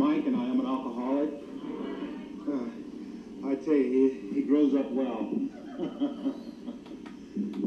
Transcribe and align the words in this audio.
Mike, 0.00 0.24
and 0.24 0.34
I 0.34 0.44
am 0.44 0.60
an 0.60 0.66
alcoholic. 0.66 1.30
Uh, 2.48 3.50
I 3.50 3.54
tell 3.56 3.74
you, 3.74 4.08
he, 4.32 4.34
he 4.34 4.42
grows 4.48 4.74
up 4.74 4.90
well. 4.92 5.28
uh, 5.78 5.84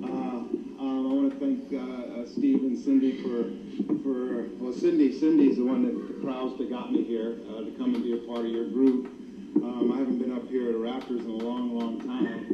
um, 0.09 0.75
I 0.79 1.13
want 1.13 1.31
to 1.31 1.37
thank 1.39 1.71
uh, 1.71 2.21
uh, 2.21 2.25
Steve 2.25 2.63
and 2.63 2.75
Cindy 2.75 3.21
for, 3.21 3.53
for 4.01 4.47
well, 4.57 4.73
Cindy, 4.73 5.15
Cindy's 5.19 5.57
the 5.57 5.63
one 5.63 5.85
that 5.85 6.21
crowds 6.23 6.57
that 6.57 6.71
got 6.71 6.91
me 6.91 7.03
here 7.03 7.37
uh, 7.51 7.65
to 7.65 7.71
come 7.77 7.93
and 7.93 8.03
be 8.03 8.13
a 8.13 8.27
part 8.27 8.39
of 8.39 8.51
your 8.51 8.67
group. 8.67 9.13
Um, 9.57 9.91
I 9.93 9.97
haven't 9.99 10.17
been 10.17 10.33
up 10.33 10.47
here 10.49 10.69
at 10.69 10.75
Raptors 10.75 11.19
in 11.19 11.29
a 11.29 11.37
long, 11.37 11.77
long 11.77 11.99
time. 11.99 12.49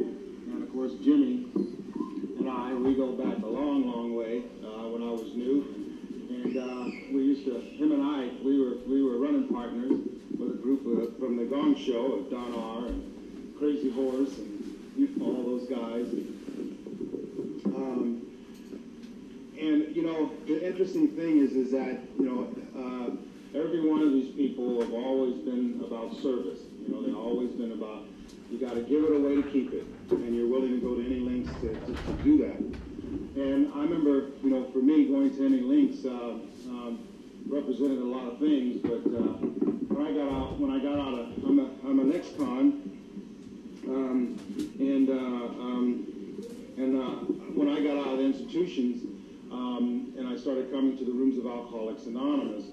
And 0.52 0.62
of 0.62 0.70
course, 0.74 0.92
Jimmy 1.02 1.46
and 2.38 2.50
I, 2.50 2.74
we 2.74 2.94
go 2.94 3.12
back 3.12 3.42
a 3.42 3.46
long, 3.48 3.86
long 3.90 4.14
way 4.14 4.42
uh, 4.62 4.88
when 4.88 5.02
I 5.02 5.10
was 5.10 5.34
new. 5.34 5.79
And 6.50 6.58
uh, 6.58 6.96
we 7.12 7.22
used 7.22 7.44
to, 7.44 7.60
him 7.60 7.92
and 7.92 8.02
I, 8.02 8.28
we 8.44 8.58
were 8.58 8.78
we 8.88 9.04
were 9.04 9.18
running 9.18 9.46
partners 9.46 9.92
with 10.36 10.50
a 10.50 10.58
group 10.60 10.84
of, 10.84 11.16
from 11.16 11.36
the 11.36 11.44
Gong 11.44 11.76
Show 11.76 12.22
Don 12.28 12.54
R. 12.54 12.86
and 12.86 13.56
Crazy 13.56 13.88
Horse 13.90 14.36
and 14.38 15.22
all 15.22 15.44
those 15.44 15.68
guys. 15.68 16.06
Um, 17.66 18.26
and 19.60 19.94
you 19.94 20.02
know, 20.02 20.32
the 20.46 20.66
interesting 20.66 21.08
thing 21.14 21.38
is, 21.38 21.52
is 21.52 21.70
that 21.70 22.00
you 22.18 22.24
know, 22.24 22.48
uh, 22.74 23.56
every 23.56 23.88
one 23.88 24.02
of 24.02 24.12
these 24.12 24.34
people 24.34 24.80
have 24.80 24.92
always 24.92 25.36
been 25.44 25.80
about 25.86 26.16
service. 26.16 26.58
You 26.84 26.92
know, 26.92 27.02
they've 27.06 27.16
always 27.16 27.50
been 27.52 27.70
about 27.70 28.06
you 28.50 28.58
got 28.58 28.74
to 28.74 28.82
give 28.82 29.04
it 29.04 29.14
away 29.14 29.36
to 29.36 29.44
keep 29.44 29.72
it, 29.72 29.86
and 30.10 30.34
you're 30.34 30.48
willing 30.48 30.80
to 30.80 30.84
go 30.84 30.96
to 30.96 31.06
any 31.06 31.20
lengths 31.20 31.52
to, 31.60 31.68
to, 31.68 31.94
to 31.94 32.12
do 32.24 32.38
that. 32.38 32.89
And 33.36 33.72
I 33.74 33.82
remember, 33.82 34.30
you 34.42 34.50
know, 34.50 34.64
for 34.72 34.78
me, 34.78 35.06
going 35.06 35.30
to 35.36 35.46
any 35.46 35.60
links 35.60 36.04
uh, 36.04 36.10
um, 36.68 36.98
represented 37.46 37.98
a 37.98 38.04
lot 38.04 38.26
of 38.32 38.38
things. 38.40 38.80
But 38.82 39.06
uh, 39.06 39.38
when 39.86 40.04
I 40.04 40.12
got 40.12 40.32
out, 40.32 40.58
when 40.58 40.70
I 40.72 40.82
got 40.82 40.98
out 40.98 41.14
of, 41.14 41.44
I'm 41.44 41.58
a, 41.60 41.68
I'm 41.88 42.00
an 42.00 42.12
ex-con, 42.12 42.90
um, 43.86 44.38
and 44.80 45.08
uh, 45.08 45.12
um, 45.12 46.06
and 46.76 46.96
uh, 46.96 47.10
when 47.54 47.68
I 47.68 47.80
got 47.80 47.98
out 47.98 48.14
of 48.14 48.18
the 48.18 48.24
institutions, 48.24 49.04
um, 49.52 50.12
and 50.18 50.26
I 50.26 50.36
started 50.36 50.72
coming 50.72 50.98
to 50.98 51.04
the 51.04 51.12
rooms 51.12 51.38
of 51.38 51.46
Alcoholics 51.46 52.06
Anonymous, 52.06 52.64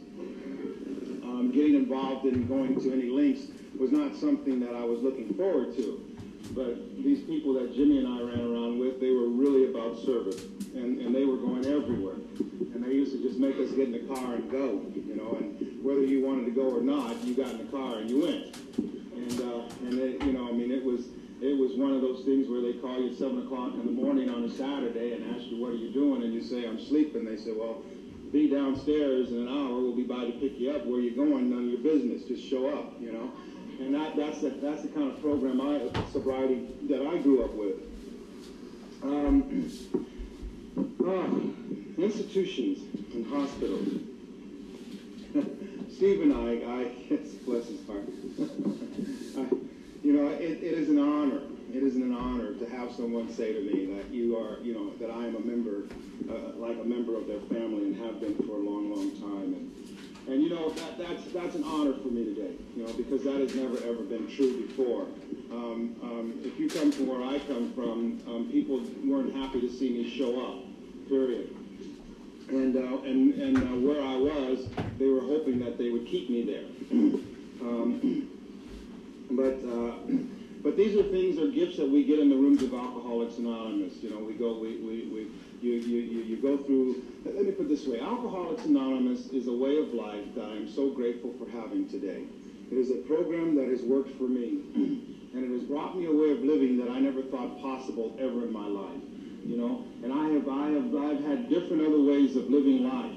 um, 1.24 1.52
getting 1.53 1.76
involved 1.76 2.26
in 2.26 2.48
going 2.48 2.81
to 2.81 2.92
any 2.92 3.09
links 3.09 3.42
was 3.78 3.92
not 3.92 4.16
something 4.16 4.59
that 4.62 4.74
I 4.74 4.84
was 4.84 5.03
looking 5.03 5.36
forward 5.36 5.76
to. 5.76 6.06
But 6.53 7.03
these 7.03 7.23
people 7.23 7.53
that 7.53 7.73
Jimmy 7.76 8.00
and 8.00 8.08
I 8.08 8.22
ran 8.22 8.40
around 8.40 8.80
with, 8.80 9.00
they 9.00 9.12
were 9.12 9.28
really 9.28 9.70
about 9.70 9.98
service, 10.00 10.44
and, 10.76 11.00
and 11.02 11.14
they 11.14 11.26
were 11.26 11.38
going 11.38 11.66
everywhere. 11.66 12.16
And 12.73 12.84
they 12.84 12.92
used 12.92 13.12
to 13.14 13.22
just 13.22 13.40
make 13.40 13.58
us 13.58 13.72
get 13.72 13.90
in 13.90 13.92
the 13.92 14.14
car 14.14 14.36
and 14.36 14.50
go, 14.50 14.81
you 14.95 15.16
know, 15.16 15.36
and 15.38 15.84
whether 15.84 16.03
you 16.03 16.25
wanted 16.25 16.45
to 16.45 16.52
go 16.52 16.70
or 16.70 16.81
not, 16.81 17.23
you 17.23 17.34
got 17.34 17.50
in 17.52 17.58
the 17.58 17.72
car 17.72 17.98
and 17.98 18.09
you 18.09 18.22
went. 18.22 18.56
And, 18.78 19.42
uh, 19.42 19.88
and 19.88 20.00
it, 20.00 20.23
you 20.23 20.34
know, 20.34 20.48
I 20.48 20.52
mean, 20.52 20.72
it 20.72 20.84
was, 20.84 21.08
it 21.42 21.58
was 21.58 21.73
one 21.73 21.92
of 21.92 22.02
those 22.02 22.23
things 22.25 22.48
where 22.50 22.62
they 22.62 22.73
call 22.73 23.02
you 23.02 23.12
at 23.12 23.18
7 23.18 23.45
o'clock 23.45 23.73
in 23.73 23.86
the 23.86 23.92
morning 23.92 24.30
on 24.30 24.44
a 24.44 24.50
Saturday 24.50 25.14
and 25.14 25.36
ask 25.36 25.48
you, 25.48 25.62
what 25.62 25.72
are 25.72 25.78
you 25.78 25.92
doing? 25.92 26.23
And 26.23 26.34
you 26.34 26.42
say, 26.44 26.68
I'm 26.68 26.80
sleeping. 26.80 27.25
They 27.25 27.38
say, 27.38 27.52
well, 27.52 27.84
be 28.31 28.50
downstairs 28.50 29.30
in 29.30 29.48
an 29.48 29.48
hour. 29.48 29.80
We'll 29.80 29.95
be 29.95 30.03
by 30.03 30.25
to 30.25 30.31
pick 30.34 30.59
you 30.59 30.72
up. 30.72 30.86
Where 30.86 31.00
you 31.00 31.16
going? 31.16 31.50
None 31.50 31.64
of 31.64 31.70
your 31.70 31.80
business. 31.80 32.23
Just 32.23 32.48
show 32.48 32.68
up, 32.70 32.94
you 33.00 33.12
know. 33.12 33.31
And 33.80 33.94
that, 33.94 34.16
that's, 34.16 34.42
the, 34.42 34.50
that's 34.50 34.81
the 34.81 34.88
kind 34.89 35.11
of 35.11 35.22
program 35.22 35.61
I, 35.61 35.89
sobriety 36.11 36.67
that 36.89 37.06
I 37.06 37.17
grew 37.20 37.44
up 37.44 37.53
with. 37.53 37.75
Um, 39.03 39.72
uh, 41.06 41.28
institutions 42.02 42.80
and 43.14 43.25
hospitals. 43.28 43.88
Steve 45.95 46.22
and 46.22 46.34
I, 46.34 46.50
I 46.66 46.92
yes, 47.09 47.30
bless 47.45 47.67
his 47.67 47.86
heart. 47.86 48.03
I, 49.38 49.56
you 50.03 50.13
know, 50.13 50.28
it, 50.29 50.63
it 50.63 50.73
is 50.73 50.90
an 50.90 51.00
honor. 51.00 51.41
It 51.73 51.84
is 51.84 51.96
an 51.96 52.16
honor 52.16 52.53
to 52.53 52.69
have 52.69 52.91
someone 52.94 53.31
say 53.31 53.53
to 53.53 53.62
me 53.62 53.85
that 53.96 54.09
you 54.09 54.38
are, 54.38 54.59
you 54.62 54.73
know, 54.73 54.91
that 55.00 55.12
I 55.12 55.28
am 55.28 55.35
a 55.35 55.40
member, 55.40 55.84
uh, 56.29 56.56
like 56.57 56.79
a 56.79 56.84
member 56.84 57.18
of 57.18 57.28
their 57.28 57.41
family 57.41 57.88
and 57.88 57.96
have 57.97 58.19
been 58.19 58.35
for 58.47 58.53
a 58.53 58.59
long, 58.59 58.91
long 58.91 59.12
time. 59.19 59.53
And, 59.53 59.87
and 60.28 60.44
you 60.44 60.50
know, 60.50 60.70
that, 60.70 60.98
that's, 60.98 61.24
that's 61.32 61.56
an 61.56 61.64
honor 61.64 61.94
for 61.94 62.10
me 62.10 62.26
today, 62.26 62.52
you 62.76 62.86
know, 62.86 62.92
because 62.94 63.24
that 63.24 63.40
has 63.40 63.56
never, 63.56 63.78
ever 63.78 64.04
been 64.04 64.28
true 64.36 64.68
before. 64.68 65.04
Um, 65.52 65.96
um, 66.04 66.40
if 66.44 66.60
you 66.60 66.70
come 66.70 66.92
from 66.92 67.08
where 67.08 67.24
I 67.24 67.40
come 67.40 67.72
from, 67.74 68.22
um, 68.28 68.50
people 68.52 68.82
weren't 69.06 69.34
happy 69.34 69.62
to 69.62 69.70
see 69.70 69.90
me 69.90 70.18
show 70.18 70.46
up, 70.46 71.08
period. 71.08 71.56
And, 72.50 72.76
uh, 72.76 73.02
and, 73.04 73.34
and 73.36 73.58
uh, 73.58 73.88
where 73.88 74.02
I 74.04 74.16
was, 74.18 74.68
they 74.98 75.08
were 75.08 75.22
hoping 75.22 75.60
that 75.60 75.78
they 75.78 75.92
would 75.92 76.06
keep 76.06 76.30
me 76.30 76.44
there. 76.44 77.20
Um, 77.59 78.30
but, 79.32 79.58
uh, 79.68 79.96
but 80.62 80.78
these 80.78 80.96
are 80.96 81.02
things, 81.09 81.40
are 81.40 81.48
gifts 81.48 81.78
that 81.78 81.90
we 81.90 82.04
get 82.04 82.20
in 82.20 82.30
the 82.30 82.36
rooms 82.36 82.62
of 82.62 82.72
Alcoholics 82.72 83.40
Anonymous. 83.40 83.96
You 84.04 84.12
know, 84.12 84.20
we 84.20 84.34
go, 84.34 84.59
we, 84.59 84.78
we, 84.78 85.08
we 85.08 85.28
you, 85.67 85.79
you, 85.79 86.00
you, 86.00 86.23
you 86.23 86.38
go 86.38 86.57
through, 86.57 87.03
let 87.25 87.44
me 87.44 87.51
put 87.51 87.67
this 87.67 87.85
way, 87.85 88.00
Alcoholics 88.00 88.66
Anonymous 88.66 89.28
is 89.28 89.47
a 89.47 89.53
way 89.53 89.78
of 89.78 89.94
life 89.94 90.23
that 90.35 90.45
I'm 90.45 90.69
so 90.69 90.89
grateful 90.89 91.33
for 91.38 91.50
having 91.50 91.88
today. 91.89 92.23
It 92.72 92.78
is 92.78 92.91
a 92.91 92.95
program 92.95 93.55
that 93.55 93.67
has 93.67 93.81
worked 93.81 94.09
for 94.17 94.23
me, 94.23 94.61
and 94.75 95.44
it 95.44 95.51
has 95.51 95.63
brought 95.63 95.97
me 95.97 96.05
a 96.05 96.11
way 96.11 96.31
of 96.31 96.44
living 96.44 96.78
that 96.78 96.89
I 96.89 97.00
never 97.00 97.22
thought 97.23 97.59
possible 97.61 98.16
ever 98.19 98.44
in 98.44 98.51
my 98.51 98.67
life. 98.67 99.01
You 99.44 99.55
know, 99.55 99.83
and 100.03 100.11
I 100.11 100.28
have, 100.29 100.47
I 100.50 100.69
have, 100.72 100.95
I've 100.95 101.23
had 101.23 101.50
different 101.50 101.81
other 101.81 102.01
ways 102.01 102.35
of 102.35 102.49
living 102.49 102.84
life, 102.84 103.16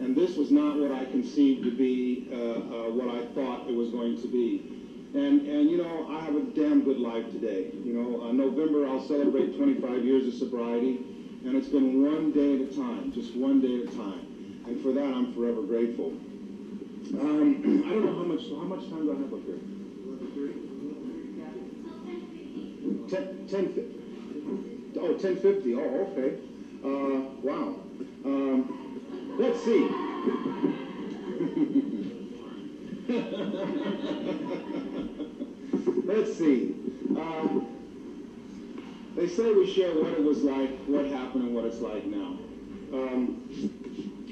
and 0.00 0.14
this 0.16 0.36
was 0.36 0.50
not 0.50 0.78
what 0.78 0.92
I 0.92 1.04
conceived 1.06 1.64
to 1.64 1.70
be 1.72 2.28
uh, 2.32 2.36
uh, 2.36 2.90
what 2.90 3.08
I 3.08 3.26
thought 3.34 3.68
it 3.68 3.74
was 3.74 3.90
going 3.90 4.20
to 4.22 4.28
be. 4.28 4.62
And, 5.14 5.46
and 5.46 5.68
you 5.68 5.76
know, 5.76 6.06
I 6.08 6.20
have 6.20 6.36
a 6.36 6.40
damn 6.40 6.84
good 6.84 6.98
life 6.98 7.30
today. 7.32 7.70
You 7.84 7.92
know, 7.92 8.22
uh, 8.22 8.32
November 8.32 8.86
I'll 8.86 9.06
celebrate 9.06 9.56
25 9.56 10.04
years 10.04 10.26
of 10.26 10.34
sobriety. 10.34 11.04
And 11.44 11.56
it's 11.56 11.68
been 11.68 12.02
one 12.02 12.30
day 12.30 12.54
at 12.54 12.60
a 12.60 12.76
time, 12.76 13.10
just 13.12 13.34
one 13.34 13.60
day 13.60 13.82
at 13.82 13.92
a 13.92 13.96
time. 13.96 14.62
And 14.66 14.80
for 14.80 14.92
that, 14.92 15.12
I'm 15.12 15.32
forever 15.32 15.62
grateful. 15.62 16.12
Um, 17.18 17.82
I 17.86 17.92
don't 17.92 18.04
know 18.04 18.14
how 18.14 18.22
much 18.22 18.48
how 18.48 18.64
much 18.64 18.88
time 18.88 19.06
do 19.06 19.12
I 19.12 19.16
have 19.16 19.34
up 19.34 19.44
here? 19.44 19.58
10, 23.08 23.46
10, 23.48 23.74
oh, 24.98 25.12
1050. 25.12 25.74
Oh, 25.74 25.80
okay. 25.80 26.36
Uh, 26.84 27.22
wow. 27.42 27.74
Um, 28.24 28.68
let's 29.38 29.58
see. 29.60 29.88
let's 36.06 36.38
see. 36.38 36.74
Um, 37.16 37.66
they 39.14 39.28
say 39.28 39.52
we 39.52 39.70
share 39.70 39.94
what 39.94 40.12
it 40.12 40.22
was 40.22 40.42
like, 40.42 40.70
what 40.86 41.06
happened, 41.06 41.44
and 41.44 41.54
what 41.54 41.64
it's 41.64 41.80
like 41.80 42.04
now. 42.06 42.38
Um, 42.92 43.42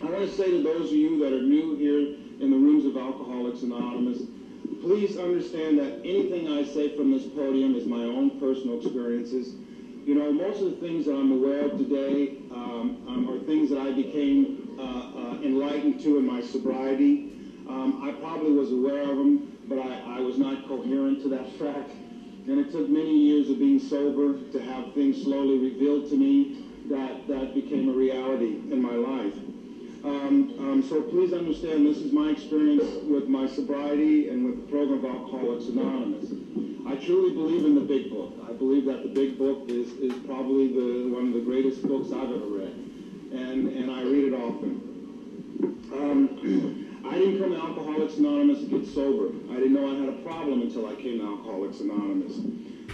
I 0.02 0.06
want 0.06 0.28
to 0.28 0.36
say 0.36 0.50
to 0.50 0.62
those 0.62 0.86
of 0.90 0.96
you 0.96 1.18
that 1.20 1.32
are 1.32 1.42
new 1.42 1.76
here 1.76 2.16
in 2.40 2.50
the 2.50 2.56
rooms 2.56 2.86
of 2.86 2.96
Alcoholics 2.96 3.62
Anonymous, 3.62 4.22
please 4.80 5.18
understand 5.18 5.78
that 5.78 6.00
anything 6.04 6.48
I 6.48 6.64
say 6.64 6.96
from 6.96 7.10
this 7.10 7.26
podium 7.26 7.74
is 7.74 7.86
my 7.86 8.02
own 8.04 8.40
personal 8.40 8.80
experiences. 8.80 9.54
You 10.06 10.14
know, 10.14 10.32
most 10.32 10.62
of 10.62 10.70
the 10.70 10.76
things 10.76 11.04
that 11.04 11.14
I'm 11.14 11.32
aware 11.32 11.66
of 11.66 11.72
today 11.72 12.38
um, 12.50 13.04
um, 13.06 13.30
are 13.30 13.38
things 13.44 13.68
that 13.70 13.78
I 13.78 13.92
became 13.92 14.76
uh, 14.78 14.82
uh, 14.82 15.40
enlightened 15.42 16.00
to 16.00 16.16
in 16.16 16.26
my 16.26 16.40
sobriety. 16.40 17.32
Um, 17.68 18.00
I 18.02 18.12
probably 18.12 18.52
was 18.52 18.72
aware 18.72 19.02
of 19.02 19.16
them, 19.18 19.58
but 19.68 19.78
I, 19.78 20.16
I 20.16 20.20
was 20.20 20.38
not 20.38 20.66
coherent 20.66 21.22
to 21.22 21.28
that 21.28 21.52
fact. 21.58 21.90
And 22.48 22.58
it 22.58 22.72
took 22.72 22.88
many 22.88 23.16
years 23.16 23.50
of 23.50 23.58
being 23.58 23.78
sober 23.78 24.38
to 24.52 24.62
have 24.62 24.92
things 24.94 25.22
slowly 25.22 25.58
revealed 25.58 26.08
to 26.10 26.16
me 26.16 26.64
that, 26.88 27.26
that 27.28 27.54
became 27.54 27.88
a 27.88 27.92
reality 27.92 28.56
in 28.70 28.80
my 28.80 28.94
life. 28.94 29.34
Um, 30.02 30.54
um, 30.58 30.82
so 30.82 31.02
please 31.02 31.32
understand 31.34 31.86
this 31.86 31.98
is 31.98 32.10
my 32.12 32.30
experience 32.30 33.04
with 33.04 33.28
my 33.28 33.46
sobriety 33.46 34.28
and 34.28 34.46
with 34.46 34.56
the 34.56 34.72
program 34.72 35.04
of 35.04 35.04
Alcoholics 35.04 35.66
Anonymous. 35.66 36.32
I 36.86 36.96
truly 36.96 37.34
believe 37.34 37.64
in 37.66 37.74
the 37.74 37.82
big 37.82 38.10
book. 38.10 38.32
I 38.48 38.52
believe 38.52 38.86
that 38.86 39.02
the 39.02 39.10
big 39.10 39.36
book 39.36 39.68
is, 39.68 39.92
is 39.98 40.14
probably 40.24 40.68
the, 40.68 41.10
one 41.10 41.26
of 41.26 41.34
the 41.34 41.40
greatest 41.40 41.86
books 41.86 42.12
I've 42.12 42.32
ever 42.32 42.46
read. 42.46 42.74
And, 43.32 43.68
and 43.68 43.90
I 43.90 44.02
read 44.02 44.32
it 44.32 44.34
often. 44.34 44.80
Um, 45.92 46.86
I 47.10 47.14
didn't 47.14 47.40
come 47.40 47.50
to 47.50 47.58
Alcoholics 47.60 48.18
Anonymous 48.18 48.60
to 48.60 48.66
get 48.66 48.86
sober. 48.86 49.34
I 49.50 49.54
didn't 49.54 49.72
know 49.72 49.90
I 49.90 49.98
had 49.98 50.08
a 50.08 50.22
problem 50.22 50.62
until 50.62 50.86
I 50.86 50.94
came 50.94 51.18
to 51.18 51.26
Alcoholics 51.26 51.80
Anonymous. 51.80 52.36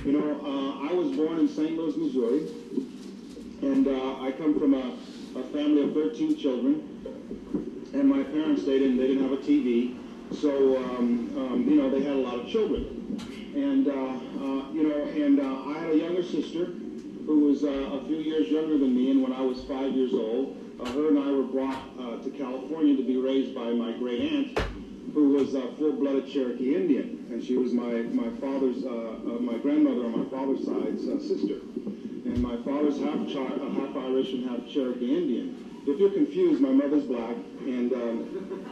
You 0.06 0.12
know, 0.12 0.40
uh, 0.40 0.88
I 0.88 0.94
was 0.94 1.14
born 1.14 1.38
in 1.38 1.46
St. 1.46 1.76
Louis, 1.76 1.94
Missouri, 1.98 2.48
and 3.60 3.86
uh, 3.86 4.22
I 4.22 4.32
come 4.32 4.58
from 4.58 4.72
a, 4.72 4.96
a, 5.38 5.42
family 5.52 5.82
of 5.82 5.92
13 5.92 6.34
children. 6.38 6.80
And 7.92 8.08
my 8.08 8.22
parents, 8.22 8.64
they 8.64 8.78
didn't, 8.78 8.96
they 8.96 9.06
didn't 9.06 9.22
have 9.22 9.32
a 9.32 9.42
TV, 9.42 9.94
so 10.32 10.78
um, 10.78 11.36
um, 11.36 11.68
you 11.68 11.76
know 11.76 11.90
they 11.90 12.02
had 12.02 12.16
a 12.16 12.18
lot 12.18 12.38
of 12.38 12.48
children. 12.48 13.20
And 13.54 13.86
uh, 13.86 13.92
uh 13.92 14.72
you 14.72 14.88
know, 14.88 15.02
and 15.24 15.40
uh, 15.40 15.70
I 15.70 15.78
had 15.78 15.90
a 15.90 15.96
younger 15.96 16.22
sister 16.22 16.64
who 17.26 17.40
was 17.40 17.64
uh, 17.64 17.68
a 17.68 18.04
few 18.06 18.16
years 18.16 18.48
younger 18.48 18.78
than 18.78 18.94
me, 18.94 19.10
and 19.10 19.22
when 19.22 19.32
I 19.32 19.42
was 19.42 19.62
five 19.64 19.92
years 19.92 20.14
old, 20.14 20.56
uh, 20.80 20.92
her 20.92 21.08
and 21.08 21.18
I 21.18 21.30
were 21.30 21.44
brought 21.44 21.82
uh, 21.98 22.22
to 22.22 22.30
California 22.30 22.96
to 22.96 23.02
be 23.04 23.16
raised 23.16 23.54
by 23.54 23.70
my 23.70 23.92
great 23.92 24.20
aunt, 24.32 24.58
who 25.14 25.30
was 25.30 25.54
a 25.54 25.72
full-blooded 25.76 26.28
Cherokee 26.30 26.74
Indian, 26.74 27.26
and 27.30 27.42
she 27.42 27.56
was 27.56 27.72
my 27.72 28.02
my 28.12 28.28
father's 28.38 28.84
uh, 28.84 28.88
uh, 28.88 29.38
my 29.40 29.58
grandmother 29.58 30.04
on 30.04 30.24
my 30.24 30.28
father's 30.30 30.64
side's 30.64 31.08
uh, 31.08 31.18
sister, 31.20 31.60
and 32.26 32.38
my 32.42 32.56
father's 32.58 32.98
half 32.98 33.16
uh, 33.16 33.70
half 33.80 33.96
Irish 33.96 34.32
and 34.32 34.48
half 34.48 34.66
Cherokee 34.68 35.16
Indian. 35.16 35.82
If 35.86 36.00
you're 36.00 36.10
confused, 36.10 36.60
my 36.60 36.72
mother's 36.72 37.04
black, 37.04 37.36
and 37.60 37.92
um, 37.92 38.66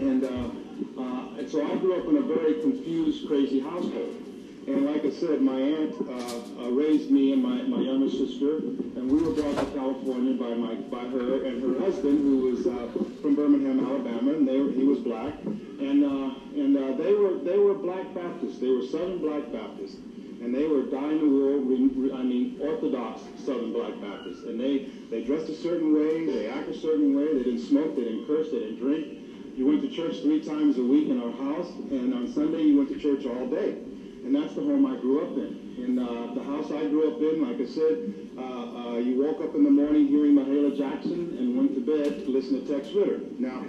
and, 0.00 0.24
uh, 0.24 1.00
uh, 1.00 1.38
and 1.38 1.48
so 1.48 1.64
I 1.64 1.76
grew 1.76 1.98
up 1.98 2.06
in 2.08 2.16
a 2.16 2.22
very 2.22 2.60
confused, 2.60 3.26
crazy 3.28 3.60
household. 3.60 4.25
And 4.66 4.84
like 4.84 5.04
I 5.04 5.10
said, 5.10 5.40
my 5.42 5.60
aunt 5.60 5.94
uh, 6.10 6.64
uh, 6.64 6.70
raised 6.70 7.08
me 7.08 7.32
and 7.32 7.40
my, 7.40 7.62
my 7.62 7.78
younger 7.78 8.10
sister, 8.10 8.58
and 8.58 9.08
we 9.08 9.22
were 9.22 9.30
brought 9.30 9.54
to 9.54 9.78
California 9.78 10.34
by 10.34 10.54
my 10.54 10.74
by 10.90 11.06
her 11.06 11.46
and 11.46 11.62
her 11.62 11.78
husband, 11.78 12.18
who 12.18 12.50
was 12.50 12.66
uh, 12.66 12.90
from 13.22 13.36
Birmingham, 13.36 13.86
Alabama, 13.86 14.32
and 14.32 14.48
they 14.48 14.58
were, 14.58 14.72
he 14.72 14.82
was 14.82 14.98
black, 14.98 15.34
and 15.44 16.02
uh, 16.02 16.34
and 16.58 16.76
uh, 16.76 16.98
they 16.98 17.14
were 17.14 17.38
they 17.46 17.56
were 17.58 17.74
Black 17.74 18.12
Baptists. 18.12 18.58
They 18.58 18.66
were 18.66 18.82
Southern 18.82 19.18
Black 19.18 19.52
Baptists, 19.52 20.02
and 20.42 20.52
they 20.52 20.66
were 20.66 20.82
dying 20.82 21.22
the 21.22 21.30
wool. 21.30 22.18
I 22.18 22.24
mean, 22.26 22.58
Orthodox 22.60 23.22
Southern 23.46 23.72
Black 23.72 23.94
Baptists, 24.02 24.50
and 24.50 24.58
they 24.58 24.90
they 25.14 25.22
dressed 25.22 25.48
a 25.48 25.54
certain 25.54 25.94
way, 25.94 26.26
they 26.26 26.50
act 26.50 26.68
a 26.68 26.76
certain 26.76 27.14
way. 27.14 27.38
They 27.38 27.44
didn't 27.54 27.62
smoke, 27.62 27.94
they 27.94 28.02
didn't 28.02 28.26
curse, 28.26 28.50
they 28.50 28.58
didn't 28.66 28.80
drink. 28.82 29.14
You 29.54 29.64
went 29.64 29.82
to 29.82 29.90
church 29.94 30.26
three 30.26 30.42
times 30.42 30.76
a 30.76 30.82
week 30.82 31.06
in 31.08 31.22
our 31.22 31.30
house, 31.30 31.70
and 31.94 32.12
on 32.12 32.26
Sunday 32.34 32.62
you 32.62 32.78
went 32.78 32.90
to 32.90 32.98
church 32.98 33.24
all 33.26 33.46
day 33.46 33.85
and 34.26 34.34
that's 34.34 34.54
the 34.54 34.60
home 34.60 34.84
I 34.84 34.96
grew 34.96 35.22
up 35.22 35.38
in. 35.38 35.76
And 35.78 36.00
uh, 36.00 36.34
the 36.34 36.42
house 36.42 36.72
I 36.72 36.88
grew 36.88 37.14
up 37.14 37.20
in, 37.22 37.46
like 37.46 37.60
I 37.60 37.70
said, 37.70 38.12
uh, 38.36 38.42
uh, 38.42 38.96
you 38.98 39.22
woke 39.22 39.40
up 39.40 39.54
in 39.54 39.62
the 39.62 39.70
morning 39.70 40.08
hearing 40.08 40.34
Mahalia 40.34 40.76
Jackson 40.76 41.36
and 41.38 41.56
went 41.56 41.74
to 41.74 41.80
bed 41.80 42.24
to 42.24 42.30
listen 42.30 42.66
to 42.66 42.74
Tex 42.74 42.90
Ritter. 42.92 43.20
Now, 43.38 43.64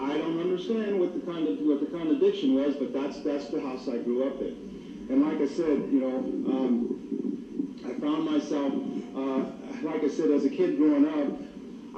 I 0.00 0.16
don't 0.16 0.38
understand 0.38 1.00
what 1.00 1.12
the 1.12 1.20
kind 1.26 1.48
of 1.48 1.58
what 1.58 1.80
the 1.80 1.86
contradiction 1.86 2.54
was, 2.54 2.76
but 2.76 2.92
that's 2.92 3.20
that's 3.22 3.48
the 3.48 3.60
house 3.60 3.88
I 3.88 3.98
grew 3.98 4.28
up 4.28 4.40
in. 4.40 5.08
And 5.10 5.24
like 5.26 5.40
I 5.40 5.48
said, 5.48 5.90
you 5.90 6.00
know, 6.00 6.16
um, 6.54 7.74
I 7.84 7.98
found 7.98 8.30
myself, 8.30 8.72
uh, 9.16 9.42
like 9.82 10.04
I 10.04 10.08
said, 10.08 10.30
as 10.30 10.44
a 10.44 10.50
kid 10.50 10.76
growing 10.76 11.06
up, 11.08 11.34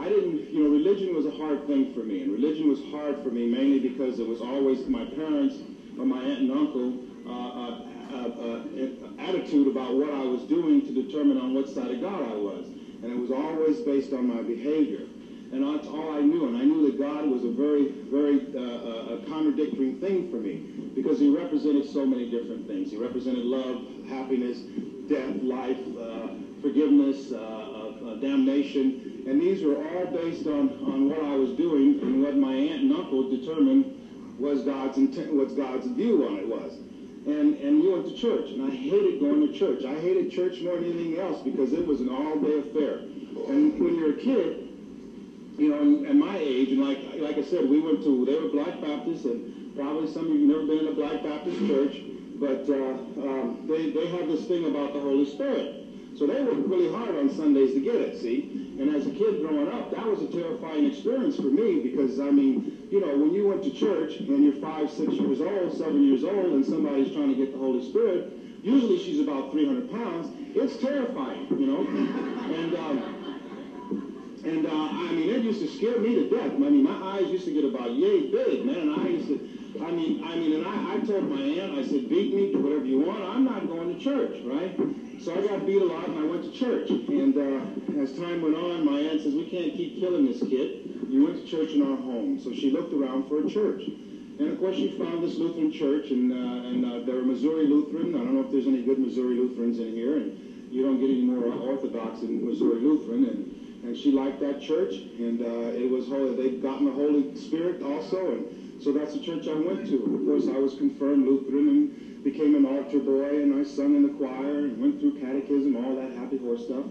I 0.00 0.08
didn't, 0.08 0.48
you 0.48 0.64
know, 0.64 0.70
religion 0.70 1.14
was 1.14 1.26
a 1.26 1.30
hard 1.32 1.66
thing 1.66 1.92
for 1.92 2.00
me, 2.00 2.22
and 2.22 2.32
religion 2.32 2.68
was 2.70 2.80
hard 2.90 3.22
for 3.22 3.30
me 3.30 3.48
mainly 3.48 3.80
because 3.80 4.18
it 4.18 4.26
was 4.26 4.40
always 4.40 4.86
my 4.88 5.04
parents 5.04 5.56
or 5.98 6.06
my 6.06 6.22
aunt 6.22 6.40
and 6.40 6.52
uncle 6.52 6.94
uh, 7.26 7.30
uh, 7.30 7.80
uh, 8.26 9.22
attitude 9.28 9.68
about 9.68 9.94
what 9.94 10.10
I 10.10 10.24
was 10.24 10.42
doing 10.42 10.82
to 10.86 10.92
determine 10.92 11.38
on 11.38 11.54
what 11.54 11.68
side 11.68 11.90
of 11.90 12.00
God 12.00 12.22
I 12.22 12.34
was. 12.34 12.66
And 13.02 13.12
it 13.12 13.18
was 13.18 13.30
always 13.30 13.78
based 13.80 14.12
on 14.12 14.26
my 14.26 14.42
behavior. 14.42 15.06
And 15.52 15.64
that's 15.64 15.86
all 15.86 16.12
I 16.12 16.20
knew. 16.20 16.46
And 16.46 16.56
I 16.56 16.64
knew 16.64 16.90
that 16.90 16.98
God 16.98 17.26
was 17.26 17.44
a 17.44 17.50
very, 17.50 17.92
very 18.10 18.44
uh, 18.54 19.14
a 19.14 19.24
contradictory 19.26 19.94
thing 19.94 20.30
for 20.30 20.36
me 20.36 20.90
because 20.94 21.18
he 21.18 21.30
represented 21.30 21.88
so 21.90 22.04
many 22.04 22.30
different 22.30 22.66
things. 22.66 22.90
He 22.90 22.96
represented 22.98 23.44
love, 23.44 23.82
happiness, 24.08 24.58
death, 25.08 25.42
life, 25.42 25.78
uh, 25.98 26.28
forgiveness, 26.60 27.32
uh, 27.32 27.36
uh, 27.36 28.14
damnation. 28.16 29.24
And 29.26 29.40
these 29.40 29.62
were 29.62 29.76
all 29.76 30.06
based 30.06 30.46
on, 30.46 30.68
on 30.84 31.08
what 31.08 31.22
I 31.22 31.36
was 31.36 31.52
doing 31.52 32.00
and 32.00 32.22
what 32.22 32.36
my 32.36 32.52
aunt 32.52 32.82
and 32.82 32.92
uncle 32.92 33.30
determined 33.30 33.94
was 34.38 34.62
God's 34.62 34.98
intent, 34.98 35.32
what 35.32 35.56
God's 35.56 35.86
view 35.86 36.26
on 36.26 36.36
it 36.36 36.46
was 36.46 36.78
and, 37.28 37.56
and 37.56 37.82
we 37.82 37.92
went 37.92 38.06
to 38.06 38.14
church. 38.14 38.50
And 38.50 38.62
I 38.62 38.74
hated 38.74 39.20
going 39.20 39.46
to 39.46 39.52
church. 39.52 39.84
I 39.84 39.94
hated 40.00 40.32
church 40.32 40.60
more 40.62 40.76
than 40.76 40.84
anything 40.84 41.18
else 41.18 41.42
because 41.42 41.72
it 41.72 41.86
was 41.86 42.00
an 42.00 42.08
all-day 42.08 42.58
affair. 42.58 42.98
And 43.48 43.78
when 43.78 43.94
you're 43.96 44.14
a 44.14 44.20
kid, 44.20 44.68
you 45.58 45.68
know, 45.70 45.80
and 46.08 46.18
my 46.18 46.36
age, 46.38 46.70
and 46.70 46.80
like 46.80 46.98
like 47.20 47.36
I 47.36 47.42
said, 47.42 47.68
we 47.68 47.80
went 47.80 48.02
to, 48.04 48.24
they 48.24 48.38
were 48.38 48.48
Black 48.48 48.80
Baptists, 48.80 49.24
and 49.24 49.74
probably 49.74 50.10
some 50.12 50.26
of 50.26 50.32
you 50.32 50.48
have 50.48 50.60
never 50.60 50.66
been 50.66 50.86
in 50.86 50.92
a 50.92 50.94
Black 50.94 51.22
Baptist 51.22 51.58
church, 51.66 52.00
but 52.36 52.68
uh, 52.70 52.94
um, 53.26 53.64
they, 53.68 53.90
they 53.90 54.06
have 54.06 54.28
this 54.28 54.46
thing 54.46 54.66
about 54.66 54.92
the 54.92 55.00
Holy 55.00 55.26
Spirit. 55.26 55.87
So 56.18 56.26
they 56.26 56.42
worked 56.42 56.66
really 56.66 56.92
hard 56.92 57.14
on 57.14 57.30
Sundays 57.30 57.74
to 57.74 57.80
get 57.80 57.94
it, 57.94 58.20
see? 58.20 58.74
And 58.80 58.92
as 58.92 59.06
a 59.06 59.10
kid 59.10 59.40
growing 59.40 59.68
up, 59.68 59.94
that 59.94 60.04
was 60.04 60.20
a 60.20 60.26
terrifying 60.26 60.86
experience 60.86 61.36
for 61.36 61.46
me 61.46 61.78
because, 61.78 62.18
I 62.18 62.30
mean, 62.30 62.88
you 62.90 63.00
know, 63.00 63.16
when 63.16 63.32
you 63.32 63.46
went 63.46 63.62
to 63.62 63.70
church 63.70 64.16
and 64.18 64.42
you're 64.42 64.60
five, 64.60 64.90
six 64.90 65.12
years 65.12 65.40
old, 65.40 65.78
seven 65.78 66.02
years 66.02 66.24
old, 66.24 66.58
and 66.58 66.66
somebody's 66.66 67.14
trying 67.14 67.28
to 67.28 67.36
get 67.36 67.52
the 67.52 67.58
Holy 67.58 67.88
Spirit, 67.88 68.32
usually 68.62 68.98
she's 68.98 69.20
about 69.20 69.52
300 69.52 69.92
pounds, 69.92 70.26
it's 70.56 70.76
terrifying, 70.78 71.46
you 71.50 71.66
know? 71.66 71.86
And, 71.86 72.74
um, 72.74 72.98
and 74.44 74.66
uh, 74.66 74.70
I 74.70 75.12
mean, 75.12 75.30
it 75.30 75.42
used 75.42 75.60
to 75.60 75.68
scare 75.68 76.00
me 76.00 76.16
to 76.16 76.30
death. 76.30 76.50
I 76.50 76.58
mean, 76.58 76.82
my 76.82 77.14
eyes 77.14 77.28
used 77.28 77.44
to 77.44 77.54
get 77.54 77.64
about 77.64 77.92
yay 77.92 78.28
big, 78.28 78.64
man. 78.64 78.90
I 78.90 79.06
used 79.06 79.28
to, 79.28 79.84
I 79.84 79.92
mean, 79.92 80.24
I 80.24 80.34
mean, 80.34 80.52
and 80.54 80.66
I, 80.66 80.96
I 80.96 80.98
told 80.98 81.30
my 81.30 81.40
aunt, 81.40 81.78
I 81.78 81.82
said, 81.84 82.08
beat 82.08 82.34
me, 82.34 82.50
do 82.50 82.58
whatever 82.58 82.84
you 82.84 82.98
want. 83.02 83.22
I'm 83.22 83.44
not 83.44 83.68
going 83.68 83.96
to 83.96 84.02
church, 84.02 84.42
right? 84.44 84.74
So 85.20 85.34
I 85.34 85.46
got 85.46 85.66
beat 85.66 85.82
a 85.82 85.84
lot, 85.84 86.08
and 86.08 86.18
I 86.18 86.24
went 86.24 86.44
to 86.44 86.52
church. 86.52 86.90
And 86.90 87.36
uh, 87.36 88.02
as 88.02 88.16
time 88.16 88.40
went 88.40 88.54
on, 88.54 88.84
my 88.84 89.00
aunt 89.00 89.22
says, 89.22 89.34
we 89.34 89.50
can't 89.50 89.72
keep 89.74 89.98
killing 89.98 90.26
this 90.26 90.40
kid. 90.40 91.06
You 91.08 91.24
went 91.24 91.44
to 91.44 91.46
church 91.46 91.70
in 91.70 91.82
our 91.82 91.96
home. 91.96 92.40
So 92.42 92.52
she 92.52 92.70
looked 92.70 92.94
around 92.94 93.28
for 93.28 93.44
a 93.44 93.50
church. 93.50 93.82
And 94.38 94.48
of 94.52 94.60
course, 94.60 94.76
she 94.76 94.96
found 94.96 95.22
this 95.24 95.36
Lutheran 95.36 95.72
church, 95.72 96.10
and, 96.10 96.32
uh, 96.32 96.68
and 96.68 96.84
uh, 96.84 97.06
they're 97.06 97.22
Missouri 97.22 97.66
Lutheran. 97.66 98.14
I 98.14 98.18
don't 98.18 98.34
know 98.34 98.44
if 98.44 98.52
there's 98.52 98.68
any 98.68 98.82
good 98.82 99.00
Missouri 99.00 99.34
Lutherans 99.34 99.80
in 99.80 99.92
here, 99.92 100.16
and 100.16 100.38
you 100.70 100.84
don't 100.84 101.00
get 101.00 101.10
any 101.10 101.22
more 101.22 101.52
Orthodox 101.52 102.22
in 102.22 102.46
Missouri 102.46 102.80
Lutheran. 102.80 103.24
And 103.24 103.54
and 103.84 103.96
she 103.96 104.10
liked 104.10 104.40
that 104.40 104.60
church, 104.60 104.94
and 105.18 105.40
uh, 105.40 105.70
it 105.72 105.88
was 105.88 106.08
holy. 106.08 106.34
They'd 106.36 106.60
gotten 106.60 106.86
the 106.86 106.92
Holy 106.92 107.34
Spirit 107.36 107.82
also, 107.82 108.32
and 108.32 108.82
so 108.82 108.92
that's 108.92 109.14
the 109.14 109.20
church 109.20 109.46
I 109.48 109.54
went 109.54 109.86
to. 109.86 109.96
Of 110.02 110.26
course, 110.26 110.48
I 110.54 110.58
was 110.58 110.74
confirmed 110.74 111.26
Lutheran 111.26 111.68
and 111.68 112.07
became 112.24 112.54
an 112.54 112.66
altar 112.66 112.98
boy, 112.98 113.42
and 113.42 113.60
I 113.60 113.64
sung 113.64 113.94
in 113.96 114.02
the 114.02 114.14
choir 114.18 114.58
and 114.58 114.80
went 114.80 115.00
through 115.00 115.20
catechism, 115.20 115.76
all 115.76 115.96
that 115.96 116.12
happy 116.18 116.38
horse 116.38 116.64
stuff. 116.64 116.84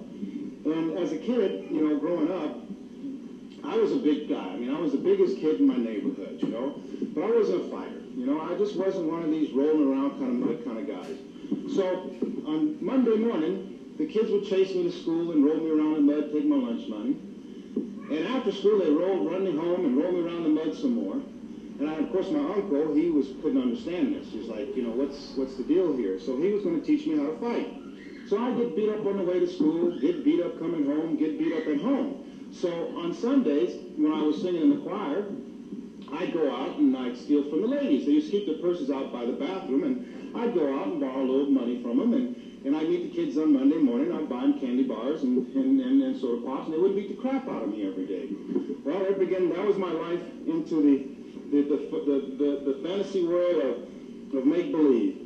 And 0.66 0.98
as 0.98 1.12
a 1.12 1.18
kid, 1.18 1.68
you 1.70 1.88
know, 1.88 1.98
growing 1.98 2.32
up, 2.32 2.58
I 3.64 3.76
was 3.78 3.92
a 3.92 3.98
big 3.98 4.30
guy. 4.30 4.50
I 4.54 4.56
mean, 4.56 4.74
I 4.74 4.80
was 4.80 4.94
the 4.94 4.98
biggest 4.98 5.38
kid 5.38 5.60
in 5.60 5.68
my 5.68 5.76
neighborhood, 5.76 6.40
you 6.42 6.50
know, 6.50 6.82
but 7.14 7.24
I 7.24 7.32
wasn't 7.32 7.66
a 7.66 7.70
fighter. 7.70 8.02
You 8.16 8.26
know, 8.26 8.42
I 8.42 8.58
just 8.58 8.76
wasn't 8.76 9.12
one 9.12 9.24
of 9.24 9.30
these 9.30 9.52
rolling 9.52 9.92
around 9.92 10.12
kind 10.12 10.24
of 10.24 10.48
mud 10.48 10.66
kind 10.66 10.80
of 10.80 10.88
guys. 10.88 11.18
So 11.76 12.12
on 12.48 12.84
Monday 12.84 13.16
morning, 13.16 13.94
the 13.98 14.06
kids 14.06 14.32
would 14.32 14.46
chase 14.46 14.74
me 14.74 14.84
to 14.84 14.92
school 14.92 15.32
and 15.32 15.44
roll 15.44 15.58
me 15.58 15.70
around 15.70 15.98
in 15.98 16.06
mud, 16.06 16.32
take 16.32 16.46
my 16.46 16.56
lunch 16.56 16.88
money. 16.88 17.18
And 18.10 18.28
after 18.28 18.52
school, 18.52 18.80
they 18.80 18.90
rolled, 18.90 19.30
run 19.30 19.44
me 19.44 19.52
home 19.52 19.86
and 19.86 19.98
roll 19.98 20.12
me 20.12 20.22
around 20.22 20.44
the 20.44 20.50
mud 20.50 20.74
some 20.76 20.94
more. 20.96 21.22
And 21.80 21.90
I, 21.90 21.96
of 21.96 22.12
course, 22.12 22.30
my 22.30 22.40
uncle, 22.40 22.96
he 22.96 23.10
was 23.10 23.28
couldn't 23.42 23.62
understand 23.62 24.16
this. 24.16 24.28
He's 24.32 24.48
like, 24.48 24.76
you 24.76 24.84
know, 24.84 24.92
what's 24.92 25.36
what's 25.36 25.56
the 25.58 25.64
deal 25.64 25.96
here? 25.96 26.20
So 26.20 26.38
he 26.42 26.52
was 26.52 26.64
going 26.64 26.80
to 26.80 26.86
teach 26.86 27.06
me 27.06 27.18
how 27.18 27.28
to 27.28 27.38
fight. 27.38 27.72
So 28.28 28.38
I 28.38 28.52
get 28.52 28.76
beat 28.76 28.90
up 28.90 29.06
on 29.06 29.18
the 29.18 29.24
way 29.24 29.40
to 29.40 29.48
school, 29.48 30.00
get 30.00 30.26
beat 30.26 30.42
up 30.44 30.60
coming 30.60 30.86
home, 30.86 31.16
get 31.18 31.38
beat 31.40 31.54
up 31.54 31.68
at 31.68 31.80
home. 31.80 32.50
So 32.52 32.70
on 32.98 33.14
Sundays, 33.14 33.80
when 33.96 34.12
I 34.12 34.22
was 34.22 34.42
singing 34.42 34.64
in 34.64 34.70
the 34.70 34.90
choir, 34.90 35.26
I'd 36.14 36.34
go 36.34 36.54
out 36.54 36.78
and 36.78 36.96
I'd 36.96 37.18
steal 37.18 37.50
from 37.50 37.62
the 37.62 37.68
ladies. 37.68 38.06
They 38.06 38.14
used 38.14 38.32
to 38.32 38.40
keep 38.40 38.48
their 38.48 38.58
purses 38.58 38.90
out 38.90 39.14
by 39.14 39.26
the 39.26 39.34
bathroom, 39.34 39.84
and 39.84 40.36
I'd 40.36 40.54
go 40.54 40.80
out 40.80 40.88
and 40.88 41.00
borrow 41.00 41.22
a 41.22 41.28
little 41.28 41.52
money 41.52 41.82
from 41.82 41.98
them, 42.00 42.14
and, 42.14 42.36
and 42.66 42.76
I'd 42.76 42.90
meet 42.90 43.12
the 43.12 43.16
kids 43.16 43.38
on 43.38 43.54
Monday 43.54 43.78
morning. 43.78 44.12
I'd 44.12 44.30
buy 44.30 44.42
them 44.42 44.60
candy 44.60 44.84
bars 44.84 45.24
and, 45.24 45.48
and, 45.56 45.80
and, 45.82 46.04
and 46.04 46.20
soda 46.20 46.42
pops, 46.46 46.66
and 46.66 46.74
they 46.74 46.78
would 46.78 46.96
beat 46.96 47.10
the 47.10 47.22
crap 47.22 47.48
out 47.48 47.64
of 47.64 47.70
me 47.70 47.88
every 47.88 48.06
day. 48.06 48.30
Well, 48.84 49.00
that 49.00 49.20
began, 49.20 49.50
that 49.50 49.66
was 49.66 49.78
my 49.78 49.92
life 49.92 50.22
into 50.48 50.82
the 50.82 51.17
the, 51.52 51.62
the, 51.62 52.36
the, 52.38 52.72
the, 52.74 52.80
fantasy 52.84 53.24
world 53.26 53.58
of, 53.58 54.38
of 54.38 54.46
make-believe. 54.46 55.24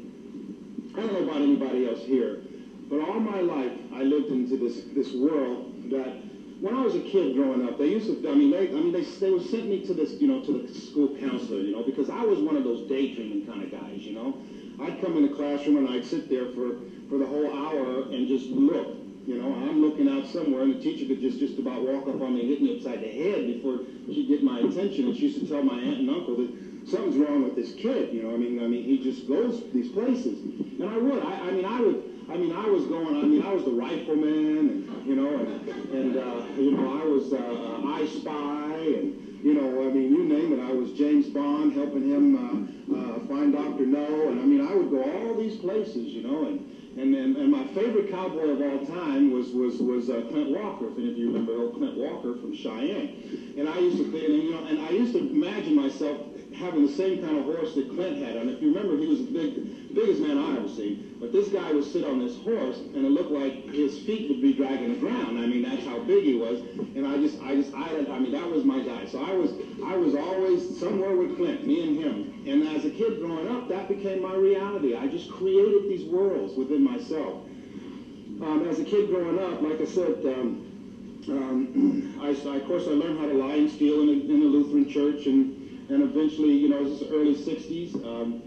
I 0.96 1.02
don't 1.02 1.14
know 1.14 1.24
about 1.24 1.42
anybody 1.42 1.88
else 1.88 2.02
here, 2.02 2.42
but 2.90 3.00
all 3.00 3.20
my 3.20 3.42
life 3.42 3.72
I 3.94 4.04
lived 4.04 4.28
into 4.28 4.58
this, 4.58 4.82
this 4.94 5.14
world 5.14 5.90
that 5.90 6.22
when 6.60 6.76
I 6.76 6.82
was 6.82 6.94
a 6.96 7.00
kid 7.00 7.36
growing 7.36 7.68
up, 7.68 7.80
they 7.80 7.88
used 7.88 8.06
to, 8.06 8.30
I 8.30 8.36
mean, 8.36 8.52
they, 8.52 8.70
I 8.70 8.72
mean, 8.72 8.92
they, 8.92 9.04
they 9.04 9.32
would 9.32 9.50
send 9.50 9.68
me 9.68 9.86
to 9.88 9.94
this, 9.94 10.12
you 10.22 10.28
know, 10.28 10.44
to 10.46 10.62
the 10.62 10.74
school 10.74 11.16
counselor, 11.18 11.60
you 11.60 11.72
know, 11.72 11.84
because 11.84 12.10
I 12.10 12.24
was 12.24 12.40
one 12.40 12.56
of 12.56 12.64
those 12.64 12.88
daydreaming 12.88 13.48
kind 13.48 13.64
of 13.64 13.72
guys, 13.72 13.98
you 13.98 14.14
know. 14.14 14.38
I'd 14.80 15.02
come 15.02 15.18
in 15.18 15.24
the 15.24 15.36
classroom 15.36 15.78
and 15.78 15.90
I'd 15.90 16.06
sit 16.06 16.30
there 16.30 16.46
for, 16.54 16.76
for 17.10 17.18
the 17.18 17.26
whole 17.26 17.52
hour 17.52 18.04
and 18.12 18.28
just 18.28 18.46
look 18.48 19.01
you 19.26 19.38
know, 19.38 19.54
I'm 19.54 19.82
looking 19.82 20.10
out 20.10 20.26
somewhere, 20.28 20.64
and 20.64 20.76
the 20.76 20.80
teacher 20.80 21.06
could 21.06 21.22
just 21.22 21.40
just 21.40 21.60
about 21.60 21.84
walk 21.84 22.08
up 22.08 22.22
on 22.22 22.34
me 22.34 22.42
and 22.42 22.50
hit 22.50 22.62
me 22.62 22.76
upside 22.76 23.02
the 23.02 23.08
head 23.08 23.46
before 23.46 23.80
she'd 24.08 24.28
get 24.28 24.44
my 24.44 24.60
attention. 24.60 25.06
And 25.06 25.16
she 25.16 25.28
used 25.28 25.40
to 25.40 25.48
tell 25.48 25.62
my 25.62 25.80
aunt 25.80 26.00
and 26.00 26.10
uncle 26.10 26.38
that 26.38 26.50
something's 26.86 27.18
wrong 27.18 27.44
with 27.44 27.56
this 27.56 27.74
kid. 27.76 28.14
You 28.14 28.24
know, 28.24 28.34
I 28.34 28.38
mean, 28.38 28.60
I 28.60 28.68
mean, 28.68 28.84
he 28.84 28.98
just 28.98 29.28
goes 29.28 29.62
these 29.74 29.92
places. 29.92 30.40
And 30.40 30.84
I 30.84 30.98
would. 30.98 31.24
I, 31.24 31.50
I 31.50 31.52
mean, 31.52 31.66
I 31.66 31.82
would. 31.82 32.04
I 32.30 32.38
mean, 32.38 32.52
I 32.52 32.66
was 32.68 32.86
going. 32.86 33.18
I 33.18 33.24
mean, 33.24 33.44
I 33.44 33.54
was 33.54 33.64
the 33.64 33.72
rifleman, 33.72 34.58
and 34.58 35.06
you 35.06 35.16
know, 35.16 35.38
and, 35.38 35.70
and 35.92 36.18
uh, 36.18 36.46
you 36.58 36.72
know, 36.72 37.02
I 37.02 37.06
was 37.06 37.34
uh, 37.34 37.82
I 37.86 38.08
Spy, 38.08 38.74
and 38.98 39.44
you 39.44 39.54
know, 39.54 39.88
I 39.88 39.92
mean, 39.92 40.14
you 40.14 40.24
name 40.24 40.54
it. 40.54 40.60
I 40.60 40.72
was 40.72 40.94
James 40.94 41.28
Bond 41.28 41.74
helping 41.74 42.10
him 42.10 42.36
uh, 42.36 42.98
uh, 42.98 43.20
find 43.28 43.54
Doctor 43.54 43.86
No, 43.86 44.30
and 44.30 44.40
I 44.40 44.46
mean, 44.46 44.62
I 44.62 44.74
would 44.74 44.90
go 44.90 45.04
all 45.04 45.36
these 45.36 45.58
places, 45.58 45.96
you 45.96 46.24
know, 46.24 46.46
and 46.46 46.72
and, 46.98 47.16
and, 47.16 47.38
and 47.38 47.52
my 47.52 47.66
favorite 47.68 48.12
cowboy 48.12 48.50
of 48.50 48.62
all 48.62 48.86
time 48.86 49.32
was 49.32 49.52
was 49.52 49.80
was 49.80 50.10
uh, 50.10 50.22
Clint 50.30 50.52
Walker. 50.52 50.88
If 50.88 50.98
any 50.98 51.10
of 51.10 51.18
you 51.18 51.28
remember 51.28 51.54
old 51.54 51.76
Clint 51.76 51.98
Walker 51.98 52.36
from 52.36 52.54
Cheyenne. 52.54 53.56
And 53.58 53.70
I 53.70 53.80
used 53.80 53.98
to 53.98 54.12
think, 54.12 54.26
and, 54.26 54.44
you 54.44 54.52
know, 54.52 54.64
and 54.66 54.80
I 54.80 54.90
used 54.90 55.14
to 55.14 55.20
imagine 55.20 55.76
myself 55.76 56.18
having 56.56 56.86
the 56.86 56.94
same 56.94 57.22
kind 57.24 57.38
of 57.38 57.46
horse 57.46 57.76
that 57.76 57.90
Clint 57.90 58.18
had. 58.18 58.36
And 58.36 58.50
if 58.50 58.62
you 58.62 58.74
remember, 58.74 58.98
he 58.98 59.08
was 59.08 59.20
the 59.20 59.32
big, 59.32 59.94
biggest 59.94 60.22
man 60.22 60.38
I 60.38 60.58
ever 60.58 60.68
seen. 60.68 61.16
But 61.20 61.32
this 61.32 61.50
guy 61.50 61.72
would 61.72 61.84
sit 61.84 62.04
on 62.04 62.20
this 62.20 62.38
horse, 62.38 62.78
and 62.78 63.06
it 63.06 63.12
looked 63.12 63.32
like 63.32 63.70
his 63.70 64.00
feet 64.00 64.30
would 64.30 64.42
be 64.42 64.54
dragging 64.54 64.94
the 64.94 65.00
ground. 65.00 65.40
I 65.40 65.46
mean, 65.46 65.64
that's 65.64 65.86
how 65.86 66.00
big 66.00 66.24
he 66.24 66.36
was. 66.36 66.60
And 66.96 67.08
I 67.08 67.18
just, 67.18 67.42
I 67.42 67.56
just, 67.56 67.74
I, 67.74 67.88
I 68.10 68.20
mean, 68.20 68.32
that 68.32 68.50
was 68.50 68.64
my 68.64 68.80
guy. 68.80 69.06
So 69.06 69.24
I 69.24 69.34
was, 69.34 69.52
I 69.86 69.96
was 69.96 70.16
always 70.16 70.80
somewhere 70.80 71.16
with 71.16 71.38
Clint, 71.38 71.66
me 71.66 71.88
and 71.88 71.98
him. 71.98 72.44
And 72.48 72.68
as 72.76 72.86
a 72.86 72.90
kid 72.90 73.20
growing 73.20 73.48
up, 73.48 73.70
that 73.70 73.88
became 73.88 74.22
my 74.22 74.36
reality. 74.36 74.96
I 74.96 75.08
just 75.08 75.32
created 75.32 75.90
these 75.90 76.06
worlds 76.06 76.56
within 76.56 76.84
myself. 76.84 77.46
Um, 78.42 78.66
as 78.68 78.80
a 78.80 78.84
kid 78.84 79.10
growing 79.10 79.38
up, 79.40 79.62
like 79.62 79.80
I 79.80 79.86
said, 79.86 80.26
um, 80.26 80.68
um, 81.28 82.18
I, 82.22 82.30
of 82.30 82.66
course, 82.66 82.84
I 82.88 82.92
learned 82.92 83.20
how 83.20 83.28
to 83.28 83.34
lie 83.34 83.56
and 83.56 83.70
steal 83.70 84.02
in 84.02 84.22
in 84.30 84.42
a 84.42 84.46
Lutheran 84.46 84.90
church, 84.90 85.28
and 85.28 85.61
and 85.92 86.04
eventually, 86.04 86.54
you 86.54 86.70
know, 86.70 86.84
this 86.84 87.02
is 87.02 87.08
the 87.08 87.16
early 87.16 87.36
'60s. 87.36 87.96
Um, 88.06 88.42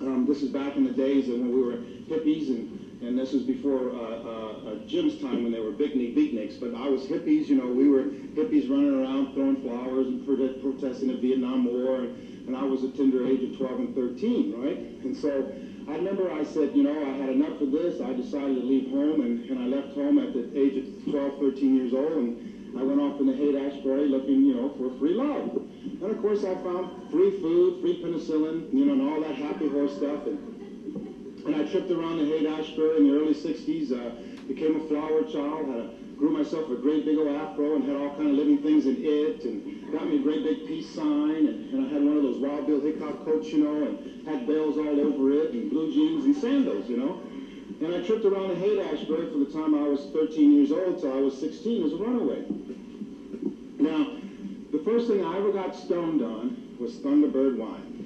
um, 0.00 0.26
this 0.26 0.42
is 0.42 0.50
back 0.50 0.76
in 0.76 0.84
the 0.84 0.92
days 0.92 1.28
when 1.28 1.52
we 1.52 1.62
were 1.62 1.76
hippies, 2.08 2.48
and 2.48 2.78
and 3.00 3.16
this 3.16 3.32
was 3.32 3.44
before 3.44 3.90
uh, 3.90 3.94
uh, 3.94 4.70
uh, 4.70 4.74
Jim's 4.86 5.20
time 5.20 5.44
when 5.44 5.52
they 5.52 5.60
were 5.60 5.70
big 5.70 5.94
knee 5.94 6.12
beatniks. 6.12 6.58
But 6.58 6.74
I 6.74 6.88
was 6.88 7.06
hippies, 7.06 7.46
you 7.46 7.54
know, 7.54 7.68
we 7.68 7.88
were 7.88 8.02
hippies 8.02 8.68
running 8.68 9.00
around 9.00 9.34
throwing 9.34 9.62
flowers 9.62 10.08
and 10.08 10.26
protesting 10.26 11.08
the 11.08 11.16
Vietnam 11.16 11.64
War, 11.64 12.00
and, 12.00 12.48
and 12.48 12.56
I 12.56 12.64
was 12.64 12.82
a 12.82 12.90
tender 12.90 13.24
age 13.24 13.42
of 13.44 13.56
12 13.56 13.78
and 13.78 13.94
13, 13.94 14.60
right? 14.60 14.78
And 15.04 15.16
so 15.16 15.52
I 15.86 15.94
remember 15.94 16.30
I 16.32 16.42
said, 16.42 16.74
you 16.74 16.82
know, 16.82 17.04
I 17.06 17.16
had 17.16 17.28
enough 17.28 17.60
of 17.60 17.70
this. 17.70 18.00
I 18.00 18.12
decided 18.14 18.56
to 18.56 18.66
leave 18.66 18.90
home, 18.90 19.20
and, 19.20 19.48
and 19.48 19.60
I 19.60 19.66
left 19.66 19.94
home 19.94 20.18
at 20.18 20.32
the 20.32 20.50
age 20.58 20.76
of 20.76 21.04
12, 21.04 21.38
13 21.38 21.76
years 21.76 21.94
old, 21.94 22.12
and 22.12 22.57
I 22.76 22.82
went 22.82 23.00
off 23.00 23.20
in 23.20 23.26
the 23.26 23.34
Haight-Ashbury 23.34 24.08
looking, 24.08 24.44
you 24.44 24.54
know, 24.54 24.68
for 24.76 24.96
free 24.98 25.14
love. 25.14 25.56
And 25.56 26.10
of 26.10 26.20
course, 26.20 26.44
I 26.44 26.54
found 26.56 27.10
free 27.10 27.40
food, 27.40 27.80
free 27.80 28.02
penicillin, 28.02 28.72
you 28.72 28.84
know, 28.84 28.92
and 28.92 29.02
all 29.02 29.20
that 29.20 29.34
happy 29.34 29.68
horse 29.68 29.96
stuff. 29.96 30.26
And, 30.26 31.44
and 31.46 31.56
I 31.56 31.64
tripped 31.64 31.90
around 31.90 32.18
the 32.18 32.26
Haight-Ashbury 32.26 32.98
in 32.98 33.08
the 33.08 33.14
early 33.14 33.34
60s, 33.34 33.92
uh, 33.92 34.10
became 34.46 34.76
a 34.76 34.88
flower 34.88 35.22
child, 35.24 35.66
had 35.66 35.76
a 35.76 35.90
grew 36.18 36.30
myself 36.30 36.68
a 36.68 36.74
great 36.74 37.04
big 37.04 37.16
old 37.16 37.28
afro 37.28 37.76
and 37.76 37.84
had 37.84 37.94
all 37.94 38.10
kind 38.16 38.28
of 38.28 38.34
living 38.34 38.58
things 38.58 38.86
in 38.86 38.96
it 38.98 39.44
and 39.44 39.92
got 39.92 40.04
me 40.04 40.16
a 40.16 40.18
great 40.18 40.42
big 40.42 40.66
peace 40.66 40.92
sign 40.92 41.46
and, 41.46 41.72
and 41.72 41.86
I 41.86 41.92
had 41.92 42.02
one 42.02 42.16
of 42.16 42.24
those 42.24 42.38
Wild 42.38 42.66
Bill 42.66 42.80
Hickok 42.80 43.24
coats, 43.24 43.46
you 43.52 43.62
know, 43.62 43.86
and 43.86 44.26
had 44.26 44.44
bells 44.44 44.76
all 44.76 44.98
over 45.00 45.30
it 45.30 45.52
and 45.52 45.70
blue 45.70 45.92
jeans 45.92 46.24
and 46.24 46.34
sandals, 46.36 46.88
you 46.88 46.96
know. 46.96 47.22
And 47.80 47.94
I 47.94 48.02
tripped 48.02 48.24
around 48.24 48.48
the 48.48 48.56
Haight-Ashbury 48.56 49.30
from 49.30 49.44
the 49.44 49.52
time 49.52 49.74
I 49.74 49.88
was 49.88 50.10
13 50.12 50.52
years 50.52 50.72
old 50.72 51.00
till 51.00 51.12
I 51.12 51.20
was 51.20 51.38
16 51.38 51.84
as 51.84 51.92
a 51.92 51.96
runaway. 51.96 52.44
Now, 53.78 54.16
the 54.72 54.82
first 54.84 55.06
thing 55.06 55.24
I 55.24 55.36
ever 55.38 55.52
got 55.52 55.76
stoned 55.76 56.22
on 56.22 56.76
was 56.80 56.94
Thunderbird 56.96 57.56
wine. 57.56 57.98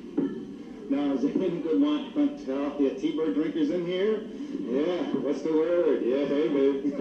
Now, 0.90 1.14
is 1.14 1.22
there 1.22 1.32
any 1.32 1.60
good 1.60 1.80
wine? 1.80 2.12
Tell 2.44 2.76
yeah, 2.78 2.92
T-Bird 2.94 3.34
drinkers 3.34 3.70
in 3.70 3.86
here? 3.86 4.20
Yeah, 4.60 5.02
what's 5.24 5.40
the 5.40 5.52
word? 5.52 6.02
Yeah, 6.04 6.26
hey, 6.26 6.48
babe. 6.48 6.84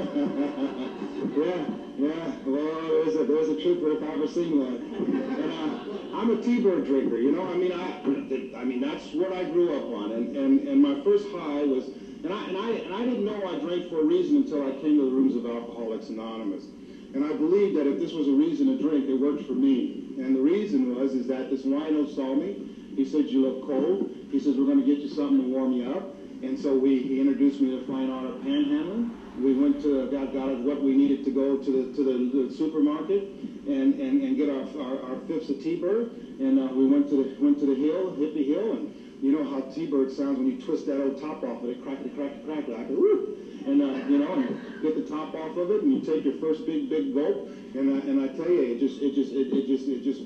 yeah, 1.36 1.66
yeah. 1.98 2.32
Well, 2.46 2.88
there's 2.88 3.16
a 3.16 3.24
there's 3.25 3.50
a 3.50 3.62
trooper 3.62 3.92
if 3.92 4.04
I 4.04 4.13
ever 4.13 4.28
seen 4.28 4.60
one. 4.60 4.75
And 4.75 5.51
uh, 5.51 6.18
I'm 6.18 6.30
a 6.32 6.42
T-Bird 6.42 6.86
drinker. 6.86 7.18
You 7.18 7.32
know, 7.32 7.46
I 7.46 7.56
mean, 7.56 7.74
I 7.74 8.60
I 8.60 8.63
mean 8.63 8.80
that's 8.80 9.12
what 9.13 9.34
I 9.34 9.44
grew 9.44 9.75
up 9.75 9.84
on. 9.94 10.12
And 10.13 10.36
and 10.38 10.68
and 10.68 10.82
my 10.82 11.04
first 11.04 11.28
high 11.30 11.63
was, 11.63 11.90
and 12.24 12.34
I 12.34 12.44
and 12.48 12.58
I 12.58 12.70
and 12.70 12.94
I 12.94 13.00
didn't 13.00 13.25
know 13.25 13.48
I 13.48 13.60
drank 13.60 13.90
for 13.90 14.01
a 14.01 14.06
reason 14.06 14.38
until 14.38 14.68
I 14.68 14.72
came 14.82 14.98
to 14.98 15.06
the 15.06 15.12
rooms 15.12 15.36
of 15.36 15.46
Alcoholics 15.46 16.10
Anonymous. 16.10 16.66
And 17.13 17.25
I 17.25 17.34
believed 17.34 17.75
that 17.78 17.88
if 17.88 18.00
this 18.00 18.13
was 18.13 18.28
a 18.28 18.32
reason 18.32 18.68
to 18.68 18.82
drink, 18.82 19.10
it 19.10 19.16
worked 19.16 19.46
for 19.46 19.54
me. 19.54 20.16
And 20.18 20.36
the 20.36 20.40
reason 20.40 20.96
was 20.96 21.13
is 21.13 21.28
that 21.28 21.50
this 21.50 21.63
wino 21.63 22.08
saw 22.16 22.34
me. 22.34 22.70
He 22.96 23.04
said, 23.04 23.25
you 23.25 23.42
look 23.42 23.68
cold. 23.68 24.10
He 24.32 24.40
says, 24.40 24.56
we're 24.56 24.66
going 24.66 24.80
to 24.80 24.86
get 24.86 25.00
you 25.00 25.10
something 25.10 25.42
to 25.42 25.48
warm 25.48 25.74
you 25.74 25.92
up. 25.92 26.16
And 26.42 26.60
so 26.60 26.78
we, 26.78 27.01
he 27.04 27.20
introduced 27.20 27.62
me 27.62 27.78
to 27.78 27.86
Fine 27.86 28.10
Art 28.10 28.25
of 28.25 28.36
Panhandling. 28.42 29.12
We 29.40 29.54
went 29.54 29.82
to, 29.84 30.10
got, 30.10 30.34
got 30.34 30.58
what 30.60 30.82
we 30.82 30.96
needed 30.96 31.24
to 31.25 31.32
go 31.32 31.58
to 31.58 31.72
the, 31.72 31.94
to 31.96 32.04
the, 32.04 32.48
the 32.48 32.56
supermarket 32.56 33.24
and, 33.68 34.00
and, 34.00 34.24
and 34.24 34.38
get 34.38 34.50
our, 34.50 34.63
our, 34.82 35.12
our 35.12 35.20
fifths 35.28 35.50
of 35.50 35.62
T-Bird. 35.62 36.12
And 36.40 36.60
uh, 36.60 36.74
we 36.74 36.88
went 36.88 37.10
to 37.10 37.24
the, 37.24 37.44
went 37.44 37.60
to 37.60 37.66
the 37.66 37.75
hill, 37.75 38.12
Hippie 38.16 38.48
Hill, 38.48 38.72
and 38.72 38.94
you 39.22 39.32
know 39.32 39.44
how 39.44 39.62
T-Bird 39.70 40.12
sounds 40.12 40.40
when 40.40 40.48
you 40.48 40.60
twist 40.60 40.88
that 40.88 41.00
old 41.00 41.22
top 41.22 41.44
off 41.44 41.63
of 41.63 41.70
it, 41.70 41.84
crack 41.84 42.00
it, 42.04 42.16
crack 42.16 42.32
it, 42.32 42.46
crack 42.46 42.68
it, 42.68 42.78
like 42.78 42.90
a 42.90 42.94
whoop. 42.94 43.38
And, 43.68 43.80
uh, 43.80 44.10
you 44.10 44.18
know, 44.18 44.34
and 44.34 44.82
get 44.82 44.96
the 44.96 45.08
top 45.08 45.36
off 45.36 45.56
of 45.56 45.70
it, 45.70 45.84
and 45.84 45.94
you 45.94 46.01
take 46.01 46.25
your 46.25 46.34
first 46.42 46.66
big, 46.66 46.90
big 46.90 47.13
gulp. 47.13 47.48
And, 47.75 48.01
uh, 48.01 48.10
and 48.10 48.20
I 48.20 48.28
tell 48.34 48.50
you, 48.50 48.74
it 48.74 48.80
just, 48.80 49.00
it 49.00 49.13
just, 49.13 49.32
it, 49.32 49.54
it 49.54 49.68
just, 49.68 49.88
it 49.88 50.01
just 50.01 50.22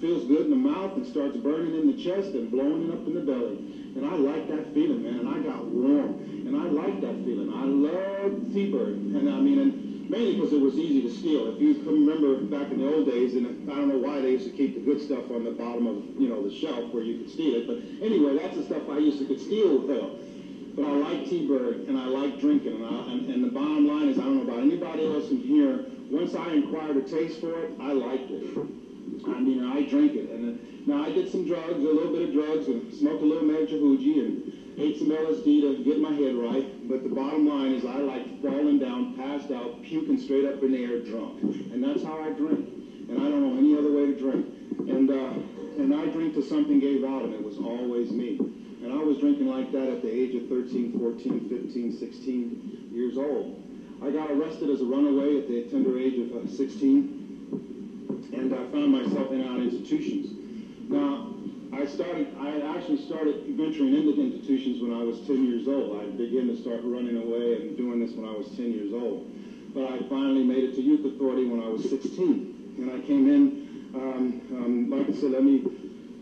feels 0.00 0.26
good 0.26 0.42
in 0.42 0.50
the 0.50 0.56
mouth 0.56 0.96
and 0.96 1.06
starts 1.06 1.36
burning 1.36 1.78
in 1.78 1.86
the 1.86 2.02
chest 2.02 2.34
and 2.34 2.50
blowing 2.50 2.88
it 2.88 2.92
up 2.92 3.06
in 3.06 3.14
the 3.14 3.20
belly. 3.20 3.58
And 3.94 4.04
I 4.04 4.14
like 4.14 4.48
that 4.48 4.74
feeling, 4.74 5.04
man. 5.04 5.20
And 5.20 5.28
I 5.28 5.38
got 5.38 5.64
warm. 5.66 6.18
And 6.46 6.56
I 6.56 6.64
like 6.64 7.00
that 7.02 7.14
feeling. 7.24 7.52
I 7.54 7.64
love 7.64 8.52
T-Bird. 8.52 8.96
And 9.14 9.30
I 9.30 9.38
mean, 9.38 9.58
and 9.60 9.89
mainly 10.10 10.34
because 10.34 10.52
it 10.52 10.60
was 10.60 10.74
easy 10.74 11.02
to 11.02 11.14
steal. 11.14 11.54
If 11.54 11.60
you 11.60 11.74
can 11.74 11.86
remember 11.86 12.42
back 12.42 12.72
in 12.72 12.80
the 12.80 12.92
old 12.92 13.06
days, 13.06 13.34
and 13.34 13.70
I 13.70 13.76
don't 13.76 13.88
know 13.88 13.98
why 13.98 14.20
they 14.20 14.32
used 14.32 14.50
to 14.50 14.52
keep 14.52 14.74
the 14.74 14.80
good 14.80 15.00
stuff 15.00 15.30
on 15.30 15.44
the 15.44 15.52
bottom 15.52 15.86
of, 15.86 16.02
you 16.20 16.28
know, 16.28 16.42
the 16.42 16.52
shelf 16.52 16.92
where 16.92 17.04
you 17.04 17.18
could 17.18 17.30
steal 17.30 17.54
it. 17.54 17.66
But 17.70 17.78
anyway, 18.04 18.36
that's 18.36 18.56
the 18.56 18.64
stuff 18.64 18.82
I 18.90 18.98
used 18.98 19.20
to 19.20 19.26
could 19.26 19.40
steal 19.40 19.86
though. 19.86 20.18
But 20.74 20.84
I 20.84 20.92
like 20.92 21.30
T-Bird 21.30 21.86
and 21.86 21.96
I 21.96 22.06
like 22.06 22.40
drinking. 22.40 22.82
And, 22.82 22.84
I, 22.84 23.12
and, 23.12 23.30
and 23.30 23.44
the 23.44 23.50
bottom 23.50 23.86
line 23.86 24.08
is, 24.08 24.18
I 24.18 24.22
don't 24.22 24.44
know 24.44 24.52
about 24.52 24.62
anybody 24.62 25.06
else 25.06 25.30
in 25.30 25.38
here, 25.38 25.86
once 26.10 26.34
I 26.34 26.54
acquired 26.54 26.96
a 26.96 27.02
taste 27.02 27.40
for 27.40 27.54
it, 27.62 27.70
I 27.80 27.92
liked 27.92 28.30
it. 28.30 28.58
I 29.30 29.38
mean, 29.38 29.62
I 29.64 29.82
drank 29.86 30.14
it. 30.14 30.30
And 30.30 30.58
uh, 30.58 30.62
now 30.86 31.04
I 31.04 31.12
did 31.12 31.30
some 31.30 31.46
drugs, 31.46 31.70
a 31.70 31.86
little 31.86 32.12
bit 32.12 32.28
of 32.28 32.32
drugs, 32.34 32.66
and 32.66 32.92
smoked 32.94 33.22
a 33.22 33.26
little 33.26 33.46
Medjugorje 33.46 34.18
and 34.18 34.59
ate 34.80 34.98
some 34.98 35.08
LSD 35.08 35.60
to 35.60 35.84
get 35.84 36.00
my 36.00 36.12
head 36.12 36.34
right. 36.34 36.88
But 36.88 37.02
the 37.02 37.08
bottom 37.10 37.46
line 37.46 37.72
is 37.72 37.84
I 37.84 37.98
like 37.98 38.42
falling 38.42 38.78
down, 38.78 39.16
passed 39.16 39.50
out, 39.50 39.82
puking 39.82 40.18
straight 40.18 40.44
up 40.44 40.62
in 40.62 40.72
the 40.72 40.84
air 40.84 41.00
drunk. 41.00 41.42
And 41.72 41.82
that's 41.82 42.02
how 42.02 42.20
I 42.20 42.30
drink. 42.30 42.68
And 43.08 43.18
I 43.18 43.24
don't 43.28 43.42
know 43.42 43.58
any 43.58 43.76
other 43.76 43.92
way 43.92 44.06
to 44.06 44.18
drink. 44.18 44.46
And, 44.88 45.10
uh, 45.10 45.82
and 45.82 45.94
I 45.94 46.06
drink 46.06 46.34
till 46.34 46.42
something 46.42 46.80
gave 46.80 47.04
out, 47.04 47.22
and 47.22 47.34
it 47.34 47.44
was 47.44 47.58
always 47.58 48.10
me. 48.10 48.38
And 48.38 48.92
I 48.92 49.02
was 49.02 49.18
drinking 49.18 49.48
like 49.48 49.70
that 49.72 49.88
at 49.88 50.02
the 50.02 50.10
age 50.10 50.34
of 50.34 50.48
13, 50.48 50.98
14, 50.98 51.48
15, 51.48 51.98
16 51.98 52.90
years 52.92 53.18
old. 53.18 53.62
I 54.02 54.10
got 54.10 54.30
arrested 54.30 54.70
as 54.70 54.80
a 54.80 54.84
runaway 54.86 55.38
at 55.38 55.48
the 55.48 55.64
tender 55.64 55.98
age 55.98 56.18
of 56.18 56.44
uh, 56.44 56.48
16 56.48 57.20
and 58.32 58.54
I 58.54 58.58
found 58.70 58.92
myself 58.92 59.32
in 59.32 59.46
our 59.46 59.58
institutions. 59.58 60.30
Now, 60.88 61.29
I 61.72 61.86
started, 61.86 62.36
I 62.38 62.76
actually 62.76 62.98
started 63.06 63.44
venturing 63.56 63.94
into 63.94 64.20
institutions 64.20 64.82
when 64.82 64.92
I 64.92 65.02
was 65.04 65.20
10 65.20 65.44
years 65.44 65.68
old. 65.68 66.00
I 66.00 66.06
began 66.06 66.48
to 66.48 66.56
start 66.56 66.80
running 66.82 67.16
away 67.16 67.60
and 67.60 67.76
doing 67.76 68.00
this 68.00 68.12
when 68.12 68.26
I 68.26 68.32
was 68.32 68.48
10 68.56 68.72
years 68.72 68.92
old. 68.92 69.30
But 69.72 69.84
I 69.84 69.98
finally 70.08 70.42
made 70.42 70.64
it 70.64 70.74
to 70.74 70.82
youth 70.82 71.04
authority 71.04 71.46
when 71.46 71.60
I 71.60 71.68
was 71.68 71.88
16. 71.88 72.74
And 72.78 72.90
I 72.90 72.98
came 73.06 73.28
in, 73.28 73.92
um, 73.94 74.42
um, 74.52 74.90
like 74.90 75.10
I 75.10 75.12
said, 75.12 75.30
let 75.30 75.44
me, 75.44 75.60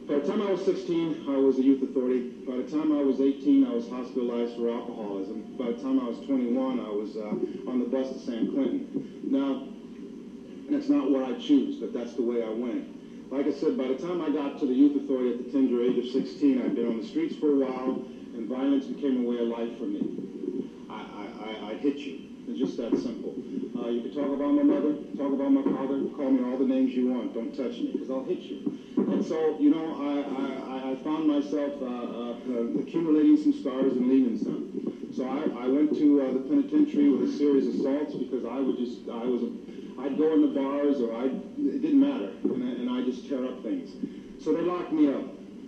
by 0.07 0.19
the 0.19 0.27
time 0.27 0.43
I 0.43 0.51
was 0.51 0.63
16, 0.67 1.25
I 1.29 1.39
was 1.39 1.59
a 1.59 1.63
youth 1.63 1.83
authority. 1.83 2.29
By 2.47 2.57
the 2.57 2.71
time 2.71 2.93
I 2.93 3.01
was 3.01 3.21
18, 3.21 3.65
I 3.65 3.73
was 3.73 3.89
hospitalized 3.89 4.55
for 4.57 4.69
alcoholism. 4.69 5.57
By 5.57 5.73
the 5.73 5.81
time 5.81 5.99
I 5.99 6.09
was 6.09 6.19
21, 6.27 6.79
I 6.79 6.91
was 6.91 7.17
uh, 7.17 7.71
on 7.71 7.79
the 7.79 7.87
bus 7.87 8.13
to 8.13 8.19
San 8.19 8.53
Quentin. 8.53 9.21
Now, 9.25 9.65
and 10.67 10.77
it's 10.77 10.91
not 10.91 11.11
what 11.11 11.25
I 11.25 11.39
choose, 11.39 11.77
but 11.77 11.95
that's 11.95 12.13
the 12.13 12.23
way 12.23 12.45
I 12.45 12.51
went. 12.51 12.98
Like 13.31 13.47
I 13.47 13.53
said, 13.53 13.77
by 13.77 13.89
the 13.89 13.95
time 13.97 14.23
I 14.23 14.31
got 14.31 14.59
to 14.61 14.67
the 14.67 14.73
youth 14.73 14.97
authority 15.05 15.33
at 15.33 15.45
the 15.45 15.53
tender 15.53 15.83
age 15.83 15.99
of 15.99 16.07
16, 16.07 16.63
I'd 16.63 16.75
been 16.75 16.87
on 16.87 16.97
the 16.97 17.07
streets 17.07 17.37
for 17.37 17.51
a 17.53 17.57
while, 17.57 18.03
and 18.35 18.49
violence 18.49 18.87
became 18.87 19.23
a 19.23 19.29
way 19.29 19.39
of 19.39 19.49
life 19.49 19.77
for 19.77 19.85
me. 19.85 20.65
I, 20.89 20.95
I, 20.95 21.29
I, 21.45 21.71
I 21.71 21.75
hit 21.75 21.99
you. 21.99 22.21
It's 22.49 22.59
just 22.59 22.79
that 22.79 22.97
simple. 22.97 23.35
Uh, 23.77 23.89
you 23.89 24.01
can 24.01 24.15
talk 24.15 24.33
about 24.33 24.55
my 24.55 24.63
mother, 24.63 24.95
talk 25.19 25.33
about 25.35 25.53
my 25.53 25.63
father, 25.63 26.09
call 26.17 26.31
me 26.31 26.43
all 26.43 26.57
the 26.57 26.65
names 26.65 26.95
you 26.95 27.13
want. 27.13 27.35
Don't 27.35 27.55
touch 27.55 27.79
me, 27.79 27.93
because 27.93 28.09
I'll 28.09 28.25
hit 28.25 28.41
you. 28.41 28.65
And 28.97 29.23
so, 29.23 29.59
you 29.61 29.69
know, 29.69 29.93
I, 30.01 30.89
I, 30.89 30.91
I 30.93 30.95
found 31.05 31.29
myself 31.29 31.73
uh, 31.83 31.85
uh, 31.85 32.81
accumulating 32.81 33.37
some 33.37 33.53
scars 33.53 33.93
and 33.93 34.09
leaving 34.09 34.39
some. 34.39 35.13
So 35.13 35.25
I, 35.29 35.65
I 35.65 35.69
went 35.69 35.95
to 35.99 36.23
uh, 36.23 36.33
the 36.33 36.41
penitentiary 36.41 37.11
with 37.11 37.29
a 37.29 37.33
series 37.33 37.67
of 37.67 37.75
assaults 37.75 38.15
because 38.15 38.47
I 38.47 38.59
would 38.59 38.79
just, 38.79 39.07
I 39.11 39.27
was 39.27 39.43
I'd 39.99 40.17
go 40.17 40.33
in 40.33 40.43
the 40.43 40.55
bars 40.55 41.01
or 41.01 41.13
I, 41.13 41.29
it 41.75 41.83
didn't 41.83 42.01
matter, 42.01 42.33
and 42.45 42.65
I, 42.65 42.71
and 42.81 42.91
I 42.91 43.03
just 43.05 43.29
tear 43.29 43.45
up 43.45 43.63
things. 43.63 43.91
So 44.43 44.55
they 44.55 44.63
locked 44.63 44.93
me 44.93 45.09
up, 45.13 45.25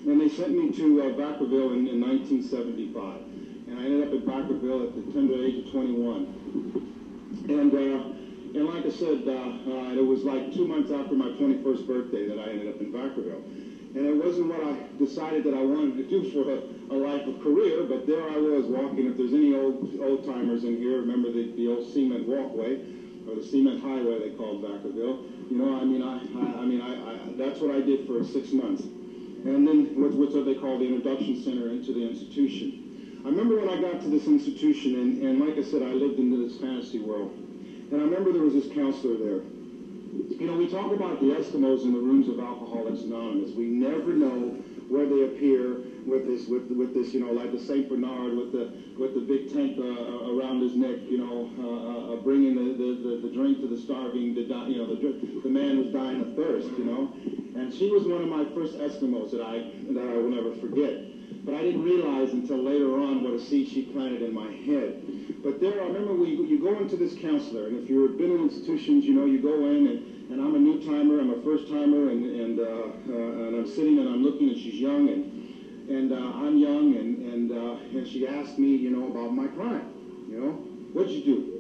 and 0.06 0.20
they 0.20 0.28
sent 0.28 0.52
me 0.52 0.72
to 0.72 1.02
uh, 1.02 1.04
Vacaville 1.14 1.74
in, 1.76 1.88
in 1.88 2.00
1975. 2.00 3.20
And 3.68 3.78
I 3.78 3.84
ended 3.84 4.08
up 4.08 4.14
at 4.14 4.24
Vacaville 4.26 4.88
at 4.88 4.94
the 4.96 5.12
tender 5.12 5.44
age 5.44 5.66
of 5.66 5.72
21. 5.72 7.46
And, 7.48 7.74
uh, 7.74 8.58
and 8.58 8.66
like 8.66 8.86
I 8.86 8.90
said, 8.90 9.22
uh, 9.26 9.30
uh, 9.30 9.94
it 9.94 10.04
was 10.04 10.24
like 10.24 10.52
two 10.54 10.66
months 10.66 10.90
after 10.90 11.14
my 11.14 11.28
21st 11.38 11.86
birthday 11.86 12.28
that 12.28 12.38
I 12.38 12.50
ended 12.50 12.74
up 12.74 12.80
in 12.80 12.92
Vacaville. 12.92 13.44
And 13.94 14.06
it 14.06 14.24
wasn't 14.24 14.46
what 14.46 14.62
I 14.62 14.78
decided 14.98 15.44
that 15.44 15.54
I 15.54 15.62
wanted 15.62 15.96
to 15.98 16.04
do 16.08 16.30
for 16.30 16.46
a, 16.46 16.94
a 16.94 16.96
life 16.96 17.26
of 17.26 17.42
career, 17.42 17.84
but 17.84 18.06
there 18.06 18.22
I 18.22 18.36
was 18.36 18.66
walking. 18.66 19.06
If 19.06 19.16
there's 19.16 19.34
any 19.34 19.54
old 19.54 19.98
old 20.00 20.24
timers 20.24 20.62
in 20.62 20.76
here, 20.78 21.00
remember 21.00 21.32
the, 21.32 21.50
the 21.56 21.68
old 21.68 21.92
cement 21.92 22.28
walkway 22.28 22.99
or 23.30 23.36
the 23.36 23.42
cement 23.42 23.80
highway 23.80 24.18
they 24.18 24.30
called 24.36 24.62
Vacaville. 24.62 25.50
You 25.50 25.58
know, 25.58 25.74
I 25.74 25.84
mean, 25.84 26.02
I, 26.02 26.18
I, 26.18 26.62
I 26.62 26.64
mean, 26.66 26.80
I, 26.80 26.92
I, 26.94 27.32
that's 27.36 27.60
what 27.60 27.70
I 27.70 27.80
did 27.80 28.06
for 28.06 28.22
six 28.24 28.52
months. 28.52 28.82
and 28.82 29.66
then 29.66 30.00
what, 30.00 30.12
what's 30.14 30.34
what 30.34 30.44
they 30.44 30.54
call 30.54 30.78
the 30.78 30.86
introduction 30.86 31.36
center 31.36 31.68
into 31.68 31.92
the 31.92 32.02
institution. 32.04 33.20
I 33.24 33.28
remember 33.28 33.56
when 33.56 33.68
I 33.68 33.76
got 33.76 34.00
to 34.02 34.08
this 34.08 34.26
institution, 34.26 34.96
and, 34.96 35.22
and 35.22 35.40
like 35.40 35.58
I 35.58 35.62
said, 35.62 35.82
I 35.82 35.92
lived 35.92 36.18
into 36.18 36.36
this 36.36 36.56
fantasy 36.56 36.98
world. 36.98 37.30
And 37.90 38.00
I 38.00 38.04
remember 38.04 38.32
there 38.32 38.42
was 38.42 38.54
this 38.54 38.66
counselor 38.68 39.16
there. 39.16 39.40
You 40.38 40.46
know, 40.46 40.54
we 40.56 40.66
talk 40.66 40.92
about 40.92 41.20
the 41.20 41.26
Eskimos 41.26 41.84
in 41.84 41.92
the 41.92 41.98
rooms 41.98 42.28
of 42.28 42.40
Alcoholics 42.40 43.02
Anonymous. 43.02 43.52
We 43.52 43.66
never 43.66 44.12
know 44.14 44.56
where 44.90 45.06
they 45.06 45.22
appear 45.22 45.86
with 46.04 46.26
this, 46.26 46.48
with, 46.48 46.66
with 46.70 46.92
this, 46.92 47.14
you 47.14 47.20
know, 47.20 47.30
like 47.30 47.52
the 47.52 47.62
Saint 47.62 47.88
Bernard 47.88 48.34
with 48.34 48.50
the 48.50 48.74
with 48.98 49.14
the 49.14 49.22
big 49.22 49.48
tent 49.52 49.78
uh, 49.78 50.34
around 50.34 50.60
his 50.60 50.74
neck, 50.74 50.98
you 51.08 51.16
know, 51.16 51.48
uh, 51.56 52.12
uh, 52.12 52.16
bringing 52.16 52.54
the, 52.58 52.74
the, 52.74 53.28
the, 53.28 53.32
drink 53.32 53.60
to 53.60 53.68
the 53.68 53.78
starving, 53.80 54.34
the 54.34 54.42
you 54.42 54.76
know, 54.76 54.90
the 54.90 55.40
the 55.42 55.48
man 55.48 55.78
was 55.78 55.88
dying 55.94 56.20
of 56.20 56.34
thirst, 56.34 56.68
you 56.76 56.84
know. 56.84 57.14
And 57.54 57.72
she 57.72 57.88
was 57.88 58.04
one 58.04 58.20
of 58.20 58.28
my 58.28 58.44
first 58.52 58.76
Eskimos 58.76 59.30
that 59.30 59.40
I 59.40 59.70
that 59.94 60.02
I 60.02 60.14
will 60.18 60.28
never 60.28 60.52
forget. 60.56 61.06
But 61.46 61.54
I 61.54 61.62
didn't 61.62 61.82
realize 61.82 62.32
until 62.32 62.58
later 62.58 63.00
on 63.00 63.24
what 63.24 63.32
a 63.32 63.40
seed 63.40 63.68
she 63.68 63.82
planted 63.82 64.20
in 64.20 64.34
my 64.34 64.50
head. 64.50 65.40
But 65.42 65.60
there, 65.60 65.80
I 65.80 65.86
remember 65.86 66.12
we, 66.12 66.36
you 66.36 66.60
go 66.60 66.76
into 66.76 66.96
this 66.96 67.14
counselor, 67.14 67.68
and 67.68 67.82
if 67.82 67.88
you've 67.88 68.18
been 68.18 68.32
in 68.32 68.42
institutions, 68.42 69.06
you 69.06 69.14
know, 69.14 69.24
you 69.24 69.40
go 69.40 69.54
in, 69.64 69.86
and, 69.86 70.19
and 70.30 70.40
I'm 70.40 70.54
a 70.54 70.58
new 70.58 70.80
timer, 70.80 71.18
I'm 71.20 71.30
a 71.30 71.42
first 71.42 71.68
timer, 71.68 72.08
and, 72.08 72.24
and, 72.24 72.60
uh, 72.60 72.62
uh, 72.62 73.46
and 73.46 73.56
I'm 73.56 73.66
sitting 73.66 73.98
and 73.98 74.08
I'm 74.08 74.22
looking, 74.22 74.48
and 74.48 74.56
she's 74.56 74.80
young, 74.80 75.08
and, 75.08 75.90
and 75.90 76.12
uh, 76.12 76.16
I'm 76.16 76.56
young, 76.56 76.94
and, 76.94 77.20
and, 77.22 77.52
uh, 77.52 77.98
and 77.98 78.06
she 78.06 78.28
asked 78.28 78.56
me, 78.56 78.76
you 78.76 78.90
know, 78.90 79.08
about 79.08 79.34
my 79.34 79.48
crime. 79.48 79.92
You 80.28 80.38
know, 80.38 80.52
what'd 80.92 81.10
you 81.10 81.24
do? 81.24 81.59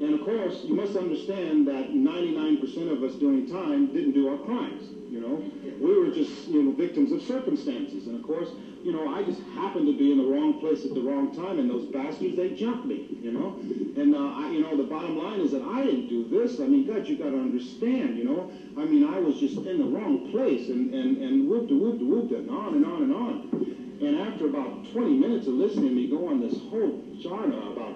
And 0.00 0.14
of 0.14 0.24
course, 0.24 0.64
you 0.64 0.74
must 0.74 0.96
understand 0.96 1.68
that 1.68 1.92
99% 1.92 2.90
of 2.90 3.02
us 3.02 3.14
during 3.16 3.50
time 3.50 3.92
didn't 3.92 4.12
do 4.12 4.28
our 4.28 4.38
crimes. 4.38 4.82
You 5.10 5.20
know, 5.20 5.44
we 5.80 5.98
were 5.98 6.10
just 6.10 6.48
you 6.48 6.62
know 6.62 6.72
victims 6.72 7.12
of 7.12 7.20
circumstances, 7.22 8.06
and 8.06 8.16
of 8.16 8.22
course, 8.22 8.48
you 8.82 8.92
know, 8.92 9.12
I 9.12 9.22
just 9.22 9.40
happened 9.54 9.86
to 9.86 9.98
be 9.98 10.10
in 10.10 10.18
the 10.18 10.24
wrong 10.24 10.58
place 10.58 10.84
at 10.84 10.94
the 10.94 11.02
wrong 11.02 11.34
time, 11.34 11.58
and 11.58 11.68
those 11.68 11.84
bastards, 11.86 12.36
they 12.36 12.50
jumped 12.50 12.86
me, 12.86 13.18
you 13.20 13.32
know? 13.32 13.58
And, 14.00 14.14
uh, 14.14 14.18
I, 14.18 14.50
you 14.50 14.62
know, 14.62 14.74
the 14.76 14.84
bottom 14.84 15.18
line 15.18 15.40
is 15.40 15.50
that 15.52 15.62
I 15.62 15.84
didn't 15.84 16.08
do 16.08 16.26
this. 16.28 16.60
I 16.60 16.64
mean, 16.64 16.86
God, 16.86 17.06
you 17.06 17.18
got 17.18 17.30
to 17.30 17.36
understand, 17.36 18.16
you 18.16 18.24
know? 18.24 18.50
I 18.78 18.86
mean, 18.86 19.04
I 19.04 19.18
was 19.18 19.36
just 19.38 19.56
in 19.56 19.78
the 19.78 19.84
wrong 19.84 20.30
place, 20.30 20.70
and, 20.70 20.94
and, 20.94 21.18
and 21.18 21.48
whooped, 21.48 21.70
whooped, 21.70 22.02
whooped, 22.02 22.32
and 22.32 22.48
on 22.48 22.74
and 22.74 22.86
on 22.86 23.02
and 23.02 23.14
on. 23.14 23.98
And 24.00 24.16
after 24.16 24.46
about 24.46 24.90
20 24.92 25.18
minutes 25.18 25.46
of 25.46 25.54
listening 25.54 25.90
to 25.90 25.94
me 25.94 26.08
go 26.08 26.28
on 26.28 26.40
this 26.40 26.58
whole 26.70 27.04
charna 27.22 27.72
about 27.72 27.94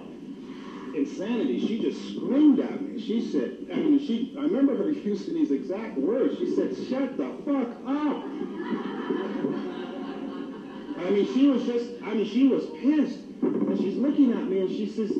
insanity, 0.95 1.59
she 1.59 1.79
just 1.79 2.15
screamed 2.15 2.59
at 2.59 2.81
me. 2.81 2.99
She 2.99 3.21
said, 3.21 3.67
I 3.73 3.75
mean, 3.75 3.99
she, 3.99 4.33
I 4.37 4.41
remember 4.41 4.75
her 4.77 4.89
using 5.05 5.35
these 5.35 5.51
exact 5.51 5.97
words. 5.97 6.37
She 6.37 6.55
said, 6.55 6.75
shut 6.75 7.17
the 7.17 7.29
fuck 7.45 7.69
up. 7.85 8.23
I 10.97 11.09
mean, 11.11 11.25
she 11.33 11.47
was 11.47 11.63
just, 11.65 12.01
I 12.03 12.13
mean, 12.13 12.25
she 12.25 12.47
was 12.47 12.65
pissed. 12.81 13.19
And 13.41 13.77
she's 13.77 13.97
looking 13.97 14.31
at 14.31 14.47
me 14.47 14.61
and 14.61 14.69
she 14.69 14.87
says, 14.87 15.11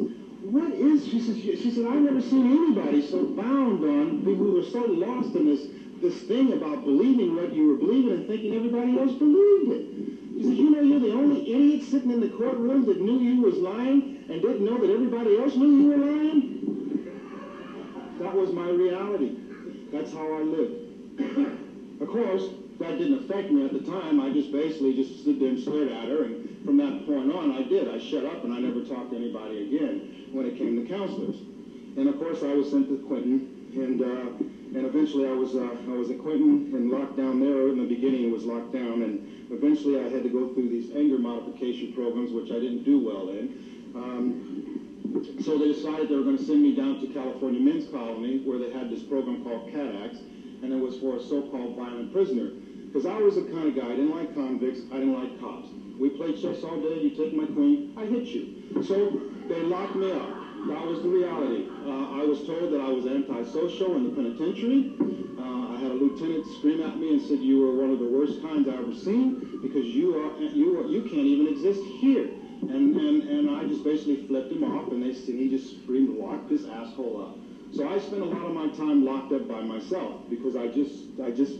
what 0.41 0.71
is, 0.71 1.05
she 1.05 1.19
says, 1.19 1.37
she 1.37 1.71
said, 1.71 1.85
I've 1.85 2.01
never 2.01 2.21
seen 2.21 2.45
anybody 2.45 3.01
so 3.01 3.25
bound 3.25 3.83
on, 3.83 4.23
we 4.23 4.33
were 4.33 4.63
so 4.63 4.79
lost 4.79 5.35
in 5.35 5.45
this, 5.45 5.67
this 6.01 6.23
thing 6.23 6.53
about 6.53 6.83
believing 6.83 7.35
what 7.35 7.53
you 7.53 7.67
were 7.67 7.75
believing 7.75 8.11
and 8.11 8.27
thinking 8.27 8.53
everybody 8.53 8.97
else 8.97 9.13
believed 9.13 9.71
it. 9.71 10.35
He 10.35 10.43
says, 10.43 10.53
you 10.53 10.69
know, 10.69 10.81
you're 10.81 10.99
the 10.99 11.13
only 11.13 11.49
idiot 11.51 11.83
sitting 11.83 12.11
in 12.11 12.19
the 12.19 12.27
courtroom 12.27 12.85
that 12.85 12.99
knew 12.99 13.19
you 13.19 13.41
was 13.41 13.57
lying 13.57 14.25
and 14.29 14.41
didn't 14.41 14.65
know 14.65 14.77
that 14.79 14.89
everybody 14.89 15.37
else 15.37 15.55
knew 15.55 15.69
you 15.69 15.87
were 15.87 15.97
lying. 15.97 16.55
That 18.19 18.35
was 18.35 18.51
my 18.51 18.69
reality. 18.69 19.37
That's 19.91 20.11
how 20.11 20.31
I 20.33 20.41
lived. 20.41 22.01
of 22.01 22.07
course, 22.09 22.49
that 22.79 22.97
didn't 22.97 23.13
affect 23.13 23.49
me 23.51 23.63
at 23.63 23.71
the 23.71 23.79
time. 23.79 24.19
I 24.19 24.29
just 24.29 24.51
basically 24.51 24.93
just 24.93 25.21
stood 25.21 25.39
there 25.39 25.49
and 25.49 25.59
stared 25.59 25.87
at 25.87 26.09
her, 26.09 26.23
and 26.23 26.65
from 26.65 26.77
that 26.77 27.05
point 27.05 27.31
on, 27.31 27.51
I 27.51 27.61
did. 27.61 27.87
I 27.87 27.97
shut 27.97 28.25
up, 28.25 28.43
and 28.43 28.53
I 28.53 28.59
never 28.59 28.81
talked 28.83 29.11
to 29.11 29.15
anybody 29.15 29.65
again 29.65 30.27
when 30.33 30.45
it 30.45 30.57
came 30.57 30.75
to 30.75 30.83
counselors. 30.83 31.43
And 31.95 32.09
of 32.09 32.19
course, 32.19 32.43
I 32.43 32.53
was 32.53 32.69
sent 32.69 32.89
to 32.89 32.97
Quentin, 32.97 33.54
and 33.75 34.01
uh, 34.01 34.77
and 34.77 34.85
eventually 34.85 35.27
I 35.27 35.31
was 35.31 35.55
uh, 35.55 35.77
I 35.87 35.95
was 35.95 36.09
at 36.09 36.19
and 36.19 36.91
locked 36.91 37.17
down 37.17 37.39
there. 37.39 37.69
In 37.69 37.77
the 37.77 37.87
beginning, 37.87 38.23
it 38.23 38.31
was 38.31 38.43
locked 38.43 38.73
down, 38.73 39.03
and 39.03 39.47
eventually 39.51 39.99
I 39.99 40.09
had 40.09 40.23
to 40.23 40.29
go 40.29 40.53
through 40.53 40.69
these 40.69 40.91
anger 40.95 41.17
modification 41.17 41.93
programs, 41.93 42.31
which 42.31 42.51
I 42.51 42.59
didn't 42.59 42.83
do 42.83 42.99
well 42.99 43.29
in. 43.29 43.93
Um, 43.95 44.75
so 45.41 45.57
they 45.57 45.71
decided 45.71 46.09
they 46.09 46.15
were 46.15 46.23
going 46.23 46.37
to 46.37 46.43
send 46.43 46.61
me 46.61 46.75
down 46.75 46.99
to 46.99 47.07
California 47.07 47.59
Men's 47.59 47.89
Colony, 47.89 48.39
where 48.39 48.59
they 48.59 48.71
had 48.71 48.89
this 48.89 49.03
program 49.03 49.43
called 49.43 49.71
CADAX, 49.71 50.19
and 50.63 50.73
it 50.73 50.79
was 50.79 50.97
for 50.97 51.15
a 51.17 51.21
so-called 51.21 51.77
violent 51.77 52.11
prisoner. 52.11 52.51
Because 52.87 53.05
I 53.05 53.17
was 53.17 53.35
the 53.35 53.43
kind 53.43 53.67
of 53.67 53.75
guy, 53.75 53.85
I 53.85 53.95
didn't 53.95 54.15
like 54.15 54.33
convicts, 54.33 54.81
I 54.91 54.95
didn't 54.95 55.13
like 55.13 55.39
cops. 55.39 55.69
We 55.99 56.09
played 56.09 56.41
chess 56.41 56.63
all 56.63 56.81
day, 56.81 56.99
you 56.99 57.11
take 57.11 57.33
my 57.33 57.45
queen, 57.45 57.93
I 57.97 58.05
hit 58.05 58.27
you. 58.27 58.83
So 58.83 59.21
they 59.47 59.61
locked 59.61 59.95
me 59.95 60.11
up. 60.11 60.44
That 60.67 60.85
was 60.85 61.03
the 61.03 61.09
reality. 61.09 61.67
Uh, 61.85 62.21
I 62.21 62.25
was 62.25 62.41
told 62.45 62.73
that 62.73 62.81
I 62.81 62.89
was 62.89 63.05
antisocial 63.05 63.95
in 63.97 64.03
the 64.03 64.09
penitentiary. 64.09 64.97
Uh, 65.37 65.73
I 65.73 65.79
had 65.79 65.91
a 65.91 65.93
lieutenant 65.93 66.45
scream 66.57 66.81
at 66.81 66.97
me 66.97 67.13
and 67.13 67.21
said, 67.21 67.39
you 67.39 67.59
were 67.59 67.75
one 67.75 67.91
of 67.91 67.99
the 67.99 68.09
worst 68.09 68.41
kinds 68.41 68.67
I've 68.67 68.79
ever 68.79 68.95
seen 68.95 69.59
because 69.61 69.85
you 69.85 70.17
are, 70.17 70.41
you 70.41 70.81
are, 70.81 70.87
you 70.87 71.01
can't 71.03 71.29
even 71.29 71.47
exist 71.47 71.81
here. 72.01 72.25
And, 72.65 72.95
and, 72.97 73.23
and 73.29 73.49
I 73.51 73.65
just 73.65 73.83
basically 73.83 74.25
flipped 74.25 74.51
him 74.51 74.63
off 74.63 74.91
and 74.91 75.03
they 75.03 75.13
he 75.13 75.49
just 75.49 75.83
screamed, 75.83 76.17
lock 76.17 76.49
this 76.49 76.65
asshole 76.65 77.21
up. 77.21 77.37
So 77.75 77.87
I 77.87 77.99
spent 77.99 78.23
a 78.23 78.25
lot 78.25 78.45
of 78.45 78.53
my 78.53 78.69
time 78.69 79.05
locked 79.05 79.33
up 79.33 79.47
by 79.47 79.61
myself 79.61 80.21
because 80.29 80.55
I 80.55 80.67
just, 80.67 81.19
I 81.21 81.29
just 81.29 81.53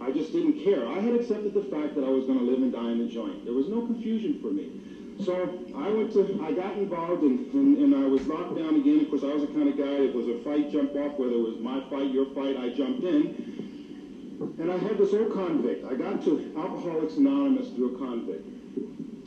I 0.00 0.10
just 0.10 0.32
didn't 0.32 0.62
care. 0.62 0.86
I 0.86 1.00
had 1.00 1.14
accepted 1.14 1.54
the 1.54 1.64
fact 1.64 1.94
that 1.96 2.04
I 2.04 2.08
was 2.08 2.24
going 2.24 2.38
to 2.38 2.44
live 2.44 2.62
and 2.62 2.72
die 2.72 2.92
in 2.92 2.98
the 2.98 3.08
joint. 3.08 3.44
There 3.44 3.54
was 3.54 3.68
no 3.68 3.84
confusion 3.86 4.40
for 4.40 4.48
me. 4.48 4.80
So 5.24 5.32
I 5.76 5.88
went 5.88 6.12
to, 6.12 6.40
I 6.44 6.52
got 6.52 6.76
involved 6.76 7.22
and, 7.22 7.52
and, 7.54 7.78
and, 7.78 7.94
I 7.94 8.06
was 8.06 8.26
locked 8.26 8.56
down 8.56 8.76
again. 8.76 9.00
Of 9.00 9.10
course, 9.10 9.22
I 9.24 9.32
was 9.32 9.42
the 9.42 9.48
kind 9.48 9.68
of 9.68 9.76
guy, 9.78 10.04
it 10.04 10.14
was 10.14 10.28
a 10.28 10.38
fight, 10.44 10.70
jump 10.70 10.94
off, 10.94 11.18
whether 11.18 11.32
it 11.32 11.40
was 11.40 11.58
my 11.58 11.80
fight, 11.88 12.10
your 12.12 12.26
fight, 12.34 12.56
I 12.56 12.68
jumped 12.70 13.02
in. 13.02 14.54
And 14.60 14.70
I 14.70 14.76
had 14.76 14.98
this 14.98 15.14
old 15.14 15.32
convict. 15.32 15.86
I 15.86 15.94
got 15.94 16.22
to 16.24 16.52
Alcoholics 16.56 17.16
Anonymous 17.16 17.70
through 17.70 17.96
a 17.96 17.98
convict. 17.98 18.46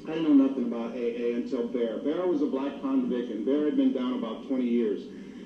I 0.08 0.13
didn't 0.13 0.38
know 0.38 0.45
nothing 0.45 0.65
about 0.65 0.93
AA 0.93 1.36
until 1.36 1.67
Bear. 1.67 1.97
Bear 1.99 2.25
was 2.28 2.41
a 2.43 2.45
black 2.45 2.82
convict, 2.82 3.32
and 3.32 3.45
Bear 3.45 3.65
had 3.65 3.75
been 3.75 3.93
down 3.93 4.13
about 4.13 4.47
20 4.47 4.63
years. 4.63 5.02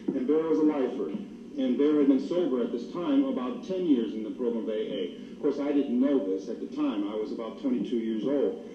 And 0.07 0.27
Bear 0.27 0.43
was 0.43 0.59
a 0.59 0.63
lifer 0.63 1.11
and 1.57 1.77
Bear 1.77 1.99
had 1.99 2.07
been 2.07 2.27
sober 2.27 2.63
at 2.63 2.71
this 2.71 2.91
time 2.91 3.25
about 3.25 3.67
10 3.67 3.85
years 3.85 4.13
in 4.13 4.23
the 4.23 4.31
program 4.31 4.63
of 4.63 4.69
AA. 4.69 5.33
Of 5.33 5.39
course, 5.41 5.59
I 5.59 5.71
didn't 5.71 5.99
know 5.99 6.25
this 6.25 6.49
at 6.49 6.59
the 6.59 6.75
time. 6.75 7.07
I 7.11 7.15
was 7.15 7.31
about 7.31 7.61
22 7.61 7.95
years 7.95 8.23
old, 8.23 8.65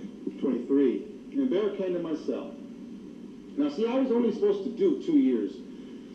23. 0.40 1.07
And 1.32 1.50
Bear 1.50 1.76
came 1.76 1.94
to 1.94 2.00
my 2.00 2.14
cell. 2.26 2.54
Now, 3.56 3.68
see, 3.70 3.86
I 3.86 3.98
was 3.98 4.10
only 4.10 4.32
supposed 4.32 4.64
to 4.64 4.70
do 4.70 5.02
two 5.02 5.18
years, 5.18 5.52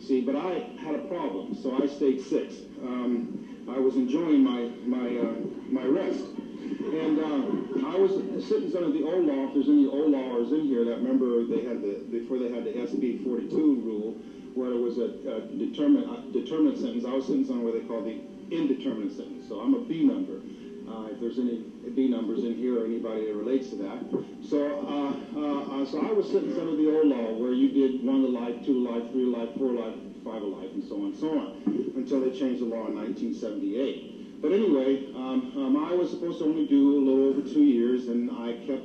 see, 0.00 0.22
but 0.22 0.34
I 0.34 0.70
had 0.80 0.94
a 0.94 1.04
problem, 1.08 1.54
so 1.62 1.80
I 1.82 1.86
stayed 1.86 2.22
six. 2.22 2.54
Um, 2.82 3.66
I 3.68 3.78
was 3.78 3.96
enjoying 3.96 4.42
my, 4.42 4.70
my, 4.84 5.18
uh, 5.18 5.34
my 5.70 5.84
rest. 5.84 6.24
And 6.64 7.18
uh, 7.18 7.88
I 7.88 7.96
was 7.96 8.12
sitting 8.48 8.74
under 8.76 8.92
the 8.92 9.04
old 9.04 9.26
law, 9.26 9.48
if 9.48 9.54
there's 9.54 9.68
any 9.68 9.86
old 9.86 10.10
lawyers 10.10 10.52
in 10.52 10.62
here 10.66 10.84
that 10.84 10.96
remember 10.96 11.44
they 11.44 11.64
had 11.64 11.82
the, 11.82 12.04
before 12.10 12.38
they 12.38 12.50
had 12.50 12.64
the 12.64 12.72
SB 12.72 13.24
42 13.24 13.56
rule, 13.56 14.12
where 14.54 14.70
it 14.70 14.80
was 14.80 14.98
a, 14.98 15.12
a 15.28 15.40
determinate, 15.58 16.32
determinate 16.32 16.78
sentence. 16.78 17.04
I 17.04 17.12
was 17.12 17.28
on 17.28 17.64
what 17.64 17.74
they 17.74 17.80
call 17.80 18.02
the 18.02 18.20
indeterminate 18.50 19.16
sentence. 19.16 19.48
So 19.48 19.60
I'm 19.60 19.74
a 19.74 19.80
B 19.80 20.04
number. 20.04 20.40
Uh, 20.88 21.08
if 21.10 21.20
there's 21.20 21.38
any 21.38 21.64
B 21.94 22.08
numbers 22.08 22.44
in 22.44 22.54
here 22.54 22.80
or 22.80 22.84
anybody 22.84 23.26
that 23.26 23.34
relates 23.34 23.70
to 23.70 23.76
that. 23.76 24.04
So, 24.42 24.60
uh, 24.86 25.38
uh, 25.38 25.82
uh, 25.82 25.86
so 25.86 26.00
I 26.00 26.12
was 26.12 26.30
sentenced 26.30 26.58
under 26.58 26.76
the 26.76 26.94
old 26.94 27.06
law 27.08 27.32
where 27.34 27.52
you 27.52 27.68
did 27.68 28.04
one 28.04 28.22
to 28.22 28.28
life, 28.28 28.64
two 28.64 28.74
to 28.74 28.90
life, 28.90 29.10
three 29.12 29.24
to 29.24 29.30
life, 29.30 29.48
four 29.56 29.72
to 29.72 29.80
life, 29.80 29.94
five 30.24 30.40
to 30.40 30.46
life, 30.46 30.70
and 30.74 30.84
so 30.84 30.96
on 30.96 31.04
and 31.06 31.16
so 31.16 31.30
on, 31.38 31.92
until 31.96 32.20
they 32.20 32.30
changed 32.30 32.60
the 32.60 32.66
law 32.66 32.86
in 32.86 32.94
1978. 32.94 34.42
But 34.42 34.52
anyway, 34.52 35.06
um, 35.14 35.52
um, 35.56 35.76
I 35.76 35.94
was 35.94 36.10
supposed 36.10 36.38
to 36.40 36.44
only 36.44 36.66
do 36.66 36.98
a 36.98 37.00
little 37.00 37.24
over 37.30 37.40
two 37.40 37.62
years, 37.64 38.08
and 38.08 38.30
I 38.30 38.52
kept 38.66 38.84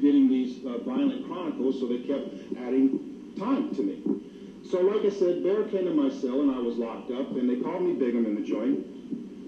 getting 0.00 0.28
these 0.28 0.64
uh, 0.66 0.78
violent 0.78 1.26
chronicles, 1.26 1.80
so 1.80 1.86
they 1.86 1.98
kept 1.98 2.28
adding 2.58 3.32
time 3.38 3.74
to 3.74 3.82
me. 3.82 4.02
So 4.68 4.82
like 4.82 5.04
I 5.04 5.08
said, 5.08 5.42
Bear 5.42 5.64
came 5.64 5.86
to 5.86 5.92
my 5.92 6.10
cell 6.10 6.40
and 6.42 6.50
I 6.50 6.58
was 6.58 6.76
locked 6.76 7.10
up 7.10 7.30
and 7.36 7.48
they 7.48 7.56
called 7.56 7.82
me 7.82 7.94
Bigum 7.94 8.26
in 8.26 8.34
the 8.34 8.42
joint. 8.42 8.84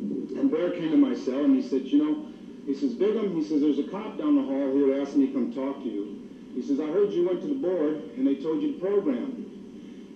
And 0.01 0.51
Bear 0.51 0.71
came 0.71 0.91
to 0.91 0.97
my 0.97 1.15
cell 1.15 1.45
and 1.45 1.55
he 1.55 1.63
said, 1.63 1.83
you 1.83 1.99
know, 2.03 2.27
he 2.65 2.75
says, 2.75 2.95
Bigum, 2.95 3.35
he 3.35 3.43
says, 3.43 3.61
there's 3.61 3.79
a 3.79 3.91
cop 3.91 4.17
down 4.17 4.37
the 4.37 4.43
hall 4.43 4.73
here 4.73 5.01
asked 5.01 5.17
me 5.17 5.27
to 5.27 5.33
come 5.33 5.53
talk 5.53 5.83
to 5.83 5.89
you. 5.89 6.29
He 6.55 6.63
says, 6.63 6.81
I 6.81 6.87
heard 6.87 7.13
you 7.13 7.27
went 7.27 7.43
to 7.43 7.49
the 7.49 7.55
board 7.55 8.03
and 8.17 8.27
they 8.27 8.37
told 8.37 8.63
you 8.63 8.75
the 8.75 8.81
program. 8.81 9.47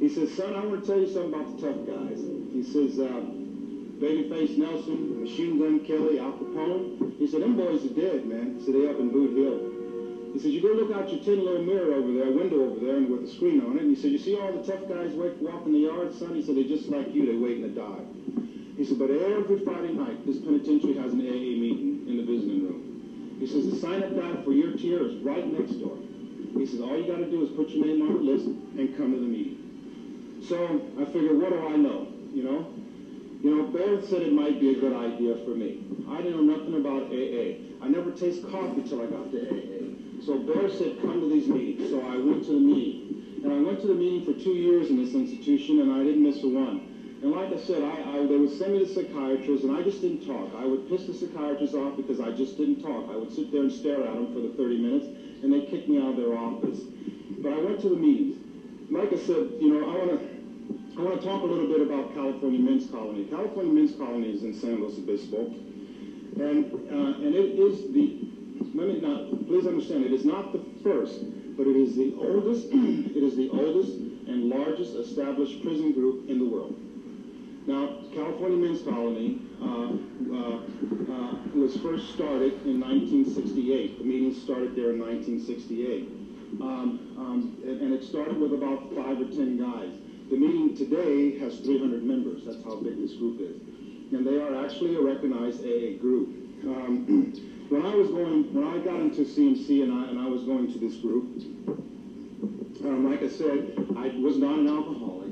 He 0.00 0.08
says, 0.08 0.32
son, 0.34 0.54
I 0.54 0.64
want 0.64 0.80
to 0.82 0.86
tell 0.86 0.98
you 0.98 1.06
something 1.06 1.32
about 1.32 1.56
the 1.56 1.68
tough 1.68 1.86
guys. 1.86 2.18
He 2.18 2.62
says, 2.62 2.98
uh, 2.98 3.22
Babyface 4.00 4.58
Nelson, 4.58 5.22
Machine 5.22 5.58
Gun 5.58 5.84
Kelly, 5.84 6.18
Al 6.18 6.32
Capone. 6.32 7.18
He 7.18 7.26
said, 7.26 7.42
them 7.42 7.56
boys 7.56 7.84
are 7.84 7.94
dead, 7.94 8.26
man. 8.26 8.58
He 8.58 8.64
said, 8.64 8.74
they 8.74 8.88
up 8.88 8.98
in 8.98 9.10
Boot 9.10 9.36
Hill. 9.36 10.32
He 10.32 10.40
says, 10.40 10.50
you 10.50 10.60
go 10.60 10.74
look 10.74 10.90
out 10.90 11.12
your 11.12 11.22
tin 11.22 11.44
little 11.44 11.62
mirror 11.62 11.94
over 11.94 12.12
there, 12.12 12.32
window 12.32 12.64
over 12.64 12.84
there, 12.84 12.96
and 12.96 13.08
with 13.08 13.22
a 13.22 13.32
screen 13.32 13.60
on 13.60 13.76
it. 13.76 13.82
And 13.82 13.96
he 13.96 14.00
said, 14.00 14.10
you 14.10 14.18
see 14.18 14.36
all 14.36 14.50
the 14.50 14.64
tough 14.66 14.88
guys 14.88 15.12
walk 15.14 15.64
in 15.66 15.72
the 15.72 15.78
yard, 15.78 16.12
son? 16.12 16.34
He 16.34 16.42
said, 16.42 16.56
they're 16.56 16.64
just 16.64 16.88
like 16.88 17.14
you. 17.14 17.26
They're 17.26 17.38
waiting 17.38 17.62
to 17.62 17.68
die. 17.70 18.02
He 18.76 18.84
said, 18.84 18.98
but 18.98 19.10
every 19.10 19.58
Friday 19.60 19.92
night, 19.92 20.26
this 20.26 20.38
penitentiary 20.38 20.94
has 20.94 21.12
an 21.12 21.20
AA 21.20 21.54
meeting 21.62 22.04
in 22.08 22.16
the 22.16 22.24
visiting 22.24 22.64
room. 22.64 23.36
He 23.38 23.46
says, 23.46 23.70
the 23.70 23.76
sign-up 23.76 24.16
guide 24.16 24.44
for 24.44 24.52
your 24.52 24.76
tier 24.76 25.02
is 25.06 25.16
right 25.22 25.46
next 25.46 25.74
door. 25.74 25.96
He 26.54 26.66
says, 26.66 26.80
all 26.80 26.96
you 26.96 27.06
got 27.06 27.18
to 27.18 27.30
do 27.30 27.42
is 27.42 27.50
put 27.50 27.68
your 27.68 27.86
name 27.86 28.02
on 28.02 28.14
the 28.14 28.20
list 28.20 28.46
and 28.46 28.96
come 28.96 29.12
to 29.12 29.18
the 29.18 29.26
meeting. 29.26 30.42
So 30.42 30.80
I 31.00 31.04
figured, 31.04 31.38
what 31.38 31.50
do 31.50 31.68
I 31.68 31.76
know? 31.76 32.08
You 32.32 32.42
know, 32.42 32.74
you 33.42 33.54
know, 33.54 33.66
Bear 33.68 34.00
said 34.02 34.22
it 34.22 34.32
might 34.32 34.58
be 34.58 34.70
a 34.70 34.80
good 34.80 34.94
idea 34.96 35.36
for 35.44 35.50
me. 35.50 35.84
I 36.08 36.22
didn't 36.22 36.46
know 36.46 36.56
nothing 36.56 36.74
about 36.80 37.12
AA. 37.12 37.60
I 37.84 37.88
never 37.88 38.10
taste 38.10 38.42
coffee 38.50 38.82
till 38.82 39.02
I 39.02 39.06
got 39.06 39.30
to 39.30 39.38
AA. 39.38 40.24
So 40.24 40.38
Bear 40.38 40.70
said, 40.70 41.00
come 41.00 41.20
to 41.20 41.28
these 41.28 41.46
meetings. 41.46 41.90
So 41.90 42.00
I 42.00 42.16
went 42.16 42.44
to 42.46 42.52
the 42.52 42.60
meeting. 42.60 43.42
And 43.44 43.52
I 43.52 43.60
went 43.60 43.80
to 43.82 43.86
the 43.86 43.94
meeting 43.94 44.24
for 44.24 44.32
two 44.40 44.54
years 44.54 44.88
in 44.88 44.96
this 44.96 45.14
institution, 45.14 45.80
and 45.80 45.92
I 45.92 46.02
didn't 46.02 46.22
miss 46.22 46.42
a 46.42 46.48
one. 46.48 46.93
And 47.24 47.32
like 47.32 47.54
I 47.54 47.56
said, 47.56 47.80
I, 47.80 48.18
I, 48.18 48.26
they 48.26 48.36
would 48.36 48.52
send 48.52 48.74
me 48.74 48.84
to 48.84 48.86
psychiatrists, 48.86 49.64
and 49.64 49.74
I 49.74 49.80
just 49.80 50.02
didn't 50.02 50.26
talk. 50.26 50.52
I 50.60 50.66
would 50.66 50.90
piss 50.90 51.06
the 51.06 51.14
psychiatrist 51.14 51.72
off 51.72 51.96
because 51.96 52.20
I 52.20 52.30
just 52.32 52.58
didn't 52.58 52.82
talk. 52.82 53.08
I 53.08 53.16
would 53.16 53.32
sit 53.32 53.50
there 53.50 53.62
and 53.62 53.72
stare 53.72 54.04
at 54.04 54.12
them 54.12 54.34
for 54.34 54.40
the 54.40 54.50
30 54.50 54.76
minutes, 54.76 55.06
and 55.42 55.50
they 55.50 55.64
kicked 55.64 55.88
me 55.88 55.96
out 55.96 56.10
of 56.10 56.16
their 56.18 56.36
office. 56.36 56.80
But 57.40 57.54
I 57.54 57.64
went 57.64 57.80
to 57.80 57.88
the 57.88 57.96
meetings. 57.96 58.36
I 58.92 59.08
said, 59.16 59.56
you 59.58 59.72
know, 59.72 59.88
I 59.88 60.04
want 60.04 60.20
to 60.20 61.00
I 61.00 61.02
want 61.02 61.18
to 61.18 61.26
talk 61.26 61.42
a 61.42 61.46
little 61.46 61.66
bit 61.66 61.80
about 61.80 62.12
California 62.12 62.60
Men's 62.60 62.90
Colony. 62.90 63.24
California 63.24 63.72
Men's 63.72 63.96
Colony 63.96 64.28
is 64.28 64.42
in 64.42 64.52
San 64.52 64.82
Luis 64.82 64.98
Obispo, 64.98 65.46
and 66.44 66.74
uh, 66.92 67.24
and 67.24 67.34
it 67.34 67.56
is 67.56 67.90
the. 67.94 68.20
Let 68.76 68.88
me 68.88 69.00
not. 69.00 69.48
Please 69.48 69.66
understand. 69.66 70.04
It 70.04 70.12
is 70.12 70.26
not 70.26 70.52
the 70.52 70.60
first, 70.82 71.24
but 71.56 71.66
it 71.66 71.76
is 71.76 71.96
the 71.96 72.14
oldest. 72.20 72.68
it 72.72 73.22
is 73.22 73.34
the 73.34 73.48
oldest 73.48 73.96
and 74.28 74.50
largest 74.50 74.94
established 74.94 75.62
prison 75.62 75.92
group 75.92 76.28
in 76.28 76.38
the 76.38 76.44
world. 76.44 76.76
Now, 77.66 77.96
California 78.12 78.58
Men's 78.58 78.82
Colony 78.82 79.40
uh, 79.62 79.96
uh, 80.32 80.58
uh 81.12 81.34
was 81.54 81.76
first 81.78 82.12
started 82.12 82.60
in 82.66 82.80
1968. 82.80 83.98
The 83.98 84.04
meeting 84.04 84.34
started 84.34 84.76
there 84.76 84.90
in 84.90 85.00
1968. 85.00 86.24
Um, 86.60 87.16
um, 87.16 87.56
and, 87.64 87.92
it 87.92 88.04
started 88.04 88.38
with 88.38 88.52
about 88.52 88.94
five 88.94 89.20
or 89.20 89.24
ten 89.24 89.58
guys. 89.58 89.90
The 90.30 90.36
meeting 90.36 90.76
today 90.76 91.38
has 91.38 91.58
300 91.60 92.02
members. 92.04 92.44
That's 92.44 92.62
how 92.64 92.76
big 92.76 93.00
this 93.00 93.14
group 93.14 93.40
is. 93.40 93.56
And 94.12 94.26
they 94.26 94.38
are 94.40 94.64
actually 94.64 94.96
a 94.96 95.00
recognized 95.00 95.60
AA 95.60 95.98
group. 95.98 96.28
Um, 96.64 97.32
when 97.70 97.84
I 97.84 97.94
was 97.94 98.08
going, 98.08 98.52
when 98.54 98.64
I 98.64 98.78
got 98.84 99.00
into 99.00 99.22
CMC 99.22 99.82
and 99.82 99.92
I, 99.92 100.10
and 100.10 100.18
I 100.20 100.28
was 100.28 100.44
going 100.44 100.72
to 100.72 100.78
this 100.78 100.96
group, 100.96 101.42
um, 102.84 103.10
like 103.10 103.22
I 103.22 103.28
said, 103.28 103.74
I 103.96 104.14
was 104.20 104.36
not 104.36 104.58
an 104.58 104.68
alcoholic. 104.68 105.23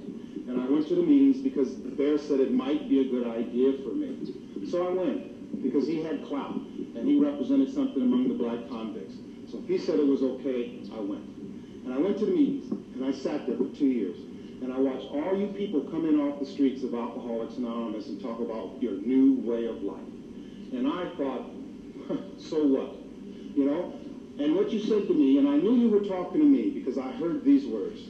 And 0.49 0.61
I 0.61 0.69
went 0.69 0.89
to 0.89 0.95
the 0.95 1.03
meetings 1.03 1.39
because 1.39 1.71
Bear 1.71 2.19
said 2.19 2.41
it 2.41 2.53
might 2.53 2.89
be 2.89 3.01
a 3.01 3.05
good 3.05 3.27
idea 3.27 3.75
for 3.85 3.95
me. 3.95 4.69
So 4.71 4.87
I 4.87 4.91
went 4.91 5.63
because 5.63 5.87
he 5.87 6.03
had 6.03 6.25
clout 6.27 6.55
and 6.55 7.07
he 7.07 7.19
represented 7.19 7.73
something 7.73 8.03
among 8.03 8.29
the 8.29 8.35
black 8.35 8.69
convicts. 8.69 9.15
So 9.51 9.59
if 9.59 9.69
he 9.69 9.79
said 9.79 9.99
it 9.99 10.07
was 10.07 10.23
okay, 10.23 10.81
I 10.93 11.01
went. 11.01 11.25
And 11.85 11.95
I 11.95 11.99
went 11.99 12.19
to 12.19 12.27
the 12.27 12.33
meetings 12.33 12.71
and 12.71 13.05
I 13.05 13.13
sat 13.13 13.47
there 13.47 13.57
for 13.57 13.69
two 13.77 13.87
years 13.87 14.19
and 14.63 14.73
I 14.73 14.79
watched 14.79 15.07
all 15.11 15.37
you 15.37 15.49
people 15.49 15.81
come 15.83 16.07
in 16.07 16.21
off 16.21 16.39
the 16.39 16.47
streets 16.47 16.85
of 16.85 16.95
Alcoholics 16.95 17.57
Anonymous 17.57 18.07
and 18.07 18.21
talk 18.23 18.41
about 18.41 18.81
your 18.81 18.93
new 18.93 19.41
way 19.41 19.67
of 19.67 19.83
life. 19.83 19.99
And 20.73 20.87
I 20.87 21.11
thought, 21.17 21.51
so 22.39 22.65
what? 22.67 22.95
You 23.57 23.67
know? 23.67 23.93
And 24.39 24.55
what 24.57 24.71
you 24.71 24.81
said 24.81 25.07
to 25.09 25.15
me, 25.15 25.39
and 25.39 25.49
I 25.49 25.57
knew 25.57 25.75
you 25.75 25.91
were 25.91 26.05
talking 26.05 26.41
to 26.41 26.47
me 26.47 26.71
because 26.71 26.97
I 26.97 27.11
heard 27.13 27.45
these 27.45 27.67
words. 27.67 28.01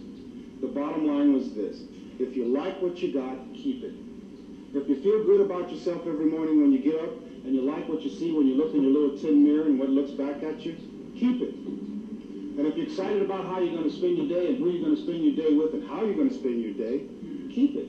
The 0.61 0.69
bottom 0.69 1.07
line 1.07 1.33
was 1.33 1.53
this. 1.55 1.81
If 2.23 2.37
you 2.37 2.45
like 2.45 2.81
what 2.81 3.03
you 3.03 3.13
got, 3.13 3.37
keep 3.53 3.83
it. 3.83 3.95
If 4.75 4.89
you 4.89 4.97
feel 5.03 5.25
good 5.25 5.41
about 5.41 5.71
yourself 5.71 6.07
every 6.07 6.27
morning 6.27 6.63
when 6.63 6.73
you 6.73 6.79
get 6.79 7.01
up 7.01 7.11
and 7.45 7.55
you 7.55 7.63
like 7.63 7.89
what 7.89 8.01
you 8.03 8.11
see 8.11 8.33
when 8.33 8.47
you 8.47 8.55
look 8.55 8.73
in 8.75 8.83
your 8.83 8.93
little 8.93 9.19
tin 9.19 9.43
mirror 9.43 9.65
and 9.65 9.79
what 9.79 9.91
looks 9.91 10.13
back 10.13 10.43
at 10.43 10.65
you, 10.65 10.77
keep 11.19 11.43
it. 11.43 11.55
And 11.55 12.67
if 12.67 12.77
you're 12.77 12.87
excited 12.87 13.23
about 13.23 13.45
how 13.47 13.59
you're 13.59 13.75
going 13.75 13.91
to 13.91 13.97
spend 13.97 14.17
your 14.17 14.29
day 14.29 14.49
and 14.49 14.59
who 14.59 14.71
you're 14.71 14.85
going 14.85 14.95
to 14.95 15.03
spend 15.03 15.25
your 15.25 15.35
day 15.35 15.53
with 15.57 15.75
and 15.75 15.89
how 15.89 16.05
you're 16.05 16.15
going 16.15 16.29
to 16.29 16.35
spend 16.35 16.63
your 16.63 16.75
day, 16.75 17.05
keep 17.53 17.77
it. 17.77 17.89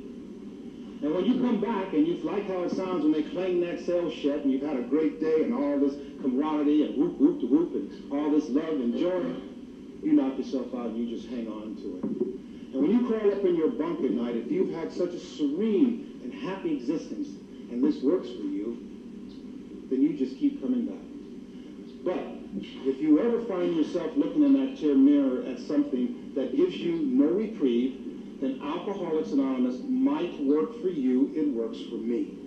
And 1.04 1.14
when 1.14 1.26
you 1.26 1.40
come 1.40 1.62
back 1.62 1.94
and 1.94 2.08
you 2.08 2.16
like 2.24 2.48
how 2.48 2.64
it 2.64 2.72
sounds 2.72 3.04
when 3.04 3.12
they 3.12 3.24
clang 3.24 3.62
that 3.62 3.86
sales 3.86 4.14
shut 4.14 4.40
and 4.40 4.52
you've 4.52 4.64
had 4.64 4.78
a 4.78 4.84
great 4.84 5.20
day 5.20 5.44
and 5.44 5.54
all 5.54 5.78
this 5.78 5.94
camaraderie 6.22 6.84
and 6.84 6.98
whoop, 6.98 7.20
whoop, 7.20 7.44
whoop 7.44 7.76
and 7.76 8.12
all 8.12 8.32
this 8.32 8.50
love 8.50 8.80
and 8.82 8.98
joy, 8.98 9.36
you 10.02 10.14
knock 10.14 10.38
yourself 10.38 10.74
out 10.74 10.88
and 10.88 10.98
you 10.98 11.16
just 11.16 11.30
hang 11.30 11.48
on 11.48 11.76
to 11.76 12.00
it. 12.02 12.34
And 12.74 12.82
when 12.82 12.92
you 12.92 13.08
crawl 13.08 13.32
up 13.32 13.46
in 13.46 13.56
your 13.56 13.70
bunk 13.70 14.04
at 14.04 14.12
night, 14.12 14.36
if 14.36 14.52
you've 14.52 14.74
had 14.74 14.92
such 14.92 15.12
a 15.12 15.20
serene 15.20 16.20
and 16.24 16.34
happy 16.34 16.74
existence 16.74 17.30
and 17.72 17.84
this 17.84 18.02
works 18.02 18.28
for 18.28 18.44
you, 18.44 18.78
then 19.90 20.02
you 20.02 20.18
just 20.18 20.38
keep 20.38 20.60
coming 20.60 20.88
back. 20.88 20.98
But 22.04 22.34
if 22.86 23.00
you 23.00 23.20
ever 23.20 23.42
find 23.46 23.76
yourself 23.76 24.12
looking 24.18 24.44
in 24.44 24.54
that 24.54 24.80
chair 24.80 24.96
mirror 24.96 25.44
at 25.46 25.60
something 25.60 26.32
that 26.36 26.56
gives 26.56 26.76
you 26.76 26.98
no 27.06 27.28
reprieve, 27.28 28.42
then 28.42 28.60
Alcoholics 28.64 29.32
Anonymous 29.32 29.80
might 29.88 30.44
work 30.44 30.82
for 30.82 30.90
you. 30.90 31.32
It 31.36 31.48
works 31.54 31.78
for 31.90 31.96
me. 31.96 32.38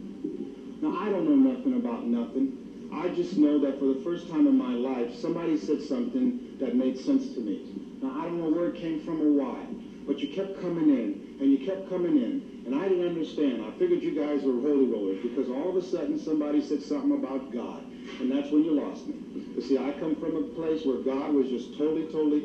Now, 0.83 0.99
I 1.01 1.09
don't 1.09 1.25
know 1.25 1.53
nothing 1.53 1.75
about 1.75 2.05
nothing. 2.05 2.91
I 2.93 3.09
just 3.09 3.37
know 3.37 3.59
that 3.61 3.79
for 3.79 3.87
the 3.87 4.01
first 4.05 4.29
time 4.29 4.47
in 4.47 4.59
my 4.59 4.75
life, 4.75 5.15
somebody 5.17 5.57
said 5.57 5.83
something 5.83 6.57
that 6.61 6.75
made 6.75 6.99
sense 6.99 7.33
to 7.35 7.41
me. 7.41 7.65
Now, 8.03 8.21
I 8.21 8.25
don't 8.25 8.39
know 8.39 8.51
where 8.51 8.69
it 8.69 8.77
came 8.77 9.01
from 9.01 9.21
or 9.23 9.33
why, 9.33 9.67
but 10.07 10.21
you 10.21 10.29
kept 10.29 10.61
coming 10.61 10.89
in, 10.91 11.37
and 11.41 11.51
you 11.51 11.59
kept 11.59 11.89
coming 11.89 12.17
in, 12.17 12.63
and 12.65 12.75
I 12.75 12.89
didn't 12.89 13.05
understand. 13.05 13.63
I 13.63 13.71
figured 13.73 14.03
you 14.03 14.13
guys 14.13 14.45
were 14.45 14.61
holy 14.61 14.87
rollers 14.87 15.19
because 15.23 15.49
all 15.49 15.69
of 15.69 15.77
a 15.77 15.83
sudden 15.83 16.17
somebody 16.19 16.61
said 16.61 16.81
something 16.81 17.13
about 17.13 17.53
God, 17.53 17.83
and 18.21 18.31
that's 18.31 18.51
when 18.51 18.65
you 18.65 18.73
lost 18.73 19.07
me. 19.07 19.15
You 19.57 19.61
see, 19.63 19.79
I 19.79 19.93
come 19.93 20.15
from 20.15 20.37
a 20.37 20.43
place 20.43 20.85
where 20.85 20.97
God 20.97 21.33
was 21.33 21.49
just 21.49 21.75
totally, 21.77 22.05
totally, 22.05 22.41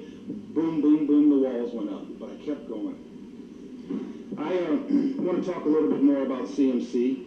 boom, 0.53 0.81
boom, 0.81 1.05
boom, 1.05 1.29
the 1.29 1.37
walls 1.37 1.71
went 1.73 1.89
up, 1.89 2.03
but 2.19 2.29
I 2.29 2.35
kept 2.35 2.67
going. 2.67 2.95
I 4.37 4.57
uh, 4.57 4.75
want 5.21 5.43
to 5.43 5.51
talk 5.51 5.65
a 5.65 5.69
little 5.69 5.89
bit 5.89 6.01
more 6.01 6.21
about 6.21 6.45
CMC. 6.45 7.17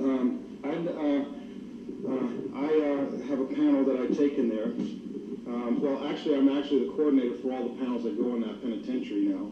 Um, 0.00 0.40
I, 0.64 0.74
uh, 0.74 1.22
uh, 2.08 2.28
I 2.54 2.80
uh, 2.80 3.18
have 3.26 3.40
a 3.40 3.44
panel 3.44 3.84
that 3.84 3.96
I 3.96 4.06
take 4.06 4.38
in 4.38 4.48
there. 4.48 4.70
Um, 5.46 5.80
well, 5.82 6.06
actually, 6.08 6.36
I'm 6.36 6.48
actually 6.48 6.86
the 6.86 6.92
coordinator 6.92 7.36
for 7.36 7.52
all 7.52 7.68
the 7.68 7.76
panels 7.76 8.04
that 8.04 8.16
go 8.16 8.34
in 8.34 8.40
that 8.42 8.62
penitentiary 8.62 9.26
now. 9.26 9.50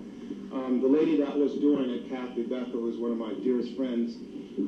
Um, 0.53 0.81
the 0.81 0.89
lady 0.89 1.17
that 1.17 1.37
was 1.37 1.55
doing 1.55 1.91
it, 1.91 2.09
Kathy 2.09 2.43
Bethel, 2.45 2.81
who 2.81 2.91
is 2.91 2.97
one 2.99 3.13
of 3.13 3.19
my 3.19 3.35
dearest 3.35 3.75
friends, 3.75 4.17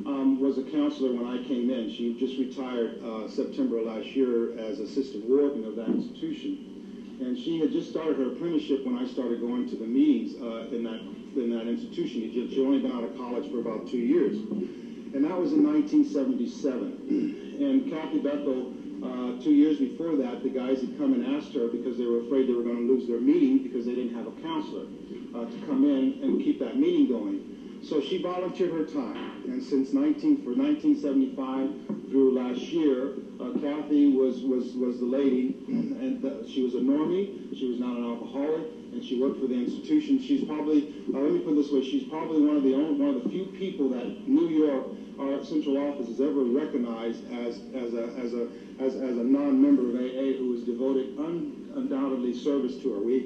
um, 0.06 0.40
was 0.40 0.58
a 0.58 0.62
counselor 0.62 1.12
when 1.12 1.26
I 1.26 1.42
came 1.44 1.70
in. 1.70 1.90
She 1.90 2.14
just 2.18 2.38
retired 2.38 3.02
uh, 3.02 3.28
September 3.28 3.80
last 3.82 4.06
year 4.16 4.58
as 4.58 4.80
assistant 4.80 5.24
warden 5.24 5.64
of 5.64 5.76
that 5.76 5.88
institution. 5.88 7.18
And 7.20 7.38
she 7.38 7.60
had 7.60 7.70
just 7.70 7.90
started 7.90 8.16
her 8.16 8.32
apprenticeship 8.32 8.84
when 8.84 8.96
I 8.98 9.06
started 9.06 9.40
going 9.40 9.68
to 9.68 9.76
the 9.76 9.86
meetings 9.86 10.40
uh, 10.40 10.74
in 10.74 10.82
that 10.84 11.00
in 11.36 11.50
that 11.50 11.66
institution. 11.66 12.30
She'd 12.32 12.58
only 12.60 12.78
been 12.78 12.92
out 12.92 13.04
of 13.04 13.16
college 13.16 13.50
for 13.50 13.58
about 13.58 13.88
two 13.88 13.98
years. 13.98 14.36
And 14.36 15.24
that 15.24 15.36
was 15.38 15.52
in 15.52 15.62
1977. 15.62 17.60
and 17.60 17.90
Kathy 17.90 18.18
Bethel, 18.18 18.72
uh, 19.04 19.40
two 19.42 19.52
years 19.52 19.78
before 19.78 20.16
that, 20.16 20.42
the 20.42 20.48
guys 20.48 20.80
had 20.80 20.96
come 20.96 21.12
and 21.12 21.24
asked 21.36 21.52
her 21.54 21.68
because 21.68 21.98
they 21.98 22.06
were 22.06 22.20
afraid 22.20 22.48
they 22.48 22.54
were 22.54 22.62
going 22.62 22.86
to 22.86 22.92
lose 22.92 23.06
their 23.06 23.20
meeting 23.20 23.62
because 23.62 23.84
they 23.84 23.94
didn't 23.94 24.14
have 24.14 24.26
a 24.26 24.32
counselor 24.40 24.86
uh, 25.34 25.44
to 25.44 25.66
come 25.66 25.84
in 25.84 26.22
and 26.22 26.42
keep 26.42 26.58
that 26.58 26.78
meeting 26.78 27.08
going. 27.08 27.80
So 27.82 28.00
she 28.00 28.22
volunteered 28.22 28.72
her 28.72 28.86
time, 28.86 29.44
and 29.44 29.62
since 29.62 29.92
19 29.92 30.42
for 30.42 30.54
1975 30.56 32.08
through 32.08 32.32
last 32.32 32.72
year, 32.72 33.12
uh, 33.38 33.50
Kathy 33.60 34.06
was 34.06 34.40
was 34.40 34.72
was 34.74 35.00
the 35.00 35.04
lady, 35.04 35.54
and 35.68 36.22
the, 36.22 36.48
she 36.48 36.62
was 36.62 36.74
a 36.74 36.78
normie. 36.78 37.54
She 37.54 37.66
was 37.66 37.78
not 37.78 37.96
an 37.96 38.04
alcoholic, 38.04 38.64
and 38.92 39.04
she 39.04 39.20
worked 39.20 39.38
for 39.38 39.46
the 39.46 39.54
institution. 39.54 40.18
She's 40.18 40.44
probably 40.44 40.94
uh, 41.12 41.18
let 41.18 41.32
me 41.32 41.40
put 41.40 41.52
it 41.52 41.56
this 41.56 41.70
way: 41.70 41.82
she's 41.82 42.04
probably 42.04 42.40
one 42.40 42.56
of 42.56 42.62
the 42.62 42.72
only 42.74 42.98
one 42.98 43.16
of 43.16 43.22
the 43.22 43.28
few 43.28 43.44
people 43.46 43.90
that 43.90 44.26
New 44.26 44.48
York, 44.48 44.86
our 45.18 45.44
central 45.44 45.76
office, 45.76 46.06
has 46.06 46.22
ever 46.22 46.40
recognized 46.40 47.30
as 47.32 47.60
as 47.74 47.92
a 47.92 48.14
as 48.16 48.32
a 48.32 48.48
as, 48.78 48.94
as 48.94 49.16
a 49.16 49.24
non-member 49.24 49.88
of 49.88 49.94
AA 49.94 50.36
who 50.36 50.52
has 50.52 50.62
devoted 50.62 51.18
un, 51.18 51.72
undoubtedly 51.74 52.32
service 52.32 52.76
to 52.76 52.92
her. 52.92 53.00
We 53.00 53.24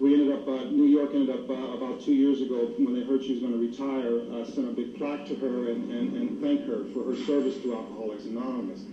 we 0.00 0.12
ended 0.14 0.30
up, 0.30 0.46
uh, 0.46 0.62
New 0.64 0.84
York 0.84 1.12
ended 1.12 1.30
up 1.30 1.50
uh, 1.50 1.54
about 1.74 1.98
two 1.98 2.12
years 2.12 2.40
ago 2.40 2.66
when 2.76 2.94
they 2.94 3.02
heard 3.02 3.22
she 3.22 3.32
was 3.32 3.40
going 3.40 3.52
to 3.52 3.58
retire, 3.58 4.20
uh, 4.32 4.44
sent 4.44 4.68
a 4.68 4.70
big 4.70 4.94
plaque 4.94 5.24
to 5.26 5.34
her 5.34 5.70
and, 5.70 5.90
and, 5.90 6.16
and 6.16 6.40
thank 6.40 6.60
her 6.66 6.84
for 6.92 7.02
her 7.02 7.16
service 7.16 7.56
to 7.58 7.74
Alcoholics 7.74 8.24
Anonymous. 8.24 8.84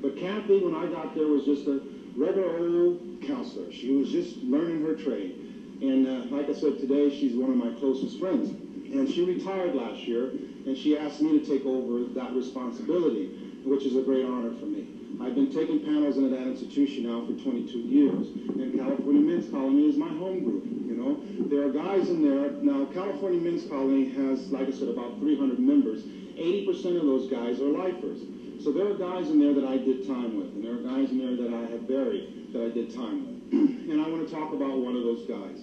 But 0.00 0.16
Kathy, 0.16 0.60
when 0.60 0.74
I 0.74 0.86
got 0.86 1.14
there, 1.14 1.26
was 1.28 1.44
just 1.44 1.66
a 1.66 1.80
regular 2.16 2.48
old 2.58 2.96
counselor. 3.20 3.70
She 3.70 3.90
was 3.90 4.08
just 4.08 4.36
learning 4.38 4.80
her 4.80 4.94
trade. 4.94 5.34
And 5.82 6.06
uh, 6.06 6.22
like 6.30 6.48
I 6.48 6.52
said 6.52 6.78
today, 6.78 7.10
she's 7.10 7.34
one 7.34 7.50
of 7.50 7.56
my 7.56 7.70
closest 7.70 8.18
friends. 8.18 8.48
And 8.48 9.08
she 9.08 9.22
retired 9.22 9.74
last 9.74 10.06
year, 10.06 10.30
and 10.66 10.76
she 10.76 10.96
asked 10.96 11.20
me 11.20 11.32
to 11.32 11.40
take 11.40 11.66
over 11.66 12.04
that 12.14 12.32
responsibility, 12.32 13.26
which 13.64 13.84
is 13.84 13.96
a 13.96 14.02
great 14.02 14.24
honor 14.24 14.52
for 14.52 14.66
me. 14.66 14.86
I've 15.20 15.34
been 15.34 15.52
taking 15.52 15.80
panels 15.80 16.16
in 16.16 16.30
that 16.30 16.42
institution 16.42 17.04
now 17.04 17.26
for 17.26 17.32
22 17.42 17.78
years, 17.78 18.28
and 18.28 18.78
California 18.78 19.20
Men's 19.20 19.50
Colony 19.50 19.88
is 19.88 19.96
my 19.96 20.08
home 20.08 20.42
group. 20.42 20.64
You 20.64 20.96
know, 20.96 21.20
there 21.48 21.66
are 21.66 21.72
guys 21.72 22.08
in 22.08 22.22
there 22.22 22.50
now. 22.62 22.86
California 22.92 23.40
Men's 23.40 23.66
Colony 23.66 24.08
has, 24.10 24.50
like 24.50 24.68
I 24.68 24.70
said, 24.70 24.88
about 24.88 25.18
300 25.20 25.58
members, 25.58 26.02
80% 26.02 26.96
of 26.98 27.06
those 27.06 27.30
guys 27.30 27.60
are 27.60 27.68
lifers. 27.68 28.20
So 28.62 28.72
there 28.72 28.90
are 28.90 28.94
guys 28.94 29.30
in 29.30 29.38
there 29.38 29.54
that 29.54 29.64
I 29.64 29.76
did 29.76 30.06
time 30.06 30.38
with, 30.38 30.54
and 30.54 30.64
there 30.64 30.74
are 30.74 30.82
guys 30.82 31.10
in 31.10 31.18
there 31.18 31.36
that 31.36 31.52
I 31.54 31.66
have 31.70 31.86
buried 31.86 32.52
that 32.52 32.62
I 32.62 32.70
did 32.70 32.92
time 32.94 33.26
with. 33.26 33.34
and 33.90 34.00
I 34.00 34.08
want 34.08 34.26
to 34.26 34.34
talk 34.34 34.52
about 34.52 34.78
one 34.78 34.96
of 34.96 35.02
those 35.02 35.26
guys. 35.28 35.62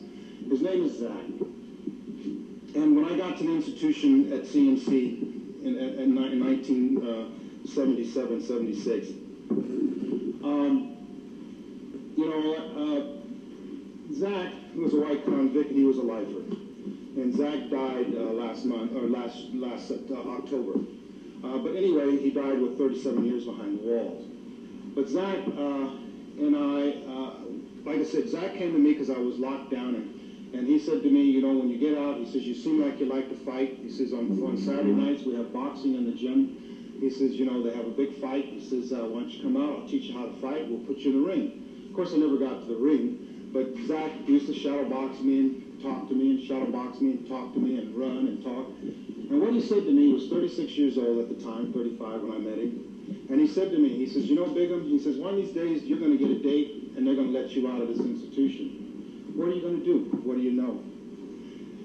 His 0.49 0.61
name 0.61 0.83
is 0.83 0.99
Zach. 0.99 1.25
And 2.75 2.95
when 2.95 3.05
I 3.05 3.17
got 3.17 3.37
to 3.37 3.43
the 3.43 3.51
institution 3.51 4.31
at 4.31 4.43
CMC 4.43 5.63
in, 5.63 5.77
in, 5.77 5.99
in 5.99 6.15
1977, 6.15 8.37
uh, 8.37 8.41
76, 8.41 9.07
um, 10.43 10.97
you 12.15 12.29
know, 12.29 12.55
uh, 12.55 14.13
Zach 14.13 14.53
was 14.75 14.93
a 14.93 14.97
white 14.97 15.23
convict, 15.25 15.69
and 15.69 15.77
he 15.77 15.85
was 15.85 15.97
a 15.97 16.01
lifer. 16.01 16.39
And 17.17 17.35
Zach 17.35 17.69
died 17.69 18.13
uh, 18.15 18.31
last 18.33 18.65
month, 18.65 18.95
or 18.95 19.01
last, 19.01 19.53
last 19.53 19.91
uh, 19.91 20.13
October. 20.13 20.79
Uh, 21.43 21.57
but 21.57 21.75
anyway, 21.75 22.17
he 22.17 22.29
died 22.31 22.59
with 22.59 22.77
37 22.77 23.25
years 23.25 23.45
behind 23.45 23.79
the 23.79 23.83
walls. 23.83 24.25
But 24.95 25.07
Zach 25.07 25.39
uh, 25.57 25.89
and 26.37 26.55
I, 26.55 26.91
uh, 27.07 27.33
like 27.85 27.99
I 27.99 28.03
said, 28.03 28.29
Zach 28.29 28.53
came 28.55 28.73
to 28.73 28.79
me 28.79 28.93
because 28.93 29.09
I 29.09 29.17
was 29.17 29.37
locked 29.37 29.71
down, 29.71 29.95
and, 29.95 30.53
and 30.53 30.67
he 30.67 30.79
said 30.79 31.01
to 31.03 31.09
me, 31.09 31.23
you 31.23 31.41
know, 31.41 31.53
when 31.53 31.69
you 31.69 31.77
get 31.77 31.97
out, 31.97 32.17
he 32.17 32.25
says, 32.25 32.43
you 32.43 32.53
seem 32.53 32.81
like 32.81 32.99
you 32.99 33.05
like 33.05 33.29
to 33.29 33.35
fight. 33.35 33.77
He 33.81 33.89
says, 33.89 34.13
on, 34.13 34.41
on 34.43 34.57
Saturday 34.57 34.91
nights 34.91 35.23
we 35.23 35.33
have 35.35 35.51
boxing 35.53 35.95
in 35.95 36.05
the 36.05 36.11
gym. 36.11 36.70
He 37.01 37.09
says, 37.09 37.31
you 37.33 37.45
know, 37.45 37.63
they 37.63 37.75
have 37.75 37.87
a 37.87 37.97
big 37.97 38.21
fight. 38.21 38.45
He 38.45 38.61
says, 38.61 38.93
uh, 38.93 39.01
why 39.09 39.21
don't 39.21 39.29
you 39.33 39.41
come 39.41 39.57
out? 39.57 39.79
I'll 39.81 39.87
teach 39.87 40.05
you 40.05 40.13
how 40.13 40.27
to 40.27 40.33
fight. 40.39 40.69
We'll 40.69 40.85
put 40.85 40.97
you 40.97 41.09
in 41.09 41.21
the 41.23 41.27
ring. 41.27 41.87
Of 41.89 41.95
course, 41.95 42.13
I 42.13 42.17
never 42.17 42.37
got 42.37 42.61
to 42.61 42.65
the 42.67 42.77
ring, 42.77 43.49
but 43.51 43.73
Zach 43.87 44.11
used 44.29 44.45
to 44.45 44.53
shadow 44.53 44.87
box 44.87 45.19
me 45.19 45.39
and 45.39 45.81
talk 45.81 46.07
to 46.09 46.13
me 46.13 46.37
and 46.37 46.43
shadow 46.45 46.69
box 46.69 47.01
me 47.01 47.17
and 47.17 47.27
talk 47.27 47.53
to 47.55 47.59
me 47.59 47.79
and 47.79 47.97
run 47.97 48.29
and 48.29 48.43
talk. 48.43 48.67
And 48.77 49.41
what 49.41 49.51
he 49.51 49.61
said 49.61 49.83
to 49.83 49.91
me 49.91 50.07
he 50.07 50.13
was 50.13 50.29
36 50.29 50.71
years 50.77 50.97
old 50.99 51.17
at 51.17 51.27
the 51.27 51.43
time, 51.43 51.73
35 51.73 52.21
when 52.21 52.31
I 52.33 52.37
met 52.37 52.59
him. 52.59 53.25
And 53.29 53.41
he 53.41 53.47
said 53.47 53.71
to 53.71 53.79
me, 53.79 53.89
he 53.89 54.05
says, 54.05 54.29
you 54.29 54.35
know, 54.35 54.45
Bigham, 54.45 54.83
he 54.85 54.99
says, 54.99 55.17
one 55.17 55.33
of 55.33 55.35
these 55.37 55.53
days 55.53 55.81
you're 55.83 55.99
going 55.99 56.15
to 56.15 56.21
get 56.21 56.29
a 56.29 56.39
date 56.39 56.93
and 56.95 57.05
they're 57.05 57.15
going 57.15 57.33
to 57.33 57.39
let 57.39 57.49
you 57.49 57.67
out 57.67 57.81
of 57.81 57.87
this 57.87 57.99
institution. 57.99 59.33
What 59.33 59.49
are 59.49 59.53
you 59.53 59.61
going 59.61 59.79
to 59.79 59.83
do? 59.85 59.97
What 60.21 60.35
do 60.35 60.41
you 60.41 60.51
know? 60.51 60.79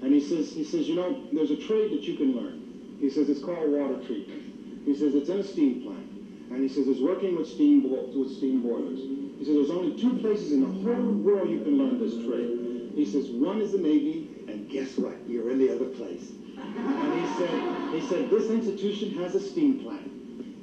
And 0.05 0.13
he 0.13 0.21
says, 0.21 0.53
he 0.53 0.63
says, 0.63 0.87
you 0.87 0.95
know, 0.95 1.25
there's 1.33 1.49
a 1.49 1.57
trade 1.57 1.91
that 1.91 2.03
you 2.03 2.15
can 2.17 2.35
learn. 2.35 2.97
He 2.99 3.09
says, 3.09 3.29
it's 3.29 3.43
called 3.43 3.71
water 3.71 3.97
treatment. 4.05 4.46
He 4.87 4.95
says, 4.95 5.13
it's 5.15 5.27
in 5.27 5.39
a 5.39 5.43
steam 5.43 5.83
plant. 5.83 6.07
And 6.49 6.63
he 6.63 6.69
says, 6.69 6.87
it's 6.87 7.01
working 7.01 7.35
with 7.35 7.45
steam, 7.45 7.83
with 7.91 8.37
steam 8.37 8.61
boilers. 8.61 8.99
He 9.37 9.43
says, 9.43 9.53
there's 9.53 9.69
only 9.69 9.99
two 9.99 10.17
places 10.19 10.53
in 10.53 10.61
the 10.61 10.67
whole 10.67 11.11
world 11.11 11.49
you 11.49 11.59
can 11.59 11.77
learn 11.77 11.99
this 11.99 12.15
trade. 12.25 12.93
He 12.95 13.05
says, 13.05 13.27
one 13.27 13.59
is 13.59 13.73
the 13.73 13.79
Navy, 13.79 14.29
and 14.47 14.69
guess 14.69 14.97
what? 14.97 15.17
You're 15.27 15.51
in 15.51 15.59
the 15.59 15.75
other 15.75 15.91
place. 15.91 16.31
And 16.55 17.19
he 17.19 17.27
said, 17.35 17.93
he 17.93 18.07
said, 18.07 18.29
this 18.29 18.49
institution 18.49 19.11
has 19.15 19.35
a 19.35 19.41
steam 19.41 19.83
plant. 19.83 20.07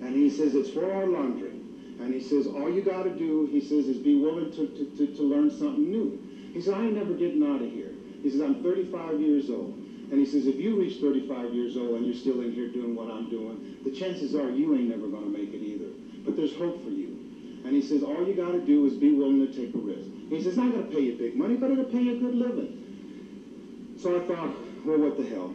And 0.00 0.16
he 0.16 0.30
says, 0.30 0.54
it's 0.54 0.70
for 0.70 0.90
our 0.90 1.04
laundry. 1.04 1.52
And 2.00 2.14
he 2.14 2.20
says, 2.20 2.46
all 2.46 2.72
you 2.72 2.80
got 2.80 3.02
to 3.02 3.10
do, 3.10 3.44
he 3.52 3.60
says, 3.60 3.86
is 3.86 3.98
be 3.98 4.16
willing 4.16 4.52
to, 4.52 4.66
to, 4.68 5.06
to, 5.06 5.16
to 5.16 5.22
learn 5.22 5.50
something 5.50 5.90
new. 5.90 6.18
He 6.54 6.62
said, 6.62 6.72
I 6.72 6.84
ain't 6.86 6.96
never 6.96 7.12
getting 7.12 7.44
out 7.44 7.60
of 7.60 7.70
here. 7.70 7.92
He 8.22 8.30
says, 8.30 8.40
I'm 8.40 8.62
35 8.62 9.20
years 9.20 9.50
old. 9.50 9.83
And 10.10 10.20
he 10.20 10.26
says, 10.26 10.46
if 10.46 10.56
you 10.56 10.78
reach 10.78 11.00
35 11.00 11.54
years 11.54 11.76
old 11.76 11.96
and 11.96 12.06
you're 12.06 12.14
still 12.14 12.40
in 12.40 12.52
here 12.52 12.68
doing 12.68 12.94
what 12.94 13.10
I'm 13.10 13.28
doing, 13.30 13.78
the 13.84 13.90
chances 13.90 14.34
are 14.34 14.50
you 14.50 14.74
ain't 14.74 14.88
never 14.88 15.08
going 15.08 15.24
to 15.24 15.30
make 15.30 15.52
it 15.52 15.62
either. 15.62 15.90
But 16.24 16.36
there's 16.36 16.54
hope 16.56 16.82
for 16.84 16.90
you. 16.90 17.18
And 17.64 17.72
he 17.72 17.82
says, 17.82 18.02
all 18.02 18.26
you 18.26 18.34
got 18.34 18.52
to 18.52 18.60
do 18.60 18.84
is 18.84 18.94
be 18.94 19.12
willing 19.12 19.40
to 19.46 19.52
take 19.52 19.74
a 19.74 19.78
risk. 19.78 20.08
He 20.28 20.42
says, 20.42 20.56
not 20.56 20.72
going 20.72 20.86
to 20.86 20.94
pay 20.94 21.00
you 21.00 21.16
big 21.16 21.36
money, 21.36 21.56
but 21.56 21.70
it'll 21.70 21.84
pay 21.84 22.02
you 22.02 22.16
a 22.16 22.20
good 22.20 22.34
living. 22.34 23.96
So 23.98 24.20
I 24.20 24.26
thought, 24.26 24.50
well, 24.84 24.98
what 24.98 25.16
the 25.16 25.24
hell? 25.24 25.54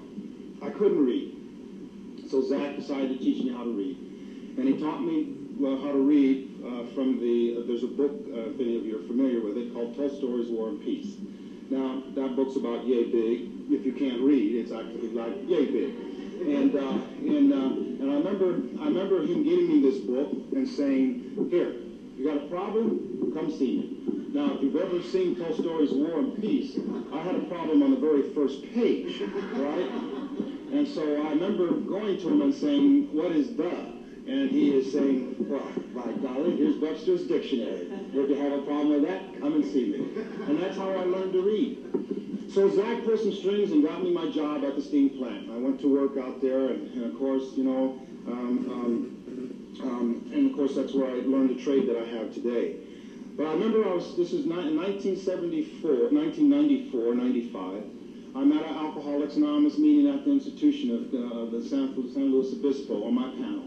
I 0.62 0.70
couldn't 0.70 1.06
read. 1.06 2.30
So 2.30 2.42
Zach 2.42 2.76
decided 2.76 3.10
to 3.10 3.18
teach 3.18 3.44
me 3.44 3.52
how 3.52 3.64
to 3.64 3.72
read. 3.72 3.98
And 4.58 4.68
he 4.68 4.78
taught 4.80 5.04
me 5.04 5.36
well, 5.60 5.78
how 5.78 5.92
to 5.92 6.00
read 6.00 6.64
uh, 6.64 6.86
from 6.96 7.20
the, 7.20 7.58
uh, 7.58 7.68
there's 7.68 7.84
a 7.84 7.88
book, 7.88 8.12
uh, 8.32 8.50
if 8.50 8.60
any 8.60 8.78
of 8.78 8.86
you 8.86 8.98
are 8.98 9.08
familiar 9.08 9.42
with 9.42 9.58
it, 9.58 9.74
called 9.74 9.96
Tolstoy's 9.96 10.48
War 10.48 10.70
and 10.70 10.82
Peace. 10.82 11.16
Now, 11.70 12.02
that 12.16 12.36
book's 12.36 12.56
about 12.56 12.86
yay 12.86 13.06
big. 13.06 13.72
If 13.72 13.86
you 13.86 13.94
can't 13.94 14.22
read, 14.22 14.56
it's 14.56 14.72
actually 14.72 15.10
like 15.10 15.34
yay 15.48 15.66
big. 15.66 15.94
And, 16.42 16.76
uh, 16.76 16.80
and, 16.80 17.54
uh, 17.54 18.02
and 18.02 18.12
I 18.12 18.16
remember, 18.16 18.82
I 18.82 18.86
remember 18.86 19.22
him 19.22 19.44
giving 19.44 19.68
me 19.68 19.82
this 19.82 20.00
book 20.00 20.32
and 20.56 20.68
saying, 20.68 21.48
here, 21.52 21.76
you 22.18 22.26
got 22.26 22.38
a 22.38 22.48
problem? 22.48 23.32
Come 23.36 23.52
see 23.52 23.78
me. 23.78 24.00
Now, 24.34 24.56
if 24.56 24.62
you've 24.62 24.76
ever 24.76 25.02
seen 25.04 25.36
Tolstoy's 25.36 25.92
War 25.92 26.20
and 26.20 26.40
Peace, 26.42 26.78
I 27.14 27.22
had 27.22 27.36
a 27.36 27.42
problem 27.42 27.84
on 27.84 27.92
the 27.92 27.98
very 27.98 28.34
first 28.34 28.64
page, 28.74 29.22
right? 29.54 29.90
And 30.72 30.88
so 30.88 31.04
I 31.04 31.30
remember 31.32 31.72
going 31.72 32.18
to 32.20 32.30
him 32.30 32.42
and 32.42 32.54
saying, 32.54 33.14
what 33.14 33.32
is 33.32 33.56
the? 33.56 33.99
And 34.30 34.52
he 34.52 34.76
is 34.76 34.94
saying, 34.94 35.38
well, 35.50 35.68
by 35.96 36.12
golly, 36.22 36.56
here's 36.56 36.78
Webster's 36.78 37.24
dictionary. 37.24 37.90
If 38.14 38.30
you 38.30 38.36
have 38.36 38.52
a 38.52 38.62
problem 38.62 38.90
with 38.90 39.10
that, 39.10 39.42
come 39.42 39.56
and 39.56 39.66
see 39.66 39.90
me. 39.90 40.22
And 40.46 40.62
that's 40.62 40.78
how 40.78 40.88
I 40.92 41.04
learned 41.04 41.34
to 41.34 41.42
read. 41.42 42.52
So 42.54 42.70
Zach 42.76 43.04
pulled 43.06 43.20
some 43.20 43.34
strings 43.34 43.72
and 43.72 43.84
got 43.84 44.04
me 44.04 44.14
my 44.14 44.30
job 44.30 44.64
at 44.66 44.76
the 44.76 44.84
steam 44.84 45.18
plant. 45.18 45.50
I 45.50 45.58
went 45.58 45.82
to 45.82 45.88
work 45.88 46.24
out 46.24 46.42
there, 46.42 46.68
and, 46.68 46.94
and 46.94 47.06
of 47.06 47.18
course, 47.18 47.54
you 47.56 47.64
know, 47.64 48.00
um, 48.28 48.70
um, 48.70 49.82
um, 49.82 50.32
and 50.32 50.52
of 50.52 50.56
course, 50.56 50.76
that's 50.76 50.94
where 50.94 51.10
I 51.10 51.14
learned 51.26 51.50
the 51.50 51.64
trade 51.64 51.90
that 51.90 51.98
I 51.98 52.06
have 52.06 52.32
today. 52.32 52.76
But 53.36 53.48
I 53.48 53.54
remember 53.54 53.84
I 53.84 53.94
was, 53.96 54.16
this 54.16 54.32
is 54.32 54.46
in 54.46 54.52
1974, 54.52 56.14
1994, 56.14 57.16
95. 57.16 57.84
I'm 58.36 58.52
at 58.52 58.64
an 58.64 58.76
Alcoholics 58.76 59.38
Anonymous 59.38 59.80
meeting 59.80 60.08
at 60.14 60.24
the 60.24 60.32
institution 60.32 60.92
of 60.94 61.02
uh, 61.10 61.50
the 61.50 61.68
San, 61.68 61.96
San 62.14 62.32
Luis 62.32 62.54
Obispo 62.54 63.08
on 63.08 63.16
my 63.16 63.32
panel. 63.32 63.66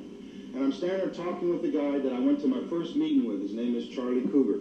And 0.55 0.65
I'm 0.65 0.73
standing 0.73 0.99
there 0.99 1.09
talking 1.09 1.49
with 1.49 1.63
the 1.63 1.73
guy 1.73 1.99
that 1.99 2.13
I 2.13 2.21
went 2.21 2.41
to 2.41 2.47
my 2.47 2.63
first 2.69 2.95
meeting 2.95 3.27
with. 3.27 3.41
His 3.41 3.55
name 3.55 3.75
is 3.75 3.89
Charlie 3.89 4.29
Cougar. 4.29 4.61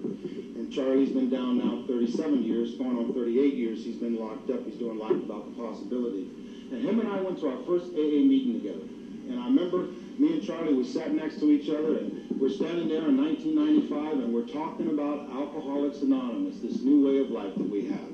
And 0.55 0.71
Charlie's 0.71 1.11
been 1.11 1.29
down 1.29 1.57
now 1.57 1.83
37 1.85 2.43
years, 2.43 2.75
going 2.75 2.97
on 2.97 3.13
38 3.13 3.53
years. 3.53 3.83
He's 3.83 3.97
been 3.97 4.17
locked 4.17 4.49
up. 4.49 4.63
He's 4.63 4.75
doing 4.75 4.97
life 4.97 5.19
without 5.19 5.51
the 5.51 5.61
possibility. 5.61 6.29
And 6.71 6.81
him 6.81 7.01
and 7.01 7.09
I 7.09 7.19
went 7.19 7.39
to 7.41 7.49
our 7.49 7.61
first 7.67 7.91
AA 7.91 8.23
meeting 8.23 8.53
together. 8.53 8.87
And 9.27 9.37
I 9.37 9.45
remember 9.47 9.87
me 10.17 10.33
and 10.33 10.43
Charlie, 10.43 10.73
we 10.73 10.85
sat 10.85 11.13
next 11.13 11.39
to 11.39 11.51
each 11.51 11.69
other, 11.69 11.97
and 11.97 12.39
we're 12.39 12.49
standing 12.49 12.87
there 12.87 13.07
in 13.09 13.17
1995, 13.17 14.23
and 14.23 14.33
we're 14.33 14.47
talking 14.47 14.87
about 14.87 15.29
Alcoholics 15.31 16.01
Anonymous, 16.01 16.59
this 16.59 16.81
new 16.81 17.00
life 17.31 17.55
that 17.55 17.69
we 17.69 17.87
have. 17.87 18.11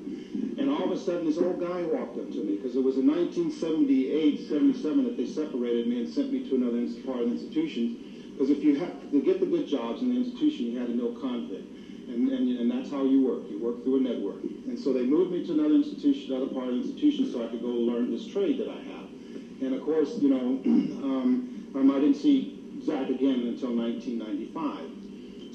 And 0.57 0.69
all 0.69 0.83
of 0.83 0.91
a 0.91 0.99
sudden, 0.99 1.25
this 1.25 1.37
old 1.37 1.59
guy 1.59 1.81
walked 1.83 2.17
up 2.17 2.31
to 2.31 2.43
me, 2.43 2.57
because 2.57 2.75
it 2.75 2.83
was 2.83 2.97
in 2.97 3.07
1978, 3.07 4.47
77 4.47 5.03
that 5.03 5.17
they 5.17 5.25
separated 5.25 5.87
me 5.87 6.01
and 6.01 6.09
sent 6.09 6.31
me 6.31 6.47
to 6.49 6.55
another 6.55 6.81
part 7.05 7.21
of 7.21 7.29
the 7.29 7.35
institution. 7.37 8.33
Because 8.33 8.49
if 8.49 8.63
you 8.63 8.75
have 8.79 9.11
to 9.11 9.21
get 9.21 9.39
the 9.39 9.45
good 9.45 9.67
jobs 9.67 10.01
in 10.01 10.09
the 10.09 10.17
institution, 10.17 10.67
you 10.67 10.79
had 10.79 10.87
to 10.87 10.95
know 10.95 11.13
convict. 11.19 11.65
And, 12.07 12.29
and, 12.29 12.59
and 12.59 12.71
that's 12.71 12.89
how 12.89 13.03
you 13.03 13.25
work. 13.25 13.49
You 13.49 13.59
work 13.59 13.83
through 13.83 13.97
a 13.97 14.01
network. 14.01 14.41
And 14.43 14.77
so 14.77 14.93
they 14.93 15.05
moved 15.05 15.31
me 15.31 15.45
to 15.45 15.53
another 15.53 15.75
institution, 15.75 16.33
another 16.33 16.53
part 16.53 16.69
of 16.69 16.75
the 16.75 16.81
institution, 16.81 17.31
so 17.31 17.43
I 17.43 17.47
could 17.47 17.61
go 17.61 17.67
learn 17.67 18.11
this 18.11 18.27
trade 18.27 18.59
that 18.59 18.69
I 18.69 18.81
have. 18.93 19.07
And 19.61 19.73
of 19.73 19.81
course, 19.83 20.17
you 20.21 20.29
know, 20.29 20.61
um, 21.03 21.71
um, 21.75 21.91
I 21.91 21.99
didn't 21.99 22.15
see 22.15 22.81
Zach 22.85 23.09
again 23.09 23.53
until 23.53 23.75
1995. 23.75 24.96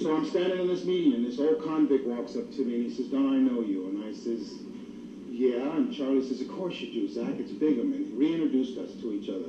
So 0.02 0.16
I'm 0.16 0.26
standing 0.26 0.58
in 0.58 0.66
this 0.66 0.84
meeting, 0.84 1.14
and 1.14 1.24
this 1.24 1.38
old 1.38 1.62
convict 1.62 2.08
walks 2.08 2.34
up 2.34 2.50
to 2.52 2.64
me, 2.64 2.74
and 2.74 2.90
he 2.90 2.90
says, 2.90 3.06
don't 3.06 3.32
I 3.32 3.36
know 3.36 3.60
you? 3.60 3.86
And 3.86 4.04
I 4.04 4.12
says, 4.12 4.58
yeah. 5.30 5.76
And 5.76 5.94
Charlie 5.94 6.26
says, 6.26 6.40
of 6.40 6.48
course 6.48 6.74
you 6.80 6.92
do, 6.92 7.08
Zach. 7.08 7.38
It's 7.38 7.52
Bigham. 7.52 7.92
And 7.92 8.06
he 8.06 8.12
reintroduced 8.12 8.78
us 8.78 9.00
to 9.00 9.12
each 9.12 9.28
other. 9.28 9.46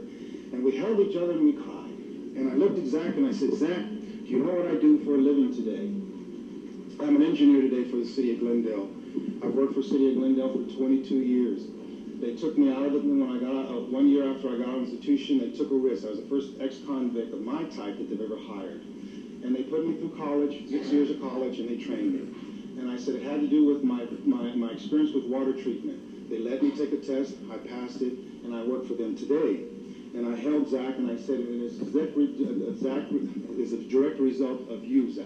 And 0.54 0.64
we 0.64 0.78
held 0.78 1.00
each 1.00 1.16
other 1.16 1.32
and 1.32 1.44
we 1.44 1.54
cried. 1.54 1.98
And 2.38 2.52
I 2.52 2.54
looked 2.54 2.78
at 2.78 2.86
Zach 2.86 3.16
and 3.16 3.26
I 3.26 3.34
said, 3.34 3.54
Zach, 3.56 3.82
do 3.82 4.30
you 4.30 4.46
know 4.46 4.54
what 4.54 4.68
I 4.68 4.76
do 4.76 5.04
for 5.04 5.16
a 5.16 5.18
living 5.18 5.54
today? 5.54 5.90
I'm 7.04 7.16
an 7.16 7.24
engineer 7.24 7.62
today 7.62 7.90
for 7.90 7.98
the 7.98 8.06
city 8.06 8.34
of 8.34 8.40
Glendale. 8.40 8.88
I've 9.42 9.56
worked 9.56 9.74
for 9.74 9.82
city 9.82 10.10
of 10.10 10.18
Glendale 10.18 10.54
for 10.54 10.72
22 10.78 11.16
years. 11.16 11.64
They 12.22 12.36
took 12.36 12.58
me 12.60 12.72
out 12.72 12.86
of 12.86 12.94
it 12.94 13.04
when 13.04 13.24
I 13.24 13.40
got 13.40 13.56
out, 13.58 13.76
uh, 13.76 13.80
one 13.90 14.08
year 14.08 14.32
after 14.32 14.54
I 14.54 14.58
got 14.60 14.70
out 14.70 14.76
of 14.76 14.84
institution, 14.84 15.40
they 15.40 15.50
took 15.50 15.72
a 15.72 15.76
risk. 15.76 16.06
I 16.06 16.10
was 16.10 16.22
the 16.22 16.30
first 16.30 16.52
ex-convict 16.62 17.34
of 17.34 17.42
my 17.42 17.64
type 17.66 17.98
that 17.98 18.10
they've 18.10 18.22
ever 18.22 18.38
hired. 18.38 18.82
And 19.44 19.54
they 19.54 19.64
put 19.64 19.86
me 19.86 19.98
through 19.98 20.16
college, 20.18 20.70
six 20.70 20.88
years 20.88 21.10
of 21.10 21.20
college, 21.22 21.60
and 21.60 21.70
they 21.70 21.78
trained 21.78 22.14
me. 22.14 22.80
And 22.80 22.90
I 22.90 22.98
said 22.98 23.16
it 23.16 23.24
had 23.24 23.42
to 23.42 23.48
do 23.48 23.66
with 23.66 23.84
my, 23.84 24.06
my, 24.26 24.54
my 24.56 24.72
experience 24.72 25.14
with 25.14 25.26
water 25.26 25.54
treatment. 25.54 26.30
They 26.30 26.40
let 26.40 26.64
me 26.64 26.72
take 26.72 26.94
a 26.94 26.98
test, 26.98 27.36
I 27.52 27.58
passed 27.58 28.02
it, 28.02 28.14
and 28.44 28.56
I 28.56 28.64
work 28.64 28.88
for 28.88 28.94
them 28.94 29.16
today. 29.16 29.66
And 30.16 30.28
I 30.28 30.36
held 30.36 30.70
Zach 30.70 30.96
and 30.98 31.10
I 31.12 31.18
said, 31.18 31.40
and 31.40 31.62
it's 31.62 31.76
Zach, 32.80 33.06
is 33.58 33.74
a 33.74 33.78
direct 33.90 34.20
result 34.20 34.70
of 34.70 34.84
you, 34.84 35.12
Zach. 35.12 35.26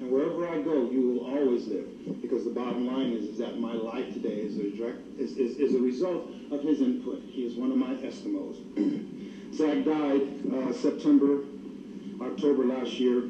And 0.00 0.10
wherever 0.10 0.46
I 0.48 0.60
go, 0.62 0.88
you 0.90 1.00
will 1.08 1.26
always 1.26 1.66
live. 1.66 1.88
Because 2.22 2.44
the 2.44 2.50
bottom 2.50 2.86
line 2.86 3.12
is, 3.12 3.24
is 3.24 3.38
that 3.38 3.58
my 3.58 3.72
life 3.72 4.12
today 4.12 4.40
is 4.40 4.58
a, 4.58 4.70
direct, 4.70 4.98
is, 5.18 5.36
is, 5.36 5.56
is 5.56 5.74
a 5.74 5.80
result 5.80 6.28
of 6.50 6.62
his 6.62 6.80
input. 6.80 7.22
He 7.22 7.44
is 7.44 7.56
one 7.56 7.72
of 7.72 7.78
my 7.78 7.94
Eskimos. 7.94 8.60
Zach 9.54 9.84
died 9.84 10.52
uh, 10.52 10.72
September, 10.72 11.40
October 12.20 12.64
last 12.64 13.00
year 13.00 13.22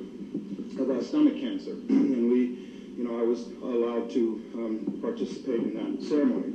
uh, 0.78 1.02
stomach 1.02 1.36
cancer. 1.36 1.72
and 1.88 2.30
we, 2.30 2.58
you 2.96 3.04
know, 3.04 3.18
I 3.18 3.22
was 3.22 3.46
allowed 3.62 4.10
to 4.10 4.40
um, 4.54 4.98
participate 5.00 5.60
in 5.60 5.74
that 5.74 6.02
ceremony. 6.02 6.54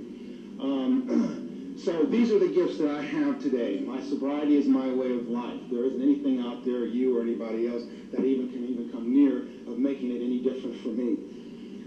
Um, 0.60 1.48
So 1.78 2.04
these 2.04 2.32
are 2.32 2.38
the 2.38 2.48
gifts 2.48 2.78
that 2.78 2.90
I 2.90 3.02
have 3.02 3.42
today. 3.42 3.80
My 3.80 4.02
sobriety 4.02 4.56
is 4.56 4.68
my 4.68 4.92
way 4.92 5.16
of 5.16 5.28
life. 5.30 5.60
There 5.72 5.84
isn't 5.86 6.02
anything 6.02 6.40
out 6.40 6.64
there, 6.64 6.86
you 6.86 7.18
or 7.18 7.22
anybody 7.22 7.68
else, 7.68 7.84
that 8.12 8.24
even 8.24 8.50
can 8.50 8.64
even 8.66 8.92
come 8.92 9.12
near 9.12 9.48
of 9.68 9.80
making 9.80 10.12
it 10.12 10.22
any 10.22 10.40
different 10.40 10.78
for 10.78 10.90
me. 10.90 11.18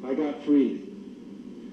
I 0.04 0.14
got 0.14 0.42
freed. 0.42 0.90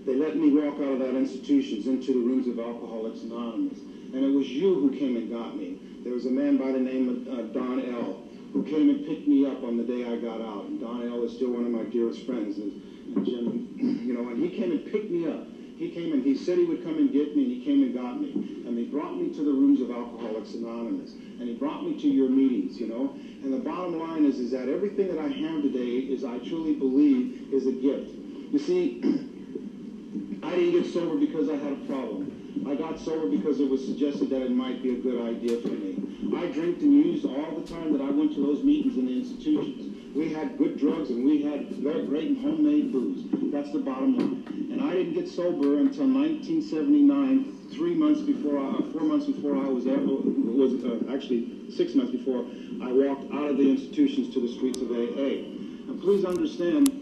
They 0.06 0.15
let 0.15 0.38
me 0.38 0.52
walk 0.52 0.76
out 0.76 0.93
of 0.93 1.00
that 1.00 1.15
institutions 1.15 1.88
into 1.88 2.13
the 2.13 2.19
rooms 2.19 2.47
of 2.47 2.60
Alcoholics 2.60 3.24
Anonymous. 3.24 3.80
And 4.13 4.24
it 4.24 4.32
was 4.32 4.47
you 4.50 4.76
who 4.76 4.91
came 4.91 5.15
and 5.15 5.30
got 5.30 5.56
me. 5.56 5.80
There 6.04 6.13
was 6.13 6.26
a 6.26 6.32
man 6.32 6.58
by 6.58 6.71
the 6.71 6.80
name 6.80 7.10
of 7.10 7.28
uh, 7.28 7.41
Don 7.54 7.80
L. 7.80 8.21
who 8.54 8.64
came 8.64 8.90
and 8.90 9.06
picked 9.06 9.28
me 9.28 9.46
up 9.46 9.64
on 9.64 9.78
the 9.78 9.84
day 9.84 10.06
I 10.06 10.16
got 10.18 10.42
out. 10.42 10.66
And 10.66 10.80
Don 10.80 11.02
L. 11.08 11.24
is 11.24 11.32
still 11.32 11.50
one 11.50 11.66
of 11.66 11.72
my 11.72 11.84
dearest 11.84 12.26
friends. 12.26 12.58
And, 12.58 12.72
and 13.16 13.26
Jim, 13.26 14.04
you 14.06 14.14
know, 14.14 14.28
and 14.30 14.38
he 14.38 14.50
came 14.50 14.72
and 14.72 14.84
picked 14.86 15.10
me 15.10 15.26
up. 15.26 15.44
He 15.78 15.88
came 15.88 16.14
and 16.14 16.22
he 16.22 16.36
said 16.36 16.60
he 16.60 16.66
would 16.66 16.84
come 16.84 17.00
and 17.00 17.12
get 17.12 17.36
me, 17.36 17.42
and 17.44 17.52
he 17.52 17.58
came 17.58 17.82
and 17.82 17.92
got 17.92 18.20
me. 18.20 18.32
And 18.66 18.78
he 18.78 18.84
brought 18.84 19.18
me 19.18 19.30
to 19.30 19.44
the 19.44 19.52
rooms 19.52 19.82
of 19.82 19.90
Alcoholics 19.90 20.54
Anonymous. 20.54 21.14
And 21.40 21.48
he 21.48 21.54
brought 21.54 21.84
me 21.84 21.94
to 21.96 22.08
your 22.08 22.30
meetings, 22.30 22.80
you 22.80 22.86
know. 22.86 23.10
And 23.44 23.52
the 23.52 23.58
bottom 23.58 23.98
line 23.98 24.24
is, 24.24 24.40
is 24.40 24.52
that 24.52 24.68
everything 24.70 25.08
that 25.08 25.18
I 25.18 25.28
have 25.28 25.62
today 25.64 25.98
is, 25.98 26.24
I 26.24 26.38
truly 26.38 26.74
believe, 26.74 27.52
is 27.52 27.66
a 27.66 27.72
gift. 27.72 28.12
You 28.52 28.60
see, 28.60 29.02
I 30.44 30.56
didn't 30.56 30.72
get 30.72 30.86
sober 30.86 31.16
because 31.16 31.50
I 31.50 31.56
had 31.56 31.72
a 31.72 31.78
problem. 31.88 32.40
I 32.68 32.76
got 32.76 33.00
sober 33.00 33.28
because 33.28 33.60
it 33.60 33.70
was 33.70 33.86
suggested 33.86 34.30
that 34.30 34.42
it 34.42 34.52
might 34.52 34.82
be 34.82 34.92
a 34.92 35.00
good 35.00 35.22
idea 35.28 35.62
for 35.62 35.70
me. 35.70 35.92
I 36.36 36.48
drank 36.48 36.82
and 36.82 36.94
used 36.94 37.26
all 37.26 37.60
the 37.60 37.68
time 37.68 37.92
that 37.94 38.02
I 38.02 38.10
went 38.10 38.34
to 38.36 38.46
those 38.46 38.64
meetings 38.64 38.98
in 38.98 39.06
the 39.06 39.20
institutions. 39.20 40.16
We 40.16 40.34
had 40.34 40.58
good 40.58 40.80
drugs 40.80 41.10
and 41.10 41.26
we 41.26 41.44
had 41.44 41.82
great 41.82 42.38
homemade 42.40 42.92
booze. 42.92 43.26
That's 43.52 43.72
the 43.72 43.80
bottom 43.80 44.18
line. 44.18 44.70
And 44.72 44.82
I 44.82 44.94
didn't 44.94 45.14
get 45.14 45.28
sober 45.28 45.80
until 45.80 46.08
1979, 46.08 47.70
three 47.72 47.94
months 47.94 48.22
before, 48.22 48.60
I, 48.60 48.78
four 48.92 49.02
months 49.02 49.26
before 49.26 49.56
I 49.56 49.68
was, 49.68 49.88
ever, 49.88 50.02
was 50.02 50.84
uh, 50.84 51.14
actually 51.14 51.72
six 51.72 51.96
months 51.96 52.12
before 52.12 52.46
I 52.82 52.92
walked 52.92 53.32
out 53.34 53.52
of 53.52 53.58
the 53.58 53.70
institutions 53.70 54.34
to 54.34 54.42
the 54.42 54.52
streets 54.54 54.82
of 54.82 54.92
AA. 54.92 55.48
And 55.92 56.02
please 56.02 56.26
understand, 56.26 57.01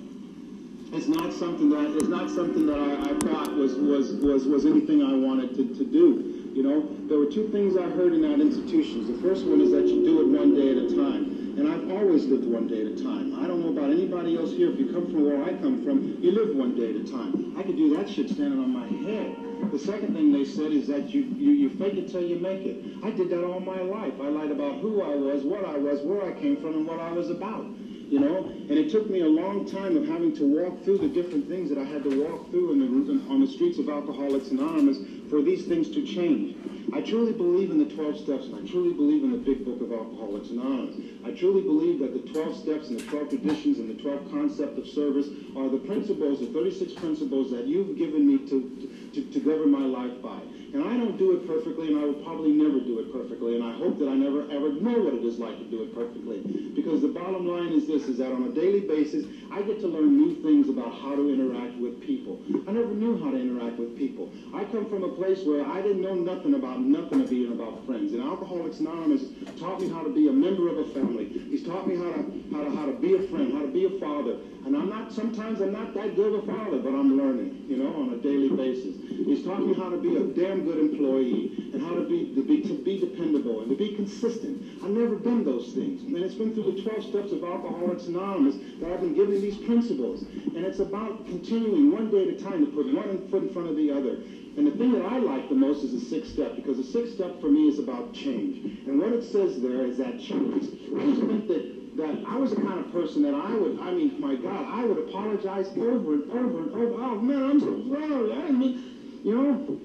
it's 0.91 1.07
not 1.07 1.31
something 1.33 1.69
that 1.69 1.95
it's 1.95 2.07
not 2.07 2.29
something 2.29 2.65
that 2.65 2.79
I, 2.79 3.11
I 3.11 3.13
thought 3.19 3.55
was, 3.55 3.75
was, 3.75 4.13
was, 4.13 4.45
was 4.45 4.65
anything 4.65 5.03
I 5.03 5.13
wanted 5.13 5.55
to, 5.55 5.75
to 5.75 5.85
do. 5.85 6.49
You 6.53 6.63
know, 6.63 6.89
there 7.07 7.19
were 7.19 7.29
two 7.29 7.47
things 7.49 7.77
I 7.77 7.85
heard 7.93 8.13
in 8.13 8.21
that 8.23 8.41
institution. 8.41 9.05
The 9.05 9.21
first 9.21 9.45
one 9.45 9.61
is 9.61 9.69
that 9.71 9.85
you 9.85 10.03
do 10.03 10.21
it 10.21 10.27
one 10.27 10.55
day 10.55 10.71
at 10.71 10.77
a 10.77 10.89
time. 10.89 11.53
And 11.61 11.69
I've 11.69 11.91
always 11.91 12.25
lived 12.25 12.45
one 12.45 12.67
day 12.67 12.81
at 12.81 12.99
a 12.99 13.03
time. 13.03 13.37
I 13.37 13.45
don't 13.45 13.61
know 13.61 13.69
about 13.69 13.91
anybody 13.91 14.37
else 14.37 14.51
here. 14.51 14.71
If 14.71 14.79
you 14.79 14.91
come 14.91 15.05
from 15.05 15.25
where 15.25 15.43
I 15.43 15.53
come 15.61 15.83
from, 15.83 16.17
you 16.21 16.31
live 16.31 16.55
one 16.55 16.75
day 16.75 16.89
at 16.89 16.95
a 16.95 17.05
time. 17.05 17.53
I 17.57 17.63
could 17.63 17.77
do 17.77 17.95
that 17.97 18.09
shit 18.09 18.29
standing 18.29 18.57
on 18.57 18.73
my 18.73 18.87
head. 19.05 19.71
The 19.71 19.77
second 19.79 20.15
thing 20.15 20.31
they 20.31 20.45
said 20.45 20.71
is 20.71 20.87
that 20.87 21.13
you, 21.13 21.21
you, 21.21 21.51
you 21.51 21.69
fake 21.77 21.95
it 21.95 22.09
till 22.09 22.23
you 22.23 22.39
make 22.39 22.65
it. 22.65 22.81
I 23.03 23.11
did 23.11 23.29
that 23.29 23.45
all 23.45 23.59
my 23.59 23.81
life. 23.81 24.13
I 24.19 24.29
lied 24.29 24.51
about 24.51 24.79
who 24.79 25.03
I 25.03 25.13
was, 25.13 25.43
what 25.43 25.65
I 25.65 25.77
was, 25.77 26.01
where 26.01 26.25
I 26.25 26.33
came 26.39 26.57
from, 26.57 26.75
and 26.75 26.87
what 26.87 26.99
I 26.99 27.11
was 27.11 27.29
about 27.29 27.65
you 28.09 28.19
know? 28.19 28.37
And 28.37 28.71
it 28.71 28.89
took 28.89 29.09
me 29.09 29.21
a 29.21 29.27
long 29.27 29.69
time 29.69 29.95
of 29.95 30.07
having 30.07 30.35
to 30.37 30.43
walk 30.43 30.83
through 30.83 30.97
the 30.97 31.07
different 31.07 31.47
things 31.47 31.69
that 31.69 31.77
I 31.77 31.83
had 31.83 32.03
to 32.03 32.23
walk 32.23 32.49
through 32.49 32.73
in 32.73 32.79
the, 32.79 33.31
on 33.31 33.41
the 33.41 33.47
streets 33.47 33.77
of 33.77 33.87
Alcoholics 33.87 34.49
Anonymous 34.49 34.97
for 35.29 35.41
these 35.41 35.65
things 35.65 35.89
to 35.91 36.05
change. 36.05 36.57
I 36.91 37.01
truly 37.01 37.33
believe 37.33 37.69
in 37.69 37.77
the 37.77 37.93
12 37.93 38.17
steps, 38.17 38.45
and 38.45 38.55
I 38.55 38.67
truly 38.67 38.93
believe 38.93 39.23
in 39.23 39.31
the 39.31 39.37
big 39.37 39.63
book 39.63 39.79
of 39.81 39.91
Alcoholics 39.93 40.49
Anonymous. 40.49 40.95
I 41.23 41.31
truly 41.31 41.61
believe 41.61 41.99
that 41.99 42.13
the 42.13 42.33
12 42.33 42.57
steps 42.57 42.89
and 42.89 42.99
the 42.99 43.05
12 43.05 43.29
traditions 43.29 43.77
and 43.77 43.89
the 43.89 44.01
12 44.01 44.31
concept 44.31 44.79
of 44.79 44.87
service 44.87 45.27
are 45.55 45.69
the 45.69 45.77
principles, 45.85 46.39
the 46.39 46.47
36 46.47 46.93
principles 46.93 47.51
that 47.51 47.67
you've 47.67 47.95
given 47.95 48.25
me 48.25 48.39
to, 48.49 49.11
to, 49.13 49.21
to 49.21 49.39
govern 49.39 49.69
my 49.69 49.85
life 49.85 50.19
by. 50.21 50.39
And 50.73 50.83
I 50.83 50.97
don't 50.97 51.17
do 51.17 51.33
it 51.35 51.47
perfectly, 51.47 51.87
and 51.87 51.97
I 51.97 52.05
will 52.05 52.21
probably 52.21 52.51
never 52.51 52.79
do 52.79 52.99
it 52.99 53.11
perfectly, 53.11 53.55
and 53.55 53.63
I 53.63 53.73
hope 53.77 53.97
that 53.99 54.07
I 54.07 54.13
never 54.13 54.43
ever 54.51 54.71
know 54.73 55.01
what 55.01 55.13
it 55.15 55.25
is 55.25 55.39
like 55.39 55.57
to 55.57 55.65
do 55.65 55.83
it 55.83 55.95
perfectly. 55.95 56.41
Because 56.75 57.01
the 57.01 57.09
bottom 57.09 57.47
line 57.47 57.73
is 57.73 57.87
this, 57.87 58.03
is 58.03 58.17
that 58.19 58.31
on 58.31 58.43
a 58.43 58.53
daily 58.53 58.81
basis, 58.81 59.25
I 59.51 59.63
get 59.63 59.79
to 59.81 59.87
learn 59.87 60.15
new 60.17 60.35
things 60.43 60.69
about 60.69 60.93
how 60.93 61.15
to 61.15 61.33
interact 61.33 61.75
with 61.77 61.99
people. 62.01 62.39
I 62.67 62.71
never 62.71 62.93
knew 62.93 63.17
how 63.17 63.31
to 63.31 63.37
interact 63.37 63.77
with 63.77 63.97
people. 63.97 64.29
I 64.53 64.63
come 64.65 64.87
from 64.89 65.03
a 65.03 65.09
place 65.09 65.43
where 65.43 65.65
I 65.65 65.81
didn't 65.81 66.01
know 66.01 66.13
nothing 66.13 66.53
about 66.53 66.81
nothing 66.81 67.21
of 67.21 67.29
being 67.29 67.51
about 67.51 67.85
friends. 67.85 68.13
And 68.13 68.21
Alcoholics 68.21 68.79
Anonymous 68.79 69.23
taught 69.59 69.81
me 69.81 69.89
how 69.89 70.03
to 70.03 70.13
be 70.13 70.27
a 70.27 70.31
member 70.31 70.69
of 70.69 70.77
a 70.77 70.85
family. 70.93 71.27
He's 71.49 71.65
taught 71.65 71.87
me 71.87 71.95
how 71.95 72.11
to, 72.13 72.43
how 72.53 72.63
to, 72.63 72.75
how 72.75 72.85
to 72.85 72.93
be 72.93 73.15
a 73.15 73.27
friend, 73.27 73.53
how 73.53 73.61
to 73.61 73.73
be 73.73 73.85
a 73.85 73.99
father. 73.99 74.37
And 74.65 74.75
I'm 74.75 74.89
not, 74.89 75.11
sometimes 75.11 75.61
I'm 75.61 75.71
not 75.71 75.93
that 75.95 76.15
good 76.15 76.33
of 76.33 76.43
a 76.43 76.47
father, 76.47 76.77
but 76.77 76.89
I'm 76.89 77.17
learning, 77.17 77.65
you 77.67 77.77
know, 77.77 77.95
on 77.95 78.13
a 78.13 78.17
daily 78.17 78.49
basis. 78.49 78.95
He's 79.09 79.43
taught 79.43 79.65
me 79.65 79.73
how 79.73 79.89
to 79.89 79.97
be 79.97 80.15
a 80.15 80.23
damn 80.23 80.58
good 80.59 80.79
employee 80.79 81.71
and 81.73 81.81
how 81.81 81.95
to 81.95 82.07
be, 82.07 82.33
to 82.35 82.43
be, 82.43 82.61
to 82.61 82.73
be 82.83 82.99
dependable 82.99 83.61
and 83.61 83.69
to 83.69 83.75
be 83.75 83.95
consistent. 83.95 84.83
I've 84.83 84.91
never 84.91 85.15
done 85.15 85.43
those 85.43 85.73
things. 85.73 86.03
And 86.03 86.15
it's 86.17 86.35
been 86.35 86.53
through 86.53 86.71
the 86.71 86.81
12 86.81 87.03
steps 87.03 87.31
of 87.31 87.43
Alcoholics 87.43 88.05
Anonymous 88.05 88.55
that 88.79 88.91
I've 88.91 89.01
been 89.01 89.15
given 89.15 89.41
these 89.41 89.57
principles. 89.57 90.23
And 90.23 90.65
it's 90.65 90.79
about 90.79 91.25
continuing 91.25 91.91
one 91.91 92.09
day 92.11 92.29
at 92.29 92.39
a 92.39 92.43
time 92.43 92.65
to 92.65 92.71
put 92.71 92.93
one 92.93 93.27
foot 93.29 93.43
in 93.43 93.49
front 93.53 93.69
of 93.69 93.75
the 93.75 93.91
other. 93.91 94.21
And 94.57 94.67
the 94.67 94.71
thing 94.71 94.91
that 94.93 95.05
I 95.05 95.19
like 95.19 95.47
the 95.47 95.55
most 95.55 95.83
is 95.83 95.91
the 95.91 96.05
sixth 96.09 96.33
step, 96.33 96.55
because 96.55 96.77
the 96.77 96.83
sixth 96.83 97.15
step 97.15 97.39
for 97.39 97.47
me 97.47 97.69
is 97.69 97.79
about 97.79 98.13
change. 98.13 98.87
And 98.87 98.99
what 98.99 99.13
it 99.13 99.23
says 99.23 99.61
there 99.61 99.85
is 99.85 99.97
that 99.97 100.19
change. 100.19 100.63
I 100.97 101.05
just 101.05 101.21
think 101.21 101.47
that 101.47 101.79
that 101.99 102.23
I 102.27 102.37
was 102.37 102.51
the 102.51 102.61
kind 102.61 102.79
of 102.79 102.91
person 102.91 103.23
that 103.23 103.33
I 103.33 103.53
would, 103.55 103.79
I 103.81 103.91
mean, 103.91 104.19
my 104.21 104.35
God, 104.35 104.65
I 104.67 104.85
would 104.85 105.09
apologize 105.09 105.67
over 105.77 106.13
and 106.13 106.31
over 106.31 106.59
and 106.63 106.71
over. 106.71 107.03
Oh, 107.03 107.15
man, 107.19 107.43
I'm 107.43 107.59
so 107.59 107.83
sorry. 107.89 108.31
I 108.31 108.41
didn't 108.41 108.59
mean, 108.59 109.19
you 109.23 109.35
know, 109.35 109.79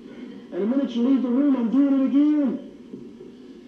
and 0.54 0.62
the 0.62 0.66
minute 0.66 0.94
you 0.94 1.08
leave 1.08 1.22
the 1.22 1.28
room, 1.28 1.56
I'm 1.56 1.68
doing 1.68 2.00
it 2.00 2.06
again. 2.06 2.70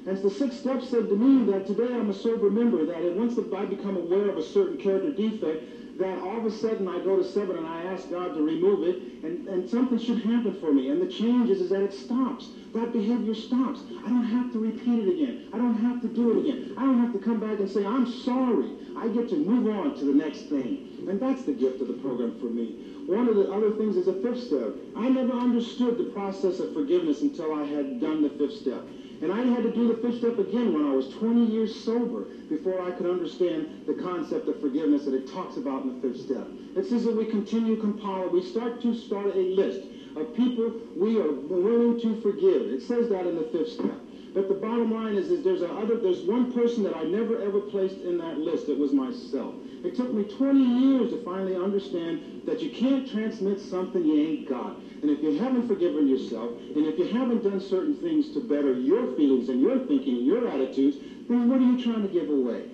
And 0.06 0.16
the 0.18 0.30
sixth 0.30 0.60
step 0.60 0.80
said 0.82 1.08
to 1.08 1.16
me 1.16 1.50
that 1.50 1.66
today 1.66 1.92
I'm 1.92 2.08
a 2.10 2.14
sober 2.14 2.48
member, 2.48 2.86
that 2.86 3.02
once 3.16 3.36
I 3.36 3.64
become 3.64 3.96
aware 3.96 4.30
of 4.30 4.38
a 4.38 4.42
certain 4.42 4.78
character 4.78 5.10
defect, 5.10 5.98
that 5.98 6.18
all 6.20 6.38
of 6.38 6.44
a 6.44 6.50
sudden 6.50 6.86
I 6.86 7.00
go 7.00 7.16
to 7.16 7.24
seven 7.24 7.56
and 7.56 7.66
I 7.66 7.82
ask 7.82 8.08
God 8.08 8.34
to 8.34 8.42
remove 8.42 8.84
it, 8.84 9.24
and, 9.24 9.48
and 9.48 9.68
something 9.68 9.98
should 9.98 10.22
happen 10.22 10.60
for 10.60 10.72
me. 10.72 10.90
And 10.90 11.02
the 11.02 11.08
change 11.08 11.50
is, 11.50 11.60
is 11.60 11.70
that 11.70 11.82
it 11.82 11.92
stops. 11.92 12.50
That 12.72 12.92
behavior 12.92 13.34
stops. 13.34 13.80
I 14.04 14.08
don't 14.08 14.22
have 14.22 14.52
to 14.52 14.60
repeat 14.60 15.08
it 15.08 15.08
again. 15.08 15.48
I 15.52 15.58
don't 15.58 15.78
have 15.78 16.00
to 16.02 16.08
do 16.08 16.38
it 16.38 16.46
again. 16.46 16.74
I 16.78 16.82
don't 16.82 17.00
have 17.00 17.12
to 17.14 17.18
come 17.18 17.40
back 17.40 17.58
and 17.58 17.68
say, 17.68 17.84
I'm 17.84 18.06
sorry. 18.06 18.70
I 18.96 19.08
get 19.08 19.28
to 19.30 19.36
move 19.36 19.66
on 19.74 19.96
to 19.98 20.04
the 20.04 20.14
next 20.14 20.42
thing. 20.42 20.86
And 21.08 21.18
that's 21.18 21.42
the 21.42 21.52
gift 21.52 21.80
of 21.80 21.88
the 21.88 21.94
program 21.94 22.38
for 22.38 22.46
me. 22.46 22.95
One 23.06 23.28
of 23.28 23.36
the 23.36 23.52
other 23.52 23.70
things 23.70 23.96
is 23.96 24.08
a 24.08 24.14
fifth 24.14 24.42
step. 24.48 24.74
I 24.96 25.08
never 25.08 25.32
understood 25.32 25.96
the 25.96 26.10
process 26.10 26.58
of 26.58 26.74
forgiveness 26.74 27.22
until 27.22 27.54
I 27.54 27.64
had 27.64 28.00
done 28.00 28.22
the 28.22 28.30
fifth 28.30 28.58
step. 28.58 28.82
And 29.22 29.32
I 29.32 29.42
had 29.42 29.62
to 29.62 29.72
do 29.72 29.88
the 29.88 30.02
fifth 30.02 30.18
step 30.18 30.38
again 30.38 30.74
when 30.74 30.84
I 30.84 30.92
was 30.92 31.08
20 31.08 31.46
years 31.46 31.72
sober 31.72 32.24
before 32.48 32.82
I 32.82 32.90
could 32.90 33.06
understand 33.06 33.84
the 33.86 33.94
concept 33.94 34.48
of 34.48 34.60
forgiveness 34.60 35.04
that 35.04 35.14
it 35.14 35.30
talks 35.32 35.56
about 35.56 35.84
in 35.84 35.94
the 35.94 36.08
fifth 36.08 36.20
step. 36.20 36.46
It 36.74 36.84
says 36.86 37.04
that 37.04 37.16
we 37.16 37.24
continue 37.24 37.76
compile, 37.80 38.28
we 38.28 38.42
start 38.42 38.82
to 38.82 38.92
start 38.92 39.34
a 39.34 39.54
list 39.54 39.86
of 40.16 40.34
people 40.34 40.72
we 40.96 41.18
are 41.20 41.30
willing 41.30 42.00
to 42.00 42.20
forgive. 42.20 42.62
It 42.62 42.82
says 42.82 43.08
that 43.10 43.26
in 43.26 43.36
the 43.36 43.48
fifth 43.52 43.72
step. 43.72 44.00
But 44.34 44.48
the 44.48 44.54
bottom 44.54 44.92
line 44.92 45.14
is, 45.14 45.30
is 45.30 45.42
there's, 45.42 45.62
a 45.62 45.72
other, 45.72 45.96
there's 45.96 46.22
one 46.22 46.52
person 46.52 46.82
that 46.82 46.94
I 46.94 47.04
never 47.04 47.40
ever 47.40 47.60
placed 47.60 48.00
in 48.02 48.18
that 48.18 48.38
list. 48.38 48.68
It 48.68 48.78
was 48.78 48.92
myself. 48.92 49.54
It 49.86 49.94
took 49.94 50.12
me 50.12 50.24
20 50.24 50.58
years 50.58 51.10
to 51.10 51.18
finally 51.18 51.54
understand 51.54 52.20
that 52.44 52.60
you 52.60 52.70
can't 52.70 53.08
transmit 53.08 53.60
something 53.60 54.04
you 54.04 54.20
ain't 54.20 54.48
got. 54.48 54.74
And 55.00 55.08
if 55.12 55.22
you 55.22 55.38
haven't 55.38 55.68
forgiven 55.68 56.08
yourself, 56.08 56.50
and 56.74 56.84
if 56.84 56.98
you 56.98 57.06
haven't 57.06 57.44
done 57.44 57.60
certain 57.60 57.94
things 57.94 58.30
to 58.30 58.40
better 58.40 58.72
your 58.72 59.14
feelings 59.14 59.48
and 59.48 59.60
your 59.60 59.78
thinking 59.78 60.16
and 60.16 60.26
your 60.26 60.48
attitudes, 60.48 60.96
then 61.28 61.48
what 61.48 61.60
are 61.60 61.64
you 61.64 61.80
trying 61.80 62.02
to 62.02 62.08
give 62.08 62.28
away? 62.28 62.64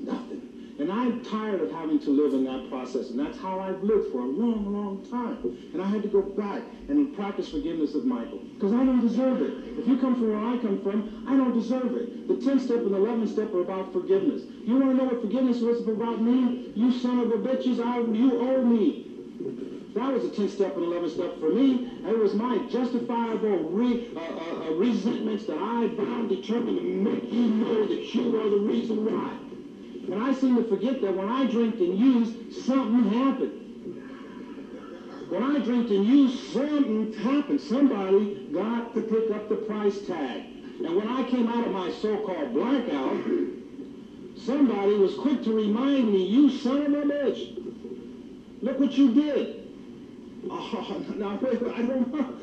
Nothing. 0.00 0.51
And 0.78 0.90
I'm 0.90 1.24
tired 1.24 1.60
of 1.60 1.70
having 1.70 1.98
to 2.00 2.10
live 2.10 2.32
in 2.32 2.44
that 2.44 2.70
process. 2.70 3.10
And 3.10 3.18
that's 3.18 3.38
how 3.38 3.60
I've 3.60 3.82
lived 3.82 4.10
for 4.10 4.20
a 4.20 4.26
long, 4.26 4.72
long 4.72 5.04
time. 5.10 5.38
And 5.72 5.82
I 5.82 5.86
had 5.86 6.02
to 6.02 6.08
go 6.08 6.22
back 6.22 6.62
and 6.88 7.14
practice 7.14 7.50
forgiveness 7.50 7.94
of 7.94 8.04
Michael. 8.04 8.38
Because 8.54 8.72
I 8.72 8.84
don't 8.84 9.00
deserve 9.00 9.42
it. 9.42 9.78
If 9.78 9.86
you 9.86 9.98
come 9.98 10.14
from 10.14 10.30
where 10.30 10.38
I 10.38 10.56
come 10.58 10.82
from, 10.82 11.24
I 11.28 11.36
don't 11.36 11.52
deserve 11.52 11.94
it. 11.96 12.26
The 12.28 12.34
10th 12.34 12.62
step 12.62 12.78
and 12.78 12.94
the 12.94 12.98
11th 12.98 13.32
step 13.32 13.52
are 13.54 13.60
about 13.60 13.92
forgiveness. 13.92 14.42
You 14.64 14.78
want 14.78 14.90
to 14.90 14.94
know 14.96 15.04
what 15.04 15.20
forgiveness 15.20 15.60
was 15.60 15.86
about 15.86 16.22
me? 16.22 16.72
You 16.74 16.92
son 16.92 17.20
of 17.20 17.30
a 17.30 17.36
bitches, 17.36 17.84
I, 17.84 18.00
you 18.00 18.40
owe 18.40 18.62
me. 18.62 19.08
That 19.94 20.14
was 20.14 20.24
a 20.24 20.30
10 20.30 20.48
step 20.48 20.74
and 20.76 20.84
11 20.84 21.10
step 21.10 21.38
for 21.38 21.50
me. 21.50 21.90
It 22.06 22.18
was 22.18 22.32
my 22.34 22.66
justifiable 22.70 23.68
re, 23.70 24.08
uh, 24.16 24.20
uh, 24.20 24.64
uh, 24.64 24.70
resentments 24.72 25.44
that 25.46 25.58
I 25.58 25.88
bound 25.88 26.30
determined 26.30 26.78
to 26.78 26.82
make 26.82 27.30
you 27.30 27.48
know 27.48 27.86
that 27.86 28.14
you 28.14 28.40
are 28.40 28.48
the 28.48 28.56
reason 28.56 29.04
why. 29.04 29.41
And 30.04 30.22
I 30.22 30.34
seem 30.34 30.56
to 30.56 30.64
forget 30.64 31.00
that 31.00 31.14
when 31.14 31.28
I 31.28 31.46
drink 31.46 31.76
and 31.76 31.98
use, 31.98 32.64
something 32.64 33.10
happened. 33.10 33.62
When 35.30 35.42
I 35.42 35.58
drink 35.60 35.90
and 35.90 36.04
use, 36.04 36.52
something 36.52 37.12
happened. 37.14 37.60
Somebody 37.60 38.48
got 38.52 38.94
to 38.94 39.00
pick 39.00 39.30
up 39.30 39.48
the 39.48 39.56
price 39.56 40.06
tag. 40.06 40.42
And 40.84 40.96
when 40.96 41.08
I 41.08 41.22
came 41.30 41.48
out 41.48 41.66
of 41.66 41.72
my 41.72 41.90
so-called 41.90 42.52
blackout, 42.52 43.24
somebody 44.36 44.94
was 44.96 45.14
quick 45.14 45.42
to 45.44 45.54
remind 45.54 46.12
me, 46.12 46.24
you 46.26 46.50
son 46.50 46.82
of 46.82 46.92
a 46.92 47.04
bitch, 47.04 48.62
look 48.62 48.80
what 48.80 48.92
you 48.92 49.14
did. 49.14 49.58
Oh, 50.50 51.38
wait, 51.40 51.62
I 51.72 51.82
don't 51.82 52.12
know. 52.12 52.34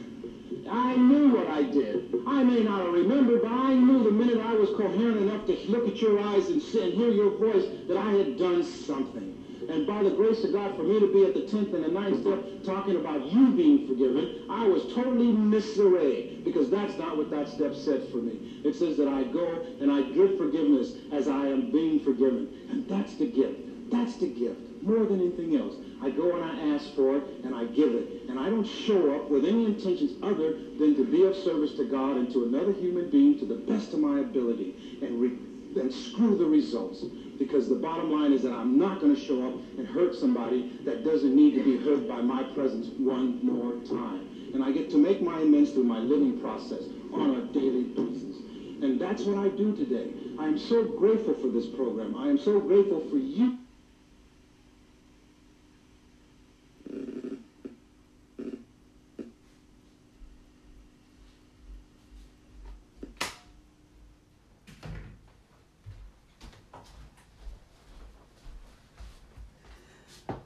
I 0.71 0.95
knew 0.95 1.35
what 1.35 1.47
I 1.47 1.63
did. 1.63 2.13
I 2.27 2.43
may 2.43 2.63
not 2.63 2.85
have 2.85 2.93
remembered, 2.93 3.41
but 3.41 3.51
I 3.51 3.73
knew 3.73 4.03
the 4.03 4.11
minute 4.11 4.39
I 4.39 4.53
was 4.53 4.69
coherent 4.69 5.17
enough 5.17 5.45
to 5.47 5.57
look 5.67 5.87
at 5.87 6.01
your 6.01 6.19
eyes 6.19 6.47
and, 6.49 6.61
and 6.61 6.93
hear 6.93 7.09
your 7.09 7.37
voice 7.37 7.65
that 7.87 7.97
I 7.97 8.11
had 8.11 8.37
done 8.37 8.63
something. 8.63 9.35
And 9.69 9.85
by 9.85 10.01
the 10.01 10.09
grace 10.09 10.43
of 10.43 10.51
God, 10.51 10.75
for 10.75 10.83
me 10.83 10.99
to 10.99 11.13
be 11.13 11.25
at 11.25 11.35
the 11.35 11.41
10th 11.41 11.75
and 11.75 11.83
the 11.83 11.89
9th 11.89 12.21
step 12.21 12.63
talking 12.63 12.95
about 12.95 13.31
you 13.31 13.51
being 13.51 13.87
forgiven, 13.87 14.45
I 14.49 14.67
was 14.67 14.81
totally 14.93 15.27
misarrayed 15.27 16.43
because 16.43 16.71
that's 16.71 16.97
not 16.97 17.17
what 17.17 17.29
that 17.29 17.49
step 17.49 17.75
said 17.75 18.09
for 18.09 18.17
me. 18.17 18.61
It 18.63 18.75
says 18.75 18.97
that 18.97 19.07
I 19.07 19.23
go 19.23 19.63
and 19.79 19.91
I 19.91 20.01
give 20.01 20.37
forgiveness 20.37 20.93
as 21.11 21.27
I 21.27 21.47
am 21.47 21.71
being 21.71 21.99
forgiven. 21.99 22.49
And 22.71 22.87
that's 22.89 23.15
the 23.15 23.27
gift. 23.27 23.91
That's 23.91 24.15
the 24.17 24.27
gift 24.27 24.59
more 24.81 25.05
than 25.05 25.19
anything 25.19 25.55
else. 25.55 25.75
I 26.01 26.09
go 26.09 26.33
and 26.35 26.43
I 26.43 26.75
ask 26.75 26.93
for 26.95 27.17
it 27.17 27.23
and 27.43 27.53
I 27.53 27.65
give 27.65 27.93
it. 27.93 28.29
And 28.29 28.39
I 28.39 28.49
don't 28.49 28.65
show 28.65 29.15
up 29.15 29.29
with 29.29 29.43
any 29.45 29.65
intentions 29.65 30.13
other 30.23 30.53
than 30.53 30.95
to 30.95 31.03
be 31.03 31.25
of 31.25 31.35
service 31.35 31.75
to 31.75 31.85
God 31.85 32.17
and 32.17 32.31
to 32.31 32.45
another 32.45 32.71
human 32.71 33.09
being 33.09 33.37
to 33.39 33.45
the 33.45 33.55
best 33.55 33.93
of 33.93 33.99
my 33.99 34.19
ability 34.19 34.99
and, 35.01 35.19
re- 35.19 35.37
and 35.79 35.93
screw 35.93 36.37
the 36.37 36.45
results. 36.45 37.03
Because 37.37 37.67
the 37.67 37.75
bottom 37.75 38.11
line 38.11 38.31
is 38.31 38.43
that 38.43 38.53
I'm 38.53 38.77
not 38.77 39.01
going 39.01 39.13
to 39.13 39.19
show 39.19 39.45
up 39.47 39.53
and 39.77 39.87
hurt 39.87 40.15
somebody 40.15 40.77
that 40.85 41.03
doesn't 41.03 41.35
need 41.35 41.55
to 41.55 41.63
be 41.63 41.77
hurt 41.77 42.07
by 42.07 42.21
my 42.21 42.43
presence 42.53 42.87
one 42.97 43.43
more 43.45 43.73
time. 43.85 44.51
And 44.53 44.63
I 44.63 44.71
get 44.71 44.89
to 44.91 44.97
make 44.97 45.21
my 45.21 45.41
amends 45.41 45.71
through 45.71 45.83
my 45.83 45.99
living 45.99 46.39
process 46.39 46.83
on 47.13 47.35
a 47.35 47.41
daily 47.53 47.83
basis. 47.83 48.37
And 48.81 48.99
that's 48.99 49.23
what 49.23 49.37
I 49.37 49.49
do 49.49 49.75
today. 49.75 50.13
I 50.37 50.47
am 50.47 50.57
so 50.57 50.83
grateful 50.83 51.33
for 51.33 51.47
this 51.47 51.65
program. 51.65 52.15
I 52.15 52.29
am 52.29 52.37
so 52.37 52.59
grateful 52.59 53.01
for 53.09 53.17
you. 53.17 53.57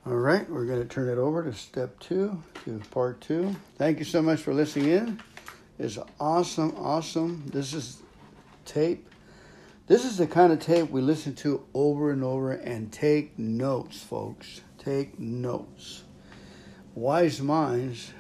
All 0.06 0.16
right, 0.16 0.50
we're 0.50 0.66
going 0.66 0.82
to 0.82 0.86
turn 0.86 1.08
it 1.08 1.18
over 1.18 1.46
to 1.46 1.54
step 1.54 1.98
two, 2.02 2.44
to 2.66 2.82
part 2.92 3.22
two. 3.22 3.56
Thank 3.78 4.00
you 4.00 4.06
so 4.06 4.22
much 4.22 4.42
for 4.42 4.54
listening 4.54 4.90
in. 4.90 5.22
It's 5.80 5.98
awesome, 6.20 6.76
awesome. 6.78 7.44
This 7.48 7.74
is 7.74 8.02
tape. 8.66 9.08
This 9.88 10.04
is 10.04 10.18
the 10.18 10.28
kind 10.28 10.52
of 10.52 10.60
tape 10.60 10.90
we 10.90 11.00
listen 11.00 11.36
to 11.36 11.66
over 11.74 12.12
and 12.12 12.22
over 12.22 12.52
and 12.52 12.92
take 12.92 13.40
notes, 13.40 14.04
folks. 14.04 14.60
Take 14.78 15.18
notes. 15.20 16.04
Wise 16.96 17.42
minds 17.42 18.12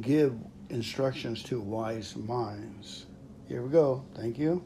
give 0.00 0.34
instructions 0.70 1.44
to 1.44 1.60
wise 1.60 2.16
minds. 2.16 3.06
Here 3.46 3.62
we 3.62 3.70
go. 3.70 4.04
Thank 4.16 4.40
you. 4.40 4.64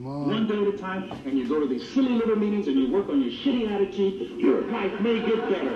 Come 0.00 0.08
on. 0.08 0.28
One 0.28 0.46
day 0.46 0.62
at 0.62 0.66
a 0.74 0.78
time, 0.78 1.12
and 1.26 1.36
you 1.36 1.46
go 1.46 1.60
to 1.60 1.66
these 1.66 1.86
silly 1.90 2.14
little 2.14 2.36
meetings 2.36 2.68
and 2.68 2.78
you 2.78 2.90
work 2.90 3.10
on 3.10 3.20
your 3.20 3.30
shitty 3.30 3.70
attitude, 3.70 4.40
your 4.40 4.62
life 4.62 4.98
may 4.98 5.18
get 5.20 5.46
better. 5.50 5.74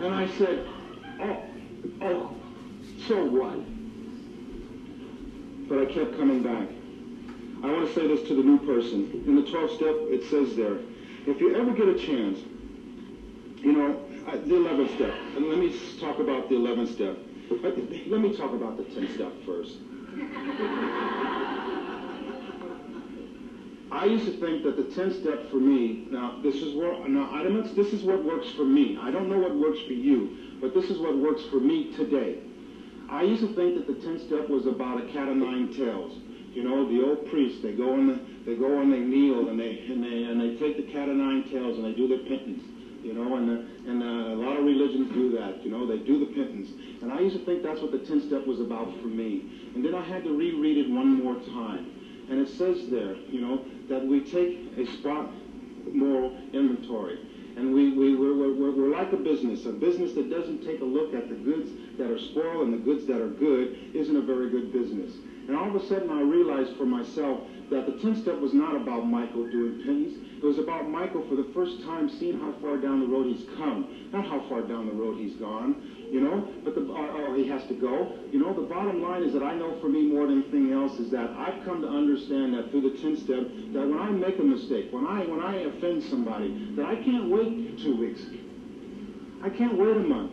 And 0.00 0.14
I 0.14 0.28
said, 0.38 0.68
oh, 1.20 1.42
oh, 2.00 2.36
so 3.08 3.24
what? 3.24 3.58
But 5.68 5.80
I 5.80 5.86
kept 5.92 6.16
coming 6.16 6.44
back. 6.44 6.68
I 7.64 7.72
want 7.72 7.88
to 7.88 7.94
say 7.94 8.06
this 8.06 8.22
to 8.28 8.36
the 8.36 8.42
new 8.42 8.58
person. 8.58 9.24
In 9.26 9.34
the 9.34 9.42
12th 9.42 9.76
step, 9.76 9.96
it 10.06 10.22
says 10.30 10.54
there, 10.54 10.78
if 11.26 11.40
you 11.40 11.56
ever 11.56 11.72
get 11.72 11.88
a 11.88 11.98
chance, 11.98 12.38
you 13.64 13.72
know, 13.72 14.00
the 14.30 14.54
11th 14.54 14.94
step, 14.94 15.14
and 15.36 15.48
let 15.48 15.58
me 15.58 15.76
talk 15.98 16.20
about 16.20 16.48
the 16.48 16.54
11th 16.54 16.94
step. 16.94 17.18
Let 17.50 18.20
me 18.20 18.36
talk 18.36 18.52
about 18.52 18.76
the 18.76 18.84
10th 18.84 19.14
step 19.16 19.32
first. 19.44 19.78
I 23.92 24.06
used 24.06 24.24
to 24.24 24.32
think 24.40 24.64
that 24.64 24.76
the 24.78 24.84
10 24.94 25.20
step 25.20 25.50
for 25.50 25.60
me, 25.60 26.08
now 26.10 26.40
this 26.42 26.56
is 26.56 26.74
what, 26.74 27.10
now 27.10 27.28
don't, 27.42 27.76
this 27.76 27.92
is 27.92 28.02
what 28.02 28.24
works 28.24 28.48
for 28.56 28.64
me. 28.64 28.98
I 28.98 29.10
don't 29.10 29.28
know 29.28 29.38
what 29.38 29.54
works 29.54 29.80
for 29.86 29.92
you, 29.92 30.56
but 30.62 30.72
this 30.72 30.88
is 30.88 30.98
what 30.98 31.18
works 31.18 31.42
for 31.50 31.60
me 31.60 31.92
today. 31.92 32.38
I 33.10 33.22
used 33.22 33.42
to 33.42 33.54
think 33.54 33.76
that 33.76 33.86
the 33.86 34.00
10 34.00 34.26
step 34.26 34.48
was 34.48 34.64
about 34.64 35.04
a 35.04 35.12
cat 35.12 35.28
of 35.28 35.36
nine 35.36 35.74
tails. 35.74 36.16
You 36.54 36.64
know, 36.64 36.88
the 36.88 37.04
old 37.04 37.28
priests, 37.28 37.60
they 37.62 37.72
go 37.72 37.92
and 37.92 38.08
the, 38.08 38.20
they 38.46 38.56
go 38.56 38.80
and 38.80 38.90
they 38.90 39.00
kneel 39.00 39.50
and 39.50 39.60
they, 39.60 39.84
and 39.84 40.02
they, 40.02 40.24
and 40.24 40.40
they 40.40 40.56
take 40.56 40.78
the 40.78 40.90
cat 40.90 41.10
of 41.10 41.16
nine 41.16 41.44
tails 41.52 41.76
and 41.76 41.84
they 41.84 41.92
do 41.92 42.08
their 42.08 42.24
penance. 42.24 42.64
You 43.04 43.12
know, 43.12 43.36
and, 43.36 43.48
the, 43.48 43.90
and 43.90 44.02
uh, 44.02 44.32
a 44.32 44.38
lot 44.40 44.56
of 44.56 44.64
religions 44.64 45.12
do 45.12 45.36
that. 45.36 45.62
You 45.64 45.70
know, 45.70 45.86
they 45.86 45.98
do 45.98 46.18
the 46.18 46.32
penance. 46.32 46.70
And 47.02 47.12
I 47.12 47.20
used 47.20 47.36
to 47.36 47.44
think 47.44 47.62
that's 47.62 47.80
what 47.80 47.92
the 47.92 47.98
10 47.98 48.28
step 48.28 48.46
was 48.46 48.60
about 48.60 48.88
for 49.02 49.08
me. 49.08 49.70
And 49.74 49.84
then 49.84 49.94
I 49.94 50.02
had 50.02 50.24
to 50.24 50.32
reread 50.32 50.78
it 50.78 50.88
one 50.88 51.22
more 51.22 51.34
time. 51.52 52.01
And 52.32 52.40
it 52.40 52.48
says 52.48 52.88
there, 52.88 53.14
you 53.28 53.42
know, 53.42 53.62
that 53.90 54.06
we 54.06 54.20
take 54.20 54.72
a 54.78 54.90
spot 54.96 55.28
moral 55.92 56.34
inventory. 56.54 57.18
And 57.58 57.74
we, 57.74 57.92
we, 57.92 58.16
we're, 58.16 58.34
we're, 58.34 58.72
we're 58.72 58.96
like 58.96 59.12
a 59.12 59.18
business. 59.18 59.66
A 59.66 59.72
business 59.72 60.14
that 60.14 60.30
doesn't 60.30 60.64
take 60.64 60.80
a 60.80 60.84
look 60.84 61.12
at 61.12 61.28
the 61.28 61.34
goods 61.34 61.68
that 61.98 62.10
are 62.10 62.18
spoiled 62.18 62.68
and 62.68 62.72
the 62.72 62.78
goods 62.78 63.04
that 63.08 63.20
are 63.20 63.28
good 63.28 63.76
isn't 63.92 64.16
a 64.16 64.22
very 64.22 64.48
good 64.48 64.72
business. 64.72 65.12
And 65.46 65.54
all 65.54 65.68
of 65.68 65.74
a 65.74 65.86
sudden 65.86 66.08
I 66.08 66.22
realized 66.22 66.74
for 66.78 66.86
myself 66.86 67.42
that 67.68 67.84
the 67.84 68.00
10 68.00 68.22
step 68.22 68.40
was 68.40 68.54
not 68.54 68.76
about 68.76 69.06
Michael 69.06 69.44
doing 69.50 69.82
pennies. 69.84 70.16
It 70.38 70.42
was 70.42 70.56
about 70.56 70.88
Michael 70.88 71.28
for 71.28 71.36
the 71.36 71.52
first 71.52 71.84
time 71.84 72.08
seeing 72.08 72.40
how 72.40 72.54
far 72.62 72.78
down 72.78 73.00
the 73.00 73.06
road 73.06 73.26
he's 73.26 73.44
come, 73.58 74.08
not 74.10 74.26
how 74.26 74.40
far 74.48 74.62
down 74.62 74.86
the 74.86 74.94
road 74.94 75.18
he's 75.18 75.36
gone, 75.36 76.01
you 76.12 76.20
know, 76.20 76.46
but 76.62 76.74
the, 76.74 76.82
or, 76.82 77.08
or 77.08 77.36
he 77.36 77.48
has 77.48 77.64
to 77.68 77.74
go. 77.74 78.12
You 78.30 78.38
know, 78.38 78.52
the 78.52 78.68
bottom 78.68 79.00
line 79.00 79.22
is 79.22 79.32
that 79.32 79.42
I 79.42 79.54
know 79.54 79.80
for 79.80 79.88
me 79.88 80.02
more 80.02 80.26
than 80.26 80.42
anything 80.42 80.70
else 80.70 80.98
is 80.98 81.10
that 81.10 81.30
I've 81.30 81.64
come 81.64 81.80
to 81.80 81.88
understand 81.88 82.52
that 82.52 82.70
through 82.70 82.82
the 82.92 82.98
10 83.00 83.16
step, 83.16 83.48
that 83.72 83.88
when 83.88 83.98
I 83.98 84.10
make 84.10 84.38
a 84.38 84.42
mistake, 84.42 84.92
when 84.92 85.06
I, 85.06 85.24
when 85.24 85.40
I 85.40 85.62
offend 85.62 86.04
somebody, 86.04 86.74
that 86.76 86.84
I 86.84 86.96
can't 86.96 87.30
wait 87.30 87.78
two 87.78 87.96
weeks. 87.96 88.20
I 89.42 89.48
can't 89.48 89.78
wait 89.78 89.96
a 89.96 90.00
month. 90.00 90.32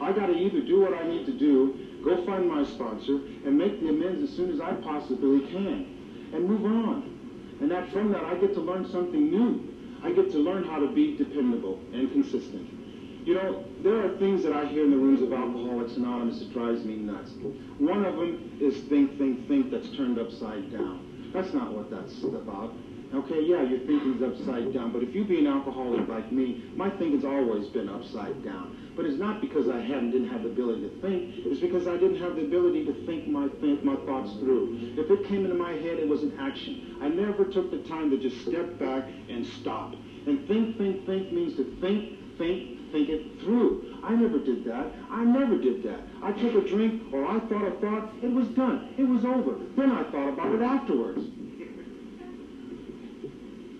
I 0.00 0.12
got 0.12 0.26
to 0.26 0.34
either 0.34 0.60
do 0.60 0.82
what 0.82 0.94
I 0.94 1.02
need 1.08 1.26
to 1.26 1.32
do, 1.32 1.98
go 2.04 2.24
find 2.24 2.48
my 2.48 2.64
sponsor, 2.64 3.18
and 3.44 3.58
make 3.58 3.80
the 3.80 3.88
amends 3.88 4.22
as 4.22 4.36
soon 4.36 4.52
as 4.52 4.60
I 4.60 4.72
possibly 4.86 5.40
can, 5.50 6.30
and 6.32 6.48
move 6.48 6.64
on. 6.64 7.58
And 7.60 7.68
that 7.72 7.90
from 7.90 8.12
that, 8.12 8.22
I 8.22 8.36
get 8.36 8.54
to 8.54 8.60
learn 8.60 8.88
something 8.88 9.30
new. 9.30 9.68
I 10.04 10.12
get 10.12 10.30
to 10.30 10.38
learn 10.38 10.62
how 10.62 10.78
to 10.78 10.86
be 10.92 11.16
dependable 11.16 11.80
and 11.92 12.10
consistent. 12.12 12.81
You 13.24 13.34
know, 13.34 13.64
there 13.82 14.04
are 14.04 14.18
things 14.18 14.42
that 14.42 14.52
I 14.52 14.66
hear 14.66 14.84
in 14.84 14.90
the 14.90 14.96
rooms 14.96 15.22
of 15.22 15.32
Alcoholics 15.32 15.96
Anonymous 15.96 16.40
that 16.40 16.52
drives 16.52 16.84
me 16.84 16.96
nuts. 16.96 17.30
One 17.78 18.04
of 18.04 18.16
them 18.16 18.58
is 18.60 18.82
think, 18.88 19.16
think, 19.16 19.46
think 19.46 19.70
that's 19.70 19.88
turned 19.96 20.18
upside 20.18 20.72
down. 20.72 21.30
That's 21.32 21.52
not 21.54 21.72
what 21.72 21.90
that's 21.90 22.22
about. 22.24 22.74
Okay, 23.14 23.42
yeah, 23.44 23.62
your 23.62 23.80
thinking's 23.80 24.22
upside 24.22 24.72
down, 24.72 24.90
but 24.90 25.02
if 25.02 25.14
you 25.14 25.24
be 25.24 25.38
an 25.38 25.46
alcoholic 25.46 26.08
like 26.08 26.32
me, 26.32 26.64
my 26.74 26.88
thinking's 26.90 27.24
always 27.24 27.68
been 27.68 27.88
upside 27.88 28.42
down. 28.42 28.76
But 28.96 29.04
it's 29.04 29.18
not 29.18 29.40
because 29.40 29.68
I 29.68 29.80
hadn't 29.80 30.12
didn't 30.12 30.30
have 30.30 30.42
the 30.42 30.48
ability 30.48 30.88
to 30.88 31.00
think. 31.00 31.34
It's 31.44 31.60
because 31.60 31.86
I 31.86 31.98
didn't 31.98 32.20
have 32.20 32.36
the 32.36 32.42
ability 32.42 32.86
to 32.86 33.06
think 33.06 33.28
my 33.28 33.48
think 33.60 33.84
my 33.84 33.96
thoughts 34.06 34.32
through. 34.40 34.96
If 34.96 35.10
it 35.10 35.28
came 35.28 35.44
into 35.44 35.56
my 35.56 35.72
head, 35.72 35.98
it 36.00 36.08
was 36.08 36.22
an 36.22 36.32
action. 36.40 36.96
I 37.02 37.08
never 37.08 37.44
took 37.44 37.70
the 37.70 37.82
time 37.88 38.10
to 38.10 38.18
just 38.18 38.40
step 38.46 38.78
back 38.78 39.06
and 39.28 39.46
stop. 39.60 39.94
And 40.26 40.48
think, 40.48 40.78
think, 40.78 41.04
think 41.04 41.32
means 41.32 41.56
to 41.56 41.64
think, 41.80 42.38
think, 42.38 42.71
think 42.92 43.08
it 43.08 43.40
through. 43.40 43.98
I 44.04 44.14
never 44.14 44.38
did 44.38 44.64
that. 44.64 44.86
I 45.10 45.24
never 45.24 45.58
did 45.58 45.82
that. 45.84 46.00
I 46.22 46.32
took 46.32 46.54
a 46.54 46.68
drink 46.68 47.12
or 47.12 47.24
I 47.24 47.40
thought 47.40 47.66
a 47.66 47.72
thought, 47.80 48.12
it 48.22 48.30
was 48.30 48.48
done. 48.48 48.94
It 48.98 49.04
was 49.04 49.24
over. 49.24 49.56
Then 49.76 49.90
I 49.90 50.04
thought 50.10 50.28
about 50.28 50.54
it 50.54 50.62
afterwards. 50.62 51.24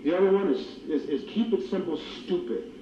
The 0.04 0.16
other 0.16 0.32
one 0.32 0.52
is, 0.52 0.60
is, 0.88 1.08
is 1.08 1.30
keep 1.30 1.52
it 1.52 1.70
simple, 1.70 2.00
stupid. 2.24 2.72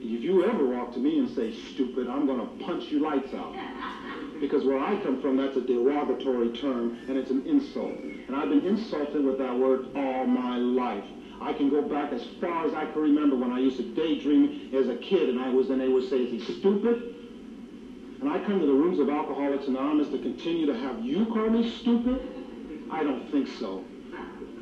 If 0.00 0.22
you 0.22 0.44
ever 0.44 0.66
walk 0.66 0.92
to 0.94 0.98
me 0.98 1.18
and 1.18 1.34
say 1.34 1.54
stupid, 1.72 2.08
I'm 2.08 2.26
going 2.26 2.40
to 2.40 2.64
punch 2.64 2.84
you 2.90 3.00
lights 3.00 3.32
out. 3.34 3.54
Because 4.40 4.64
where 4.64 4.78
I 4.78 5.00
come 5.02 5.22
from, 5.22 5.36
that's 5.36 5.56
a 5.56 5.60
derogatory 5.60 6.50
term, 6.58 6.98
and 7.08 7.16
it's 7.16 7.30
an 7.30 7.46
insult. 7.46 7.94
And 7.94 8.36
I've 8.36 8.48
been 8.48 8.66
insulted 8.66 9.24
with 9.24 9.38
that 9.38 9.56
word 9.56 9.86
all 9.94 10.26
my 10.26 10.56
life. 10.56 11.04
I 11.44 11.52
can 11.52 11.68
go 11.68 11.82
back 11.82 12.10
as 12.10 12.24
far 12.40 12.66
as 12.66 12.72
I 12.72 12.86
can 12.86 13.02
remember 13.02 13.36
when 13.36 13.52
I 13.52 13.58
used 13.58 13.76
to 13.76 13.82
daydream 13.82 14.70
as 14.72 14.88
a 14.88 14.96
kid, 14.96 15.28
and 15.28 15.38
I 15.38 15.50
was, 15.50 15.68
and 15.68 15.78
they 15.78 15.88
would 15.88 16.08
say, 16.08 16.16
is 16.16 16.30
he 16.30 16.54
stupid? 16.58 17.14
And 18.22 18.30
I 18.30 18.42
come 18.46 18.60
to 18.60 18.66
the 18.66 18.72
rooms 18.72 18.98
of 18.98 19.10
Alcoholics 19.10 19.66
Anonymous 19.66 20.08
to 20.08 20.18
continue 20.18 20.64
to 20.64 20.74
have 20.74 21.04
you 21.04 21.26
call 21.26 21.50
me 21.50 21.70
stupid? 21.70 22.88
I 22.90 23.02
don't 23.02 23.30
think 23.30 23.48
so. 23.58 23.84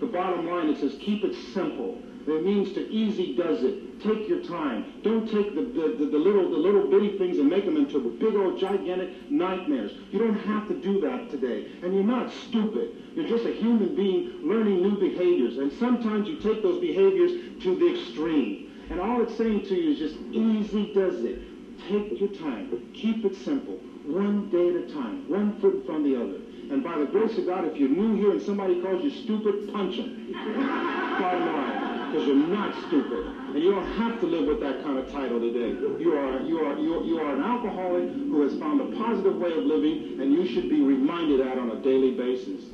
The 0.00 0.06
bottom 0.06 0.48
line, 0.48 0.70
it 0.70 0.80
says 0.80 0.96
keep 1.00 1.22
it 1.22 1.36
simple. 1.54 2.02
It 2.26 2.44
means 2.44 2.72
to 2.74 2.88
easy 2.88 3.34
does 3.34 3.62
it. 3.64 4.00
Take 4.00 4.28
your 4.28 4.42
time. 4.44 5.00
Don't 5.02 5.30
take 5.30 5.54
the, 5.54 5.62
the, 5.62 5.96
the, 5.98 6.10
the, 6.10 6.18
little 6.18 6.50
the 6.50 6.56
little 6.56 6.88
bitty 6.88 7.18
things 7.18 7.38
and 7.38 7.48
make 7.48 7.64
them 7.64 7.76
into 7.76 7.98
big 8.18 8.34
old 8.34 8.58
gigantic 8.58 9.30
nightmares. 9.30 9.92
You 10.10 10.18
don't 10.18 10.38
have 10.40 10.68
to 10.68 10.74
do 10.74 11.00
that 11.00 11.30
today. 11.30 11.66
And 11.82 11.94
you're 11.94 12.04
not 12.04 12.32
stupid. 12.48 12.90
You're 13.14 13.28
just 13.28 13.44
a 13.44 13.52
human 13.52 13.94
being 13.94 14.40
learning 14.42 14.82
new 14.82 14.98
behaviors. 14.98 15.58
And 15.58 15.72
sometimes 15.78 16.28
you 16.28 16.36
take 16.36 16.62
those 16.62 16.80
behaviors 16.80 17.62
to 17.62 17.76
the 17.76 17.98
extreme. 17.98 18.70
And 18.90 19.00
all 19.00 19.22
it's 19.22 19.36
saying 19.36 19.66
to 19.66 19.74
you 19.74 19.92
is 19.92 19.98
just 19.98 20.16
easy 20.32 20.92
does 20.94 21.24
it. 21.24 21.40
Take 21.88 22.20
your 22.20 22.30
time. 22.30 22.70
Keep 22.94 23.24
it 23.24 23.36
simple. 23.36 23.74
One 24.04 24.50
day 24.50 24.68
at 24.68 24.90
a 24.90 24.92
time. 24.92 25.28
One 25.28 25.60
foot 25.60 25.74
in 25.74 25.84
front 25.84 26.06
of 26.06 26.12
the 26.12 26.16
other. 26.20 26.38
And 26.72 26.82
by 26.82 26.98
the 26.98 27.06
grace 27.06 27.36
of 27.38 27.46
God, 27.46 27.64
if 27.66 27.76
you're 27.76 27.88
new 27.88 28.16
here 28.16 28.30
and 28.30 28.42
somebody 28.42 28.80
calls 28.80 29.02
you 29.02 29.10
stupid, 29.10 29.72
punch 29.72 29.96
them. 29.96 30.32
Bottom 31.20 31.46
line 31.46 31.91
because 32.12 32.26
you're 32.26 32.36
not 32.36 32.74
stupid. 32.86 33.26
And 33.26 33.58
you 33.58 33.70
don't 33.70 33.90
have 33.96 34.20
to 34.20 34.26
live 34.26 34.46
with 34.46 34.60
that 34.60 34.84
kind 34.84 34.98
of 34.98 35.10
title 35.10 35.40
today. 35.40 35.70
You 35.98 36.12
are, 36.12 36.40
you 36.42 36.58
are, 36.58 36.78
you 36.78 36.94
are, 36.94 37.04
you 37.04 37.18
are 37.20 37.34
an 37.34 37.42
alcoholic 37.42 38.10
who 38.10 38.42
has 38.42 38.58
found 38.58 38.80
a 38.82 38.96
positive 38.98 39.36
way 39.36 39.52
of 39.52 39.64
living, 39.64 40.20
and 40.20 40.32
you 40.32 40.46
should 40.46 40.68
be 40.68 40.82
reminded 40.82 41.40
of 41.40 41.46
that 41.46 41.58
on 41.58 41.70
a 41.70 41.76
daily 41.76 42.10
basis. 42.10 42.66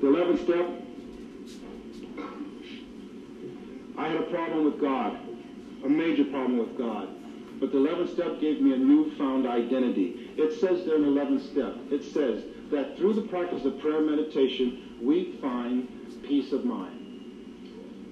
The 0.00 0.06
11th 0.06 0.44
step, 0.44 0.66
I 3.98 4.08
had 4.08 4.16
a 4.16 4.30
problem 4.30 4.64
with 4.64 4.80
God, 4.80 5.18
a 5.84 5.88
major 5.88 6.24
problem 6.24 6.58
with 6.58 6.78
God. 6.78 7.08
But 7.60 7.72
the 7.72 7.78
11th 7.78 8.14
step 8.14 8.40
gave 8.40 8.60
me 8.60 8.72
a 8.72 8.78
newfound 8.78 9.46
identity. 9.46 10.32
It 10.36 10.58
says 10.60 10.86
there 10.86 10.96
in 10.96 11.02
the 11.02 11.20
11th 11.20 11.50
step, 11.52 11.74
it 11.90 12.02
says 12.12 12.42
that 12.70 12.96
through 12.96 13.14
the 13.14 13.22
practice 13.28 13.64
of 13.66 13.78
prayer 13.80 14.00
meditation, 14.00 14.96
we 15.02 15.36
find 15.42 15.88
peace 16.22 16.52
of 16.52 16.64
mind. 16.64 16.93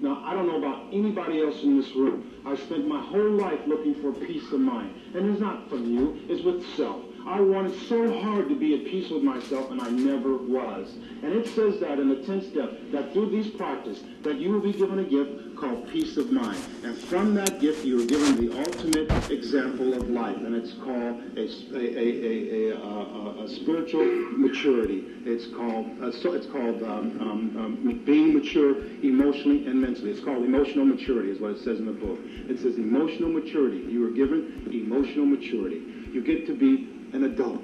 Now, 0.03 0.21
I 0.25 0.33
don't 0.33 0.47
know 0.47 0.57
about 0.57 0.87
anybody 0.91 1.41
else 1.41 1.63
in 1.63 1.77
this 1.79 1.95
room. 1.95 2.29
I 2.45 2.57
spent 2.57 2.85
my 2.85 2.99
whole 2.99 3.31
life 3.37 3.61
looking 3.65 3.95
for 3.95 4.11
peace 4.11 4.51
of 4.51 4.59
mind. 4.59 4.93
And 5.15 5.29
it's 5.31 5.39
not 5.39 5.69
from 5.69 5.85
you, 5.85 6.17
it's 6.27 6.43
with 6.43 6.61
self. 6.75 6.99
I 7.25 7.39
wanted 7.39 7.79
so 7.87 8.19
hard 8.19 8.49
to 8.49 8.55
be 8.55 8.73
at 8.75 8.85
peace 8.85 9.09
with 9.09 9.23
myself, 9.23 9.71
and 9.71 9.81
I 9.81 9.89
never 9.89 10.35
was. 10.35 10.93
And 11.23 11.31
it 11.31 11.47
says 11.55 11.79
that 11.79 11.99
in 11.99 12.09
the 12.09 12.15
10th 12.15 12.51
step, 12.51 12.71
that 12.91 13.13
through 13.13 13.29
these 13.29 13.49
practice, 13.51 14.01
that 14.23 14.39
you 14.39 14.51
will 14.51 14.59
be 14.59 14.73
given 14.73 14.99
a 14.99 15.03
gift 15.03 15.55
called 15.55 15.87
peace 15.87 16.17
of 16.17 16.31
mind. 16.31 16.59
And 16.83 16.97
from 16.97 17.33
that 17.35 17.61
gift, 17.61 17.85
you 17.85 18.03
are 18.03 18.05
given 18.05 18.45
the 18.45 18.57
ultimate 18.59 19.31
example 19.31 19.93
of 19.93 20.09
life, 20.09 20.35
and 20.35 20.53
it's 20.53 20.73
called 20.73 21.21
a, 21.37 21.47
a, 21.77 22.71
a, 22.73 22.77
a, 22.77 23.43
a 23.45 23.47
spiritual 23.47 24.05
maturity. 24.37 25.05
It's 25.25 25.47
called, 25.55 26.03
uh, 26.03 26.11
so 26.11 26.33
it's 26.33 26.47
called 26.47 26.83
um, 26.83 27.21
um, 27.21 27.57
um, 27.57 28.03
being 28.05 28.33
mature 28.33 28.83
emotionally 29.01 29.65
and 29.65 29.79
mentally. 29.79 30.11
It's 30.11 30.23
called 30.23 30.43
emotional 30.43 30.83
maturity, 30.83 31.31
is 31.31 31.39
what 31.39 31.51
it 31.51 31.59
says 31.59 31.79
in 31.79 31.85
the 31.85 31.93
book. 31.93 32.19
It 32.23 32.59
says 32.59 32.75
emotional 32.75 33.29
maturity. 33.29 33.77
You 33.77 34.05
are 34.07 34.11
given 34.11 34.67
emotional 34.73 35.25
maturity. 35.25 35.81
You 36.11 36.21
get 36.21 36.45
to 36.47 36.53
be 36.55 36.92
an 37.13 37.25
adult. 37.25 37.63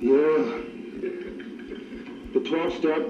Yeah. 0.00 0.62
The 2.32 2.40
12 2.48 2.72
step, 2.74 3.02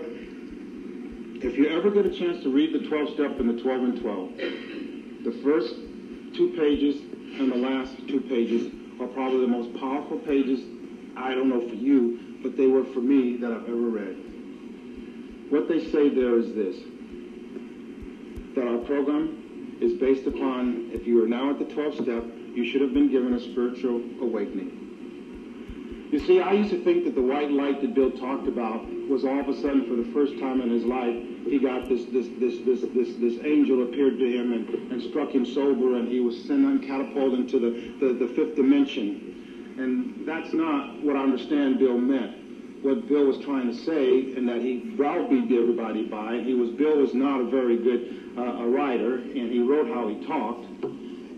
if 1.45 1.59
you 1.59 1.69
ever 1.69 1.91
get 1.91 2.07
a 2.07 2.11
chance 2.11 2.43
to 2.43 2.51
read 2.51 2.73
the 2.73 2.89
12 2.89 3.15
step 3.15 3.39
and 3.39 3.51
the 3.51 3.63
12 3.63 3.83
and 3.83 4.01
12, 4.01 4.37
the 5.25 5.41
first 5.45 5.75
two 6.35 6.55
pages 6.57 7.03
and 7.39 7.53
the 7.53 7.57
last 7.57 7.95
two 8.09 8.21
pages 8.23 8.73
are 9.01 9.09
probably 9.09 9.41
the 9.43 9.49
most 9.49 9.79
powerful 9.79 10.19
pages, 10.19 10.61
I 11.17 11.35
don't 11.35 11.51
know 11.51 11.69
for 11.69 11.75
you, 11.75 12.39
but 12.43 12.57
they 12.57 12.67
were 12.67 12.85
for 12.85 13.01
me 13.01 13.37
that 13.37 13.53
I've 13.53 13.69
ever 13.69 13.77
read. 13.77 14.17
What 15.51 15.69
they 15.69 15.91
say 15.91 16.09
there 16.09 16.39
is 16.39 16.55
this, 16.55 16.77
that 18.55 18.67
our 18.67 18.79
program 18.79 19.77
is 19.81 20.01
based 20.01 20.27
upon, 20.27 20.91
if 20.93 21.07
you 21.07 21.23
are 21.23 21.29
now 21.29 21.51
at 21.51 21.59
the 21.59 21.65
12th 21.67 22.03
step, 22.03 22.25
you 22.59 22.69
should 22.69 22.81
have 22.81 22.93
been 22.93 23.09
given 23.09 23.35
a 23.35 23.41
spiritual 23.41 24.03
awakening. 24.21 26.09
You 26.11 26.19
see, 26.19 26.41
I 26.41 26.55
used 26.55 26.71
to 26.71 26.83
think 26.83 27.05
that 27.05 27.15
the 27.15 27.23
white 27.23 27.53
light 27.53 27.81
that 27.83 27.95
Bill 27.95 28.11
talked 28.11 28.49
about 28.49 28.85
was 29.09 29.25
all 29.25 29.39
of 29.39 29.49
a 29.49 29.55
sudden, 29.55 29.87
for 29.87 29.95
the 29.95 30.11
first 30.13 30.41
time 30.41 30.61
in 30.61 30.69
his 30.69 30.83
life, 30.83 31.15
he 31.47 31.61
got 31.61 31.89
this 31.89 32.07
this 32.07 32.27
this 32.41 32.59
this 32.67 32.81
this, 32.93 33.15
this 33.21 33.45
angel 33.45 33.85
appeared 33.85 34.19
to 34.19 34.27
him 34.27 34.53
and, 34.53 34.69
and 34.91 35.03
struck 35.03 35.31
him 35.31 35.47
sober, 35.47 35.97
and 35.99 36.09
he 36.09 36.19
was 36.19 36.35
sent 36.47 36.65
and 36.65 36.83
catapulted 36.83 37.39
into 37.39 37.61
the, 37.61 37.71
the, 38.05 38.27
the 38.27 38.33
fifth 38.35 38.57
dimension. 38.57 39.77
And 39.79 40.27
that's 40.27 40.53
not 40.53 41.01
what 41.05 41.15
I 41.15 41.23
understand 41.23 41.79
Bill 41.79 41.97
meant 41.97 42.83
what 42.83 43.09
Bill 43.09 43.27
was 43.27 43.39
trying 43.39 43.69
to 43.69 43.75
say 43.75 44.35
and 44.35 44.49
that 44.49 44.61
he 44.63 44.95
browbeat 44.97 45.51
everybody 45.53 46.05
by. 46.05 46.41
He 46.43 46.55
was 46.55 46.71
Bill 46.71 46.99
was 46.99 47.15
not 47.15 47.41
a 47.41 47.45
very 47.45 47.77
good 47.77 48.35
uh, 48.37 48.65
a 48.65 48.67
writer, 48.67 49.17
and 49.17 49.53
he 49.53 49.61
wrote 49.61 49.87
how 49.89 50.09
he 50.09 50.27
talked. 50.27 50.67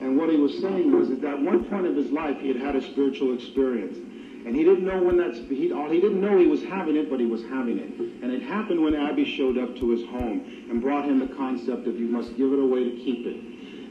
And 0.00 0.16
what 0.16 0.30
he 0.30 0.36
was 0.36 0.58
saying 0.60 0.96
was 0.96 1.08
that 1.08 1.24
at 1.24 1.40
one 1.40 1.64
point 1.64 1.86
of 1.86 1.94
his 1.94 2.10
life, 2.10 2.38
he 2.40 2.48
had 2.48 2.56
had 2.56 2.76
a 2.76 2.82
spiritual 2.82 3.34
experience. 3.34 3.98
And 4.46 4.56
he 4.56 4.64
didn't 4.64 4.86
know 4.86 5.02
when 5.02 5.18
that's, 5.18 5.36
he, 5.36 5.68
he 5.68 6.00
didn't 6.00 6.20
know 6.20 6.38
he 6.38 6.46
was 6.46 6.62
having 6.64 6.96
it, 6.96 7.10
but 7.10 7.20
he 7.20 7.26
was 7.26 7.42
having 7.42 7.78
it. 7.78 8.22
And 8.22 8.32
it 8.32 8.42
happened 8.42 8.82
when 8.82 8.94
Ebby 8.94 9.26
showed 9.26 9.58
up 9.58 9.76
to 9.76 9.90
his 9.90 10.08
home 10.08 10.40
and 10.70 10.80
brought 10.80 11.04
him 11.04 11.18
the 11.18 11.34
concept 11.34 11.86
of 11.86 12.00
you 12.00 12.06
must 12.06 12.36
give 12.38 12.52
it 12.52 12.58
away 12.58 12.84
to 12.84 12.90
keep 12.96 13.26
it. 13.26 13.36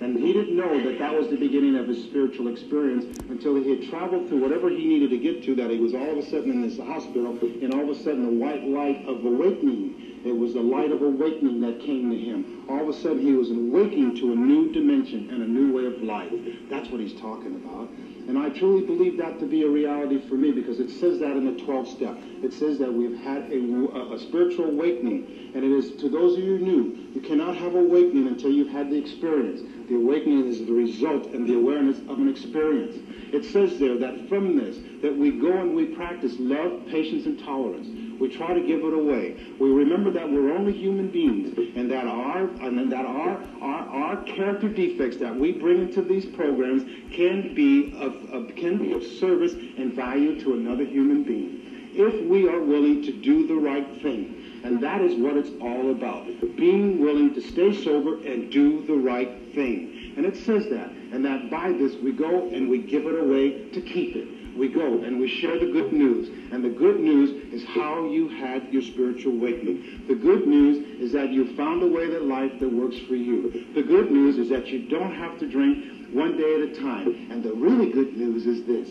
And 0.02 0.18
he 0.18 0.32
didn't 0.32 0.56
know 0.56 0.82
that 0.82 0.98
that 0.98 1.14
was 1.14 1.28
the 1.28 1.36
beginning 1.36 1.76
of 1.76 1.88
his 1.88 2.02
spiritual 2.04 2.48
experience 2.48 3.20
until 3.30 3.56
he 3.56 3.70
had 3.70 3.90
traveled 3.90 4.30
through 4.30 4.42
whatever 4.42 4.70
he 4.70 4.86
needed 4.86 5.10
to 5.10 5.18
get 5.18 5.44
to, 5.44 5.56
that 5.56 5.70
he 5.70 5.78
was 5.78 5.94
all 5.94 6.12
of 6.12 6.18
a 6.18 6.24
sudden 6.24 6.52
in 6.52 6.62
this 6.62 6.80
hospital, 6.80 7.38
and 7.42 7.74
all 7.74 7.84
of 7.84 7.90
a 7.90 7.96
sudden 7.96 8.24
the 8.24 8.46
white 8.46 8.64
light 8.64 9.06
of 9.08 9.24
awakening, 9.26 10.09
it 10.26 10.38
was 10.38 10.54
the 10.54 10.62
light 10.62 10.92
of 10.92 11.02
awakening 11.02 11.62
that 11.62 11.80
came 11.80 12.10
to 12.10 12.18
him. 12.18 12.66
All 12.70 12.82
of 12.82 12.90
a 12.90 12.94
sudden 12.94 13.20
he 13.20 13.34
was 13.34 13.50
awakening 13.52 14.16
to 14.18 14.34
a 14.34 14.36
new 14.36 14.72
dimension 14.72 15.30
and 15.30 15.42
a 15.42 15.48
new 15.48 15.74
way 15.74 15.86
of 15.86 16.02
life. 16.04 16.32
That's 16.70 16.90
what 16.90 17.00
he's 17.00 17.20
talking 17.20 17.56
about. 17.56 17.90
And 18.28 18.38
I 18.38 18.50
truly 18.50 18.86
believe 18.86 19.18
that 19.18 19.40
to 19.40 19.48
be 19.48 19.64
a 19.64 19.68
reality 19.68 20.22
for 20.28 20.36
me 20.36 20.52
because 20.52 20.80
it 20.80 20.92
says 20.92 21.20
that 21.20 21.36
in 21.36 21.46
the 21.46 21.64
12th 21.64 21.88
step. 21.88 22.16
It 22.44 22.54
says 22.54 22.78
that 22.78 22.94
we've 22.94 23.18
had 23.18 23.52
a, 23.52 24.14
a, 24.14 24.20
spiritual 24.20 24.66
awakening. 24.66 25.52
And 25.56 25.64
it 25.64 25.72
is 25.72 25.96
to 26.02 26.10
those 26.10 26.38
of 26.38 26.44
you 26.44 26.60
new, 26.60 27.08
you 27.16 27.22
cannot 27.22 27.56
have 27.58 27.74
awakening 27.74 28.28
until 28.28 28.52
you've 28.52 28.70
had 28.70 28.92
the 28.92 28.98
experience. 28.98 29.62
The 29.90 29.96
awakening 29.96 30.48
is 30.48 30.60
the 30.60 30.72
result 30.72 31.26
and 31.34 31.48
the 31.48 31.56
awareness 31.56 31.98
of 32.08 32.20
an 32.20 32.30
experience. 32.30 32.98
It 33.34 33.46
says 33.46 33.80
there 33.80 33.98
that 33.98 34.30
from 34.30 34.56
this, 34.56 34.78
that 35.02 35.18
we 35.18 35.32
go 35.32 35.52
and 35.52 35.76
we 35.76 35.86
practice 35.86 36.36
love, 36.38 36.86
patience, 36.88 37.26
and 37.26 37.40
tolerance. 37.40 37.88
We 38.20 38.36
try 38.36 38.54
to 38.54 38.62
give 38.62 38.84
it 38.84 38.94
away. 38.94 39.38
We 39.60 39.70
remember 39.70 40.12
that 40.12 40.30
we're 40.30 40.54
only 40.54 40.74
human 40.74 41.10
beings 41.10 41.58
and 41.76 41.90
that 41.92 42.06
our 42.06 42.42
and 42.62 42.92
that 42.92 43.06
our 43.06 43.42
our, 43.62 43.88
our 43.90 44.24
character 44.24 44.68
defects 44.70 45.18
that 45.18 45.36
we 45.36 45.54
bring 45.54 45.82
into 45.82 46.02
these 46.02 46.26
programs 46.26 46.84
can 47.12 47.56
be 47.56 47.96
of, 47.98 48.14
of 48.32 48.56
can 48.56 48.78
be 48.78 48.94
of 48.94 49.04
service 49.04 49.54
and 49.54 49.94
value 49.94 50.40
to 50.42 50.54
another 50.54 50.86
human 50.86 51.24
being 51.24 51.90
if 51.94 52.30
we 52.30 52.48
are 52.48 52.62
willing 52.62 53.02
to 53.04 53.12
do 53.12 53.48
the 53.48 53.56
right 53.56 54.02
thing. 54.02 54.36
And 54.64 54.82
that 54.84 55.02
is 55.02 55.16
what 55.16 55.38
it's 55.38 55.50
all 55.62 55.92
about. 55.92 56.28
Being 56.58 57.00
willing 57.00 57.34
to 57.34 57.42
stay 57.42 57.74
sober 57.84 58.16
and 58.26 58.52
do 58.52 58.86
the 58.86 58.94
right 58.94 59.54
thing. 59.56 60.14
And 60.18 60.26
it 60.26 60.36
says 60.36 60.68
that. 60.70 60.90
And 61.12 61.24
that 61.26 61.50
by 61.50 61.72
this 61.72 61.96
we 61.96 62.12
go 62.12 62.50
and 62.50 62.70
we 62.70 62.80
give 62.80 63.06
it 63.06 63.20
away 63.20 63.70
to 63.70 63.82
keep 63.82 64.16
it 64.16 64.39
we 64.60 64.68
go 64.68 65.02
and 65.04 65.20
we 65.20 65.28
share 65.28 65.58
the 65.58 65.72
good 65.72 65.94
news. 65.94 66.28
And 66.52 66.64
the 66.64 66.70
good 66.70 67.00
news 67.00 67.54
is 67.54 67.68
how 67.70 68.06
you 68.08 68.28
had 68.28 68.72
your 68.72 68.82
spiritual 68.82 69.34
awakening. 69.34 70.04
The 70.08 70.16
good 70.16 70.46
news 70.46 71.00
is 71.00 71.14
that 71.14 71.32
you 71.32 71.56
found 71.56 71.82
a 71.82 71.88
way 71.88 72.08
that 72.08 72.24
life 72.24 72.52
that 72.60 72.72
works 72.72 72.98
for 73.08 73.16
you. 73.16 73.66
The 73.74 73.84
good 73.84 74.12
news 74.12 74.38
is 74.38 74.50
that 74.50 74.68
you 74.68 74.90
don't 74.90 75.16
have 75.16 75.40
to 75.40 75.50
drink 75.50 76.14
one 76.14 76.38
day 76.38 76.56
at 76.56 76.70
a 76.70 76.82
time. 76.82 77.32
And 77.32 77.42
the 77.44 77.54
really 77.54 77.92
good 77.92 78.18
news 78.18 78.46
is 78.46 78.66
this, 78.66 78.90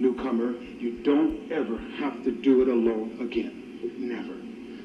newcomer, 0.00 0.52
you 0.52 1.02
don't 1.02 1.50
ever 1.50 1.76
have 1.98 2.22
to 2.24 2.30
do 2.30 2.62
it 2.62 2.68
alone 2.68 3.18
again. 3.20 3.64
Never 3.98 4.37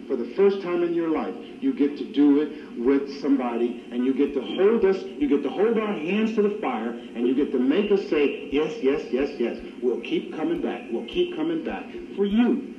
for 0.08 0.16
the 0.16 0.34
first 0.36 0.62
time 0.62 0.84
in 0.84 0.94
your 0.94 1.10
life, 1.10 1.36
you 1.62 1.74
get 1.74 1.98
to 1.98 2.12
do 2.14 2.42
it 2.42 2.78
with 2.78 3.22
somebody 3.22 3.88
and 3.92 4.06
you 4.06 4.14
get 4.14 4.34
to 4.34 4.42
hold 4.42 4.86
us, 4.86 5.02
you 5.04 5.28
get 5.28 5.44
to 5.44 5.50
hold 5.50 5.78
our 5.78 5.94
hands 5.94 6.36
to 6.36 6.42
the 6.42 6.58
fire 6.62 6.90
and 6.90 7.28
you 7.28 7.36
get 7.36 7.52
to 7.52 7.60
make 7.60 7.92
us 7.92 8.08
say, 8.10 8.50
yes, 8.52 8.74
yes, 8.82 9.02
yes, 9.12 9.30
yes. 9.40 9.58
We'll 9.82 10.02
keep 10.02 10.36
coming 10.36 10.62
back. 10.62 10.82
We'll 10.92 11.08
keep 11.08 11.36
coming 11.36 11.64
back 11.64 11.86
for 12.16 12.26
you. 12.26 12.74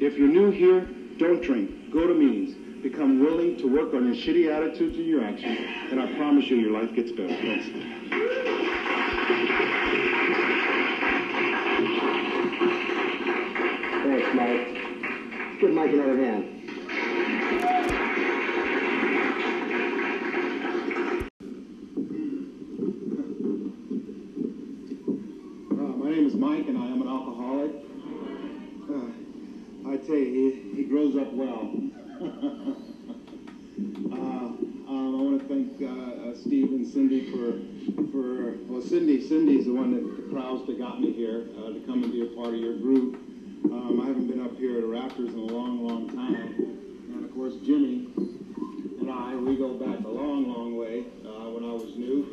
If 0.00 0.18
you're 0.18 0.28
new 0.28 0.50
here, 0.50 0.88
don't 1.18 1.42
drink. 1.42 1.90
Go 1.90 2.06
to 2.06 2.14
meetings. 2.14 2.54
Become 2.82 3.20
willing 3.20 3.56
to 3.58 3.66
work 3.66 3.94
on 3.94 4.06
your 4.06 4.14
shitty 4.14 4.54
attitudes 4.54 4.96
and 4.96 5.06
your 5.06 5.24
actions, 5.24 5.58
and 5.90 5.98
I 6.00 6.14
promise 6.14 6.44
you 6.46 6.56
your 6.56 6.70
life 6.70 6.94
gets 6.94 7.10
better. 7.10 7.28
Thanks. 7.28 7.66
Thanks, 14.04 14.34
Mike. 14.34 14.75
Give 15.58 15.70
Mike 15.70 15.90
another 15.90 16.18
hand. 16.18 16.52
My 25.70 26.10
name 26.10 26.26
is 26.26 26.34
Mike, 26.34 26.68
and 26.68 26.76
I 26.76 26.86
am 26.88 27.00
an 27.00 27.08
alcoholic. 27.08 27.72
I 29.88 29.96
tell 29.96 30.16
you, 30.16 30.70
he, 30.74 30.76
he 30.76 30.84
grows 30.84 31.16
up 31.16 31.32
well. 31.32 31.72
Uh, 33.78 34.16
um, 34.16 34.86
I 34.88 35.22
want 35.22 35.42
to 35.42 35.48
thank 35.48 35.82
uh, 35.82 36.30
uh, 36.30 36.34
Steve 36.34 36.70
and 36.70 36.86
Cindy 36.86 37.30
for, 37.30 37.60
for 38.10 38.56
well, 38.66 38.80
Cindy. 38.80 39.26
Cindy's 39.26 39.66
the 39.66 39.72
one 39.74 39.92
that 39.92 40.16
the 40.16 40.32
crowds 40.32 40.66
that 40.66 40.78
got 40.78 41.00
me 41.00 41.12
here 41.12 41.44
to 41.44 41.82
come 41.84 42.02
and 42.04 42.12
be 42.12 42.22
a 42.22 42.36
part 42.36 42.54
of 42.54 42.60
your 42.60 42.78
group. 42.78 43.35
Um, 43.64 44.00
I 44.02 44.06
haven't 44.06 44.26
been 44.28 44.44
up 44.44 44.56
here 44.58 44.76
at 44.76 44.82
the 44.82 44.86
Raptors 44.86 45.32
in 45.32 45.38
a 45.38 45.52
long, 45.52 45.86
long 45.86 46.08
time, 46.08 46.54
and 47.12 47.24
of 47.24 47.34
course 47.34 47.54
Jimmy 47.64 48.08
and 49.00 49.10
I 49.10 49.34
we 49.36 49.56
go 49.56 49.74
back 49.74 50.04
a 50.04 50.08
long, 50.08 50.52
long 50.52 50.76
way 50.76 51.04
uh, 51.24 51.50
when 51.50 51.64
I 51.64 51.72
was 51.72 51.96
new, 51.96 52.26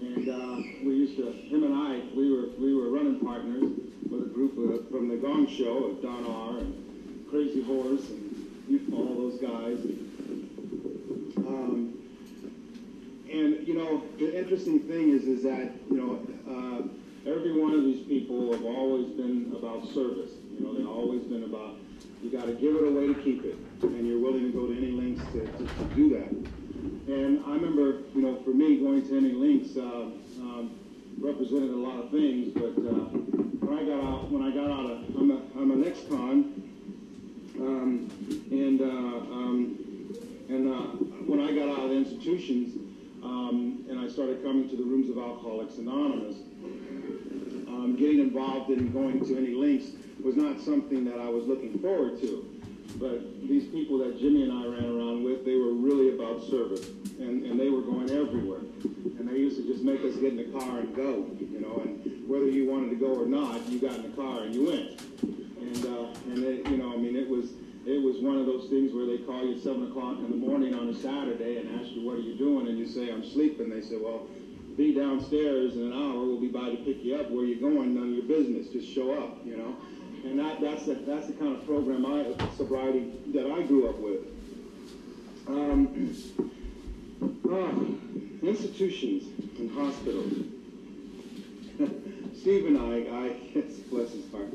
and 0.00 0.28
uh, 0.28 0.56
we 0.84 0.94
used 0.94 1.16
to 1.16 1.30
him 1.30 1.64
and 1.64 1.74
I 1.74 2.02
we 2.16 2.32
were 2.32 2.48
we 2.58 2.74
were 2.74 2.88
running 2.90 3.20
partners 3.20 3.70
with 4.08 4.22
a 4.22 4.30
group 4.32 4.56
of, 4.58 4.88
from 4.90 5.08
the 5.08 5.16
Gong 5.16 5.46
Show 5.46 5.84
of 5.84 6.02
Don 6.02 6.26
R 6.26 6.58
and 6.58 7.26
Crazy 7.30 7.62
Horse 7.62 8.08
and 8.08 8.26
you 8.68 8.80
all 8.92 9.14
those 9.14 9.40
guys. 9.40 9.78
Um, 11.46 11.94
and 13.30 13.66
you 13.66 13.74
know, 13.74 14.02
the 14.18 14.38
interesting 14.38 14.80
thing 14.80 15.10
is, 15.10 15.24
is 15.24 15.42
that 15.42 15.72
you 15.90 15.96
know, 15.96 16.26
uh, 16.48 17.30
every 17.30 17.60
one 17.60 17.74
of 17.74 17.84
these 17.84 18.06
people 18.06 18.52
have 18.52 18.64
always 18.64 19.06
been 19.10 19.52
about 19.56 19.86
service. 19.88 20.30
You 20.58 20.66
know, 20.66 20.74
they've 20.74 20.88
always 20.88 21.22
been 21.22 21.44
about 21.44 21.76
you 22.22 22.30
got 22.30 22.46
to 22.46 22.54
give 22.54 22.74
it 22.74 22.82
away 22.82 23.06
to 23.06 23.14
keep 23.22 23.44
it, 23.44 23.56
and 23.82 24.06
you're 24.06 24.18
willing 24.18 24.50
to 24.50 24.52
go 24.52 24.66
to 24.66 24.76
any 24.76 24.90
lengths 24.90 25.24
to, 25.32 25.46
to, 25.46 25.66
to 25.66 25.94
do 25.94 26.08
that. 26.10 26.30
And 27.12 27.44
I 27.46 27.50
remember, 27.50 28.02
you 28.14 28.22
know, 28.22 28.42
for 28.42 28.50
me, 28.50 28.78
going 28.78 29.06
to 29.06 29.16
any 29.16 29.32
lengths 29.32 29.76
uh, 29.76 30.10
um, 30.40 30.78
represented 31.18 31.70
a 31.70 31.76
lot 31.76 32.02
of 32.02 32.10
things. 32.10 32.52
But 32.52 32.74
uh, 32.82 33.14
when 33.62 33.78
I 33.78 33.84
got 33.84 34.02
out, 34.02 34.30
when 34.32 34.42
I 34.42 34.50
got 34.50 34.70
out 34.70 34.90
of, 34.90 35.16
I'm 35.16 35.30
a, 35.30 35.40
I'm 35.56 35.70
an 35.70 35.86
ex-con, 35.86 36.62
um, 37.60 38.10
and 38.50 38.80
uh, 38.80 38.84
um, 38.84 39.78
and 40.48 40.68
uh, 40.68 40.86
when 41.26 41.40
I 41.40 41.52
got 41.52 41.68
out 41.68 41.84
of 41.84 41.90
the 41.90 41.96
institutions 41.96 42.76
um, 43.22 43.84
and 43.88 43.98
I 43.98 44.08
started 44.08 44.42
coming 44.42 44.68
to 44.70 44.76
the 44.76 44.84
rooms 44.84 45.10
of 45.10 45.18
Alcoholics 45.18 45.78
Anonymous, 45.78 46.36
um, 47.68 47.96
getting 47.98 48.20
involved 48.20 48.70
in 48.70 48.90
going 48.92 49.24
to 49.26 49.36
any 49.36 49.54
links 49.54 49.90
was 50.22 50.36
not 50.36 50.60
something 50.60 51.04
that 51.04 51.18
I 51.18 51.28
was 51.28 51.46
looking 51.46 51.78
forward 51.78 52.20
to. 52.20 52.56
But 52.98 53.46
these 53.46 53.68
people 53.68 53.98
that 53.98 54.18
Jimmy 54.18 54.44
and 54.44 54.52
I 54.52 54.64
ran 54.64 54.84
around 54.84 55.24
with, 55.24 55.44
they 55.44 55.56
were 55.56 55.74
really 55.74 56.14
about 56.14 56.42
service, 56.48 56.88
and, 57.18 57.44
and 57.44 57.60
they 57.60 57.68
were 57.68 57.82
going 57.82 58.10
everywhere. 58.10 58.60
And 59.18 59.28
they 59.28 59.36
used 59.36 59.56
to 59.56 59.66
just 59.66 59.82
make 59.84 60.00
us 60.00 60.16
get 60.16 60.32
in 60.32 60.36
the 60.36 60.58
car 60.58 60.78
and 60.78 60.94
go, 60.96 61.26
you 61.38 61.60
know, 61.60 61.82
and 61.84 62.28
whether 62.28 62.48
you 62.48 62.70
wanted 62.70 62.90
to 62.90 62.96
go 62.96 63.12
or 63.12 63.26
not, 63.26 63.68
you 63.68 63.78
got 63.78 63.96
in 63.96 64.02
the 64.10 64.16
car 64.16 64.42
and 64.42 64.54
you 64.54 64.66
went. 64.66 65.00
And, 65.60 65.84
uh, 65.84 66.32
and 66.32 66.44
it, 66.44 66.68
you 66.70 66.78
know, 66.78 66.92
I 66.92 66.96
mean, 66.96 67.16
it 67.16 67.28
was, 67.28 67.50
it 67.84 68.02
was 68.02 68.16
one 68.22 68.38
of 68.38 68.46
those 68.46 68.70
things 68.70 68.92
where 68.94 69.06
they 69.06 69.18
call 69.18 69.44
you 69.44 69.56
at 69.56 69.62
7 69.62 69.90
o'clock 69.90 70.18
in 70.18 70.30
the 70.30 70.36
morning 70.36 70.74
on 70.74 70.88
a 70.88 70.94
Saturday 70.94 71.58
and 71.58 71.80
ask 71.80 71.90
you, 71.92 72.06
what 72.06 72.16
are 72.16 72.22
you 72.22 72.34
doing? 72.34 72.68
And 72.68 72.78
you 72.78 72.86
say, 72.86 73.10
I'm 73.10 73.24
sleeping. 73.24 73.68
They 73.68 73.82
say, 73.82 73.96
well, 73.96 74.26
be 74.76 74.94
downstairs 74.94 75.74
in 75.74 75.82
an 75.82 75.92
hour. 75.92 76.24
We'll 76.24 76.40
be 76.40 76.48
by 76.48 76.70
to 76.70 76.76
pick 76.76 77.04
you 77.04 77.16
up. 77.16 77.30
Where 77.30 77.44
you 77.44 77.60
going? 77.60 77.94
None 77.94 78.08
of 78.08 78.14
your 78.14 78.28
business. 78.28 78.68
Just 78.68 78.92
show 78.92 79.12
up, 79.12 79.44
you 79.44 79.56
know. 79.56 79.76
And 80.26 80.38
that, 80.40 80.60
that's, 80.60 80.86
the, 80.86 80.94
that's 80.94 81.28
the 81.28 81.34
kind 81.34 81.56
of 81.56 81.64
program 81.64 82.04
I, 82.04 82.34
sobriety 82.56 83.12
that 83.28 83.46
I 83.46 83.62
grew 83.62 83.88
up 83.88 83.98
with. 83.98 84.20
Um, 85.46 86.14
uh, 88.42 88.46
institutions 88.46 89.24
and 89.58 89.70
hospitals. 89.70 90.32
Steve 92.40 92.66
and 92.66 92.78
I, 92.78 93.06
I 93.16 93.36
bless 93.90 94.12
his 94.12 94.30
heart. 94.32 94.52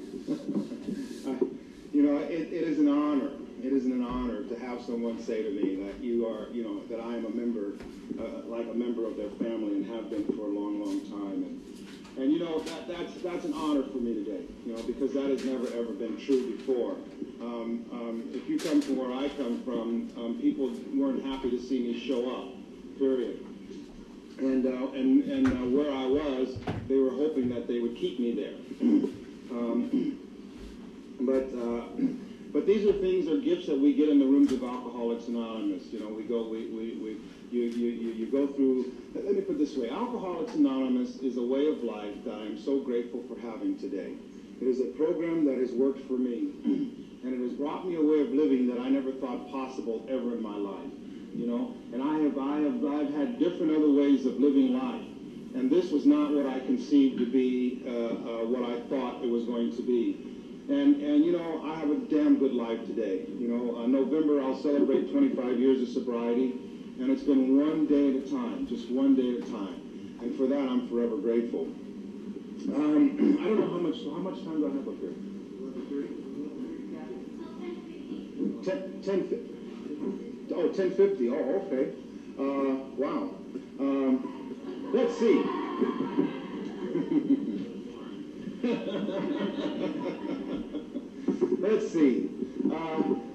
You 1.93 2.03
know, 2.03 2.17
it, 2.19 2.53
it 2.53 2.63
is 2.63 2.80
an 2.80 2.88
honor. 2.88 3.32
It 3.61 3.74
is 3.74 3.86
an 3.86 4.01
honor 4.01 4.43
to 4.43 4.59
have 4.59 4.82
someone 4.82 5.22
say 5.22 5.43
to 5.43 5.49
me 5.51 5.76
that 5.84 6.01
you 6.01 6.26
are, 6.26 6.47
you 6.49 6.63
know, 6.63 6.82
that 6.89 7.03
I 7.03 7.17
am 7.17 7.26
a 7.26 7.30
member, 7.30 7.74
uh, 8.17 8.47
like 8.47 8.65
a 8.67 8.74
member 8.74 9.05
of 9.05 9.17
their 9.17 9.30
family 9.32 9.76
and 9.76 9.86
have 9.88 10.09
been 10.09 10.26
for 10.28 10.47
a 10.47 10.49
long, 10.49 10.80
long 10.80 11.01
time. 11.01 11.43
And, 11.43 11.70
and 12.18 12.32
you 12.32 12.39
know, 12.39 12.59
that, 12.59 12.88
that's, 12.88 13.14
that's 13.22 13.45
an 13.45 13.53
honor 13.53 13.84
for 13.84 13.97
me 13.97 14.14
today, 14.14 14.43
you 14.66 14.74
know, 14.74 14.84
because 14.84 15.14
that 15.14 15.30
has 15.30 15.45
never, 15.45 15.68
ever 15.68 15.93
been 15.93 16.20
true 16.20 16.55
before. 16.57 16.95
Um, 17.41 17.86
um, 17.91 18.30
if 18.34 18.47
you 18.49 18.59
come 18.59 18.82
from 18.82 18.97
where 18.97 19.12
I 19.12 19.30
come 19.30 19.64
from, 19.64 20.12
um, 20.18 20.38
people 20.41 20.72
weren't 20.93 21.26
happy 21.26 21.49
to 21.49 21.62
see 21.62 21.80
me 21.80 21.99
show 21.99 22.30
up, 22.30 22.99
period. 22.99 23.45
And, 24.39 24.66
uh, 24.66 24.91
and, 24.91 25.24
and 25.24 25.47
uh, 25.47 25.78
where 25.78 25.91
I 25.91 26.05
was, 26.05 26.57
they 26.88 26.97
were 26.97 27.12
hoping 27.12 27.49
that 27.49 27.68
they 27.68 27.80
would 27.80 27.95
keep 27.95 28.20
me 28.20 28.34
there. 28.34 28.53
um, 29.51 30.18
but 31.22 31.49
uh, 31.55 31.84
but 32.51 32.66
these 32.66 32.86
are 32.86 32.93
things 32.93 33.28
are 33.30 33.38
gifts 33.38 33.68
that 33.68 33.80
we 33.80 33.93
get 33.93 34.09
in 34.09 34.20
the 34.20 34.26
rooms 34.26 34.51
of 34.51 34.64
Alcoholics 34.64 35.28
Anonymous. 35.28 35.86
You 35.91 35.99
know, 36.01 36.09
we 36.09 36.24
go 36.24 36.47
we, 36.47 36.66
we, 36.68 36.97
we 36.97 37.18
you, 37.52 37.64
you, 37.64 37.89
you, 37.89 38.12
you 38.14 38.26
go 38.28 38.47
through. 38.47 38.91
Let 39.14 39.36
me 39.36 39.41
put 39.41 39.58
this 39.58 39.76
way: 39.78 39.89
Alcoholics 39.89 40.56
Anonymous 40.56 41.18
is 41.20 41.38
a 41.38 41.43
way 41.43 41.68
of 41.68 41.84
life 41.84 42.14
that 42.26 42.36
I 42.36 42.45
am 42.45 42.58
so 42.58 42.80
grateful 42.80 43.24
for 43.28 43.39
having 43.39 43.78
today. 43.78 44.14
It 44.62 44.68
is 44.68 44.80
a 44.80 44.86
program 44.86 45.45
that 45.45 45.58
has 45.58 45.72
worked 45.72 45.99
for 46.08 46.14
me, 46.14 46.49
and 46.64 47.34
it 47.34 47.39
has 47.41 47.54
brought 47.54 47.88
me 47.88 47.95
a 47.95 48.02
way 48.02 48.22
of 48.22 48.34
living 48.34 48.68
that 48.68 48.80
I 48.80 48.89
never 48.89 49.12
thought 49.12 49.49
possible 49.52 50.06
ever 50.08 50.34
in 50.34 50.41
my 50.41 50.56
life. 50.58 50.89
You 51.34 51.47
know, 51.47 51.72
and 51.93 52.02
I 52.02 52.18
have 52.20 52.38
I 52.38 52.60
have 52.60 52.86
I've 52.86 53.14
had 53.14 53.39
different 53.39 53.72
other 53.72 53.89
ways 53.89 54.26
of 54.26 54.39
living 54.39 54.74
life, 54.74 55.04
and 55.56 55.70
this 55.70 55.91
was 55.91 56.06
not 56.06 56.32
what 56.32 56.45
I 56.45 56.60
conceived 56.60 57.18
to 57.20 57.26
be 57.26 57.84
uh, 57.86 57.89
uh, 57.89 58.45
what 58.45 58.64
I 58.64 58.78
thought 58.89 59.24
it 59.24 59.30
was 59.30 59.43
going 59.43 59.72
to 59.72 59.82
be. 59.82 60.16
And, 60.70 61.02
and 61.02 61.26
you 61.26 61.32
know, 61.34 61.62
I 61.64 61.76
have 61.76 61.89
a 61.89 61.95
damn 61.95 62.38
good 62.38 62.54
life 62.54 62.86
today. 62.86 63.26
You 63.38 63.47
know, 63.47 63.76
uh, 63.76 63.88
November 63.88 64.41
I'll 64.41 64.54
celebrate 64.54 65.12
25 65.12 65.60
years 65.60 65.82
of 65.82 65.89
sobriety, 65.89 66.54
and 67.02 67.10
it's 67.10 67.24
been 67.24 67.58
one 67.58 67.88
day 67.88 68.10
at 68.10 68.16
a 68.16 68.22
time, 68.30 68.68
just 68.68 68.91
one 68.91 69.16
day 69.16 69.36
at 69.36 69.47
a 69.47 69.52
time. 69.52 69.82
And 70.22 70.36
for 70.36 70.45
that, 70.45 70.70
I'm 70.70 70.88
forever 70.88 71.18
grateful. 71.18 71.62
Um, 71.62 73.38
I 73.41 73.47
don't 73.47 73.60
know 73.60 73.72
how 73.72 73.80
much 73.80 74.04
how 74.04 74.20
much 74.20 74.43
time 74.43 74.62
do 74.62 74.68
I 74.68 74.70
have 74.70 74.88
up 74.88 74.99
here? 74.99 75.16
10, 78.62 79.02
10, 79.02 79.28
oh, 80.54 80.68
1050. 80.68 81.30
Oh, 81.30 81.64
okay. 81.66 81.91
Uh, 82.38 82.76
wow. 82.97 83.34
Um, 83.80 84.22
let's 84.93 85.18
see. 85.18 85.41
Let's 91.62 91.91
see. 91.91 92.30
Um, 92.72 93.31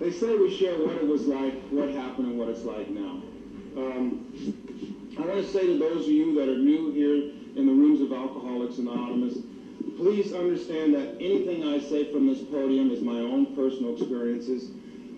they 0.00 0.10
say 0.10 0.34
we 0.34 0.56
share 0.56 0.78
what 0.78 0.96
it 0.96 1.06
was 1.06 1.26
like, 1.26 1.54
what 1.68 1.90
happened, 1.90 2.28
and 2.28 2.38
what 2.38 2.48
it's 2.48 2.64
like 2.64 2.88
now. 2.88 3.20
Um, 3.76 4.32
I 5.18 5.20
want 5.20 5.34
to 5.34 5.46
say 5.46 5.66
to 5.66 5.78
those 5.78 6.06
of 6.06 6.10
you 6.10 6.34
that 6.36 6.48
are 6.48 6.56
new 6.56 6.90
here 6.90 7.16
in 7.54 7.66
the 7.66 7.72
rooms 7.72 8.00
of 8.00 8.10
Alcoholics 8.10 8.78
Anonymous, 8.78 9.36
please 9.98 10.32
understand 10.32 10.94
that 10.94 11.16
anything 11.20 11.68
I 11.68 11.78
say 11.78 12.10
from 12.10 12.26
this 12.26 12.40
podium 12.40 12.90
is 12.90 13.02
my 13.02 13.18
own 13.18 13.54
personal 13.54 13.92
experiences. 13.92 14.70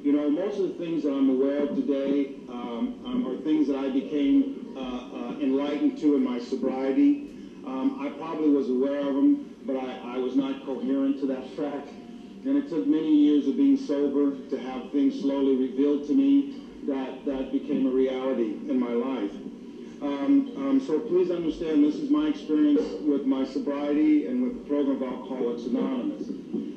You 0.03 0.13
know, 0.13 0.29
most 0.29 0.59
of 0.59 0.67
the 0.67 0.75
things 0.75 1.05
that 1.05 1.13
I'm 1.13 1.31
aware 1.31 1.63
of 1.63 1.77
today 1.77 2.35
um, 2.49 3.01
um, 3.07 3.27
are 3.29 3.41
things 3.43 3.69
that 3.69 3.77
I 3.77 3.89
became 3.89 4.75
uh, 4.77 4.81
uh, 4.81 5.39
enlightened 5.39 5.97
to 5.99 6.17
in 6.17 6.25
my 6.25 6.41
sobriety. 6.41 7.31
Um, 7.65 7.99
I 8.01 8.11
probably 8.19 8.49
was 8.49 8.69
aware 8.69 8.99
of 8.99 9.15
them, 9.15 9.55
but 9.65 9.77
I, 9.77 10.17
I 10.17 10.19
was 10.19 10.35
not 10.35 10.67
coherent 10.67 11.21
to 11.21 11.27
that 11.27 11.49
fact. 11.57 11.89
And 12.45 12.57
it 12.57 12.69
took 12.69 12.87
many 12.87 13.15
years 13.15 13.47
of 13.47 13.57
being 13.57 13.77
sober 13.77 14.37
to 14.49 14.59
have 14.59 14.91
things 14.91 15.21
slowly 15.21 15.55
revealed 15.55 16.07
to 16.09 16.15
me 16.15 16.61
that, 16.87 17.25
that 17.25 17.53
became 17.53 17.87
a 17.87 17.91
reality 17.91 18.59
in 18.69 18.79
my 18.79 18.93
life. 18.93 19.33
Um, 20.03 20.53
um, 20.57 20.81
so 20.81 20.99
please 20.99 21.31
understand 21.31 21.85
this 21.85 21.95
is 21.95 22.11
my 22.11 22.27
experience 22.27 22.83
with 23.03 23.25
my 23.25 23.45
sobriety 23.45 24.27
and 24.27 24.43
with 24.43 24.55
the 24.55 24.69
program 24.69 24.97
of 24.97 25.03
Alcoholics 25.05 25.63
Anonymous. 25.63 26.27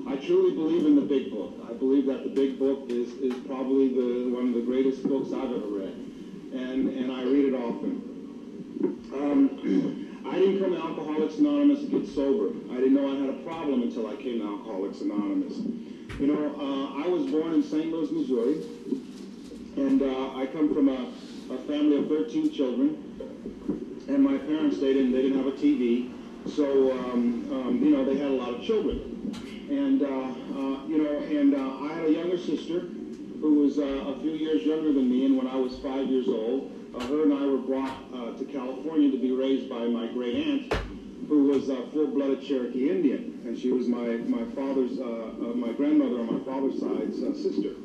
I 0.07 0.15
truly 0.17 0.53
believe 0.53 0.85
in 0.85 0.95
the 0.95 1.01
big 1.01 1.31
book. 1.31 1.55
I 1.67 1.73
believe 1.73 2.05
that 2.05 2.23
the 2.23 2.29
big 2.29 2.59
book 2.59 2.85
is, 2.89 3.13
is 3.13 3.33
probably 3.47 3.87
the, 3.87 4.29
one 4.29 4.49
of 4.49 4.53
the 4.53 4.61
greatest 4.61 5.01
books 5.01 5.33
I've 5.33 5.51
ever 5.51 5.65
read. 5.65 5.95
And, 6.53 6.89
and 6.89 7.11
I 7.11 7.23
read 7.23 7.45
it 7.45 7.55
often. 7.55 8.13
Um, 9.11 10.01
I 10.27 10.39
didn't 10.39 10.59
come 10.59 10.71
to 10.73 10.81
Alcoholics 10.81 11.37
Anonymous 11.37 11.81
to 11.81 11.87
get 11.87 12.07
sober. 12.07 12.49
I 12.71 12.75
didn't 12.75 12.95
know 12.95 13.11
I 13.11 13.15
had 13.15 13.29
a 13.29 13.43
problem 13.43 13.83
until 13.83 14.07
I 14.07 14.15
came 14.15 14.39
to 14.39 14.47
Alcoholics 14.47 15.01
Anonymous. 15.01 15.57
You 16.19 16.27
know, 16.27 16.55
uh, 16.59 17.03
I 17.03 17.07
was 17.07 17.29
born 17.29 17.53
in 17.53 17.61
St. 17.61 17.91
Louis, 17.91 18.09
Missouri, 18.11 18.63
and 19.77 20.01
uh, 20.01 20.35
I 20.35 20.47
come 20.47 20.73
from 20.73 20.89
a, 20.89 21.11
a, 21.53 21.57
family 21.67 21.97
of 21.97 22.07
13 22.07 22.51
children. 22.51 23.01
And 24.07 24.23
my 24.23 24.37
parents, 24.37 24.79
they 24.79 24.93
didn't, 24.93 25.11
they 25.11 25.21
didn't 25.21 25.37
have 25.37 25.47
a 25.47 25.57
TV, 25.57 26.11
so 26.55 26.91
um, 26.91 27.47
um, 27.51 27.83
you 27.83 27.91
know 27.91 28.05
they 28.05 28.17
had 28.17 28.31
a 28.31 28.35
lot 28.35 28.53
of 28.53 28.63
children. 28.63 29.33
And 29.69 30.01
uh, 30.01 30.05
uh 30.05 30.87
you 30.87 31.03
know, 31.03 31.17
and 31.17 31.55
uh, 31.55 31.85
I 31.85 31.93
had 31.93 32.05
a 32.05 32.11
younger 32.11 32.37
sister 32.37 32.81
who 33.41 33.61
was 33.61 33.77
uh, 33.77 33.83
a 33.83 34.19
few 34.21 34.31
years 34.31 34.63
younger 34.63 34.93
than 34.93 35.09
me, 35.09 35.25
and 35.25 35.37
when 35.37 35.47
I 35.47 35.55
was 35.55 35.77
five 35.79 36.07
years 36.07 36.27
old, 36.27 36.71
her 37.01 37.23
and 37.23 37.33
I 37.33 37.45
were 37.45 37.57
brought 37.57 37.97
uh, 38.13 38.37
to 38.37 38.45
California 38.45 39.11
to 39.11 39.17
be 39.17 39.31
raised 39.31 39.69
by 39.69 39.85
my 39.85 40.07
great 40.07 40.35
aunt, 40.35 40.73
who 41.27 41.45
was 41.45 41.69
a 41.69 41.87
full-blooded 41.91 42.45
Cherokee 42.45 42.89
Indian, 42.89 43.41
and 43.45 43.57
she 43.57 43.71
was 43.71 43.87
my 43.87 44.17
my 44.27 44.45
father's 44.53 44.99
uh, 44.99 45.03
uh, 45.03 45.53
my 45.55 45.71
grandmother 45.73 46.19
on 46.19 46.39
my 46.39 46.43
father's 46.45 46.79
side's 46.79 47.21
uh, 47.23 47.33
sister, 47.33 47.75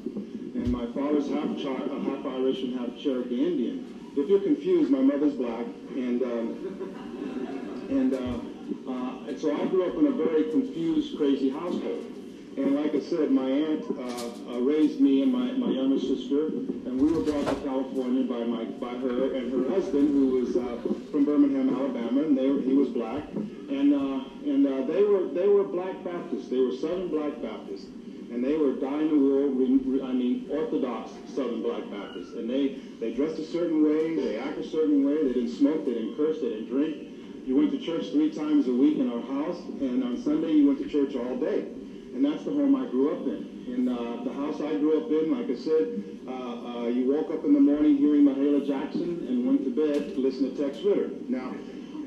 and 0.54 0.68
my 0.68 0.86
father's 0.92 1.28
half 1.28 1.44
uh, 1.44 2.00
half 2.00 2.26
Irish 2.26 2.62
and 2.62 2.78
half 2.78 2.96
Cherokee 2.98 3.46
Indian. 3.46 4.12
If 4.16 4.28
you're 4.28 4.40
confused, 4.40 4.90
my 4.90 5.00
mother's 5.00 5.34
black, 5.34 5.66
and 5.94 6.22
um, 6.22 7.86
and 7.88 8.14
uh, 8.14 8.90
uh, 8.90 9.28
and 9.28 9.40
so 9.40 9.54
I 9.54 9.66
grew 9.66 9.88
up 9.88 9.96
in 9.96 10.06
a 10.06 10.12
very 10.12 10.50
confused, 10.50 11.16
crazy 11.16 11.50
household. 11.50 12.19
And 12.56 12.74
like 12.74 12.94
I 12.94 13.00
said, 13.00 13.30
my 13.30 13.48
aunt 13.48 13.84
uh, 13.88 14.54
uh, 14.54 14.58
raised 14.58 15.00
me 15.00 15.22
and 15.22 15.32
my, 15.32 15.52
my 15.52 15.70
younger 15.70 16.00
sister, 16.00 16.46
and 16.48 17.00
we 17.00 17.12
were 17.12 17.22
brought 17.22 17.46
to 17.46 17.54
California 17.62 18.24
by 18.24 18.42
my 18.42 18.64
by 18.64 18.98
her 18.98 19.34
and 19.34 19.52
her 19.52 19.70
husband, 19.70 20.08
who 20.10 20.26
was 20.42 20.56
uh, 20.56 20.76
from 21.12 21.24
Birmingham, 21.24 21.70
Alabama, 21.70 22.22
and 22.22 22.36
they 22.36 22.50
were, 22.50 22.60
he 22.60 22.74
was 22.74 22.88
black, 22.88 23.22
and 23.32 23.94
uh, 23.94 24.24
and 24.42 24.66
uh, 24.66 24.82
they 24.92 25.04
were 25.04 25.28
they 25.28 25.46
were 25.46 25.62
Black 25.62 26.02
Baptists. 26.02 26.48
They 26.48 26.58
were 26.58 26.74
Southern 26.74 27.08
Black 27.08 27.40
Baptists, 27.40 27.86
and 27.86 28.42
they 28.42 28.56
were 28.56 28.74
dying 28.74 29.08
the 29.08 29.16
wool. 29.16 30.04
I 30.04 30.12
mean, 30.12 30.50
Orthodox 30.50 31.12
Southern 31.32 31.62
Black 31.62 31.88
Baptists, 31.88 32.34
and 32.34 32.50
they 32.50 32.82
they 32.98 33.14
dressed 33.14 33.38
a 33.38 33.46
certain 33.46 33.84
way, 33.84 34.16
they 34.16 34.38
act 34.38 34.58
a 34.58 34.68
certain 34.68 35.06
way. 35.06 35.22
They 35.22 35.34
didn't 35.34 35.54
smoke, 35.54 35.86
they 35.86 35.94
didn't 35.94 36.16
curse, 36.16 36.40
they 36.42 36.50
didn't 36.50 36.68
drink. 36.68 37.46
You 37.46 37.56
went 37.56 37.70
to 37.70 37.78
church 37.78 38.10
three 38.10 38.30
times 38.30 38.66
a 38.66 38.72
week 38.74 38.98
in 38.98 39.08
our 39.08 39.22
house, 39.22 39.62
and 39.80 40.02
on 40.02 40.20
Sunday 40.20 40.50
you 40.52 40.66
went 40.66 40.78
to 40.82 40.88
church 40.88 41.14
all 41.14 41.36
day 41.36 41.79
and 42.14 42.24
that's 42.24 42.44
the 42.44 42.50
home 42.50 42.74
I 42.74 42.86
grew 42.86 43.12
up 43.12 43.26
in. 43.26 43.64
And 43.72 43.88
uh, 43.88 44.24
the 44.24 44.32
house 44.32 44.60
I 44.60 44.76
grew 44.78 45.04
up 45.04 45.10
in, 45.10 45.30
like 45.30 45.48
I 45.50 45.54
said, 45.54 46.02
uh, 46.26 46.32
uh, 46.32 46.86
you 46.86 47.10
woke 47.10 47.30
up 47.30 47.44
in 47.44 47.52
the 47.54 47.60
morning 47.60 47.96
hearing 47.96 48.24
Mahalia 48.24 48.66
Jackson 48.66 49.26
and 49.28 49.46
went 49.46 49.64
to 49.64 49.70
bed 49.70 50.14
to 50.14 50.20
listen 50.20 50.54
to 50.54 50.62
Tex 50.62 50.82
Ritter. 50.82 51.10
Now, 51.28 51.54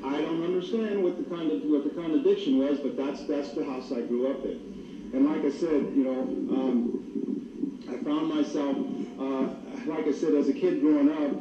I 0.04 0.20
don't 0.20 0.44
understand 0.44 1.02
what 1.02 1.16
the 1.16 1.24
kind 1.34 1.50
of 1.50 1.62
what 1.64 1.84
the 1.84 1.90
contradiction 1.90 2.58
was, 2.58 2.78
but 2.78 2.96
that's 2.96 3.26
that's 3.26 3.52
the 3.52 3.64
house 3.64 3.90
I 3.90 4.02
grew 4.02 4.30
up 4.30 4.44
in. 4.44 5.10
And 5.14 5.26
like 5.26 5.44
I 5.44 5.50
said, 5.50 5.94
you 5.96 6.04
know, 6.04 6.20
um, 6.52 7.80
I 7.88 7.96
found 8.04 8.28
myself, 8.28 8.76
uh, 9.18 9.48
like 9.86 10.06
I 10.06 10.12
said, 10.12 10.34
as 10.34 10.48
a 10.48 10.52
kid 10.52 10.80
growing 10.80 11.08
up, 11.08 11.32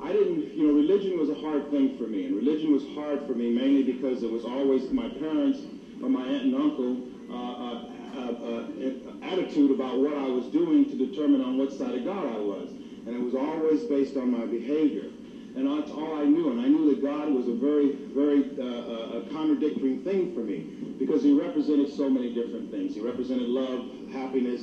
I 0.00 0.12
didn't, 0.12 0.54
you 0.54 0.68
know, 0.68 0.74
religion 0.74 1.18
was 1.18 1.30
a 1.30 1.34
hard 1.34 1.70
thing 1.70 1.96
for 1.96 2.04
me, 2.04 2.26
and 2.26 2.36
religion 2.36 2.72
was 2.72 2.84
hard 2.94 3.26
for 3.26 3.32
me 3.32 3.50
mainly 3.50 3.82
because 3.82 4.22
it 4.22 4.30
was 4.30 4.44
always 4.44 4.90
my 4.92 5.08
parents 5.08 5.58
or 6.02 6.08
my 6.08 6.24
aunt 6.24 6.44
and 6.44 6.54
uncle 6.54 6.96
uh, 7.30 7.34
uh, 7.34 7.84
uh, 8.16 9.26
attitude 9.26 9.70
about 9.70 9.98
what 9.98 10.14
I 10.14 10.26
was 10.28 10.46
doing 10.46 10.88
to 10.90 10.96
determine 10.96 11.42
on 11.42 11.58
what 11.58 11.72
side 11.72 11.94
of 11.94 12.04
God 12.04 12.24
I 12.24 12.38
was. 12.38 12.70
And 12.70 13.14
it 13.14 13.20
was 13.20 13.34
always 13.34 13.84
based 13.84 14.16
on 14.16 14.30
my 14.30 14.46
behavior. 14.46 15.10
And 15.56 15.66
that's 15.66 15.90
all 15.90 16.16
I 16.16 16.24
knew. 16.24 16.50
And 16.50 16.60
I 16.60 16.68
knew 16.68 16.90
that 16.90 17.02
God 17.02 17.32
was 17.32 17.48
a 17.48 17.54
very, 17.54 17.92
very 18.12 18.44
uh, 18.58 19.18
a 19.18 19.20
contradictory 19.30 19.98
thing 19.98 20.34
for 20.34 20.40
me 20.40 20.94
because 20.98 21.22
he 21.22 21.32
represented 21.32 21.94
so 21.94 22.10
many 22.10 22.34
different 22.34 22.70
things. 22.70 22.94
He 22.94 23.00
represented 23.00 23.48
love, 23.48 23.88
happiness, 24.12 24.62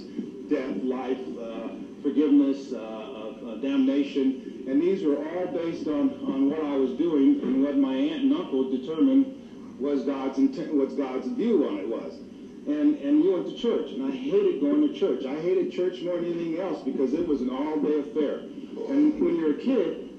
death, 0.50 0.84
life, 0.84 1.18
uh, 1.40 1.70
forgiveness, 2.04 2.74
uh, 2.74 2.78
uh, 2.78 3.56
damnation. 3.56 4.66
And 4.68 4.82
these 4.82 5.04
were 5.04 5.18
all 5.18 5.48
based 5.48 5.88
on, 5.88 6.12
on 6.28 6.50
what 6.50 6.64
I 6.64 6.76
was 6.76 6.92
doing 6.92 7.42
and 7.42 7.64
what 7.64 7.78
my 7.78 7.94
aunt 7.96 8.24
and 8.24 8.34
uncle 8.34 8.70
determined 8.70 9.80
was 9.80 10.04
God's 10.04 10.38
intent, 10.38 10.76
what 10.76 10.96
God's 10.96 11.28
view 11.28 11.68
on 11.68 11.80
it 11.80 11.88
was 11.88 12.20
and, 12.68 12.96
and 12.98 13.22
we 13.22 13.30
went 13.30 13.48
to 13.48 13.56
church. 13.56 13.92
And 13.92 14.06
I 14.06 14.12
hated 14.12 14.62
going 14.62 14.82
to 14.82 14.94
church. 14.94 15.26
I 15.26 15.36
hated 15.42 15.72
church 15.72 16.02
more 16.02 16.16
than 16.16 16.26
anything 16.26 16.60
else 16.60 16.82
because 16.84 17.14
it 17.14 17.28
was 17.28 17.42
an 17.42 17.50
all-day 17.50 18.00
affair. 18.00 18.40
And 18.90 19.20
when 19.22 19.36
you're 19.36 19.56
a 19.60 19.62
kid, 19.62 20.10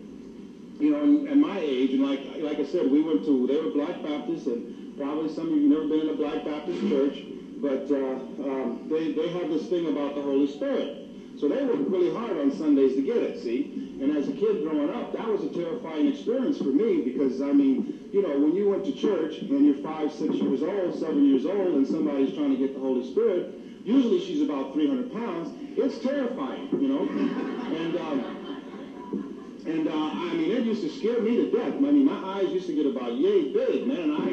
you 0.80 0.90
know, 0.90 1.02
and 1.02 1.40
my 1.40 1.58
age, 1.58 1.92
and 1.92 2.02
like 2.02 2.20
like 2.40 2.58
I 2.58 2.64
said, 2.64 2.90
we 2.90 3.00
went 3.00 3.24
to, 3.24 3.46
they 3.46 3.60
were 3.60 3.70
Black 3.70 4.02
Baptists, 4.02 4.46
and 4.46 4.96
probably 4.96 5.32
some 5.32 5.46
of 5.48 5.54
you 5.54 5.68
never 5.68 5.86
been 5.88 6.00
in 6.00 6.08
a 6.10 6.14
Black 6.14 6.44
Baptist 6.44 6.80
church, 6.88 7.24
but 7.58 7.90
uh, 7.90 8.14
um, 8.44 8.86
they, 8.90 9.12
they 9.12 9.28
have 9.28 9.48
this 9.50 9.66
thing 9.68 9.86
about 9.86 10.14
the 10.14 10.22
Holy 10.22 10.46
Spirit. 10.46 11.03
So 11.44 11.50
they 11.50 11.62
worked 11.62 11.90
really 11.90 12.10
hard 12.10 12.38
on 12.38 12.50
Sundays 12.56 12.96
to 12.96 13.02
get 13.02 13.18
it, 13.18 13.38
see? 13.38 13.98
And 14.00 14.16
as 14.16 14.26
a 14.28 14.32
kid 14.32 14.62
growing 14.62 14.88
up, 14.88 15.12
that 15.12 15.28
was 15.28 15.42
a 15.42 15.50
terrifying 15.50 16.08
experience 16.08 16.56
for 16.56 16.72
me 16.72 17.02
because, 17.02 17.42
I 17.42 17.52
mean, 17.52 18.08
you 18.14 18.22
know, 18.22 18.38
when 18.38 18.54
you 18.56 18.70
went 18.70 18.86
to 18.86 18.92
church 18.92 19.40
and 19.40 19.66
you're 19.66 19.76
five, 19.84 20.10
six 20.10 20.36
years 20.36 20.62
old, 20.62 20.98
seven 20.98 21.28
years 21.28 21.44
old, 21.44 21.74
and 21.74 21.86
somebody's 21.86 22.34
trying 22.34 22.52
to 22.52 22.56
get 22.56 22.72
the 22.72 22.80
Holy 22.80 23.04
Spirit, 23.10 23.60
usually 23.84 24.24
she's 24.24 24.40
about 24.40 24.72
300 24.72 25.12
pounds, 25.12 25.50
it's 25.76 25.98
terrifying, 25.98 26.66
you 26.80 26.88
know? 26.88 27.02
And, 27.76 27.96
um, 27.98 28.44
and 29.66 29.86
uh, 29.86 29.92
I 29.92 30.32
mean, 30.32 30.50
it 30.50 30.64
used 30.64 30.80
to 30.80 30.88
scare 30.88 31.20
me 31.20 31.36
to 31.36 31.50
death. 31.50 31.74
I 31.74 31.92
mean, 31.92 32.06
my 32.06 32.40
eyes 32.40 32.48
used 32.52 32.68
to 32.68 32.74
get 32.74 32.86
about 32.86 33.16
yay 33.16 33.52
big, 33.52 33.86
man. 33.86 34.16
I 34.16 34.23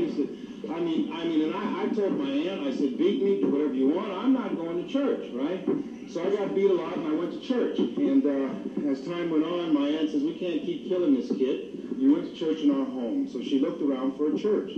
I 0.73 0.79
mean, 0.79 1.11
I 1.11 1.23
mean, 1.25 1.41
and 1.41 1.55
I, 1.55 1.83
I 1.83 1.87
told 1.89 2.17
my 2.17 2.29
aunt, 2.29 2.61
I 2.61 2.71
said, 2.71 2.97
beat 2.97 3.21
me, 3.21 3.41
do 3.41 3.49
whatever 3.49 3.73
you 3.73 3.89
want. 3.89 4.11
I'm 4.11 4.33
not 4.33 4.55
going 4.55 4.81
to 4.81 4.89
church, 4.89 5.29
right? 5.33 5.63
So 6.09 6.25
I 6.25 6.35
got 6.35 6.55
beat 6.55 6.69
a 6.69 6.73
lot, 6.73 6.95
and 6.97 7.07
I 7.07 7.13
went 7.13 7.33
to 7.33 7.39
church. 7.39 7.77
And 7.79 8.25
uh, 8.25 8.89
as 8.89 9.05
time 9.05 9.29
went 9.29 9.43
on, 9.43 9.73
my 9.73 9.87
aunt 9.87 10.11
says, 10.11 10.23
we 10.23 10.37
can't 10.37 10.61
keep 10.61 10.87
killing 10.87 11.13
this 11.13 11.29
kid. 11.29 11.95
You 11.97 12.13
went 12.13 12.25
to 12.25 12.33
church 12.33 12.59
in 12.59 12.71
our 12.71 12.85
home. 12.85 13.27
So 13.27 13.41
she 13.41 13.59
looked 13.59 13.81
around 13.81 14.17
for 14.17 14.33
a 14.33 14.37
church. 14.37 14.71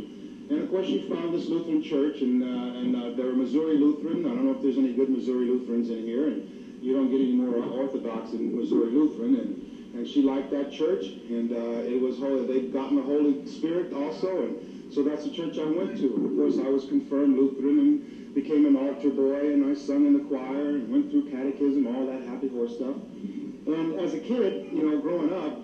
And 0.50 0.62
of 0.62 0.70
course, 0.70 0.88
she 0.88 1.08
found 1.08 1.34
this 1.34 1.48
Lutheran 1.48 1.82
church, 1.82 2.22
and 2.22 2.44
uh, 2.44 2.80
and 2.80 2.96
uh, 2.96 3.10
they're 3.16 3.34
Missouri 3.34 3.78
Lutheran. 3.78 4.26
I 4.26 4.30
don't 4.30 4.46
know 4.46 4.52
if 4.52 4.62
there's 4.62 4.78
any 4.78 4.94
good 4.94 5.10
Missouri 5.10 5.48
Lutherans 5.48 5.90
in 5.90 6.04
here, 6.04 6.28
and 6.28 6.84
you 6.84 6.94
don't 6.94 7.10
get 7.10 7.22
any 7.22 7.32
more 7.32 7.64
Orthodox 7.64 8.34
in 8.34 8.56
Missouri 8.56 8.92
Lutheran. 8.92 9.36
And 9.36 9.74
and 9.96 10.08
she 10.08 10.22
liked 10.22 10.52
that 10.52 10.72
church, 10.72 11.06
and 11.30 11.52
uh, 11.54 11.86
it 11.86 12.02
was 12.02 12.18
holy. 12.18 12.46
They'd 12.46 12.74
gotten 12.74 12.98
the 12.98 13.04
Holy 13.04 13.46
Spirit 13.48 13.94
also, 13.94 14.42
and 14.42 14.73
so 14.94 15.02
that's 15.04 15.24
the 15.24 15.32
church 15.32 15.58
I 15.58 15.66
went 15.66 15.98
to. 15.98 16.06
Of 16.06 16.36
course, 16.38 16.58
I 16.64 16.70
was 16.70 16.86
confirmed 16.86 17.38
Lutheran 17.38 17.80
and 17.80 18.36
became 18.36 18.66
an 18.66 18.76
altar 18.76 19.10
boy, 19.10 19.54
and 19.54 19.66
I 19.66 19.74
sung 19.74 20.06
in 20.06 20.14
the 20.14 20.24
choir 20.26 20.70
and 20.70 20.92
went 20.92 21.10
through 21.10 21.32
catechism, 21.32 21.88
all 21.88 22.06
that 22.06 22.22
happy 22.28 22.50
horse 22.50 22.76
stuff. 22.76 22.96
And 23.66 24.00
as 24.00 24.14
a 24.14 24.20
kid, 24.20 24.70
you 24.72 24.90
know, 24.90 25.00
growing 25.00 25.34
up, 25.34 25.58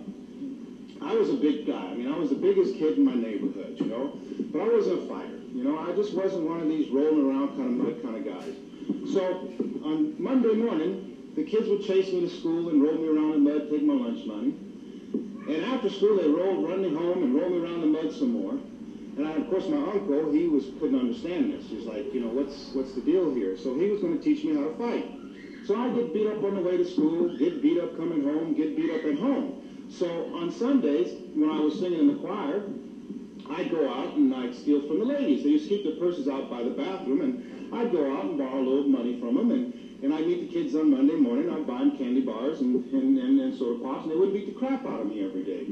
I 1.02 1.14
was 1.16 1.30
a 1.30 1.36
big 1.36 1.68
guy. 1.68 1.92
I 1.92 1.94
mean, 1.94 2.12
I 2.12 2.18
was 2.18 2.30
the 2.30 2.36
biggest 2.36 2.76
kid 2.76 2.98
in 2.98 3.06
my 3.06 3.14
neighborhood, 3.14 3.78
you 3.80 3.86
know, 3.86 4.20
but 4.52 4.62
I 4.62 4.68
wasn't 4.68 5.04
a 5.04 5.08
fighter. 5.08 5.40
You 5.54 5.64
know, 5.64 5.80
I 5.80 5.96
just 5.96 6.14
wasn't 6.14 6.50
one 6.50 6.62
of 6.62 6.68
these 6.68 6.90
rolling 6.90 7.30
around 7.30 7.50
kind 7.50 7.80
of 7.80 7.86
mud 7.86 8.04
kind 8.04 8.16
of 8.18 8.26
guys. 8.26 8.56
So 9.14 9.54
on 9.86 10.16
Monday 10.18 10.54
morning, 10.54 11.34
the 11.36 11.44
kids 11.44 11.70
would 11.70 11.84
chase 11.84 12.12
me 12.12 12.22
to 12.22 12.30
school 12.30 12.70
and 12.70 12.82
roll 12.82 12.96
me 12.96 13.08
around 13.08 13.34
in 13.36 13.44
mud, 13.44 13.70
take 13.70 13.84
my 13.84 13.94
lunch 13.94 14.26
money. 14.26 14.54
And 15.54 15.66
after 15.66 15.90
school, 15.90 16.18
they 16.18 16.28
rolled, 16.28 16.68
run 16.68 16.82
me 16.82 16.94
home 16.94 17.24
and 17.24 17.36
roll 17.36 17.50
me 17.50 17.60
around 17.60 17.82
the 17.82 17.88
mud 17.88 18.12
some 18.14 18.34
more. 18.34 18.60
And 19.18 19.28
I, 19.28 19.32
of 19.34 19.49
course, 19.49 19.68
my 19.68 19.78
uncle, 19.78 20.32
he 20.32 20.47
was 20.47 20.66
couldn't 20.80 20.99
understand 20.99 21.53
this. 21.53 21.66
He's 21.68 21.86
like, 21.86 22.14
you 22.14 22.22
know, 22.22 22.30
what's 22.30 22.72
what's 22.74 22.93
the 22.93 23.01
deal 23.01 23.34
here? 23.34 23.57
So 23.57 23.76
he 23.78 23.89
was 23.89 24.01
going 24.01 24.18
to 24.18 24.24
teach 24.24 24.43
me 24.43 24.55
how 24.55 24.64
to 24.64 24.76
fight. 24.76 25.12
So 25.66 25.76
I 25.76 25.89
get 25.89 26.14
beat 26.14 26.28
up 26.28 26.43
on 26.43 26.55
the 26.55 26.62
way 26.62 26.78
to 26.78 26.86
school, 26.86 27.38
get 27.38 27.62
beat 27.62 27.80
up 27.80 27.97
coming 27.97 28.24
home, 28.24 28.53
get 28.53 28.76
beat 28.76 28.91
up 28.91 29.05
at 29.05 29.20
home. 29.20 29.88
So 29.89 30.07
on 30.36 30.51
Sundays, 30.51 31.14
when 31.36 31.49
I 31.49 31.60
was 31.60 31.80
singing 31.80 31.99
in 31.99 32.07
the 32.07 32.20
choir, 32.22 32.64
I'd 33.51 33.72
go 33.72 33.89
out 33.89 34.16
and 34.16 34.34
I'd 34.34 34.55
steal 34.55 34.88
from 34.88 34.99
the 34.99 35.05
ladies. 35.05 35.43
They 35.43 35.49
used 35.49 35.70
to 35.70 35.76
keep 35.76 35.84
their 35.84 35.99
purses 35.99 36.28
out 36.28 36.49
by 36.49 36.64
the 36.64 36.70
bathroom, 36.72 37.22
and 37.22 37.74
I'd 37.74 37.91
go 37.91 38.16
out 38.16 38.26
and 38.26 38.38
borrow 38.38 38.60
a 38.60 38.66
little 38.66 38.89
money 38.89 39.20
from 39.20 39.36
them. 39.36 39.51
And 39.51 39.74
and 40.01 40.14
I'd 40.14 40.26
meet 40.26 40.47
the 40.47 40.53
kids 40.53 40.76
on 40.76 40.91
Monday 40.91 41.16
morning. 41.16 41.49
I'd 41.49 41.68
buy 41.68 41.80
them 41.80 41.97
candy 41.97 42.22
bars 42.22 42.62
and, 42.62 42.86
and, 42.93 43.18
and, 43.18 43.39
and 43.41 43.57
soda 43.57 43.84
pops, 43.84 44.03
and 44.03 44.12
they 44.12 44.16
would 44.16 44.32
beat 44.32 44.45
the 44.53 44.57
crap 44.57 44.86
out 44.86 45.01
of 45.01 45.07
me 45.07 45.26
every 45.26 45.43
day. 45.43 45.68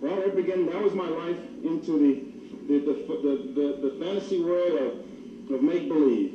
Well, 0.00 0.18
it 0.18 0.34
began, 0.34 0.66
that 0.66 0.82
was 0.82 0.94
my 0.94 1.08
life 1.08 1.38
into 1.62 1.98
the, 1.98 2.37
the, 2.68 2.78
the, 2.80 3.52
the, 3.54 3.88
the, 3.88 4.04
fantasy 4.04 4.42
world 4.42 4.74
of, 4.74 5.54
of 5.54 5.62
make-believe. 5.62 6.34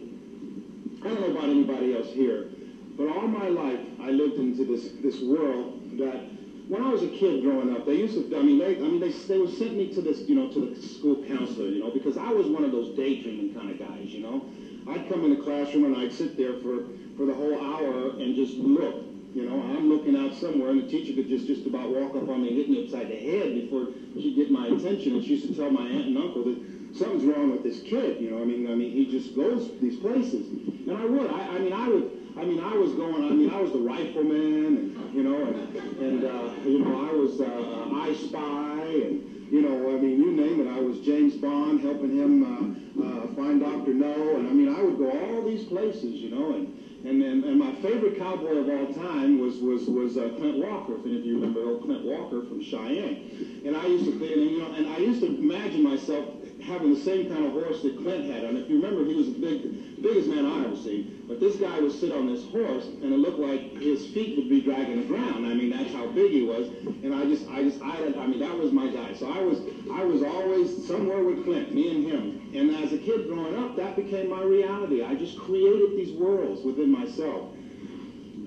I 1.04 1.10
don't 1.10 1.22
know 1.22 1.32
about 1.32 1.50
anybody 1.50 1.96
else 1.96 2.08
here, 2.08 2.50
but 2.98 3.08
all 3.08 3.28
my 3.28 3.48
life 3.48 3.80
I 4.02 4.10
lived 4.10 4.36
into 4.36 4.66
this, 4.66 4.90
this 5.04 5.22
world 5.22 5.98
that 6.00 6.26
when 6.68 6.82
I 6.82 6.90
was 6.90 7.04
a 7.04 7.10
kid 7.10 7.44
growing 7.44 7.76
up, 7.76 7.86
they 7.86 7.96
used 7.96 8.16
to, 8.16 8.38
I 8.38 8.42
mean, 8.42 8.58
they, 8.58 8.78
I 8.78 8.80
mean, 8.80 9.00
they, 9.00 9.12
they 9.12 9.38
would 9.38 9.56
send 9.58 9.78
me 9.78 9.94
to 9.94 10.02
this, 10.02 10.22
you 10.22 10.36
know, 10.36 10.52
to 10.52 10.74
the 10.74 10.82
school 10.82 11.24
counselor, 11.28 11.68
you 11.68 11.80
know, 11.80 11.92
because 11.92 12.18
I 12.18 12.30
was 12.30 12.48
one 12.48 12.64
of 12.64 12.72
those 12.72 12.96
daydreaming 12.96 13.54
kind 13.54 13.70
of 13.70 13.78
guys, 13.78 14.08
you 14.08 14.22
know. 14.22 14.46
I'd 14.90 15.08
come 15.10 15.24
in 15.24 15.38
the 15.38 15.44
classroom 15.44 15.86
and 15.86 15.96
I'd 15.96 16.12
sit 16.12 16.36
there 16.36 16.60
for 16.60 16.84
for 17.16 17.26
the 17.26 17.34
whole 17.34 17.62
hour 17.62 18.10
and 18.20 18.36
just 18.36 18.56
look. 18.56 19.13
You 19.34 19.50
know, 19.50 19.60
I'm 19.60 19.90
looking 19.90 20.16
out 20.16 20.36
somewhere, 20.36 20.70
and 20.70 20.84
the 20.84 20.88
teacher 20.88 21.14
could 21.14 21.28
just 21.28 21.48
just 21.48 21.66
about 21.66 21.90
walk 21.90 22.16
up 22.16 22.30
on 22.30 22.44
me 22.44 22.50
and 22.50 22.58
hit 22.58 22.70
me 22.70 22.84
upside 22.86 23.10
the 23.10 23.16
head 23.16 23.56
before 23.56 23.88
she'd 24.14 24.36
get 24.36 24.52
my 24.52 24.68
attention. 24.68 25.14
And 25.14 25.24
she 25.24 25.36
used 25.36 25.48
to 25.48 25.56
tell 25.56 25.72
my 25.72 25.82
aunt 25.88 26.06
and 26.06 26.18
uncle 26.18 26.44
that 26.44 26.58
something's 26.94 27.24
wrong 27.24 27.50
with 27.50 27.64
this 27.64 27.82
kid. 27.82 28.22
You 28.22 28.30
know, 28.30 28.42
I 28.42 28.46
mean, 28.46 28.70
I 28.70 28.76
mean, 28.76 28.92
he 28.92 29.10
just 29.10 29.36
goes 29.36 29.72
these 29.82 29.98
places, 29.98 30.46
and 30.88 30.92
I 30.92 31.06
would. 31.06 31.32
I, 31.32 31.48
I 31.56 31.60
mean, 31.60 31.74
I 31.74 31.88
would. 31.88 32.12
I 32.38 32.46
mean, 32.46 32.60
I 32.60 32.76
was 32.78 32.94
going. 32.94 33.24
I 33.26 33.30
mean, 33.30 33.50
I 33.50 33.60
was 33.60 33.72
the 33.72 33.80
rifleman, 33.80 34.66
and 34.78 35.16
you 35.16 35.24
know, 35.24 35.36
and, 35.36 35.76
and 35.98 36.24
uh, 36.24 36.54
you 36.66 36.80
know, 36.80 37.10
I 37.10 37.12
was 37.14 37.42
uh, 37.42 37.90
I 37.92 38.14
Spy, 38.14 38.86
and 38.86 39.50
you 39.52 39.62
know, 39.62 39.98
I 39.98 40.00
mean, 40.00 40.22
you 40.22 40.32
name 40.32 40.62
it. 40.62 40.70
I 40.70 40.80
was 40.80 41.00
James 41.00 41.34
Bond 41.36 41.82
helping 41.82 42.16
him 42.16 42.44
uh, 42.44 43.04
uh, 43.04 43.28
find 43.34 43.62
Doctor 43.62 43.94
No, 43.94 44.36
and 44.36 44.48
I 44.48 44.54
mean, 44.54 44.70
I 44.70 44.82
would 44.82 45.00
go 45.00 45.10
all 45.10 45.42
these 45.44 45.64
places, 45.64 46.22
you 46.22 46.30
know, 46.30 46.54
and 46.54 46.70
and, 47.06 47.22
and, 47.22 47.44
and 47.44 47.60
my 47.60 47.74
favorite 47.76 48.18
cowboy 48.18 48.58
of 48.58 48.70
all 48.70 48.94
time 48.94 49.40
was 49.40 49.58
was 49.58 49.88
was 49.88 50.18
uh, 50.18 50.30
Clint 50.38 50.58
Walker. 50.58 50.96
If 50.96 51.06
any 51.06 51.18
of 51.18 51.26
you 51.26 51.36
remember 51.36 51.62
old 51.62 51.84
Clint 51.84 52.06
Walker 52.06 52.42
from 52.44 52.62
Cheyenne. 52.62 53.62
And 53.66 53.76
I 53.76 53.86
used 53.88 54.06
to 54.06 54.12
think, 54.20 54.36
and, 54.36 54.52
you 54.52 54.60
know, 54.60 54.72
and 54.74 54.88
I 54.88 54.98
used 54.98 55.22
to 55.22 55.28
imagine 55.28 55.84
myself 55.84 56.26
having 56.66 56.94
the 56.94 57.00
same 57.00 57.30
kind 57.30 57.46
of 57.46 57.52
horse 57.52 57.82
that 57.82 57.98
Clint 57.98 58.32
had. 58.32 58.44
And 58.44 58.58
if 58.58 58.70
you 58.70 58.82
remember, 58.82 59.06
he 59.06 59.16
was 59.16 59.34
the 59.34 59.40
big, 59.40 60.02
biggest 60.02 60.28
man 60.28 60.46
I 60.46 60.66
ever 60.66 60.76
seen. 60.76 61.24
But 61.28 61.40
this 61.40 61.56
guy 61.58 61.80
would 61.80 61.92
sit 61.92 62.12
on 62.12 62.28
this 62.28 62.44
horse, 62.50 62.86
and 62.86 63.14
it 63.14 63.18
looked 63.18 63.40
like 63.40 63.78
his 63.78 64.08
feet 64.08 64.38
would 64.38 64.50
be 64.50 64.62
dragging 64.62 65.02
the 65.02 65.08
ground. 65.08 65.46
I 65.46 65.54
mean, 65.54 65.70
that's 65.70 65.94
how 65.94 66.08
big 66.08 66.32
he 66.32 66.44
was. 66.44 66.68
And 67.04 67.14
I 67.14 67.26
just, 67.26 67.48
I 67.50 67.64
just, 67.64 67.82
I, 67.82 67.96
I 68.18 68.28
mean, 68.28 68.40
that 68.40 68.58
was 68.58 68.72
my 68.72 68.88
guy. 68.88 69.14
So 69.14 69.32
I 69.32 69.40
was, 69.42 69.60
I 69.92 70.04
was 70.04 70.24
always 70.24 70.88
somewhere 70.88 71.24
with 71.24 71.44
Clint, 71.44 71.74
me 71.74 71.90
and 71.92 72.06
him. 72.06 72.52
And 72.54 72.76
as 72.84 72.94
a 72.94 72.98
kid 72.98 73.28
growing 73.28 73.58
up, 73.58 73.76
that 73.78 73.96
became 73.96 74.30
my 74.30 74.44
reality. 74.44 75.04
I 75.04 75.16
just 75.16 75.38
created 75.40 75.92
these 75.98 76.12
worlds 76.12 76.64
within 76.64 76.92
myself. 76.92 77.52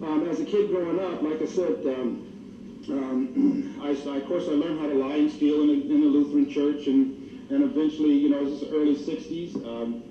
Um, 0.03 0.29
as 0.31 0.41
a 0.41 0.45
kid 0.45 0.69
growing 0.69 1.01
up, 1.01 1.23
like 1.23 1.41
I 1.41 1.47
said, 1.47 1.87
um, 1.87 2.27
um, 2.89 3.81
I, 3.83 3.91
of 3.91 4.27
course, 4.27 4.45
I 4.45 4.53
learned 4.53 4.81
how 4.81 4.89
to 4.89 4.95
lie 4.95 5.17
and 5.17 5.31
steal 5.31 5.63
in 5.63 5.71
a 5.71 6.07
Lutheran 6.07 6.51
church, 6.51 6.87
and, 6.87 7.26
and 7.51 7.63
eventually, 7.63 8.15
you 8.15 8.29
know, 8.29 8.45
this 8.45 8.63
is 8.63 8.73
early 8.73 8.97
60s. 8.97 9.57
Um, 9.67 10.03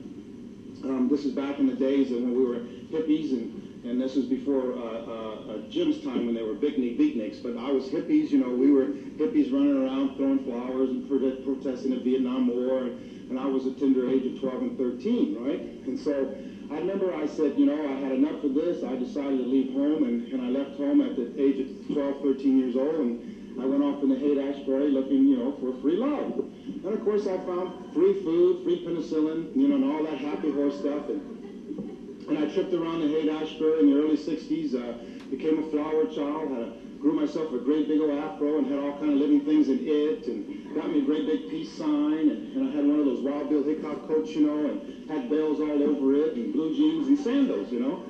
um, 0.84 1.10
this 1.10 1.26
is 1.26 1.34
back 1.34 1.60
in 1.60 1.68
the 1.68 1.76
days 1.76 2.12
when 2.12 2.36
we 2.36 2.46
were 2.46 2.60
hippies, 2.92 3.32
and, 3.32 3.84
and 3.86 4.02
this 4.02 4.16
was 4.16 4.26
before 4.26 4.74
uh, 4.74 4.78
uh, 4.78 5.54
uh, 5.54 5.58
Jim's 5.70 6.04
time 6.04 6.26
when 6.26 6.36
they 6.36 6.44
were 6.44 6.54
beatnik 6.54 6.98
beatniks. 6.98 7.42
But 7.42 7.58
I 7.58 7.72
was 7.72 7.86
hippies, 7.86 8.30
you 8.30 8.38
know, 8.38 8.50
we 8.50 8.72
were 8.72 8.86
hippies 8.86 9.52
running 9.52 9.84
around 9.84 10.16
throwing 10.16 10.44
flowers 10.46 10.90
and 10.90 11.10
protesting 11.10 11.92
the 11.92 12.00
Vietnam 12.00 12.48
War, 12.48 12.80
and, 12.84 13.32
and 13.32 13.40
I 13.40 13.46
was 13.48 13.66
a 13.66 13.74
tender 13.74 14.10
age 14.10 14.26
of 14.34 14.40
12 14.40 14.62
and 14.62 14.78
13, 14.78 15.44
right? 15.44 15.60
And 15.88 16.00
so 16.00 16.36
I 16.72 16.78
remember 16.78 17.14
I 17.16 17.26
said, 17.28 17.58
you 17.58 17.66
know, 17.66 17.88
I 17.88 18.00
had 18.00 18.12
enough 18.14 18.44
of 18.44 18.54
this. 18.54 18.84
I 18.84 18.96
decided 18.96 19.38
to 19.38 19.46
leave 19.46 19.74
home, 19.74 20.04
and, 20.04 20.32
and 20.32 20.42
I 20.42 20.50
left 20.50 20.78
home 20.78 21.02
at 21.02 21.16
the 21.16 21.34
age 21.42 21.60
of 21.60 21.94
12, 21.94 22.22
13 22.22 22.60
years 22.60 22.76
old, 22.76 22.96
and 22.96 23.35
I 23.60 23.66
went 23.66 23.84
off 23.84 24.04
in 24.04 24.10
the 24.10 24.18
Haight-Ashbury 24.18 24.92
looking, 24.92 25.28
you 25.28 25.38
know, 25.38 25.52
for 25.60 25.74
free 25.82 25.98
love. 25.98 26.40
And 26.40 26.94
of 26.94 27.04
course, 27.04 27.28
I 27.28 27.38
found 27.38 27.94
free 27.94 28.22
food, 28.24 28.64
free 28.64 28.86
penicillin, 28.86 29.56
you 29.56 29.68
know, 29.68 29.76
and 29.76 29.86
all 29.86 30.04
that 30.04 30.18
happy 30.18 30.52
horse 30.52 30.80
stuff. 30.80 31.10
And, 31.10 32.28
and 32.28 32.38
I 32.38 32.52
tripped 32.54 32.74
around 32.74 33.02
the 33.02 33.08
Haight-Ashbury 33.08 33.80
in 33.80 33.92
the 33.92 33.98
early 33.98 34.18
60s, 34.18 34.76
uh, 34.76 34.98
became 35.30 35.60
a 35.60 35.70
flower 35.72 36.06
child, 36.06 36.50
had 36.50 36.62
a 36.62 36.74
grew 37.06 37.14
myself 37.14 37.54
a 37.54 37.60
great 37.60 37.88
big 37.88 38.02
old 38.02 38.10
afro 38.10 38.58
and 38.58 38.66
had 38.66 38.80
all 38.80 38.98
kind 38.98 39.12
of 39.12 39.20
living 39.20 39.42
things 39.42 39.70
in 39.70 39.78
it 39.86 40.26
and 40.26 40.74
got 40.74 40.90
me 40.90 40.98
a 40.98 41.06
great 41.06 41.28
big 41.28 41.48
peace 41.52 41.72
sign 41.78 42.30
and, 42.34 42.58
and 42.58 42.68
I 42.68 42.72
had 42.76 42.84
one 42.84 43.00
of 43.00 43.06
those 43.06 43.22
Wild 43.22 43.48
Bill 43.48 43.62
Hickok 43.62 44.08
coats, 44.08 44.32
you 44.32 44.48
know, 44.48 44.66
and 44.66 45.08
had 45.08 45.30
bells 45.30 45.60
all 45.60 45.84
over 45.84 46.16
it 46.16 46.34
and 46.34 46.52
blue 46.52 46.76
jeans 46.76 47.08
and 47.08 47.20
sandals, 47.20 47.72
you 47.72 47.80
know. 47.80 48.02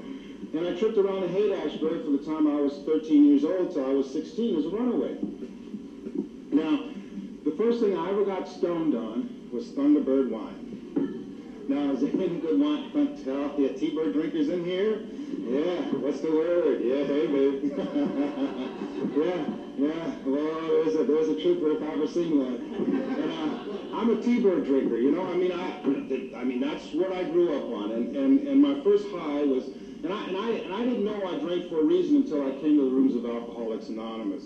And 0.53 0.67
I 0.67 0.73
tripped 0.73 0.97
around 0.97 1.21
the 1.21 1.27
Haight-Ashbury 1.27 2.03
from 2.03 2.17
the 2.17 2.23
time 2.23 2.47
I 2.47 2.61
was 2.61 2.79
13 2.85 3.25
years 3.25 3.43
old 3.43 3.73
till 3.73 3.85
I 3.85 3.93
was 3.93 4.09
16 4.11 4.57
as 4.57 4.65
a 4.65 4.69
runaway. 4.69 5.17
Now, 6.51 6.89
the 7.43 7.51
first 7.57 7.81
thing 7.81 7.97
I 7.97 8.09
ever 8.09 8.23
got 8.23 8.47
stoned 8.47 8.95
on 8.95 9.49
was 9.51 9.67
Thunderbird 9.67 10.29
wine. 10.29 10.65
Now, 11.67 11.91
is 11.93 12.01
there 12.01 12.11
any 12.11 12.39
good 12.39 12.59
wine? 12.59 12.91
Tell 13.23 13.53
yeah, 13.57 13.73
T-Bird 13.73 14.13
drinkers 14.13 14.49
in 14.49 14.63
here? 14.63 15.01
Yeah, 15.49 15.81
what's 15.97 16.21
the 16.21 16.31
word? 16.31 16.79
Yeah, 16.81 17.03
hey, 17.05 17.25
babe. 17.25 17.73
yeah, 19.17 19.45
yeah. 19.77 20.15
Well, 20.25 20.67
there's 20.67 20.95
a 20.95 21.03
there's 21.03 21.29
a 21.29 21.41
trooper 21.41 21.71
if 21.71 21.81
I've 21.81 21.97
ever 21.97 22.07
seen 22.07 22.37
one. 22.37 22.55
And 22.55 23.31
uh, 23.31 23.97
I'm 23.97 24.11
a 24.11 24.21
T-bird 24.21 24.65
drinker. 24.65 24.97
You 24.97 25.11
know, 25.11 25.25
I 25.25 25.35
mean, 25.35 25.51
I 25.51 26.39
I 26.39 26.43
mean 26.43 26.59
that's 26.59 26.93
what 26.93 27.11
I 27.11 27.23
grew 27.23 27.57
up 27.57 27.65
on. 27.71 27.91
And 27.91 28.15
and 28.15 28.47
and 28.47 28.61
my 28.61 28.83
first 28.83 29.07
high 29.09 29.43
was, 29.43 29.65
and 30.03 30.13
I 30.13 30.27
and 30.27 30.37
I 30.37 30.49
and 30.49 30.73
I 30.73 30.83
didn't 30.83 31.05
know 31.05 31.25
I 31.25 31.39
drank 31.39 31.69
for 31.69 31.79
a 31.81 31.83
reason 31.83 32.17
until 32.17 32.45
I 32.47 32.51
came 32.61 32.77
to 32.77 32.85
the 32.85 32.95
rooms 32.95 33.15
of 33.15 33.25
Alcoholics 33.25 33.89
Anonymous. 33.89 34.43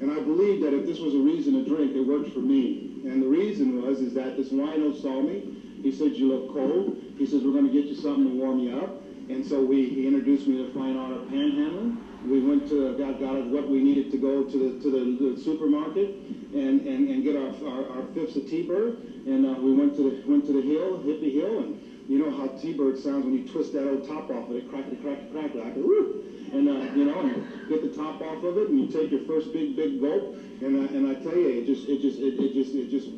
And 0.00 0.10
I 0.10 0.18
believed 0.20 0.64
that 0.64 0.74
if 0.74 0.84
this 0.84 0.98
was 0.98 1.14
a 1.14 1.18
reason 1.18 1.54
to 1.54 1.64
drink, 1.64 1.94
it 1.94 2.00
worked 2.00 2.32
for 2.32 2.40
me. 2.40 3.00
And 3.04 3.22
the 3.22 3.26
reason 3.26 3.82
was 3.82 4.00
is 4.00 4.14
that 4.14 4.36
this 4.36 4.48
wino 4.48 5.00
saw 5.00 5.20
me. 5.20 5.58
He 5.82 5.92
said, 5.92 6.12
"You 6.12 6.28
look 6.28 6.52
cold." 6.52 6.96
He 7.18 7.26
says, 7.26 7.42
"We're 7.42 7.52
going 7.52 7.66
to 7.66 7.72
get 7.72 7.86
you 7.86 7.94
something 7.94 8.24
to 8.24 8.34
warm 8.34 8.58
you 8.58 8.78
up." 8.78 9.02
And 9.28 9.46
so 9.46 9.62
we, 9.62 9.88
he 9.88 10.06
introduced 10.06 10.46
me 10.46 10.58
to 10.58 10.72
Fine 10.72 10.96
Art 10.96 11.12
of 11.12 11.22
Panhandling. 11.28 11.96
We 12.26 12.40
went 12.40 12.68
to, 12.68 12.96
got, 12.98 13.18
got 13.18 13.46
what 13.46 13.68
we 13.68 13.82
needed 13.82 14.10
to 14.12 14.16
go 14.16 14.44
to 14.44 14.58
the, 14.58 14.82
to 14.82 14.90
the, 14.90 15.34
the 15.34 15.40
supermarket 15.40 16.10
and, 16.54 16.86
and, 16.86 17.08
and 17.08 17.24
get 17.24 17.36
our, 17.36 17.50
our, 17.66 17.88
our 17.98 18.02
fifths 18.14 18.36
of 18.36 18.48
T-Bird. 18.48 18.98
And 19.26 19.46
uh, 19.46 19.60
we 19.60 19.74
went 19.74 19.96
to 19.96 20.02
the, 20.10 20.30
went 20.30 20.46
to 20.46 20.52
the 20.52 20.62
hill, 20.62 20.98
Hippie 20.98 21.32
Hill, 21.32 21.58
and 21.60 21.80
you 22.12 22.18
know 22.18 22.30
how 22.30 22.46
T-Bird 22.60 22.98
sounds 22.98 23.24
when 23.24 23.32
you 23.32 23.48
twist 23.48 23.72
that 23.72 23.88
old 23.88 24.06
top 24.06 24.28
off 24.28 24.50
of 24.50 24.56
it, 24.56 24.68
crack, 24.68 24.84
crack, 25.00 25.32
crack, 25.32 25.54
like 25.54 25.74
woo! 25.76 26.22
And, 26.52 26.68
uh, 26.68 26.92
you 26.94 27.06
know, 27.06 27.18
and 27.20 27.68
get 27.70 27.80
the 27.80 27.88
top 27.96 28.20
off 28.20 28.44
of 28.44 28.58
it, 28.58 28.68
and 28.68 28.78
you 28.78 28.86
take 28.86 29.10
your 29.10 29.24
first 29.24 29.50
big, 29.54 29.74
big 29.74 29.98
gulp, 29.98 30.36
and, 30.60 30.76
uh, 30.76 30.92
and 30.92 31.08
I 31.08 31.14
tell 31.14 31.34
you, 31.34 31.48
it 31.48 31.64
just, 31.64 31.88
it 31.88 32.02
just, 32.02 32.18
it, 32.18 32.38
it 32.38 32.52
just, 32.52 32.74
it 32.74 32.90
just 32.90 33.08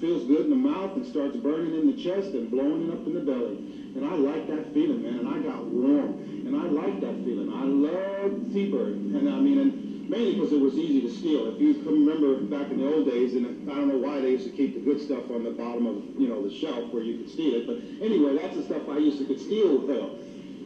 feels 0.00 0.24
good 0.26 0.46
in 0.46 0.50
the 0.50 0.56
mouth 0.56 0.94
and 0.94 1.04
starts 1.04 1.36
burning 1.36 1.74
in 1.74 1.90
the 1.90 2.00
chest 2.00 2.30
and 2.34 2.48
blowing 2.48 2.86
it 2.86 2.94
up 2.94 3.04
in 3.06 3.14
the 3.14 3.20
belly. 3.26 3.58
And 3.96 4.04
I 4.04 4.14
like 4.14 4.46
that 4.46 4.72
feeling, 4.72 5.02
man. 5.02 5.18
And 5.18 5.28
I 5.28 5.38
got 5.38 5.64
warm. 5.64 6.14
And 6.46 6.54
I 6.54 6.66
like 6.66 7.00
that 7.00 7.24
feeling. 7.24 7.50
I 7.50 7.64
love 7.64 8.52
T-Bird. 8.52 8.94
And 9.18 9.28
I 9.28 9.40
mean, 9.40 9.58
and 9.58 9.83
mainly 10.08 10.34
because 10.34 10.52
it 10.52 10.60
was 10.60 10.74
easy 10.74 11.00
to 11.02 11.10
steal. 11.10 11.54
If 11.54 11.60
you 11.60 11.74
can 11.74 12.06
remember 12.06 12.40
back 12.40 12.70
in 12.70 12.78
the 12.78 12.92
old 12.92 13.08
days, 13.08 13.34
and 13.34 13.70
I 13.70 13.74
don't 13.74 13.88
know 13.88 13.98
why 13.98 14.20
they 14.20 14.30
used 14.30 14.46
to 14.46 14.52
keep 14.52 14.74
the 14.74 14.80
good 14.80 15.00
stuff 15.00 15.30
on 15.30 15.44
the 15.44 15.50
bottom 15.50 15.86
of, 15.86 16.02
you 16.20 16.28
know, 16.28 16.46
the 16.46 16.54
shelf 16.54 16.92
where 16.92 17.02
you 17.02 17.18
could 17.18 17.30
steal 17.30 17.54
it. 17.54 17.66
But 17.66 17.78
anyway, 18.04 18.36
that's 18.36 18.56
the 18.56 18.64
stuff 18.64 18.88
I 18.88 18.98
used 18.98 19.18
to 19.18 19.24
could 19.24 19.40
steal 19.40 19.86
hell. 19.86 20.18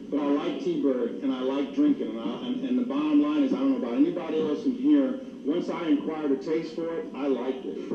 But 0.09 0.19
I 0.19 0.25
like 0.25 0.63
T-Bird, 0.63 1.21
and 1.21 1.31
I 1.31 1.41
like 1.41 1.75
drinking. 1.75 2.09
And, 2.09 2.19
I, 2.19 2.47
and, 2.47 2.63
and 2.65 2.79
the 2.79 2.85
bottom 2.85 3.21
line 3.21 3.43
is, 3.43 3.53
I 3.53 3.57
don't 3.57 3.79
know 3.79 3.87
about 3.87 3.97
anybody 3.97 4.41
else 4.41 4.65
in 4.65 4.73
here, 4.73 5.19
once 5.45 5.69
I 5.69 5.89
acquired 5.89 6.31
a 6.31 6.37
taste 6.37 6.75
for 6.75 6.97
it, 6.97 7.05
I 7.15 7.27
liked 7.27 7.65
it. 7.65 7.91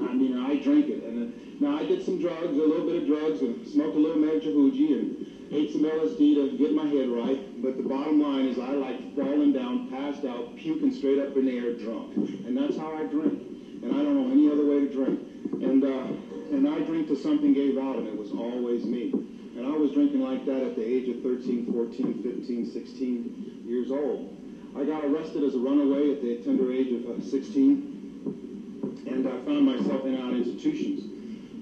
I 0.00 0.12
mean, 0.12 0.36
I 0.38 0.56
drank 0.56 0.88
it. 0.88 1.02
And 1.04 1.32
uh, 1.32 1.36
now, 1.60 1.78
I 1.78 1.84
did 1.84 2.04
some 2.04 2.20
drugs, 2.20 2.46
a 2.46 2.62
little 2.62 2.86
bit 2.86 3.02
of 3.02 3.06
drugs, 3.06 3.40
and 3.40 3.66
smoked 3.66 3.96
a 3.96 3.98
little 3.98 4.22
Majihuji 4.22 4.92
and 4.92 5.26
ate 5.50 5.72
some 5.72 5.82
LSD 5.82 6.18
to 6.18 6.56
get 6.56 6.72
my 6.72 6.86
head 6.86 7.08
right. 7.08 7.47
But 7.60 7.76
the 7.76 7.82
bottom 7.82 8.22
line 8.22 8.46
is 8.46 8.58
I 8.58 8.70
like 8.70 9.16
falling 9.16 9.52
down, 9.52 9.90
passed 9.90 10.24
out, 10.24 10.56
puking 10.56 10.92
straight 10.92 11.18
up 11.18 11.36
in 11.36 11.46
the 11.46 11.58
air 11.58 11.74
drunk. 11.74 12.14
And 12.16 12.56
that's 12.56 12.76
how 12.76 12.94
I 12.94 13.02
drink. 13.04 13.42
And 13.82 13.92
I 13.92 14.02
don't 14.02 14.14
know 14.14 14.30
any 14.30 14.50
other 14.50 14.64
way 14.64 14.86
to 14.86 14.92
drink. 14.92 15.20
And, 15.62 15.82
uh, 15.82 16.54
and 16.54 16.68
I 16.68 16.80
drink 16.80 17.08
till 17.08 17.16
something 17.16 17.52
gave 17.52 17.76
out, 17.76 17.96
and 17.96 18.06
it 18.06 18.16
was 18.16 18.30
always 18.30 18.84
me. 18.84 19.10
And 19.56 19.66
I 19.66 19.76
was 19.76 19.90
drinking 19.90 20.20
like 20.20 20.46
that 20.46 20.62
at 20.62 20.76
the 20.76 20.84
age 20.84 21.08
of 21.08 21.22
13, 21.22 21.72
14, 21.72 22.22
15, 22.22 22.70
16 22.70 23.64
years 23.66 23.90
old. 23.90 24.36
I 24.76 24.84
got 24.84 25.04
arrested 25.04 25.42
as 25.42 25.54
a 25.54 25.58
runaway 25.58 26.12
at 26.12 26.22
the 26.22 26.36
tender 26.44 26.72
age 26.72 26.92
of 26.92 27.10
uh, 27.10 27.20
16, 27.20 29.04
and 29.08 29.26
I 29.26 29.32
found 29.44 29.66
myself 29.66 30.04
in 30.04 30.20
our 30.20 30.30
institutions. 30.30 31.02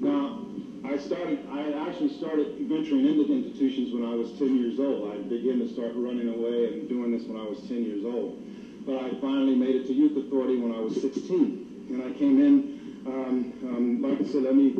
Now, 0.03 0.45
I 0.87 0.99
started, 0.99 1.47
I 1.51 1.72
actually 1.89 2.11
started 2.11 2.57
venturing 2.61 3.07
into 3.07 3.32
institutions 3.32 3.93
when 3.93 4.05
I 4.05 4.14
was 4.14 4.30
10 4.39 4.57
years 4.57 4.78
old. 4.78 5.11
I 5.12 5.16
began 5.18 5.59
to 5.59 5.68
start 5.68 5.93
running 5.97 6.28
away 6.28 6.72
and 6.72 6.89
doing 6.89 7.11
this 7.11 7.26
when 7.26 7.37
I 7.37 7.45
was 7.45 7.59
10 7.66 7.82
years 7.82 8.05
old. 8.05 8.39
But 8.87 9.03
I 9.03 9.11
finally 9.20 9.57
made 9.57 9.74
it 9.74 9.87
to 9.89 9.93
youth 9.93 10.16
authority 10.16 10.57
when 10.57 10.72
I 10.72 10.78
was 10.78 10.95
16. 11.01 11.87
And 11.91 12.03
I 12.03 12.16
came 12.16 12.39
in, 12.41 13.03
um, 13.05 13.53
um, 13.64 14.03
like 14.03 14.20
I 14.20 14.24
said, 14.30 14.45
let 14.45 14.55
me, 14.55 14.70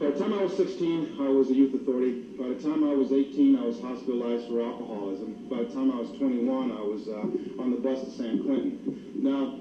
by 0.00 0.10
the 0.10 0.18
time 0.18 0.32
I 0.32 0.42
was 0.42 0.56
16, 0.56 1.18
I 1.20 1.28
was 1.28 1.50
a 1.50 1.54
youth 1.54 1.74
authority. 1.74 2.22
By 2.40 2.48
the 2.48 2.62
time 2.62 2.82
I 2.82 2.94
was 2.94 3.12
18, 3.12 3.56
I 3.56 3.64
was 3.66 3.78
hospitalized 3.80 4.48
for 4.48 4.64
alcoholism. 4.64 5.46
By 5.50 5.64
the 5.64 5.74
time 5.74 5.90
I 5.90 6.00
was 6.00 6.10
21, 6.16 6.72
I 6.72 6.80
was 6.80 7.06
uh, 7.06 7.60
on 7.60 7.70
the 7.70 7.76
bus 7.76 8.00
to 8.00 8.10
San 8.10 8.42
Quentin. 8.44 9.12
Now, 9.16 9.60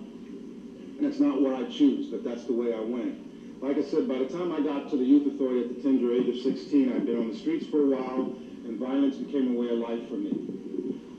that's 1.01 1.19
not 1.19 1.41
what 1.41 1.55
I 1.55 1.69
choose, 1.69 2.07
but 2.07 2.23
that's 2.23 2.45
the 2.45 2.53
way 2.53 2.73
I 2.73 2.79
went. 2.79 3.32
Like 3.63 3.77
I 3.77 3.81
said, 3.81 4.09
by 4.09 4.17
the 4.17 4.25
time 4.25 4.51
I 4.51 4.59
got 4.59 4.89
to 4.89 4.97
the 4.97 5.05
youth 5.05 5.25
authority 5.25 5.61
at 5.61 5.73
the 5.73 5.81
tender 5.81 6.13
age 6.13 6.27
of 6.27 6.35
16, 6.35 6.91
I'd 6.91 7.05
been 7.05 7.15
on 7.15 7.29
the 7.29 7.33
streets 7.33 7.65
for 7.65 7.79
a 7.79 7.85
while, 7.95 8.23
and 8.67 8.77
violence 8.77 9.15
became 9.15 9.55
a 9.55 9.57
way 9.57 9.69
of 9.69 9.77
life 9.77 10.05
for 10.09 10.17
me. 10.17 10.35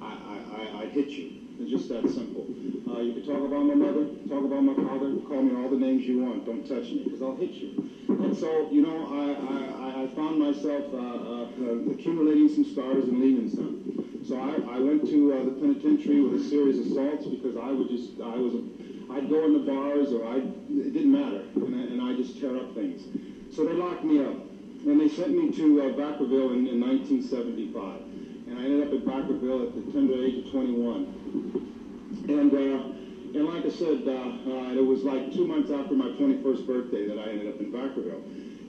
I, 0.03 0.13
I, 0.13 0.37
I, 0.53 0.83
I 0.83 0.87
hit 0.89 1.09
you. 1.09 1.33
It's 1.59 1.71
just 1.71 1.89
that 1.89 2.07
simple. 2.11 2.45
Uh, 2.87 3.01
you 3.01 3.15
can 3.15 3.25
talk 3.25 3.43
about 3.43 3.65
my 3.65 3.73
mother, 3.73 4.05
talk 4.29 4.45
about 4.45 4.63
my 4.63 4.75
father, 4.75 5.17
call 5.27 5.41
me 5.41 5.55
all 5.55 5.71
the 5.71 5.79
names 5.79 6.07
you 6.07 6.19
want. 6.19 6.45
Don't 6.45 6.67
touch 6.67 6.93
me, 6.93 7.03
because 7.03 7.23
I'll 7.23 7.33
hit 7.33 7.53
you. 7.55 7.83
And 8.11 8.37
so, 8.37 8.69
you 8.71 8.83
know, 8.83 9.07
I, 9.09 9.33
I, 9.33 10.03
I 10.03 10.07
found 10.09 10.39
myself 10.39 10.85
uh, 10.93 10.99
uh, 10.99 11.47
uh, 11.63 11.91
accumulating 11.93 12.49
some 12.49 12.65
stars 12.65 13.09
and 13.09 13.21
leaving 13.21 13.49
some. 13.49 13.81
So 14.23 14.37
I, 14.37 14.61
I 14.69 14.79
went 14.81 15.09
to 15.09 15.33
uh, 15.33 15.43
the 15.45 15.51
penitentiary 15.51 16.21
with 16.21 16.35
a 16.35 16.45
series 16.45 16.79
of 16.79 16.85
assaults 16.85 17.25
because 17.25 17.57
I 17.57 17.73
would 17.73 17.89
just, 17.89 18.21
I 18.21 18.37
was 18.37 18.53
a 18.53 18.61
I'd 19.15 19.31
go 19.31 19.45
in 19.45 19.53
the 19.53 19.61
bars 19.61 20.11
or 20.13 20.27
I, 20.27 20.39
it 20.39 20.93
didn't 20.93 21.13
matter, 21.13 21.47
and 21.55 21.75
I, 21.75 21.83
and 21.87 22.03
I 22.03 22.17
just 22.17 22.41
tear 22.41 22.57
up 22.57 22.75
things. 22.75 23.03
So 23.55 23.65
they 23.65 23.73
locked 23.73 24.03
me 24.03 24.19
up, 24.19 24.35
and 24.35 25.01
they 25.01 25.09
sent 25.09 25.31
me 25.31 25.53
to 25.53 25.83
uh, 25.83 25.85
Vacaville 25.95 26.51
in, 26.59 26.67
in 26.67 26.81
1975. 26.83 28.01
And 28.51 28.59
I 28.59 28.65
ended 28.65 28.89
up 28.89 28.93
at 28.93 29.07
Vacaville 29.07 29.69
at 29.69 29.87
the 29.87 29.93
tender 29.93 30.19
age 30.19 30.47
of 30.47 30.51
21. 30.51 32.27
And, 32.27 32.53
uh, 32.53 33.39
and 33.39 33.47
like 33.47 33.65
I 33.65 33.71
said, 33.71 34.03
uh, 34.03 34.51
uh, 34.51 34.75
it 34.75 34.85
was 34.85 35.05
like 35.05 35.33
two 35.33 35.47
months 35.47 35.71
after 35.71 35.95
my 35.95 36.11
21st 36.19 36.67
birthday 36.67 37.07
that 37.07 37.19
I 37.19 37.31
ended 37.31 37.55
up 37.55 37.61
in 37.61 37.71
Vacaville. 37.71 38.19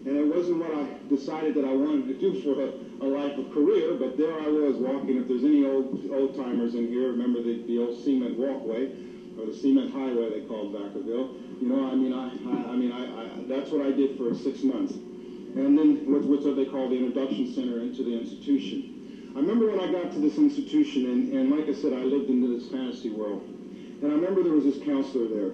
And 0.05 0.15
it 0.15 0.27
wasn't 0.29 0.59
what 0.59 0.69
I 0.77 0.85
decided 1.09 1.55
that 1.55 1.65
I 1.65 1.73
wanted 1.73 2.07
to 2.07 2.13
do 2.21 2.39
for 2.45 2.53
a, 2.61 2.69
a 3.01 3.07
life 3.09 3.35
of 3.39 3.51
career, 3.51 3.95
but 3.97 4.15
there 4.15 4.39
I 4.39 4.47
was 4.47 4.77
walking. 4.77 5.17
If 5.17 5.27
there's 5.27 5.43
any 5.43 5.65
old 5.65 6.05
old 6.13 6.35
timers 6.37 6.75
in 6.75 6.87
here, 6.87 7.09
remember 7.09 7.41
the, 7.41 7.63
the 7.65 7.79
old 7.79 7.97
cement 8.03 8.37
walkway 8.37 8.93
or 9.39 9.45
the 9.45 9.53
cement 9.53 9.91
highway 9.91 10.29
they 10.29 10.41
called 10.47 10.73
Vacaville. 10.73 11.61
You 11.61 11.67
know, 11.69 11.85
I 11.87 11.95
mean, 11.95 12.13
I, 12.13 12.29
I, 12.47 12.73
I 12.73 12.75
mean, 12.75 12.91
I, 12.91 13.03
I, 13.05 13.43
that's 13.47 13.71
what 13.71 13.81
I 13.81 13.91
did 13.91 14.17
for 14.17 14.33
six 14.33 14.63
months. 14.63 14.93
and 15.55 15.77
then 15.77 16.11
what, 16.11 16.23
what's 16.23 16.45
what 16.45 16.55
they 16.55 16.65
call 16.65 16.89
the 16.89 16.97
introduction 16.97 17.45
center 17.47 17.79
into 17.79 18.03
the 18.03 18.13
institution. 18.13 19.31
I 19.35 19.39
remember 19.39 19.67
when 19.67 19.79
I 19.79 19.91
got 19.91 20.11
to 20.13 20.19
this 20.19 20.37
institution, 20.37 21.05
and, 21.07 21.33
and 21.33 21.49
like 21.51 21.67
I 21.67 21.73
said, 21.73 21.93
I 21.93 22.03
lived 22.03 22.29
into 22.29 22.47
this 22.47 22.69
fantasy 22.69 23.09
world. 23.09 23.41
And 24.01 24.11
I 24.11 24.15
remember 24.15 24.43
there 24.43 24.53
was 24.53 24.63
this 24.65 24.77
counselor 24.77 25.27
there. 25.27 25.51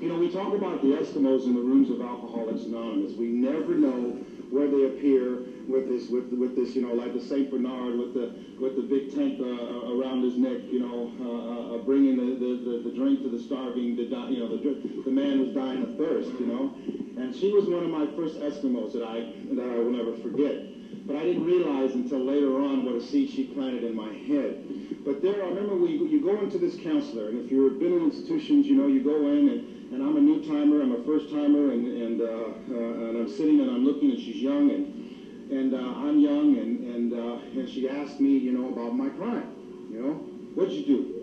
You 0.00 0.08
know, 0.08 0.18
we 0.18 0.28
talk 0.28 0.54
about 0.54 0.82
the 0.82 0.88
Eskimos 0.88 1.46
in 1.46 1.54
the 1.54 1.60
rooms 1.60 1.90
of 1.90 2.00
Alcoholics 2.00 2.62
Anonymous. 2.64 3.12
We 3.14 3.26
never 3.26 3.74
know 3.74 4.12
where 4.50 4.68
they 4.68 4.84
appear 4.84 5.38
with 5.68 5.88
this, 5.88 6.08
with, 6.08 6.32
with 6.32 6.56
this, 6.56 6.74
you 6.74 6.82
know, 6.82 6.94
like 6.94 7.12
the 7.12 7.20
Saint 7.20 7.50
Bernard 7.50 7.98
with 7.98 8.14
the 8.14 8.34
with 8.60 8.76
the 8.76 8.82
big 8.82 9.14
tank 9.14 9.40
uh, 9.40 9.92
around 9.92 10.22
his 10.22 10.36
neck, 10.36 10.62
you 10.70 10.80
know, 10.80 11.12
uh, 11.20 11.74
uh, 11.74 11.78
bringing 11.84 12.16
the, 12.16 12.38
the, 12.38 12.52
the, 12.64 12.90
the, 12.90 12.96
drink 12.96 13.22
to 13.22 13.28
the 13.28 13.38
starving, 13.38 13.96
the 13.96 14.02
you 14.02 14.40
know, 14.40 14.48
the 14.48 15.02
the 15.04 15.10
man 15.10 15.40
was 15.40 15.50
dying 15.54 15.82
of 15.82 15.96
thirst, 15.96 16.30
you 16.40 16.46
know. 16.46 16.74
And 17.20 17.34
she 17.34 17.52
was 17.52 17.66
one 17.66 17.84
of 17.84 17.90
my 17.90 18.06
first 18.16 18.40
Eskimos 18.40 18.92
that 18.92 19.02
I 19.02 19.32
that 19.54 19.68
I 19.68 19.78
will 19.78 19.92
never 19.92 20.16
forget. 20.18 21.06
But 21.06 21.16
I 21.16 21.22
didn't 21.22 21.44
realize 21.44 21.94
until 21.94 22.24
later 22.24 22.56
on 22.60 22.84
what 22.84 22.96
a 22.96 23.00
seed 23.00 23.30
she 23.30 23.44
planted 23.44 23.84
in 23.84 23.94
my 23.94 24.12
head. 24.12 25.04
But 25.04 25.22
there, 25.22 25.44
I 25.44 25.48
remember 25.48 25.76
we, 25.76 25.92
you 25.92 26.20
go 26.20 26.36
into 26.40 26.58
this 26.58 26.74
counselor, 26.82 27.28
and 27.28 27.44
if 27.44 27.50
you've 27.50 27.78
been 27.78 27.92
in 27.92 28.10
institutions, 28.10 28.66
you 28.66 28.74
know, 28.74 28.88
you 28.88 29.04
go 29.04 29.14
in, 29.28 29.48
and, 29.48 29.92
and 29.94 30.02
I'm 30.02 30.16
a 30.16 30.20
new 30.20 30.42
timer, 30.42 30.82
I'm 30.82 30.92
a 30.92 31.04
first 31.04 31.30
timer, 31.30 31.70
and 31.70 31.86
and, 31.86 32.20
uh, 32.20 32.24
uh, 32.26 33.06
and 33.06 33.16
I'm 33.18 33.28
sitting 33.28 33.60
and 33.60 33.70
I'm 33.70 33.84
looking, 33.84 34.10
and 34.10 34.18
she's 34.18 34.42
young, 34.42 34.70
and 34.70 35.05
and 35.50 35.74
uh, 35.74 35.78
I'm 35.78 36.18
young, 36.18 36.56
and 36.56 36.84
and 36.84 37.12
uh, 37.12 37.38
and 37.58 37.68
she 37.68 37.88
asked 37.88 38.20
me, 38.20 38.36
you 38.36 38.52
know, 38.52 38.68
about 38.68 38.94
my 38.94 39.08
crime, 39.10 39.48
you 39.90 40.00
know, 40.00 40.14
what'd 40.54 40.72
you 40.72 40.84
do? 40.84 41.16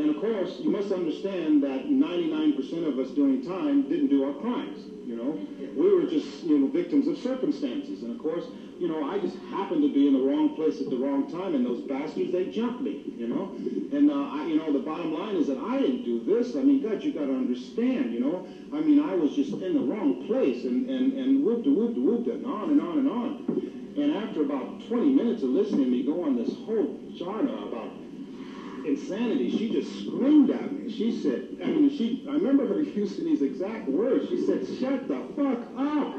And 0.00 0.08
of 0.08 0.20
course, 0.20 0.60
you 0.60 0.70
must 0.70 0.92
understand 0.92 1.62
that 1.64 1.86
99% 1.86 2.86
of 2.86 2.98
us 2.98 3.10
doing 3.10 3.42
time 3.42 3.88
didn't 3.88 4.08
do 4.08 4.22
our 4.22 4.32
crimes. 4.34 4.86
You 5.10 5.16
know, 5.16 5.38
we 5.74 5.92
were 5.92 6.08
just 6.08 6.44
you 6.44 6.56
know 6.56 6.68
victims 6.68 7.08
of 7.08 7.18
circumstances, 7.18 8.04
and 8.04 8.12
of 8.12 8.22
course, 8.22 8.44
you 8.78 8.86
know, 8.86 9.10
I 9.10 9.18
just 9.18 9.36
happened 9.50 9.82
to 9.82 9.92
be 9.92 10.06
in 10.06 10.14
the 10.14 10.20
wrong 10.20 10.54
place 10.54 10.80
at 10.80 10.88
the 10.88 10.96
wrong 10.96 11.30
time, 11.30 11.54
and 11.54 11.66
those 11.66 11.82
bastards, 11.82 12.32
they 12.32 12.46
jumped 12.46 12.80
me, 12.80 13.12
you 13.18 13.28
know? 13.28 13.52
And, 13.92 14.10
uh, 14.10 14.14
I, 14.14 14.46
you 14.46 14.56
know, 14.56 14.72
the 14.72 14.78
bottom 14.78 15.12
line 15.12 15.36
is 15.36 15.48
that 15.48 15.58
I 15.58 15.78
didn't 15.78 16.04
do 16.04 16.24
this. 16.24 16.56
I 16.56 16.62
mean, 16.62 16.80
God, 16.80 17.02
you 17.02 17.12
got 17.12 17.26
to 17.26 17.34
understand, 17.34 18.14
you 18.14 18.20
know? 18.20 18.46
I 18.72 18.80
mean, 18.80 18.98
I 18.98 19.14
was 19.14 19.36
just 19.36 19.52
in 19.52 19.74
the 19.74 19.80
wrong 19.80 20.24
place, 20.26 20.64
and, 20.64 20.88
and, 20.88 21.12
and 21.12 21.44
whoop 21.44 21.62
to 21.64 21.74
whoop 21.74 21.94
to 21.94 22.00
whoop 22.00 22.26
and 22.28 22.46
on 22.46 22.70
and 22.70 22.80
on 22.80 22.98
and 23.00 23.08
on. 23.10 23.92
And 23.98 24.16
after 24.16 24.42
about 24.42 24.88
20 24.88 25.12
minutes 25.12 25.42
of 25.42 25.50
listening 25.50 25.84
to 25.84 25.90
me 25.90 26.02
go 26.02 26.24
on 26.24 26.36
this 26.36 26.54
whole 26.64 26.96
charna 27.18 27.68
about 27.68 27.92
insanity, 28.90 29.50
she 29.50 29.70
just 29.70 30.06
screamed 30.06 30.50
at 30.50 30.72
me. 30.72 30.90
She 30.90 31.12
said, 31.12 31.58
I 31.62 31.66
mean, 31.66 31.90
she, 31.90 32.26
I 32.28 32.32
remember 32.32 32.66
her 32.66 32.80
using 33.00 33.24
these 33.24 33.42
exact 33.42 33.88
words. 33.88 34.28
She 34.28 34.44
said, 34.44 34.66
shut 34.66 35.08
the 35.08 35.20
fuck 35.36 35.58
up. 35.76 36.14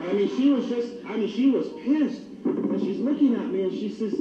I 0.00 0.12
mean, 0.14 0.28
she 0.36 0.50
was 0.50 0.66
just, 0.66 0.92
I 1.06 1.16
mean, 1.16 1.28
she 1.28 1.50
was 1.50 1.68
pissed. 1.84 2.22
And 2.44 2.80
she's 2.80 2.98
looking 2.98 3.34
at 3.34 3.50
me 3.50 3.62
and 3.62 3.72
she 3.72 3.88
says, 3.88 4.14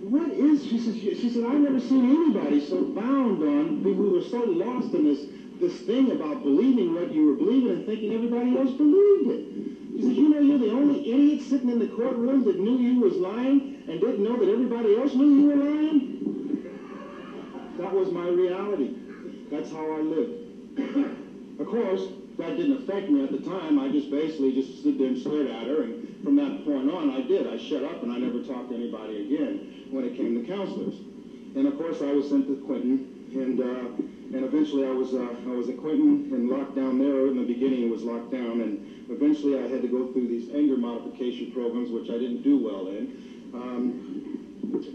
what 0.00 0.28
is, 0.30 0.64
she 0.64 0.78
says, 0.78 0.96
she 0.96 1.30
said, 1.30 1.44
I've 1.44 1.60
never 1.60 1.78
seen 1.78 2.04
anybody 2.04 2.60
so 2.60 2.82
bound 2.82 3.42
on, 3.42 3.82
we 3.84 3.92
were 3.92 4.22
so 4.22 4.42
lost 4.44 4.94
in 4.94 5.04
this, 5.04 5.26
this 5.60 5.80
thing 5.82 6.10
about 6.10 6.42
believing 6.42 6.94
what 6.94 7.12
you 7.12 7.26
were 7.26 7.34
believing 7.34 7.70
and 7.70 7.86
thinking 7.86 8.12
everybody 8.12 8.56
else 8.56 8.72
believed 8.72 9.30
it. 9.30 9.77
She 9.98 10.04
says, 10.04 10.16
you 10.16 10.28
know, 10.28 10.38
you're 10.38 10.58
the 10.58 10.70
only 10.70 11.10
idiot 11.10 11.40
sitting 11.40 11.68
in 11.68 11.80
the 11.80 11.86
courtroom 11.88 12.44
that 12.44 12.56
knew 12.56 12.76
you 12.76 13.00
was 13.00 13.16
lying 13.16 13.82
and 13.88 14.00
didn't 14.00 14.22
know 14.22 14.36
that 14.36 14.48
everybody 14.48 14.94
else 14.94 15.12
knew 15.12 15.28
you 15.28 15.46
were 15.48 15.56
lying. 15.56 16.62
That 17.78 17.92
was 17.92 18.08
my 18.08 18.28
reality. 18.28 18.94
That's 19.50 19.72
how 19.72 19.90
I 19.90 19.98
lived. 19.98 20.78
of 21.58 21.66
course, 21.66 22.06
that 22.36 22.54
didn't 22.54 22.74
affect 22.74 23.10
me 23.10 23.20
at 23.24 23.32
the 23.32 23.38
time. 23.38 23.76
I 23.76 23.88
just 23.88 24.08
basically 24.08 24.52
just 24.52 24.78
stood 24.78 24.98
there 24.98 25.08
and 25.08 25.18
stared 25.18 25.48
at 25.48 25.66
her, 25.66 25.82
and 25.82 26.22
from 26.22 26.36
that 26.36 26.64
point 26.64 26.88
on, 26.88 27.10
I 27.10 27.20
did. 27.20 27.44
I 27.44 27.56
shut 27.56 27.82
up, 27.82 28.04
and 28.04 28.12
I 28.12 28.18
never 28.18 28.38
talked 28.38 28.68
to 28.68 28.76
anybody 28.76 29.18
again 29.18 29.88
when 29.90 30.04
it 30.04 30.14
came 30.14 30.32
to 30.34 30.40
counselors. 30.40 31.00
And 31.56 31.66
of 31.66 31.76
course, 31.76 32.00
I 32.02 32.12
was 32.12 32.28
sent 32.28 32.46
to 32.46 32.54
Quentin, 32.54 33.17
and 33.32 33.60
uh, 33.60 33.88
and 34.34 34.44
eventually 34.44 34.86
I 34.86 34.90
was 34.90 35.14
uh, 35.14 35.34
I 35.46 35.50
was 35.50 35.68
at 35.68 35.78
Quentin 35.78 36.28
and 36.32 36.48
locked 36.48 36.76
down 36.76 36.98
there. 36.98 37.26
In 37.28 37.36
the 37.36 37.44
beginning, 37.44 37.82
it 37.82 37.90
was 37.90 38.02
locked 38.02 38.30
down, 38.30 38.60
and 38.60 39.06
eventually 39.10 39.58
I 39.58 39.66
had 39.66 39.82
to 39.82 39.88
go 39.88 40.12
through 40.12 40.28
these 40.28 40.50
anger 40.54 40.76
modification 40.76 41.50
programs, 41.52 41.90
which 41.90 42.10
I 42.10 42.18
didn't 42.18 42.42
do 42.42 42.58
well 42.58 42.88
in. 42.88 43.50
Um, 43.54 44.38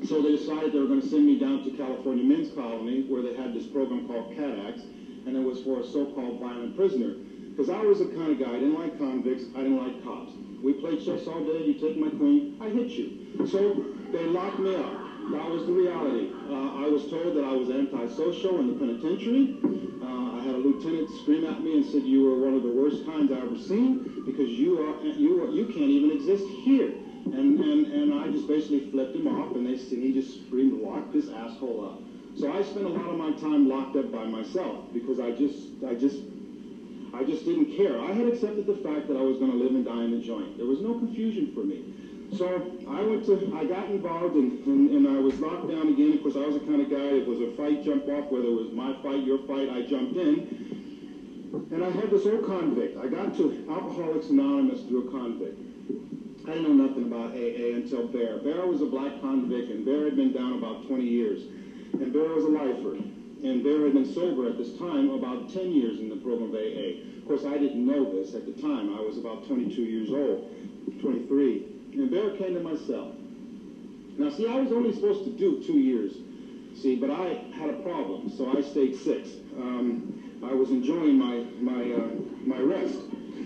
so 0.06 0.22
they 0.22 0.32
decided 0.36 0.74
they 0.74 0.80
were 0.80 0.88
going 0.88 1.02
to 1.02 1.10
send 1.10 1.26
me 1.26 1.40
down 1.40 1.64
to 1.64 1.72
California 1.72 2.24
Men's 2.24 2.54
Colony, 2.54 3.04
where 3.04 3.22
they 3.22 3.34
had 3.34 3.54
this 3.54 3.66
program 3.66 4.08
called 4.08 4.36
CADAX, 4.36 4.84
and 5.26 5.36
it 5.36 5.42
was 5.44 5.62
for 5.64 5.80
a 5.80 5.84
so-called 5.84 6.40
violent 6.40 6.76
prisoner. 6.76 7.16
Because 7.50 7.70
I 7.70 7.82
was 7.82 8.00
the 8.00 8.06
kind 8.06 8.32
of 8.32 8.40
guy, 8.40 8.50
I 8.50 8.60
didn't 8.60 8.78
like 8.78 8.98
convicts, 8.98 9.46
I 9.56 9.60
didn't 9.64 9.78
like 9.78 10.04
cops. 10.04 10.34
We 10.62 10.74
played 10.74 11.04
chess 11.04 11.28
all 11.28 11.44
day, 11.44 11.66
you 11.66 11.74
take 11.74 11.98
my 11.98 12.10
queen, 12.10 12.58
I 12.62 12.70
hit 12.70 12.90
you. 12.92 13.46
So 13.48 13.86
they 14.12 14.26
locked 14.26 14.60
me 14.60 14.76
up. 14.76 15.03
That 15.32 15.50
was 15.50 15.66
the 15.66 15.72
reality. 15.72 16.32
Uh, 16.50 16.84
I 16.84 16.88
was 16.90 17.08
told 17.10 17.36
that 17.38 17.44
I 17.44 17.54
was 17.54 17.70
antisocial 17.70 18.60
in 18.60 18.68
the 18.68 18.74
penitentiary. 18.76 19.56
Uh, 20.04 20.38
I 20.38 20.44
had 20.44 20.56
a 20.56 20.58
lieutenant 20.58 21.10
scream 21.22 21.46
at 21.46 21.64
me 21.64 21.78
and 21.78 21.86
said, 21.86 22.04
you 22.04 22.24
were 22.24 22.44
one 22.44 22.54
of 22.54 22.64
the 22.64 22.70
worst 22.70 23.06
kinds 23.06 23.32
I've 23.32 23.44
ever 23.44 23.58
seen 23.58 24.24
because 24.26 24.50
you 24.50 24.84
are, 24.84 25.02
you 25.06 25.44
are, 25.44 25.50
you 25.50 25.66
can't 25.66 25.90
even 25.90 26.12
exist 26.12 26.44
here. 26.64 26.92
And, 27.26 27.58
and, 27.58 27.88
and 27.88 28.14
I 28.14 28.28
just 28.28 28.48
basically 28.48 28.92
flipped 28.92 29.16
him 29.16 29.28
off 29.28 29.56
and 29.56 29.66
they 29.66 29.76
he 29.76 30.12
just 30.12 30.46
screamed, 30.46 30.82
lock 30.82 31.12
this 31.14 31.30
asshole 31.30 31.86
up. 31.86 32.00
So 32.38 32.52
I 32.52 32.62
spent 32.62 32.86
a 32.86 32.90
lot 32.90 33.10
of 33.10 33.18
my 33.18 33.32
time 33.40 33.70
locked 33.70 33.96
up 33.96 34.12
by 34.12 34.26
myself 34.26 34.92
because 34.92 35.20
I 35.20 35.32
just, 35.32 35.70
I 35.88 35.96
just 35.96 36.18
I 37.14 37.24
just 37.24 37.46
didn't 37.46 37.78
care. 37.78 38.00
I 38.02 38.12
had 38.12 38.28
accepted 38.28 38.66
the 38.66 38.76
fact 38.78 39.08
that 39.08 39.16
I 39.16 39.22
was 39.22 39.38
going 39.38 39.52
to 39.52 39.58
live 39.58 39.76
and 39.76 39.86
die 39.86 40.04
in 40.04 40.12
the 40.12 40.26
joint. 40.26 40.58
There 40.58 40.66
was 40.66 40.80
no 40.80 40.98
confusion 40.98 41.54
for 41.54 41.64
me. 41.64 41.86
So 42.38 42.48
I 42.90 43.02
went 43.02 43.26
to, 43.26 43.56
I 43.56 43.66
got 43.66 43.90
involved 43.90 44.36
and, 44.36 44.66
and, 44.66 44.90
and 44.92 45.08
I 45.08 45.20
was 45.20 45.40
locked 45.40 45.70
down 45.70 45.90
again. 45.90 46.14
Of 46.14 46.24
course, 46.24 46.36
I 46.36 46.46
was 46.48 46.56
the 46.56 46.66
kind 46.66 46.82
of 46.82 46.90
guy, 46.90 47.22
it 47.22 47.28
was 47.28 47.40
a 47.42 47.56
fight, 47.56 47.84
jump 47.84 48.08
off, 48.10 48.32
whether 48.32 48.48
it 48.48 48.58
was 48.58 48.72
my 48.74 48.94
fight, 49.04 49.24
your 49.24 49.40
fight, 49.46 49.70
I 49.70 49.84
jumped 49.84 50.18
in. 50.18 51.70
And 51.72 51.84
I 51.84 51.92
had 51.92 52.10
this 52.10 52.26
old 52.26 52.46
convict. 52.46 52.98
I 52.98 53.08
got 53.08 53.36
to 53.38 53.66
Alcoholics 53.70 54.30
Anonymous 54.30 54.82
through 54.84 55.10
a 55.10 55.12
convict. 55.12 55.60
I 56.48 56.54
didn't 56.58 56.78
know 56.78 56.86
nothing 56.88 57.06
about 57.06 57.32
AA 57.38 57.78
until 57.78 58.08
Bear. 58.08 58.40
Bear 58.40 58.66
was 58.66 58.82
a 58.82 58.86
black 58.86 59.22
convict, 59.22 59.70
and 59.72 59.86
Bear 59.86 60.06
had 60.06 60.16
been 60.16 60.34
down 60.34 60.54
about 60.54 60.88
20 60.88 61.04
years. 61.04 61.44
And 61.94 62.12
Bear 62.12 62.30
was 62.30 62.46
a 62.46 62.50
lifer 62.50 62.98
and 63.44 63.62
Bear 63.62 63.84
had 63.84 63.94
been 63.94 64.12
sober 64.14 64.48
at 64.48 64.58
this 64.58 64.78
time 64.78 65.10
about 65.10 65.52
10 65.52 65.72
years 65.74 66.00
in 66.00 66.08
the 66.08 66.16
program 66.16 66.50
of 66.50 66.56
AA. 66.56 67.04
Of 67.20 67.28
course, 67.28 67.44
I 67.46 67.58
didn't 67.58 67.86
know 67.86 68.10
this 68.10 68.34
at 68.36 68.46
the 68.46 68.54
time. 68.62 68.96
I 68.98 69.02
was 69.02 69.18
about 69.18 69.46
22 69.48 69.82
years 69.82 70.10
old, 70.10 70.50
23. 71.02 71.73
And 71.94 72.10
Bear 72.10 72.36
came 72.38 72.56
to 72.56 72.60
my 72.60 72.76
cell. 72.76 73.14
Now, 74.18 74.30
see, 74.30 74.48
I 74.48 74.60
was 74.60 74.72
only 74.72 74.94
supposed 74.94 75.26
to 75.26 75.32
do 75.32 75.64
two 75.64 75.78
years, 75.78 76.14
see, 76.76 76.96
but 76.96 77.10
I 77.10 77.44
had 77.56 77.70
a 77.70 77.82
problem, 77.82 78.32
so 78.36 78.56
I 78.56 78.62
stayed 78.62 78.96
six. 78.96 79.30
Um, 79.58 80.42
I 80.44 80.54
was 80.54 80.70
enjoying 80.70 81.18
my, 81.18 81.46
my, 81.62 81.82
uh, 81.94 82.10
my 82.46 82.60
rest. 82.60 83.00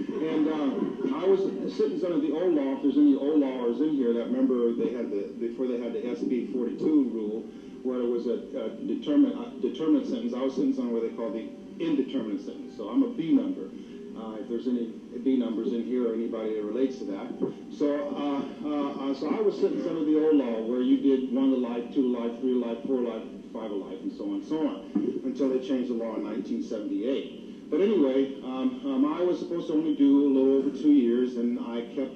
And 0.07 0.47
uh, 0.47 1.17
I 1.17 1.25
was 1.27 1.39
sitting 1.75 2.03
under 2.03 2.19
the 2.19 2.33
old 2.33 2.53
law. 2.53 2.75
If 2.77 2.81
there's 2.83 2.97
any 2.97 3.15
old 3.15 3.39
lawers 3.39 3.79
in 3.79 3.91
here 3.91 4.13
that 4.13 4.25
remember 4.25 4.73
they 4.73 4.91
had 4.93 5.11
the, 5.11 5.33
before 5.39 5.67
they 5.67 5.79
had 5.79 5.93
the 5.93 5.99
SB 5.99 6.53
42 6.53 6.85
rule, 6.85 7.43
where 7.83 7.99
it 7.99 8.09
was 8.09 8.27
a, 8.27 8.39
a 8.57 8.69
determinate, 8.87 9.37
uh, 9.37 9.49
determinate 9.61 10.07
sentence. 10.07 10.33
I 10.33 10.41
was 10.41 10.55
sitting 10.55 10.77
on 10.79 10.91
what 10.91 11.03
they 11.03 11.09
call 11.09 11.31
the 11.31 11.47
indeterminate 11.79 12.43
sentence. 12.45 12.75
So 12.75 12.89
I'm 12.89 13.03
a 13.03 13.09
B 13.09 13.31
number. 13.33 13.69
Uh, 14.17 14.41
if 14.41 14.49
there's 14.49 14.67
any 14.67 14.87
B 15.23 15.37
numbers 15.37 15.73
in 15.73 15.83
here 15.83 16.09
or 16.09 16.13
anybody 16.13 16.55
that 16.55 16.63
relates 16.63 16.97
to 16.99 17.05
that. 17.05 17.27
So, 17.71 17.85
uh, 18.15 18.67
uh, 18.67 19.11
uh, 19.11 19.13
so 19.13 19.29
I 19.29 19.41
was 19.41 19.55
sentenced 19.59 19.87
under 19.87 20.05
the 20.05 20.25
old 20.25 20.35
law 20.35 20.61
where 20.63 20.81
you 20.81 20.97
did 20.97 21.33
one 21.33 21.51
to 21.51 21.57
life, 21.57 21.93
two 21.93 22.01
to 22.01 22.19
life, 22.19 22.39
three 22.39 22.53
to 22.53 22.65
life, 22.65 22.77
four 22.87 23.01
to 23.01 23.09
life, 23.09 23.23
five 23.53 23.69
to 23.69 23.75
life, 23.75 23.99
and 24.01 24.11
so 24.11 24.23
on 24.25 24.33
and 24.35 24.45
so 24.45 24.67
on, 24.67 25.21
until 25.25 25.49
they 25.49 25.59
changed 25.59 25.89
the 25.89 25.95
law 25.95 26.15
in 26.15 26.23
1978. 26.23 27.69
But 27.69 27.81
anyway, 27.81 28.41
um, 28.43 28.81
um, 28.85 29.05
I 29.05 29.21
was 29.21 29.39
supposed 29.39 29.67
to 29.67 29.73
only 29.73 29.95
do 29.95 30.25
a 30.25 30.29
little 30.31 30.57
over 30.57 30.69
two 30.71 30.93
years, 30.93 31.37
and 31.37 31.59
I 31.59 31.81
kept 31.93 32.15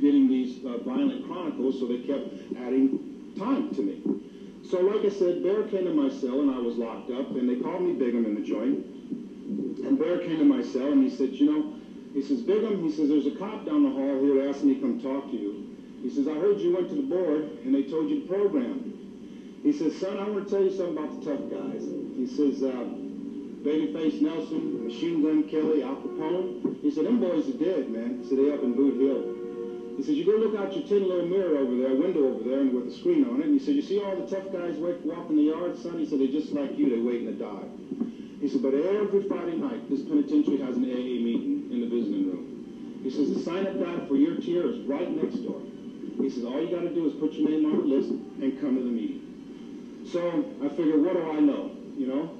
getting 0.00 0.28
these 0.28 0.64
uh, 0.64 0.78
violent 0.78 1.26
chronicles, 1.26 1.80
so 1.80 1.86
they 1.86 1.98
kept 1.98 2.32
adding 2.56 3.34
time 3.36 3.74
to 3.74 3.82
me. 3.82 4.02
So 4.62 4.80
like 4.80 5.04
I 5.04 5.10
said, 5.10 5.42
Bear 5.42 5.64
came 5.64 5.84
to 5.84 5.92
my 5.92 6.08
cell 6.08 6.40
and 6.40 6.50
I 6.50 6.58
was 6.58 6.76
locked 6.76 7.10
up 7.10 7.30
and 7.36 7.48
they 7.48 7.56
called 7.56 7.82
me 7.82 7.92
Bigham 7.92 8.24
in 8.24 8.34
the 8.34 8.40
joint. 8.40 8.86
And 9.84 9.98
Bear 9.98 10.18
came 10.18 10.38
to 10.38 10.44
my 10.44 10.62
cell 10.62 10.92
and 10.92 11.02
he 11.02 11.10
said, 11.10 11.30
you 11.32 11.46
know, 11.46 11.74
he 12.14 12.22
says, 12.22 12.42
Bigham, 12.42 12.82
he 12.82 12.90
says, 12.90 13.08
there's 13.08 13.26
a 13.26 13.36
cop 13.36 13.64
down 13.64 13.82
the 13.82 13.90
hall 13.90 14.20
here 14.20 14.48
asked 14.48 14.64
me 14.64 14.74
to 14.74 14.80
come 14.80 15.00
talk 15.00 15.30
to 15.30 15.36
you. 15.36 15.68
He 16.02 16.10
says, 16.10 16.28
I 16.28 16.34
heard 16.34 16.58
you 16.58 16.74
went 16.74 16.88
to 16.90 16.94
the 16.96 17.02
board 17.02 17.58
and 17.64 17.74
they 17.74 17.84
told 17.84 18.10
you 18.10 18.22
to 18.22 18.26
program. 18.26 19.60
He 19.62 19.72
says, 19.72 19.96
son, 19.98 20.18
I 20.18 20.28
want 20.28 20.48
to 20.48 20.50
tell 20.50 20.62
you 20.62 20.70
something 20.70 20.98
about 20.98 21.20
the 21.20 21.30
tough 21.30 21.50
guys. 21.50 21.82
He 21.82 22.26
says, 22.26 22.62
uh, 22.62 22.84
Babyface 23.62 24.20
Nelson, 24.20 24.84
Machine 24.84 25.22
Gun 25.22 25.48
Kelly, 25.48 25.82
Al 25.84 25.96
Capone. 25.96 26.82
He 26.82 26.90
said, 26.90 27.06
them 27.06 27.20
boys 27.20 27.48
are 27.48 27.58
dead, 27.58 27.88
man. 27.90 28.18
He 28.22 28.28
said, 28.28 28.38
they 28.38 28.50
up 28.50 28.62
in 28.62 28.74
Boot 28.74 29.00
Hill. 29.00 29.96
He 29.96 30.02
says, 30.02 30.16
you 30.16 30.24
go 30.24 30.32
look 30.32 30.58
out 30.58 30.74
your 30.74 30.84
tin 30.86 31.08
little 31.08 31.26
mirror 31.26 31.58
over 31.58 31.76
there, 31.76 31.94
window 31.94 32.26
over 32.34 32.42
there, 32.42 32.60
and 32.60 32.74
with 32.74 32.88
a 32.88 32.90
screen 32.90 33.24
on 33.28 33.40
it. 33.40 33.46
And 33.46 33.60
he 33.60 33.64
said, 33.64 33.76
you 33.76 33.82
see 33.82 34.02
all 34.02 34.16
the 34.16 34.26
tough 34.26 34.50
guys 34.52 34.74
walk 34.76 35.30
in 35.30 35.36
the 35.36 35.42
yard, 35.42 35.78
son? 35.78 35.98
He 35.98 36.06
said, 36.06 36.18
they're 36.18 36.26
just 36.26 36.52
like 36.52 36.76
you. 36.76 36.90
They're 36.90 37.04
waiting 37.04 37.26
to 37.26 37.34
die. 37.34 38.11
He 38.42 38.48
said, 38.48 38.60
but 38.60 38.74
every 38.74 39.22
Friday 39.28 39.54
night, 39.54 39.88
this 39.88 40.02
penitentiary 40.02 40.58
has 40.58 40.76
an 40.76 40.82
AA 40.82 41.22
meeting 41.22 41.70
in 41.70 41.80
the 41.80 41.86
visiting 41.86 42.26
room. 42.26 43.00
He 43.04 43.08
says, 43.08 43.32
the 43.32 43.38
sign-up 43.38 43.78
guide 43.78 44.08
for 44.08 44.16
your 44.16 44.34
tier 44.34 44.66
is 44.66 44.80
right 44.82 45.08
next 45.14 45.36
door. 45.46 45.62
He 46.18 46.28
says, 46.28 46.42
all 46.42 46.60
you 46.60 46.68
got 46.68 46.82
to 46.82 46.92
do 46.92 47.06
is 47.06 47.14
put 47.20 47.34
your 47.34 47.48
name 47.48 47.64
on 47.66 47.78
the 47.78 47.84
list 47.86 48.10
and 48.10 48.60
come 48.60 48.74
to 48.74 48.82
the 48.82 48.90
meeting. 48.90 50.10
So 50.10 50.44
I 50.58 50.68
figured, 50.70 51.00
what 51.04 51.14
do 51.14 51.22
I 51.22 51.38
know? 51.38 51.70
You 51.94 52.08
know, 52.08 52.34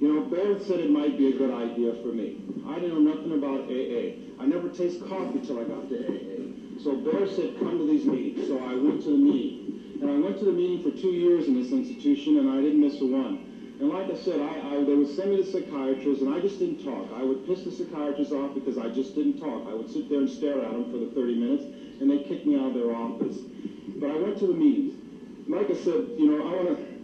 you 0.00 0.08
know, 0.08 0.24
Bear 0.24 0.58
said 0.64 0.80
it 0.80 0.90
might 0.90 1.18
be 1.18 1.28
a 1.28 1.36
good 1.36 1.52
idea 1.52 1.92
for 2.00 2.16
me. 2.16 2.40
I 2.66 2.80
didn't 2.80 3.04
know 3.04 3.12
nothing 3.12 3.36
about 3.36 3.68
AA. 3.68 4.16
I 4.40 4.46
never 4.46 4.70
taste 4.70 5.04
coffee 5.04 5.44
till 5.44 5.60
I 5.60 5.64
got 5.64 5.86
to 5.90 5.96
AA. 6.00 6.80
So 6.82 6.96
Bear 6.96 7.28
said, 7.28 7.58
come 7.58 7.76
to 7.76 7.86
these 7.86 8.06
meetings. 8.06 8.48
So 8.48 8.56
I 8.56 8.72
went 8.72 9.02
to 9.02 9.10
the 9.12 9.20
meeting. 9.20 10.00
And 10.00 10.10
I 10.10 10.16
went 10.16 10.38
to 10.38 10.46
the 10.46 10.52
meeting 10.52 10.80
for 10.80 10.96
two 10.96 11.12
years 11.12 11.46
in 11.46 11.60
this 11.60 11.72
institution, 11.72 12.38
and 12.38 12.48
I 12.48 12.62
didn't 12.62 12.80
miss 12.80 13.02
a 13.02 13.06
one. 13.06 13.45
And 13.78 13.90
like 13.90 14.10
I 14.10 14.16
said, 14.16 14.40
I, 14.40 14.76
I, 14.76 14.84
they 14.84 14.94
would 14.94 15.08
send 15.08 15.32
me 15.32 15.36
to 15.36 15.44
psychiatrists, 15.44 16.22
and 16.22 16.32
I 16.32 16.40
just 16.40 16.58
didn't 16.58 16.82
talk. 16.82 17.10
I 17.12 17.22
would 17.22 17.44
piss 17.46 17.64
the 17.64 17.70
psychiatrist 17.70 18.32
off 18.32 18.54
because 18.54 18.78
I 18.78 18.88
just 18.88 19.14
didn't 19.14 19.38
talk. 19.38 19.66
I 19.68 19.74
would 19.74 19.90
sit 19.90 20.08
there 20.08 20.20
and 20.20 20.30
stare 20.30 20.64
at 20.64 20.72
them 20.72 20.90
for 20.90 20.96
the 20.96 21.06
30 21.12 21.34
minutes, 21.34 21.64
and 22.00 22.08
they 22.08 22.20
kicked 22.20 22.46
me 22.46 22.58
out 22.58 22.68
of 22.68 22.74
their 22.74 22.94
office. 22.94 23.36
But 24.00 24.10
I 24.10 24.16
went 24.16 24.38
to 24.38 24.46
the 24.46 24.54
meetings. 24.54 24.94
Like 25.46 25.68
I 25.68 25.74
said, 25.74 26.08
you 26.16 26.30
know, 26.30 26.48
I 26.48 26.56
want 26.56 26.78
to 26.78 26.96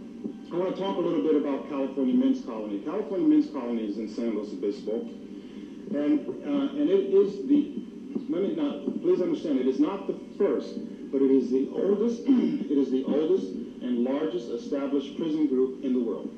I 0.51 0.57
want 0.57 0.75
to 0.75 0.81
talk 0.81 0.97
a 0.97 0.99
little 0.99 1.23
bit 1.23 1.35
about 1.35 1.67
California 1.69 2.13
Men's 2.13 2.41
Colony. 2.41 2.79
California 2.79 3.27
Men's 3.27 3.49
Colony 3.49 3.89
is 3.89 3.97
in 3.97 4.07
San 4.07 4.35
Luis 4.35 4.53
Obispo, 4.53 5.01
and 5.01 6.29
uh, 6.45 6.77
and 6.77 6.89
it 6.89 7.13
is 7.13 7.47
the. 7.47 7.81
Let 8.29 8.41
me 8.41 8.55
now, 8.55 8.81
please 9.01 9.21
understand, 9.21 9.59
it 9.59 9.67
is 9.67 9.79
not 9.79 10.07
the 10.07 10.15
first, 10.37 10.77
but 11.11 11.21
it 11.21 11.31
is 11.31 11.49
the 11.49 11.69
oldest. 11.73 12.21
it 12.27 12.77
is 12.77 12.91
the 12.91 13.03
oldest 13.05 13.47
and 13.47 14.03
largest 14.03 14.49
established 14.49 15.17
prison 15.17 15.47
group 15.47 15.83
in 15.83 15.93
the 15.93 15.99
world. 15.99 16.29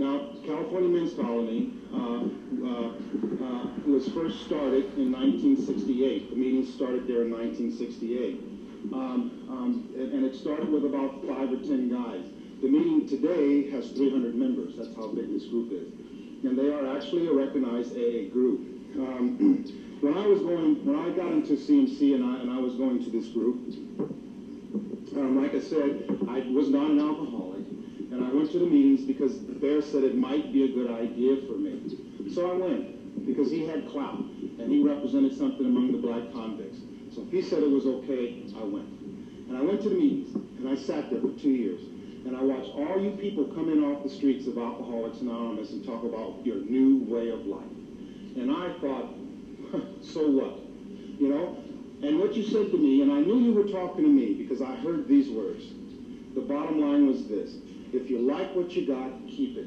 Now, 0.00 0.32
California 0.46 0.88
Men's 0.88 1.12
Colony 1.12 1.74
uh, 1.92 2.24
uh, 2.64 2.88
uh, 2.88 3.66
was 3.84 4.08
first 4.08 4.46
started 4.46 4.96
in 4.96 5.12
1968. 5.12 6.30
The 6.30 6.36
meeting 6.36 6.64
started 6.64 7.06
there 7.06 7.20
in 7.20 7.30
1968. 7.30 8.40
Um, 8.94 9.44
um, 9.52 9.92
and, 9.94 10.12
and 10.14 10.24
it 10.24 10.34
started 10.34 10.72
with 10.72 10.86
about 10.86 11.20
five 11.28 11.52
or 11.52 11.60
ten 11.60 11.92
guys. 11.92 12.24
The 12.62 12.68
meeting 12.68 13.06
today 13.12 13.68
has 13.72 13.90
300 13.92 14.34
members. 14.34 14.72
That's 14.78 14.88
how 14.96 15.08
big 15.08 15.28
this 15.28 15.44
group 15.52 15.70
is. 15.70 15.92
And 16.48 16.58
they 16.58 16.72
are 16.72 16.96
actually 16.96 17.28
a 17.28 17.34
recognized 17.34 17.92
AA 17.92 18.32
group. 18.32 18.72
Um, 18.96 19.36
when 20.00 20.16
I 20.16 20.26
was 20.26 20.40
going, 20.40 20.82
when 20.82 20.96
I 20.96 21.10
got 21.10 21.30
into 21.30 21.60
CMC 21.60 22.14
and 22.14 22.24
I, 22.24 22.40
and 22.40 22.50
I 22.50 22.58
was 22.58 22.72
going 22.76 23.04
to 23.04 23.10
this 23.10 23.28
group, 23.28 23.68
um, 25.12 25.42
like 25.42 25.54
I 25.54 25.60
said, 25.60 26.08
I 26.24 26.40
was 26.48 26.70
not 26.70 26.88
an 26.88 27.00
alcoholic. 27.00 27.59
And 28.10 28.24
I 28.24 28.32
went 28.32 28.50
to 28.52 28.58
the 28.58 28.66
meetings 28.66 29.06
because 29.06 29.34
Bear 29.34 29.80
said 29.80 30.02
it 30.02 30.16
might 30.16 30.52
be 30.52 30.64
a 30.64 30.68
good 30.68 30.90
idea 30.90 31.46
for 31.46 31.52
me. 31.52 31.80
So 32.34 32.50
I 32.50 32.54
went 32.54 33.26
because 33.26 33.50
he 33.50 33.66
had 33.66 33.88
clout 33.88 34.18
and 34.18 34.70
he 34.70 34.82
represented 34.82 35.36
something 35.36 35.64
among 35.64 35.92
the 35.92 35.98
black 35.98 36.32
convicts. 36.32 36.78
So 37.14 37.22
if 37.22 37.30
he 37.30 37.42
said 37.42 37.62
it 37.62 37.70
was 37.70 37.86
okay, 37.86 38.42
I 38.56 38.64
went. 38.64 38.88
And 39.48 39.56
I 39.56 39.62
went 39.62 39.82
to 39.82 39.88
the 39.88 39.94
meetings 39.94 40.34
and 40.34 40.68
I 40.68 40.74
sat 40.74 41.10
there 41.10 41.20
for 41.20 41.30
two 41.38 41.50
years. 41.50 41.80
And 42.26 42.36
I 42.36 42.42
watched 42.42 42.70
all 42.74 43.00
you 43.00 43.12
people 43.12 43.44
come 43.46 43.70
in 43.70 43.82
off 43.82 44.02
the 44.02 44.10
streets 44.10 44.46
of 44.46 44.58
Alcoholics 44.58 45.20
Anonymous 45.20 45.70
and 45.70 45.84
talk 45.84 46.04
about 46.04 46.44
your 46.44 46.56
new 46.56 47.04
way 47.04 47.30
of 47.30 47.46
life. 47.46 47.62
And 48.36 48.50
I 48.50 48.74
thought, 48.80 49.14
so 50.02 50.28
what? 50.28 50.58
You 51.18 51.28
know? 51.28 51.56
And 52.02 52.18
what 52.18 52.34
you 52.34 52.42
said 52.44 52.70
to 52.70 52.78
me, 52.78 53.02
and 53.02 53.12
I 53.12 53.20
knew 53.20 53.38
you 53.38 53.52
were 53.52 53.68
talking 53.70 54.04
to 54.04 54.10
me 54.10 54.34
because 54.34 54.62
I 54.62 54.74
heard 54.76 55.06
these 55.08 55.30
words. 55.30 55.64
The 56.34 56.40
bottom 56.40 56.80
line 56.80 57.06
was 57.06 57.26
this. 57.26 57.54
If 57.92 58.10
you 58.10 58.18
like 58.18 58.54
what 58.54 58.72
you 58.72 58.86
got, 58.86 59.10
keep 59.26 59.56
it. 59.56 59.66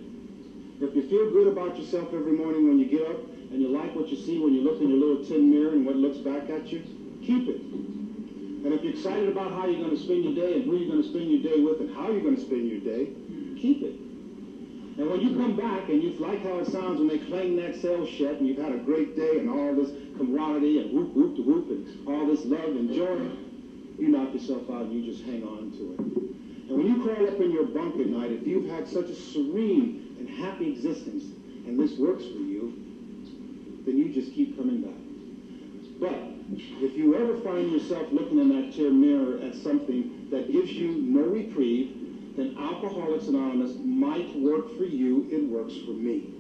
If 0.82 0.96
you 0.96 1.08
feel 1.08 1.32
good 1.32 1.48
about 1.48 1.78
yourself 1.78 2.14
every 2.14 2.34
morning 2.34 2.68
when 2.68 2.80
you 2.80 2.86
get 2.86 3.08
up 3.08 3.20
and 3.52 3.62
you 3.62 3.70
like 3.70 3.96
what 3.96 4.10
you 4.10 4.18
see 4.18 4.40
when 4.40 4.54
you 4.54 4.62
look 4.62 4.82
in 4.82 4.90
your 4.90 4.98
little 4.98 5.24
tin 5.24 5.50
mirror 5.50 5.72
and 5.72 5.86
what 5.86 5.96
looks 5.96 6.18
back 6.18 6.50
at 6.50 6.68
you, 6.72 6.84
keep 7.22 7.48
it. 7.48 7.62
And 7.62 8.74
if 8.74 8.84
you're 8.84 8.94
excited 8.94 9.30
about 9.30 9.52
how 9.52 9.68
you're 9.68 9.84
going 9.84 9.96
to 9.96 10.02
spend 10.02 10.24
your 10.24 10.36
day 10.36 10.56
and 10.56 10.64
who 10.64 10.78
you're 10.78 10.90
going 10.90 11.04
to 11.04 11.10
spend 11.10 11.30
your 11.30 11.44
day 11.44 11.60
with 11.60 11.82
and 11.82 11.94
how 11.96 12.10
you're 12.10 12.24
going 12.24 12.36
to 12.36 12.42
spend 12.42 12.68
your 12.68 12.80
day, 12.80 13.12
keep 13.60 13.84
it. 13.84 13.96
And 14.96 15.10
when 15.10 15.22
you 15.22 15.36
come 15.36 15.58
back 15.58 15.90
and 15.90 16.02
you 16.02 16.14
like 16.20 16.44
how 16.44 16.60
it 16.60 16.68
sounds 16.68 17.00
when 17.00 17.08
they 17.08 17.18
clang 17.18 17.56
that 17.58 17.82
sales 17.82 18.08
shed 18.10 18.38
and 18.38 18.48
you've 18.48 18.60
had 18.60 18.72
a 18.72 18.78
great 18.78 19.16
day 19.16 19.40
and 19.40 19.50
all 19.50 19.76
this 19.76 19.90
camaraderie 20.18 20.80
and 20.80 20.94
whoop, 20.94 21.14
whoop, 21.14 21.38
whoop 21.46 21.70
and 21.70 22.08
all 22.08 22.26
this 22.28 22.46
love 22.46 22.76
and 22.76 22.94
joy, 22.94 23.28
you 23.98 24.08
knock 24.10 24.34
yourself 24.34 24.70
out 24.70 24.84
and 24.84 24.94
you 24.94 25.12
just 25.12 25.24
hang 25.26 25.44
on 25.44 25.72
to 25.72 25.94
it. 25.94 26.43
And 26.70 26.78
when 26.78 26.88
you 26.88 27.04
crawl 27.04 27.28
up 27.28 27.40
in 27.40 27.52
your 27.52 27.66
bunk 27.66 28.00
at 28.00 28.08
night, 28.08 28.32
if 28.32 28.48
you've 28.48 28.70
had 28.70 28.88
such 28.88 29.10
a 29.10 29.16
serene 29.16 30.16
and 30.20 30.30
happy 30.30 30.72
existence 30.72 31.24
and 31.66 31.80
this 31.80 31.98
works 31.98 32.24
for 32.24 32.40
you, 32.40 32.74
then 33.86 33.98
you 33.98 34.14
just 34.14 34.34
keep 34.34 34.58
coming 34.58 34.82
back. 34.82 34.94
But 36.00 36.34
if 36.82 36.98
you 36.98 37.16
ever 37.16 37.40
find 37.42 37.72
yourself 37.72 38.08
looking 38.12 38.40
in 38.40 38.50
that 38.50 38.76
chair 38.76 38.92
mirror 38.92 39.40
at 39.40 39.56
something 39.56 40.28
that 40.32 40.52
gives 40.52 40.72
you 40.72 41.02
no 41.02 41.22
reprieve, 41.22 42.36
then 42.36 42.58
Alcoholics 42.58 43.28
Anonymous 43.28 43.76
might 43.84 44.36
work 44.40 44.78
for 44.78 44.86
you. 44.86 45.28
It 45.32 45.48
works 45.50 45.74
for 45.86 45.92
me. 45.92 46.34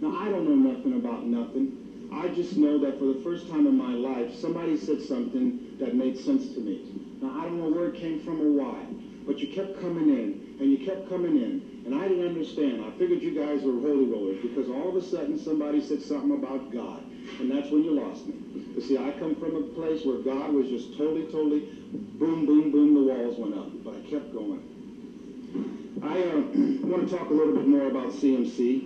Now, 0.00 0.16
I 0.16 0.30
don't 0.30 0.48
know 0.48 0.70
nothing 0.72 0.94
about 0.94 1.26
nothing. 1.26 2.08
I 2.12 2.28
just 2.28 2.56
know 2.56 2.78
that 2.78 2.98
for 2.98 3.06
the 3.06 3.20
first 3.22 3.48
time 3.48 3.66
in 3.66 3.76
my 3.76 3.92
life, 3.92 4.34
somebody 4.34 4.76
said 4.76 5.02
something 5.02 5.76
that 5.78 5.94
made 5.94 6.18
sense 6.18 6.52
to 6.54 6.60
me. 6.60 7.18
Now, 7.20 7.38
I 7.40 7.44
don't 7.44 7.58
know 7.58 7.70
where 7.70 7.88
it 7.88 7.96
came 7.96 8.20
from 8.20 8.40
or 8.40 8.50
why, 8.52 8.86
but 9.26 9.38
you 9.40 9.48
kept 9.48 9.80
coming 9.80 10.08
in, 10.08 10.56
and 10.60 10.70
you 10.70 10.78
kept 10.78 11.08
coming 11.08 11.36
in, 11.36 11.82
and 11.84 11.94
I 11.94 12.08
didn't 12.08 12.24
understand. 12.24 12.82
I 12.82 12.90
figured 12.90 13.22
you 13.22 13.30
guys 13.30 13.62
were 13.62 13.78
holy 13.80 14.04
rollers 14.06 14.40
because 14.42 14.68
all 14.68 14.88
of 14.88 14.96
a 14.96 15.02
sudden 15.02 15.38
somebody 15.38 15.80
said 15.80 16.02
something 16.02 16.32
about 16.32 16.70
God, 16.70 17.02
and 17.38 17.50
that's 17.50 17.70
when 17.70 17.82
you 17.84 17.92
lost 17.92 18.26
me. 18.26 18.34
But 18.74 18.82
see, 18.82 18.96
I 18.96 19.12
come 19.12 19.34
from 19.34 19.56
a 19.56 19.60
place 19.60 20.04
where 20.04 20.16
God 20.16 20.52
was 20.52 20.68
just 20.68 20.96
totally, 20.96 21.24
totally, 21.24 21.60
boom, 22.18 22.46
boom, 22.46 22.70
boom, 22.70 22.94
the 22.94 23.00
walls 23.00 23.36
went 23.36 23.54
up, 23.54 23.68
but 23.84 23.94
I 23.94 24.00
kept 24.00 24.32
going. 24.32 24.60
I 26.02 26.22
uh, 26.22 26.40
want 26.86 27.06
to 27.06 27.14
talk 27.14 27.30
a 27.30 27.34
little 27.34 27.52
bit 27.52 27.66
more 27.66 27.86
about 27.86 28.08
CMC. 28.08 28.82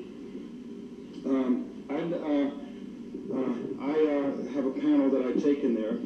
Um, 1.27 1.65
I, 1.89 1.95
uh, 2.01 2.51
uh, 3.33 3.55
I 3.81 4.05
uh, 4.05 4.49
have 4.53 4.67
a 4.67 4.71
panel 4.71 5.11
that 5.11 5.23
I 5.23 5.33
take 5.33 5.65
in 5.65 5.75
there. 5.75 5.97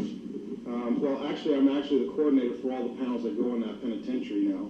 Um, 0.69 1.01
well, 1.01 1.27
actually, 1.27 1.57
I'm 1.57 1.69
actually 1.69 2.05
the 2.07 2.13
coordinator 2.13 2.55
for 2.61 2.73
all 2.73 2.89
the 2.89 2.95
panels 2.97 3.23
that 3.23 3.41
go 3.41 3.55
in 3.55 3.61
that 3.63 3.81
penitentiary 3.81 4.45
now. 4.53 4.69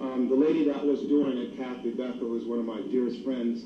Um, 0.00 0.28
the 0.28 0.34
lady 0.34 0.64
that 0.64 0.84
was 0.84 1.00
doing 1.02 1.36
it, 1.36 1.56
Kathy 1.56 1.90
Bethel, 1.90 2.28
who's 2.28 2.46
one 2.46 2.58
of 2.58 2.64
my 2.64 2.80
dearest 2.80 3.22
friends, 3.22 3.62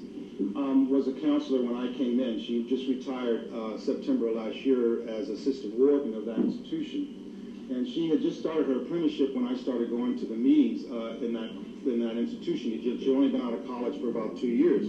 um, 0.57 0.91
was 0.91 1.07
a 1.07 1.13
counselor 1.13 1.63
when 1.63 1.77
I 1.77 1.93
came 1.97 2.19
in. 2.19 2.41
She 2.41 2.67
just 2.69 2.87
retired 2.89 3.53
uh, 3.55 3.79
September 3.79 4.31
last 4.31 4.57
year 4.67 5.09
as 5.09 5.29
assistant 5.29 5.75
warden 5.75 6.15
of 6.15 6.25
that 6.27 6.39
institution. 6.39 7.67
And 7.71 7.87
she 7.87 8.09
had 8.09 8.23
just 8.23 8.41
started 8.41 8.67
her 8.67 8.83
apprenticeship 8.83 9.35
when 9.35 9.47
I 9.47 9.55
started 9.55 9.91
going 9.91 10.19
to 10.19 10.27
the 10.27 10.35
meetings 10.35 10.85
uh, 10.91 11.25
in 11.25 11.33
that 11.35 11.51
in 11.87 12.01
that 12.01 12.19
institution. 12.19 12.73
She'd 12.83 13.09
only 13.15 13.29
been 13.29 13.41
out 13.41 13.55
of 13.55 13.67
college 13.67 14.01
for 14.01 14.09
about 14.09 14.37
two 14.37 14.49
years. 14.49 14.87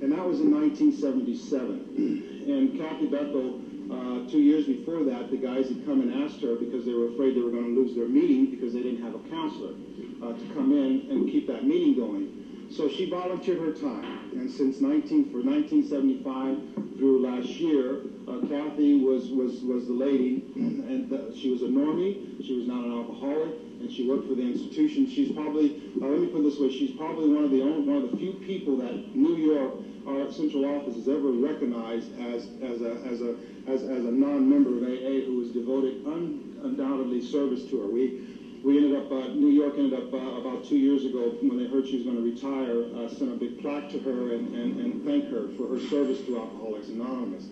And 0.00 0.12
that 0.12 0.24
was 0.24 0.40
in 0.40 0.50
1977. 0.50 2.46
And 2.48 2.78
Kathy 2.78 3.06
Bethel, 3.06 3.60
uh, 3.90 4.26
two 4.28 4.40
years 4.40 4.66
before 4.66 5.04
that, 5.04 5.30
the 5.30 5.36
guys 5.36 5.68
had 5.68 5.84
come 5.84 6.00
and 6.00 6.12
asked 6.12 6.40
her 6.40 6.54
because 6.56 6.84
they 6.84 6.92
were 6.92 7.06
afraid 7.06 7.34
they 7.34 7.40
were 7.40 7.50
going 7.50 7.74
to 7.74 7.80
lose 7.80 7.94
their 7.94 8.06
meeting 8.06 8.46
because 8.46 8.72
they 8.72 8.82
didn't 8.82 9.02
have 9.02 9.14
a 9.14 9.18
counselor 9.28 9.74
uh, 10.22 10.32
to 10.32 10.54
come 10.54 10.72
in 10.72 11.06
and 11.10 11.30
keep 11.30 11.46
that 11.46 11.66
meeting 11.66 11.94
going. 11.94 12.35
So 12.76 12.90
she 12.90 13.08
volunteered 13.08 13.58
her 13.58 13.72
time. 13.72 14.32
And 14.32 14.50
since 14.50 14.82
19, 14.82 15.32
for 15.32 15.40
1975 15.40 16.98
through 16.98 17.24
last 17.24 17.48
year, 17.56 18.02
uh, 18.28 18.44
Kathy 18.46 19.00
was, 19.00 19.30
was, 19.30 19.62
was 19.62 19.86
the 19.86 19.94
lady, 19.94 20.44
and 20.56 21.08
the, 21.08 21.34
she 21.34 21.48
was 21.48 21.62
a 21.62 21.72
normie, 21.72 22.36
she 22.44 22.54
was 22.54 22.68
not 22.68 22.84
an 22.84 22.92
alcoholic, 22.92 23.56
and 23.80 23.90
she 23.90 24.06
worked 24.06 24.28
for 24.28 24.34
the 24.34 24.42
institution. 24.42 25.08
She's 25.08 25.32
probably, 25.32 25.80
uh, 26.02 26.04
let 26.04 26.20
me 26.20 26.26
put 26.26 26.40
it 26.40 26.50
this 26.50 26.60
way, 26.60 26.68
she's 26.68 26.90
probably 26.90 27.32
one 27.32 27.44
of 27.44 27.50
the 27.50 27.62
only, 27.62 27.80
one 27.80 28.04
of 28.04 28.10
the 28.10 28.16
few 28.18 28.34
people 28.44 28.76
that 28.76 29.16
New 29.16 29.36
York, 29.36 29.72
our 30.06 30.30
central 30.30 30.66
office, 30.76 30.96
has 30.96 31.08
ever 31.08 31.32
recognized 31.32 32.12
as, 32.20 32.44
as 32.60 32.82
a, 32.82 33.00
as 33.08 33.22
a, 33.22 33.36
as, 33.72 33.82
as 33.88 34.04
a 34.04 34.12
non-member 34.12 34.76
of 34.76 34.82
AA 34.84 35.24
who 35.24 35.40
was 35.40 35.48
devoted 35.48 36.04
un, 36.04 36.60
undoubtedly 36.62 37.24
service 37.24 37.64
to 37.70 37.80
her. 37.80 37.88
We, 37.88 38.35
we 38.62 38.76
ended 38.76 38.94
up, 38.94 39.10
uh, 39.10 39.28
New 39.28 39.48
York 39.48 39.74
ended 39.78 39.94
up 39.94 40.12
uh, 40.12 40.40
about 40.40 40.64
two 40.64 40.76
years 40.76 41.04
ago 41.04 41.30
when 41.40 41.56
they 41.56 41.66
heard 41.66 41.86
she 41.86 41.96
was 41.96 42.04
going 42.04 42.16
to 42.16 42.22
retire, 42.22 42.84
uh, 42.96 43.08
sent 43.08 43.30
a 43.30 43.34
big 43.34 43.60
plaque 43.60 43.88
to 43.90 43.98
her 44.00 44.32
and, 44.32 44.54
and, 44.54 44.80
and 44.80 45.04
thank 45.04 45.28
her 45.28 45.48
for 45.56 45.66
her 45.68 45.78
service 45.78 46.20
to 46.22 46.38
Alcoholics 46.38 46.88
Anonymous. 46.88 47.46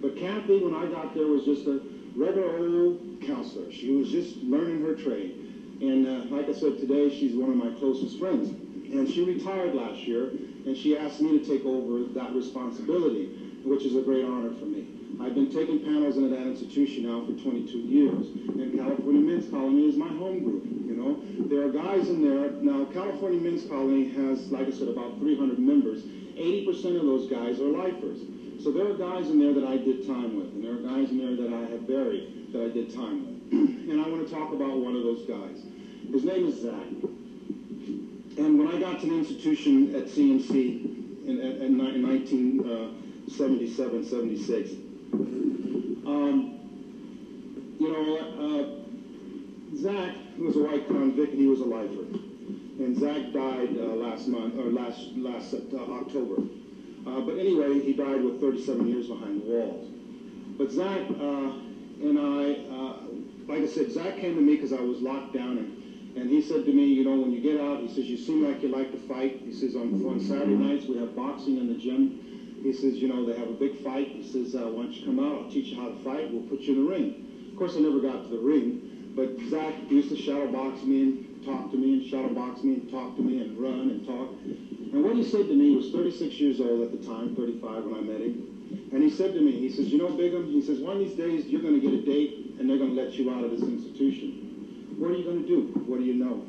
But 0.00 0.16
Kathy, 0.16 0.60
when 0.60 0.74
I 0.74 0.86
got 0.86 1.14
there, 1.14 1.26
was 1.26 1.44
just 1.44 1.66
a 1.66 1.80
regular 2.16 2.82
old 2.82 3.20
counselor. 3.20 3.70
She 3.70 3.90
was 3.90 4.10
just 4.10 4.36
learning 4.42 4.80
her 4.80 4.92
trade. 4.92 5.32
And 5.80 6.06
uh, 6.06 6.22
like 6.30 6.48
I 6.48 6.52
said 6.52 6.78
today, 6.78 7.08
she's 7.08 7.34
one 7.34 7.50
of 7.50 7.56
my 7.56 7.70
closest 7.70 8.18
friends. 8.18 8.48
And 8.48 9.08
she 9.08 9.22
retired 9.22 9.74
last 9.74 10.06
year, 10.06 10.30
and 10.66 10.76
she 10.76 10.96
asked 10.96 11.20
me 11.20 11.38
to 11.38 11.44
take 11.44 11.64
over 11.64 12.04
that 12.14 12.32
responsibility, 12.34 13.26
which 13.64 13.84
is 13.84 13.94
a 13.94 14.00
great 14.00 14.24
honor 14.24 14.50
for 14.50 14.64
me. 14.64 14.97
I've 15.20 15.34
been 15.34 15.50
taking 15.50 15.80
panels 15.80 16.16
into 16.16 16.28
that 16.30 16.46
institution 16.46 17.06
now 17.06 17.26
for 17.26 17.32
22 17.32 17.78
years, 17.78 18.26
and 18.54 18.78
California 18.78 19.20
Men's 19.20 19.50
Colony 19.50 19.88
is 19.88 19.96
my 19.96 20.08
home 20.08 20.44
group. 20.44 20.64
You 20.64 20.94
know, 20.94 21.18
there 21.48 21.66
are 21.66 21.72
guys 21.72 22.08
in 22.08 22.22
there 22.22 22.50
now. 22.62 22.84
California 22.92 23.40
Men's 23.40 23.66
Colony 23.66 24.08
has, 24.10 24.52
like 24.52 24.68
I 24.68 24.70
said, 24.70 24.88
about 24.88 25.18
300 25.18 25.58
members, 25.58 26.04
80% 26.38 26.96
of 26.96 27.04
those 27.04 27.28
guys 27.28 27.60
are 27.60 27.68
lifers. 27.68 28.20
So 28.62 28.70
there 28.70 28.88
are 28.90 28.94
guys 28.94 29.28
in 29.28 29.38
there 29.38 29.52
that 29.54 29.64
I 29.64 29.76
did 29.76 30.06
time 30.06 30.36
with, 30.36 30.54
and 30.54 30.64
there 30.64 30.74
are 30.74 30.82
guys 30.82 31.10
in 31.10 31.18
there 31.18 31.36
that 31.36 31.52
I 31.52 31.66
have 31.70 31.86
buried 31.86 32.50
that 32.52 32.62
I 32.62 32.68
did 32.68 32.94
time 32.94 33.26
with. 33.26 33.52
and 33.90 34.00
I 34.00 34.08
want 34.08 34.26
to 34.26 34.34
talk 34.34 34.52
about 34.52 34.78
one 34.78 34.94
of 34.94 35.02
those 35.02 35.26
guys. 35.26 35.62
His 36.12 36.24
name 36.24 36.46
is 36.46 36.62
Zach. 36.62 36.86
And 38.38 38.58
when 38.58 38.68
I 38.68 38.78
got 38.78 39.00
to 39.00 39.06
the 39.06 39.18
institution 39.18 39.94
at 39.94 40.06
CMC 40.06 41.26
in, 41.26 41.40
in, 41.40 41.78
in 41.78 41.78
1977, 41.78 44.00
uh, 44.00 44.04
76, 44.08 44.70
um, 45.12 46.58
you 47.78 47.92
know, 47.92 48.18
uh, 48.18 49.76
Zach 49.76 50.14
was 50.38 50.56
a 50.56 50.60
white 50.60 50.86
convict 50.88 51.32
and 51.32 51.40
he 51.40 51.46
was 51.46 51.60
a 51.60 51.64
lifer. 51.64 52.04
And 52.82 52.96
Zach 52.96 53.32
died 53.32 53.76
uh, 53.76 53.94
last 53.96 54.28
month, 54.28 54.58
or 54.58 54.70
last, 54.70 55.00
last 55.16 55.54
uh, 55.54 55.76
October. 55.76 56.42
Uh, 57.06 57.20
but 57.20 57.38
anyway, 57.38 57.80
he 57.80 57.92
died 57.92 58.22
with 58.22 58.40
37 58.40 58.86
years 58.86 59.06
behind 59.08 59.42
the 59.42 59.46
walls. 59.46 59.88
But 60.56 60.70
Zach 60.70 61.00
uh, 61.10 61.52
and 62.00 62.18
I, 62.18 62.64
like 63.48 63.62
I 63.62 63.66
said, 63.66 63.90
Zach 63.90 64.16
came 64.18 64.34
to 64.34 64.40
me 64.40 64.56
because 64.56 64.72
I 64.72 64.80
was 64.80 65.00
locked 65.00 65.34
down 65.34 65.58
and 65.58 65.78
and 66.18 66.28
he 66.28 66.42
said 66.42 66.64
to 66.64 66.72
me, 66.72 66.86
you 66.86 67.04
know, 67.04 67.16
when 67.16 67.30
you 67.30 67.40
get 67.40 67.60
out, 67.60 67.80
he 67.80 67.88
says, 67.88 68.06
you 68.06 68.16
seem 68.16 68.44
like 68.44 68.62
you 68.62 68.68
like 68.68 68.90
to 68.90 68.98
fight. 69.06 69.40
He 69.44 69.52
says, 69.52 69.76
on, 69.76 70.04
on 70.04 70.18
Saturday 70.18 70.54
nights, 70.54 70.86
we 70.86 70.96
have 70.98 71.14
boxing 71.14 71.58
in 71.58 71.68
the 71.68 71.78
gym. 71.78 72.27
He 72.62 72.72
says, 72.72 72.94
you 72.96 73.08
know, 73.08 73.24
they 73.24 73.38
have 73.38 73.48
a 73.48 73.54
big 73.54 73.82
fight. 73.82 74.08
He 74.08 74.22
says, 74.22 74.54
uh, 74.54 74.68
why 74.68 74.82
don't 74.82 74.92
you 74.92 75.04
come 75.04 75.18
out? 75.18 75.44
I'll 75.44 75.50
teach 75.50 75.68
you 75.68 75.76
how 75.76 75.88
to 75.88 75.96
fight. 76.02 76.30
We'll 76.32 76.42
put 76.42 76.60
you 76.60 76.74
in 76.74 76.84
the 76.84 76.90
ring. 76.90 77.48
Of 77.52 77.58
course, 77.58 77.76
I 77.76 77.80
never 77.80 78.00
got 78.00 78.24
to 78.24 78.28
the 78.28 78.38
ring, 78.38 79.12
but 79.14 79.30
Zach 79.48 79.74
used 79.90 80.10
to 80.10 80.16
shadow 80.16 80.50
box 80.50 80.82
me 80.82 81.02
and 81.02 81.44
talk 81.44 81.70
to 81.70 81.76
me 81.76 81.94
and 81.94 82.02
shadow 82.02 82.28
box 82.28 82.62
me 82.62 82.74
and 82.74 82.90
talk 82.90 83.16
to 83.16 83.22
me 83.22 83.40
and 83.40 83.58
run 83.58 83.90
and 83.90 84.06
talk. 84.06 84.30
And 84.92 85.02
what 85.02 85.16
he 85.16 85.24
said 85.24 85.46
to 85.48 85.54
me, 85.54 85.70
he 85.70 85.76
was 85.76 85.90
36 85.90 86.34
years 86.40 86.60
old 86.60 86.82
at 86.82 86.92
the 86.92 87.06
time, 87.06 87.34
35 87.34 87.84
when 87.84 87.94
I 87.94 88.00
met 88.00 88.20
him. 88.20 88.90
And 88.92 89.02
he 89.02 89.10
said 89.10 89.34
to 89.34 89.40
me, 89.40 89.52
he 89.52 89.70
says, 89.70 89.88
you 89.88 89.98
know, 89.98 90.08
Bigham, 90.08 90.46
he 90.46 90.62
says, 90.62 90.78
one 90.78 90.96
of 90.96 90.98
these 90.98 91.16
days 91.16 91.46
you're 91.46 91.62
going 91.62 91.74
to 91.74 91.80
get 91.80 91.92
a 91.92 92.04
date 92.04 92.56
and 92.58 92.68
they're 92.68 92.78
going 92.78 92.94
to 92.94 93.02
let 93.02 93.14
you 93.14 93.30
out 93.30 93.44
of 93.44 93.50
this 93.50 93.62
institution. 93.62 94.94
What 94.98 95.10
are 95.10 95.14
you 95.14 95.24
going 95.24 95.42
to 95.42 95.46
do? 95.46 95.62
What 95.86 95.98
do 95.98 96.04
you 96.04 96.14
know? 96.14 96.44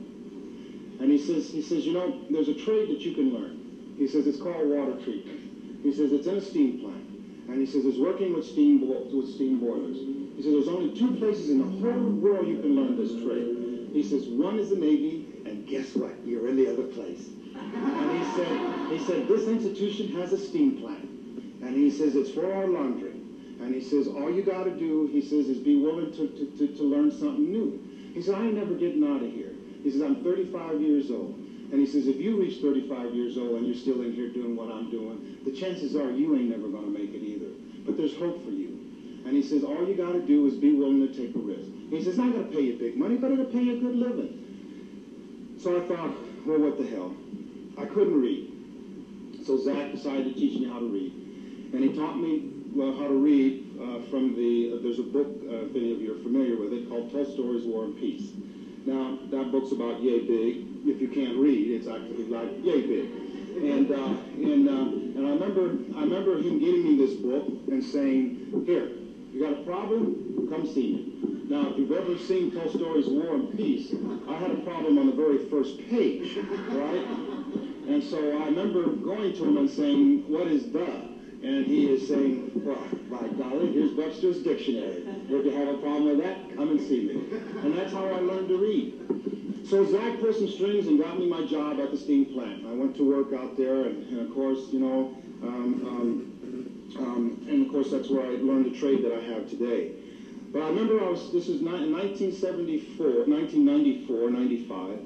And 1.00 1.12
he 1.12 1.18
says, 1.18 1.50
he 1.50 1.62
says, 1.62 1.86
you 1.86 1.94
know, 1.94 2.20
there's 2.30 2.50
a 2.50 2.54
trade 2.54 2.90
that 2.90 3.00
you 3.02 3.14
can 3.14 3.34
learn. 3.34 3.96
He 3.98 4.08
says 4.08 4.28
it's 4.28 4.40
called 4.40 4.68
water 4.68 4.96
treatment. 5.04 5.39
He 5.84 5.92
says 5.92 6.12
it's 6.12 6.28
in 6.28 6.38
a 6.38 6.42
steam 6.42 6.80
plant. 6.80 7.06
And 7.50 7.60
he 7.60 7.66
says 7.66 7.86
it's 7.86 7.98
working 7.98 8.34
with 8.34 8.46
steam 8.46 8.88
with 8.88 9.28
steam 9.28 9.60
boilers. 9.60 9.98
He 10.36 10.44
says 10.44 10.54
there's 10.54 10.68
only 10.68 10.96
two 10.96 11.16
places 11.18 11.50
in 11.50 11.60
the 11.60 11.66
whole 11.66 12.10
world 12.12 12.48
you 12.48 12.60
can 12.60 12.76
learn 12.76 12.96
this 12.96 13.12
trade. 13.24 13.90
He 13.92 14.04
says 14.04 14.28
one 14.28 14.60
is 14.60 14.70
the 14.70 14.76
Navy, 14.76 15.26
and 15.46 15.66
guess 15.66 15.96
what? 15.96 16.14
You're 16.26 16.48
in 16.48 16.56
the 16.56 16.72
other 16.72 16.84
place. 16.84 17.30
And 17.56 18.18
he 18.18 18.24
said, 18.36 18.92
he 18.92 19.00
said 19.00 19.28
this 19.28 19.48
institution 19.48 20.10
has 20.10 20.32
a 20.32 20.38
steam 20.38 20.78
plant, 20.78 21.10
and 21.64 21.76
he 21.76 21.90
says 21.90 22.16
it's 22.16 22.30
for 22.30 22.54
our 22.54 22.68
laundry. 22.68 23.14
And 23.60 23.74
he 23.74 23.82
says 23.82 24.08
all 24.08 24.30
you 24.30 24.42
got 24.42 24.64
to 24.66 24.72
do, 24.72 25.08
he 25.08 25.22
says, 25.22 25.50
is 25.50 25.58
be 25.58 25.76
willing 25.76 26.12
to, 26.14 26.28
to, 26.28 26.46
to, 26.58 26.68
to 26.78 26.84
learn 26.84 27.12
something 27.12 27.52
new. 27.52 27.82
He 28.14 28.22
said, 28.22 28.36
I 28.36 28.46
ain't 28.46 28.56
never 28.56 28.74
getting 28.74 29.04
out 29.04 29.22
of 29.22 29.32
here. 29.32 29.54
He 29.84 29.92
says, 29.92 30.02
I'm 30.02 30.24
35 30.24 30.82
years 30.82 31.12
old. 31.12 31.36
And 31.72 31.80
he 31.80 31.86
says, 31.86 32.08
if 32.08 32.18
you 32.18 32.40
reach 32.40 32.62
35 32.62 33.14
years 33.14 33.38
old 33.38 33.58
and 33.58 33.68
you're 33.68 33.76
still 33.76 34.02
in 34.02 34.14
here 34.14 34.30
doing 34.30 34.56
what 34.56 34.72
I'm 34.72 34.90
doing, 34.90 35.38
the 35.46 35.52
chances 35.52 35.96
are 35.96 36.10
you 36.12 36.36
ain't 36.36 36.50
never 36.50 36.68
going 36.68 36.86
to 36.86 37.00
make 37.00 37.14
it 37.14 37.24
either. 37.24 37.52
But 37.86 37.98
there's 37.98 38.16
hope 38.16 38.44
for 38.44 38.52
you. 38.52 38.80
And 39.26 39.36
he 39.36 39.44
says, 39.44 39.64
all 39.64 39.88
you 39.88 39.96
got 39.96 40.14
to 40.14 40.22
do 40.22 40.48
is 40.48 40.56
be 40.56 40.74
willing 40.74 41.08
to 41.08 41.14
take 41.14 41.36
a 41.36 41.40
risk. 41.40 41.70
He 41.90 42.04
says, 42.04 42.18
not 42.18 42.32
going 42.32 42.50
to 42.50 42.52
pay 42.56 42.62
you 42.62 42.78
big 42.78 42.98
money, 42.98 43.18
but 43.18 43.32
it'll 43.32 43.46
pay 43.46 43.62
you 43.62 43.78
a 43.78 43.80
good 43.80 43.96
living. 43.96 45.58
So 45.62 45.78
I 45.78 45.88
thought, 45.88 46.12
well, 46.46 46.60
what 46.60 46.78
the 46.78 46.88
hell? 46.88 47.14
I 47.78 47.86
couldn't 47.86 48.20
read. 48.20 49.46
So 49.46 49.58
Zach 49.58 49.92
decided 49.92 50.34
to 50.34 50.34
teach 50.34 50.60
me 50.60 50.68
how 50.68 50.80
to 50.80 50.86
read. 50.86 51.14
And 51.74 51.84
he 51.84 51.94
taught 51.94 52.18
me 52.18 52.50
well, 52.74 52.94
how 52.94 53.08
to 53.08 53.14
read 53.14 53.78
uh, 53.82 54.00
from 54.10 54.36
the, 54.36 54.74
uh, 54.74 54.84
there's 54.84 55.00
a 55.00 55.04
book, 55.04 55.28
uh, 55.50 55.66
if 55.66 55.76
any 55.76 55.92
of 55.92 56.02
you 56.02 56.14
are 56.16 56.24
familiar 56.24 56.58
with 56.58 56.74
it, 56.74 56.90
called 56.90 57.12
Tolstoy's 57.12 57.66
War 57.66 57.86
and 57.86 57.98
Peace. 57.98 58.30
Now, 58.86 59.18
that 59.32 59.52
book's 59.52 59.72
about 59.72 60.02
yay 60.02 60.20
big. 60.20 60.66
If 60.88 61.02
you 61.02 61.08
can't 61.10 61.38
read, 61.38 61.72
it's 61.72 61.88
actually 61.88 62.26
like 62.26 62.50
yay 62.64 62.82
big. 62.82 63.12
And, 63.58 63.92
uh, 63.92 63.96
and, 63.96 64.70
uh, 64.70 64.72
and 64.72 65.28
I 65.28 65.32
remember, 65.32 65.98
I 65.98 66.04
remember 66.04 66.38
him 66.38 66.60
giving 66.60 66.84
me 66.84 66.98
this 66.98 67.16
book 67.16 67.46
and 67.70 67.84
saying, 67.84 68.64
here, 68.66 68.92
you 69.34 69.42
got 69.42 69.54
a 69.60 69.64
problem? 69.64 70.48
Come 70.50 70.66
see 70.66 70.94
me. 70.94 71.46
Now, 71.50 71.72
if 71.72 71.78
you've 71.78 71.92
ever 71.92 72.18
seen 72.20 72.52
Tolstoy's 72.52 73.08
War 73.08 73.36
and 73.36 73.58
Peace, 73.58 73.94
I 74.30 74.36
had 74.36 74.52
a 74.52 74.58
problem 74.58 75.00
on 75.00 75.08
the 75.08 75.14
very 75.14 75.50
first 75.50 75.78
page, 75.90 76.38
right? 76.70 77.06
And 77.88 78.04
so 78.04 78.18
I 78.40 78.46
remember 78.46 78.86
going 78.88 79.34
to 79.34 79.46
him 79.46 79.58
and 79.58 79.70
saying, 79.70 80.30
what 80.30 80.48
is 80.48 80.72
the? 80.72 81.09
And 81.42 81.66
he 81.66 81.88
is 81.90 82.08
saying, 82.08 82.52
well, 82.66 82.84
by 83.10 83.28
golly, 83.42 83.72
here's 83.72 83.94
Webster's 83.94 84.44
dictionary. 84.44 85.04
If 85.30 85.46
you 85.46 85.52
have 85.52 85.70
a 85.70 85.78
problem 85.78 86.06
with 86.06 86.18
that, 86.20 86.56
come 86.56 86.70
and 86.70 86.80
see 86.82 87.08
me. 87.08 87.40
And 87.64 87.78
that's 87.78 87.94
how 87.94 88.06
I 88.06 88.20
learned 88.20 88.50
to 88.50 88.58
read. 88.58 89.66
So 89.70 89.86
Zach 89.90 90.20
pulled 90.20 90.36
some 90.36 90.50
strings 90.50 90.88
and 90.88 91.00
got 91.00 91.18
me 91.18 91.30
my 91.30 91.46
job 91.46 91.80
at 91.80 91.92
the 91.92 91.98
steam 91.98 92.26
plant. 92.26 92.66
I 92.66 92.74
went 92.74 92.96
to 92.98 93.04
work 93.04 93.34
out 93.40 93.56
there, 93.56 93.86
and, 93.86 94.04
and 94.10 94.28
of 94.28 94.34
course, 94.34 94.68
you 94.72 94.80
know, 94.80 95.16
um, 95.44 95.86
um, 95.88 96.98
um, 96.98 97.46
and 97.48 97.66
of 97.66 97.72
course 97.72 97.92
that's 97.92 98.10
where 98.10 98.26
I 98.26 98.30
learned 98.30 98.66
the 98.66 98.78
trade 98.78 99.04
that 99.06 99.14
I 99.14 99.22
have 99.22 99.48
today. 99.50 99.92
But 100.52 100.64
I 100.64 100.70
remember 100.70 101.00
I 101.00 101.10
was, 101.10 101.32
this 101.32 101.48
is 101.48 101.62
1974, 101.62 103.30
1994, 103.30 104.30
95. 104.32 105.00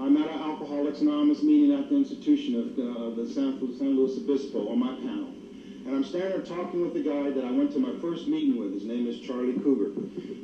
I'm 0.00 0.16
at 0.16 0.28
an 0.28 0.38
Alcoholics 0.40 1.00
Anonymous 1.00 1.42
meeting 1.42 1.78
at 1.78 1.88
the 1.88 1.96
institution 1.96 2.54
of 2.58 2.66
uh, 2.74 3.14
the 3.14 3.32
San, 3.32 3.58
San 3.78 3.96
Luis 3.96 4.18
Obispo 4.18 4.68
on 4.68 4.78
my 4.78 4.94
panel. 4.96 5.37
And 5.88 5.96
I'm 5.96 6.04
standing 6.04 6.32
there 6.32 6.42
talking 6.42 6.82
with 6.82 6.92
the 6.92 7.00
guy 7.00 7.30
that 7.30 7.46
I 7.46 7.50
went 7.50 7.72
to 7.72 7.78
my 7.78 7.98
first 7.98 8.28
meeting 8.28 8.60
with. 8.60 8.74
His 8.74 8.84
name 8.84 9.06
is 9.06 9.20
Charlie 9.20 9.54
Cougar. 9.54 9.96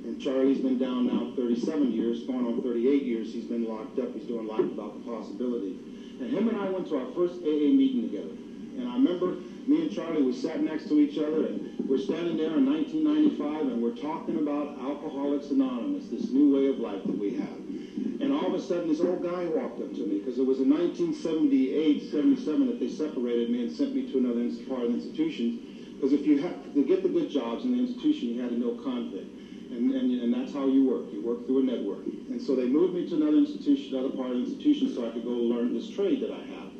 And 0.08 0.18
Charlie's 0.18 0.56
been 0.56 0.78
down 0.78 1.06
now 1.06 1.36
37 1.36 1.92
years, 1.92 2.24
going 2.24 2.46
on 2.46 2.62
38 2.62 3.02
years. 3.02 3.30
He's 3.30 3.44
been 3.44 3.68
locked 3.68 3.98
up. 3.98 4.14
He's 4.14 4.24
doing 4.24 4.46
life 4.46 4.64
without 4.64 4.94
the 4.94 5.04
possibility. 5.04 5.76
And 6.18 6.30
him 6.32 6.48
and 6.48 6.56
I 6.56 6.70
went 6.70 6.88
to 6.88 6.96
our 6.96 7.12
first 7.12 7.42
AA 7.42 7.76
meeting 7.76 8.08
together. 8.08 8.32
And 8.80 8.88
I 8.88 8.94
remember 8.94 9.36
me 9.68 9.82
and 9.82 9.92
Charlie, 9.92 10.22
we 10.22 10.32
sat 10.32 10.62
next 10.62 10.88
to 10.88 10.98
each 10.98 11.18
other, 11.18 11.44
and 11.44 11.76
we're 11.86 11.98
standing 11.98 12.38
there 12.38 12.56
in 12.56 12.64
1995, 12.64 13.68
and 13.68 13.82
we're 13.82 14.00
talking 14.00 14.38
about 14.38 14.78
Alcoholics 14.80 15.50
Anonymous, 15.50 16.08
this 16.08 16.30
new 16.30 16.56
way 16.56 16.68
of 16.72 16.78
life 16.78 17.04
that 17.04 17.18
we 17.18 17.36
have. 17.36 17.63
And 17.94 18.32
all 18.32 18.46
of 18.46 18.54
a 18.54 18.60
sudden, 18.60 18.88
this 18.88 19.00
old 19.00 19.22
guy 19.22 19.44
walked 19.46 19.80
up 19.80 19.92
to 19.94 20.06
me 20.06 20.18
because 20.18 20.38
it 20.38 20.46
was 20.46 20.58
in 20.58 20.70
1978, 20.70 22.10
77 22.10 22.66
that 22.66 22.80
they 22.80 22.88
separated 22.88 23.50
me 23.50 23.62
and 23.64 23.72
sent 23.72 23.94
me 23.94 24.10
to 24.10 24.18
another 24.18 24.50
part 24.66 24.82
of 24.82 24.88
the 24.90 24.98
institution. 24.98 25.94
Because 25.94 26.12
if 26.12 26.26
you 26.26 26.38
have 26.42 26.74
to 26.74 26.84
get 26.84 27.02
the 27.02 27.08
good 27.08 27.30
jobs 27.30 27.64
in 27.64 27.72
the 27.72 27.78
institution, 27.78 28.28
you 28.28 28.42
had 28.42 28.50
to 28.50 28.58
know 28.58 28.74
convict. 28.82 29.30
And, 29.70 29.92
and, 29.92 30.10
and 30.10 30.34
that's 30.34 30.52
how 30.52 30.66
you 30.66 30.86
work. 30.86 31.12
You 31.12 31.22
work 31.22 31.46
through 31.46 31.60
a 31.60 31.62
network. 31.62 32.06
And 32.30 32.40
so 32.40 32.54
they 32.54 32.66
moved 32.66 32.94
me 32.94 33.08
to 33.08 33.16
another 33.16 33.38
institution, 33.38 33.94
another 33.94 34.14
part 34.14 34.30
of 34.30 34.36
the 34.38 34.42
institution, 34.42 34.94
so 34.94 35.06
I 35.06 35.10
could 35.10 35.24
go 35.24 35.30
learn 35.30 35.74
this 35.74 35.88
trade 35.90 36.20
that 36.22 36.30
I 36.30 36.42
have. 36.58 36.70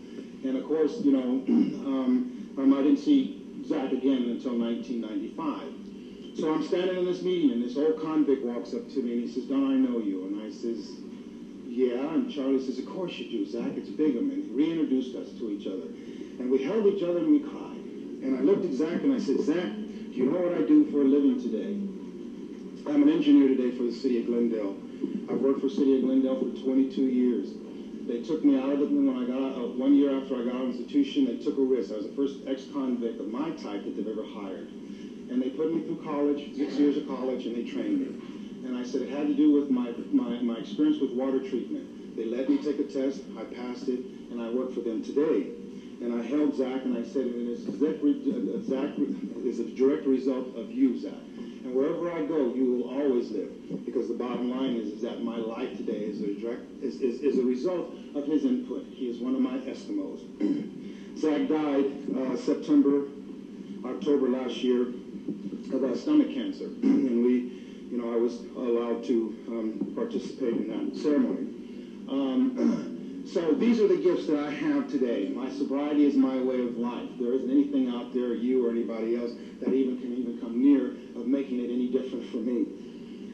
And 0.45 0.57
of 0.57 0.65
course, 0.67 1.01
you 1.01 1.13
know, 1.13 1.43
um, 1.87 2.51
I 2.59 2.83
didn't 2.83 2.99
see 2.99 3.63
Zach 3.67 3.93
again 3.93 4.29
until 4.35 4.59
1995. 4.59 6.39
So 6.39 6.53
I'm 6.53 6.67
standing 6.67 6.99
in 6.99 7.05
this 7.05 7.23
meeting, 7.23 7.53
and 7.53 7.63
this 7.63 7.77
old 7.77 8.01
convict 8.03 8.45
walks 8.45 8.75
up 8.75 8.89
to 8.91 9.03
me, 9.03 9.13
and 9.13 9.21
he 9.23 9.33
says, 9.33 9.45
Don, 9.45 9.71
I 9.71 9.77
know 9.77 9.99
you. 9.99 10.25
And 10.27 10.43
I 10.43 10.51
says, 10.51 10.99
yeah, 11.75 12.15
and 12.15 12.31
Charlie 12.31 12.65
says, 12.65 12.79
of 12.79 12.87
course 12.87 13.19
you 13.19 13.29
do, 13.29 13.45
Zach. 13.45 13.73
It's 13.77 13.89
Bigham. 13.89 14.31
And 14.31 14.45
he 14.45 14.51
reintroduced 14.51 15.17
us 15.17 15.33
to 15.39 15.51
each 15.51 15.67
other. 15.67 15.91
And 16.39 16.49
we 16.49 16.63
held 16.63 16.87
each 16.87 17.03
other 17.03 17.19
and 17.19 17.33
we 17.33 17.41
cried. 17.41 17.83
And 18.23 18.37
I 18.37 18.43
looked 18.43 18.65
at 18.65 18.73
Zach 18.73 19.03
and 19.03 19.13
I 19.13 19.19
said, 19.19 19.41
Zach, 19.41 19.75
do 19.75 20.13
you 20.13 20.31
know 20.31 20.39
what 20.39 20.55
I 20.55 20.63
do 20.63 20.89
for 20.93 21.03
a 21.03 21.05
living 21.05 21.41
today? 21.41 21.75
I'm 22.87 23.03
an 23.03 23.09
engineer 23.09 23.49
today 23.49 23.77
for 23.77 23.83
the 23.83 23.91
city 23.93 24.21
of 24.21 24.27
Glendale. 24.27 24.77
I've 25.29 25.41
worked 25.41 25.61
for 25.61 25.67
the 25.67 25.75
city 25.75 25.97
of 25.97 26.03
Glendale 26.03 26.39
for 26.39 26.63
22 26.63 27.03
years. 27.03 27.51
They 28.07 28.23
took 28.23 28.45
me 28.45 28.57
out 28.57 28.71
of 28.71 28.83
it 28.83 28.91
when 28.91 29.09
I 29.09 29.25
got 29.25 29.59
out, 29.59 29.75
one 29.75 29.95
year 29.97 30.15
after 30.15 30.37
I 30.37 30.45
got 30.45 30.55
out 30.55 30.63
of 30.63 30.69
institution, 30.69 31.25
they 31.25 31.43
took 31.43 31.59
a 31.59 31.63
risk. 31.63 31.91
I 31.91 31.97
was 31.97 32.07
the 32.07 32.13
first 32.13 32.37
ex-convict 32.47 33.19
of 33.19 33.27
my 33.27 33.51
type 33.51 33.83
that 33.83 33.97
they've 33.97 34.07
ever 34.07 34.23
hired. 34.23 34.69
And 35.29 35.43
they 35.43 35.51
put 35.51 35.75
me 35.75 35.83
through 35.83 36.05
college, 36.05 36.55
six 36.55 36.75
years 36.75 36.97
of 36.99 37.09
college, 37.09 37.47
and 37.47 37.57
they 37.57 37.65
trained 37.65 37.99
me. 37.99 38.34
And 38.65 38.77
I 38.77 38.83
said 38.83 39.03
it 39.03 39.11
had 39.11 39.27
to 39.27 39.35
do 39.35 39.53
with 39.53 39.71
my, 39.71 39.93
my, 40.13 40.41
my 40.41 40.59
experience 40.59 41.01
with 41.01 41.11
water 41.13 41.41
treatment. 41.41 42.17
They 42.17 42.25
let 42.25 42.49
me 42.49 42.59
take 42.59 42.79
a 42.79 42.85
test, 42.85 43.23
I 43.37 43.45
passed 43.45 43.89
it, 43.89 44.01
and 44.31 44.41
I 44.41 44.51
work 44.51 44.73
for 44.73 44.81
them 44.81 45.03
today. 45.03 45.51
And 46.01 46.13
I 46.13 46.23
held 46.23 46.55
Zach 46.55 46.85
and 46.85 46.97
I 46.97 47.03
said, 47.03 47.27
and 47.27 47.49
it's 47.49 47.63
Zach, 47.63 47.97
Zach 48.65 48.91
is 49.45 49.59
a 49.61 49.65
direct 49.65 50.07
result 50.07 50.55
of 50.57 50.71
you, 50.71 50.99
Zach. 50.99 51.13
And 51.65 51.75
wherever 51.75 52.13
I 52.13 52.25
go, 52.27 52.53
you 52.53 52.65
will 52.65 52.91
always 52.91 53.31
live. 53.31 53.51
Because 53.85 54.09
the 54.09 54.15
bottom 54.15 54.51
line 54.51 54.77
is, 54.77 54.91
is 54.91 55.03
that 55.03 55.23
my 55.23 55.37
life 55.37 55.77
today 55.77 56.05
is 56.05 56.21
a, 56.21 56.35
direct, 56.35 56.63
is, 56.83 57.01
is, 57.01 57.21
is 57.21 57.39
a 57.39 57.43
result 57.43 57.95
of 58.15 58.25
his 58.27 58.45
input. 58.45 58.85
He 58.85 59.09
is 59.09 59.19
one 59.19 59.35
of 59.35 59.41
my 59.41 59.59
Eskimos. 59.59 60.21
Zach 61.19 61.49
died 61.49 61.91
uh, 62.17 62.37
September, 62.37 63.05
October 63.85 64.29
last 64.29 64.63
year 64.63 64.83
of 65.73 65.83
uh, 65.83 65.97
stomach 65.97 66.31
cancer. 66.31 66.67
and 66.83 67.23
we 67.23 67.64
you 67.95 68.03
know, 68.03 68.13
I 68.13 68.17
was 68.17 68.41
allowed 68.57 69.05
to 69.05 69.35
um, 69.47 69.93
participate 69.95 70.57
in 70.57 70.67
that 70.69 71.01
ceremony. 71.01 71.55
Um, 72.09 72.91
So 73.25 73.55
these 73.55 73.81
are 73.81 73.89
the 73.89 73.97
gifts 73.97 74.27
that 74.27 74.39
I 74.39 74.51
have 74.51 74.87
today. 74.87 75.31
My 75.31 75.49
sobriety 75.49 76.05
is 76.05 76.15
my 76.15 76.39
way 76.43 76.61
of 76.61 76.77
life. 76.77 77.09
There 77.19 77.33
isn't 77.33 77.51
anything 77.51 77.89
out 77.89 78.13
there, 78.13 78.35
you 78.35 78.67
or 78.67 78.71
anybody 78.71 79.17
else, 79.17 79.33
that 79.61 79.73
even 79.73 79.99
can 79.99 80.13
even 80.13 80.39
come 80.39 80.61
near 80.61 80.91
of 81.19 81.27
making 81.27 81.59
it 81.59 81.71
any 81.71 81.89
different 81.89 82.27
for 82.27 82.37
me. 82.37 82.67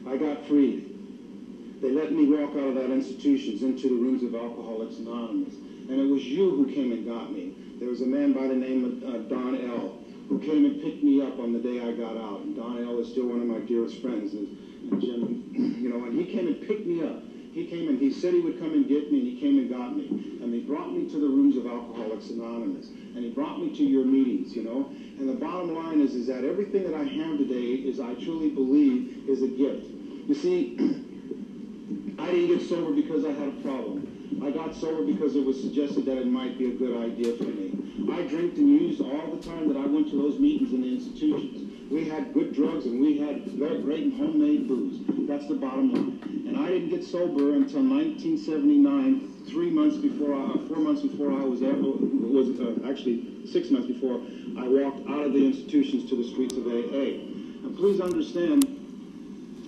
I 0.07 0.15
got 0.15 0.45
freed. 0.45 1.81
They 1.81 1.91
let 1.91 2.13
me 2.13 2.25
walk 2.25 2.51
out 2.51 2.69
of 2.69 2.75
that 2.75 2.89
institutions 2.89 3.63
into 3.63 3.89
the 3.89 3.95
rooms 3.95 4.23
of 4.23 4.33
Alcoholics 4.33 4.97
Anonymous. 4.99 5.55
And 5.55 5.99
it 5.99 6.09
was 6.09 6.23
you 6.23 6.49
who 6.51 6.73
came 6.73 6.93
and 6.93 7.05
got 7.05 7.33
me. 7.33 7.53
There 7.77 7.89
was 7.89 7.99
a 7.99 8.07
man 8.07 8.31
by 8.31 8.47
the 8.47 8.55
name 8.55 8.85
of 8.85 9.03
uh, 9.03 9.17
Don 9.27 9.59
L. 9.59 10.00
who 10.31 10.39
came 10.39 10.63
and 10.63 10.81
picked 10.81 11.03
me 11.03 11.21
up 11.21 11.39
on 11.39 11.51
the 11.51 11.59
day 11.59 11.81
I 11.81 11.91
got 11.91 12.15
out. 12.15 12.39
And 12.39 12.55
Don 12.55 12.81
L. 12.81 12.97
is 12.99 13.09
still 13.09 13.25
one 13.25 13.41
of 13.41 13.47
my 13.47 13.59
dearest 13.59 13.99
friends. 13.99 14.33
And, 14.33 14.47
and 14.89 15.01
Jim, 15.01 15.51
you 15.81 15.89
know, 15.89 16.05
and 16.05 16.17
he 16.17 16.23
came 16.23 16.47
and 16.47 16.61
picked 16.61 16.87
me 16.87 17.03
up. 17.03 17.19
He 17.51 17.65
came 17.65 17.89
and 17.89 17.99
he 17.99 18.09
said 18.09 18.33
he 18.33 18.39
would 18.39 18.57
come 18.57 18.73
and 18.73 18.87
get 18.87 19.11
me, 19.11 19.17
and 19.17 19.27
he 19.27 19.37
came 19.37 19.57
and 19.57 19.69
got 19.69 19.93
me. 19.93 20.07
And 20.41 20.53
he 20.53 20.61
brought 20.61 20.93
me 20.93 21.03
to 21.09 21.19
the 21.19 21.27
rooms 21.27 21.57
of 21.57 21.67
Alcoholics 21.67 22.29
Anonymous. 22.29 22.87
And 22.87 23.17
he 23.17 23.29
brought 23.29 23.59
me 23.59 23.75
to 23.75 23.83
your 23.83 24.05
meetings, 24.05 24.55
you 24.55 24.63
know. 24.63 24.89
And 25.19 25.27
the 25.27 25.33
bottom 25.33 25.75
line 25.75 25.99
is, 25.99 26.15
is 26.15 26.27
that 26.27 26.45
everything 26.45 26.85
that 26.85 26.93
I 26.93 27.03
have 27.03 27.37
today 27.37 27.73
is 27.73 27.99
I 27.99 28.13
truly 28.13 28.47
believe 28.47 29.27
is 29.27 29.41
a 29.41 29.49
gift. 29.49 29.83
You 30.27 30.33
see, 30.33 30.77
I 32.17 32.31
didn't 32.31 32.47
get 32.47 32.61
sober 32.61 32.93
because 32.93 33.25
I 33.25 33.31
had 33.33 33.49
a 33.49 33.61
problem. 33.61 34.10
I 34.43 34.51
got 34.51 34.75
sober 34.75 35.03
because 35.03 35.35
it 35.35 35.45
was 35.45 35.59
suggested 35.61 36.05
that 36.05 36.17
it 36.17 36.27
might 36.27 36.57
be 36.57 36.67
a 36.67 36.73
good 36.73 36.97
idea 37.03 37.35
for 37.37 37.43
me. 37.43 37.71
I 38.11 38.23
drank 38.23 38.57
and 38.57 38.69
used 38.69 39.01
all 39.01 39.35
the 39.35 39.41
time 39.41 39.67
that 39.67 39.77
I 39.77 39.85
went 39.85 40.09
to 40.11 40.17
those 40.17 40.39
meetings 40.39 40.73
in 40.73 40.81
the 40.81 40.93
institutions. 40.95 41.89
We 41.91 42.07
had 42.07 42.33
good 42.33 42.53
drugs 42.53 42.85
and 42.85 43.01
we 43.01 43.17
had 43.17 43.45
very 43.47 43.81
great 43.81 44.13
homemade 44.13 44.67
booze. 44.67 45.01
That's 45.27 45.47
the 45.47 45.55
bottom 45.55 45.93
line. 45.93 46.45
And 46.47 46.57
I 46.57 46.67
didn't 46.67 46.89
get 46.89 47.03
sober 47.03 47.53
until 47.53 47.83
1979, 47.83 49.45
three 49.47 49.69
months 49.69 49.97
before, 49.97 50.33
I, 50.33 50.57
four 50.67 50.77
months 50.77 51.01
before 51.01 51.31
I 51.31 51.43
was, 51.43 51.61
was 51.61 52.59
uh, 52.59 52.89
actually 52.89 53.45
six 53.45 53.69
months 53.71 53.87
before 53.87 54.21
I 54.57 54.67
walked 54.67 55.07
out 55.09 55.25
of 55.25 55.33
the 55.33 55.45
institutions 55.45 56.09
to 56.09 56.15
the 56.15 56.27
streets 56.27 56.55
of 56.55 56.67
AA. 56.67 57.23
And 57.67 57.75
please 57.77 57.99
understand, 58.01 58.80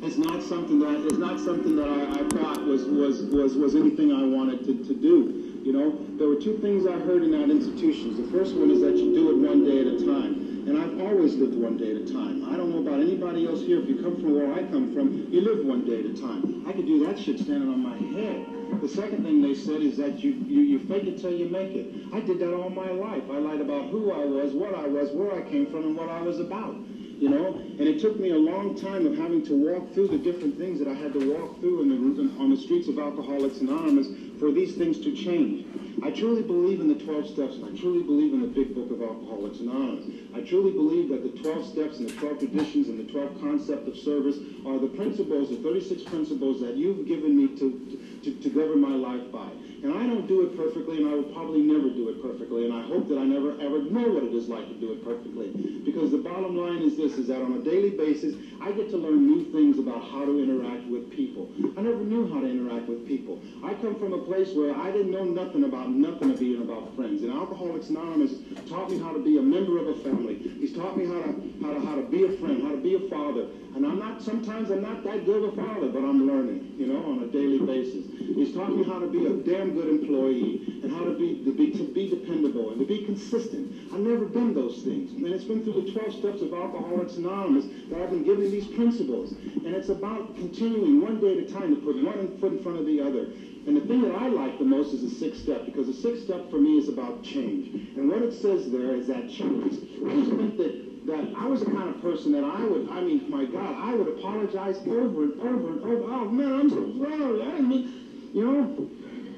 it's 0.03 0.17
not 0.17 0.43
something 0.43 0.79
that 0.79 1.05
it's 1.07 1.17
not 1.17 1.39
something 1.39 1.77
that 1.77 1.87
I, 1.87 2.19
I 2.19 2.23
thought 2.35 2.65
was, 2.67 2.83
was, 2.83 3.23
was, 3.31 3.55
was 3.55 3.75
anything 3.75 4.11
I 4.11 4.23
wanted 4.23 4.59
to, 4.67 4.83
to 4.83 4.93
do. 4.93 5.61
You 5.63 5.71
know, 5.71 5.95
there 6.19 6.27
were 6.27 6.35
two 6.35 6.57
things 6.59 6.85
I 6.85 6.99
heard 7.07 7.23
in 7.23 7.31
that 7.31 7.49
institution. 7.49 8.19
The 8.19 8.29
first 8.29 8.53
one 8.53 8.69
is 8.69 8.81
that 8.81 8.97
you 8.97 9.15
do 9.15 9.31
it 9.31 9.47
one 9.47 9.63
day 9.63 9.79
at 9.79 9.87
a 9.87 10.05
time. 10.05 10.67
And 10.67 10.75
I've 10.75 10.99
always 10.99 11.35
lived 11.35 11.55
one 11.55 11.77
day 11.77 11.95
at 11.95 12.01
a 12.03 12.13
time. 12.13 12.51
I 12.51 12.57
don't 12.57 12.71
know 12.71 12.83
about 12.83 12.99
anybody 12.99 13.47
else 13.47 13.61
here. 13.61 13.79
If 13.79 13.87
you 13.87 14.03
come 14.03 14.15
from 14.19 14.35
where 14.35 14.51
I 14.51 14.67
come 14.67 14.93
from, 14.93 15.31
you 15.31 15.39
live 15.39 15.65
one 15.65 15.85
day 15.85 15.99
at 15.99 16.05
a 16.05 16.19
time. 16.19 16.67
I 16.67 16.73
could 16.73 16.85
do 16.85 17.05
that 17.07 17.17
shit 17.17 17.39
standing 17.39 17.71
on 17.71 17.79
my 17.79 17.95
head. 18.19 18.81
The 18.81 18.89
second 18.89 19.23
thing 19.23 19.41
they 19.41 19.55
said 19.55 19.79
is 19.79 19.95
that 19.97 20.19
you, 20.19 20.31
you, 20.31 20.61
you 20.67 20.79
fake 20.79 21.05
it 21.05 21.21
till 21.21 21.31
you 21.31 21.47
make 21.47 21.71
it. 21.71 22.11
I 22.11 22.19
did 22.19 22.39
that 22.39 22.53
all 22.53 22.69
my 22.69 22.91
life. 22.91 23.23
I 23.31 23.37
lied 23.37 23.61
about 23.61 23.87
who 23.87 24.11
I 24.11 24.25
was, 24.25 24.51
what 24.51 24.75
I 24.75 24.87
was, 24.87 25.11
where 25.11 25.33
I 25.33 25.47
came 25.47 25.67
from, 25.67 25.83
and 25.83 25.95
what 25.95 26.09
I 26.09 26.21
was 26.21 26.39
about 26.39 26.75
you 27.19 27.29
know? 27.29 27.55
And 27.55 27.81
it 27.81 27.99
took 27.99 28.19
me 28.19 28.31
a 28.31 28.37
long 28.37 28.75
time 28.75 29.05
of 29.05 29.17
having 29.17 29.45
to 29.45 29.53
walk 29.53 29.93
through 29.93 30.09
the 30.09 30.17
different 30.17 30.57
things 30.57 30.79
that 30.79 30.87
I 30.87 30.93
had 30.93 31.13
to 31.13 31.33
walk 31.33 31.59
through 31.59 31.81
in 31.81 31.89
the, 31.89 32.41
on 32.41 32.49
the 32.49 32.57
streets 32.57 32.87
of 32.87 32.99
Alcoholics 32.99 33.59
Anonymous 33.59 34.07
for 34.39 34.51
these 34.51 34.75
things 34.75 34.99
to 34.99 35.15
change. 35.15 35.65
I 36.03 36.11
truly 36.11 36.41
believe 36.41 36.81
in 36.81 36.87
the 36.87 37.01
12 37.03 37.29
steps, 37.29 37.55
and 37.55 37.65
I 37.65 37.79
truly 37.79 38.03
believe 38.03 38.33
in 38.33 38.41
the 38.41 38.47
big 38.47 38.75
book 38.75 38.91
of 38.91 39.01
Alcoholics 39.01 39.59
Anonymous. 39.59 40.05
I 40.35 40.41
truly 40.41 40.71
believe 40.71 41.09
that 41.09 41.23
the 41.23 41.41
12 41.41 41.71
steps 41.71 41.99
and 41.99 42.09
the 42.09 42.13
12 42.13 42.39
traditions 42.39 42.89
and 42.89 42.99
the 42.99 43.09
12 43.11 43.39
concept 43.39 43.87
of 43.87 43.95
service 43.95 44.37
are 44.65 44.79
the 44.79 44.87
principles, 44.87 45.49
the 45.49 45.57
36 45.57 46.03
principles 46.03 46.59
that 46.61 46.75
you've 46.75 47.07
given 47.07 47.37
me 47.37 47.55
to, 47.57 48.21
to, 48.23 48.35
to 48.35 48.49
govern 48.49 48.81
my 48.81 48.95
life 48.95 49.31
by. 49.31 49.49
And 49.83 49.91
I 49.93 50.07
don't 50.07 50.25
do 50.27 50.47
it 50.47 50.55
perfectly, 50.55 51.03
and 51.03 51.09
I 51.09 51.13
will 51.13 51.31
probably 51.35 51.61
never 51.61 51.89
do 51.89 52.07
it 52.07 52.21
perfectly, 52.23 52.63
and 52.63 52.73
I 52.73 52.87
hope 52.87 53.09
that 53.09 53.17
I 53.17 53.25
never 53.25 53.51
ever 53.59 53.83
know 53.83 54.07
what 54.15 54.23
it 54.23 54.33
is 54.33 54.47
like 54.47 54.65
to 54.69 54.73
do 54.75 54.93
it 54.93 55.03
perfectly. 55.03 55.51
Because 55.83 56.11
the 56.11 56.23
bottom 56.23 56.55
line 56.55 56.81
is 56.81 56.95
this, 56.95 57.17
is 57.19 57.27
that 57.27 57.41
on 57.41 57.59
a 57.59 57.61
daily 57.61 57.89
basis, 57.89 58.33
I 58.61 58.71
get 58.71 58.89
to 58.91 58.97
learn 58.97 59.27
new 59.27 59.51
things 59.51 59.77
about 59.79 60.01
how 60.07 60.23
to 60.23 60.39
interact 60.41 60.87
with 60.87 61.11
people. 61.11 61.51
I 61.77 61.81
never 61.81 61.99
knew 61.99 62.31
how 62.33 62.39
to 62.39 62.49
interact 62.49 62.87
with 62.87 63.05
people. 63.05 63.41
I 63.61 63.73
come 63.75 63.99
from 63.99 64.13
a 64.13 64.19
place 64.19 64.55
where 64.55 64.73
I 64.73 64.89
didn't 64.89 65.11
know 65.11 65.25
nothing 65.25 65.65
about 65.65 65.89
nothing 65.89 66.31
of 66.31 66.39
being 66.39 66.61
about 66.61 66.95
friends. 66.95 67.21
And 67.23 67.33
Alcoholics 67.33 67.89
Anonymous 67.89 68.39
taught 68.69 68.89
me 68.89 68.99
how 68.99 69.11
to 69.11 69.19
be 69.19 69.37
a 69.37 69.41
member 69.41 69.79
of 69.79 69.87
a 69.89 69.95
family. 69.99 70.35
He's 70.63 70.73
taught 70.73 70.95
me 70.95 71.05
how 71.05 71.19
to, 71.19 71.53
how 71.61 71.73
to, 71.73 71.79
how 71.85 71.95
to 71.95 72.03
be 72.03 72.23
a 72.23 72.31
friend, 72.37 72.63
how 72.63 72.71
to 72.71 72.79
be 72.79 72.95
a 72.95 73.03
father. 73.09 73.47
And 73.75 73.85
I'm 73.85 73.97
not, 73.97 74.21
sometimes 74.21 74.69
I'm 74.69 74.83
not 74.83 75.03
that 75.03 75.25
good 75.25 75.49
a 75.49 75.51
father, 75.55 75.87
but 75.87 75.99
I'm 75.99 76.27
learning, 76.27 76.75
you 76.77 76.87
know, 76.87 77.03
on 77.11 77.23
a 77.23 77.27
daily 77.27 77.59
basis. 77.59 78.05
He's 78.19 78.53
taught 78.53 78.75
me 78.75 78.83
how 78.83 78.99
to 78.99 79.07
be 79.07 79.25
a 79.25 79.33
damn 79.33 79.73
good 79.73 79.89
employee 79.89 80.79
and 80.83 80.91
how 80.91 81.03
to 81.03 81.17
be, 81.17 81.43
to 81.43 81.51
be, 81.51 81.71
to 81.71 81.83
be 81.83 82.09
dependable 82.09 82.69
and 82.69 82.79
to 82.79 82.85
be 82.85 83.03
consistent. 83.05 83.91
I've 83.91 84.01
never 84.01 84.25
been 84.25 84.53
those 84.53 84.83
things. 84.83 85.11
And 85.11 85.25
it's 85.27 85.43
been 85.43 85.63
through 85.63 85.85
the 85.85 85.91
12 85.91 86.13
steps 86.13 86.41
of 86.41 86.53
Alcoholics 86.53 87.15
Anonymous 87.15 87.65
that 87.89 88.01
I've 88.01 88.11
been 88.11 88.23
given 88.23 88.51
these 88.51 88.67
principles. 88.67 89.31
And 89.31 89.67
it's 89.73 89.89
about 89.89 90.35
continuing 90.35 91.01
one 91.01 91.19
day 91.19 91.39
at 91.39 91.49
a 91.49 91.51
time 91.51 91.75
to 91.75 91.81
put 91.81 92.01
one 92.03 92.37
foot 92.39 92.53
in 92.53 92.63
front 92.63 92.79
of 92.79 92.85
the 92.85 93.01
other. 93.01 93.27
And 93.65 93.77
the 93.77 93.81
thing 93.87 94.01
that 94.01 94.13
I 94.15 94.27
like 94.27 94.59
the 94.59 94.65
most 94.65 94.93
is 94.93 95.01
the 95.01 95.09
sixth 95.09 95.41
step, 95.41 95.65
because 95.65 95.87
the 95.87 95.93
sixth 95.93 96.25
step 96.25 96.49
for 96.51 96.57
me 96.57 96.77
is 96.77 96.89
about 96.89 97.23
change. 97.23 97.95
And 97.95 98.09
what 98.09 98.21
it 98.21 98.33
says 98.33 98.69
there 98.69 98.93
is 98.93 99.07
that 99.07 99.29
change. 99.29 99.71
Just 99.71 100.31
think 100.35 100.57
that 100.57 100.82
that 101.05 101.33
I 101.37 101.45
was 101.47 101.59
the 101.59 101.71
kind 101.71 101.89
of 101.89 102.01
person 102.01 102.31
that 102.31 102.43
I 102.43 102.63
would, 102.65 102.89
I 102.89 103.01
mean, 103.01 103.29
my 103.29 103.45
God, 103.45 103.75
I 103.77 103.93
would 103.93 104.07
apologize 104.07 104.77
over 104.87 105.23
and 105.23 105.39
over 105.41 105.67
and 105.69 105.83
over. 105.83 106.03
Oh, 106.13 106.25
man, 106.25 106.53
I'm 106.53 106.69
so 106.69 106.97
sorry. 106.97 107.41
I 107.41 107.45
didn't 107.51 107.69
mean, 107.69 108.31
you 108.33 108.45
know. 108.45 108.89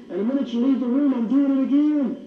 And 0.08 0.20
the 0.20 0.24
minute 0.24 0.48
you 0.48 0.64
leave 0.64 0.80
the 0.80 0.86
room, 0.86 1.12
I'm 1.12 1.28
doing 1.28 1.58
it 1.58 1.64
again. 1.64 2.22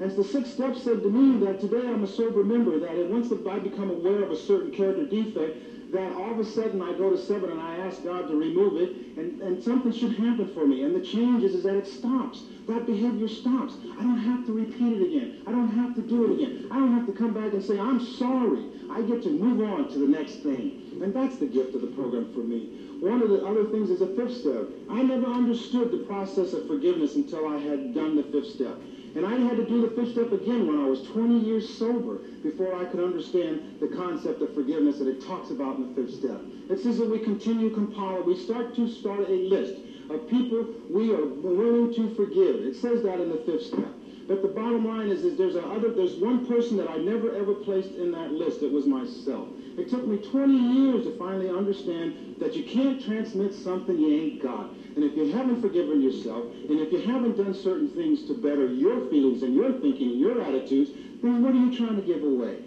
As 0.00 0.16
the 0.16 0.24
sixth 0.24 0.54
step 0.54 0.74
said 0.76 1.02
to 1.02 1.08
me 1.08 1.44
that 1.46 1.60
today 1.60 1.86
I'm 1.86 2.02
a 2.02 2.06
sober 2.06 2.42
member, 2.42 2.78
that 2.80 2.96
once 3.06 3.30
I 3.30 3.58
become 3.60 3.90
aware 3.90 4.24
of 4.24 4.32
a 4.32 4.36
certain 4.36 4.72
character 4.72 5.06
defect, 5.06 5.56
that 5.94 6.12
all 6.16 6.32
of 6.32 6.40
a 6.40 6.44
sudden 6.44 6.82
I 6.82 6.92
go 6.92 7.08
to 7.08 7.16
seven 7.16 7.50
and 7.50 7.60
I 7.60 7.76
ask 7.76 8.02
God 8.02 8.26
to 8.28 8.36
remove 8.36 8.76
it, 8.76 9.16
and, 9.16 9.40
and 9.40 9.62
something 9.62 9.92
should 9.92 10.16
happen 10.16 10.52
for 10.52 10.66
me. 10.66 10.82
And 10.82 10.94
the 10.94 11.00
change 11.00 11.44
is, 11.44 11.54
is 11.54 11.62
that 11.62 11.76
it 11.76 11.86
stops. 11.86 12.42
That 12.66 12.84
behavior 12.86 13.28
stops. 13.28 13.74
I 13.98 14.02
don't 14.02 14.18
have 14.18 14.44
to 14.46 14.52
repeat 14.52 15.00
it 15.00 15.02
again. 15.02 15.42
I 15.46 15.52
don't 15.52 15.68
have 15.68 15.94
to 15.94 16.02
do 16.02 16.24
it 16.24 16.34
again. 16.34 16.68
I 16.70 16.78
don't 16.78 16.92
have 16.92 17.06
to 17.06 17.12
come 17.12 17.32
back 17.32 17.52
and 17.52 17.62
say, 17.62 17.78
I'm 17.78 18.00
sorry. 18.00 18.64
I 18.90 19.02
get 19.02 19.22
to 19.22 19.30
move 19.30 19.60
on 19.62 19.88
to 19.92 19.98
the 19.98 20.06
next 20.06 20.42
thing. 20.42 20.98
And 21.00 21.14
that's 21.14 21.36
the 21.36 21.46
gift 21.46 21.74
of 21.74 21.80
the 21.80 21.88
program 21.88 22.32
for 22.32 22.40
me. 22.40 22.66
One 23.00 23.22
of 23.22 23.28
the 23.28 23.44
other 23.44 23.64
things 23.66 23.90
is 23.90 24.00
a 24.00 24.06
fifth 24.16 24.36
step. 24.38 24.66
I 24.90 25.02
never 25.02 25.26
understood 25.26 25.90
the 25.90 26.04
process 26.06 26.54
of 26.54 26.66
forgiveness 26.66 27.14
until 27.14 27.46
I 27.46 27.58
had 27.58 27.94
done 27.94 28.16
the 28.16 28.24
fifth 28.24 28.50
step. 28.50 28.78
And 29.14 29.24
I 29.24 29.36
had 29.36 29.56
to 29.56 29.64
do 29.64 29.80
the 29.80 29.88
fifth 29.94 30.12
step 30.12 30.32
again 30.32 30.66
when 30.66 30.78
I 30.78 30.88
was 30.88 31.02
20 31.02 31.38
years 31.38 31.68
sober 31.68 32.18
before 32.42 32.74
I 32.74 32.84
could 32.86 33.00
understand 33.00 33.80
the 33.80 33.88
concept 33.88 34.42
of 34.42 34.52
forgiveness 34.54 34.98
that 34.98 35.08
it 35.08 35.24
talks 35.24 35.50
about 35.50 35.76
in 35.76 35.94
the 35.94 36.02
fifth 36.02 36.18
step. 36.18 36.40
It 36.68 36.80
says 36.80 36.98
that 36.98 37.08
we 37.08 37.20
continue 37.20 37.70
compile, 37.70 38.24
we 38.24 38.34
start 38.34 38.74
to 38.74 38.88
start 38.88 39.28
a 39.28 39.38
list 39.48 39.74
of 40.10 40.28
people 40.28 40.66
we 40.90 41.12
are 41.12 41.24
willing 41.24 41.94
to 41.94 42.14
forgive. 42.14 42.56
It 42.56 42.74
says 42.76 43.02
that 43.02 43.20
in 43.20 43.30
the 43.30 43.38
fifth 43.38 43.66
step. 43.66 43.92
But 44.26 44.40
the 44.40 44.48
bottom 44.48 44.86
line 44.86 45.08
is, 45.08 45.22
is 45.22 45.36
there's 45.36 45.54
other 45.54 45.90
there's 45.90 46.16
one 46.16 46.46
person 46.46 46.76
that 46.78 46.88
I 46.88 46.96
never 46.96 47.30
ever 47.34 47.54
placed 47.54 47.94
in 47.94 48.10
that 48.12 48.32
list. 48.32 48.62
It 48.62 48.72
was 48.72 48.86
myself. 48.86 49.48
It 49.76 49.90
took 49.90 50.06
me 50.06 50.16
20 50.16 50.52
years 50.52 51.04
to 51.04 51.10
finally 51.18 51.50
understand 51.50 52.36
that 52.40 52.56
you 52.56 52.64
can't 52.64 53.00
transmit 53.00 53.52
something 53.52 53.98
you 53.98 54.08
ain't 54.08 54.42
got. 54.42 54.70
And 54.94 55.04
if 55.04 55.16
you 55.16 55.32
haven't 55.32 55.60
forgiven 55.60 56.00
yourself, 56.00 56.44
and 56.68 56.80
if 56.80 56.92
you 56.92 57.00
haven't 57.00 57.36
done 57.36 57.52
certain 57.52 57.88
things 57.88 58.26
to 58.28 58.34
better 58.34 58.66
your 58.66 59.08
feelings 59.10 59.42
and 59.42 59.54
your 59.54 59.72
thinking 59.72 60.10
and 60.10 60.20
your 60.20 60.40
attitudes, 60.42 60.90
then 61.22 61.42
what 61.42 61.52
are 61.52 61.58
you 61.58 61.76
trying 61.76 61.96
to 61.96 62.02
give 62.02 62.22
away? 62.22 62.58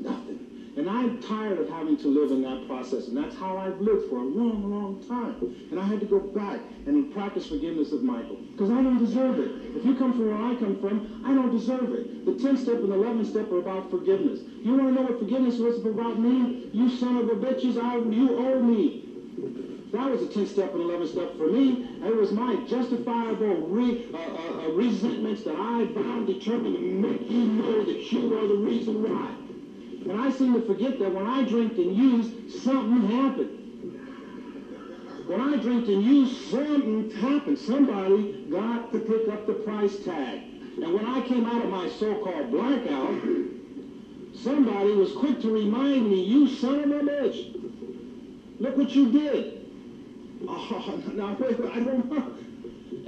Nothing. 0.00 0.44
And 0.76 0.90
I'm 0.90 1.22
tired 1.22 1.58
of 1.60 1.68
having 1.68 1.96
to 1.98 2.08
live 2.08 2.32
in 2.32 2.42
that 2.42 2.66
process. 2.66 3.06
And 3.06 3.16
that's 3.16 3.36
how 3.36 3.58
I've 3.58 3.80
lived 3.80 4.08
for 4.10 4.16
a 4.16 4.24
long, 4.24 4.68
long 4.68 5.04
time. 5.06 5.36
And 5.70 5.78
I 5.78 5.84
had 5.84 6.00
to 6.00 6.06
go 6.06 6.18
back 6.18 6.58
and 6.86 7.12
practice 7.14 7.46
forgiveness 7.46 7.92
of 7.92 8.02
Michael. 8.02 8.36
Because 8.52 8.70
I 8.70 8.82
don't 8.82 8.98
deserve 8.98 9.38
it. 9.38 9.76
If 9.76 9.84
you 9.84 9.94
come 9.94 10.12
from 10.12 10.26
where 10.26 10.52
I 10.52 10.56
come 10.56 10.80
from, 10.80 11.22
I 11.24 11.32
don't 11.32 11.52
deserve 11.52 11.92
it. 11.92 12.24
The 12.24 12.32
10th 12.32 12.62
step 12.62 12.76
and 12.76 12.90
the 12.90 12.96
11th 12.96 13.30
step 13.30 13.52
are 13.52 13.58
about 13.58 13.88
forgiveness. 13.90 14.40
You 14.62 14.74
want 14.76 14.88
to 14.88 15.00
know 15.00 15.02
what 15.02 15.20
forgiveness 15.20 15.58
was 15.58 15.78
about 15.84 16.18
me? 16.18 16.70
You 16.72 16.90
son 16.90 17.18
of 17.18 17.28
a 17.28 17.34
bitches, 17.34 17.80
I, 17.80 17.98
you 17.98 18.36
owe 18.36 18.60
me. 18.60 19.73
That 19.94 20.10
was 20.10 20.22
a 20.22 20.26
10 20.26 20.48
step 20.48 20.72
and 20.72 20.82
11 20.82 21.06
step 21.06 21.38
for 21.38 21.46
me. 21.46 21.86
It 22.04 22.16
was 22.16 22.32
my 22.32 22.56
justifiable 22.66 23.68
re, 23.68 24.06
uh, 24.12 24.16
uh, 24.16 24.66
uh, 24.66 24.68
resentments 24.72 25.44
that 25.44 25.54
I 25.54 25.84
bound 25.84 26.26
determined 26.26 26.74
to 26.74 26.80
make 26.80 27.30
you 27.30 27.44
know 27.44 27.84
that 27.84 28.10
you 28.10 28.36
are 28.36 28.48
the 28.48 28.56
reason 28.56 29.04
why. 29.04 29.30
And 30.10 30.20
I 30.20 30.32
seem 30.32 30.54
to 30.54 30.66
forget 30.66 30.98
that 30.98 31.14
when 31.14 31.28
I 31.28 31.44
drink 31.44 31.78
and 31.78 31.94
use, 31.96 32.60
something 32.64 33.08
happened. 33.08 33.60
When 35.28 35.40
I 35.40 35.58
drink 35.58 35.86
and 35.86 36.02
use, 36.02 36.50
something 36.50 37.12
happened. 37.12 37.56
Somebody 37.56 38.48
got 38.50 38.90
to 38.90 38.98
pick 38.98 39.28
up 39.28 39.46
the 39.46 39.54
price 39.54 39.96
tag. 40.04 40.40
And 40.82 40.92
when 40.92 41.06
I 41.06 41.20
came 41.20 41.46
out 41.46 41.64
of 41.64 41.70
my 41.70 41.88
so-called 41.88 42.50
blackout, 42.50 43.14
somebody 44.42 44.90
was 44.90 45.12
quick 45.12 45.40
to 45.42 45.52
remind 45.52 46.10
me, 46.10 46.24
you 46.24 46.48
son 46.48 46.82
of 46.82 46.90
a 46.90 47.00
bitch, 47.00 48.58
look 48.58 48.76
what 48.76 48.90
you 48.90 49.12
did. 49.12 49.63
Oh, 50.48 51.02
now, 51.14 51.36
wait, 51.38 51.60
I. 51.60 51.80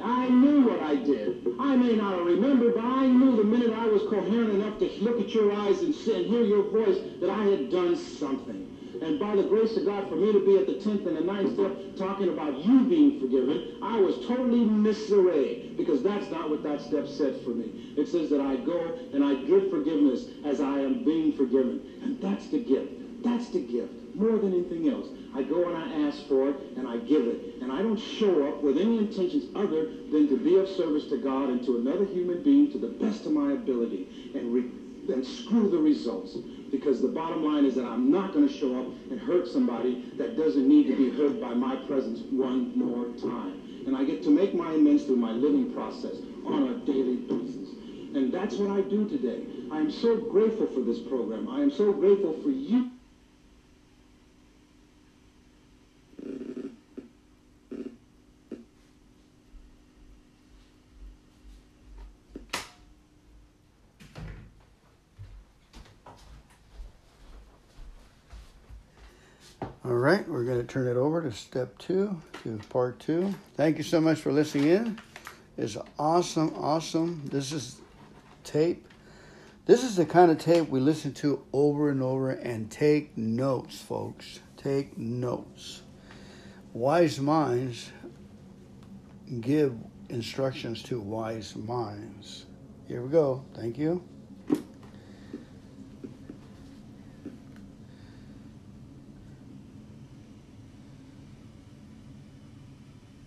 I 0.03 0.29
knew 0.29 0.69
what 0.69 0.81
I 0.83 0.97
did. 0.97 1.47
I 1.59 1.77
may 1.77 1.95
not 1.97 2.19
have 2.19 2.27
remembered, 2.27 2.75
but 2.75 2.85
I 2.85 3.07
knew 3.07 3.37
the 3.37 3.45
minute 3.45 3.73
I 3.73 3.87
was 3.87 4.03
coherent 4.03 4.51
enough 4.51 4.79
to 4.79 4.91
look 5.01 5.21
at 5.21 5.35
your 5.35 5.53
eyes 5.53 5.81
and, 5.81 5.95
see, 5.95 6.15
and 6.15 6.27
hear 6.27 6.43
your 6.43 6.63
voice 6.71 6.99
that 7.21 7.31
I 7.31 7.45
had 7.45 7.71
done 7.71 7.97
something. 7.97 8.73
And 9.03 9.19
by 9.21 9.37
the 9.37 9.43
grace 9.43 9.77
of 9.77 9.85
God, 9.85 10.09
for 10.09 10.17
me 10.17 10.33
to 10.33 10.45
be 10.45 10.57
at 10.59 10.67
the 10.67 10.75
10th 10.75 11.07
and 11.07 11.17
the 11.17 11.21
9th 11.21 11.55
step 11.55 11.97
talking 11.97 12.29
about 12.29 12.65
you 12.65 12.85
being 12.85 13.21
forgiven, 13.21 13.77
I 13.83 14.01
was 14.01 14.17
totally 14.27 14.65
misarrayed 14.65 15.77
because 15.77 16.03
that's 16.03 16.31
not 16.31 16.49
what 16.51 16.63
that 16.63 16.81
step 16.81 17.07
said 17.07 17.41
for 17.43 17.51
me. 17.51 17.95
It 17.97 18.09
says 18.09 18.31
that 18.31 18.41
I 18.41 18.57
go 18.57 18.99
and 19.13 19.25
I 19.25 19.35
give 19.35 19.71
forgiveness 19.71 20.27
as 20.45 20.61
I 20.61 20.81
am 20.81 21.05
being 21.05 21.33
forgiven. 21.33 21.83
And 22.03 22.21
that's 22.21 22.49
the 22.49 22.59
gift. 22.59 23.23
That's 23.23 23.49
the 23.51 23.61
gift. 23.61 23.93
More 24.15 24.39
than 24.39 24.55
anything 24.55 24.89
else. 24.89 25.09
I 25.37 25.43
go 25.43 25.69
and 25.69 25.77
I 25.77 26.09
ask 26.09 26.27
for 26.29 26.49
it 26.49 26.57
and 26.77 26.89
I 26.89 26.97
give 26.97 27.27
it. 27.27 27.61
And 27.61 27.71
I 27.71 27.83
don't 27.83 27.99
show 27.99 28.49
up 28.49 28.63
with 28.63 28.79
any 28.79 28.97
intentions 28.97 29.45
other 29.55 29.85
than 30.11 30.29
to 30.29 30.37
be 30.39 30.57
of 30.57 30.67
service 30.67 31.09
to 31.09 31.19
God 31.19 31.51
and 31.51 31.63
to 31.67 31.77
another 31.77 32.07
human 32.07 32.43
being 32.43 32.73
to 32.73 32.79
the 32.79 32.89
best 32.89 33.27
of 33.27 33.33
my 33.33 33.53
ability 33.53 34.33
and, 34.35 34.51
re- 34.51 34.71
and 35.13 35.27
screw 35.27 35.69
the 35.69 35.77
results. 35.77 36.37
Because 36.71 37.03
the 37.03 37.09
bottom 37.09 37.45
line 37.45 37.67
is 37.67 37.75
that 37.75 37.85
I'm 37.85 38.11
not 38.11 38.33
going 38.33 38.49
to 38.49 38.53
show 38.53 38.81
up 38.81 38.87
and 39.11 39.21
hurt 39.21 39.47
somebody 39.47 40.11
that 40.17 40.39
doesn't 40.39 40.67
need 40.67 40.87
to 40.87 40.97
be 40.97 41.11
hurt 41.11 41.39
by 41.39 41.53
my 41.53 41.77
presence 41.87 42.21
one 42.31 42.77
more 42.77 43.05
time. 43.21 43.85
And 43.87 43.95
I 43.95 44.05
get 44.05 44.23
to 44.23 44.31
make 44.31 44.55
my 44.55 44.73
amends 44.73 45.05
through 45.05 45.17
my 45.17 45.33
living 45.33 45.71
process 45.75 46.17
on 46.47 46.63
a 46.69 46.75
daily 46.87 47.17
basis. 47.17 47.69
And 48.15 48.33
that's 48.33 48.57
what 48.57 48.71
I 48.71 48.81
do 48.81 49.07
today. 49.07 49.45
I 49.71 49.81
am 49.81 49.91
so 49.91 50.17
grateful 50.17 50.67
for 50.69 50.81
this 50.81 50.99
program. 50.99 51.47
I 51.51 51.61
am 51.61 51.71
so 51.71 51.93
grateful 51.93 52.33
for 52.43 52.49
you. 52.49 52.91
All 69.87 69.95
right, 69.95 70.29
we're 70.29 70.43
going 70.43 70.59
to 70.59 70.67
turn 70.67 70.89
it 70.89 70.97
over 70.97 71.23
to 71.23 71.31
step 71.31 71.79
two, 71.79 72.21
to 72.43 72.59
part 72.71 72.99
two. 72.99 73.33
Thank 73.57 73.79
you 73.79 73.85
so 73.85 74.01
much 74.01 74.19
for 74.19 74.33
listening 74.33 74.67
in. 74.67 75.01
It's 75.57 75.77
awesome, 75.97 76.53
awesome. 76.57 77.23
This 77.27 77.53
is 77.53 77.77
tape. 78.43 78.89
This 79.65 79.85
is 79.85 79.95
the 79.95 80.05
kind 80.05 80.33
of 80.33 80.39
tape 80.39 80.69
we 80.71 80.81
listen 80.81 81.15
to 81.15 81.41
over 81.53 81.89
and 81.89 82.03
over 82.03 82.33
and 82.33 82.69
take 82.69 83.17
notes, 83.17 83.81
folks. 83.81 84.41
Take 84.57 84.99
notes. 84.99 85.83
Wise 86.73 87.21
minds 87.21 87.93
give 89.41 89.73
instructions 90.09 90.83
to 90.83 90.99
wise 90.99 91.55
minds. 91.55 92.47
Here 92.89 93.03
we 93.03 93.09
go. 93.09 93.45
Thank 93.55 93.79
you. 93.79 94.03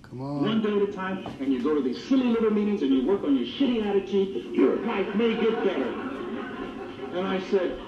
Come 0.10 0.22
on. 0.22 0.42
One 0.42 0.62
day 0.62 0.76
at 0.76 0.89
a 0.89 0.89
time, 1.00 1.26
and 1.40 1.54
you 1.54 1.64
go 1.64 1.74
to 1.76 1.82
these 1.82 2.04
silly 2.06 2.28
little 2.28 2.52
meetings 2.52 2.82
and 2.82 2.92
you 2.92 3.08
work 3.08 3.24
on 3.24 3.36
your 3.36 3.46
shitty 3.46 3.86
attitude, 3.86 4.54
your 4.54 4.76
life 4.78 5.16
may 5.16 5.34
get 5.34 5.64
better. 5.64 5.90
And 7.14 7.26
I 7.28 7.40
said, 7.50 7.80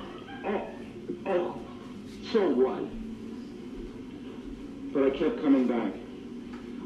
oh, 0.45 0.67
oh, 1.25 1.59
so 2.31 2.49
what? 2.49 2.83
But 4.93 5.03
I 5.03 5.09
kept 5.17 5.41
coming 5.41 5.67
back. 5.67 5.93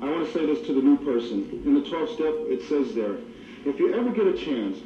I 0.02 0.06
want 0.10 0.26
to 0.26 0.34
say 0.34 0.46
this 0.46 0.66
to 0.68 0.74
the 0.74 0.82
new 0.82 0.98
person. 0.98 1.62
In 1.66 1.76
the 1.76 1.82
12th 1.82 2.16
step, 2.16 2.34
it 2.50 2.62
says 2.68 2.94
there, 2.96 3.18
if 3.66 3.80
you 3.80 3.94
ever 3.94 4.10
get 4.12 4.28
a 4.28 4.34
chance, 4.34 4.80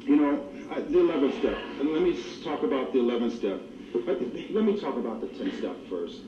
you 0.00 0.16
know, 0.16 0.46
the 0.70 0.98
11th 0.98 1.38
step, 1.40 1.58
and 1.80 1.92
let 1.92 2.02
me 2.02 2.16
talk 2.42 2.62
about 2.62 2.92
the 2.92 3.00
11th 3.00 3.36
step. 3.36 3.60
Let 4.06 4.64
me 4.64 4.80
talk 4.80 4.96
about 4.96 5.20
the 5.20 5.26
10th 5.26 5.58
step 5.58 5.76
first. 5.88 6.20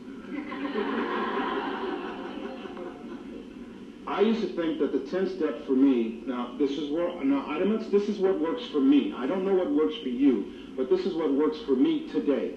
I 4.12 4.20
used 4.20 4.42
to 4.42 4.48
think 4.48 4.78
that 4.78 4.92
the 4.92 4.98
10th 4.98 5.36
step 5.36 5.66
for 5.66 5.72
me, 5.72 6.22
now 6.26 6.54
this 6.58 6.72
is 6.72 6.90
what, 6.90 7.24
now 7.24 7.46
don't, 7.58 7.90
this 7.90 8.10
is 8.10 8.18
what 8.18 8.38
works 8.38 8.62
for 8.66 8.80
me. 8.80 9.14
I 9.16 9.26
don't 9.26 9.42
know 9.42 9.54
what 9.54 9.70
works 9.70 9.94
for 10.02 10.10
you, 10.10 10.52
but 10.76 10.90
this 10.90 11.06
is 11.06 11.14
what 11.14 11.32
works 11.32 11.56
for 11.64 11.72
me 11.72 12.08
today. 12.08 12.54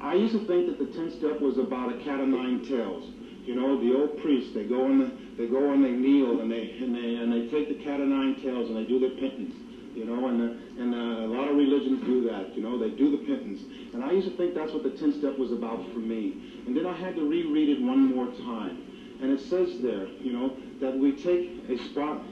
I 0.00 0.14
used 0.14 0.32
to 0.32 0.46
think 0.46 0.66
that 0.66 0.78
the 0.78 0.86
10th 0.98 1.18
step 1.18 1.42
was 1.42 1.58
about 1.58 1.92
a 1.92 1.98
cat 1.98 2.20
of 2.20 2.28
nine 2.28 2.64
tails. 2.64 3.04
You 3.44 3.54
know, 3.54 3.78
the 3.78 3.98
old 4.00 4.22
priests, 4.22 4.54
they 4.54 4.64
go 4.64 4.86
and 4.86 5.12
they 5.36 5.46
go 5.46 5.72
and 5.72 5.84
they 5.84 5.92
kneel 5.92 6.40
and 6.40 6.50
they 6.50 6.70
and 6.80 6.94
they 6.94 7.16
and 7.16 7.32
they 7.32 7.48
take 7.48 7.68
the 7.68 7.84
cat 7.84 8.00
of 8.00 8.08
nine 8.08 8.36
tails 8.40 8.68
and 8.68 8.76
they 8.76 8.84
do 8.84 8.98
their 8.98 9.16
penance. 9.16 9.54
You 9.94 10.04
know, 10.04 10.28
and 10.28 10.40
uh, 10.40 10.82
and 10.82 10.94
uh, 10.94 11.26
a 11.26 11.30
lot 11.32 11.48
of 11.48 11.56
religions 11.56 12.04
do 12.04 12.24
that. 12.28 12.56
You 12.56 12.62
know, 12.62 12.78
they 12.78 12.90
do 12.90 13.10
the 13.10 13.24
penance. 13.24 13.60
And 13.92 14.04
I 14.04 14.12
used 14.12 14.28
to 14.28 14.36
think 14.36 14.54
that's 14.54 14.72
what 14.72 14.84
the 14.84 14.90
10th 14.90 15.18
step 15.18 15.38
was 15.38 15.52
about 15.52 15.84
for 15.92 15.98
me. 15.98 16.64
And 16.66 16.76
then 16.76 16.86
I 16.86 16.96
had 16.96 17.16
to 17.16 17.28
reread 17.28 17.68
it 17.68 17.80
one 17.82 18.14
more 18.14 18.26
time. 18.26 18.84
And 19.20 19.32
it 19.32 19.40
says 19.40 19.80
there, 19.80 20.06
you 20.22 20.32
know, 20.32 20.54
that 20.80 20.96
we 20.96 21.12
take 21.12 21.68
a 21.68 21.78
spot 21.90 22.22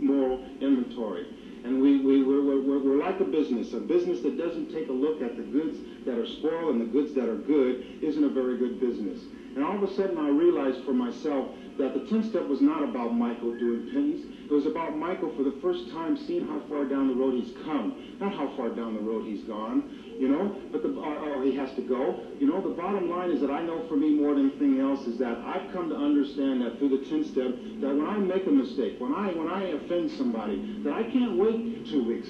moral 0.00 0.44
inventory. 0.60 1.26
And 1.64 1.80
we, 1.80 2.00
we, 2.00 2.22
we're, 2.22 2.42
we're, 2.42 2.78
we're 2.78 3.02
like 3.02 3.20
a 3.20 3.24
business. 3.24 3.72
A 3.72 3.80
business 3.80 4.20
that 4.20 4.36
doesn't 4.36 4.70
take 4.72 4.88
a 4.88 4.92
look 4.92 5.22
at 5.22 5.36
the 5.36 5.42
goods 5.42 5.78
that 6.04 6.18
are 6.18 6.26
spoiled 6.26 6.76
and 6.76 6.80
the 6.80 6.92
goods 6.92 7.14
that 7.14 7.28
are 7.28 7.36
good 7.38 8.02
isn't 8.02 8.22
a 8.22 8.28
very 8.28 8.58
good 8.58 8.80
business. 8.80 9.20
And 9.56 9.64
all 9.64 9.76
of 9.76 9.82
a 9.82 9.94
sudden 9.94 10.18
I 10.18 10.28
realized 10.28 10.84
for 10.84 10.92
myself 10.92 11.48
that 11.78 11.94
the 11.94 12.00
10th 12.00 12.30
step 12.30 12.46
was 12.46 12.60
not 12.60 12.82
about 12.82 13.14
Michael 13.14 13.56
doing 13.58 13.88
pennies. 13.92 14.26
It 14.44 14.52
was 14.52 14.66
about 14.66 14.96
Michael 14.96 15.32
for 15.36 15.42
the 15.42 15.56
first 15.62 15.90
time 15.90 16.16
seeing 16.16 16.46
how 16.46 16.60
far 16.68 16.84
down 16.84 17.08
the 17.08 17.14
road 17.14 17.34
he's 17.34 17.54
come, 17.64 18.16
not 18.20 18.34
how 18.34 18.54
far 18.56 18.68
down 18.68 18.94
the 18.94 19.00
road 19.00 19.26
he's 19.26 19.42
gone, 19.44 20.03
you 20.18 20.28
know, 20.28 20.56
but 20.70 20.82
the, 20.82 20.88
or 20.88 21.42
he 21.42 21.54
has 21.56 21.74
to 21.74 21.82
go. 21.82 22.20
You 22.38 22.46
know, 22.46 22.60
the 22.60 22.74
bottom 22.74 23.10
line 23.10 23.30
is 23.30 23.40
that 23.40 23.50
I 23.50 23.62
know 23.62 23.86
for 23.88 23.96
me 23.96 24.14
more 24.14 24.34
than 24.34 24.50
anything 24.50 24.80
else 24.80 25.06
is 25.06 25.18
that 25.18 25.38
I've 25.38 25.72
come 25.72 25.88
to 25.88 25.96
understand 25.96 26.62
that 26.62 26.78
through 26.78 26.90
the 26.90 27.04
10th 27.04 27.32
step, 27.32 27.50
that 27.80 27.94
when 27.94 28.06
I 28.06 28.18
make 28.18 28.46
a 28.46 28.50
mistake, 28.50 29.00
when 29.00 29.14
I, 29.14 29.32
when 29.32 29.48
I 29.48 29.64
offend 29.70 30.10
somebody, 30.12 30.82
that 30.84 30.92
I 30.92 31.02
can't 31.04 31.36
wait 31.36 31.86
two 31.86 32.04
weeks. 32.04 32.28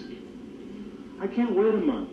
I 1.20 1.26
can't 1.26 1.54
wait 1.54 1.74
a 1.74 1.78
month. 1.78 2.10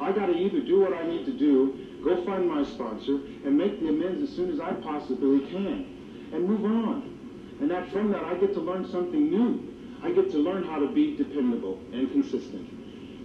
I 0.00 0.12
got 0.12 0.26
to 0.26 0.32
either 0.32 0.60
do 0.60 0.80
what 0.80 0.92
I 0.92 1.06
need 1.06 1.24
to 1.26 1.32
do, 1.32 2.00
go 2.04 2.24
find 2.24 2.48
my 2.48 2.64
sponsor, 2.64 3.16
and 3.44 3.56
make 3.56 3.80
the 3.80 3.88
amends 3.88 4.22
as 4.22 4.34
soon 4.34 4.50
as 4.50 4.60
I 4.60 4.72
possibly 4.74 5.40
can, 5.50 6.30
and 6.32 6.48
move 6.48 6.64
on. 6.64 7.16
And 7.60 7.70
that 7.70 7.90
from 7.92 8.10
that, 8.12 8.24
I 8.24 8.34
get 8.34 8.52
to 8.54 8.60
learn 8.60 8.90
something 8.90 9.30
new. 9.30 9.72
I 10.02 10.10
get 10.10 10.30
to 10.32 10.38
learn 10.38 10.64
how 10.64 10.78
to 10.78 10.88
be 10.92 11.16
dependable 11.16 11.80
and 11.92 12.10
consistent. 12.12 12.75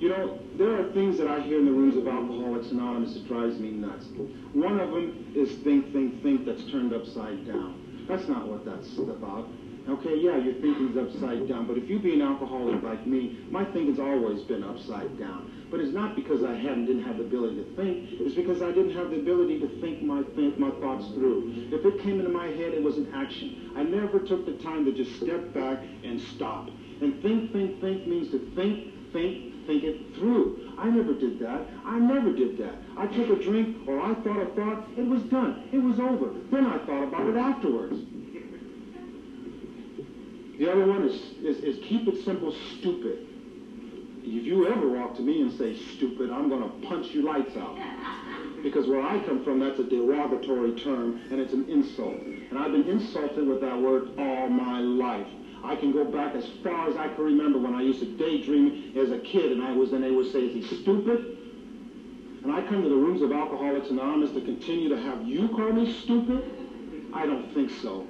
You 0.01 0.09
know, 0.09 0.39
there 0.57 0.81
are 0.81 0.91
things 0.93 1.19
that 1.19 1.27
I 1.27 1.41
hear 1.41 1.59
in 1.59 1.65
the 1.65 1.71
rooms 1.71 1.95
of 1.95 2.07
Alcoholics 2.07 2.71
Anonymous 2.71 3.13
that 3.13 3.27
drives 3.27 3.59
me 3.59 3.69
nuts. 3.69 4.07
One 4.51 4.79
of 4.79 4.89
them 4.89 5.31
is 5.35 5.51
think, 5.63 5.93
think, 5.93 6.23
think 6.23 6.43
that's 6.43 6.65
turned 6.71 6.91
upside 6.91 7.45
down. 7.45 8.05
That's 8.09 8.27
not 8.27 8.47
what 8.47 8.65
that's 8.65 8.97
about. 8.97 9.47
Okay, 9.87 10.17
yeah, 10.17 10.37
your 10.37 10.55
thinking's 10.55 10.97
upside 10.97 11.47
down, 11.47 11.67
but 11.67 11.77
if 11.77 11.87
you 11.87 11.99
be 11.99 12.15
an 12.15 12.23
alcoholic 12.23 12.81
like 12.81 13.05
me, 13.05 13.45
my 13.51 13.63
thinking's 13.63 13.99
always 13.99 14.41
been 14.41 14.63
upside 14.63 15.19
down. 15.19 15.67
But 15.69 15.81
it's 15.81 15.93
not 15.93 16.15
because 16.15 16.43
I 16.43 16.55
hadn't 16.55 16.87
didn't 16.87 17.03
have 17.03 17.19
the 17.19 17.25
ability 17.25 17.57
to 17.57 17.75
think. 17.75 18.09
It's 18.21 18.33
because 18.33 18.63
I 18.63 18.71
didn't 18.71 18.95
have 18.95 19.11
the 19.11 19.19
ability 19.19 19.59
to 19.59 19.67
think 19.81 20.01
my 20.01 20.23
think 20.35 20.57
my 20.57 20.71
thoughts 20.81 21.13
through. 21.13 21.69
If 21.71 21.85
it 21.85 22.01
came 22.01 22.19
into 22.19 22.31
my 22.31 22.47
head, 22.47 22.73
it 22.73 22.81
was 22.81 22.97
an 22.97 23.13
action. 23.13 23.71
I 23.75 23.83
never 23.83 24.17
took 24.17 24.47
the 24.47 24.53
time 24.53 24.83
to 24.85 24.91
just 24.91 25.15
step 25.17 25.53
back 25.53 25.77
and 26.03 26.19
stop. 26.19 26.69
And 27.01 27.21
think, 27.21 27.53
think, 27.53 27.79
think 27.81 28.07
means 28.07 28.31
to 28.31 28.39
think, 28.55 29.13
think, 29.13 29.50
think 29.71 29.83
it 29.83 30.15
through. 30.15 30.73
I 30.77 30.89
never 30.89 31.13
did 31.13 31.39
that. 31.39 31.61
I 31.85 31.97
never 31.97 32.33
did 32.33 32.57
that. 32.57 32.75
I 32.97 33.07
took 33.07 33.29
a 33.29 33.41
drink 33.41 33.87
or 33.87 34.01
I 34.01 34.13
thought 34.15 34.41
a 34.41 34.45
thought, 34.47 34.87
it 34.97 35.05
was 35.05 35.23
done. 35.23 35.69
It 35.71 35.77
was 35.77 35.99
over. 35.99 36.31
Then 36.51 36.65
I 36.65 36.77
thought 36.85 37.03
about 37.03 37.27
it 37.27 37.37
afterwards. 37.37 37.97
The 40.59 40.71
other 40.71 40.85
one 40.85 41.07
is, 41.07 41.15
is, 41.41 41.63
is 41.63 41.85
keep 41.85 42.07
it 42.07 42.23
simple, 42.25 42.53
stupid. 42.79 43.27
If 44.23 44.45
you 44.45 44.67
ever 44.67 44.87
walk 44.89 45.15
to 45.15 45.21
me 45.21 45.41
and 45.41 45.57
say 45.57 45.75
stupid, 45.95 46.29
I'm 46.29 46.49
going 46.49 46.61
to 46.61 46.87
punch 46.87 47.07
your 47.07 47.23
lights 47.23 47.55
out. 47.57 47.77
Because 48.61 48.87
where 48.87 49.01
I 49.01 49.19
come 49.23 49.43
from, 49.43 49.59
that's 49.59 49.79
a 49.79 49.83
derogatory 49.83 50.79
term, 50.81 51.21
and 51.31 51.39
it's 51.39 51.53
an 51.53 51.67
insult. 51.67 52.13
And 52.13 52.59
I've 52.59 52.71
been 52.71 52.87
insulted 52.87 53.47
with 53.47 53.61
that 53.61 53.79
word 53.79 54.09
all 54.19 54.49
my 54.49 54.79
life. 54.79 55.27
I 55.63 55.75
can 55.75 55.91
go 55.91 56.05
back 56.05 56.35
as 56.35 56.47
far 56.63 56.89
as 56.89 56.97
I 56.97 57.07
can 57.09 57.23
remember 57.23 57.59
when 57.59 57.75
I 57.75 57.81
used 57.81 57.99
to 57.99 58.05
daydream 58.17 58.93
as 58.95 59.11
a 59.11 59.19
kid, 59.19 59.51
and 59.51 59.61
I 59.61 59.71
was, 59.71 59.93
and 59.93 60.03
they 60.03 60.11
would 60.11 60.31
say, 60.31 60.39
is 60.39 60.69
he 60.69 60.81
stupid? 60.81 61.37
And 62.43 62.51
I 62.51 62.61
come 62.67 62.81
to 62.81 62.89
the 62.89 62.95
rooms 62.95 63.21
of 63.21 63.31
Alcoholics 63.31 63.89
Anonymous 63.89 64.31
to 64.31 64.41
continue 64.41 64.89
to 64.89 64.97
have 64.97 65.27
you 65.27 65.49
call 65.49 65.71
me 65.71 65.93
stupid? 66.01 66.43
I 67.13 67.25
don't 67.25 67.53
think 67.53 67.69
so. 67.81 68.07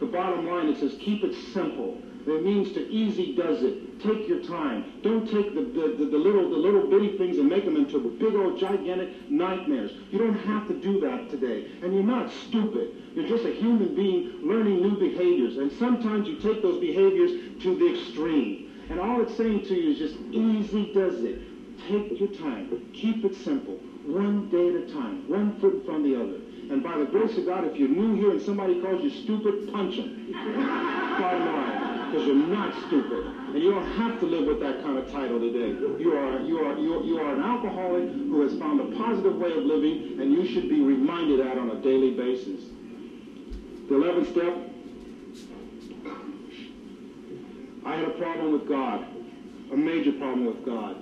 The 0.00 0.06
bottom 0.06 0.46
line, 0.46 0.68
it 0.68 0.78
says 0.78 0.94
keep 1.00 1.24
it 1.24 1.34
simple. 1.54 2.02
It 2.26 2.44
means 2.44 2.72
to 2.72 2.80
easy 2.88 3.36
does 3.36 3.62
it. 3.62 4.00
Take 4.00 4.26
your 4.26 4.42
time. 4.42 5.00
Don't 5.02 5.30
take 5.30 5.54
the, 5.54 5.60
the, 5.60 5.94
the, 5.96 6.10
the, 6.10 6.18
little 6.18 6.50
the 6.50 6.56
little 6.56 6.90
bitty 6.90 7.16
things 7.16 7.38
and 7.38 7.48
make 7.48 7.64
them 7.64 7.76
into 7.76 7.98
big 8.18 8.34
old 8.34 8.58
gigantic 8.58 9.30
nightmares. 9.30 9.92
You 10.10 10.18
don't 10.18 10.38
have 10.40 10.66
to 10.68 10.74
do 10.74 11.00
that 11.00 11.30
today. 11.30 11.70
And 11.82 11.94
you're 11.94 12.02
not 12.02 12.32
stupid. 12.32 12.90
You're 13.14 13.28
just 13.28 13.44
a 13.44 13.52
human 13.52 13.94
being 13.94 14.40
learning 14.42 14.82
new 14.82 14.98
behaviors. 14.98 15.58
And 15.58 15.70
sometimes 15.78 16.26
you 16.26 16.36
take 16.36 16.62
those 16.62 16.80
behaviors 16.80 17.62
to 17.62 17.76
the 17.76 17.94
extreme. 17.94 18.84
And 18.90 18.98
all 18.98 19.22
it's 19.22 19.36
saying 19.36 19.64
to 19.66 19.74
you 19.74 19.92
is 19.92 19.98
just 19.98 20.16
easy 20.32 20.92
does 20.92 21.22
it. 21.22 21.40
Take 21.88 22.18
your 22.18 22.30
time. 22.30 22.90
Keep 22.92 23.24
it 23.24 23.36
simple. 23.36 23.74
One 24.04 24.48
day 24.50 24.68
at 24.70 24.90
a 24.90 24.92
time. 24.92 25.28
One 25.28 25.58
foot 25.60 25.74
in 25.74 25.84
front 25.84 26.06
of 26.06 26.10
the 26.10 26.20
other. 26.20 26.45
And 26.70 26.82
by 26.82 26.98
the 26.98 27.04
grace 27.04 27.36
of 27.38 27.46
God, 27.46 27.64
if 27.64 27.76
you're 27.76 27.88
new 27.88 28.16
here 28.16 28.32
and 28.32 28.42
somebody 28.42 28.80
calls 28.80 29.02
you 29.02 29.10
stupid, 29.10 29.72
punch 29.72 29.96
them. 29.96 30.32
Bottom 30.32 31.46
line. 31.46 32.10
Because 32.10 32.26
you're 32.26 32.34
not 32.34 32.74
stupid. 32.86 33.26
And 33.54 33.58
you 33.58 33.70
don't 33.70 33.86
have 33.92 34.18
to 34.20 34.26
live 34.26 34.46
with 34.46 34.60
that 34.60 34.82
kind 34.82 34.98
of 34.98 35.10
title 35.10 35.38
today. 35.38 35.78
You 35.98 36.12
are, 36.16 36.40
you 36.40 36.58
are, 36.58 36.78
you 36.78 36.94
are, 36.94 37.02
you 37.04 37.18
are 37.18 37.34
an 37.34 37.42
alcoholic 37.42 38.10
who 38.10 38.42
has 38.42 38.58
found 38.58 38.80
a 38.80 38.96
positive 38.96 39.36
way 39.36 39.52
of 39.52 39.64
living, 39.64 40.20
and 40.20 40.32
you 40.32 40.46
should 40.46 40.68
be 40.68 40.80
reminded 40.80 41.40
of 41.40 41.46
that 41.46 41.58
on 41.58 41.70
a 41.70 41.80
daily 41.82 42.10
basis. 42.12 42.64
The 43.88 43.94
11th 43.94 44.32
step, 44.32 44.54
I 47.84 47.96
had 47.96 48.04
a 48.04 48.18
problem 48.18 48.52
with 48.52 48.68
God, 48.68 49.06
a 49.72 49.76
major 49.76 50.12
problem 50.12 50.46
with 50.46 50.64
God. 50.64 50.96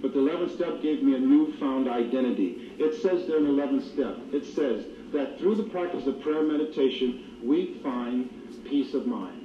But 0.00 0.14
the 0.14 0.20
11th 0.20 0.54
step 0.54 0.80
gave 0.80 1.02
me 1.02 1.14
a 1.14 1.18
newfound 1.18 1.88
identity. 1.88 2.72
It 2.78 3.02
says 3.02 3.26
there 3.26 3.36
in 3.36 3.44
the 3.44 3.50
11th 3.50 3.92
step, 3.92 4.16
it 4.32 4.46
says 4.46 4.86
that 5.12 5.38
through 5.38 5.56
the 5.56 5.64
practice 5.64 6.06
of 6.06 6.20
prayer 6.20 6.42
meditation, 6.42 7.38
we 7.42 7.80
find 7.82 8.28
peace 8.64 8.94
of 8.94 9.06
mind. 9.06 9.40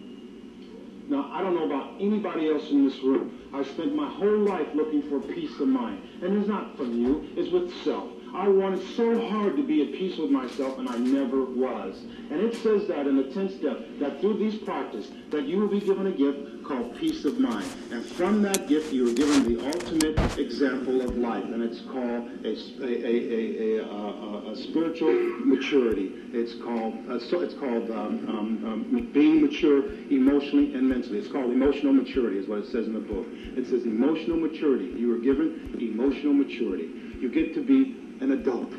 Now, 1.07 1.29
I 1.31 1.41
don't 1.41 1.55
know 1.55 1.65
about 1.65 1.93
anybody 1.99 2.49
else 2.49 2.69
in 2.71 2.87
this 2.87 2.97
room. 2.99 3.49
I 3.53 3.63
spent 3.63 3.95
my 3.95 4.09
whole 4.09 4.39
life 4.39 4.67
looking 4.73 5.03
for 5.03 5.19
peace 5.19 5.59
of 5.59 5.67
mind. 5.67 6.01
And 6.21 6.37
it's 6.37 6.47
not 6.47 6.75
from 6.77 6.99
you, 6.99 7.27
it's 7.35 7.51
with 7.51 7.71
self. 7.83 8.14
I 8.35 8.49
wanted 8.49 8.85
so 8.97 9.29
hard 9.29 9.55
to 9.55 9.63
be 9.63 9.81
at 9.81 9.93
peace 9.93 10.17
with 10.17 10.29
myself, 10.29 10.77
and 10.77 10.89
I 10.89 10.97
never 10.97 11.45
was. 11.45 12.03
And 12.29 12.41
it 12.41 12.53
says 12.55 12.85
that 12.89 13.07
in 13.07 13.15
the 13.15 13.23
10th 13.23 13.57
step, 13.57 13.79
that 13.99 14.19
through 14.19 14.37
these 14.39 14.61
practice, 14.61 15.09
that 15.31 15.45
you 15.45 15.57
will 15.57 15.69
be 15.69 15.79
given 15.79 16.07
a 16.07 16.11
gift 16.11 16.65
called 16.65 16.97
peace 16.97 17.23
of 17.23 17.39
mind. 17.39 17.65
And 17.91 18.05
from 18.05 18.41
that 18.41 18.67
gift, 18.67 18.91
you 18.91 19.09
are 19.09 19.13
given 19.13 19.55
the 19.55 19.65
ultimate 19.65 20.37
example 20.37 21.01
of 21.01 21.15
life, 21.15 21.45
and 21.45 21.63
it's 21.63 21.79
called 21.81 22.29
a, 22.43 22.57
a, 22.83 23.79
a, 23.79 23.85
a, 23.85 24.51
a 24.51 24.55
spiritual 24.57 25.13
maturity. 25.45 26.11
It's 26.33 26.55
called, 26.55 27.09
uh, 27.09 27.19
so 27.19 27.39
it's 27.39 27.53
called 27.53 27.89
um, 27.91 28.27
um, 28.27 28.65
um, 28.65 29.09
being 29.13 29.41
mature 29.41 29.85
emotionally 30.09 30.73
and 30.75 30.89
mentally. 30.89 31.19
It's 31.19 31.31
called 31.31 31.51
emotional 31.51 31.93
maturity, 31.93 32.37
is 32.39 32.49
what 32.49 32.59
it 32.59 32.65
says 32.65 32.85
in 32.85 32.93
the 32.93 32.99
book. 32.99 33.27
It 33.31 33.65
says 33.67 33.85
emotional 33.85 34.35
maturity. 34.35 34.87
You 34.99 35.15
are 35.15 35.19
given 35.19 35.77
emotional 35.79 36.33
maturity. 36.33 36.89
You 37.21 37.29
get 37.29 37.53
to 37.53 37.63
be 37.63 38.05
an 38.21 38.31
adult. 38.31 38.71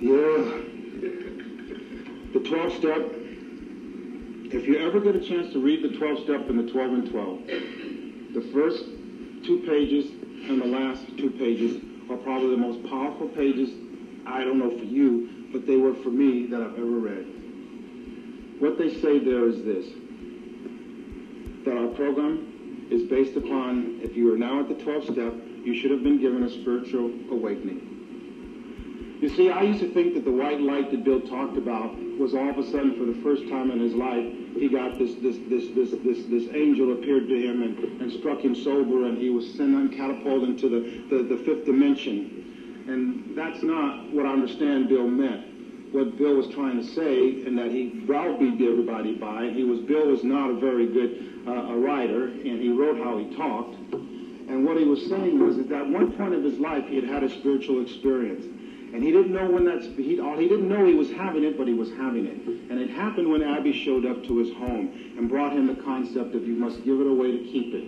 Yeah. 0.00 0.60
The 2.32 2.40
12 2.40 2.72
step, 2.74 2.98
if 4.52 4.66
you 4.66 4.78
ever 4.78 5.00
get 5.00 5.14
a 5.14 5.20
chance 5.20 5.52
to 5.52 5.60
read 5.60 5.82
the 5.82 5.96
12 5.96 6.24
step 6.24 6.48
and 6.48 6.58
the 6.58 6.72
12 6.72 6.92
and 6.92 7.10
12, 7.10 7.46
the 8.34 8.50
first 8.52 8.84
two 9.44 9.62
pages 9.66 10.10
and 10.48 10.60
the 10.60 10.66
last 10.66 11.06
two 11.18 11.30
pages 11.30 11.82
are 12.10 12.16
probably 12.16 12.50
the 12.50 12.56
most 12.56 12.82
powerful 12.88 13.28
pages, 13.28 13.70
I 14.26 14.44
don't 14.44 14.58
know 14.58 14.70
for 14.70 14.84
you, 14.84 15.48
but 15.52 15.66
they 15.66 15.76
were 15.76 15.94
for 15.94 16.10
me 16.10 16.46
that 16.46 16.60
I've 16.60 16.74
ever 16.74 16.84
read. 16.84 17.26
What 18.58 18.78
they 18.78 19.00
say 19.00 19.18
there 19.18 19.46
is 19.46 19.62
this 19.64 19.86
that 21.64 21.76
our 21.76 21.88
program 21.94 22.88
is 22.90 23.08
based 23.08 23.36
upon, 23.36 24.00
if 24.02 24.16
you 24.16 24.34
are 24.34 24.36
now 24.36 24.60
at 24.60 24.68
the 24.68 24.74
12th 24.74 25.12
step, 25.12 25.32
you 25.64 25.80
should 25.80 25.90
have 25.90 26.02
been 26.02 26.20
given 26.20 26.42
a 26.42 26.50
spiritual 26.50 27.10
awakening. 27.30 27.92
You 29.22 29.28
see, 29.28 29.50
I 29.50 29.62
used 29.62 29.78
to 29.78 29.94
think 29.94 30.14
that 30.14 30.24
the 30.24 30.32
white 30.32 30.60
light 30.60 30.90
that 30.90 31.04
Bill 31.04 31.20
talked 31.20 31.56
about 31.56 31.96
was 32.18 32.34
all 32.34 32.50
of 32.50 32.58
a 32.58 32.64
sudden, 32.64 32.98
for 32.98 33.04
the 33.04 33.22
first 33.22 33.48
time 33.48 33.70
in 33.70 33.78
his 33.78 33.94
life, 33.94 34.26
he 34.58 34.68
got 34.68 34.98
this 34.98 35.14
this 35.22 35.36
this 35.48 35.70
this 35.76 35.90
this 36.02 36.26
this 36.26 36.52
angel 36.52 36.92
appeared 36.92 37.28
to 37.28 37.36
him 37.36 37.62
and, 37.62 38.02
and 38.02 38.12
struck 38.18 38.40
him 38.40 38.54
sober, 38.54 39.06
and 39.06 39.18
he 39.18 39.30
was 39.30 39.46
sent 39.54 39.76
and 39.76 39.92
catapulted 39.92 40.48
into 40.48 40.68
the, 40.68 41.16
the, 41.16 41.36
the 41.36 41.42
fifth 41.44 41.64
dimension. 41.64 42.84
And 42.88 43.38
that's 43.38 43.62
not 43.62 44.12
what 44.12 44.26
I 44.26 44.32
understand 44.32 44.88
Bill 44.88 45.06
meant. 45.06 45.94
What 45.94 46.18
Bill 46.18 46.34
was 46.34 46.48
trying 46.48 46.78
to 46.78 46.84
say, 46.84 47.44
and 47.46 47.56
that 47.58 47.70
he 47.70 48.02
browbeat 48.06 48.60
everybody 48.60 49.14
by. 49.14 49.50
He 49.50 49.62
was 49.62 49.78
Bill 49.80 50.08
was 50.08 50.24
not 50.24 50.50
a 50.50 50.54
very 50.58 50.88
good 50.88 51.44
uh, 51.46 51.74
a 51.74 51.76
writer, 51.78 52.24
and 52.26 52.60
he 52.60 52.70
wrote 52.70 52.98
how 52.98 53.18
he 53.18 53.36
talked. 53.36 53.76
And 54.48 54.64
what 54.64 54.76
he 54.76 54.84
was 54.84 55.06
saying 55.08 55.38
was 55.38 55.56
that 55.56 55.72
at 55.72 55.88
one 55.88 56.12
point 56.12 56.34
of 56.34 56.42
his 56.42 56.58
life, 56.58 56.86
he 56.88 56.96
had 56.96 57.04
had 57.04 57.22
a 57.22 57.30
spiritual 57.30 57.82
experience. 57.82 58.44
And 58.92 59.02
he 59.02 59.10
didn't 59.10 59.32
know 59.32 59.48
when 59.48 59.64
that's, 59.64 59.86
he, 59.96 60.16
he 60.16 60.48
didn't 60.48 60.68
know 60.68 60.84
he 60.84 60.94
was 60.94 61.10
having 61.12 61.44
it, 61.44 61.56
but 61.56 61.66
he 61.66 61.72
was 61.72 61.88
having 61.92 62.26
it. 62.26 62.70
And 62.70 62.78
it 62.78 62.90
happened 62.90 63.30
when 63.30 63.40
Ebby 63.40 63.72
showed 63.72 64.04
up 64.04 64.22
to 64.24 64.36
his 64.38 64.52
home 64.54 64.92
and 65.16 65.30
brought 65.30 65.52
him 65.52 65.66
the 65.66 65.80
concept 65.82 66.34
of 66.34 66.46
you 66.46 66.54
must 66.54 66.84
give 66.84 67.00
it 67.00 67.06
away 67.06 67.32
to 67.32 67.38
keep 67.38 67.74
it. 67.74 67.84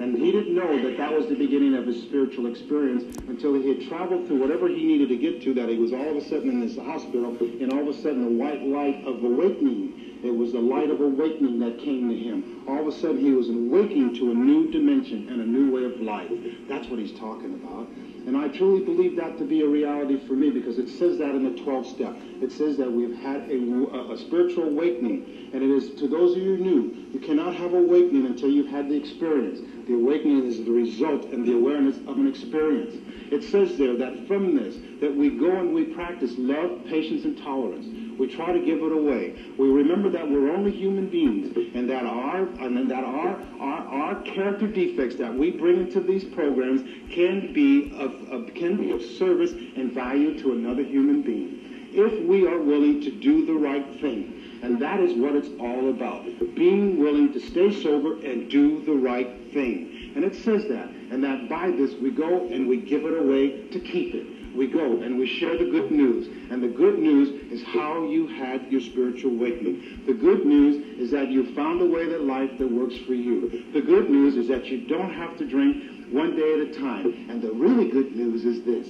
And 0.00 0.18
he 0.18 0.32
didn't 0.32 0.54
know 0.54 0.82
that 0.82 0.96
that 0.98 1.12
was 1.12 1.28
the 1.28 1.36
beginning 1.36 1.74
of 1.74 1.86
his 1.86 2.02
spiritual 2.02 2.46
experience 2.46 3.16
until 3.28 3.54
he 3.54 3.68
had 3.68 3.88
traveled 3.88 4.26
through 4.26 4.40
whatever 4.40 4.68
he 4.68 4.84
needed 4.84 5.08
to 5.08 5.16
get 5.16 5.40
to, 5.42 5.54
that 5.54 5.68
he 5.68 5.78
was 5.78 5.92
all 5.92 6.08
of 6.08 6.16
a 6.16 6.28
sudden 6.28 6.50
in 6.50 6.60
this 6.60 6.76
hospital, 6.76 7.36
and 7.40 7.72
all 7.72 7.80
of 7.80 7.88
a 7.88 7.94
sudden 7.94 8.24
the 8.24 8.44
white 8.44 8.62
light 8.62 9.06
of 9.06 9.22
awakening. 9.22 10.11
It 10.22 10.34
was 10.34 10.52
the 10.52 10.60
light 10.60 10.90
of 10.90 11.00
awakening 11.00 11.58
that 11.60 11.78
came 11.78 12.08
to 12.08 12.16
him. 12.16 12.64
All 12.68 12.80
of 12.80 12.86
a 12.86 12.92
sudden 12.92 13.18
he 13.18 13.32
was 13.32 13.48
awakening 13.48 14.14
to 14.16 14.30
a 14.30 14.34
new 14.34 14.70
dimension 14.70 15.28
and 15.28 15.40
a 15.40 15.46
new 15.46 15.72
way 15.74 15.84
of 15.84 16.00
life. 16.00 16.30
That's 16.68 16.86
what 16.88 17.00
he's 17.00 17.18
talking 17.18 17.54
about. 17.54 17.88
And 18.26 18.36
I 18.36 18.46
truly 18.48 18.84
believe 18.84 19.16
that 19.16 19.36
to 19.38 19.44
be 19.44 19.62
a 19.62 19.66
reality 19.66 20.24
for 20.28 20.34
me 20.34 20.50
because 20.50 20.78
it 20.78 20.88
says 20.88 21.18
that 21.18 21.34
in 21.34 21.42
the 21.42 21.60
12th 21.62 21.86
step. 21.86 22.16
It 22.40 22.52
says 22.52 22.76
that 22.76 22.90
we've 22.90 23.16
had 23.16 23.50
a, 23.50 24.12
a, 24.12 24.16
spiritual 24.16 24.68
awakening. 24.68 25.50
And 25.52 25.62
it 25.62 25.70
is 25.70 25.98
to 25.98 26.06
those 26.06 26.36
of 26.36 26.42
you 26.42 26.56
new, 26.56 27.08
you 27.12 27.18
cannot 27.18 27.56
have 27.56 27.74
awakening 27.74 28.26
until 28.26 28.48
you've 28.48 28.70
had 28.70 28.88
the 28.88 28.94
experience. 28.94 29.58
The 29.88 29.94
awakening 29.94 30.46
is 30.46 30.64
the 30.64 30.70
result 30.70 31.24
and 31.26 31.44
the 31.44 31.54
awareness 31.54 31.96
of 32.06 32.16
an 32.16 32.28
experience. 32.28 32.94
It 33.32 33.42
says 33.42 33.76
there 33.76 33.96
that 33.96 34.28
from 34.28 34.54
this, 34.54 34.76
that 35.00 35.14
we 35.14 35.30
go 35.30 35.50
and 35.50 35.74
we 35.74 35.84
practice 35.86 36.32
love, 36.36 36.84
patience, 36.86 37.24
and 37.24 37.36
tolerance. 37.36 37.86
We 38.18 38.28
try 38.28 38.52
to 38.52 38.64
give 38.64 38.82
it 38.82 38.92
away. 38.92 39.34
We 39.58 39.68
remember 39.68 40.10
that 40.10 40.28
we're 40.28 40.52
only 40.52 40.70
human 40.70 41.08
beings 41.08 41.56
and 41.74 41.88
that 41.90 42.04
our 42.04 42.42
and 42.60 42.90
that 42.90 43.04
our 43.04 43.40
our, 43.60 43.78
our 43.86 44.22
character 44.22 44.66
defects 44.66 45.16
that 45.16 45.34
we 45.34 45.50
bring 45.50 45.80
into 45.80 46.00
these 46.00 46.24
programs 46.24 46.82
can 47.10 47.52
be 47.52 47.92
of, 47.98 48.12
of 48.30 48.54
can 48.54 48.76
be 48.76 48.90
of 48.90 49.02
service 49.02 49.52
and 49.52 49.92
value 49.92 50.38
to 50.42 50.52
another 50.52 50.82
human 50.82 51.22
being 51.22 51.58
if 51.94 52.26
we 52.26 52.46
are 52.46 52.58
willing 52.58 53.00
to 53.02 53.10
do 53.10 53.44
the 53.44 53.52
right 53.52 54.00
thing. 54.00 54.60
And 54.62 54.80
that 54.80 55.00
is 55.00 55.18
what 55.18 55.34
it's 55.34 55.48
all 55.60 55.90
about. 55.90 56.24
Being 56.54 56.98
willing 56.98 57.32
to 57.32 57.40
stay 57.40 57.82
sober 57.82 58.14
and 58.20 58.48
do 58.48 58.82
the 58.84 58.92
right 58.92 59.52
thing. 59.52 60.12
And 60.14 60.24
it 60.24 60.36
says 60.36 60.68
that. 60.68 60.88
And 61.10 61.22
that 61.24 61.48
by 61.48 61.70
this 61.70 61.94
we 61.94 62.10
go 62.10 62.46
and 62.48 62.68
we 62.68 62.78
give 62.78 63.04
it 63.04 63.18
away 63.18 63.66
to 63.68 63.80
keep 63.80 64.14
it 64.14 64.31
we 64.56 64.66
go 64.66 65.02
and 65.02 65.18
we 65.18 65.26
share 65.26 65.56
the 65.56 65.70
good 65.70 65.90
news. 65.90 66.28
And 66.50 66.62
the 66.62 66.68
good 66.68 66.98
news 66.98 67.28
is 67.50 67.62
how 67.68 68.04
you 68.08 68.26
had 68.26 68.70
your 68.70 68.80
spiritual 68.80 69.32
awakening. 69.32 70.02
The 70.06 70.14
good 70.14 70.44
news 70.44 70.98
is 70.98 71.10
that 71.12 71.28
you 71.28 71.54
found 71.54 71.80
a 71.80 71.86
way 71.86 72.12
of 72.12 72.20
life 72.22 72.58
that 72.58 72.70
works 72.70 72.96
for 73.06 73.14
you. 73.14 73.64
The 73.72 73.80
good 73.80 74.10
news 74.10 74.36
is 74.36 74.48
that 74.48 74.66
you 74.66 74.86
don't 74.86 75.12
have 75.14 75.36
to 75.38 75.46
drink 75.46 76.10
one 76.12 76.36
day 76.36 76.54
at 76.54 76.68
a 76.68 76.78
time. 76.78 77.26
And 77.30 77.42
the 77.42 77.52
really 77.52 77.88
good 77.88 78.14
news 78.14 78.44
is 78.44 78.64
this, 78.64 78.88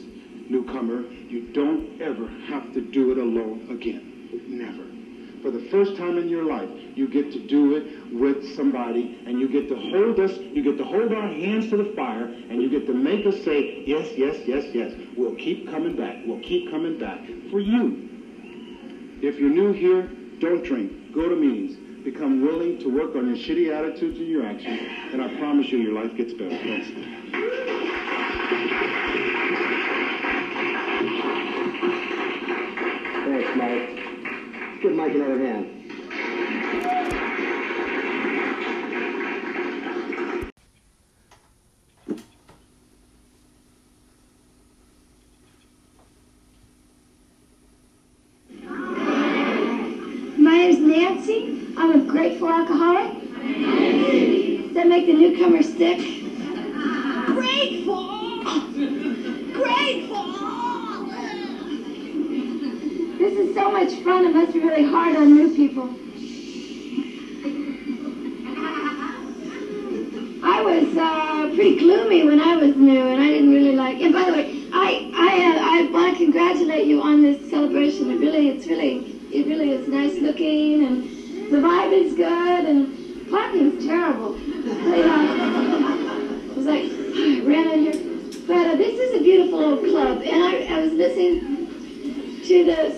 newcomer, 0.50 1.02
you 1.28 1.52
don't 1.52 2.00
ever 2.00 2.28
have 2.48 2.72
to 2.74 2.80
do 2.80 3.12
it 3.12 3.18
alone 3.18 3.68
again. 3.70 4.08
Never 4.48 4.91
for 5.42 5.50
the 5.50 5.68
first 5.70 5.96
time 5.96 6.16
in 6.18 6.28
your 6.28 6.44
life, 6.44 6.68
you 6.94 7.08
get 7.08 7.32
to 7.32 7.46
do 7.46 7.74
it 7.74 8.12
with 8.14 8.54
somebody 8.54 9.20
and 9.26 9.40
you 9.40 9.48
get 9.48 9.68
to 9.68 9.74
hold 9.74 10.20
us, 10.20 10.38
you 10.38 10.62
get 10.62 10.78
to 10.78 10.84
hold 10.84 11.12
our 11.12 11.28
hands 11.28 11.68
to 11.70 11.76
the 11.76 11.92
fire 11.96 12.24
and 12.24 12.62
you 12.62 12.70
get 12.70 12.86
to 12.86 12.94
make 12.94 13.26
us 13.26 13.42
say, 13.44 13.82
yes, 13.86 14.08
yes, 14.16 14.36
yes, 14.46 14.64
yes. 14.72 14.92
We'll 15.16 15.34
keep 15.34 15.68
coming 15.68 15.96
back. 15.96 16.18
We'll 16.24 16.40
keep 16.40 16.70
coming 16.70 16.98
back 16.98 17.20
for 17.50 17.60
you. 17.60 18.08
If 19.20 19.38
you're 19.38 19.50
new 19.50 19.72
here, 19.72 20.08
don't 20.40 20.64
drink. 20.64 21.12
Go 21.12 21.28
to 21.28 21.36
meetings. 21.36 21.76
Become 22.04 22.42
willing 22.42 22.78
to 22.80 22.88
work 22.88 23.14
on 23.14 23.28
your 23.28 23.36
shitty 23.36 23.72
attitudes 23.72 24.18
and 24.18 24.28
your 24.28 24.44
actions, 24.44 24.80
and 25.12 25.22
I 25.22 25.36
promise 25.38 25.68
you 25.68 25.78
your 25.78 25.92
life 25.92 26.16
gets 26.16 26.32
better. 26.32 26.50
Thanks. 26.50 26.88
Thanks, 33.24 33.56
Mike. 33.56 34.01
Give 34.82 34.96
Mike 34.96 35.14
another 35.14 35.38
hand. 35.38 35.68
My 50.36 50.70
Nancy. 50.80 51.74
I'm 51.76 52.00
a 52.00 52.04
grateful 52.04 52.48
alcoholic? 52.48 53.12
That 54.74 54.88
make 54.88 55.06
the 55.06 55.12
newcomer 55.12 55.62
sick? 55.62 56.21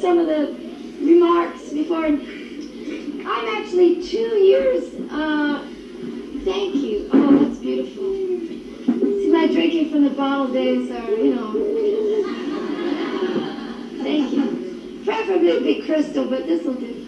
Some 0.00 0.18
of 0.18 0.26
the 0.26 0.54
remarks 1.00 1.70
before. 1.72 2.04
I'm 2.06 3.56
actually 3.56 4.02
two 4.06 4.18
years. 4.18 4.94
Uh, 5.10 5.64
thank 6.44 6.74
you. 6.76 7.08
Oh, 7.12 7.38
that's 7.38 7.58
beautiful. 7.58 8.14
See, 8.98 9.30
my 9.32 9.46
drinking 9.46 9.90
from 9.90 10.04
the 10.04 10.10
bottle 10.10 10.52
days 10.52 10.90
are, 10.90 11.10
you 11.10 11.34
know. 11.34 11.52
Thank 14.02 14.32
you. 14.32 15.02
Preferably 15.04 15.48
it'd 15.48 15.64
be 15.64 15.82
crystal, 15.82 16.26
but 16.26 16.46
this 16.46 16.64
will 16.64 16.74
do. 16.74 17.00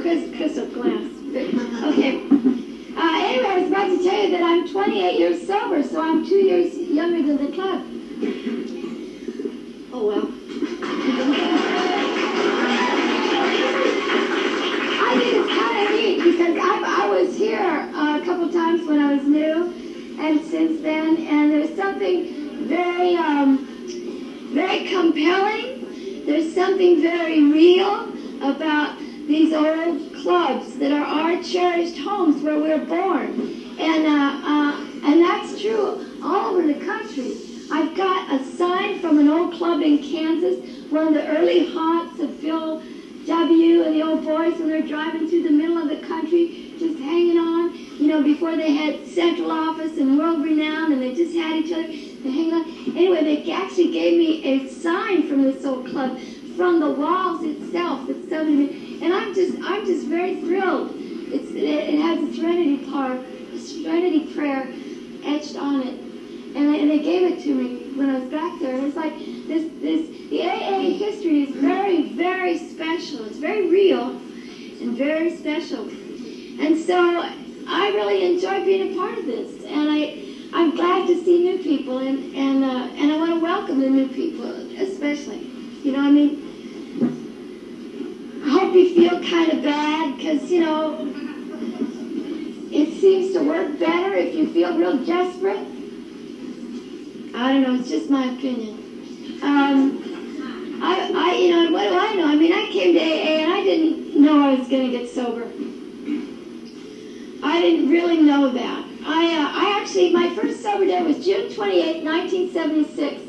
Crystal 0.00 0.66
glass. 0.66 1.10
Okay. 1.92 2.26
Uh, 2.94 3.18
anyway, 3.24 3.46
I 3.46 3.58
was 3.58 3.68
about 3.68 3.86
to 3.86 4.02
tell 4.02 4.22
you 4.22 4.30
that 4.32 4.42
I'm 4.42 4.68
28 4.68 5.18
years 5.18 5.46
sober, 5.46 5.82
so 5.82 6.02
I'm 6.02 6.26
two 6.26 6.36
years 6.36 6.74
younger 6.76 7.22
than 7.22 7.46
the 7.46 7.52
club. 7.52 7.91
Oh 10.02 10.08
well. 10.08 10.18
I 10.18 10.24
think 15.16 15.32
it's 15.36 15.52
kind 15.54 15.78
of 15.86 15.94
neat 15.94 16.16
because 16.24 16.56
I, 16.58 17.04
I 17.04 17.08
was 17.08 17.38
here 17.38 17.88
uh, 17.94 18.18
a 18.20 18.24
couple 18.24 18.50
times 18.50 18.84
when 18.88 18.98
I 18.98 19.14
was 19.14 19.24
new, 19.24 19.72
and 20.18 20.44
since 20.44 20.82
then, 20.82 21.18
and 21.18 21.52
there's 21.52 21.76
something 21.76 22.66
very, 22.66 23.14
um, 23.14 23.64
very 24.52 24.88
compelling. 24.88 26.26
There's 26.26 26.52
something 26.52 27.00
very 27.00 27.44
real 27.44 28.08
about 28.42 28.98
these 29.28 29.52
old 29.52 30.14
clubs 30.14 30.78
that 30.78 30.90
are 30.90 31.04
our 31.04 31.40
cherished 31.44 31.98
homes 31.98 32.42
where 32.42 32.58
we're 32.58 32.84
born, 32.86 33.40
and 33.78 34.06
uh, 34.06 34.32
uh, 34.42 34.80
and 35.04 35.22
that's 35.22 35.62
true 35.62 36.04
all 36.24 36.56
over 36.56 36.66
the 36.66 36.84
country. 36.84 37.36
I've 37.70 37.96
got 37.96 38.32
a 38.32 38.44
from 39.02 39.18
an 39.18 39.28
old 39.28 39.52
club 39.54 39.82
in 39.82 39.98
Kansas, 39.98 40.88
one 40.88 41.08
of 41.08 41.14
the 41.14 41.26
early 41.26 41.66
haunts 41.72 42.20
of 42.20 42.34
Phil 42.36 42.80
W. 43.26 43.82
and 43.82 43.94
the 43.94 44.02
old 44.02 44.24
boys 44.24 44.56
when 44.58 44.68
they're 44.68 44.86
driving 44.86 45.28
through 45.28 45.42
the 45.42 45.50
middle 45.50 45.76
of 45.76 45.88
the 45.88 46.06
country, 46.06 46.72
just 46.78 46.98
hanging 47.00 47.36
on. 47.36 47.74
You 47.98 48.06
know, 48.06 48.22
before 48.22 48.56
they 48.56 48.72
had 48.72 49.06
Central 49.08 49.50
Office 49.50 49.98
and 49.98 50.16
World 50.16 50.44
Renown, 50.44 50.92
and 50.92 51.02
they 51.02 51.14
just 51.14 51.34
had 51.36 51.56
each 51.56 51.72
other. 51.72 51.86
They 51.88 52.30
hang 52.30 52.52
on. 52.52 52.96
Anyway, 52.96 53.24
they 53.24 53.52
actually 53.52 53.90
gave 53.92 54.18
me 54.18 54.44
a 54.44 54.68
sign 54.68 55.28
from 55.28 55.42
this 55.42 55.64
old 55.64 55.86
club, 55.88 56.18
from 56.56 56.78
the 56.78 56.90
walls 56.90 57.42
itself. 57.42 58.08
It's 58.08 58.28
something, 58.28 59.02
and 59.02 59.12
I'm 59.12 59.34
just, 59.34 59.58
I'm 59.62 59.84
just 59.84 60.06
very 60.06 60.40
thrilled. 60.40 60.92
It's, 60.94 61.50
it, 61.50 61.64
it 61.64 62.00
has 62.00 62.22
a 62.22 62.32
Serenity 62.34 62.88
par, 62.88 63.18
a 63.52 63.58
Serenity 63.58 64.32
prayer 64.32 64.72
etched 65.24 65.56
on 65.56 65.82
it, 65.82 66.01
and 66.54 66.74
they, 66.74 66.80
and 66.80 66.90
they 66.90 66.98
gave 67.00 67.32
it 67.32 67.42
to 67.44 67.54
me 67.54 67.92
when 67.96 68.10
I 68.10 68.18
was 68.18 68.28
back 68.30 68.60
there. 68.60 68.74
And 68.74 68.86
it's 68.86 68.96
like 68.96 69.16
this, 69.18 69.70
this, 69.80 70.30
the 70.30 70.42
AA 70.42 70.98
history 70.98 71.44
is 71.44 71.56
very, 71.56 72.12
very 72.14 72.58
special. 72.58 73.24
It's 73.26 73.38
very 73.38 73.68
real 73.68 74.10
and 74.82 74.96
very 74.96 75.36
special. 75.36 75.88
And 76.60 76.78
so 76.78 76.96
I 77.66 77.92
really 77.94 78.34
enjoy 78.34 78.64
being 78.64 78.92
a 78.92 78.96
part 78.96 79.18
of 79.18 79.26
this, 79.26 79.64
and 79.64 79.90
I, 79.90 80.22
I'm 80.52 80.74
glad 80.76 81.06
to 81.06 81.24
see 81.24 81.42
new 81.42 81.58
people, 81.58 81.98
and 81.98 82.34
and 82.34 82.64
uh, 82.64 82.88
and 82.96 83.10
I 83.12 83.16
want 83.16 83.32
to 83.32 83.40
welcome 83.40 83.80
the 83.80 83.88
new 83.88 84.08
people, 84.08 84.50
especially. 84.78 85.38
You 85.82 85.92
know, 85.92 86.00
I 86.00 86.10
mean, 86.10 86.42
I 88.44 88.48
hope 88.50 88.74
you 88.74 88.94
feel 88.94 89.22
kind 89.28 89.52
of 89.52 89.62
bad 89.62 90.16
because 90.16 90.50
you 90.50 90.60
know 90.60 91.08
it 92.70 93.00
seems 93.00 93.32
to 93.34 93.42
work 93.44 93.78
better 93.78 94.14
if 94.14 94.34
you 94.34 94.52
feel 94.52 94.76
real 94.76 94.98
desperate. 95.04 95.71
I 97.34 97.52
don't 97.52 97.62
know. 97.62 97.74
It's 97.80 97.88
just 97.88 98.10
my 98.10 98.26
opinion. 98.26 98.74
Um, 99.42 100.80
I, 100.82 101.10
I, 101.14 101.34
you 101.36 101.50
know, 101.50 101.70
what 101.72 101.88
do 101.88 101.98
I 101.98 102.14
know? 102.14 102.26
I 102.26 102.36
mean, 102.36 102.52
I 102.52 102.70
came 102.70 102.94
to 102.94 103.00
AA 103.00 103.42
and 103.42 103.52
I 103.52 103.62
didn't 103.62 104.20
know 104.20 104.38
I 104.38 104.54
was 104.54 104.68
going 104.68 104.90
to 104.90 104.98
get 104.98 105.08
sober. 105.08 105.44
I 107.44 107.60
didn't 107.60 107.90
really 107.90 108.20
know 108.20 108.50
that. 108.50 108.84
I, 109.04 109.34
uh, 109.34 109.50
I 109.54 109.80
actually, 109.80 110.12
my 110.12 110.34
first 110.34 110.62
sober 110.62 110.84
day 110.84 111.02
was 111.02 111.24
June 111.24 111.52
28, 111.52 112.04
1976, 112.04 113.22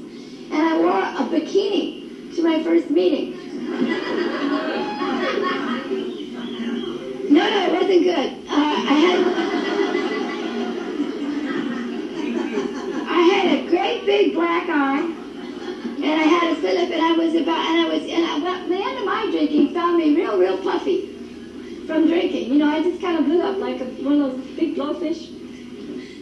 and 0.51 0.53
I 0.53 0.77
wore 0.77 0.91
a 0.91 1.29
bikini 1.29 2.35
to 2.35 2.43
my 2.43 2.61
first 2.63 2.89
meeting. 2.89 3.39
No, 7.33 7.39
no, 7.49 7.65
it 7.65 7.71
wasn't 7.73 8.03
good. 8.03 8.47
Uh, 8.47 8.51
I 8.51 8.93
had, 8.93 9.82
had 13.23 13.59
a 13.59 13.67
great 13.69 14.05
big 14.05 14.33
black 14.33 14.67
eye, 14.69 15.01
and 15.01 16.05
I 16.05 16.23
had 16.23 16.53
a 16.53 16.55
slip, 16.59 16.91
and 16.91 17.01
I 17.01 17.13
was 17.13 17.33
about, 17.35 17.57
and 17.57 17.81
I 17.81 17.89
was, 17.89 18.03
and 18.03 18.25
I, 18.25 18.37
well, 18.39 18.67
the 18.67 18.75
end 18.75 18.99
of 18.99 19.05
my 19.05 19.29
drinking 19.31 19.73
found 19.73 19.97
me 19.97 20.15
real, 20.15 20.37
real 20.37 20.57
puffy 20.57 21.07
from 21.85 22.07
drinking. 22.07 22.51
You 22.51 22.59
know, 22.59 22.67
I 22.67 22.83
just 22.83 23.01
kind 23.01 23.19
of 23.19 23.25
blew 23.25 23.41
up 23.41 23.57
like 23.57 23.81
a, 23.81 23.85
one 24.03 24.21
of 24.21 24.31
those 24.31 24.45
big 24.55 24.75
blowfish. 24.75 25.29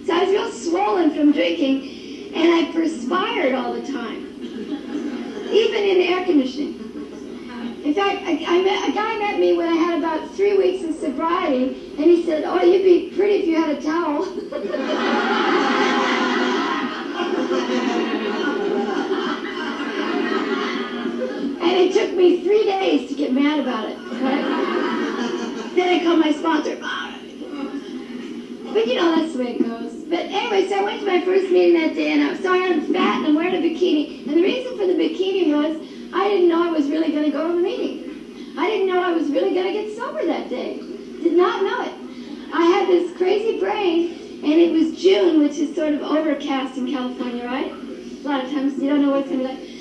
So 0.06 0.14
I 0.14 0.24
was 0.24 0.30
real 0.30 0.52
swollen 0.52 1.12
from 1.16 1.32
drinking, 1.32 2.34
and 2.34 2.54
I 2.54 2.72
perspired 2.72 3.54
all 3.54 3.74
the 3.74 3.86
time, 3.92 4.26
even 5.52 5.84
in 5.84 6.02
air 6.02 6.26
conditioning. 6.26 6.78
In 7.84 7.94
fact, 7.96 8.22
I, 8.24 8.44
I 8.48 8.62
met, 8.64 8.90
a 8.90 8.92
guy 8.94 9.18
met 9.18 9.40
me 9.40 9.58
when 9.58 9.68
I 9.68 9.76
had 9.76 9.98
about 9.98 10.30
three 10.36 10.56
weeks 10.56 10.84
of 10.88 10.96
sobriety, 10.96 11.94
and 11.98 12.06
he 12.06 12.24
said, 12.26 12.44
"Oh, 12.46 12.62
you'd 12.62 12.84
be 12.84 13.10
pretty 13.16 13.36
if 13.36 13.48
you 13.48 13.56
had 13.56 13.76
a 13.76 13.82
towel." 13.82 14.28
and 21.62 21.72
it 21.78 21.94
took 21.94 22.16
me 22.16 22.42
three 22.44 22.64
days 22.66 23.10
to 23.10 23.16
get 23.16 23.34
mad 23.34 23.60
about 23.60 23.90
it. 23.90 23.98
Then 25.76 26.00
I 26.00 26.04
called 26.04 26.20
my 26.20 26.32
sponsor. 26.32 26.78
But 28.74 28.88
you 28.88 28.96
know, 28.96 29.16
that's 29.16 29.34
the 29.34 29.40
way 29.44 29.56
it 29.56 29.64
goes. 29.64 29.94
But 30.04 30.20
anyway, 30.20 30.68
so 30.70 30.80
I 30.80 30.84
went 30.84 31.02
to 31.02 31.06
my 31.06 31.22
first 31.26 31.52
meeting 31.52 31.74
that 31.82 31.94
day, 31.96 32.14
and 32.14 32.24
I'm 32.24 32.42
sorry 32.42 32.64
I'm 32.64 32.94
fat 32.94 33.18
and 33.18 33.28
I'm 33.28 33.36
wearing 33.36 33.56
a 33.56 33.58
bikini. 33.58 34.28
And 34.28 34.38
the 34.38 34.42
reason 34.42 34.78
for 34.78 34.88
the 34.88 34.94
bikini 34.94 35.54
was 35.54 35.78
I 36.14 36.28
didn't 36.30 36.50
know 36.50 36.62
I 36.64 36.72
was 36.72 36.90
really 36.90 37.12
going 37.12 37.26
to 37.26 37.32
go 37.32 37.48
to 37.48 37.54
the 37.54 37.62
meeting. 37.62 38.56
I 38.58 38.68
didn't 38.68 38.88
know 38.88 39.02
I 39.02 39.12
was 39.12 39.30
really 39.30 39.54
going 39.54 39.68
to 39.68 39.74
get 39.74 39.96
sober 39.98 40.26
that 40.26 40.50
day. 40.50 40.78
Did 41.22 41.34
not 41.34 41.64
know 41.64 41.82
it. 41.84 41.94
I 42.54 42.64
had 42.66 42.88
this 42.88 43.16
crazy 43.18 43.60
brain, 43.60 44.21
and 44.44 44.54
it 44.54 44.72
was 44.72 45.00
June, 45.00 45.40
which 45.40 45.58
is 45.58 45.76
sort 45.76 45.94
of 45.94 46.02
overcast 46.02 46.78
in 46.78 46.92
California, 46.92 47.46
right? 47.46 47.72
A 47.72 48.28
lot 48.28 48.44
of 48.44 48.52
times 48.52 48.82
you 48.82 48.90
don't 48.90 49.04
know 49.04 49.12
what's 49.12 49.30
going 49.30 49.48
to 49.48 49.56
be. 49.56 49.72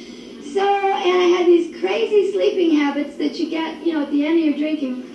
So, 0.53 0.61
and 0.61 1.17
I 1.17 1.39
had 1.39 1.47
these 1.47 1.81
crazy 1.81 2.33
sleeping 2.33 2.77
habits 2.77 3.17
that 3.17 3.39
you 3.39 3.49
get, 3.49 3.87
you 3.87 3.95
know, 3.95 4.03
at 4.03 4.11
the 4.11 4.27
end 4.27 4.39
of 4.39 4.45
your 4.45 4.59
drinking 4.59 5.07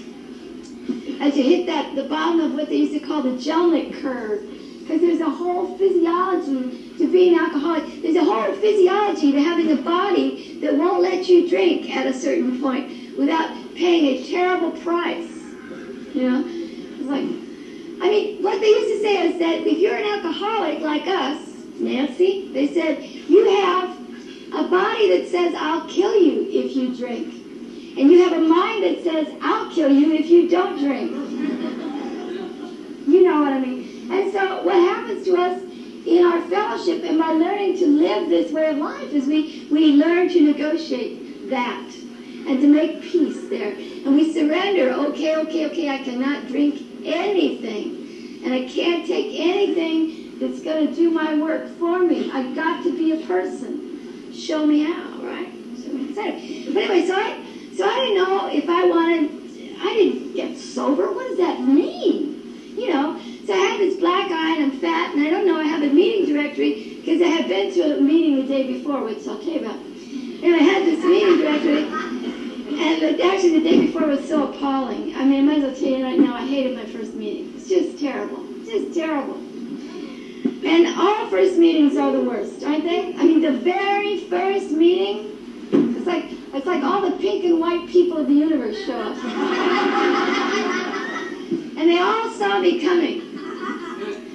as 1.21 1.37
you 1.37 1.43
hit 1.43 1.65
that 1.67 1.95
the 1.95 2.05
bottom 2.05 2.39
of 2.39 2.53
what 2.53 2.69
they 2.69 2.77
used 2.77 2.93
to 2.93 2.99
call 2.99 3.21
the 3.21 3.31
Jellinek 3.31 4.01
curve. 4.01 4.41
Because 4.79 5.01
there's 5.01 5.21
a 5.21 5.29
whole 5.29 5.77
physiology 5.77 6.93
to 6.97 7.11
being 7.11 7.37
alcoholic. 7.37 8.01
There's 8.01 8.15
a 8.15 8.23
whole 8.23 8.53
physiology 8.53 9.31
to 9.31 9.41
having 9.41 9.71
a 9.71 9.81
body 9.81 10.59
that 10.61 10.75
won't 10.75 11.01
let 11.01 11.27
you 11.27 11.49
drink 11.49 11.89
at 11.95 12.07
a 12.07 12.13
certain 12.13 12.61
point 12.61 13.17
without 13.17 13.49
paying 13.75 14.05
a 14.05 14.31
terrible 14.31 14.71
price. 14.71 15.31
You 16.13 16.29
know? 16.29 16.43
It's 16.45 17.09
like, 17.09 17.44
I 18.01 18.09
mean, 18.09 18.43
what 18.43 18.59
they 18.59 18.67
used 18.67 18.89
to 18.89 19.01
say 19.01 19.27
is 19.27 19.39
that 19.39 19.67
if 19.67 19.77
you're 19.77 19.95
an 19.95 20.05
alcoholic 20.05 20.81
like 20.81 21.07
us, 21.07 21.49
Nancy, 21.79 22.49
they 22.53 22.73
said, 22.73 23.01
you 23.03 23.49
have 23.49 23.89
a 24.53 24.67
body 24.67 25.17
that 25.17 25.27
says, 25.29 25.53
I'll 25.57 25.87
kill 25.87 26.15
you 26.15 26.47
if 26.49 26.75
you 26.75 26.95
drink. 26.95 27.33
And 27.97 28.11
you 28.11 28.23
have 28.23 28.33
a 28.33 28.41
mind 28.41 28.83
that 28.83 29.03
says, 29.03 29.27
I'll 29.41 29.71
kill 29.73 29.89
you 29.89 30.13
if 30.13 30.27
you 30.27 30.49
don't 30.49 30.77
drink. 30.77 31.11
you 33.07 33.23
know 33.23 33.41
what 33.41 33.53
I 33.53 33.59
mean? 33.59 34.11
And 34.11 34.31
so 34.31 34.63
what 34.63 34.75
happens 34.75 35.25
to 35.25 35.35
us 35.37 35.61
in 36.05 36.23
our 36.25 36.41
fellowship 36.49 37.03
and 37.03 37.17
by 37.17 37.31
learning 37.31 37.77
to 37.79 37.87
live 37.87 38.29
this 38.29 38.51
way 38.51 38.69
of 38.69 38.77
life 38.77 39.11
is 39.13 39.25
we, 39.25 39.67
we 39.71 39.93
learn 39.93 40.29
to 40.29 40.41
negotiate 40.41 41.49
that. 41.49 41.91
and 42.47 42.61
to 42.61 42.67
make 42.67 43.01
peace 43.01 43.49
there. 43.49 43.71
And 43.73 44.15
we 44.15 44.31
surrender. 44.31 44.91
Okay, 44.91 45.35
okay, 45.37 45.65
okay, 45.67 45.89
I 45.89 45.97
cannot 46.03 46.47
drink 46.47 46.84
anything. 47.05 48.43
And 48.43 48.53
I 48.53 48.67
can't 48.67 49.07
take 49.07 49.39
anything 49.39 50.39
that's 50.39 50.61
going 50.61 50.87
to 50.87 50.93
do 50.93 51.09
my 51.09 51.35
work 51.37 51.67
for 51.77 51.99
me. 51.99 52.31
I've 52.31 52.55
got 52.55 52.83
to 52.83 52.95
be 52.95 53.23
a 53.23 53.25
person. 53.25 54.33
Show 54.33 54.65
me 54.65 54.83
how, 54.83 55.19
right? 55.23 55.51
So 55.77 55.91
we 55.91 56.07
decided. 56.07 56.73
But 56.73 56.83
anyway, 56.83 57.07
so 57.07 57.15
I, 57.15 57.43
so 57.75 57.87
I 57.87 57.95
didn't 57.95 58.17
know 58.17 58.49
if 58.51 58.69
I 58.69 58.85
wanted, 58.87 59.77
I 59.79 59.93
didn't 59.93 60.33
get 60.33 60.57
sober. 60.57 61.11
What 61.11 61.29
does 61.29 61.37
that 61.37 61.61
mean? 61.61 62.75
You 62.77 62.93
know, 62.93 63.19
so 63.45 63.53
I 63.53 63.57
have 63.57 63.79
this 63.79 63.99
black 63.99 64.29
eye 64.31 64.57
and 64.57 64.71
I'm 64.71 64.79
fat 64.79 65.15
and 65.15 65.25
I 65.25 65.29
don't 65.29 65.47
know 65.47 65.57
I 65.57 65.63
have 65.63 65.83
a 65.83 65.93
meeting 65.93 66.33
directory 66.33 66.95
because 66.95 67.21
I 67.21 67.27
had 67.27 67.47
been 67.47 67.73
to 67.75 67.97
a 67.97 68.01
meeting 68.01 68.35
the 68.37 68.47
day 68.47 68.67
before, 68.73 69.03
which 69.03 69.25
I'll 69.27 69.37
tell 69.37 69.47
you 69.47 69.59
about. 69.59 69.75
And 69.75 70.55
I 70.55 70.57
had 70.57 70.85
this 70.85 71.03
meeting 71.03 71.37
directory 71.37 72.34
and 72.77 73.21
actually 73.21 73.59
the 73.59 73.69
day 73.69 73.85
before 73.85 74.07
was 74.07 74.27
so 74.27 74.51
appalling. 74.51 75.15
I 75.15 75.25
mean, 75.25 75.39
I 75.39 75.53
might 75.53 75.57
as 75.57 75.63
well 75.63 75.75
tell 75.75 75.99
you 75.99 76.03
right 76.03 76.19
now, 76.19 76.35
I 76.35 76.45
hated 76.45 76.75
my 76.75 76.85
first 76.85 77.13
meeting. 77.13 77.53
It's 77.55 77.69
just 77.69 77.99
terrible. 77.99 78.43
Just 78.65 78.93
terrible. 78.93 79.35
And 80.65 80.87
all 80.97 81.29
first 81.29 81.57
meetings 81.57 81.95
are 81.97 82.11
the 82.11 82.21
worst, 82.21 82.63
aren't 82.63 82.83
they? 82.83 83.13
I 83.15 83.23
mean, 83.23 83.41
the 83.41 83.51
very 83.51 84.21
first 84.21 84.71
meeting, 84.71 85.31
it's 85.97 86.07
like 86.07 86.25
it's 86.53 86.65
like 86.65 86.83
all 86.83 87.01
the 87.01 87.17
pink 87.17 87.43
and 87.45 87.59
white 87.59 87.87
people 87.89 88.17
of 88.17 88.27
the 88.27 88.33
universe 88.33 88.77
show 88.85 88.99
up. 88.99 89.15
and 91.77 91.89
they 91.89 91.99
all 91.99 92.29
saw 92.31 92.59
me 92.59 92.81
coming 92.81 93.21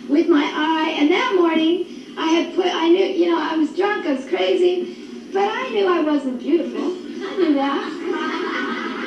with 0.09 0.29
my 0.29 0.45
eye. 0.45 0.97
And 0.99 1.11
that 1.11 1.35
morning, 1.37 2.15
I 2.19 2.27
had 2.27 2.55
put, 2.55 2.67
I 2.67 2.89
knew, 2.89 3.05
you 3.05 3.31
know, 3.31 3.41
I 3.41 3.57
was 3.57 3.75
drunk, 3.75 4.07
I 4.07 4.13
was 4.13 4.29
crazy, 4.29 5.31
but 5.33 5.49
I 5.51 5.71
knew 5.71 5.87
I 5.87 6.01
wasn't 6.03 6.41
beautiful. 6.41 6.83
I 6.83 7.37
knew 7.37 7.55
that. 7.55 8.00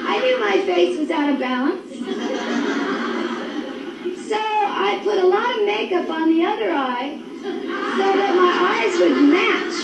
I 0.05 0.19
knew 0.19 0.39
my 0.39 0.57
face 0.65 0.99
was 0.99 1.09
out 1.09 1.29
of 1.29 1.39
balance. 1.39 1.93
So 4.27 4.37
I 4.37 4.99
put 5.03 5.17
a 5.17 5.25
lot 5.25 5.57
of 5.57 5.65
makeup 5.65 6.09
on 6.09 6.29
the 6.29 6.43
other 6.43 6.71
eye 6.71 7.19
so 7.41 8.03
that 8.19 8.35
my 8.35 8.51
eyes 8.73 8.99
would 8.99 9.17
match. 9.29 9.77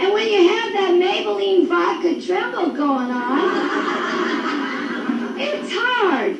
And 0.00 0.12
when 0.12 0.28
you 0.28 0.48
have 0.48 0.72
that 0.74 0.92
Maybelline 1.00 1.66
vodka 1.66 2.20
tremble 2.20 2.70
going 2.70 3.10
on, 3.10 3.48
it's 5.38 5.72
hard. 5.72 6.36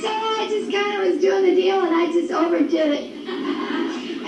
So 0.00 0.08
I 0.08 0.46
just 0.48 0.70
kind 0.72 1.02
of 1.02 1.08
was 1.12 1.20
doing 1.20 1.44
the 1.44 1.54
deal 1.54 1.80
and 1.80 1.94
I 1.94 2.06
just 2.12 2.30
overdid 2.30 2.92
it. 2.92 3.19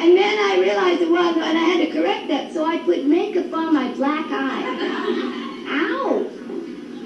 And 0.02 0.16
then 0.16 0.36
I 0.36 0.58
realized 0.58 1.00
it 1.00 1.08
was, 1.08 1.36
and 1.36 1.56
I 1.56 1.62
had 1.62 1.88
to 1.88 1.96
correct 1.96 2.26
that, 2.26 2.50
so 2.50 2.64
I 2.64 2.78
put 2.78 3.04
makeup 3.04 3.54
on 3.54 3.72
my 3.72 3.86
black 3.92 4.26
eye. 4.32 4.64
Ow! 5.68 6.28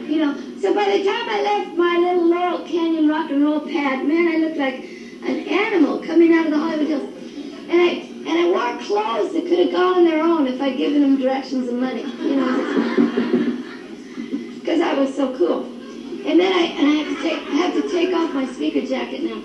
You 0.09 0.25
know, 0.25 0.35
so 0.59 0.73
by 0.73 0.97
the 0.97 1.05
time 1.05 1.29
I 1.29 1.43
left 1.43 1.77
my 1.77 1.99
little 1.99 2.27
Laurel 2.27 2.65
Canyon 2.65 3.07
rock 3.07 3.29
and 3.29 3.43
roll 3.43 3.61
pad, 3.61 4.03
man, 4.03 4.27
I 4.27 4.39
looked 4.39 4.57
like 4.57 4.77
an 4.77 5.47
animal 5.47 6.01
coming 6.01 6.33
out 6.33 6.47
of 6.47 6.53
the 6.53 6.59
Hollywood 6.59 6.87
Hills. 6.87 7.13
And 7.69 7.83
I 7.83 8.01
and 8.25 8.39
I 8.39 8.49
wore 8.49 8.73
clothes 8.81 9.35
that 9.35 9.47
could 9.47 9.59
have 9.59 9.73
gone 9.73 9.97
on 9.97 10.05
their 10.05 10.23
own 10.23 10.47
if 10.47 10.59
I'd 10.59 10.79
given 10.79 11.03
them 11.03 11.19
directions 11.19 11.69
and 11.69 11.79
money, 11.79 12.01
you 12.01 12.37
know, 12.37 12.49
because 14.59 14.81
I 14.81 14.95
was 14.95 15.15
so 15.15 15.29
cool. 15.37 15.67
And 16.25 16.41
then 16.41 16.51
I 16.51 16.63
and 16.73 16.89
I 16.89 16.93
have 16.93 17.15
to 17.15 17.23
take 17.23 17.37
I 17.37 17.57
have 17.57 17.75
to 17.75 17.87
take 17.91 18.15
off 18.15 18.33
my 18.33 18.47
speaker 18.47 18.81
jacket 18.81 19.23
now. 19.23 19.43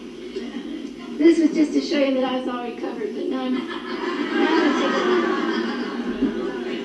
This 1.21 1.37
was 1.37 1.53
just 1.53 1.71
to 1.73 1.81
show 1.81 1.99
you 1.99 2.15
that 2.15 2.23
I 2.23 2.39
was 2.39 2.47
already 2.47 2.77
covered, 2.77 3.13
but 3.13 3.27
now 3.27 3.43
I'm. 3.43 3.55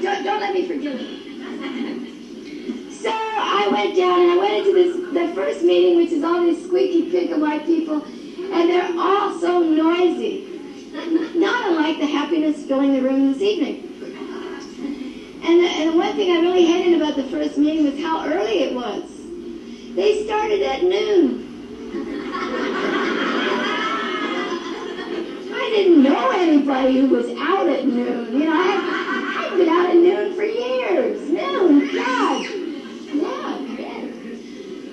Don't, 0.03 0.25
don't 0.25 0.41
let 0.41 0.53
me 0.53 0.69
forget 0.69 0.95
it. 0.95 1.09
So 2.93 3.09
I 3.11 3.67
went 3.73 3.97
down 3.97 4.21
and 4.21 4.33
I 4.33 4.37
went 4.37 4.53
into 4.59 4.75
this 4.75 4.95
the 5.15 5.35
first 5.35 5.63
meeting, 5.63 5.97
which 5.97 6.11
is 6.11 6.23
all 6.23 6.43
these 6.43 6.63
squeaky 6.67 7.11
pink 7.11 7.31
white 7.41 7.65
people, 7.65 8.05
and 8.05 8.69
they're 8.69 8.93
all 8.99 9.39
so 9.41 9.61
noisy. 9.63 10.61
Not 11.35 11.71
unlike 11.71 11.99
the 11.99 12.07
happiness 12.07 12.63
filling 12.67 12.93
the 12.93 13.01
room 13.01 13.33
this 13.33 13.41
evening. 13.41 13.85
And 15.45 15.65
the, 15.65 15.67
and 15.67 15.97
one 15.97 16.15
thing 16.15 16.37
I 16.37 16.41
really 16.43 16.67
hated 16.67 17.01
about 17.01 17.17
the 17.17 17.25
first 17.25 17.57
meeting 17.57 17.91
was 17.91 17.99
how 18.05 18.27
early 18.27 18.65
it 18.65 18.75
was. 18.75 19.03
They 19.97 20.27
started 20.27 20.61
at 20.61 20.83
noon. 20.83 21.47
I 25.67 25.71
didn't 25.71 26.05
know 26.05 26.31
anybody 26.31 27.01
who 27.01 27.09
was 27.09 27.27
out 27.41 27.69
at 27.69 27.85
noon. 27.85 28.33
You 28.33 28.45
know, 28.45 28.53
I, 28.55 29.49
I've 29.51 29.59
been 29.59 29.69
out 29.69 29.91
at 29.91 29.97
noon 29.97 30.37
for 30.37 30.45
years. 30.45 31.29
Noon, 31.29 31.93
God. 31.93 32.47
Yeah, 33.13 33.59
yeah. 33.75 34.01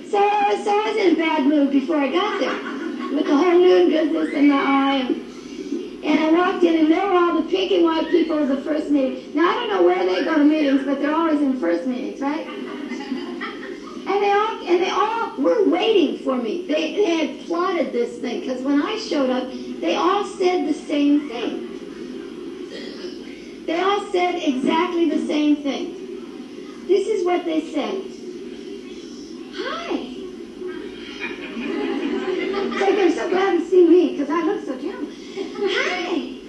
So, 0.10 0.64
so 0.64 0.72
I 0.72 0.90
was 0.90 0.98
in 0.98 1.14
a 1.14 1.16
bad 1.16 1.46
mood 1.46 1.70
before 1.70 1.98
I 1.98 2.12
got 2.12 2.40
there. 2.40 2.56
With 3.14 3.28
the 3.28 3.38
whole 3.38 3.52
noon 3.52 3.92
business 3.92 4.34
in 4.34 4.50
my 4.50 4.56
eye. 4.56 4.96
And, 5.02 6.04
and 6.04 6.20
I 6.20 6.32
walked 6.32 6.64
in, 6.64 6.86
and 6.86 6.92
there 6.92 7.06
were 7.06 7.20
all 7.20 7.40
the 7.40 7.48
pink 7.48 7.72
and 7.72 7.84
white 7.84 8.10
people 8.10 8.40
of 8.40 8.48
the 8.48 8.62
first 8.62 8.90
meeting. 8.90 9.36
Now, 9.36 9.52
I 9.52 9.54
don't 9.54 9.70
know 9.70 9.84
where 9.84 10.04
they 10.04 10.24
go 10.24 10.38
to 10.38 10.44
meetings, 10.44 10.86
but 10.86 11.00
they're 11.00 11.14
always 11.14 11.40
in 11.40 11.60
first 11.60 11.86
meetings, 11.86 12.20
right? 12.20 12.48
And 12.48 14.08
they 14.08 14.32
all 14.32 14.68
and 14.68 14.82
they 14.82 14.90
all 14.90 15.38
were 15.38 15.70
waiting 15.70 16.18
for 16.24 16.36
me. 16.36 16.66
They, 16.66 16.96
they 16.96 17.28
had 17.28 17.46
plotted 17.46 17.94
this 17.94 18.18
thing 18.18 18.40
because 18.40 18.62
when 18.64 18.82
I 18.82 18.98
showed 18.98 19.30
up, 19.30 19.48
they 19.84 19.96
all 19.98 20.24
said 20.24 20.66
the 20.66 20.74
same 20.74 21.28
thing. 21.28 21.68
They 23.66 23.82
all 23.82 24.00
said 24.14 24.36
exactly 24.36 25.10
the 25.10 25.28
same 25.28 25.58
thing. 25.58 26.88
This 26.88 27.10
is 27.10 27.26
what 27.26 27.44
they 27.44 27.60
said. 27.70 28.02
Hi. 29.56 29.94
It's 32.56 32.82
like 32.82 32.96
they're 32.96 33.12
so 33.12 33.30
glad 33.30 33.60
to 33.60 33.66
see 33.68 33.86
me 33.86 34.12
because 34.12 34.30
I 34.30 34.44
look 34.44 34.64
so 34.64 34.80
terrible. 34.80 35.12
Hi. 35.68 36.40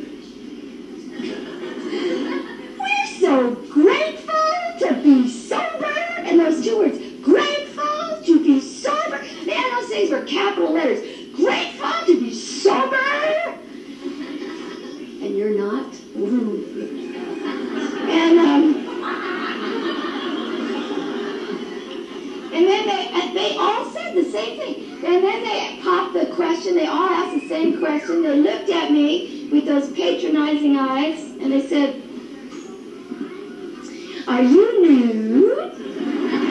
We're 2.78 3.06
so 3.18 3.54
grateful 3.72 4.78
to 4.78 4.94
be 5.02 5.28
sober. 5.28 5.86
And 6.18 6.38
those 6.38 6.64
two 6.64 6.78
words, 6.78 6.98
grateful 7.20 8.22
to 8.26 8.44
be 8.44 8.60
sober. 8.60 9.18
Man, 9.44 9.70
those 9.74 9.88
things 9.88 10.10
were 10.12 10.22
capital 10.22 10.72
letters. 10.72 11.23
Grateful 11.36 12.06
to 12.06 12.20
be 12.20 12.32
sober. 12.32 12.96
And 15.22 15.36
you're 15.36 15.50
not? 15.50 15.92
And, 18.06 18.38
um, 18.38 18.74
and 22.52 22.66
then 22.66 22.86
they, 22.86 23.32
they 23.34 23.56
all 23.58 23.84
said 23.90 24.14
the 24.14 24.24
same 24.24 24.58
thing. 24.58 25.04
And 25.04 25.24
then 25.24 25.42
they 25.42 25.80
popped 25.82 26.14
the 26.14 26.26
question. 26.34 26.76
They 26.76 26.86
all 26.86 27.08
asked 27.08 27.40
the 27.40 27.48
same 27.48 27.78
question. 27.78 28.22
They 28.22 28.38
looked 28.38 28.70
at 28.70 28.92
me 28.92 29.48
with 29.50 29.66
those 29.66 29.90
patronizing 29.90 30.76
eyes, 30.76 31.18
and 31.18 31.52
they 31.52 31.66
said, 31.66 32.00
"Are 34.28 34.42
you 34.42 34.82
new?" 34.82 36.43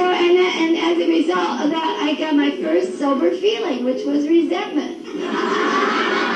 So, 0.00 0.06
and, 0.06 0.38
and 0.38 0.78
as 0.78 0.96
a 0.96 1.06
result 1.06 1.60
of 1.60 1.70
that, 1.72 2.00
I 2.02 2.18
got 2.18 2.34
my 2.34 2.50
first 2.62 2.98
sober 2.98 3.30
feeling, 3.36 3.84
which 3.84 4.06
was 4.06 4.26
resentment. 4.26 5.06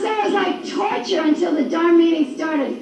So 0.00 0.10
it 0.10 0.24
was 0.24 0.32
like 0.34 0.66
torture 0.68 1.22
until 1.22 1.54
the 1.54 1.68
darn 1.68 1.96
meeting 1.96 2.34
started. 2.36 2.72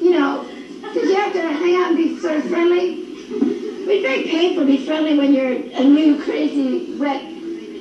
You 0.00 0.10
know, 0.10 0.46
because 0.82 1.08
you 1.08 1.16
have 1.16 1.32
to 1.32 1.40
hang 1.40 1.76
out 1.76 1.88
and 1.88 1.96
be 1.96 2.18
sort 2.20 2.36
of 2.36 2.44
friendly. 2.44 2.94
It's 3.00 4.02
very 4.02 4.24
painful 4.24 4.64
to 4.64 4.66
be 4.66 4.84
friendly 4.84 5.16
when 5.16 5.32
you're 5.32 5.52
a 5.52 5.84
new, 5.84 6.22
crazy, 6.22 6.94
wet, 6.98 7.22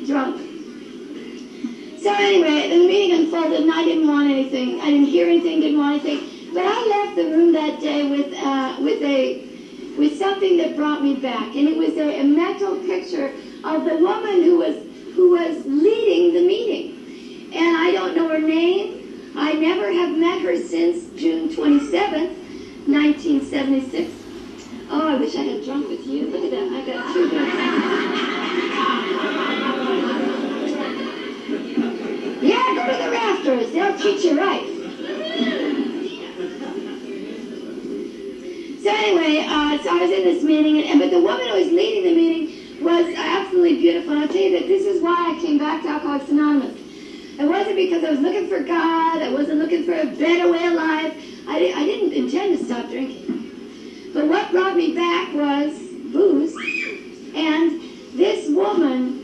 drunk. 0.06 0.38
So 2.02 2.14
anyway, 2.14 2.70
the 2.70 2.88
meeting 2.88 3.20
unfolded, 3.20 3.62
and 3.62 3.72
I 3.72 3.84
didn't 3.84 4.08
want 4.08 4.30
anything. 4.30 4.80
I 4.80 4.86
didn't 4.86 5.08
hear 5.08 5.28
anything, 5.28 5.60
didn't 5.60 5.80
want 5.80 6.02
anything. 6.06 6.37
But 6.54 6.64
I 6.66 6.88
left 6.88 7.16
the 7.16 7.26
room 7.26 7.52
that 7.54 7.80
day 7.80 8.10
with 8.10 8.34
uh, 8.34 8.78
with 8.80 9.02
a 9.02 9.44
with 9.98 10.18
something 10.18 10.58
that 10.58 10.76
brought 10.76 11.04
me 11.04 11.16
back, 11.16 11.56
and 11.56 11.68
it 11.68 11.76
was 11.76 11.98
a, 11.98 12.22
a 12.22 12.24
mental 12.24 12.78
picture 12.80 13.34
of 13.64 13.84
the 13.86 13.98
woman 13.98 14.44
who 14.44 14.58
was 14.58 14.76
who 15.16 15.32
was 15.32 15.66
leading 15.66 16.34
the 16.34 16.42
meeting. 16.42 16.94
And 17.54 17.78
I 17.78 17.92
don't 17.92 18.16
know 18.16 18.30
her 18.30 18.40
name. 18.40 19.34
I 19.36 19.54
never 19.54 19.92
have 19.92 20.18
met 20.18 20.42
her 20.42 20.56
since 20.58 21.10
June 21.20 21.50
27th, 21.50 22.36
1976. 22.88 24.12
Oh, 24.90 25.08
I 25.08 25.16
wish 25.16 25.36
I 25.36 25.42
had 25.42 25.64
drunk 25.64 25.90
with 25.90 26.06
you. 26.08 26.28
Look 26.28 26.44
at 26.46 26.52
that. 26.52 26.72
I 26.72 26.86
got 26.86 27.14
two 27.14 27.30
drinks. 27.30 27.56
Yeah, 32.42 32.76
go 32.76 32.86
to 32.92 32.98
the 33.04 33.10
rafters. 33.12 33.72
They'll 33.72 33.98
treat 33.98 34.24
you 34.24 34.38
right. 34.38 35.76
So 38.88 38.94
anyway, 38.96 39.46
uh, 39.46 39.78
so 39.84 39.90
I 39.90 40.00
was 40.00 40.12
in 40.12 40.24
this 40.24 40.44
meeting, 40.44 40.82
and, 40.88 40.98
but 40.98 41.10
the 41.10 41.20
woman 41.20 41.46
who 41.50 41.56
was 41.56 41.68
leading 41.74 42.04
the 42.04 42.16
meeting 42.16 42.82
was 42.82 43.14
absolutely 43.18 43.76
beautiful. 43.76 44.14
And 44.14 44.22
I'll 44.22 44.30
tell 44.30 44.38
you 44.38 44.58
that 44.58 44.66
this 44.66 44.86
is 44.86 45.02
why 45.02 45.36
I 45.36 45.42
came 45.42 45.58
back 45.58 45.82
to 45.82 45.90
Alcoholics 45.90 46.30
Anonymous. 46.30 46.80
It 47.38 47.46
wasn't 47.46 47.76
because 47.76 48.06
I 48.06 48.12
was 48.12 48.22
looking 48.22 48.48
for 48.48 48.64
God. 48.64 49.22
I 49.22 49.30
wasn't 49.34 49.60
looking 49.60 49.84
for 49.84 49.92
a 49.92 50.06
better 50.06 50.50
way 50.50 50.68
of 50.68 50.74
life. 50.76 51.14
I, 51.50 51.60
di- 51.60 51.74
I 51.74 51.84
didn't 51.84 52.14
intend 52.14 52.58
to 52.58 52.64
stop 52.64 52.88
drinking. 52.88 54.12
But 54.14 54.30
what 54.30 54.52
brought 54.52 54.78
me 54.78 54.96
back 54.96 55.34
was 55.34 55.78
booze 56.14 56.56
and 57.36 57.82
this 58.16 58.48
woman 58.48 59.20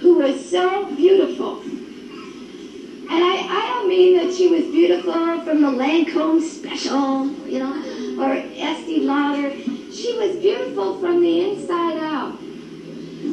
who 0.00 0.18
was 0.18 0.44
so 0.50 0.92
beautiful. 0.96 1.60
And 1.60 3.24
I, 3.24 3.46
I 3.48 3.64
don't 3.68 3.88
mean 3.88 4.16
that 4.16 4.34
she 4.34 4.48
was 4.48 4.62
beautiful 4.64 5.12
from 5.42 5.62
the 5.62 5.68
Lancome 5.68 6.42
special, 6.42 7.28
you 7.46 7.60
know, 7.60 7.97
or 8.20 8.32
Estee 8.34 9.00
Lauder. 9.00 9.50
She 9.92 10.16
was 10.18 10.36
beautiful 10.36 10.98
from 11.00 11.20
the 11.20 11.50
inside 11.50 11.98
out, 11.98 12.32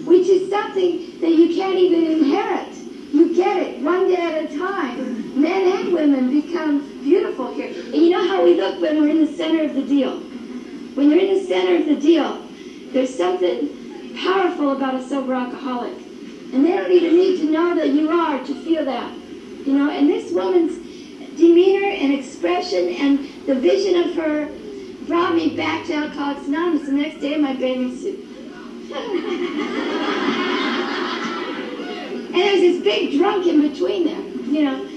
which 0.06 0.28
is 0.28 0.49
something 0.49 1.20
that 1.22 1.32
you 1.32 1.56
can't 1.56 1.78
even 1.78 2.03
inherit. 2.12 2.74
You 3.14 3.36
get 3.36 3.57
it 3.57 3.82
one 3.82 4.07
day 4.07 4.18
at 4.18 4.52
a 4.52 4.57
time. 4.57 5.40
Men 5.40 5.80
and 5.80 5.94
women 5.94 6.41
become 6.41 6.80
beautiful 7.03 7.53
here. 7.53 7.68
And 7.68 7.95
you 7.95 8.10
know 8.12 8.28
how 8.28 8.44
we 8.44 8.56
look 8.56 8.82
when 8.82 9.02
we're 9.02 9.10
in 9.10 9.26
the 9.26 9.34
center 9.34 9.64
of 9.64 9.74
the 9.74 9.84
deal. 9.84 10.20
When 10.95 11.10
you're 11.10 11.20
in 11.20 11.34
the 11.36 11.44
center 11.45 11.78
of 11.78 11.86
the 11.86 11.95
deal, 11.95 12.41
there's 12.91 13.16
something 13.16 14.16
powerful 14.18 14.72
about 14.72 14.95
a 14.95 15.07
sober 15.07 15.34
alcoholic. 15.34 15.94
And 16.53 16.66
they 16.66 16.72
don't 16.72 16.91
even 16.91 17.16
need 17.16 17.38
to 17.40 17.45
know 17.45 17.76
that 17.76 17.90
you 17.90 18.10
are 18.10 18.40
to 18.40 18.64
feel 18.64 18.86
that. 18.86 19.14
You 19.66 19.74
know, 19.74 19.90
and 19.90 20.10
this 20.10 20.32
woman's 20.32 20.78
demeanor 21.38 21.90
and 21.90 22.14
expression 22.14 22.90
and 22.90 23.20
the 23.45 23.56
vision 23.56 24.10
of 24.10 24.16
her 24.16 24.49
brought 25.07 25.36
me 25.36 25.56
back 25.56 25.86
to 25.88 25.94
Alcoholics 25.94 26.48
Anonymous 26.48 26.88
the 26.88 26.94
next 26.94 27.19
day 27.22 27.34
in 27.36 27.41
my 27.41 27.53
bathing 27.53 27.95
suit. 27.98 28.19
and 32.27 32.34
there's 32.34 32.61
this 32.61 32.84
big 32.84 33.18
drunk 33.18 33.45
in 33.48 33.61
between 33.61 34.06
them, 34.06 34.53
you 34.53 34.64
know. 34.64 34.88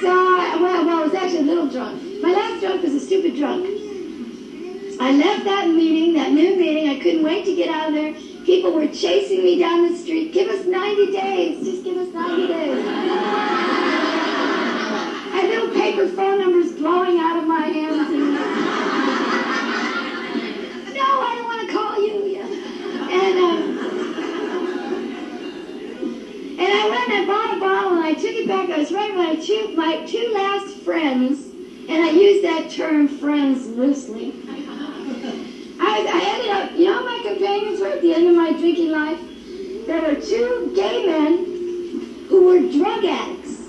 So, 0.00 0.08
I, 0.08 0.56
well, 0.60 0.86
well, 0.86 1.00
I 1.00 1.04
was 1.04 1.14
actually 1.14 1.40
a 1.40 1.42
little 1.42 1.68
drunk. 1.68 2.02
My 2.22 2.32
last 2.32 2.60
drunk 2.60 2.82
was 2.82 2.94
a 2.94 3.00
stupid 3.00 3.34
drunk. 3.36 3.66
I 5.00 5.12
left 5.12 5.44
that 5.44 5.68
meeting, 5.68 6.14
that 6.14 6.32
new 6.32 6.56
meeting. 6.56 6.88
I 6.88 6.98
couldn't 7.00 7.22
wait 7.22 7.44
to 7.46 7.54
get 7.54 7.68
out 7.68 7.88
of 7.88 7.94
there. 7.94 8.14
People 8.44 8.72
were 8.72 8.88
chasing 8.88 9.42
me 9.44 9.58
down 9.58 9.90
the 9.90 9.96
street. 9.96 10.32
Give 10.32 10.48
us 10.48 10.66
90 10.66 11.12
days. 11.12 11.64
Just 11.64 11.84
give 11.84 11.96
us 11.96 12.08
90 12.12 12.46
days. 12.48 12.84
Had 15.32 15.50
little 15.50 15.70
paper 15.74 16.08
phone 16.08 16.38
numbers 16.40 16.72
blowing 16.72 17.18
out 17.18 17.36
of 17.38 17.46
my 17.46 17.60
hands. 17.60 18.10
And, 18.10 18.34
no, 20.94 21.00
I 21.00 21.34
don't 21.36 21.44
want 21.44 21.68
to 21.68 21.74
call 21.76 22.02
you. 22.04 22.26
Yeah. 22.26 22.46
And, 23.28 23.36
and 26.58 26.72
I 26.72 26.88
went 26.88 27.10
and 27.10 27.18
I 27.18 27.26
bought 27.26 27.56
a 27.56 27.60
bottle 27.60 27.98
and 27.98 28.04
I 28.06 28.14
took 28.14 28.32
it 28.32 28.48
back. 28.48 28.70
I 28.70 28.78
was 28.78 28.90
right 28.90 29.14
with 29.14 29.18
my 29.18 29.36
two, 29.36 29.74
my 29.76 30.06
two 30.06 30.32
last 30.32 30.76
friends, 30.78 31.44
and 31.88 32.04
I 32.04 32.10
use 32.10 32.42
that 32.42 32.70
term 32.70 33.06
friends 33.06 33.66
loosely. 33.66 34.32
I, 35.80 36.06
I 36.10 36.20
ended 36.34 36.50
up, 36.50 36.72
you 36.78 36.86
know, 36.86 37.04
my 37.04 37.20
companions 37.22 37.80
were 37.80 37.88
at 37.88 38.00
the 38.00 38.14
end 38.14 38.28
of 38.28 38.34
my 38.36 38.52
drinking 38.52 38.90
life. 38.90 39.20
There 39.86 40.00
were 40.00 40.20
two 40.20 40.72
gay 40.74 41.06
men 41.06 42.26
who 42.28 42.46
were 42.46 42.60
drug 42.60 43.04
addicts. 43.04 43.66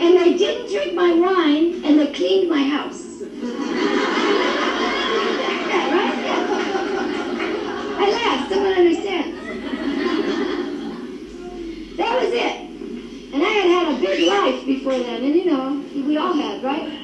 And 0.00 0.16
they 0.16 0.36
didn't 0.36 0.70
drink 0.70 0.94
my 0.94 1.12
wine, 1.12 1.84
and 1.84 2.00
they 2.00 2.12
cleaned 2.12 2.50
my 2.50 2.62
house. 2.62 3.20
yeah, 3.20 3.38
right? 5.92 6.24
Yeah. 6.24 6.52
I 8.02 8.10
laughed. 8.10 8.52
Someone 8.52 8.72
understands. 8.72 9.38
That 11.96 12.20
was 12.20 12.32
it. 12.32 12.56
And 13.32 13.42
I 13.42 13.48
had 13.48 13.66
had 13.70 13.94
a 13.94 14.00
big 14.00 14.26
life 14.26 14.66
before 14.66 14.98
then, 14.98 15.22
and 15.22 15.34
you 15.34 15.44
know, 15.46 15.84
we 15.94 16.16
all 16.16 16.32
had, 16.34 16.62
right? 16.64 16.98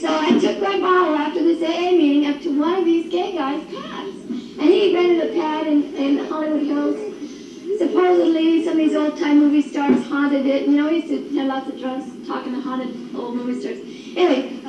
So 0.00 0.08
I 0.08 0.38
took 0.38 0.62
my 0.62 0.78
bottle 0.80 1.16
after 1.16 1.42
this 1.42 1.60
AA 1.60 1.90
meeting 1.90 2.26
up 2.30 2.40
to 2.42 2.58
one 2.58 2.78
of 2.78 2.84
these 2.84 3.10
gay 3.10 3.32
guys' 3.32 3.64
pads. 3.66 4.16
And 4.30 4.62
he 4.62 4.94
rented 4.94 5.30
a 5.30 5.34
pad 5.34 5.66
in, 5.66 5.94
in 5.94 6.24
Hollywood 6.26 6.62
Hills. 6.62 7.78
Supposedly, 7.78 8.64
some 8.64 8.72
of 8.72 8.78
these 8.78 8.94
old 8.94 9.18
time 9.18 9.40
movie 9.40 9.62
stars 9.62 10.06
haunted 10.06 10.46
it. 10.46 10.68
You 10.68 10.76
know, 10.76 10.88
he 10.88 11.00
used 11.00 11.30
to 11.30 11.38
have 11.38 11.48
lots 11.48 11.68
of 11.68 11.78
drunks 11.78 12.06
talking 12.26 12.52
to 12.52 12.60
haunted 12.60 13.14
old 13.14 13.34
movie 13.34 13.60
stars. 13.60 13.78
Anyway, 14.16 14.60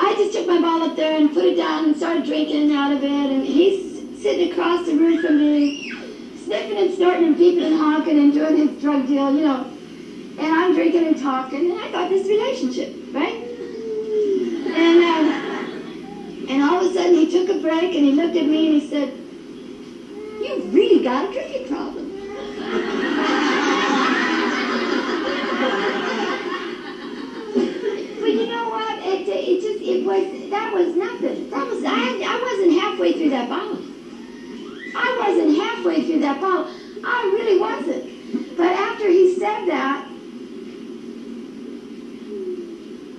I 0.00 0.14
just 0.14 0.32
took 0.32 0.46
my 0.46 0.60
bottle 0.60 0.90
up 0.90 0.96
there 0.96 1.16
and 1.16 1.34
put 1.34 1.44
it 1.44 1.56
down 1.56 1.86
and 1.86 1.96
started 1.96 2.24
drinking 2.24 2.72
out 2.72 2.92
of 2.92 3.02
it. 3.02 3.10
And 3.10 3.44
he's 3.44 3.98
sitting 4.22 4.52
across 4.52 4.86
the 4.86 4.94
room 4.94 5.20
from 5.20 5.38
me, 5.38 5.76
sniffing 6.44 6.78
and 6.78 6.94
snorting 6.94 7.24
and 7.24 7.36
peeping 7.36 7.64
and 7.64 7.74
honking 7.74 8.16
and 8.16 8.32
doing 8.32 8.56
his 8.56 8.80
drug 8.80 9.08
deal, 9.08 9.34
you 9.34 9.42
know. 9.42 9.66
And 10.38 10.46
I'm 10.46 10.72
drinking 10.72 11.04
and 11.04 11.18
talking, 11.18 11.72
and 11.72 11.80
I 11.80 11.90
got 11.90 12.08
this 12.08 12.28
relationship, 12.28 12.94
right? 13.12 13.34
And 13.34 15.02
um, 15.02 16.46
and 16.48 16.62
all 16.62 16.80
of 16.80 16.90
a 16.90 16.94
sudden 16.94 17.14
he 17.14 17.28
took 17.30 17.48
a 17.48 17.58
break 17.60 17.96
and 17.96 18.04
he 18.04 18.12
looked 18.12 18.36
at 18.36 18.46
me 18.46 18.68
and 18.68 18.80
he 18.80 18.88
said, 18.88 19.08
"You've 20.40 20.72
really 20.72 21.02
got 21.02 21.28
a 21.28 21.32
drinking 21.32 21.66
problem." 21.66 22.04
but 28.20 28.30
you 28.30 28.46
know 28.46 28.68
what? 28.68 28.97
It, 29.08 29.26
it 29.26 29.60
just 29.62 29.82
it 29.82 30.04
was 30.04 30.50
that 30.50 30.72
was 30.74 30.94
nothing. 30.94 31.50
That 31.50 31.66
was 31.66 31.82
I 31.84 32.20
I 32.24 32.36
wasn't 32.42 32.80
halfway 32.80 33.12
through 33.14 33.30
that 33.30 33.48
bottle. 33.48 33.78
I 34.94 35.24
wasn't 35.26 35.56
halfway 35.56 36.04
through 36.04 36.20
that 36.20 36.40
bottle. 36.40 36.72
I 37.04 37.22
really 37.32 37.58
wasn't. 37.58 38.56
But 38.56 38.66
after 38.66 39.08
he 39.08 39.34
said 39.34 39.66
that, 39.66 40.06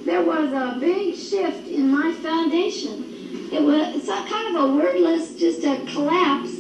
there 0.06 0.24
was 0.24 0.52
a 0.52 0.78
big 0.80 1.16
shift 1.16 1.68
in 1.68 1.90
my 1.90 2.12
foundation. 2.14 3.06
It 3.52 3.62
was 3.62 4.08
kind 4.08 4.56
of 4.56 4.64
a 4.64 4.74
wordless, 4.74 5.36
just 5.36 5.64
a 5.64 5.78
collapse. 5.92 6.56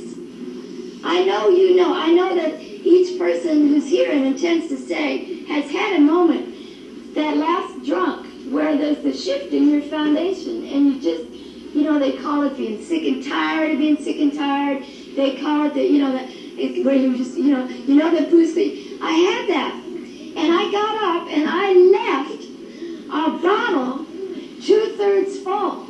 I 1.03 1.23
know 1.25 1.49
you 1.49 1.75
know. 1.75 1.93
I 1.93 2.11
know 2.13 2.35
that 2.35 2.59
each 2.61 3.19
person 3.19 3.67
who's 3.67 3.87
here 3.87 4.11
and 4.11 4.25
intends 4.25 4.67
to 4.69 4.77
stay 4.77 5.43
has 5.45 5.69
had 5.69 5.97
a 5.97 6.01
moment, 6.01 7.13
that 7.15 7.37
last 7.37 7.85
drunk, 7.85 8.28
where 8.51 8.77
there's 8.77 9.03
the 9.03 9.13
shift 9.13 9.53
in 9.53 9.69
your 9.69 9.81
foundation, 9.83 10.65
and 10.65 10.85
you 10.87 11.01
just, 11.01 11.29
you 11.75 11.83
know, 11.83 11.99
they 11.99 12.13
call 12.13 12.43
it 12.43 12.57
being 12.57 12.83
sick 12.83 13.03
and 13.03 13.23
tired 13.23 13.71
of 13.71 13.77
being 13.77 13.97
sick 13.97 14.19
and 14.19 14.33
tired. 14.33 14.83
They 15.15 15.37
call 15.37 15.67
it 15.67 15.73
the, 15.73 15.83
you 15.83 15.99
know, 15.99 16.11
that 16.11 16.27
it's 16.29 16.85
where 16.85 16.95
you 16.95 17.17
just, 17.17 17.37
you 17.37 17.55
know, 17.55 17.65
you 17.65 17.95
know 17.95 18.09
the 18.15 18.25
pussy. 18.29 18.97
I 19.01 19.11
had 19.11 19.49
that, 19.49 19.73
and 19.75 20.51
I 20.51 20.71
got 20.71 20.95
up 20.95 21.27
and 21.31 21.47
I 21.47 21.73
left 21.73 22.43
a 23.09 23.29
bottle 23.41 24.05
two 24.61 24.95
thirds 24.97 25.39
full. 25.39 25.87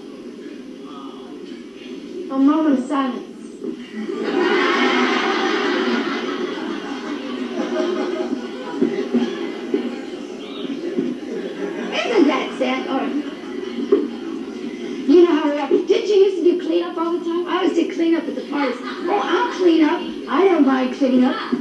A 2.31 2.37
moment 2.37 2.79
of 2.79 2.85
silence. 2.85 3.25
You 12.59 12.65
know 15.23 15.33
how 15.33 15.49
we 15.49 15.57
are. 15.57 15.69
Didn't 15.69 16.07
you 16.09 16.15
used 16.15 16.43
to 16.43 16.43
do 16.43 16.59
cleanup 16.59 16.97
all 16.97 17.17
the 17.17 17.23
time? 17.23 17.47
I 17.47 17.59
always 17.59 17.73
did 17.73 17.93
clean 17.93 18.15
up 18.15 18.25
at 18.25 18.35
the 18.35 18.41
parties. 18.49 18.75
Oh, 18.81 19.21
I'll 19.23 19.57
clean 19.57 19.85
up. 19.85 20.01
I 20.29 20.43
don't 20.43 20.65
mind 20.65 20.93
cleaning 20.95 21.23
up. 21.23 21.53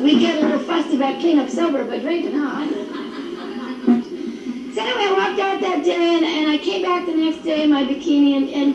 We 0.00 0.18
get 0.18 0.42
a 0.42 0.46
little 0.46 0.58
fussy 0.66 0.96
about 0.96 1.20
clean 1.20 1.38
up 1.38 1.48
sober, 1.48 1.84
but 1.84 2.00
drinking, 2.00 2.32
huh? 2.34 2.66
So 4.74 4.80
anyway, 4.80 5.04
I 5.06 5.12
walked 5.16 5.40
out 5.40 5.60
that 5.60 5.84
day, 5.84 6.16
and, 6.16 6.24
and 6.24 6.50
I 6.50 6.58
came 6.58 6.82
back 6.82 7.06
the 7.06 7.14
next 7.14 7.44
day 7.44 7.62
in 7.62 7.70
my 7.70 7.84
bikini, 7.84 8.36
and, 8.36 8.48
and 8.48 8.74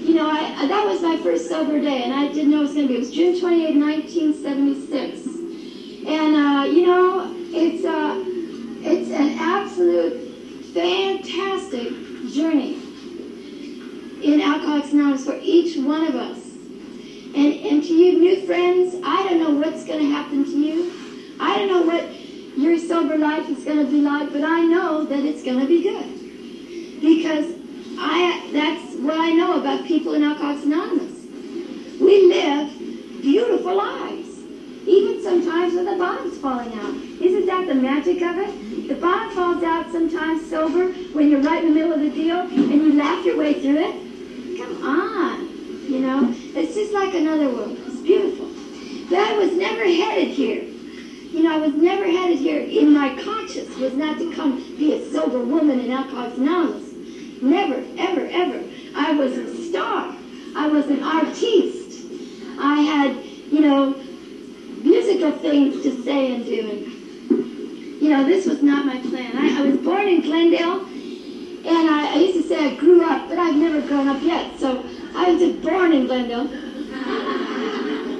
you 0.00 0.14
know, 0.14 0.30
I, 0.30 0.66
that 0.66 0.86
was 0.86 1.02
my 1.02 1.18
first 1.18 1.46
sober 1.50 1.78
day, 1.78 2.04
and 2.04 2.14
I 2.14 2.28
didn't 2.28 2.50
know 2.50 2.60
it 2.60 2.62
was 2.62 2.72
going 2.72 2.86
to 2.86 2.88
be. 2.88 2.94
It 2.94 3.00
was 3.00 3.10
June 3.10 3.38
28, 3.38 3.76
1976. 3.76 5.29
And, 6.06 6.34
uh, 6.34 6.64
you 6.64 6.86
know, 6.86 7.34
it's, 7.52 7.84
uh, 7.84 8.24
it's 8.82 9.10
an 9.10 9.38
absolute 9.38 10.28
fantastic 10.72 11.92
journey 12.32 12.74
in 14.22 14.40
Alcoholics 14.40 14.92
Anonymous 14.92 15.24
for 15.24 15.38
each 15.40 15.76
one 15.76 16.06
of 16.06 16.14
us. 16.14 16.38
And, 17.34 17.54
and 17.54 17.82
to 17.82 17.92
you 17.92 18.18
new 18.18 18.44
friends, 18.46 18.96
I 19.04 19.22
don't 19.28 19.38
know 19.38 19.50
what's 19.50 19.84
going 19.84 20.00
to 20.00 20.10
happen 20.10 20.44
to 20.44 20.50
you. 20.50 20.92
I 21.40 21.56
don't 21.56 21.68
know 21.68 21.82
what 21.82 22.04
your 22.58 22.78
sober 22.78 23.16
life 23.16 23.48
is 23.48 23.64
going 23.64 23.78
to 23.78 23.90
be 23.90 24.00
like, 24.00 24.32
but 24.32 24.42
I 24.42 24.62
know 24.62 25.04
that 25.04 25.20
it's 25.20 25.42
going 25.42 25.60
to 25.60 25.66
be 25.66 25.82
good. 25.82 27.00
Because 27.00 27.54
I 27.98 28.50
that's 28.52 28.96
what 28.96 29.18
I 29.18 29.32
know 29.32 29.60
about 29.60 29.86
people 29.86 30.14
in 30.14 30.22
Alcoholics 30.22 30.64
Anonymous. 30.64 31.26
We 32.00 32.26
live 32.26 32.78
beautiful 33.22 33.76
lives, 33.76 34.29
even 34.90 35.22
sometimes 35.22 35.74
when 35.74 35.84
the 35.84 35.96
bottom's 35.96 36.36
falling 36.38 36.72
out. 36.74 36.94
Isn't 37.20 37.46
that 37.46 37.68
the 37.68 37.74
magic 37.74 38.22
of 38.22 38.36
it? 38.38 38.88
The 38.88 38.96
bottom 38.96 39.30
falls 39.30 39.62
out 39.62 39.92
sometimes 39.92 40.50
sober 40.50 40.92
when 41.12 41.30
you're 41.30 41.42
right 41.42 41.62
in 41.62 41.72
the 41.72 41.74
middle 41.74 41.92
of 41.92 42.00
the 42.00 42.10
deal 42.10 42.40
and 42.40 42.70
you 42.70 42.94
laugh 42.94 43.24
your 43.24 43.36
way 43.36 43.54
through 43.54 43.78
it. 43.78 44.58
Come 44.58 44.84
on. 44.84 45.48
You 45.88 46.00
know? 46.00 46.34
It's 46.56 46.74
just 46.74 46.92
like 46.92 47.14
another 47.14 47.48
world. 47.48 47.78
It's 47.86 48.00
beautiful. 48.00 48.46
But 49.08 49.18
I 49.18 49.38
was 49.38 49.52
never 49.52 49.84
headed 49.84 50.28
here. 50.28 50.62
You 50.62 51.44
know, 51.44 51.54
I 51.54 51.58
was 51.58 51.74
never 51.74 52.04
headed 52.04 52.38
here 52.38 52.60
in 52.60 52.92
my 52.92 53.14
conscience 53.22 53.76
was 53.76 53.94
not 53.94 54.18
to 54.18 54.34
come 54.34 54.58
be 54.76 54.94
a 54.94 55.10
sober 55.12 55.38
woman 55.38 55.78
in 55.78 55.92
Alcoholics 55.92 56.36
Anonymous. 56.36 56.92
Never, 57.40 57.84
ever, 57.96 58.26
ever. 58.26 58.64
I 58.96 59.12
was 59.12 59.38
a 59.38 59.68
star. 59.68 60.16
I 60.56 60.66
was 60.66 60.86
an 60.86 61.04
artiste. 61.04 62.06
I 62.58 62.80
had, 62.80 63.24
you 63.52 63.60
know, 63.60 63.94
things 65.30 65.82
to 65.82 66.02
say 66.02 66.34
and 66.34 66.44
do. 66.44 66.70
And, 66.70 68.02
you 68.02 68.08
know, 68.08 68.24
this 68.24 68.46
was 68.46 68.62
not 68.62 68.86
my 68.86 68.98
plan. 69.00 69.36
I, 69.36 69.60
I 69.60 69.66
was 69.66 69.76
born 69.78 70.08
in 70.08 70.22
Glendale, 70.22 70.80
and 70.80 71.90
I, 71.90 72.14
I 72.14 72.16
used 72.16 72.42
to 72.42 72.48
say 72.48 72.72
I 72.72 72.76
grew 72.76 73.04
up, 73.04 73.28
but 73.28 73.38
I've 73.38 73.56
never 73.56 73.86
grown 73.86 74.08
up 74.08 74.22
yet. 74.22 74.58
So 74.58 74.82
I 75.14 75.30
was 75.30 75.42
just 75.42 75.62
born 75.62 75.92
in 75.92 76.06
Glendale. 76.06 76.48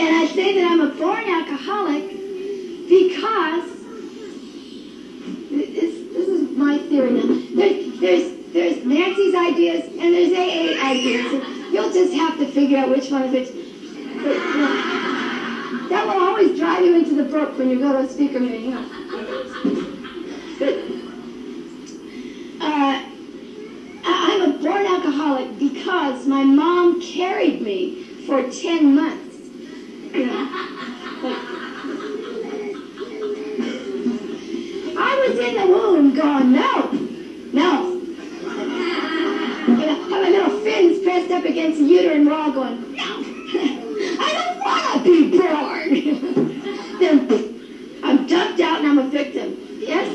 And 0.00 0.16
I 0.16 0.26
say 0.28 0.54
that 0.54 0.70
I'm 0.70 0.80
a 0.80 0.94
born 0.94 1.28
alcoholic 1.28 2.08
because 2.88 3.70
this, 5.50 5.94
this 6.14 6.28
is 6.28 6.56
my 6.56 6.78
theory 6.78 7.10
now. 7.12 7.42
There's, 7.54 8.00
there's, 8.00 8.52
there's 8.52 8.86
Nancy's 8.86 9.34
ideas 9.34 9.84
and 9.84 10.14
there's 10.14 10.32
AA 10.32 10.82
ideas. 10.90 11.44
You'll 11.70 11.92
just 11.92 12.14
have 12.14 12.38
to 12.38 12.46
figure 12.46 12.78
out 12.78 12.88
which 12.88 13.10
one 13.10 13.24
is 13.24 13.32
which. 13.32 13.48
But, 14.22 14.36
you 14.36 14.58
know, 14.58 14.99
that 15.90 16.06
will 16.06 16.22
always 16.22 16.56
drive 16.56 16.84
you 16.84 16.96
into 16.96 17.14
the 17.14 17.24
brook 17.24 17.58
when 17.58 17.68
you 17.68 17.78
go 17.78 17.92
to 17.92 17.98
a 17.98 18.08
speaker 18.08 18.40
meeting. 18.40 18.72
Uh, 22.62 23.02
I'm 24.04 24.42
a 24.42 24.48
born 24.58 24.84
alcoholic 24.84 25.58
because 25.58 26.26
my 26.26 26.44
mom 26.44 27.00
carried 27.00 27.62
me 27.62 28.02
for 28.26 28.50
10 28.50 28.94
months. 28.94 29.34
I 34.98 35.26
was 35.26 35.38
in 35.38 35.54
the 35.56 35.66
womb 35.66 36.12
going, 36.14 36.52
no, 36.52 36.90
no. 37.54 37.96
Have 39.80 40.10
my 40.10 40.28
little 40.28 40.60
fins 40.60 41.02
pressed 41.02 41.30
up 41.30 41.44
against 41.44 41.78
the 41.78 41.86
uterine 41.86 42.28
wall 42.28 42.52
going, 42.52 42.94
no, 42.94 43.22
Be 45.04 45.38
born. 45.38 45.90
then 47.00 48.00
I'm 48.02 48.26
dumped 48.26 48.60
out 48.60 48.80
and 48.80 48.88
I'm 48.88 48.98
a 48.98 49.08
victim. 49.08 49.56
Yes? 49.78 50.08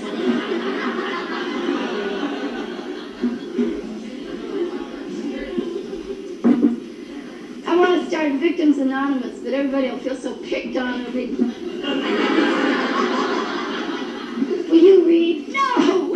I 7.67 7.75
want 7.75 8.01
to 8.01 8.07
start 8.07 8.33
Victims 8.33 8.77
Anonymous, 8.77 9.39
but 9.39 9.53
everybody 9.53 9.89
will 9.89 9.97
feel 9.97 10.15
so 10.15 10.35
picked 10.37 10.77
on. 10.77 11.11
Be, 11.11 11.27
Will 14.69 14.77
you 14.77 15.05
read? 15.05 15.49
No! 15.49 16.15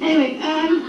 anyway, 0.00 0.38
um, 0.40 0.79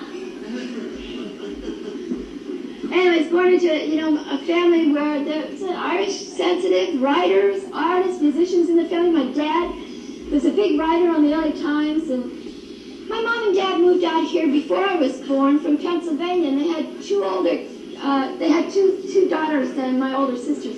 born 3.31 3.53
into, 3.53 3.87
you 3.87 3.95
know, 4.01 4.17
a 4.29 4.37
family 4.45 4.91
where 4.91 5.23
there's 5.23 5.63
Irish 5.63 6.19
sensitive 6.19 7.01
writers, 7.01 7.63
artists, 7.73 8.21
musicians 8.21 8.69
in 8.69 8.75
the 8.75 8.85
family. 8.85 9.25
My 9.25 9.31
dad 9.31 10.31
was 10.31 10.45
a 10.45 10.51
big 10.51 10.77
writer 10.77 11.09
on 11.09 11.23
the 11.23 11.29
LA 11.29 11.51
Times, 11.51 12.09
and 12.09 13.09
my 13.09 13.21
mom 13.21 13.47
and 13.47 13.55
dad 13.55 13.79
moved 13.79 14.03
out 14.03 14.25
here 14.27 14.47
before 14.47 14.85
I 14.85 14.95
was 14.95 15.21
born 15.21 15.59
from 15.59 15.77
Pennsylvania, 15.77 16.49
and 16.49 16.59
they 16.59 16.67
had 16.67 17.01
two 17.01 17.23
older, 17.23 17.65
uh, 17.99 18.35
they 18.37 18.49
had 18.49 18.69
two 18.71 19.01
two 19.11 19.29
daughters 19.29 19.77
and 19.77 19.99
my 19.99 20.13
older 20.13 20.37
sisters. 20.37 20.77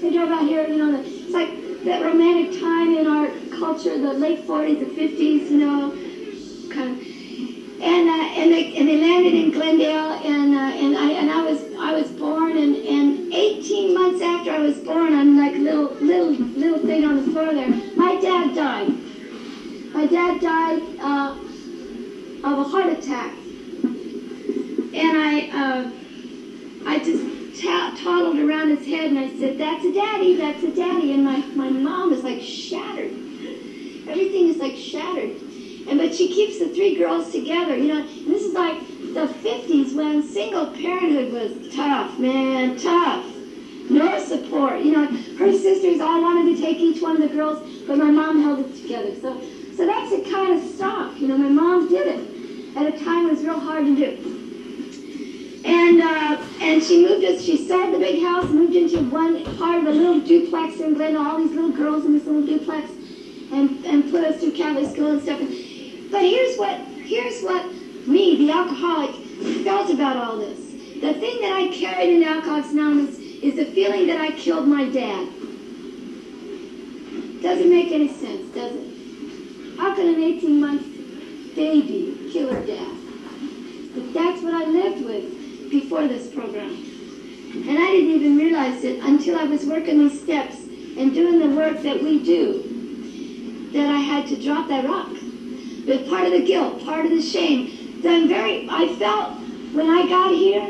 They 0.00 0.10
drove 0.12 0.30
out 0.30 0.42
here, 0.42 0.66
you 0.66 0.78
know, 0.78 1.00
it's 1.00 1.32
like 1.32 1.84
that 1.84 2.02
romantic 2.04 2.60
time 2.60 2.94
in 2.96 3.06
our 3.06 3.28
culture, 3.58 3.96
the 3.98 4.12
late 4.12 4.46
40s, 4.46 4.80
the 4.80 4.86
50s, 4.86 5.50
you 5.50 5.58
know, 5.58 5.90
kind 6.74 7.00
of. 7.00 7.11
And 7.82 8.08
uh, 8.08 8.12
and 8.12 8.52
they 8.52 8.76
and 8.76 8.88
they 8.88 8.96
landed 8.96 9.34
in 9.34 9.50
Glendale, 9.50 10.12
and 10.22 10.54
uh, 10.54 10.58
and 10.58 10.96
I 10.96 11.10
and 11.10 11.28
I 11.28 11.42
was 11.50 11.64
I 11.80 11.92
was 11.92 12.10
born, 12.12 12.56
and, 12.56 12.76
and 12.76 13.34
18 13.34 13.92
months 13.92 14.20
after 14.20 14.52
I 14.52 14.60
was 14.60 14.78
born, 14.78 15.12
I'm 15.12 15.36
like 15.36 15.56
little 15.56 15.88
little 15.94 16.30
little 16.30 16.78
thing 16.78 17.04
on 17.04 17.16
the 17.16 17.32
floor 17.32 17.52
there. 17.52 17.68
My 17.96 18.14
dad 18.20 18.54
died. 18.54 18.94
My 19.92 20.06
dad 20.06 20.40
died 20.40 20.80
uh, 21.00 21.34
of 22.44 22.58
a 22.58 22.64
heart 22.64 22.86
attack, 22.86 23.32
and 24.94 25.16
I 25.16 25.48
uh, 25.52 25.90
I 26.86 26.98
just 27.00 27.24
toddled 27.62 28.38
around 28.38 28.68
his 28.68 28.86
head, 28.86 29.10
and 29.10 29.18
I 29.18 29.28
said, 29.38 29.58
"That's 29.58 29.84
a 29.84 29.92
daddy, 29.92 30.34
that's 30.34 30.62
a 30.62 30.70
daddy," 30.70 31.12
and 31.12 31.24
my 31.24 31.40
my 31.56 31.68
mom 31.68 32.12
is 32.12 32.22
like 32.22 32.40
shattered. 32.40 33.10
Everything 34.06 34.46
is 34.46 34.58
like 34.58 34.76
shattered. 34.76 35.32
And 35.88 35.98
but 35.98 36.14
she 36.14 36.28
keeps 36.28 36.58
the 36.58 36.68
three 36.68 36.96
girls 36.96 37.32
together, 37.32 37.76
you 37.76 37.88
know. 37.88 38.00
And 38.00 38.26
this 38.26 38.42
is 38.42 38.54
like 38.54 38.80
the 39.14 39.26
50s 39.26 39.94
when 39.94 40.22
single 40.22 40.66
parenthood 40.66 41.32
was 41.32 41.74
tough, 41.74 42.18
man, 42.18 42.78
tough. 42.78 43.24
No 43.90 44.18
support, 44.18 44.80
you 44.80 44.92
know. 44.92 45.06
Her 45.38 45.52
sisters 45.52 46.00
all 46.00 46.22
wanted 46.22 46.56
to 46.56 46.62
take 46.62 46.78
each 46.78 47.02
one 47.02 47.20
of 47.20 47.28
the 47.28 47.34
girls, 47.34 47.58
but 47.86 47.98
my 47.98 48.10
mom 48.10 48.42
held 48.42 48.60
it 48.60 48.74
together. 48.76 49.14
So, 49.20 49.40
so 49.76 49.86
that's 49.86 50.10
the 50.10 50.30
kind 50.30 50.58
of 50.58 50.64
stock, 50.64 51.18
you 51.20 51.28
know. 51.28 51.36
My 51.36 51.48
mom 51.48 51.88
did 51.88 52.06
it 52.06 52.76
at 52.76 52.86
a 52.94 53.04
time 53.04 53.26
it 53.26 53.32
was 53.32 53.42
real 53.42 53.58
hard 53.58 53.84
to 53.84 53.94
do. 53.94 54.38
And 55.64 56.00
uh, 56.00 56.42
and 56.60 56.82
she 56.82 57.06
moved 57.06 57.24
us. 57.24 57.42
She 57.42 57.68
sold 57.68 57.94
the 57.94 57.98
big 57.98 58.22
house, 58.22 58.50
moved 58.50 58.74
into 58.74 59.00
one 59.10 59.44
part 59.58 59.78
of 59.78 59.86
a 59.86 59.90
little 59.92 60.20
duplex 60.20 60.80
in 60.80 60.94
Glendale. 60.94 61.20
All 61.20 61.38
these 61.38 61.52
little 61.52 61.70
girls 61.70 62.04
in 62.04 62.14
this 62.14 62.24
little 62.24 62.44
duplex, 62.44 62.90
and 63.52 63.84
and 63.84 64.10
put 64.10 64.24
us 64.24 64.40
through 64.40 64.52
Catholic 64.52 64.90
school 64.92 65.12
and 65.12 65.22
stuff. 65.22 65.40
But 66.12 66.22
here's 66.22 66.58
what 66.58 66.78
here's 66.78 67.42
what 67.42 67.72
me, 68.06 68.36
the 68.36 68.52
alcoholic, 68.52 69.14
felt 69.64 69.90
about 69.90 70.16
all 70.18 70.36
this. 70.36 70.58
The 71.00 71.14
thing 71.14 71.40
that 71.40 71.52
I 71.52 71.68
carried 71.72 72.10
in 72.10 72.22
Alcoholics 72.22 72.70
Anonymous 72.72 73.18
is 73.18 73.56
the 73.56 73.64
feeling 73.64 74.06
that 74.08 74.20
I 74.20 74.30
killed 74.32 74.68
my 74.68 74.88
dad. 74.88 75.26
Doesn't 77.42 77.70
make 77.70 77.90
any 77.90 78.08
sense, 78.08 78.54
does 78.54 78.72
it? 78.74 79.78
How 79.78 79.94
can 79.94 80.06
an 80.14 80.20
18-month 80.20 81.56
baby 81.56 82.30
kill 82.32 82.54
her 82.54 82.64
dad? 82.64 82.96
But 83.94 84.14
that's 84.14 84.42
what 84.42 84.54
I 84.54 84.64
lived 84.66 85.04
with 85.04 85.70
before 85.70 86.06
this 86.06 86.32
program. 86.32 86.70
And 86.70 87.78
I 87.78 87.90
didn't 87.90 88.10
even 88.10 88.36
realize 88.36 88.84
it 88.84 89.02
until 89.02 89.38
I 89.38 89.44
was 89.44 89.64
working 89.64 89.98
these 89.98 90.22
steps 90.22 90.56
and 90.56 91.12
doing 91.12 91.38
the 91.40 91.56
work 91.56 91.82
that 91.82 92.02
we 92.02 92.22
do, 92.22 93.70
that 93.72 93.88
I 93.88 93.98
had 93.98 94.28
to 94.28 94.36
drop 94.40 94.68
that 94.68 94.84
rock. 94.84 95.21
Part 95.84 96.26
of 96.26 96.32
the 96.32 96.44
guilt, 96.44 96.84
part 96.84 97.04
of 97.06 97.10
the 97.10 97.20
shame, 97.20 98.00
that 98.02 98.12
I'm 98.12 98.28
very, 98.28 98.68
I 98.70 98.86
felt 98.98 99.32
when 99.74 99.88
I 99.88 100.08
got 100.08 100.30
here, 100.30 100.64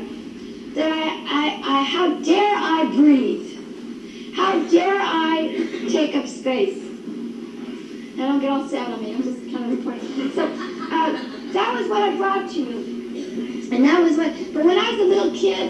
that 0.74 0.88
I, 0.88 1.00
I, 1.28 1.80
I 1.80 1.82
how 1.82 2.14
dare 2.22 2.54
I 2.56 2.90
breathe? 2.94 4.34
How 4.34 4.58
dare 4.70 4.96
I 4.98 5.86
take 5.90 6.14
up 6.14 6.26
space? 6.26 6.78
And 6.78 8.16
don't 8.16 8.40
get 8.40 8.50
all 8.50 8.66
sad 8.66 8.90
on 8.90 9.02
me, 9.02 9.14
I'm 9.14 9.22
just 9.22 9.50
kind 9.52 9.70
of 9.70 9.78
reporting. 9.78 10.30
So 10.32 10.44
uh, 10.44 11.12
that 11.52 11.76
was 11.78 11.88
what 11.90 12.00
I 12.00 12.16
brought 12.16 12.48
to 12.52 12.60
you. 12.60 13.70
And 13.70 13.84
that 13.84 14.00
was 14.00 14.16
what, 14.16 14.32
but 14.54 14.64
when 14.64 14.78
I 14.78 14.92
was 14.92 15.00
a 15.00 15.04
little 15.04 15.30
kid, 15.34 15.68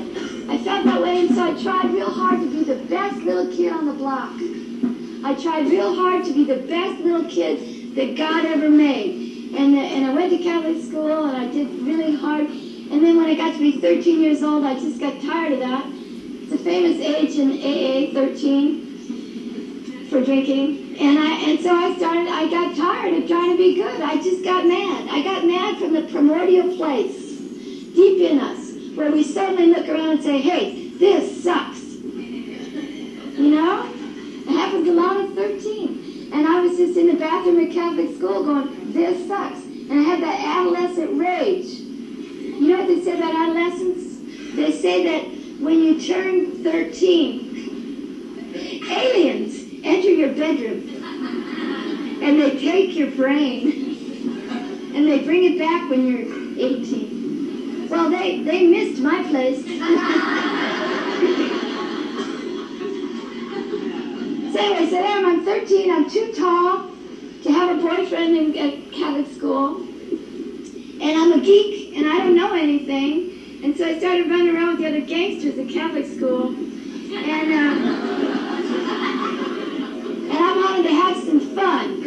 I 0.48 0.56
felt 0.59 0.85
that 0.85 1.02
way, 1.02 1.19
and 1.27 1.35
so 1.35 1.43
I 1.43 1.60
tried 1.60 1.93
real 1.93 2.10
hard 2.10 2.40
to 2.40 2.48
be 2.48 2.62
the 2.62 2.77
best 2.85 3.16
little 3.16 3.47
kid 3.47 3.73
on 3.73 3.86
the 3.86 3.93
block. 3.93 4.31
I 5.24 5.35
tried 5.35 5.66
real 5.69 5.93
hard 5.94 6.24
to 6.27 6.32
be 6.32 6.44
the 6.44 6.56
best 6.56 7.01
little 7.01 7.28
kid 7.28 7.97
that 7.97 8.16
God 8.16 8.44
ever 8.44 8.69
made. 8.70 9.31
And, 9.54 9.76
uh, 9.76 9.80
and 9.80 10.06
I 10.06 10.14
went 10.14 10.30
to 10.30 10.38
Catholic 10.38 10.82
school, 10.82 11.26
and 11.26 11.36
I 11.36 11.46
did 11.46 11.68
really 11.82 12.16
hard. 12.16 12.46
And 12.46 13.04
then 13.04 13.16
when 13.18 13.26
I 13.26 13.34
got 13.34 13.52
to 13.52 13.58
be 13.58 13.80
13 13.80 14.20
years 14.20 14.42
old, 14.42 14.64
I 14.64 14.74
just 14.74 14.98
got 14.98 15.20
tired 15.20 15.52
of 15.52 15.58
that. 15.60 15.84
It's 15.86 16.52
a 16.52 16.58
famous 16.58 16.98
age 16.98 17.36
in 17.38 17.52
AA, 17.60 18.12
13, 18.14 20.08
for 20.08 20.24
drinking. 20.24 20.96
And 20.98 21.18
I 21.18 21.32
and 21.48 21.60
so 21.60 21.74
I 21.74 21.94
started, 21.96 22.28
I 22.28 22.48
got 22.50 22.76
tired 22.76 23.14
of 23.14 23.28
trying 23.28 23.50
to 23.50 23.56
be 23.56 23.74
good. 23.74 24.00
I 24.00 24.16
just 24.16 24.42
got 24.42 24.66
mad. 24.66 25.08
I 25.10 25.22
got 25.22 25.44
mad 25.46 25.78
from 25.78 25.92
the 25.92 26.02
primordial 26.02 26.76
place 26.76 27.22
deep 27.94 28.20
in 28.30 28.38
us, 28.38 28.72
where 28.96 29.10
we 29.10 29.22
suddenly 29.22 29.66
look 29.66 29.86
around 29.88 30.10
and 30.12 30.22
say, 30.22 30.40
hey, 30.40 30.88
this 30.98 31.44
sucks. 31.44 31.82
You 31.82 33.50
know? 33.54 33.86
It 34.46 34.48
happens 34.48 34.88
a 34.88 34.92
lot 34.92 35.16
at 35.18 35.30
13. 35.34 36.01
And 36.32 36.46
I 36.46 36.60
was 36.62 36.76
just 36.78 36.96
in 36.96 37.09
the 37.09 37.14
bathroom 37.14 37.60
at 37.60 37.70
Catholic 37.72 38.16
school 38.16 38.44
going, 38.44 38.92
this 38.92 39.28
sucks. 39.28 39.62
And 39.62 39.92
I 39.92 40.02
had 40.02 40.22
that 40.22 40.40
adolescent 40.59 41.18
rage. 41.18 41.66
You 41.66 42.68
know 42.68 42.78
what 42.78 42.88
they 42.88 43.02
say 43.02 43.18
about 43.18 43.34
adolescence? 43.34 44.54
They 44.54 44.72
say 44.72 45.04
that 45.04 45.24
when 45.60 45.82
you 45.82 46.00
turn 46.00 46.62
13, 46.62 47.52
aliens 48.90 49.62
enter 49.84 50.09
your 50.09 50.32
bedroom 50.32 50.88
and 52.22 52.40
they 52.40 52.50
take 52.59 52.94
your 52.96 53.10
brain 53.10 53.96
and 54.94 55.06
they 55.06 55.18
bring 55.24 55.44
it 55.44 55.59
back 55.59 55.90
when 55.90 56.06
you're 56.06 56.26
18 56.59 57.88
Well, 57.88 58.10
they, 58.10 58.42
they 58.42 58.66
missed 58.66 59.02
my 59.02 59.22
place. 59.24 59.64
so 64.62 64.72
anyway, 64.72 64.90
so 64.90 64.97
there 65.02 65.26
I'm 65.26 65.44
13. 65.44 65.90
I'm 65.90 66.09
too 66.09 66.32
tall 66.32 66.89
to 67.43 67.51
have 67.51 67.78
a 67.78 67.82
boyfriend 67.82 68.36
in 68.36 68.56
at 68.56 68.93
Catholic 68.93 69.26
school. 69.34 69.82
And 69.82 71.02
I'm 71.02 71.32
a 71.32 71.40
geek, 71.40 71.97
and 71.97 72.06
I 72.06 72.18
don't 72.18 72.36
know 72.36 72.55
anything. 72.55 73.64
And 73.64 73.76
so 73.76 73.86
I 73.86 73.98
started 73.98 74.30
running 74.30 74.55
around 74.55 74.68
with 74.68 74.78
the 74.78 74.86
other 74.86 75.01
gangsters 75.01 75.59
at 75.59 75.68
Catholic 75.68 76.06
school. 76.06 76.48
And, 76.48 77.52
uh, 77.52 77.72
and 80.30 80.39
I 80.39 80.52
wanted 80.56 80.84
to 80.84 80.94
have 80.94 81.16
some 81.24 81.40
fun. 81.56 82.02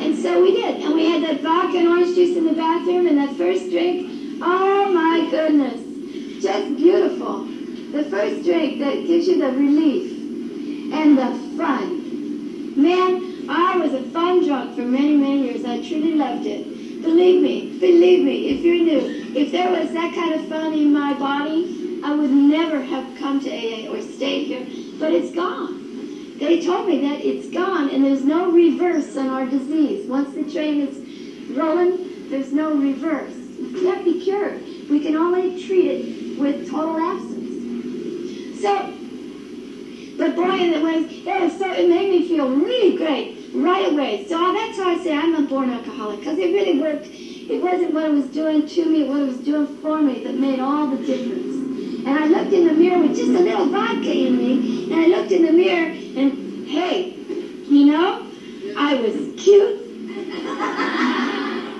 And 0.00 0.18
so 0.18 0.42
we 0.42 0.52
did. 0.52 0.82
And 0.82 0.94
we 0.94 1.10
had 1.10 1.22
that 1.22 1.40
vodka 1.40 1.78
and 1.78 1.88
orange 1.88 2.14
juice 2.14 2.36
in 2.36 2.44
the 2.44 2.52
bathroom, 2.52 3.06
and 3.06 3.16
that 3.16 3.34
first 3.36 3.70
drink, 3.70 4.10
oh 4.42 4.92
my 4.92 5.26
goodness, 5.30 6.42
just 6.42 6.76
beautiful. 6.76 7.46
The 7.92 8.04
first 8.10 8.44
drink 8.44 8.80
that 8.80 9.06
gives 9.06 9.26
you 9.26 9.40
the 9.40 9.52
relief 9.52 10.12
and 10.92 11.16
the 11.16 11.47
fun. 11.58 12.80
Man, 12.80 13.50
I 13.50 13.76
was 13.76 13.92
a 13.92 14.02
fun 14.10 14.46
drunk 14.46 14.76
for 14.76 14.82
many, 14.82 15.16
many 15.16 15.50
years. 15.50 15.64
I 15.64 15.78
truly 15.86 16.14
loved 16.14 16.46
it. 16.46 17.02
Believe 17.02 17.42
me, 17.42 17.78
believe 17.78 18.24
me, 18.24 18.48
if 18.50 18.60
you're 18.60 18.84
new, 18.84 19.34
if 19.34 19.50
there 19.50 19.70
was 19.70 19.92
that 19.92 20.14
kind 20.14 20.34
of 20.34 20.48
fun 20.48 20.72
in 20.72 20.92
my 20.92 21.14
body, 21.14 22.00
I 22.04 22.14
would 22.14 22.30
never 22.30 22.80
have 22.80 23.18
come 23.18 23.40
to 23.40 23.50
AA 23.50 23.90
or 23.92 24.00
stayed 24.00 24.46
here. 24.46 24.66
But 25.00 25.12
it's 25.12 25.34
gone. 25.34 26.38
They 26.38 26.64
told 26.64 26.86
me 26.86 27.00
that 27.00 27.24
it's 27.24 27.48
gone 27.52 27.90
and 27.90 28.04
there's 28.04 28.24
no 28.24 28.52
reverse 28.52 29.16
on 29.16 29.28
our 29.28 29.46
disease. 29.46 30.08
Once 30.08 30.34
the 30.34 30.50
train 30.50 30.80
is 30.80 31.56
rolling, 31.56 32.30
there's 32.30 32.52
no 32.52 32.74
reverse. 32.74 33.34
It 33.34 33.82
can't 33.82 34.04
be 34.04 34.22
cured. 34.22 34.62
We 34.88 35.00
can 35.00 35.16
only 35.16 35.64
treat 35.66 35.86
it 35.90 36.38
with 36.38 36.70
total 36.70 36.98
absence. 36.98 38.60
So, 38.60 38.97
but 40.18 40.34
boy, 40.34 40.50
it 40.50 40.82
was, 40.82 41.04
it 41.06 41.40
was 41.40 41.56
so, 41.56 41.72
it 41.72 41.88
made 41.88 42.10
me 42.10 42.26
feel 42.26 42.48
really 42.48 42.96
great 42.96 43.38
right 43.54 43.92
away. 43.92 44.26
So 44.26 44.52
that's 44.52 44.76
why 44.76 44.94
I 44.94 44.98
say 44.98 45.16
I'm 45.16 45.36
a 45.36 45.42
born 45.42 45.70
alcoholic 45.70 46.18
because 46.18 46.36
it 46.38 46.52
really 46.52 46.80
worked. 46.80 47.06
It 47.06 47.62
wasn't 47.62 47.94
what 47.94 48.06
it 48.06 48.12
was 48.12 48.26
doing 48.26 48.66
to 48.66 48.84
me, 48.84 49.04
what 49.04 49.20
it 49.20 49.26
was 49.26 49.38
doing 49.38 49.66
for 49.80 50.02
me 50.02 50.24
that 50.24 50.34
made 50.34 50.58
all 50.58 50.88
the 50.88 50.96
difference. 51.06 51.54
And 52.04 52.08
I 52.08 52.26
looked 52.26 52.52
in 52.52 52.66
the 52.66 52.72
mirror 52.72 52.98
with 52.98 53.16
just 53.16 53.30
a 53.30 53.40
little 53.40 53.66
vodka 53.66 54.12
in 54.12 54.36
me, 54.36 54.92
and 54.92 55.00
I 55.00 55.06
looked 55.06 55.30
in 55.30 55.42
the 55.42 55.52
mirror, 55.52 55.86
and 55.86 56.66
hey, 56.66 57.12
you 57.68 57.86
know, 57.86 58.26
I 58.76 58.94
was 58.96 59.14
cute. 59.40 59.78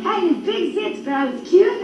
I 0.06 0.30
had 0.30 0.44
big 0.44 0.76
zits, 0.76 1.04
but 1.04 1.12
I 1.12 1.24
was 1.24 1.48
cute. 1.48 1.76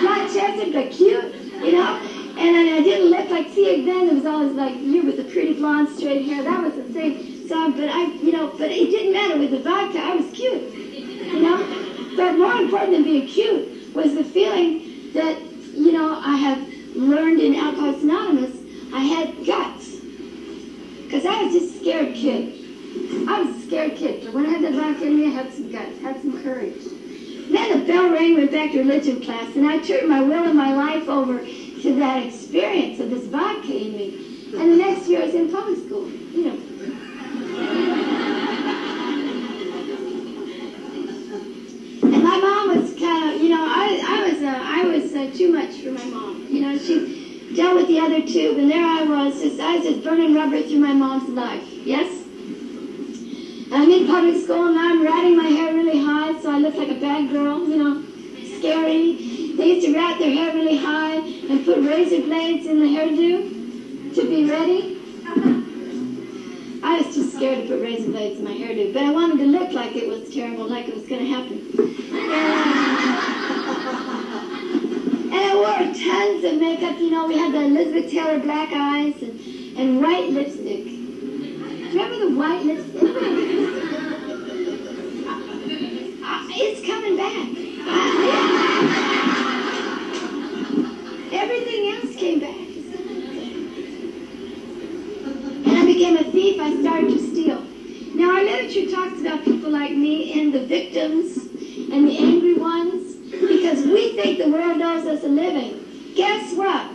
Flat 0.00 0.30
chested, 0.32 0.72
but 0.72 0.90
cute, 0.92 1.34
you 1.64 1.72
know. 1.72 2.11
And 2.38 2.56
I 2.56 2.82
didn't 2.82 3.10
look 3.10 3.28
like, 3.30 3.48
see, 3.50 3.84
then 3.84 4.08
it 4.08 4.14
was 4.14 4.26
always 4.26 4.52
like 4.52 4.76
you 4.76 5.02
with 5.02 5.16
the 5.16 5.24
pretty 5.24 5.54
blonde 5.54 5.88
straight 5.96 6.24
hair. 6.24 6.42
That 6.42 6.62
was 6.62 6.74
the 6.74 6.84
thing. 6.84 7.48
So, 7.48 7.70
but 7.72 7.88
I, 7.88 8.06
you 8.06 8.32
know, 8.32 8.48
but 8.56 8.70
it 8.70 8.90
didn't 8.90 9.12
matter 9.12 9.38
with 9.38 9.50
the 9.50 9.60
vodka. 9.60 9.98
I 9.98 10.16
was 10.16 10.30
cute, 10.32 10.72
you 10.72 11.40
know. 11.40 12.16
But 12.16 12.38
more 12.38 12.54
important 12.54 12.92
than 12.92 13.04
being 13.04 13.26
cute 13.26 13.94
was 13.94 14.14
the 14.14 14.24
feeling 14.24 15.12
that, 15.12 15.40
you 15.74 15.92
know, 15.92 16.20
I 16.24 16.36
have 16.36 16.66
learned 16.96 17.40
in 17.40 17.54
Alcoholics 17.54 18.02
Anonymous, 18.02 18.56
I 18.94 19.00
had 19.00 19.46
guts. 19.46 19.96
Because 21.04 21.26
I 21.26 21.42
was 21.42 21.52
just 21.52 21.76
a 21.76 21.78
scared 21.80 22.14
kid. 22.14 22.58
I 23.28 23.42
was 23.42 23.56
a 23.56 23.66
scared 23.66 23.96
kid. 23.96 24.24
But 24.24 24.34
when 24.34 24.46
I 24.46 24.50
had 24.50 24.62
the 24.62 24.72
vodka 24.72 25.06
in 25.06 25.16
me, 25.16 25.26
I 25.26 25.30
had 25.30 25.52
some 25.52 25.70
guts, 25.70 26.00
had 26.00 26.20
some 26.22 26.42
courage. 26.42 26.82
Then 27.50 27.80
the 27.80 27.86
bell 27.86 28.10
rang, 28.10 28.34
went 28.34 28.50
back 28.50 28.72
to 28.72 28.78
religion 28.78 29.20
class, 29.20 29.54
and 29.56 29.66
I 29.68 29.78
turned 29.78 30.08
my 30.08 30.22
will 30.22 30.44
and 30.44 30.56
my 30.56 30.74
life 30.74 31.08
over 31.08 31.38
to 31.82 31.94
that 31.96 32.24
experience 32.24 33.00
of 33.00 33.10
this 33.10 33.26
vodka 33.26 33.76
in 33.76 33.92
me. 33.92 34.14
And 34.56 34.72
the 34.72 34.76
next 34.76 35.08
year 35.08 35.22
I 35.22 35.26
was 35.26 35.34
in 35.34 35.50
public 35.50 35.78
school, 35.78 36.08
you 36.08 36.44
know. 36.44 36.56
And 42.02 42.22
my 42.22 42.38
mom 42.38 42.78
was 42.78 42.94
kind 42.98 43.34
of, 43.34 43.40
you 43.40 43.48
know, 43.48 43.64
I, 43.66 44.00
I 44.06 44.30
was, 44.30 44.42
uh, 44.42 44.60
I 44.62 44.84
was 44.84 45.12
uh, 45.12 45.36
too 45.36 45.52
much 45.52 45.80
for 45.80 45.90
my 45.90 46.04
mom. 46.04 46.46
You 46.48 46.60
know, 46.60 46.78
she 46.78 47.54
dealt 47.56 47.74
with 47.76 47.88
the 47.88 47.98
other 47.98 48.24
two, 48.26 48.54
and 48.58 48.70
there 48.70 48.84
I 48.84 49.02
was, 49.02 49.40
just, 49.40 49.58
I 49.58 49.76
was 49.76 49.84
just 49.84 50.04
burning 50.04 50.34
rubber 50.34 50.62
through 50.62 50.78
my 50.78 50.92
mom's 50.92 51.28
life. 51.30 51.66
Yes? 51.84 52.22
And 53.72 53.74
I'm 53.74 53.90
in 53.90 54.06
public 54.06 54.40
school, 54.44 54.68
and 54.68 54.78
I'm 54.78 55.02
ratting 55.02 55.36
my 55.36 55.48
hair 55.48 55.74
really 55.74 55.98
high, 56.00 56.40
so 56.40 56.52
I 56.52 56.58
look 56.58 56.76
like 56.76 56.90
a 56.90 57.00
bad 57.00 57.30
girl, 57.30 57.66
you 57.68 57.76
know, 57.76 58.04
scary. 58.58 59.41
They 59.56 59.74
used 59.74 59.86
to 59.86 59.94
wrap 59.94 60.18
their 60.18 60.30
hair 60.30 60.52
really 60.54 60.76
high 60.76 61.16
and 61.16 61.64
put 61.64 61.78
razor 61.84 62.20
blades 62.22 62.66
in 62.66 62.78
the 62.80 62.86
hairdo 62.86 64.14
to 64.14 64.28
be 64.28 64.48
ready. 64.48 64.98
I 66.82 67.00
was 67.00 67.14
too 67.14 67.24
scared 67.30 67.62
to 67.62 67.68
put 67.68 67.80
razor 67.82 68.10
blades 68.10 68.38
in 68.38 68.44
my 68.44 68.52
hairdo, 68.52 68.92
but 68.92 69.02
I 69.02 69.12
wanted 69.12 69.38
to 69.38 69.46
look 69.46 69.72
like 69.72 69.94
it 69.94 70.08
was 70.08 70.28
terrible, 70.32 70.66
like 70.66 70.88
it 70.88 70.94
was 70.94 71.06
going 71.06 71.20
to 71.20 71.26
happen. 71.26 71.58
And, 71.78 71.78
and 75.32 75.34
I 75.34 75.54
wore 75.54 75.94
tons 75.94 76.44
of 76.44 76.58
makeup. 76.58 76.98
You 76.98 77.10
know, 77.10 77.26
we 77.26 77.36
had 77.36 77.52
the 77.52 77.62
Elizabeth 77.62 78.10
Taylor 78.10 78.38
black 78.40 78.72
eyes 78.72 79.22
and, 79.22 79.38
and 79.78 80.00
white 80.00 80.30
lipstick. 80.30 80.86
Remember 81.92 82.18
the 82.18 82.30
white 82.34 82.64
lipstick? 82.64 83.92
It's 86.54 86.86
coming 86.86 87.16
back. 87.16 87.48
Everything 91.42 91.88
else 91.88 92.14
came 92.14 92.38
back. 92.38 92.54
And 95.66 95.76
I 95.76 95.84
became 95.84 96.16
a 96.16 96.22
thief. 96.30 96.60
I 96.60 96.80
started 96.80 97.08
to 97.08 97.18
steal. 97.18 97.60
Now, 98.14 98.36
our 98.36 98.44
literature 98.44 98.88
talks 98.94 99.20
about 99.20 99.42
people 99.44 99.70
like 99.70 99.90
me 99.90 100.40
and 100.40 100.54
the 100.54 100.64
victims 100.64 101.38
and 101.92 102.06
the 102.06 102.16
angry 102.16 102.54
ones 102.54 103.16
because 103.32 103.84
we 103.84 104.12
think 104.14 104.38
the 104.38 104.50
world 104.50 104.80
owes 104.80 105.04
us 105.08 105.24
a 105.24 105.28
living. 105.28 106.14
Guess 106.14 106.54
what? 106.54 106.92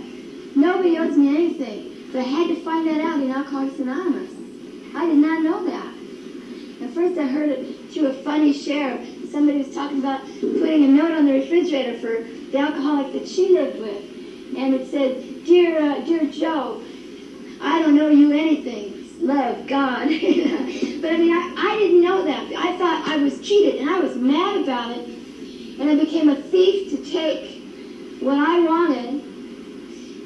Nobody 0.56 0.98
owes 0.98 1.18
me 1.18 1.28
anything. 1.28 2.10
But 2.14 2.20
I 2.20 2.30
had 2.30 2.48
to 2.48 2.56
find 2.64 2.88
that 2.88 3.02
out 3.02 3.20
in 3.20 3.30
Alcoholics 3.30 3.80
Anonymous. 3.80 4.32
I 4.96 5.08
did 5.08 5.18
not 5.18 5.44
know 5.44 5.66
that. 5.66 5.94
At 6.88 6.94
first, 6.96 7.20
I 7.20 7.28
heard 7.28 7.50
it 7.50 7.92
through 7.92 8.08
a 8.08 8.14
funny 8.24 8.54
share. 8.54 9.06
Somebody 9.30 9.58
was 9.58 9.74
talking 9.76 10.00
about 10.00 10.22
putting 10.40 10.86
a 10.86 10.88
note 10.88 11.12
on 11.12 11.26
the 11.26 11.34
refrigerator 11.34 12.00
for 12.00 12.24
the 12.24 12.58
alcoholic 12.60 13.12
that 13.12 13.28
she 13.28 13.50
lived 13.50 13.82
with. 13.82 14.17
And 14.56 14.74
it 14.74 14.90
said, 14.90 15.46
Dear, 15.46 15.80
uh, 15.80 16.00
dear 16.02 16.30
Joe, 16.32 16.82
I 17.60 17.80
don't 17.80 17.96
know 17.96 18.10
you 18.10 18.32
anything. 18.32 18.94
Love, 19.20 19.66
God. 19.68 20.08
but 20.08 21.12
I 21.12 21.18
mean, 21.18 21.34
I, 21.34 21.54
I 21.58 21.76
didn't 21.78 22.02
know 22.02 22.24
that. 22.24 22.52
I 22.56 22.78
thought 22.78 23.08
I 23.08 23.18
was 23.18 23.42
cheated, 23.42 23.82
and 23.82 23.90
I 23.90 24.00
was 24.00 24.16
mad 24.16 24.62
about 24.62 24.92
it. 24.92 25.04
And 25.80 25.90
I 25.90 25.96
became 25.96 26.30
a 26.30 26.36
thief 26.36 26.92
to 26.92 26.98
take 27.12 27.62
what 28.20 28.38
I 28.38 28.60
wanted. 28.60 29.24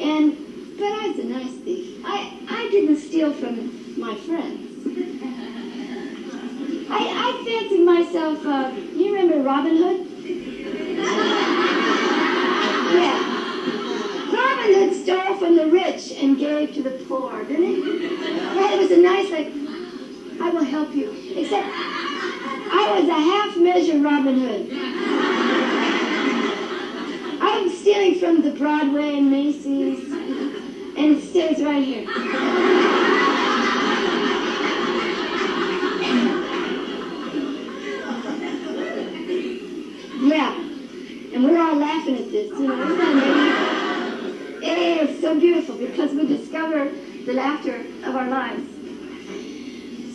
And, 0.02 0.36
but 0.78 0.86
I 0.86 1.08
was 1.10 1.20
a 1.20 1.24
nice 1.24 1.54
thief. 1.64 2.02
I, 2.04 2.34
I 2.50 2.68
didn't 2.70 2.98
steal 2.98 3.32
from 3.34 4.00
my 4.00 4.16
friends. 4.16 4.68
I, 6.90 7.00
I 7.00 7.44
fancied 7.46 7.86
myself, 7.86 8.46
uh, 8.46 8.70
you 8.94 9.14
remember 9.14 9.42
Robin 9.42 9.78
Hood? 9.78 10.08
yeah. 12.94 13.41
Robin 14.42 14.74
Hood 14.74 14.94
stole 14.94 15.36
from 15.36 15.56
the 15.56 15.68
rich 15.68 16.12
and 16.12 16.38
gave 16.38 16.74
to 16.74 16.82
the 16.82 16.92
poor, 17.08 17.44
didn't 17.44 17.64
he? 17.64 18.08
Yeah, 18.08 18.74
it 18.74 18.80
was 18.80 18.92
a 18.92 18.98
nice, 18.98 19.30
like, 19.32 19.48
I 20.42 20.50
will 20.50 20.64
help 20.64 20.94
you. 20.94 21.12
Except 21.36 21.68
I 21.68 23.00
was 23.00 23.08
a 23.08 23.14
half 23.14 23.58
measure 23.58 24.00
Robin 24.00 24.40
Hood. 24.40 24.72
I'm 27.42 27.70
stealing 27.70 28.16
from 28.20 28.42
the 28.42 28.52
Broadway 28.52 29.18
and 29.18 29.30
Macy's, 29.30 30.12
and 30.12 31.18
it 31.18 31.24
stays 31.24 31.62
right 31.64 31.84
here. 31.84 32.06
Yeah, 40.24 40.54
and 41.34 41.44
we're 41.44 41.60
all 41.60 41.76
laughing 41.76 42.16
at 42.16 42.32
this, 42.32 42.50
you 42.52 42.68
know. 42.68 43.41
So 45.22 45.40
beautiful 45.40 45.78
because 45.78 46.12
we 46.12 46.26
discover 46.26 46.90
the 47.26 47.34
laughter 47.34 47.86
of 48.04 48.16
our 48.16 48.28
lives. 48.28 48.68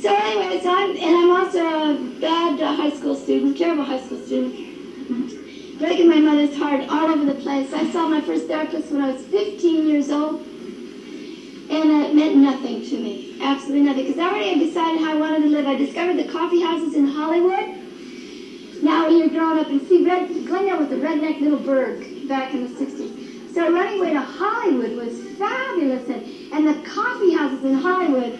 So 0.03 0.15
anyway, 0.15 0.61
so 0.61 0.75
I'm, 0.75 0.91
and 0.97 1.17
I'm 1.17 1.31
also 1.31 1.61
a 1.61 2.21
bad 2.21 2.61
high 2.61 2.91
school 2.91 3.15
student, 3.15 3.57
terrible 3.57 3.85
high 3.85 4.01
school 4.05 4.19
student, 4.19 5.79
breaking 5.79 6.09
my 6.09 6.19
mother's 6.19 6.57
heart 6.57 6.83
all 6.91 7.07
over 7.07 7.25
the 7.25 7.41
place. 7.41 7.73
I 7.73 7.89
saw 7.93 8.09
my 8.09 8.21
first 8.21 8.49
therapist 8.49 8.91
when 8.91 9.01
I 9.01 9.13
was 9.13 9.23
15 9.27 9.89
years 9.89 10.11
old, 10.11 10.41
and 10.41 11.91
it 12.05 12.15
meant 12.15 12.37
nothing 12.37 12.83
to 12.83 12.99
me, 12.99 13.39
absolutely 13.41 13.83
nothing, 13.83 14.07
because 14.07 14.19
I 14.19 14.27
already 14.27 14.49
had 14.51 14.59
decided 14.59 15.01
how 15.03 15.13
I 15.13 15.17
wanted 15.17 15.43
to 15.43 15.49
live. 15.49 15.67
I 15.67 15.77
discovered 15.77 16.17
the 16.17 16.31
coffee 16.31 16.63
houses 16.63 16.95
in 16.95 17.07
Hollywood. 17.07 18.83
Now 18.83 19.09
you're 19.09 19.29
growing 19.29 19.61
up 19.61 19.69
and 19.69 19.81
see, 19.89 20.05
Red, 20.05 20.29
Glendale 20.47 20.79
was 20.79 20.91
a 20.93 20.97
redneck 20.97 21.41
little 21.41 21.61
burg 21.61 22.29
back 22.29 22.55
in 22.55 22.65
the 22.65 22.85
60s. 22.85 23.16
So 23.57 23.73
running 23.73 24.01
away 24.01 24.13
to 24.13 24.21
Hollywood 24.21 24.99
was 24.99 25.19
fabulous. 25.39 26.07
And, 26.11 26.53
and 26.53 26.67
the 26.67 26.87
coffee 26.87 27.33
houses 27.33 27.65
in 27.65 27.73
Hollywood, 27.73 28.39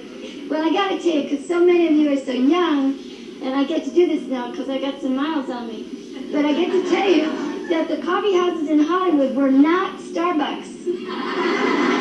well, 0.51 0.63
I 0.63 0.71
got 0.71 0.91
to 0.91 0.99
tell 0.99 1.11
you, 1.11 1.23
because 1.23 1.49
so 1.49 1.65
many 1.65 1.87
of 1.87 1.95
you 1.95 2.13
are 2.13 2.23
so 2.23 2.33
young, 2.33 2.99
and 3.41 3.55
I 3.55 3.65
get 3.65 3.85
to 3.85 3.91
do 3.91 4.07
this 4.07 4.29
now 4.29 4.51
because 4.51 4.69
I 4.69 4.77
got 4.79 5.01
some 5.01 5.17
miles 5.17 5.49
on 5.49 5.69
me. 5.69 6.29
But 6.31 6.45
I 6.45 6.53
get 6.53 6.71
to 6.71 6.91
tell 6.91 7.09
you 7.09 7.69
that 7.71 7.89
the 7.89 7.97
coffee 8.03 8.37
houses 8.37 8.69
in 8.69 8.81
Hollywood 8.81 9.35
were 9.35 9.51
not 9.51 9.99
Starbucks. 10.01 10.75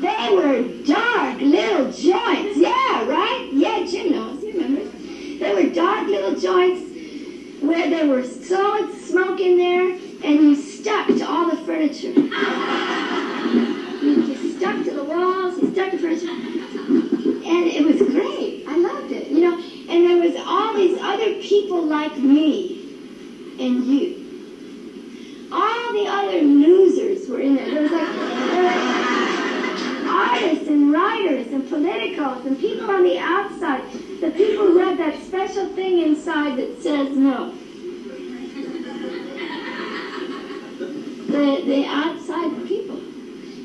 They 0.00 0.34
were 0.34 0.62
dark 0.84 1.40
little 1.40 1.92
joints. 1.92 2.56
Yeah, 2.56 3.06
right? 3.06 3.50
Yeah, 3.52 3.84
Jim 3.86 4.12
knows. 4.12 4.40
He 4.40 4.52
remembers. 4.52 4.92
They 5.38 5.54
were 5.54 5.74
dark 5.74 6.08
little 6.08 6.40
joints 6.40 6.89
where 7.60 7.90
there 7.90 8.06
was 8.06 8.48
so 8.48 8.80
much 8.80 8.94
smoke 9.00 9.40
in 9.40 9.58
there 9.58 9.90
and 9.90 10.40
you 10.40 10.56
stuck 10.56 11.06
to 11.08 11.24
all 11.28 11.50
the 11.50 11.56
furniture. 11.64 12.08
You 14.00 14.26
just 14.26 14.58
stuck 14.58 14.84
to 14.84 14.90
the 14.92 15.04
walls, 15.04 15.60
you 15.60 15.72
stuck 15.72 15.90
to 15.90 15.98
furniture. 15.98 16.30
And 16.30 17.66
it 17.66 17.84
was 17.84 17.96
great. 18.10 18.64
I 18.66 18.76
loved 18.76 19.12
it. 19.12 19.28
You 19.28 19.40
know, 19.40 19.58
and 19.58 20.04
there 20.04 20.20
was 20.20 20.36
all 20.46 20.74
these 20.74 20.98
other 21.00 21.34
people 21.40 21.82
like 21.82 22.16
me 22.16 22.78
and 23.58 23.84
you. 23.84 24.16
All 25.52 25.92
the 25.92 26.06
other 26.06 26.42
losers 26.42 27.28
were 27.28 27.40
in 27.40 27.56
there. 27.56 27.66
There 27.66 27.82
was 27.82 27.90
like, 27.90 28.14
there 28.14 28.62
were 28.62 29.19
artists 30.20 30.68
and 30.68 30.92
writers 30.92 31.46
and 31.48 31.68
politicals 31.68 32.44
and 32.44 32.58
people 32.58 32.90
on 32.90 33.02
the 33.02 33.18
outside. 33.18 33.82
The 34.20 34.30
people 34.30 34.66
who 34.66 34.78
have 34.78 34.98
that 34.98 35.22
special 35.22 35.68
thing 35.74 36.02
inside 36.02 36.58
that 36.58 36.82
says 36.82 37.16
no. 37.16 37.52
The, 41.26 41.62
the 41.64 41.84
outside 41.86 42.66
people. 42.66 42.96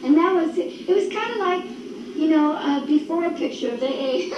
And 0.05 0.15
that 0.17 0.33
was, 0.35 0.57
it 0.57 0.87
it 0.87 0.95
was 0.95 1.11
kind 1.11 1.31
of 1.31 1.37
like, 1.37 1.65
you 2.15 2.29
know, 2.29 2.55
a 2.55 2.85
before 2.85 3.29
picture 3.31 3.73
of 3.73 3.81
AA. 3.81 3.87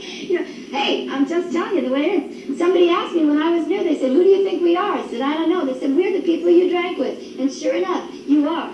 you 0.00 0.38
know, 0.38 0.44
hey, 0.44 1.08
I'm 1.10 1.28
just 1.28 1.52
telling 1.52 1.76
you 1.76 1.88
the 1.88 1.94
way 1.94 2.04
it 2.10 2.32
is. 2.32 2.58
Somebody 2.58 2.90
asked 2.90 3.14
me 3.14 3.26
when 3.26 3.40
I 3.40 3.56
was 3.56 3.66
new, 3.66 3.84
they 3.84 3.98
said, 3.98 4.10
who 4.10 4.24
do 4.24 4.28
you 4.28 4.42
think 4.42 4.62
we 4.62 4.76
are? 4.76 4.98
I 4.98 5.06
said, 5.08 5.20
I 5.20 5.34
don't 5.34 5.50
know. 5.50 5.64
They 5.66 5.78
said, 5.78 5.94
we're 5.94 6.12
the 6.12 6.22
people 6.22 6.48
you 6.50 6.70
drank 6.70 6.98
with. 6.98 7.38
And 7.38 7.52
sure 7.52 7.74
enough, 7.74 8.10
you 8.26 8.48
are. 8.48 8.70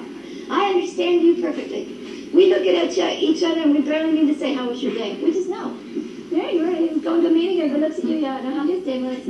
I 0.48 0.70
understand 0.70 1.22
you 1.22 1.42
perfectly. 1.42 2.05
We 2.32 2.52
look 2.52 2.66
at 2.66 2.98
uh, 2.98 3.16
each 3.18 3.42
other 3.42 3.60
and 3.62 3.72
we 3.72 3.82
barely 3.82 4.12
need 4.12 4.32
to 4.32 4.38
say, 4.38 4.54
how 4.54 4.68
was 4.68 4.82
your 4.82 4.94
day? 4.94 5.16
We 5.22 5.32
just 5.32 5.48
know. 5.48 5.76
There 6.30 6.50
you 6.50 6.64
are. 6.64 7.00
Going 7.00 7.22
to 7.22 7.28
a 7.28 7.30
meeting, 7.30 7.62
everybody 7.62 7.80
looks 7.82 7.98
at 7.98 8.04
you, 8.04 8.16
yeah, 8.16 8.36
I 8.36 8.40
know 8.42 8.54
how 8.54 8.66
his 8.66 8.84
day 8.84 9.00
was. 9.00 9.24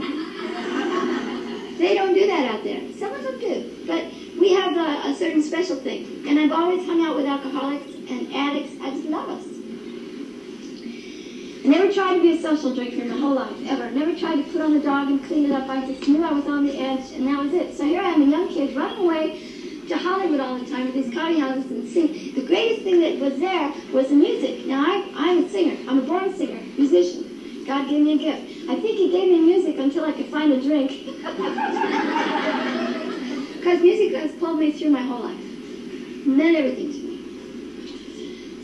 they 1.79 1.95
don't 1.95 2.15
do 2.15 2.27
that 2.27 2.55
out 2.55 2.65
there. 2.65 2.81
Some 2.99 3.13
of 3.13 3.23
them 3.23 3.39
do. 3.39 3.85
But 3.87 4.07
we 4.41 4.53
have 4.55 4.77
a, 4.77 5.09
a 5.11 5.15
certain 5.15 5.43
special 5.43 5.77
thing. 5.77 6.25
And 6.27 6.39
I've 6.39 6.53
always 6.53 6.87
hung 6.87 7.05
out 7.05 7.17
with 7.17 7.27
alcoholics 7.27 7.93
and 8.09 8.35
addicts. 8.35 8.73
I 8.81 8.91
just 8.91 9.05
love 9.09 9.29
us. 9.29 9.45
I 11.65 11.69
never 11.69 11.93
tried 11.93 12.15
to 12.15 12.23
be 12.23 12.39
a 12.39 12.41
social 12.41 12.75
drinker 12.75 13.03
in 13.03 13.11
my 13.11 13.19
whole 13.19 13.35
life, 13.35 13.57
ever. 13.67 13.91
Never 13.91 14.15
tried 14.19 14.37
to 14.37 14.43
put 14.53 14.61
on 14.61 14.73
the 14.73 14.81
dog 14.81 15.09
and 15.09 15.23
clean 15.25 15.47
it 15.47 15.53
up. 15.53 15.69
I 15.69 15.85
just 15.85 16.09
knew 16.09 16.23
I 16.23 16.33
was 16.33 16.47
on 16.47 16.65
the 16.65 16.79
edge, 16.79 17.13
and 17.13 17.27
that 17.27 17.43
was 17.43 17.53
it. 17.53 17.77
So 17.77 17.85
here 17.85 18.01
I 18.01 18.11
am, 18.11 18.23
a 18.23 18.25
young 18.25 18.49
kid, 18.49 18.77
running 18.77 19.05
away 19.05 19.46
to 19.89 19.97
Hollywood 19.97 20.41
all 20.41 20.59
the 20.59 20.69
time 20.69 20.87
with 20.87 20.95
these 20.95 21.15
coffee 21.15 21.39
houses 21.39 21.71
and 21.71 21.89
sing. 21.89 22.35
The 22.35 22.43
greatest 22.43 22.83
thing 22.83 22.99
that 23.01 23.19
was 23.19 23.39
there 23.39 23.73
was 23.93 24.09
the 24.09 24.15
music. 24.15 24.67
Now, 24.67 24.85
I, 24.85 25.05
I'm 25.15 25.45
a 25.45 25.49
singer. 25.49 25.77
I'm 25.89 25.99
a 25.99 26.03
born 26.03 26.35
singer, 26.35 26.61
musician. 26.77 27.65
God 27.67 27.89
gave 27.89 28.05
me 28.05 28.15
a 28.15 28.19
gift. 28.19 28.69
I 28.69 28.75
think 28.81 28.99
he 28.99 29.11
gave 29.11 29.31
me 29.31 29.41
music 29.41 29.79
until 29.79 30.05
I 30.05 30.13
could 30.13 30.27
find 30.27 30.53
a 30.53 30.61
drink. 30.61 30.91
Because 33.57 33.81
music 33.83 34.15
has 34.15 34.31
pulled 34.35 34.61
me 34.61 34.71
through 34.71 34.91
my 34.91 35.03
whole 35.03 35.23
life. 35.23 35.41
Meant 36.25 36.57
everything 36.57 36.93
to 36.93 36.99
me. 36.99 37.19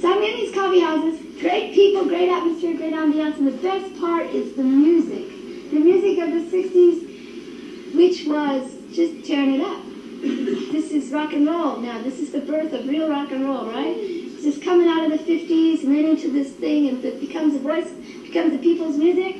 So 0.00 0.12
I'm 0.12 0.22
in 0.22 0.36
these 0.36 0.54
coffee 0.54 0.78
houses. 0.78 1.18
Great 1.40 1.74
people, 1.74 2.04
great 2.04 2.28
atmosphere, 2.28 2.76
great 2.76 2.92
ambiance. 2.92 3.36
And 3.38 3.48
the 3.48 3.58
best 3.62 3.98
part 3.98 4.26
is 4.26 4.54
the 4.54 4.62
music. 4.62 5.26
The 5.72 5.80
music 5.80 6.18
of 6.18 6.30
the 6.30 6.56
60s, 6.56 7.94
which 7.96 8.26
was 8.28 8.76
just 8.92 9.24
tearing 9.26 9.54
it 9.54 9.60
up 9.60 9.80
this 10.22 10.92
is 10.92 11.10
rock 11.10 11.32
and 11.32 11.46
roll 11.46 11.78
now. 11.78 12.00
This 12.00 12.20
is 12.20 12.30
the 12.30 12.40
birth 12.40 12.72
of 12.72 12.86
real 12.88 13.10
rock 13.10 13.32
and 13.32 13.44
roll, 13.44 13.66
right? 13.66 13.96
It's 13.96 14.44
just 14.44 14.62
coming 14.62 14.86
out 14.88 15.04
of 15.04 15.10
the 15.10 15.18
50s 15.18 15.82
and 15.82 15.94
then 15.94 16.04
into 16.04 16.30
this 16.30 16.52
thing 16.52 16.88
and 16.88 17.04
it 17.04 17.20
becomes 17.20 17.56
a 17.56 17.58
voice, 17.58 17.90
becomes 18.22 18.52
the 18.52 18.58
people's 18.58 18.96
music. 18.96 19.36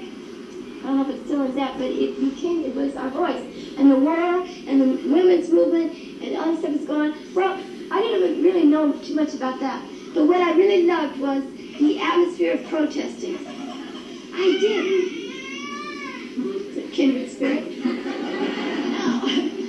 I 0.81 0.87
don't 0.87 0.97
know 0.97 1.09
if 1.09 1.15
it 1.15 1.25
still 1.27 1.43
is 1.43 1.55
that, 1.55 1.79
but 1.79 1.87
it 1.87 2.19
became, 2.19 2.65
it 2.65 2.75
was 2.75 2.97
our 2.97 3.11
voice. 3.11 3.45
And 3.79 3.93
the 3.93 3.99
war 3.99 4.17
and 4.17 4.81
the 4.81 4.87
women's 5.09 5.51
movement 5.51 5.93
and 6.21 6.37
all 6.37 6.51
this 6.51 6.59
stuff 6.61 6.75
is 6.75 6.87
going. 6.87 7.15
Well, 7.33 7.57
I 7.93 8.01
didn't 8.01 8.43
really 8.43 8.65
know 8.65 8.93
too 8.93 9.15
much 9.15 9.35
about 9.35 9.61
that. 9.61 9.81
But 10.15 10.27
what 10.27 10.41
I 10.41 10.53
really 10.55 10.85
loved 10.85 11.21
was 11.21 11.45
the 11.79 12.01
atmosphere 12.01 12.55
of 12.55 12.65
protesting. 12.67 13.39
I 14.35 14.59
did. 14.61 15.23
Kindred 16.93 17.31
spirit. 17.31 17.65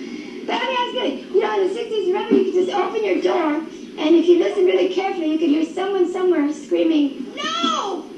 But 0.46 0.60
was 0.60 0.94
good. 0.94 1.20
You 1.34 1.42
know, 1.42 1.62
in 1.62 1.68
the 1.68 1.74
60s, 1.80 2.08
remember, 2.08 2.36
you 2.36 2.44
could 2.46 2.54
just 2.66 2.72
open 2.72 3.04
your 3.04 3.22
door, 3.22 3.54
and 3.98 4.16
if 4.16 4.28
you 4.28 4.40
listen 4.40 4.66
really 4.66 4.94
carefully, 4.94 5.32
you 5.32 5.38
could 5.40 5.50
hear 5.50 5.66
someone 5.66 6.12
somewhere 6.12 6.52
screaming, 6.52 7.34
"No!" 7.36 8.04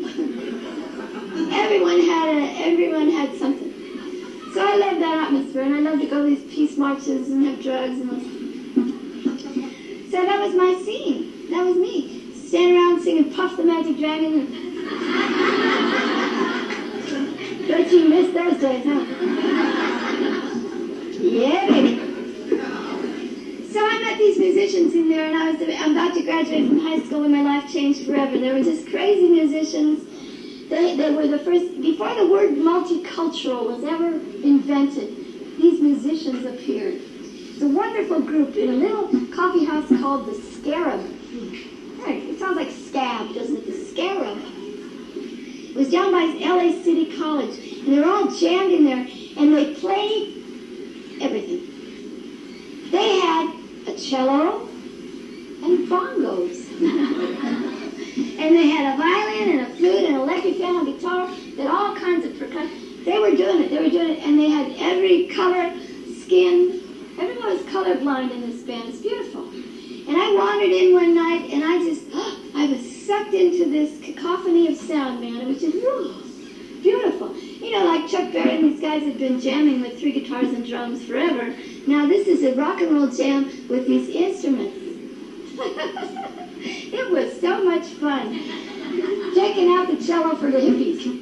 everyone 1.53 1.99
had 2.02 2.30
a, 2.30 2.65
everyone 2.65 3.10
had 3.10 3.35
something. 3.38 3.72
So 4.53 4.65
I 4.65 4.76
love 4.77 4.99
that 4.99 5.27
atmosphere, 5.27 5.64
and 5.64 5.76
I 5.76 5.80
love 5.80 5.99
to 5.99 6.07
go 6.07 6.23
to 6.23 6.30
these 6.35 6.43
peace 6.53 6.77
marches 6.77 7.30
and 7.31 7.45
have 7.45 7.61
drugs 7.61 7.99
and. 7.99 8.22
So 10.10 10.26
that 10.26 10.39
was 10.39 10.56
my 10.56 10.73
scene. 10.85 11.49
That 11.49 11.65
was 11.65 11.76
me. 11.76 12.34
Stand 12.34 12.73
around 12.73 13.02
singing 13.02 13.34
Puff 13.34 13.57
the 13.57 13.64
Magic 13.64 13.97
Dragon. 13.97 14.45
Bet 17.68 17.91
you 17.91 18.07
missed 18.07 18.34
those 18.34 18.61
days, 18.61 18.85
huh? 18.85 19.03
Yeah, 21.19 21.68
baby. 21.68 22.15
So 23.76 23.85
I 23.85 23.99
met 23.99 24.18
these 24.18 24.39
musicians 24.39 24.95
in 24.95 25.10
there, 25.10 25.26
and 25.26 25.35
I 25.35 25.52
was 25.52 25.61
about 25.61 26.14
to 26.14 26.23
graduate 26.23 26.69
from 26.69 26.80
high 26.80 26.99
school, 26.99 27.23
and 27.23 27.34
my 27.34 27.41
life 27.41 27.69
changed 27.69 28.06
forever. 28.06 28.38
They 28.38 28.53
were 28.53 28.64
just 28.64 28.88
crazy 28.88 29.27
musicians. 29.27 30.69
They, 30.69 30.95
they 30.95 31.14
were 31.14 31.27
the 31.27 31.39
first, 31.39 31.81
before 31.81 32.15
the 32.15 32.26
word 32.26 32.52
multicultural 32.52 33.68
was 33.68 33.84
ever 33.84 34.14
invented, 34.47 35.57
these 35.57 35.81
musicians 35.81 36.45
appeared. 36.45 37.02
It's 37.02 37.61
a 37.64 37.68
wonderful 37.68 38.22
group 38.22 38.56
in 38.56 38.69
a 38.69 38.72
little 38.72 39.10
coffee 39.35 39.65
house 39.65 39.89
called 39.99 40.27
the 40.27 40.35
Scarab. 40.35 41.02
Right, 41.99 42.23
it 42.23 42.39
sounds 42.39 42.56
like 42.56 42.72
scab, 42.72 43.35
doesn't 43.35 43.57
it? 43.57 43.65
The 43.65 43.85
Scarab. 43.91 44.38
It 45.18 45.76
was 45.76 45.91
down 45.91 46.14
by 46.14 46.23
LA 46.39 46.81
City 46.81 47.18
College, 47.18 47.60
and 47.84 47.93
they 47.93 47.99
were 47.99 48.06
all 48.06 48.31
jammed 48.31 48.72
in 48.72 48.85
there, 48.85 49.06
and 49.38 49.53
they 49.53 49.73
played 49.73 51.19
everything. 51.19 51.73
They 52.91 53.19
had 53.19 53.65
a 53.88 53.94
cello 53.94 54.68
and 55.64 55.88
bongos. 55.88 56.70
and 58.40 58.56
they 58.56 58.68
had 58.68 58.94
a 58.94 58.98
violin 58.98 59.60
and 59.60 59.68
a 59.68 59.76
flute 59.76 60.06
and 60.06 60.16
an 60.16 60.22
electric 60.22 60.56
piano, 60.56 60.86
guitar, 60.86 61.28
and 61.28 61.68
all 61.68 61.95
kinds 61.95 62.26
of 62.26 62.38
percussion. 62.38 63.03
They 63.06 63.20
were 63.20 63.36
doing 63.36 63.64
it, 63.64 63.70
they 63.70 63.78
were 63.78 63.90
doing 63.90 64.18
it, 64.18 64.24
and 64.24 64.40
they 64.40 64.49
had 64.49 64.72
every 64.78 65.28
color, 65.28 65.72
skin. 66.22 66.82
Everyone 67.20 67.57
was 67.57 67.62
colorblind 67.64 68.32
in 68.32 68.41
this 68.41 68.64
band. 68.64 68.90
It's 68.90 68.99
beautiful. 68.99 69.48
And 69.49 70.18
I 70.18 70.34
wandered 70.36 70.72
in 70.72 70.94
one 70.94 71.16
night, 71.16 71.49
and 71.52 71.64
I 71.64 71.78
just, 71.80 72.03
oh, 72.14 72.40
I 72.56 72.68
was 72.68 73.06
sucked 73.06 73.34
into 73.34 73.70
this 73.70 73.99
cacophony 74.02 74.68
of 74.68 74.78
sound, 74.78 75.22
man. 75.22 75.41
It 75.41 75.48
was 75.48 75.62
just, 75.62 75.78
whoa, 75.78 76.22
beautiful. 76.82 77.36
You 77.38 77.72
know, 77.72 77.86
like 77.86 78.10
Chuck 78.10 78.32
Berry 78.32 78.57
and 78.57 78.72
these 78.72 78.82
guys 78.82 79.03
had 79.03 79.18
been 79.18 79.40
jamming 79.40 79.82
with 79.82 79.99
three 79.99 80.12
guitars 80.12 80.49
and 80.49 80.66
drums 80.66 81.03
forever. 81.03 81.53
Now 81.88 82.07
this 82.07 82.28
is 82.28 82.44
a 82.44 82.56
rock 82.56 82.82
and 82.82 82.94
roll 82.94 83.07
jam 83.07 83.45
with 83.70 83.86
these 83.86 84.10
instruments. 84.10 84.76
it 85.57 87.12
was 87.12 87.40
so 87.40 87.64
much 87.64 87.86
fun. 87.86 88.34
Checking 89.36 89.70
out 89.72 89.88
the 89.88 90.03
cello 90.03 90.36
for 90.36 90.49
the 90.49 90.57
hippies. 90.57 91.22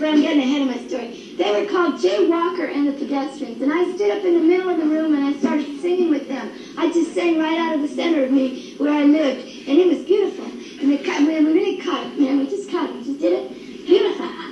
but 0.00 0.08
I'm 0.08 0.22
getting 0.22 0.42
ahead 0.42 0.62
of 0.62 0.68
my 0.68 0.88
story. 0.88 1.34
They 1.36 1.60
were 1.60 1.70
called 1.70 2.00
Jay 2.00 2.26
Walker 2.26 2.64
and 2.64 2.88
the 2.88 2.92
Pedestrians, 2.92 3.62
and 3.62 3.72
I 3.72 3.94
stood 3.94 4.10
up 4.10 4.24
in 4.24 4.34
the 4.34 4.40
middle 4.40 4.70
of 4.70 4.78
the 4.78 4.86
room 4.86 5.14
and 5.14 5.24
I 5.24 5.38
started 5.38 5.80
singing 5.80 6.10
with 6.10 6.26
them. 6.26 6.50
I 6.76 6.90
just 6.92 7.14
sang 7.14 7.38
right 7.38 7.58
out 7.58 7.76
of 7.76 7.82
the 7.82 7.88
center 7.88 8.24
of 8.24 8.32
me 8.32 8.74
where 8.78 8.92
I 8.92 9.04
lived, 9.04 9.46
and 9.68 9.78
it 9.78 9.86
was 9.86 10.04
beautiful. 10.04 10.46
And 10.46 11.04
cut, 11.04 11.20
we 11.20 11.38
really 11.38 11.80
caught 11.80 12.06
it, 12.06 12.18
man. 12.18 12.40
We 12.40 12.46
just 12.48 12.70
caught 12.70 12.90
it. 12.90 12.96
We 12.96 13.04
just 13.04 13.20
did 13.20 13.32
it. 13.34 13.86
Beautiful. 13.86 14.49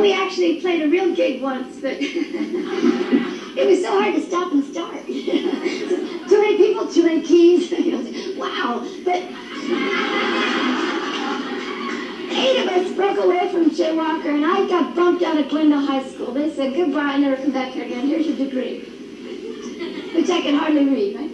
We 0.00 0.12
actually 0.12 0.60
played 0.60 0.82
a 0.82 0.88
real 0.88 1.14
gig 1.14 1.40
once, 1.40 1.76
but 1.80 1.96
it 2.00 3.66
was 3.66 3.82
so 3.82 4.00
hard 4.00 4.14
to 4.14 4.20
stop 4.20 4.52
and 4.52 4.64
start. 4.64 5.06
too 5.06 6.40
many 6.40 6.56
people, 6.56 6.88
too 6.88 7.04
many 7.04 7.22
keys. 7.22 7.70
wow. 8.36 8.80
But 9.04 9.22
eight 12.36 12.60
of 12.60 12.68
us 12.68 12.92
broke 12.92 13.18
away 13.18 13.48
from 13.50 13.70
Jay 13.74 13.96
Walker, 13.96 14.30
and 14.30 14.44
I 14.44 14.66
got 14.68 14.94
bumped 14.94 15.22
out 15.22 15.38
of 15.38 15.48
Glendale 15.48 15.86
High 15.86 16.04
School. 16.04 16.32
They 16.32 16.52
said, 16.52 16.74
goodbye, 16.74 17.00
I 17.00 17.16
never 17.18 17.36
come 17.36 17.52
back 17.52 17.72
here 17.72 17.84
again. 17.84 18.06
Here's 18.06 18.26
your 18.26 18.36
degree. 18.36 18.80
Which 20.14 20.28
I 20.28 20.40
can 20.42 20.56
hardly 20.56 20.84
read, 20.84 21.16
right? 21.16 21.30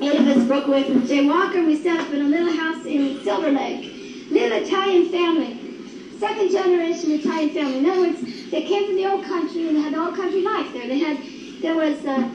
Eight 0.00 0.20
of 0.20 0.28
us 0.28 0.46
broke 0.46 0.68
away 0.68 0.84
from 0.84 1.06
Jay 1.06 1.26
Walker. 1.26 1.64
We 1.64 1.76
set 1.82 1.98
up 1.98 2.12
in 2.12 2.20
a 2.20 2.28
little 2.28 2.56
house 2.56 2.86
in 2.86 3.20
Silver 3.24 3.50
Lake. 3.50 3.97
Little 4.30 4.58
Italian 4.58 5.08
family. 5.10 6.18
Second 6.18 6.50
generation 6.50 7.12
Italian 7.12 7.50
family. 7.50 7.78
In 7.78 7.86
other 7.86 8.00
words, 8.00 8.50
they 8.50 8.62
came 8.62 8.86
from 8.86 8.96
the 8.96 9.06
old 9.06 9.24
country 9.24 9.68
and 9.68 9.78
had 9.78 9.94
old 9.94 10.16
country 10.16 10.42
life 10.42 10.72
there. 10.72 10.86
They 10.86 10.98
had, 10.98 11.18
there 11.62 11.74
was 11.74 12.04
uh, 12.04 12.28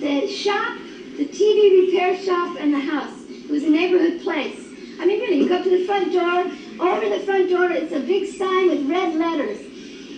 the 0.00 0.26
shop, 0.26 0.78
the 1.16 1.26
TV 1.26 1.86
repair 1.86 2.16
shop, 2.22 2.56
and 2.58 2.72
the 2.72 2.80
house. 2.80 3.12
It 3.28 3.50
was 3.50 3.64
a 3.64 3.70
neighborhood 3.70 4.22
place. 4.22 4.58
I 5.00 5.06
mean, 5.06 5.20
really, 5.20 5.38
you 5.38 5.48
go 5.48 5.62
to 5.62 5.70
the 5.70 5.84
front 5.84 6.12
door. 6.12 6.50
Over 6.80 7.08
the 7.08 7.20
front 7.24 7.50
door 7.50 7.70
is 7.70 7.92
a 7.92 8.00
big 8.00 8.32
sign 8.36 8.70
with 8.70 8.88
red 8.88 9.14
letters. 9.14 9.60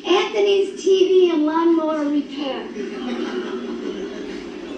Anthony's 0.06 0.80
TV 0.80 1.32
and 1.32 1.44
Lawnmower 1.44 2.04
Repair. 2.04 2.68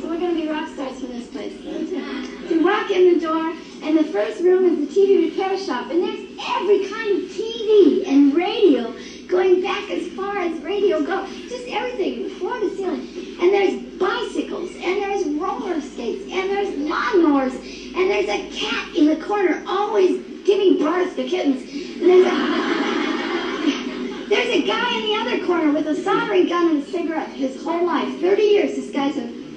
So 0.00 0.08
we're 0.08 0.18
going 0.18 0.34
to 0.34 0.42
be 0.42 0.48
rock 0.48 0.68
stars 0.70 0.98
from 1.00 1.08
this 1.08 1.26
place. 1.28 1.52
You 1.60 2.64
walk 2.64 2.90
in 2.90 3.14
the 3.14 3.20
door, 3.20 3.52
and 3.82 3.98
the 3.98 4.04
first 4.04 4.40
room 4.42 4.64
is 4.64 4.88
the 4.88 5.00
TV 5.00 5.30
repair 5.30 5.56
shop, 5.58 5.90
and 5.90 6.02
there's 6.02 6.28
every 6.56 6.88
kind 6.88 7.22
of 7.22 7.30
TV 7.30 8.06
and 8.06 8.34
radio 8.34 8.94
going 9.26 9.62
back 9.62 9.90
as 9.90 10.06
far 10.12 10.38
as 10.38 10.60
radio 10.62 11.02
goes. 11.02 11.28
Just 11.48 11.68
everything, 11.68 12.28
floor 12.30 12.58
to 12.60 12.76
ceiling. 12.76 13.06
And 13.40 13.52
there's 13.52 13.74
bicycles, 13.98 14.70
and 14.72 15.02
there's 15.02 15.26
roller 15.26 15.80
skates, 15.80 16.22
and 16.32 16.50
there's 16.50 16.68
lawnmowers, 16.68 17.54
and 17.94 18.10
there's 18.10 18.28
a 18.28 18.50
cat 18.58 18.96
in 18.96 19.06
the 19.06 19.16
corner 19.16 19.62
always 19.66 20.20
giving 20.44 20.78
birth 20.78 21.14
to 21.16 21.24
kittens. 21.28 21.62
And 22.00 22.10
there's 22.10 22.26
a, 22.26 22.30
there's 24.28 24.50
a 24.50 24.66
guy 24.66 24.98
in 24.98 25.02
the 25.04 25.14
other 25.20 25.46
corner 25.46 25.72
with 25.72 25.86
a 25.86 25.94
soldering 26.02 26.48
gun 26.48 26.76
and 26.76 26.82
a 26.82 26.86
cigarette 26.90 27.28
his 27.30 27.62
whole 27.62 27.84
life. 27.84 28.20
30 28.20 28.42
years 28.42 28.76
this 28.76 28.90
guy's 28.90 29.16
a 29.16 29.47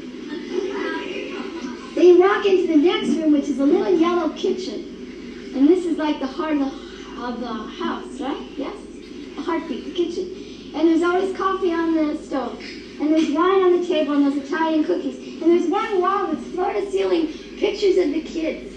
then 2.01 2.15
you 2.15 2.19
walk 2.19 2.43
into 2.47 2.65
the 2.65 2.77
next 2.77 3.09
room, 3.09 3.31
which 3.31 3.47
is 3.47 3.59
a 3.59 3.63
little 3.63 3.93
yellow 3.95 4.29
kitchen. 4.29 5.53
And 5.55 5.67
this 5.67 5.85
is 5.85 5.99
like 5.99 6.19
the 6.19 6.25
heart 6.25 6.53
of 6.53 6.59
the, 6.59 7.23
of 7.23 7.39
the 7.39 7.53
house, 7.53 8.19
right? 8.19 8.41
Yes? 8.57 8.75
The 9.35 9.41
heartbeat, 9.43 9.85
the 9.85 9.91
kitchen. 9.91 10.73
And 10.73 10.87
there's 10.87 11.03
always 11.03 11.37
coffee 11.37 11.71
on 11.71 11.93
the 11.93 12.17
stove. 12.17 12.59
And 12.99 13.13
there's 13.13 13.29
wine 13.29 13.61
on 13.61 13.79
the 13.79 13.87
table, 13.87 14.13
and 14.13 14.25
there's 14.25 14.49
Italian 14.49 14.83
cookies. 14.83 15.43
And 15.43 15.51
there's 15.51 15.69
one 15.69 16.01
wall 16.01 16.25
that's 16.25 16.43
floor 16.47 16.73
to 16.73 16.89
ceiling 16.89 17.27
pictures 17.59 17.97
of 17.97 18.11
the 18.11 18.21
kids. 18.23 18.73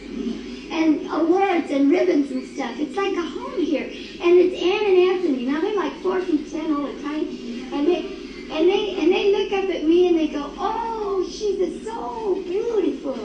And 0.70 1.09
uh, 1.09 1.20
awards 1.20 1.70
and 1.70 1.90
ribbons 1.90 2.30
and 2.30 2.46
stuff. 2.55 2.78
It's 2.78 2.96
like 2.96 3.16
a 3.16 3.22
home 3.22 3.59
here. 3.59 3.84
And 3.84 4.38
it's 4.38 4.62
Anne 4.62 4.84
and 4.84 4.98
Anthony. 5.16 5.46
Now 5.46 5.62
they're 5.62 5.76
like 5.76 5.94
four 6.02 6.20
feet 6.20 6.51
ten, 6.51 6.74
all 6.74 6.82
the 6.82 7.02
time. 7.02 7.24
And 7.72 7.86
they 7.86 8.05
and 8.52 8.68
they 8.68 9.01
and 9.01 9.10
they 9.10 9.32
look 9.32 9.52
up 9.52 9.70
at 9.70 9.84
me 9.84 10.09
and 10.09 10.18
they 10.18 10.28
go, 10.28 10.52
"Oh, 10.59 11.03
she's 11.30 11.84
so 11.84 12.34
beautiful." 12.42 13.18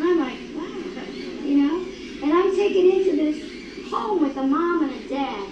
I'm 0.00 0.18
like, 0.18 0.38
"Wow," 0.56 1.02
you 1.44 1.56
know. 1.62 1.76
And 2.22 2.32
I'm 2.32 2.56
taken 2.56 2.84
into 2.90 3.16
this 3.16 3.90
home 3.90 4.20
with 4.22 4.36
a 4.36 4.42
mom 4.42 4.82
and 4.84 4.92
a 4.92 5.08
dad. 5.08 5.48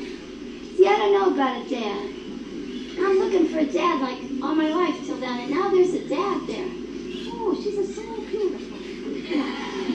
See, 0.76 0.86
I 0.86 0.96
don't 0.96 1.12
know 1.12 1.34
about 1.34 1.66
a 1.66 1.68
dad. 1.68 2.10
I'm 2.98 3.18
looking 3.18 3.48
for 3.48 3.58
a 3.58 3.64
dad 3.64 4.00
like 4.00 4.18
all 4.42 4.54
my 4.54 4.68
life 4.68 5.04
till 5.06 5.16
then, 5.18 5.40
and 5.40 5.50
now 5.50 5.70
there's 5.70 5.94
a 5.94 6.08
dad 6.08 6.46
there. 6.46 6.68
Oh, 7.28 7.54
she's 7.62 7.94
so 7.94 8.02
beautiful. 8.30 8.76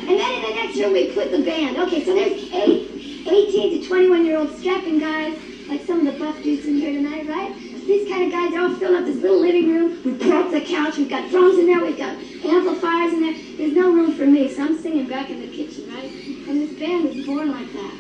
And 0.08 0.20
then 0.20 0.32
in 0.34 0.42
the 0.42 0.56
next 0.56 0.78
room 0.78 0.94
we 0.94 1.12
put 1.14 1.32
the 1.32 1.44
band. 1.44 1.78
Okay, 1.78 2.04
so 2.04 2.14
there's 2.14 2.52
eight, 2.54 3.28
18 3.28 3.82
to 3.82 3.88
21 3.88 4.26
year 4.26 4.38
old 4.38 4.52
strapping 4.58 5.00
guys, 5.00 5.38
like 5.70 5.82
some 5.86 6.06
of 6.06 6.14
the 6.14 6.20
buff 6.20 6.42
dudes 6.42 6.66
in 6.66 6.76
here 6.76 6.94
tonight, 6.94 7.28
right? 7.28 7.71
These 7.86 8.10
kind 8.10 8.24
of 8.24 8.32
guys, 8.32 8.54
all 8.54 8.76
filling 8.76 8.96
up 8.96 9.06
this 9.06 9.18
little 9.22 9.40
living 9.42 9.70
room. 9.70 10.02
We 10.04 10.12
broke 10.14 10.52
the 10.52 10.62
couch, 10.62 10.98
we've 10.98 11.10
got 11.10 11.30
drums 11.30 11.58
in 11.58 11.66
there, 11.66 11.82
we've 11.84 11.98
got 11.98 12.16
amplifiers 12.46 13.14
in 13.14 13.22
there. 13.22 13.36
There's 13.58 13.74
no 13.74 13.92
room 13.92 14.14
for 14.14 14.26
me, 14.26 14.50
so 14.54 14.64
I'm 14.64 14.78
singing 14.82 15.08
back 15.08 15.30
in 15.30 15.42
the 15.42 15.48
kitchen, 15.48 15.90
right? 15.94 16.12
And 16.12 16.62
this 16.62 16.80
band 16.80 17.06
was 17.06 17.26
born 17.26 17.52
like 17.52 17.72
that 17.74 17.94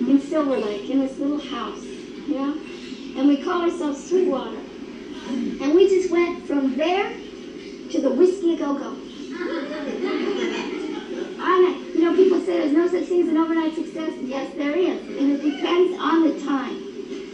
in 0.00 0.20
Silver 0.20 0.56
Lake, 0.56 0.88
in 0.90 1.00
this 1.00 1.18
little 1.18 1.40
house, 1.40 1.82
you 1.82 2.34
know? 2.34 2.54
And 3.18 3.28
we 3.28 3.36
call 3.42 3.62
ourselves 3.62 4.08
Sweetwater. 4.08 4.58
And 5.28 5.74
we 5.74 5.88
just 5.88 6.10
went 6.10 6.46
from 6.46 6.76
there 6.76 7.12
to 7.90 8.00
the 8.00 8.10
Whisky 8.10 8.54
A 8.54 8.58
Go 8.58 8.74
Go. 8.74 8.96
You 11.94 12.06
know, 12.06 12.16
people 12.16 12.40
say 12.40 12.58
there's 12.60 12.72
no 12.72 12.88
such 12.88 13.08
thing 13.08 13.22
as 13.22 13.28
an 13.28 13.36
overnight 13.36 13.74
success. 13.74 14.12
Yes, 14.22 14.54
there 14.54 14.74
is. 14.74 15.00
And 15.18 15.32
it 15.32 15.42
depends 15.42 16.00
on 16.00 16.22
the 16.22 16.40
time. 16.46 16.76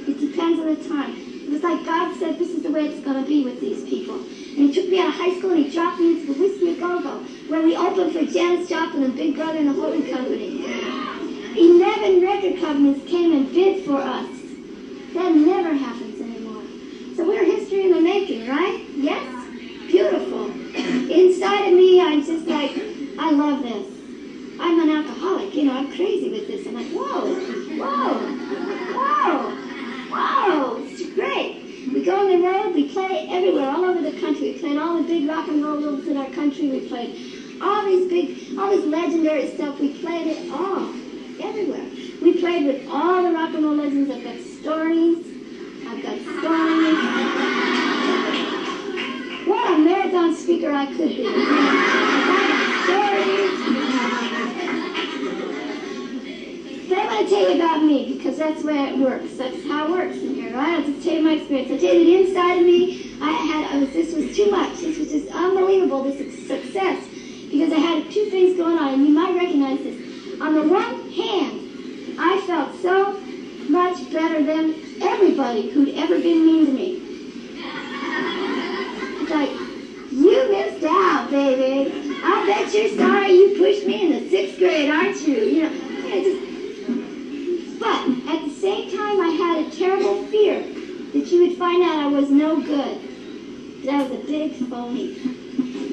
It 0.08 0.18
depends 0.18 0.58
on 0.58 0.66
the 0.74 0.88
time. 0.88 1.25
It 1.46 1.50
was 1.52 1.62
like 1.62 1.84
God 1.86 2.18
said, 2.18 2.38
this 2.40 2.50
is 2.50 2.62
the 2.64 2.72
way 2.72 2.86
it's 2.86 3.04
going 3.04 3.22
to 3.22 3.28
be 3.28 3.44
with 3.44 3.60
these 3.60 3.84
people. 3.88 4.16
And 4.16 4.66
he 4.66 4.72
took 4.74 4.88
me 4.88 4.98
out 4.98 5.10
of 5.10 5.14
high 5.14 5.38
school 5.38 5.52
and 5.52 5.64
he 5.64 5.70
dropped 5.70 6.00
me 6.00 6.18
into 6.18 6.32
the 6.32 6.40
Whisky 6.40 6.72
A 6.72 6.80
Go 6.80 7.00
Go, 7.00 7.18
where 7.48 7.62
we 7.62 7.76
opened 7.76 8.12
for 8.12 8.24
Janis 8.24 8.68
Joplin 8.68 9.04
and 9.04 9.14
Big 9.14 9.36
Brother 9.36 9.58
and 9.58 9.68
the 9.68 9.72
Holding 9.72 10.10
Company. 10.10 10.64
Eleven 11.56 12.20
record 12.20 12.60
companies 12.60 13.08
came 13.08 13.32
and 13.32 13.52
bid 13.52 13.84
for 13.84 13.96
us. 13.96 14.28
That 15.14 15.34
never 15.34 15.72
happens 15.72 16.20
anymore. 16.20 16.64
So 17.14 17.24
we're 17.26 17.44
history 17.44 17.84
in 17.84 17.92
the 17.92 18.00
making, 18.00 18.48
right? 18.48 18.84
Yes? 18.96 19.46
Beautiful. 19.86 20.50
Inside 20.74 21.68
of 21.68 21.74
me, 21.74 22.00
I'm 22.00 22.24
just 22.24 22.46
like, 22.48 22.72
I 23.18 23.30
love 23.30 23.62
this. 23.62 23.86
I'm 24.58 24.80
an 24.80 24.90
alcoholic, 24.90 25.54
you 25.54 25.64
know, 25.64 25.74
I'm 25.74 25.92
crazy 25.94 26.28
with 26.28 26.48
this. 26.48 26.66
I'm 26.66 26.74
like, 26.74 26.88
whoa, 26.88 27.36
whoa, 27.76 28.18
whoa, 28.96 29.65
whoa, 30.16 30.82
it's 30.88 31.14
great. 31.14 31.62
We 31.92 32.04
go 32.04 32.16
on 32.16 32.28
the 32.28 32.38
road, 32.46 32.74
we 32.74 32.88
play 32.88 33.28
everywhere, 33.30 33.70
all 33.70 33.84
over 33.84 34.02
the 34.02 34.18
country. 34.20 34.52
We 34.52 34.58
played 34.58 34.78
all 34.78 34.96
the 35.00 35.06
big 35.06 35.28
rock 35.28 35.48
and 35.48 35.62
roll 35.62 35.76
rooms 35.76 36.08
in 36.08 36.16
our 36.16 36.30
country. 36.30 36.68
We 36.68 36.88
played 36.88 37.60
all 37.60 37.84
these 37.84 38.08
big, 38.08 38.58
all 38.58 38.70
this 38.70 38.84
legendary 38.84 39.54
stuff. 39.54 39.78
We 39.78 40.00
played 40.00 40.26
it 40.26 40.50
all, 40.50 40.88
everywhere. 41.40 41.86
We 42.22 42.40
played 42.40 42.66
with 42.66 42.88
all 42.90 43.22
the 43.22 43.32
rock 43.32 43.54
and 43.54 43.64
roll 43.64 43.76
legends. 43.76 44.10
I've 44.10 44.24
got 44.24 44.38
stories. 44.40 45.24
I've 45.86 46.02
got 46.02 46.18
stories. 46.40 46.98
What 49.46 49.74
a 49.74 49.78
marathon 49.78 50.34
speaker 50.34 50.72
I 50.72 50.86
could 50.86 51.08
be. 51.08 51.26
I've 51.28 51.46
got 52.48 52.84
stories. 52.84 54.25
But 56.88 56.98
I 56.98 57.06
want 57.06 57.28
to 57.28 57.34
tell 57.34 57.50
you 57.50 57.56
about 57.56 57.82
me 57.82 58.14
because 58.14 58.38
that's 58.38 58.62
the 58.62 58.68
way 58.68 58.78
it 58.90 58.98
works. 58.98 59.36
That's 59.36 59.66
how 59.66 59.86
it 59.86 59.90
works 59.90 60.16
in 60.18 60.34
here? 60.34 60.56
I'll 60.56 60.82
just 60.82 61.02
tell 61.02 61.14
you 61.14 61.22
my 61.22 61.32
experience. 61.32 61.72
I'll 61.72 61.78
tell 61.78 61.94
you 61.94 62.04
that 62.04 62.28
inside 62.28 62.58
of 62.58 62.64
me, 62.64 63.12
I 63.20 63.32
had, 63.32 63.74
I 63.74 63.78
was, 63.78 63.90
this 63.92 64.14
was 64.14 64.36
too 64.36 64.50
much. 64.50 64.78
This 64.78 64.98
was 64.98 65.10
just 65.10 65.28
unbelievable, 65.34 66.04
this 66.04 66.46
success. 66.46 67.04
Because 67.50 67.72
I 67.72 67.78
had 67.78 68.10
two 68.12 68.26
things 68.30 68.56
going 68.56 68.78
on, 68.78 68.94
and 68.94 69.06
you 69.06 69.12
might 69.12 69.34
recognize 69.34 69.78
this. 69.80 70.40
On 70.40 70.54
the 70.54 70.62
one 70.62 71.10
hand, 71.10 72.16
I 72.18 72.40
felt 72.46 72.80
so 72.80 73.20
much 73.68 74.12
better 74.12 74.42
than 74.44 74.74
everybody 75.02 75.70
who'd 75.70 75.94
ever 75.96 76.20
been 76.20 76.46
mean 76.46 76.66
to 76.66 76.72
me. 76.72 77.02
It's 79.22 79.30
like, 79.30 79.50
you 80.12 80.50
missed 80.52 80.84
out, 80.84 81.30
baby. 81.30 81.90
I 82.22 82.46
bet 82.46 82.72
you're 82.72 82.96
sorry 82.96 83.32
you 83.32 83.56
pushed 83.58 83.86
me 83.86 84.06
in 84.06 84.12
the 84.22 84.30
sixth 84.30 84.58
grade, 84.58 84.90
aren't 84.90 85.20
you? 85.26 85.34
You 85.34 85.62
know, 85.64 85.70
I 86.06 86.22
just, 86.22 86.55
same 88.66 88.90
time, 88.90 89.20
I 89.20 89.28
had 89.28 89.64
a 89.64 89.70
terrible 89.70 90.24
fear 90.26 90.60
that 90.60 91.30
you 91.30 91.46
would 91.46 91.56
find 91.56 91.84
out 91.84 92.02
I 92.02 92.08
was 92.08 92.30
no 92.30 92.60
good. 92.60 92.98
That 93.84 94.10
was 94.10 94.18
a 94.18 94.24
big 94.26 94.54
phony. 94.54 95.18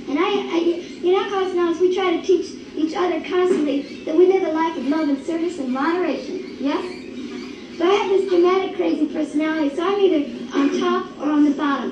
And 0.10 0.18
I, 0.18 0.50
I 0.50 0.58
in 1.04 1.14
Alcoholics 1.14 1.52
Anonymous, 1.52 1.80
we 1.80 1.94
try 1.94 2.18
to 2.18 2.24
teach 2.24 2.50
each 2.76 2.96
other 2.96 3.22
constantly 3.22 4.04
that 4.06 4.16
we 4.16 4.26
live 4.26 4.42
a 4.42 4.52
life 4.52 4.76
of 4.76 4.88
love 4.88 5.08
and 5.08 5.24
service 5.24 5.60
and 5.60 5.72
moderation. 5.72 6.58
Yes? 6.60 7.78
So 7.78 7.88
I 7.88 7.94
have 7.94 8.10
this 8.10 8.28
dramatic, 8.28 8.76
crazy 8.76 9.06
personality, 9.06 9.76
so 9.76 9.84
I'm 9.84 10.00
either 10.00 10.58
on 10.58 10.80
top 10.80 11.20
or 11.20 11.30
on 11.30 11.46
the 11.46 11.52
bottom. 11.52 11.92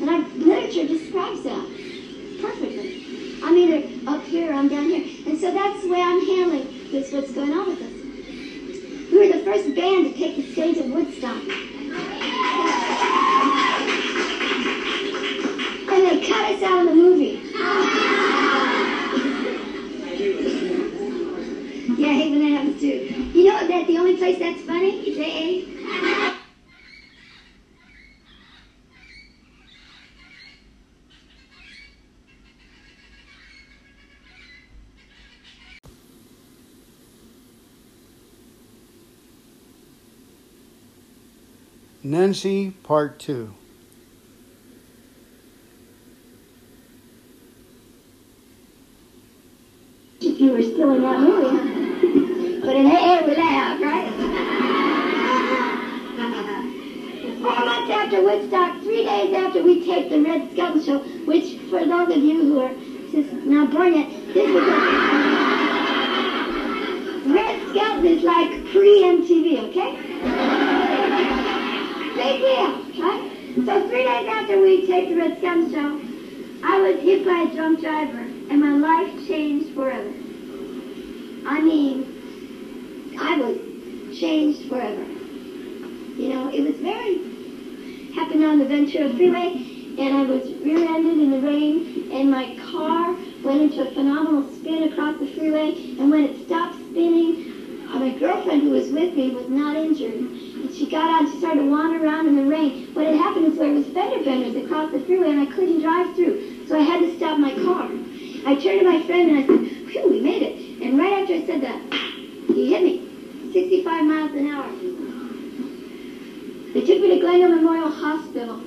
And 0.00 0.08
our 0.08 0.20
literature 0.38 0.86
describes 0.86 1.42
that 1.42 1.66
perfectly. 2.40 3.42
I'm 3.42 3.58
either 3.58 4.08
up 4.08 4.22
here 4.22 4.52
or 4.52 4.54
I'm 4.54 4.68
down 4.68 4.84
here. 4.90 5.26
And 5.26 5.40
so 5.40 5.50
that's 5.52 5.82
the 5.82 5.88
way 5.88 6.00
I'm 6.00 6.24
handling 6.24 6.92
this, 6.92 7.12
what's 7.12 7.32
going 7.32 7.52
on 7.52 7.66
with 7.70 7.82
us. 7.82 7.89
We 9.20 9.28
were 9.28 9.36
the 9.36 9.44
first 9.44 9.74
band 9.74 10.06
to 10.06 10.18
take 10.18 10.36
the 10.36 10.42
stage 10.50 10.78
at 10.78 10.86
Woodstock. 10.86 11.42
And 15.92 16.06
they 16.06 16.26
cut 16.26 16.54
us 16.54 16.62
out 16.62 16.80
of 16.80 16.88
the 16.88 16.94
movie. 16.94 17.38
Yeah, 22.00 22.08
I 22.08 22.14
hate 22.14 22.30
when 22.30 22.40
that 22.40 22.48
happens 22.48 22.80
too. 22.80 22.96
You 23.38 23.44
know 23.44 23.66
that 23.68 23.86
the 23.86 23.98
only 23.98 24.16
place 24.16 24.38
that's 24.38 24.62
funny 24.62 25.06
is 25.06 25.18
AA? 25.18 25.69
Nancy, 42.10 42.70
part 42.82 43.20
two. 43.20 43.54
If 50.20 50.40
you 50.40 50.50
were 50.50 50.60
still 50.60 50.94
in 50.94 51.02
that 51.02 51.20
movie. 51.20 52.60
But 52.62 52.74
in 52.74 52.86
AA, 52.86 53.24
we 53.24 53.36
laugh, 53.36 53.80
right? 53.80 54.10
Four 57.42 57.64
months 57.64 57.92
after 57.92 58.22
Woodstock, 58.22 58.82
three 58.82 59.04
days 59.04 59.32
after 59.32 59.62
we 59.62 59.86
taped 59.86 60.10
the 60.10 60.20
Red 60.20 60.50
Skelton 60.50 60.82
Show, 60.82 60.98
which, 61.26 61.58
for 61.70 61.86
those 61.86 62.08
of 62.08 62.16
you 62.16 62.42
who 62.42 62.58
are 62.58 62.74
just 63.12 63.32
not 63.46 63.70
born 63.70 63.94
yet, 63.94 64.10
this 64.34 64.48
is 64.48 64.56
a... 64.56 64.60
Red 67.32 67.60
Skelton 67.70 68.04
is 68.04 68.24
like 68.24 68.50
pre-MTV, 68.72 69.68
okay? 69.68 70.59
Big 72.20 72.38
deal, 72.38 73.02
right? 73.02 73.32
So 73.64 73.88
three 73.88 74.04
days 74.04 74.28
after 74.28 74.60
we 74.60 74.86
taped 74.86 75.08
the 75.08 75.16
Red 75.16 75.38
Skelton 75.38 75.72
Show, 75.72 75.98
I 76.62 76.78
was 76.82 77.00
hit 77.00 77.24
by 77.24 77.48
a 77.48 77.54
drunk 77.54 77.80
driver, 77.80 78.18
and 78.18 78.60
my 78.60 78.76
life 78.76 79.26
changed 79.26 79.74
forever. 79.74 80.12
I 81.46 81.62
mean, 81.62 83.16
I 83.18 83.38
was 83.38 83.56
changed 84.18 84.68
forever. 84.68 85.02
You 86.20 86.28
know, 86.28 86.48
it 86.52 86.60
was 86.60 86.76
very 86.76 87.16
happened 88.12 88.44
on 88.44 88.58
the 88.58 88.66
Ventura 88.66 89.08
Freeway, 89.14 89.96
and 89.98 90.14
I 90.14 90.22
was 90.24 90.46
rear-ended 90.60 91.18
in 91.18 91.30
the 91.30 91.40
rain, 91.40 92.10
and 92.12 92.30
my 92.30 92.54
car 92.70 93.14
went 93.42 93.62
into 93.62 93.80
a 93.80 93.94
phenomenal 93.94 94.42
spin 94.56 94.82
across 94.82 95.18
the 95.18 95.26
freeway, 95.28 95.72
and 95.98 96.10
when 96.10 96.24
it 96.24 96.36
stopped 96.44 96.74
spinning, 96.74 97.88
uh, 97.88 97.98
my 97.98 98.10
girlfriend 98.10 98.60
who 98.60 98.72
was 98.72 98.90
with 98.90 99.16
me 99.16 99.30
was 99.30 99.48
not 99.48 99.74
injured. 99.74 100.49
She 100.80 100.86
got 100.86 101.10
out, 101.10 101.24
and 101.24 101.30
she 101.30 101.36
started 101.36 101.60
to 101.60 101.68
wander 101.68 102.02
around 102.02 102.26
in 102.26 102.36
the 102.36 102.46
rain. 102.46 102.94
What 102.94 103.04
had 103.04 103.14
happened 103.14 103.44
is 103.52 103.58
there 103.58 103.70
was 103.70 103.84
fender 103.88 104.24
benders 104.24 104.56
across 104.56 104.90
the 104.90 104.98
freeway, 105.00 105.28
and 105.28 105.38
I 105.38 105.44
couldn't 105.54 105.82
drive 105.82 106.16
through, 106.16 106.66
so 106.66 106.74
I 106.74 106.80
had 106.80 107.00
to 107.00 107.14
stop 107.18 107.36
my 107.36 107.52
car. 107.52 107.84
I 108.46 108.54
turned 108.54 108.80
to 108.80 108.84
my 108.86 108.98
friend 109.04 109.28
and 109.28 109.38
I 109.40 109.46
said, 109.46 109.60
Phew, 109.88 110.08
we 110.08 110.20
made 110.20 110.40
it. 110.40 110.80
And 110.80 110.96
right 110.96 111.20
after 111.20 111.34
I 111.34 111.44
said 111.44 111.60
that, 111.60 111.78
he 112.54 112.70
hit 112.70 112.82
me, 112.82 112.98
65 113.52 114.04
miles 114.06 114.32
an 114.32 114.46
hour. 114.46 114.72
They 116.72 116.80
took 116.80 116.98
me 116.98 117.08
to 117.08 117.18
Glendale 117.18 117.50
Memorial 117.50 117.90
Hospital 117.90 118.58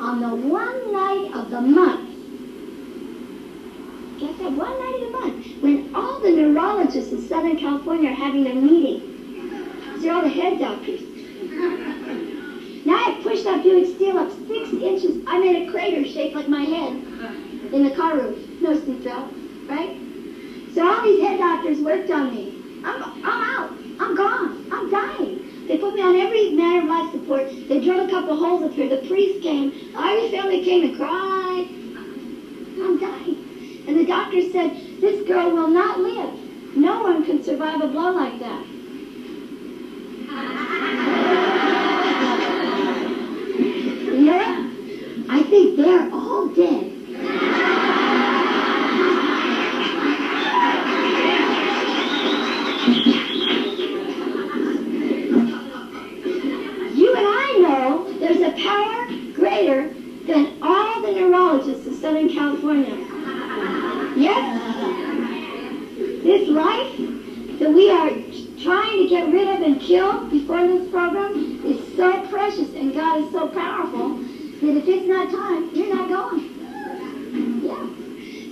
on 0.00 0.20
the 0.20 0.34
one 0.34 0.92
night 0.92 1.32
of 1.32 1.48
the 1.48 1.62
month. 1.62 2.10
Guess 4.20 4.36
that 4.36 4.52
one 4.52 4.78
night 4.78 4.94
of 4.96 5.00
the 5.00 5.18
month 5.18 5.62
when 5.62 5.94
all 5.94 6.18
the 6.18 6.30
neurologists 6.30 7.10
in 7.10 7.26
Southern 7.26 7.56
California 7.56 8.10
are 8.10 8.12
having 8.12 8.46
a 8.46 8.52
meeting. 8.52 9.00
These 9.94 10.04
are 10.04 10.10
all 10.10 10.20
the 10.20 10.28
head 10.28 10.58
doctors. 10.58 11.13
Now 12.84 12.96
I 12.96 13.18
pushed 13.22 13.44
that 13.44 13.62
Buick 13.62 13.86
steel 13.94 14.18
up 14.18 14.30
six 14.46 14.68
inches. 14.72 15.24
I 15.26 15.38
made 15.38 15.66
a 15.66 15.70
crater 15.70 16.04
shaped 16.04 16.34
like 16.34 16.48
my 16.48 16.64
head 16.64 16.92
in 17.72 17.82
the 17.82 17.94
car 17.96 18.18
roof. 18.18 18.36
No 18.60 18.76
seatbelt, 18.76 19.32
right? 19.68 19.96
So 20.74 20.86
all 20.86 21.02
these 21.02 21.22
head 21.22 21.38
doctors 21.38 21.80
worked 21.80 22.10
on 22.10 22.34
me. 22.34 22.60
I'm, 22.84 23.02
I'm 23.24 23.24
out. 23.24 23.70
I'm 24.00 24.14
gone. 24.14 24.66
I'm 24.70 24.90
dying. 24.90 25.66
They 25.66 25.78
put 25.78 25.94
me 25.94 26.02
on 26.02 26.14
every 26.14 26.50
manner 26.50 26.82
of 26.82 26.88
life 26.88 27.10
support. 27.12 27.48
They 27.68 27.80
drilled 27.80 28.06
a 28.06 28.10
couple 28.10 28.36
holes 28.36 28.62
up 28.62 28.72
here. 28.72 28.88
The 28.88 29.06
priest 29.08 29.42
came. 29.42 29.70
The 29.92 29.98
Irish 29.98 30.30
family 30.30 30.62
came 30.62 30.84
and 30.84 30.94
cried. 30.94 31.66
I'm 32.82 32.98
dying. 32.98 33.84
And 33.88 33.96
the 33.96 34.04
doctor 34.04 34.42
said, 34.50 34.76
this 35.00 35.26
girl 35.26 35.50
will 35.52 35.68
not 35.68 36.00
live. 36.00 36.76
No 36.76 37.02
one 37.02 37.24
can 37.24 37.42
survive 37.42 37.80
a 37.80 37.86
blow 37.86 38.12
like 38.12 38.38
that. 38.40 38.66
Yeah, 44.24 44.70
I 45.28 45.42
think 45.42 45.76
they're 45.76 46.10
all 46.10 46.48
dead. 46.48 46.92
You 56.96 57.14
and 57.14 57.26
I 57.26 57.58
know 57.60 58.18
there's 58.18 58.40
a 58.40 58.52
power 58.62 59.08
greater 59.34 59.92
than 60.26 60.56
all 60.62 61.02
the 61.02 61.12
neurologists 61.12 61.86
of 61.86 61.94
Southern 61.96 62.30
California. 62.30 62.96
Yes? 64.16 64.40
This 66.22 66.48
life 66.48 66.96
that 67.58 67.70
we 67.70 67.90
are 67.90 68.08
trying 68.64 69.02
to 69.02 69.06
get 69.06 69.30
rid 69.30 69.46
of 69.46 69.60
and 69.60 69.78
kill 69.78 70.24
before 70.28 70.66
this 70.66 70.90
program 70.90 71.60
is 71.66 71.96
so 71.96 72.26
precious 72.28 72.72
and 72.74 72.94
God 72.94 73.22
is 73.22 73.30
so 73.30 73.46
powerful 73.48 74.16
that 74.16 74.76
if 74.78 74.88
it's 74.88 75.06
not 75.06 75.30
time, 75.30 75.68
you're 75.74 75.94
not 75.94 76.08
going. 76.08 76.48
Yeah. 77.62 77.86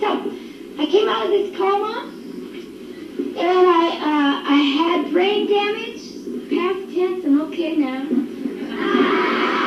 So, 0.00 0.30
I 0.78 0.86
came 0.86 1.08
out 1.08 1.24
of 1.24 1.30
this 1.30 1.56
coma 1.56 2.10
and 3.38 3.66
I, 3.66 3.88
uh, 3.88 4.42
I 4.50 4.56
had 4.76 5.10
brain 5.12 5.46
damage, 5.46 6.02
past 6.50 6.94
tense, 6.94 7.24
I'm 7.24 7.40
okay 7.40 7.76
now. 7.76 9.60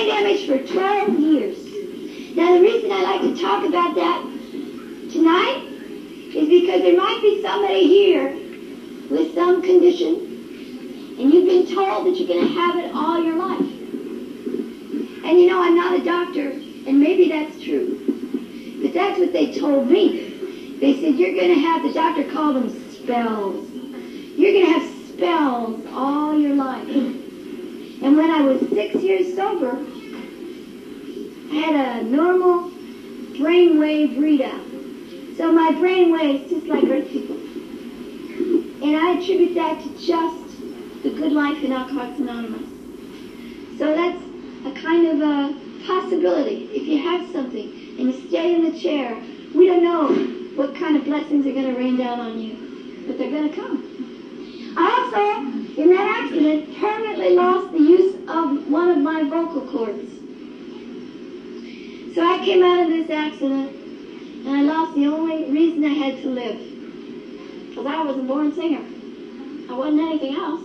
Brain 0.00 0.08
damage 0.08 0.46
for 0.46 0.58
12 0.58 1.18
years. 1.18 2.36
Now, 2.36 2.54
the 2.54 2.60
reason 2.60 2.90
I 2.92 3.02
like 3.02 3.20
to 3.22 3.40
talk 3.40 3.66
about 3.66 3.94
that 3.96 4.22
tonight 5.10 5.66
is 6.34 6.48
because 6.48 6.82
there 6.82 6.96
might 6.96 7.20
be 7.20 7.42
somebody 7.42 7.86
here 7.86 8.32
with 9.10 9.34
some 9.34 9.62
condition, 9.62 11.16
and 11.18 11.32
you've 11.32 11.46
been 11.46 11.74
told 11.74 12.06
that 12.06 12.16
you're 12.16 12.28
going 12.28 12.46
to 12.46 12.54
have 12.54 12.76
it 12.76 12.94
all 12.94 13.22
your 13.22 13.36
life. 13.36 13.60
And 13.60 15.38
you 15.38 15.48
know, 15.48 15.62
I'm 15.62 15.76
not 15.76 16.00
a 16.00 16.04
doctor, 16.04 16.50
and 16.50 17.00
maybe 17.00 17.28
that's 17.28 17.62
true. 17.62 17.98
But 18.82 18.94
that's 18.94 19.18
what 19.18 19.32
they 19.32 19.52
told 19.58 19.90
me. 19.90 20.78
They 20.80 20.94
said, 21.00 21.16
you're 21.16 21.34
going 21.34 21.54
to 21.54 21.60
have, 21.60 21.82
the 21.82 21.92
doctor 21.92 22.24
called 22.32 22.56
them 22.56 22.90
spells. 22.90 23.68
You're 23.70 24.52
going 24.52 24.66
to 24.66 24.72
have 24.72 25.08
spells 25.08 25.84
all 25.92 26.38
your 26.38 26.54
life. 26.54 27.19
And 28.02 28.16
when 28.16 28.30
I 28.30 28.42
was 28.42 28.60
six 28.70 28.94
years 28.96 29.34
sober, 29.36 29.76
I 31.50 31.54
had 31.54 31.74
a 31.74 32.02
normal 32.04 32.70
brainwave 33.38 34.16
readout. 34.16 35.36
So 35.36 35.52
my 35.52 35.72
brain 35.72 36.12
waves 36.12 36.50
just 36.50 36.66
like 36.66 36.84
Earth 36.84 37.08
people. 37.08 37.36
And 38.82 38.96
I 38.96 39.18
attribute 39.18 39.54
that 39.54 39.82
to 39.82 39.88
just 39.98 41.02
the 41.02 41.10
good 41.10 41.32
life 41.32 41.62
in 41.62 41.72
Alcoholics 41.72 42.18
Anonymous. 42.18 42.68
So 43.78 43.94
that's 43.94 44.22
a 44.66 44.72
kind 44.80 45.06
of 45.06 45.20
a 45.20 45.54
possibility. 45.86 46.68
If 46.72 46.86
you 46.86 46.98
have 46.98 47.30
something 47.32 47.68
and 47.98 48.12
you 48.14 48.28
stay 48.28 48.54
in 48.54 48.70
the 48.70 48.78
chair, 48.78 49.14
we 49.54 49.66
don't 49.66 49.82
know 49.82 50.08
what 50.56 50.74
kind 50.74 50.96
of 50.96 51.04
blessings 51.04 51.46
are 51.46 51.52
going 51.52 51.66
to 51.66 51.76
rain 51.76 51.96
down 51.96 52.20
on 52.20 52.38
you, 52.38 53.04
but 53.06 53.18
they're 53.18 53.30
going 53.30 53.48
to 53.48 53.54
come. 53.56 54.74
I 54.76 54.90
also, 55.00 55.49
in 55.80 55.88
that 55.90 56.24
accident, 56.24 56.78
permanently 56.78 57.30
lost 57.34 57.72
the 57.72 57.78
use 57.78 58.14
of 58.28 58.70
one 58.70 58.90
of 58.90 58.98
my 58.98 59.22
vocal 59.22 59.62
cords. 59.62 60.10
So 62.14 62.22
I 62.22 62.38
came 62.44 62.62
out 62.62 62.82
of 62.82 62.88
this 62.88 63.08
accident 63.08 63.74
and 64.44 64.48
I 64.48 64.62
lost 64.62 64.94
the 64.94 65.06
only 65.06 65.50
reason 65.50 65.84
I 65.84 65.88
had 65.88 66.20
to 66.22 66.28
live. 66.28 66.58
Because 67.68 67.86
I 67.86 68.02
was 68.02 68.18
a 68.18 68.22
born 68.22 68.54
singer. 68.54 68.84
I 69.70 69.74
wasn't 69.74 70.00
anything 70.00 70.34
else. 70.34 70.60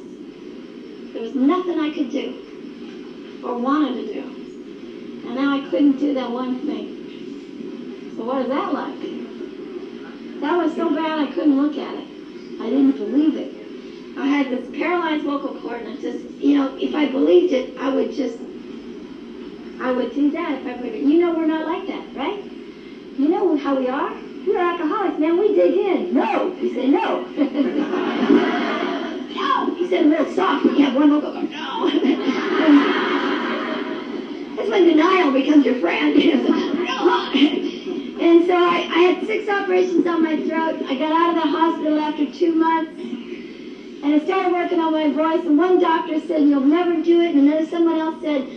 There 1.14 1.22
was 1.22 1.34
nothing 1.34 1.80
I 1.80 1.94
could 1.94 2.12
do 2.12 3.42
or 3.46 3.58
wanted 3.58 4.08
to 4.08 4.14
do. 4.14 4.22
And 5.28 5.36
now 5.36 5.56
I 5.56 5.70
couldn't 5.70 5.98
do 5.98 6.14
that 6.16 6.30
one 6.30 6.60
thing. 6.66 8.14
So 8.18 8.26
what 8.26 8.42
is 8.42 8.50
that 8.50 8.74
like? 8.74 9.00
That 10.42 10.58
was 10.58 10.76
so 10.76 10.90
bad 10.90 11.20
I 11.20 11.32
couldn't 11.32 11.62
look 11.62 11.78
at 11.78 11.94
it. 11.96 12.08
I 12.60 12.70
didn't 12.70 12.98
believe 12.98 13.38
it. 13.38 13.55
I 14.26 14.30
had 14.30 14.50
this 14.50 14.68
paralyzed 14.76 15.24
vocal 15.24 15.54
cord, 15.62 15.82
and 15.82 16.00
I 16.00 16.02
just, 16.02 16.26
you 16.42 16.58
know, 16.58 16.76
if 16.82 16.96
I 16.96 17.06
believed 17.06 17.54
it, 17.54 17.78
I 17.78 17.94
would 17.94 18.12
just, 18.12 18.36
I 19.80 19.92
would 19.92 20.16
do 20.16 20.32
that 20.32 20.60
if 20.60 20.66
I 20.66 20.74
believed 20.74 20.96
it. 20.96 21.04
You 21.04 21.20
know 21.20 21.36
we're 21.36 21.46
not 21.46 21.68
like 21.68 21.86
that, 21.86 22.04
right? 22.16 22.42
You 23.20 23.30
know 23.30 23.56
how 23.56 23.78
we 23.78 23.88
are? 23.88 24.12
We're 24.48 24.58
alcoholics, 24.58 25.20
man. 25.20 25.38
We 25.38 25.54
dig 25.54 25.76
in. 25.76 26.16
No. 26.16 26.52
You 26.60 26.74
say 26.74 26.88
no. 26.88 27.22
no. 29.36 29.78
You 29.78 29.90
said 29.90 30.08
a 30.08 30.10
little 30.10 30.34
soft 30.34 30.66
when 30.66 30.76
you 30.76 30.84
have 30.86 30.96
one 30.96 31.12
vocal 31.12 31.32
cord. 31.32 31.52
No. 31.52 31.88
That's 34.56 34.70
when 34.70 34.86
denial 34.86 35.32
becomes 35.32 35.66
your 35.66 35.76
friend. 35.76 36.16
And 38.18 38.48
so 38.48 38.54
I, 38.54 38.88
I 38.90 39.00
had 39.02 39.28
six 39.28 39.48
operations 39.48 40.08
on 40.08 40.24
my 40.24 40.36
throat. 40.38 40.82
I 40.90 40.98
got 40.98 41.12
out 41.12 41.30
of 41.30 41.36
the 41.44 41.50
hospital 41.50 42.00
after 42.00 42.26
two 42.32 42.54
months. 42.54 43.25
And 44.06 44.22
I 44.22 44.24
started 44.24 44.54
working 44.54 44.80
on 44.80 44.92
my 44.92 45.10
voice. 45.10 45.44
And 45.48 45.58
one 45.58 45.80
doctor 45.80 46.20
said, 46.20 46.42
you'll 46.42 46.60
never 46.60 47.02
do 47.02 47.22
it. 47.22 47.34
And 47.34 47.48
then 47.48 47.68
someone 47.68 47.98
else 47.98 48.22
said, 48.22 48.48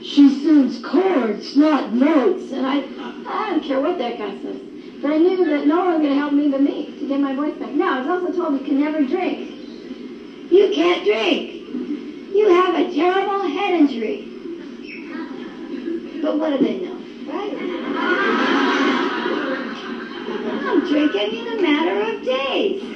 she 0.00 0.44
sings 0.44 0.80
chords, 0.80 1.56
not 1.56 1.92
notes. 1.92 2.52
And 2.52 2.64
I, 2.64 2.84
I 3.26 3.50
don't 3.50 3.64
care 3.64 3.80
what 3.80 3.98
that 3.98 4.16
guy 4.16 4.40
says. 4.40 4.60
But 5.02 5.10
I 5.10 5.18
knew 5.18 5.44
that 5.44 5.66
no 5.66 5.78
one 5.78 5.94
was 5.94 6.02
going 6.02 6.14
to 6.14 6.20
help 6.20 6.32
me 6.32 6.48
but 6.48 6.60
me 6.60 6.96
to 7.00 7.08
get 7.08 7.18
my 7.18 7.34
voice 7.34 7.58
back. 7.58 7.70
Now, 7.70 7.96
I 7.96 7.98
was 7.98 8.06
also 8.06 8.32
told 8.32 8.60
you 8.60 8.64
can 8.64 8.78
never 8.78 9.04
drink. 9.04 9.50
You 10.52 10.70
can't 10.72 11.04
drink. 11.04 11.50
You 12.32 12.48
have 12.50 12.76
a 12.76 12.94
terrible 12.94 13.48
head 13.48 13.74
injury. 13.74 14.28
But 16.22 16.38
what 16.38 16.56
do 16.56 16.64
they 16.64 16.78
know, 16.78 16.94
right? 17.26 17.52
I'm 20.64 20.86
drinking 20.86 21.40
in 21.40 21.58
a 21.58 21.60
matter 21.60 22.16
of 22.16 22.22
days. 22.24 22.91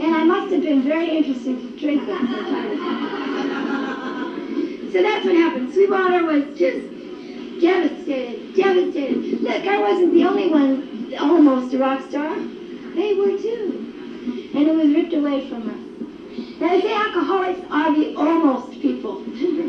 And 0.00 0.14
I 0.14 0.24
must 0.24 0.52
have 0.52 0.62
been 0.62 0.82
very 0.82 1.16
interesting 1.16 1.56
to 1.56 1.78
drink 1.78 2.06
that. 2.06 2.20
So 4.92 5.02
that's 5.02 5.24
what 5.24 5.34
happened. 5.34 5.72
Sweetwater 5.72 6.24
was 6.24 6.44
just 6.56 6.86
devastated, 7.60 8.54
devastated. 8.54 9.40
Look, 9.40 9.66
I 9.66 9.80
wasn't 9.80 10.14
the 10.14 10.24
only 10.24 10.48
one 10.48 11.12
almost 11.18 11.74
a 11.74 11.78
rock 11.78 12.00
star. 12.08 12.36
They 12.94 13.12
were 13.14 13.36
too. 13.36 13.90
And 14.54 14.68
it 14.68 14.74
was 14.74 14.94
ripped 14.94 15.12
away 15.12 15.48
from 15.48 15.68
us. 15.68 16.60
Now, 16.60 16.70
they 16.70 16.80
say 16.80 16.94
alcoholics 16.94 17.58
are 17.70 17.92
the 17.92 18.14
almost 18.14 18.70
people. 18.80 19.20
you 19.26 19.66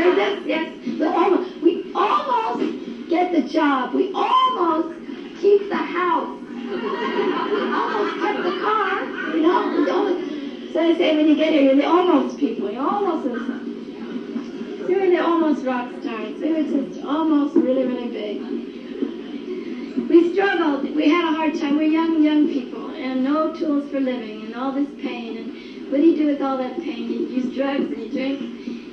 heard 0.00 0.16
this? 0.16 0.46
Yes. 0.46 0.72
The 0.98 1.10
almost. 1.10 1.50
We 1.60 1.92
almost 1.94 3.08
get 3.10 3.32
the 3.32 3.42
job. 3.42 3.92
We 3.92 4.10
almost 4.14 4.94
keep 5.40 5.68
the 5.68 5.76
house. 5.76 6.37
Almost 7.78 8.14
get 8.20 8.42
the 8.42 8.60
car. 8.60 9.02
You 9.34 9.42
know? 9.42 9.86
Almost, 9.92 10.28
so 10.72 10.82
they 10.82 10.94
say 10.96 11.16
when 11.16 11.26
you 11.26 11.34
get 11.34 11.52
here, 11.52 11.62
you're 11.62 11.74
the 11.74 11.86
almost 11.88 12.38
people. 12.38 12.70
You're 12.70 12.86
almost 12.86 13.24
in. 13.26 14.86
We 14.86 14.94
were 14.94 15.08
the 15.08 15.18
almost 15.18 15.64
rock 15.64 15.90
stars. 16.00 16.38
We 16.38 16.52
were 16.52 16.62
just 16.62 17.02
almost 17.04 17.56
really, 17.56 17.84
really 17.84 18.08
big. 18.08 18.40
We 20.08 20.32
struggled. 20.32 20.94
We 20.94 21.08
had 21.08 21.24
a 21.24 21.32
hard 21.32 21.54
time. 21.54 21.76
We're 21.76 21.82
young, 21.84 22.22
young 22.22 22.48
people, 22.48 22.90
and 22.90 23.24
no 23.24 23.52
tools 23.54 23.90
for 23.90 23.98
living, 23.98 24.42
and 24.44 24.54
all 24.54 24.72
this 24.72 24.88
pain. 25.00 25.36
And 25.38 25.90
what 25.90 26.00
do 26.00 26.06
you 26.06 26.16
do 26.16 26.26
with 26.26 26.42
all 26.42 26.58
that 26.58 26.78
pain? 26.80 27.10
You 27.10 27.26
use 27.26 27.54
drugs 27.54 27.90
and 27.90 27.98
you 27.98 28.10
drink, 28.10 28.40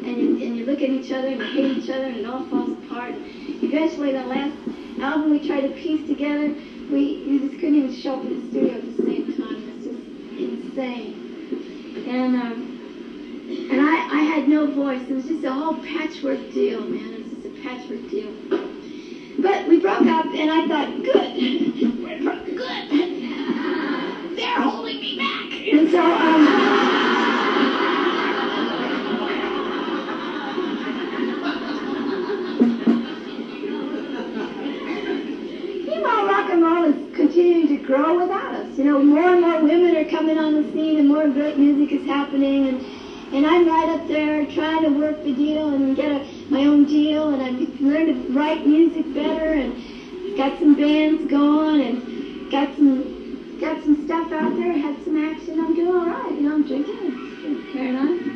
and 0.05 0.17
you, 0.17 0.45
and 0.45 0.55
you 0.57 0.65
look 0.65 0.81
at 0.81 0.89
each 0.89 1.11
other 1.11 1.27
and 1.27 1.39
you 1.39 1.47
hate 1.47 1.77
each 1.77 1.89
other, 1.89 2.05
and 2.05 2.15
it 2.15 2.25
all 2.25 2.43
falls 2.45 2.71
apart. 2.71 3.13
Eventually, 3.61 4.11
the 4.11 4.25
last 4.25 4.55
album 4.99 5.29
we 5.29 5.45
tried 5.45 5.61
to 5.61 5.69
piece 5.69 6.05
together, 6.07 6.53
we 6.91 7.39
just 7.39 7.59
couldn't 7.59 7.75
even 7.75 7.93
show 7.93 8.13
up 8.15 8.25
in 8.25 8.41
the 8.41 8.47
studio 8.49 8.75
at 8.75 8.97
the 8.97 9.03
same 9.03 9.33
time. 9.37 9.63
It's 9.75 9.85
just 9.85 9.99
insane. 10.39 11.13
And 12.07 12.35
um, 12.35 12.75
and 13.71 13.81
I, 13.81 14.07
I 14.11 14.21
had 14.23 14.47
no 14.47 14.65
voice. 14.65 15.01
It 15.09 15.13
was 15.13 15.25
just 15.25 15.43
a 15.43 15.51
whole 15.51 15.75
patchwork 15.75 16.39
deal, 16.51 16.81
man. 16.81 17.13
It 17.13 17.23
was 17.23 17.33
just 17.33 17.45
a 17.45 17.61
patchwork 17.61 18.09
deal. 18.09 18.31
But 19.39 19.67
we 19.67 19.79
broke 19.79 20.05
up, 20.07 20.25
and 20.25 20.49
I 20.49 20.67
thought, 20.67 20.87
good, 21.03 21.35
good. 22.57 22.89
They're 24.35 24.61
holding 24.61 24.99
me 24.99 25.17
back. 25.17 25.51
And 25.73 25.89
so, 25.89 26.01
um, 26.01 27.04
grow 37.85 38.17
without 38.19 38.53
us. 38.55 38.77
You 38.77 38.83
know, 38.85 38.99
more 38.99 39.23
and 39.23 39.41
more 39.41 39.61
women 39.61 39.95
are 39.95 40.05
coming 40.09 40.37
on 40.37 40.53
the 40.53 40.63
scene, 40.71 40.97
and 40.97 41.07
more 41.07 41.27
great 41.27 41.57
music 41.57 41.91
is 41.93 42.05
happening, 42.05 42.67
and 42.67 42.81
and 43.33 43.45
I'm 43.45 43.65
right 43.67 43.89
up 43.89 44.07
there 44.07 44.45
trying 44.45 44.83
to 44.83 44.89
work 44.89 45.23
the 45.23 45.33
deal 45.33 45.69
and 45.69 45.95
get 45.95 46.11
a, 46.11 46.23
my 46.49 46.65
own 46.65 46.85
deal, 46.85 47.29
and 47.29 47.41
I've 47.41 47.81
learned 47.81 48.07
to 48.07 48.13
write 48.33 48.65
music 48.65 49.13
better, 49.13 49.53
and 49.53 49.73
got 50.37 50.57
some 50.59 50.75
bands 50.75 51.29
going, 51.29 51.81
and 51.81 52.51
got 52.51 52.75
some 52.75 53.57
got 53.59 53.83
some 53.83 54.05
stuff 54.05 54.31
out 54.31 54.55
there, 54.55 54.73
had 54.73 54.95
some 55.03 55.17
action. 55.17 55.59
I'm 55.59 55.75
doing 55.75 55.95
all 55.95 56.07
right. 56.07 56.31
You 56.31 56.41
know, 56.41 56.53
I'm 56.53 56.63
drinking, 56.67 57.71
carrying 57.71 57.95
on. 57.95 58.35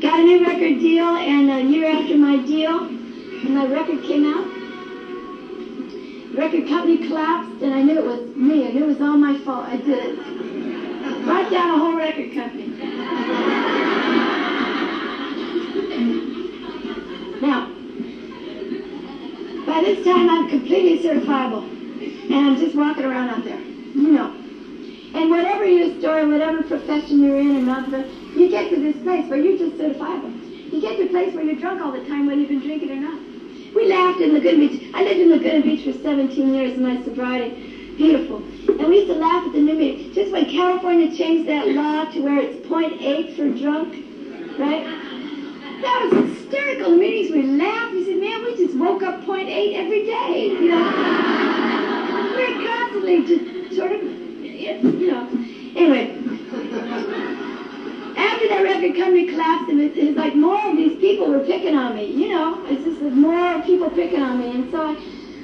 Got 0.00 0.20
a 0.20 0.22
new 0.22 0.44
record 0.46 0.78
deal, 0.78 1.04
and 1.04 1.50
a 1.50 1.62
year 1.62 1.86
after 1.86 2.16
my 2.16 2.36
deal, 2.36 2.78
and 2.78 3.54
my 3.54 3.66
record 3.66 4.02
came 4.04 4.24
out. 4.24 4.57
Record 6.38 6.68
company 6.68 6.98
collapsed, 6.98 7.62
and 7.62 7.74
I 7.74 7.82
knew 7.82 7.98
it 7.98 8.04
was 8.04 8.36
me. 8.36 8.68
I 8.68 8.70
knew 8.70 8.84
it 8.84 8.86
was 8.86 9.00
all 9.00 9.16
my 9.16 9.36
fault. 9.38 9.66
I 9.66 9.76
did 9.76 9.88
it. 9.88 11.24
Brought 11.24 11.50
down 11.50 11.74
a 11.74 11.78
whole 11.80 11.96
record 11.96 12.32
company. 12.32 12.68
Now, 17.42 17.66
by 19.66 19.80
this 19.80 20.04
time 20.04 20.30
I'm 20.30 20.48
completely 20.48 21.02
certifiable, 21.02 21.64
and 22.30 22.34
I'm 22.34 22.56
just 22.56 22.76
walking 22.76 23.04
around 23.04 23.30
out 23.30 23.42
there, 23.42 23.58
you 23.58 24.12
know. 24.12 24.32
And 25.14 25.30
whatever 25.30 25.64
your 25.64 25.98
story, 25.98 26.24
whatever 26.24 26.62
profession 26.62 27.18
you're 27.20 27.40
in, 27.40 27.56
and 27.56 27.66
not 27.66 27.88
you 27.88 28.48
get 28.48 28.70
to 28.70 28.76
this 28.76 28.96
place 29.02 29.28
where 29.28 29.40
you're 29.40 29.58
just 29.58 29.76
certifiable. 29.76 30.32
You 30.72 30.80
get 30.80 30.98
to 30.98 31.06
a 31.06 31.08
place 31.08 31.34
where 31.34 31.42
you're 31.42 31.56
drunk 31.56 31.82
all 31.82 31.90
the 31.90 32.06
time, 32.06 32.26
whether 32.26 32.38
you've 32.38 32.48
been 32.48 32.60
drinking 32.60 32.92
or 32.92 33.00
not. 33.00 33.27
We 33.74 33.86
laughed 33.86 34.20
in 34.20 34.32
Laguna 34.32 34.68
Beach. 34.68 34.90
I 34.94 35.02
lived 35.02 35.20
in 35.20 35.30
Laguna 35.30 35.62
Beach 35.62 35.84
for 35.84 35.92
17 35.92 36.54
years 36.54 36.74
in 36.74 36.82
my 36.82 37.02
sobriety. 37.04 37.94
Beautiful. 37.96 38.36
And 38.68 38.88
we 38.88 38.96
used 39.00 39.08
to 39.08 39.14
laugh 39.14 39.44
at 39.46 39.52
the 39.52 39.60
new. 39.60 40.12
Just 40.14 40.30
when 40.32 40.46
California 40.46 41.14
changed 41.14 41.48
that 41.48 41.68
law 41.68 42.04
to 42.04 42.20
where 42.20 42.38
it's 42.38 42.56
0.8 42.66 43.36
for 43.36 43.48
drunk, 43.58 44.04
right? 44.58 44.84
That 45.82 46.08
was 46.10 46.28
hysterical. 46.30 46.90
The 46.92 46.96
meetings 46.96 47.30
we 47.32 47.42
laughed. 47.42 47.92
We 47.92 48.04
said, 48.04 48.18
man, 48.18 48.44
we 48.44 48.56
just 48.56 48.76
woke 48.76 49.02
up 49.02 49.20
0.8 49.24 49.74
every 49.74 50.04
day, 50.04 50.46
you 50.46 50.70
know. 50.70 50.84
We're 52.36 52.66
constantly 52.66 53.24
just 53.26 53.76
sort 53.76 53.92
of, 53.92 54.02
you 54.02 55.10
know. 55.10 55.28
Anyway, 55.76 56.10
after 58.16 58.48
that 58.48 58.62
record 58.62 58.96
company 58.96 59.26
collapsed, 59.26 59.70
and 59.70 59.80
it's, 59.80 59.96
it's 59.96 60.16
like 60.16 60.34
more 60.34 60.60
of 60.68 60.76
these 60.76 60.98
people 60.98 61.28
were 61.28 61.40
picking 61.40 61.76
on 61.76 61.94
me, 61.94 62.06
you 62.06 62.28
know. 62.28 62.64
Just 62.98 63.14
more 63.14 63.62
people 63.62 63.90
picking 63.90 64.20
on 64.20 64.40
me, 64.40 64.50
and 64.50 64.70
so 64.72 64.82
I, 64.82 64.96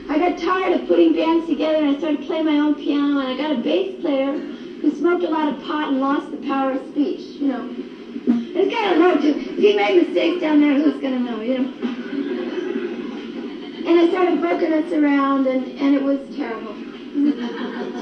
I 0.08 0.18
got 0.18 0.38
tired 0.38 0.80
of 0.80 0.88
putting 0.88 1.12
bands 1.12 1.46
together, 1.46 1.76
and 1.76 1.94
I 1.94 1.98
started 1.98 2.22
playing 2.22 2.46
my 2.46 2.58
own 2.58 2.74
piano, 2.74 3.20
and 3.20 3.28
I 3.28 3.36
got 3.36 3.52
a 3.52 3.62
bass 3.62 4.00
player 4.00 4.32
who 4.32 4.90
smoked 4.90 5.22
a 5.22 5.28
lot 5.28 5.52
of 5.52 5.62
pot 5.62 5.90
and 5.90 6.00
lost 6.00 6.32
the 6.32 6.38
power 6.38 6.72
of 6.72 6.84
speech, 6.88 7.20
you 7.38 7.46
know. 7.46 7.68
It's 8.26 8.74
kind 8.74 8.90
of 8.90 8.98
hard 8.98 9.20
to, 9.22 9.28
If 9.28 9.56
he 9.56 9.76
made 9.76 10.04
mistakes 10.04 10.40
down 10.40 10.60
there, 10.60 10.74
who's 10.74 11.00
gonna 11.00 11.20
know, 11.20 11.40
you 11.40 11.58
know? 11.60 11.70
And 13.86 13.98
I 14.00 14.08
started 14.08 14.40
poking 14.40 14.72
us 14.72 14.92
around, 14.92 15.46
and, 15.46 15.78
and 15.78 15.94
it 15.94 16.02
was 16.02 16.18
terrible. 16.34 16.74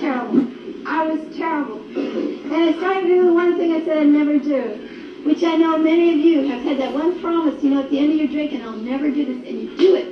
terrible. 0.00 0.46
I 0.86 1.06
was 1.06 1.36
terrible. 1.36 1.76
And 1.94 2.52
I 2.54 2.72
started 2.78 3.02
doing 3.06 3.26
the 3.26 3.34
one 3.34 3.58
thing 3.58 3.72
I 3.72 3.84
said 3.84 3.98
I'd 3.98 4.06
never 4.06 4.38
do, 4.38 4.88
which 5.24 5.42
I 5.44 5.54
know 5.54 5.78
many 5.78 6.10
of 6.10 6.16
you 6.16 6.42
have 6.48 6.60
had 6.62 6.78
that 6.78 6.92
one 6.92 7.20
promise, 7.20 7.62
you 7.62 7.70
know, 7.70 7.80
at 7.80 7.90
the 7.90 7.98
end 7.98 8.12
of 8.12 8.18
your 8.18 8.28
drinking, 8.28 8.62
I'll 8.62 8.72
never 8.72 9.10
do 9.10 9.24
this, 9.24 9.36
and 9.48 9.60
you 9.60 9.76
do 9.76 9.94
it. 9.94 10.06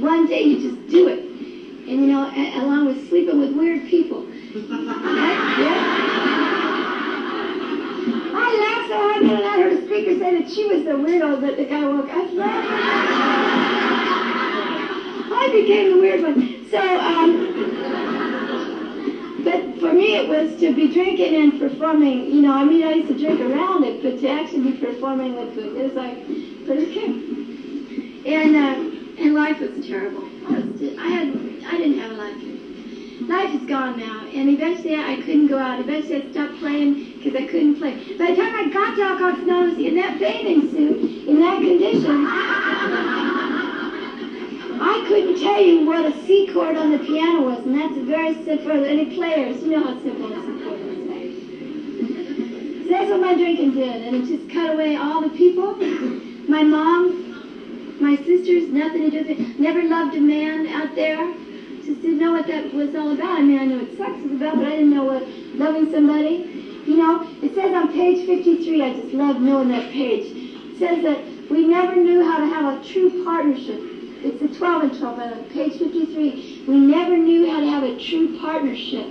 One 0.00 0.26
day 0.26 0.42
you 0.42 0.60
just 0.60 0.86
do 0.88 1.08
it. 1.08 1.18
And 1.18 2.00
you 2.00 2.06
know, 2.06 2.30
along 2.62 2.86
with 2.86 3.08
sleeping 3.08 3.38
with 3.38 3.52
weird 3.52 3.84
people. 3.86 4.24
Yeah? 4.24 4.60
I 8.36 8.56
laughed 8.58 8.88
so 8.88 8.96
hard 8.96 9.22
that 9.24 9.44
I 9.44 9.58
heard 9.60 9.72
a 9.72 9.84
speaker 9.86 10.18
say 10.18 10.40
that 10.40 10.50
she 10.50 10.64
was 10.66 10.84
the 10.84 10.90
weirdo 10.90 11.40
that 11.40 11.56
the 11.56 11.64
guy 11.64 11.86
woke. 11.86 12.08
up. 12.08 12.26
I 15.36 15.48
became 15.52 15.90
the 15.90 15.98
weird 15.98 16.22
one. 16.22 16.64
So, 16.70 16.78
um, 16.78 18.23
but 19.44 19.78
for 19.78 19.92
me, 19.92 20.16
it 20.16 20.28
was 20.28 20.58
to 20.60 20.74
be 20.74 20.92
drinking 20.92 21.34
and 21.34 21.58
performing. 21.60 22.32
You 22.32 22.42
know, 22.42 22.52
I 22.52 22.64
mean, 22.64 22.82
I 22.82 22.94
used 22.94 23.08
to 23.08 23.18
drink 23.18 23.40
around 23.40 23.84
it, 23.84 24.02
but 24.02 24.18
to 24.20 24.28
actually 24.28 24.72
be 24.72 24.78
performing 24.78 25.36
with 25.36 25.56
it, 25.58 25.76
it 25.76 25.84
was 25.84 25.94
like 25.94 26.16
pretty 26.64 26.94
cool. 26.94 27.14
And 28.26 28.56
uh, 28.56 29.22
and 29.22 29.34
life 29.34 29.60
was 29.60 29.86
terrible. 29.86 30.24
I, 30.46 30.58
was 30.58 30.82
I 30.98 31.08
had, 31.08 31.28
I 31.66 31.76
didn't 31.76 31.98
have 31.98 32.12
a 32.12 32.14
life. 32.14 32.40
Life 33.28 33.54
is 33.54 33.68
gone 33.68 33.96
now, 33.98 34.24
and 34.34 34.48
eventually 34.48 34.96
I 34.96 35.16
couldn't 35.16 35.46
go 35.46 35.58
out. 35.58 35.78
Eventually 35.78 36.22
I 36.22 36.30
stopped 36.30 36.58
playing 36.58 37.16
because 37.16 37.34
I 37.36 37.46
couldn't 37.46 37.76
play. 37.76 37.94
By 38.18 38.30
the 38.30 38.36
time 38.36 38.54
I 38.54 38.68
got 38.72 38.96
to 38.96 39.02
Alcoholics 39.02 39.40
Anonymous 39.40 39.78
in 39.78 39.94
that 39.96 40.18
bathing 40.18 40.68
suit, 40.70 41.28
in 41.28 41.40
that 41.40 41.58
condition, 41.60 43.30
I 44.80 45.04
couldn't 45.06 45.40
tell 45.40 45.60
you 45.60 45.86
what 45.86 46.04
a 46.04 46.12
C 46.26 46.48
chord 46.52 46.76
on 46.76 46.90
the 46.90 46.98
piano 46.98 47.42
was, 47.42 47.64
and 47.64 47.74
that's 47.74 47.96
very 47.98 48.34
simple. 48.44 48.66
For 48.66 48.72
any 48.72 49.14
players, 49.14 49.62
you 49.62 49.70
know 49.70 49.84
how 49.84 50.02
simple 50.02 50.32
a 50.32 50.40
C 50.40 50.64
chord 50.64 50.80
is. 50.80 52.84
So 52.84 52.90
that's 52.90 53.10
what 53.10 53.20
my 53.20 53.34
drinking 53.34 53.74
did, 53.74 54.02
and 54.02 54.16
it 54.16 54.26
just 54.26 54.50
cut 54.50 54.74
away 54.74 54.96
all 54.96 55.20
the 55.20 55.30
people. 55.30 55.74
My 56.48 56.62
mom, 56.62 58.00
my 58.00 58.16
sisters, 58.16 58.70
nothing 58.70 59.10
to 59.10 59.10
do 59.10 59.28
with 59.28 59.38
it. 59.38 59.60
Never 59.60 59.82
loved 59.82 60.16
a 60.16 60.20
man 60.20 60.66
out 60.66 60.94
there. 60.94 61.32
Just 61.84 62.02
didn't 62.02 62.18
know 62.18 62.32
what 62.32 62.46
that 62.48 62.74
was 62.74 62.94
all 62.94 63.12
about. 63.12 63.38
I 63.38 63.42
mean, 63.42 63.58
I 63.58 63.64
knew 63.66 63.78
what 63.78 63.96
sex 63.96 64.22
was 64.22 64.32
about, 64.32 64.56
but 64.56 64.66
I 64.66 64.70
didn't 64.70 64.90
know 64.90 65.04
what 65.04 65.26
loving 65.54 65.90
somebody. 65.90 66.50
You 66.86 66.96
know, 66.96 67.26
it 67.42 67.54
says 67.54 67.74
on 67.74 67.92
page 67.92 68.26
53, 68.26 68.82
I 68.82 68.92
just 68.92 69.14
love 69.14 69.40
knowing 69.40 69.68
that 69.68 69.90
page. 69.92 70.32
It 70.34 70.78
says 70.78 71.02
that 71.04 71.50
we 71.50 71.66
never 71.66 71.96
knew 71.96 72.24
how 72.24 72.38
to 72.38 72.46
have 72.46 72.80
a 72.80 72.84
true 72.84 73.24
partnership 73.24 73.93
It's 74.24 74.40
the 74.40 74.48
12 74.56 74.82
and 74.84 74.98
12, 74.98 75.16
by 75.18 75.26
the 75.28 75.36
way, 75.36 75.48
page 75.52 75.78
53. 75.78 76.64
We 76.66 76.78
never 76.78 77.14
knew 77.14 77.50
how 77.50 77.60
to 77.60 77.66
have 77.66 77.82
a 77.82 78.00
true 78.00 78.38
partnership. 78.40 79.04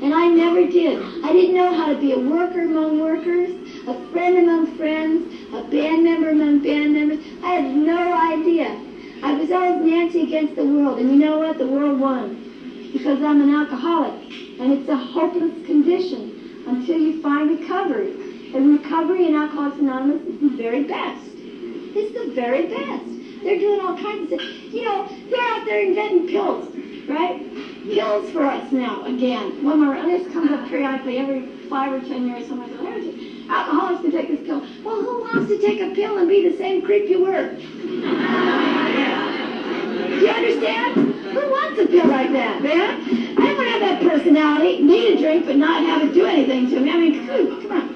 And 0.00 0.14
I 0.14 0.28
never 0.28 0.66
did. 0.66 0.98
I 1.22 1.30
didn't 1.30 1.54
know 1.54 1.74
how 1.74 1.92
to 1.92 2.00
be 2.00 2.12
a 2.12 2.18
worker 2.18 2.62
among 2.62 3.00
workers, 3.00 3.50
a 3.86 3.94
friend 4.12 4.38
among 4.38 4.78
friends, 4.78 5.28
a 5.52 5.62
band 5.64 6.04
member 6.04 6.30
among 6.30 6.60
band 6.60 6.94
members. 6.94 7.18
I 7.44 7.60
had 7.60 7.76
no 7.76 8.14
idea. 8.32 8.80
I 9.22 9.34
was 9.34 9.52
always 9.52 9.84
Nancy 9.84 10.22
against 10.22 10.56
the 10.56 10.64
world, 10.64 11.00
and 11.00 11.10
you 11.10 11.16
know 11.16 11.40
what? 11.40 11.58
The 11.58 11.66
world 11.66 12.00
won. 12.00 12.90
Because 12.94 13.22
I'm 13.22 13.42
an 13.42 13.54
alcoholic, 13.54 14.32
and 14.58 14.72
it's 14.72 14.88
a 14.88 14.96
hopeless 14.96 15.66
condition 15.66 16.64
until 16.66 16.98
you 16.98 17.20
find 17.20 17.60
recovery. 17.60 18.12
And 18.54 18.78
recovery 18.78 19.26
in 19.26 19.34
Alcoholics 19.34 19.78
Anonymous 19.80 20.22
is 20.22 20.40
the 20.40 20.56
very 20.56 20.84
best. 20.84 21.26
It's 21.36 22.14
the 22.14 22.34
very 22.34 22.68
best. 22.68 23.13
They're 23.44 23.58
doing 23.58 23.80
all 23.80 23.96
kinds 23.96 24.32
of. 24.32 24.40
You 24.40 24.84
know, 24.84 25.06
they're 25.28 25.42
out 25.52 25.64
there 25.66 25.80
inventing 25.80 26.26
pills, 26.28 26.74
right? 27.06 27.40
Pills 27.84 28.30
for 28.30 28.42
us 28.42 28.72
now, 28.72 29.04
again. 29.04 29.62
One 29.62 29.78
more, 29.80 29.94
and 29.94 30.10
this 30.10 30.26
comes 30.32 30.50
up 30.50 30.66
periodically 30.66 31.18
every 31.18 31.42
five 31.68 31.92
or 31.92 32.00
ten 32.00 32.26
years. 32.26 32.46
Someone 32.48 32.68
goes, 32.70 32.80
"Hey, 32.80 33.44
alcoholics 33.48 34.00
can 34.00 34.10
take 34.10 34.28
this 34.28 34.40
pill. 34.46 34.62
Well, 34.82 35.02
who 35.02 35.20
wants 35.20 35.48
to 35.48 35.58
take 35.60 35.80
a 35.80 35.94
pill 35.94 36.16
and 36.18 36.26
be 36.26 36.48
the 36.48 36.56
same 36.56 36.82
creep 36.82 37.08
you 37.08 37.20
were? 37.20 37.50
Do 37.50 37.60
you 40.24 40.28
understand? 40.28 40.94
Who 40.96 41.50
wants 41.50 41.78
a 41.78 41.86
pill 41.86 42.06
like 42.08 42.32
that, 42.32 42.62
man? 42.62 43.00
I 43.36 43.52
don't 43.52 43.66
have 43.66 43.80
that 43.80 44.00
personality, 44.02 44.80
need 44.82 45.14
a 45.14 45.16
drink, 45.18 45.44
but 45.44 45.56
not 45.56 45.84
have 45.84 46.08
it 46.08 46.14
do 46.14 46.24
anything 46.24 46.70
to 46.70 46.80
me. 46.80 46.90
I 46.90 46.96
mean, 46.96 47.26
come 47.26 47.72
on. 47.72 47.94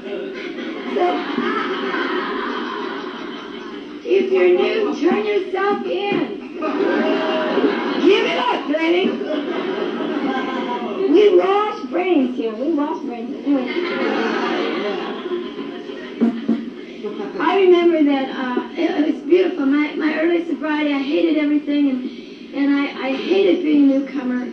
So, 0.94 2.17
if 4.10 4.32
you're 4.32 4.48
new, 4.48 4.94
turn 5.00 5.24
yourself 5.26 5.84
in. 5.84 6.38
Give 8.00 8.24
it 8.24 8.38
up, 8.38 8.68
baby. 8.68 9.10
We 11.12 11.36
wash 11.36 11.80
brains 11.90 12.36
here. 12.36 12.54
We 12.54 12.72
wash 12.72 12.98
brains. 13.04 13.34
I 17.40 17.60
remember 17.60 18.02
that 18.04 18.28
uh, 18.30 18.68
it, 18.72 19.06
it 19.06 19.14
was 19.14 19.22
beautiful. 19.22 19.66
My, 19.66 19.94
my 19.94 20.18
early 20.20 20.44
sobriety, 20.46 20.92
I 20.92 20.98
hated 20.98 21.36
everything, 21.36 21.88
and 21.90 22.10
and 22.54 22.74
I, 22.74 23.08
I 23.08 23.12
hated 23.12 23.62
being 23.62 23.90
a 23.90 23.98
newcomer. 23.98 24.46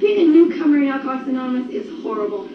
Being 0.00 0.28
a 0.28 0.30
newcomer 0.30 0.78
in 0.78 0.88
Alcoholics 0.88 1.28
Anonymous 1.28 1.70
is 1.70 1.88
horrible. 2.02 2.48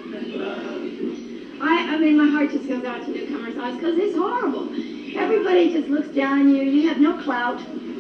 I, 1.62 1.96
I 1.96 1.98
mean, 1.98 2.18
my 2.18 2.28
heart 2.28 2.52
just 2.52 2.68
goes 2.68 2.84
out 2.84 3.04
to 3.06 3.12
newcomers 3.12 3.58
eyes 3.58 3.76
because 3.76 3.98
it's 3.98 4.16
horrible. 4.16 4.68
Everybody 5.16 5.72
just 5.74 5.90
looks 5.90 6.08
down 6.10 6.40
on 6.40 6.56
you. 6.56 6.64
You 6.64 6.88
have 6.88 7.00
no 7.00 7.18
clout. 7.22 7.60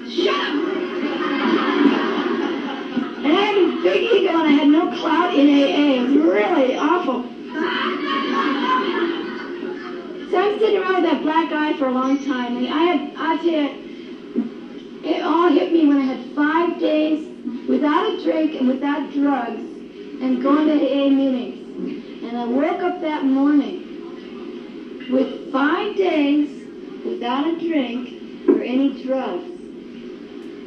Shut 0.10 0.34
up! 0.34 0.54
And 3.24 3.28
I 3.28 3.42
had 3.42 3.58
a 3.58 3.82
big 3.84 4.04
ego 4.04 4.30
and 4.30 4.48
I 4.48 4.52
had 4.52 4.68
no 4.68 4.90
clout 5.00 5.34
in 5.34 5.48
AA. 5.48 5.96
It 5.96 6.08
was 6.08 6.16
really 6.16 6.76
awful. 6.76 7.24
So 10.32 10.38
I'm 10.38 10.60
sitting 10.60 10.82
around 10.82 11.02
with 11.02 11.12
that 11.12 11.22
black 11.22 11.50
guy 11.50 11.78
for 11.78 11.88
a 11.88 11.92
long 11.92 12.24
time. 12.24 12.58
And 12.58 12.68
I 12.68 12.84
had, 12.84 13.14
I 13.18 13.38
tell 13.38 13.46
you, 13.46 13.70
it 15.04 15.22
all 15.22 15.50
hit 15.50 15.74
me 15.74 15.88
when 15.88 15.98
I 15.98 16.02
had 16.02 16.36
five 16.36 16.80
days 16.80 17.28
without 17.68 18.14
a 18.14 18.24
drink 18.24 18.56
and 18.56 18.68
without 18.68 19.12
drugs 19.12 19.62
and 20.22 20.42
going 20.42 20.68
to 20.68 20.74
AA 20.74 21.10
meetings. 21.10 22.24
And 22.24 22.38
I 22.38 22.46
woke 22.46 22.82
up 22.82 23.02
that 23.02 23.26
morning 23.26 23.88
with 25.12 25.52
five 25.52 25.98
days 25.98 26.61
without 27.06 27.48
a 27.48 27.57
drink 27.60 28.48
or 28.48 28.61
any 28.61 29.03
drugs. 29.03 29.45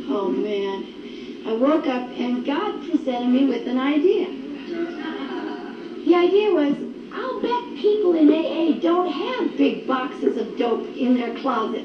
Oh 0.09 0.29
man. 0.29 0.95
I 1.47 1.53
woke 1.53 1.87
up 1.87 2.03
and 2.19 2.45
God 2.45 2.83
presented 2.87 3.29
me 3.29 3.45
with 3.45 3.67
an 3.67 3.79
idea. 3.79 4.29
The 6.05 6.15
idea 6.15 6.51
was, 6.51 6.75
I'll 7.13 7.41
bet 7.41 7.77
people 7.81 8.15
in 8.15 8.31
AA 8.31 8.81
don't 8.81 9.11
have 9.11 9.57
big 9.57 9.87
boxes 9.87 10.37
of 10.37 10.57
dope 10.57 10.87
in 10.97 11.15
their 11.15 11.35
closet. 11.37 11.85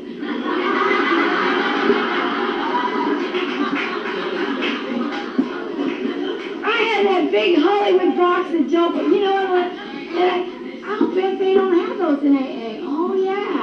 I 6.63 6.77
had 6.91 7.05
that 7.05 7.31
big 7.31 7.57
Hollywood 7.57 8.15
box 8.15 8.53
of 8.53 8.69
dope, 8.71 8.93
but 8.93 9.03
you 9.03 9.19
know 9.19 9.51
what? 9.51 9.71
I, 9.71 10.45
I'll 10.85 11.13
bet 11.13 11.37
they 11.37 11.53
don't 11.53 11.77
have 11.77 11.97
those 11.97 12.23
in 12.23 12.35
AA. 12.35 12.79
Oh 12.81 13.13
yeah. 13.13 13.58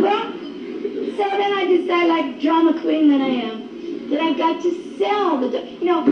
Well, 0.00 0.32
so 1.16 1.28
then 1.36 1.52
I 1.52 1.66
decided, 1.68 2.08
like 2.08 2.40
drama 2.40 2.80
queen 2.80 3.08
that 3.08 3.20
I 3.20 3.28
am, 3.28 4.08
that 4.10 4.20
I've 4.20 4.38
got 4.38 4.62
to 4.62 4.96
sell 4.96 5.38
the. 5.38 5.60
You 5.80 5.84
know, 5.84 6.04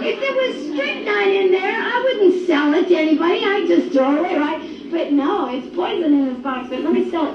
if 0.00 0.20
there 0.20 0.34
was 0.34 0.54
strychnine 0.72 1.32
in 1.32 1.50
there, 1.50 1.76
I 1.76 2.00
wouldn't 2.04 2.46
sell 2.46 2.72
it 2.74 2.88
to 2.88 2.94
anybody. 2.96 3.44
I'd 3.44 3.66
just 3.66 3.92
throw 3.92 4.14
it 4.14 4.18
away, 4.18 4.36
right? 4.36 4.90
But 4.90 5.12
no, 5.12 5.48
it's 5.48 5.66
poison 5.74 6.12
in 6.12 6.32
this 6.32 6.42
box, 6.42 6.68
but 6.70 6.80
let 6.80 6.92
me 6.92 7.10
sell 7.10 7.26
it. 7.26 7.34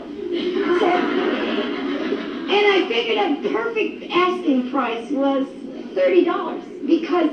So, 0.80 0.88
and 0.88 2.68
I 2.68 2.86
figured 2.88 3.18
a 3.18 3.36
perfect 3.50 4.12
asking 4.12 4.70
price 4.70 5.10
was 5.12 5.46
$30 5.46 6.88
because 6.88 7.30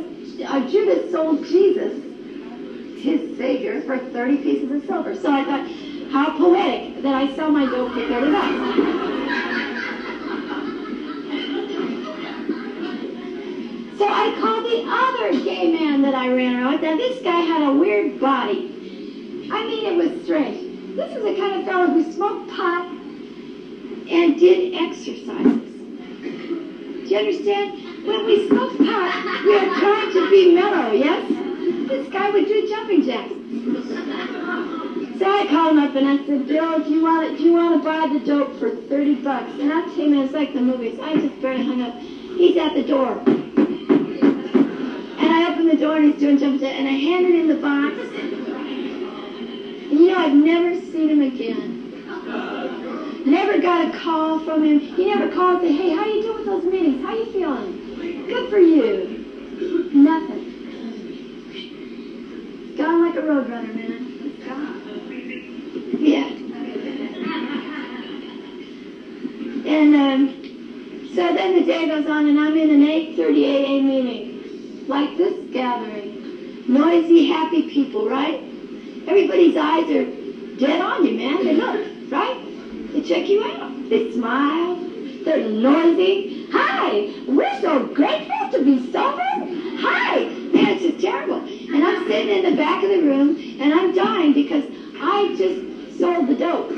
uh, 0.46 0.60
Judas 0.68 1.10
sold 1.10 1.44
Jesus, 1.44 1.94
his 3.04 3.36
Savior, 3.36 3.82
for 3.82 3.98
30 3.98 4.38
pieces 4.38 4.72
of 4.72 4.84
silver. 4.86 5.14
So 5.14 5.30
I 5.30 5.44
thought, 5.44 5.68
how 6.10 6.36
poetic 6.38 7.02
that 7.02 7.14
I 7.14 7.34
sell 7.36 7.50
my 7.50 7.66
dope 7.66 7.92
for 7.92 8.00
30 8.00 8.32
bucks. 8.32 8.48
So 13.98 14.08
I 14.08 14.34
called 14.40 14.64
the 14.64 14.84
other 14.88 15.44
gay 15.44 15.70
man 15.72 16.00
that 16.02 16.14
I 16.14 16.28
ran 16.28 16.56
around 16.56 16.72
with. 16.72 16.82
Now 16.82 16.96
this 16.96 17.22
guy 17.22 17.40
had 17.40 17.62
a 17.68 17.72
weird 17.72 18.18
body. 18.18 18.70
I 19.52 19.66
mean, 19.66 19.84
it 19.84 19.96
was 19.96 20.24
strange. 20.24 20.96
This 20.96 21.14
was 21.14 21.24
the 21.24 21.36
kind 21.36 21.60
of 21.60 21.66
fellow 21.66 21.88
who 21.88 22.10
smoked 22.10 22.50
pot 22.52 22.86
and 22.86 24.38
did 24.38 24.74
exercises. 24.74 25.60
Do 26.22 27.10
you 27.10 27.18
understand? 27.18 28.06
When 28.06 28.24
we 28.24 28.48
smoked 28.48 28.78
pot, 28.78 29.44
we 29.44 29.56
are 29.58 29.78
trying 29.78 30.12
to 30.12 30.30
be 30.30 30.54
mellow, 30.54 30.92
yes? 30.92 31.43
This 31.86 32.08
guy 32.08 32.30
would 32.30 32.46
do 32.46 32.66
jumping 32.68 33.02
jacks. 33.04 33.32
So 35.18 35.30
I 35.30 35.46
called 35.48 35.76
him 35.76 35.84
up 35.84 35.94
and 35.94 36.08
I 36.08 36.16
said, 36.26 36.48
Bill, 36.48 36.82
do 36.82 36.90
you 36.90 37.02
want 37.02 37.30
to, 37.30 37.36
do 37.36 37.42
you 37.44 37.52
want 37.52 37.82
to 37.82 37.88
buy 37.88 38.08
the 38.12 38.18
dope 38.24 38.58
for 38.58 38.70
30 38.70 39.14
bucks? 39.16 39.52
And 39.60 39.72
I'll 39.72 39.84
tell 39.84 39.98
you, 39.98 40.10
man, 40.10 40.24
it's 40.24 40.34
like 40.34 40.52
the 40.54 40.60
movies. 40.60 40.98
I 41.00 41.14
just 41.14 41.40
barely 41.40 41.64
hung 41.64 41.82
up. 41.82 41.96
He's 41.98 42.56
at 42.56 42.74
the 42.74 42.82
door. 42.82 43.18
And 43.26 43.50
I 45.20 45.52
opened 45.52 45.70
the 45.70 45.76
door 45.76 45.96
and 45.96 46.12
he's 46.12 46.20
doing 46.20 46.38
jumping 46.38 46.60
jacks 46.60 46.74
and 46.76 46.88
I 46.88 46.92
handed 46.92 47.34
him 47.34 47.48
the 47.48 47.54
box. 47.56 47.96
And 49.90 50.00
you 50.00 50.08
know, 50.08 50.18
I've 50.18 50.34
never 50.34 50.74
seen 50.90 51.08
him 51.10 51.20
again. 51.22 51.80
Never 53.26 53.58
got 53.60 53.94
a 53.94 53.98
call 53.98 54.40
from 54.40 54.64
him. 54.64 54.80
He 54.80 55.06
never 55.06 55.28
called 55.32 55.62
and 55.62 55.76
said, 55.76 55.80
hey, 55.80 55.94
how 55.94 56.04
you 56.06 56.22
doing 56.22 56.36
with 56.38 56.46
those 56.46 56.64
meetings? 56.64 57.02
How 57.04 57.14
you 57.14 57.26
feeling? 57.32 58.26
Good 58.26 58.50
for 58.50 58.58
you. 58.58 59.90
Nothing. 59.94 60.33
Gone 62.76 63.00
like 63.02 63.16
a 63.16 63.22
roadrunner, 63.22 63.74
man. 63.74 64.04
Yeah. 66.00 66.28
And 69.66 69.94
um, 69.94 71.08
so 71.14 71.32
then 71.32 71.54
the 71.54 71.64
day 71.64 71.86
goes 71.86 72.06
on 72.06 72.26
and 72.26 72.38
I'm 72.38 72.56
in 72.56 72.70
an 72.70 72.80
8.30 72.80 73.18
AA 73.18 73.82
meeting. 73.82 74.86
Like 74.88 75.16
this 75.16 75.52
gathering. 75.52 76.64
Noisy, 76.66 77.26
happy 77.26 77.70
people, 77.70 78.08
right? 78.08 78.42
Everybody's 79.06 79.56
eyes 79.56 79.88
are 79.90 80.04
dead 80.56 80.80
on 80.80 81.06
you, 81.06 81.16
man. 81.16 81.44
They 81.44 81.54
look, 81.54 82.10
right? 82.10 82.92
They 82.92 83.02
check 83.02 83.28
you 83.28 83.44
out. 83.44 83.88
They 83.88 84.12
smile. 84.12 84.76
They're 85.24 85.48
noisy. 85.48 86.48
Hi, 86.50 87.12
we're 87.26 87.60
so 87.60 87.86
grateful 87.86 88.50
to 88.50 88.64
be 88.64 88.90
sober. 88.90 89.22
Hi, 89.78 90.43
man, 90.54 90.68
it's 90.74 90.82
just 90.82 91.00
terrible. 91.00 91.36
And 91.36 91.84
I'm 91.84 92.06
sitting 92.06 92.44
in 92.44 92.50
the 92.50 92.56
back 92.56 92.82
of 92.82 92.90
the 92.90 93.02
room 93.02 93.36
and 93.60 93.74
I'm 93.74 93.94
dying 93.94 94.32
because 94.32 94.64
I 95.00 95.34
just 95.36 95.98
sold 95.98 96.28
the 96.28 96.36
dope. 96.36 96.70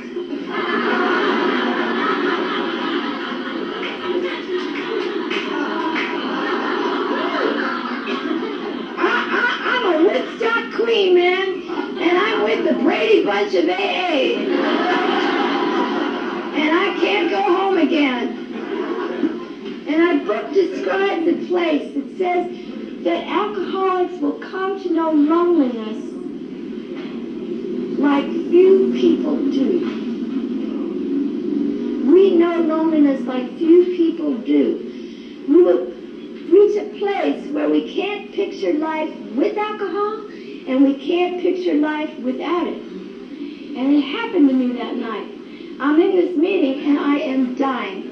I'm 9.69 9.95
a 9.95 10.05
Woodstock 10.05 10.73
queen, 10.75 11.15
man, 11.15 11.63
and 11.99 12.19
I'm 12.19 12.43
with 12.45 12.65
the 12.65 12.75
Brady 12.83 13.25
Bunch 13.25 13.55
of 13.55 13.69
AA 13.69 14.37
and 16.57 16.75
I 16.75 16.97
can't 16.99 17.31
go 17.31 17.43
home 17.43 17.77
again. 17.77 18.45
And 19.89 20.03
I 20.03 20.25
book 20.25 20.53
describes 20.53 21.29
a 21.29 21.47
place 21.47 21.95
that 21.95 22.17
says 22.17 22.76
that 23.07 23.25
alcoholics 23.29 24.21
will 24.21 24.37
come 24.41 24.83
to 24.83 24.91
know 24.93 25.13
loneliness 25.13 26.13
like 28.01 28.25
few 28.25 28.93
people 28.95 29.37
do. 29.53 29.71
We 32.13 32.35
know 32.35 32.63
loneliness 32.63 33.21
like 33.21 33.47
few 33.59 33.85
people 33.97 34.37
do. 34.39 35.45
We 35.49 35.63
will 35.63 35.87
reach 36.51 36.77
a 36.77 36.99
place 36.99 37.49
where 37.53 37.71
we 37.71 37.95
can't 37.95 38.33
picture 38.33 38.73
life 38.73 39.17
with 39.37 39.57
alcohol 39.57 40.27
and 40.67 40.83
we 40.83 40.95
can't 41.07 41.41
picture 41.41 41.75
life 41.75 42.13
without 42.19 42.67
it. 42.67 42.83
And 42.83 43.93
it 43.93 44.01
happened 44.01 44.49
to 44.49 44.55
me 44.55 44.73
that 44.79 44.97
night. 44.97 45.29
I'm 45.79 46.01
in 46.01 46.17
this 46.17 46.37
meeting 46.37 46.83
and 46.85 46.99
I 46.99 47.19
am 47.19 47.55
dying. 47.55 48.03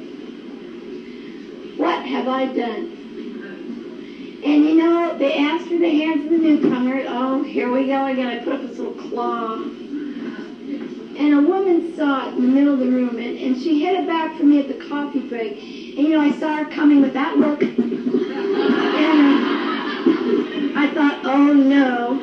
What 1.78 2.06
have 2.06 2.28
I 2.28 2.46
done? 2.46 2.93
And 4.44 4.64
you 4.66 4.74
know, 4.74 5.16
they 5.16 5.38
asked 5.38 5.68
for 5.68 5.78
the 5.78 5.88
hands 5.88 6.24
of 6.26 6.30
the 6.30 6.36
newcomer. 6.36 7.02
Oh, 7.06 7.42
here 7.42 7.72
we 7.72 7.86
go 7.86 8.04
again. 8.04 8.28
I 8.28 8.44
put 8.44 8.52
up 8.52 8.60
this 8.60 8.76
little 8.78 8.92
claw. 8.92 9.54
And 11.16 11.32
a 11.32 11.40
woman 11.40 11.94
saw 11.96 12.28
it 12.28 12.34
in 12.34 12.42
the 12.42 12.48
middle 12.48 12.74
of 12.74 12.80
the 12.80 12.88
room, 12.88 13.16
and, 13.18 13.38
and 13.38 13.56
she 13.56 13.82
it 13.86 14.06
back 14.06 14.36
for 14.36 14.42
me 14.42 14.58
at 14.60 14.68
the 14.68 14.74
coffee 14.74 15.20
break. 15.20 15.52
And 15.96 16.06
you 16.06 16.10
know, 16.10 16.20
I 16.20 16.30
saw 16.32 16.56
her 16.56 16.66
coming 16.66 17.00
with 17.00 17.14
that 17.14 17.38
look. 17.38 17.62
And 17.62 17.72
I 20.76 20.90
thought, 20.92 21.20
oh 21.24 21.54
no, 21.54 22.20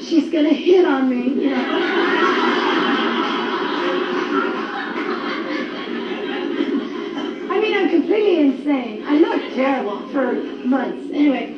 she's 0.00 0.28
going 0.28 0.44
to 0.44 0.54
hit 0.54 0.84
on 0.84 1.08
me. 1.08 1.28
You 1.44 1.50
know. 1.50 2.39
I 7.60 7.62
mean, 7.62 7.76
I'm 7.76 7.90
completely 7.90 8.38
insane. 8.40 9.04
I 9.04 9.18
look 9.18 9.52
terrible 9.52 10.08
for 10.08 10.32
months. 10.66 11.12
Anyway. 11.12 11.52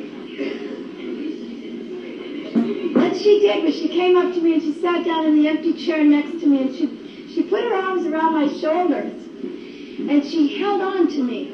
What 2.93 3.15
she 3.15 3.39
did 3.39 3.63
was 3.63 3.73
she 3.73 3.87
came 3.87 4.17
up 4.17 4.33
to 4.33 4.41
me 4.41 4.55
and 4.55 4.61
she 4.61 4.73
sat 4.73 5.05
down 5.05 5.23
in 5.23 5.35
the 5.41 5.47
empty 5.47 5.71
chair 5.71 6.03
next 6.03 6.41
to 6.41 6.45
me 6.45 6.63
and 6.63 6.75
she, 6.75 7.31
she 7.33 7.43
put 7.43 7.63
her 7.63 7.73
arms 7.73 8.05
around 8.05 8.33
my 8.33 8.49
shoulders 8.49 9.13
and 9.13 10.25
she 10.25 10.59
held 10.59 10.81
on 10.81 11.07
to 11.07 11.23
me. 11.23 11.47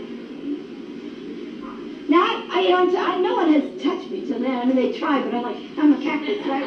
Now, 2.10 2.24
I, 2.24 2.74
I, 2.74 2.86
know, 2.86 2.98
I, 2.98 3.22
no 3.22 3.36
one 3.36 3.54
has 3.54 3.84
touched 3.84 4.10
me 4.10 4.26
till 4.26 4.40
then. 4.40 4.58
I 4.58 4.66
mean, 4.66 4.76
they 4.76 4.98
tried, 4.98 5.26
but 5.26 5.36
I'm 5.36 5.44
like, 5.44 5.58
I'm 5.78 5.94
a 5.94 6.02
cactus, 6.02 6.44
right? 6.48 6.66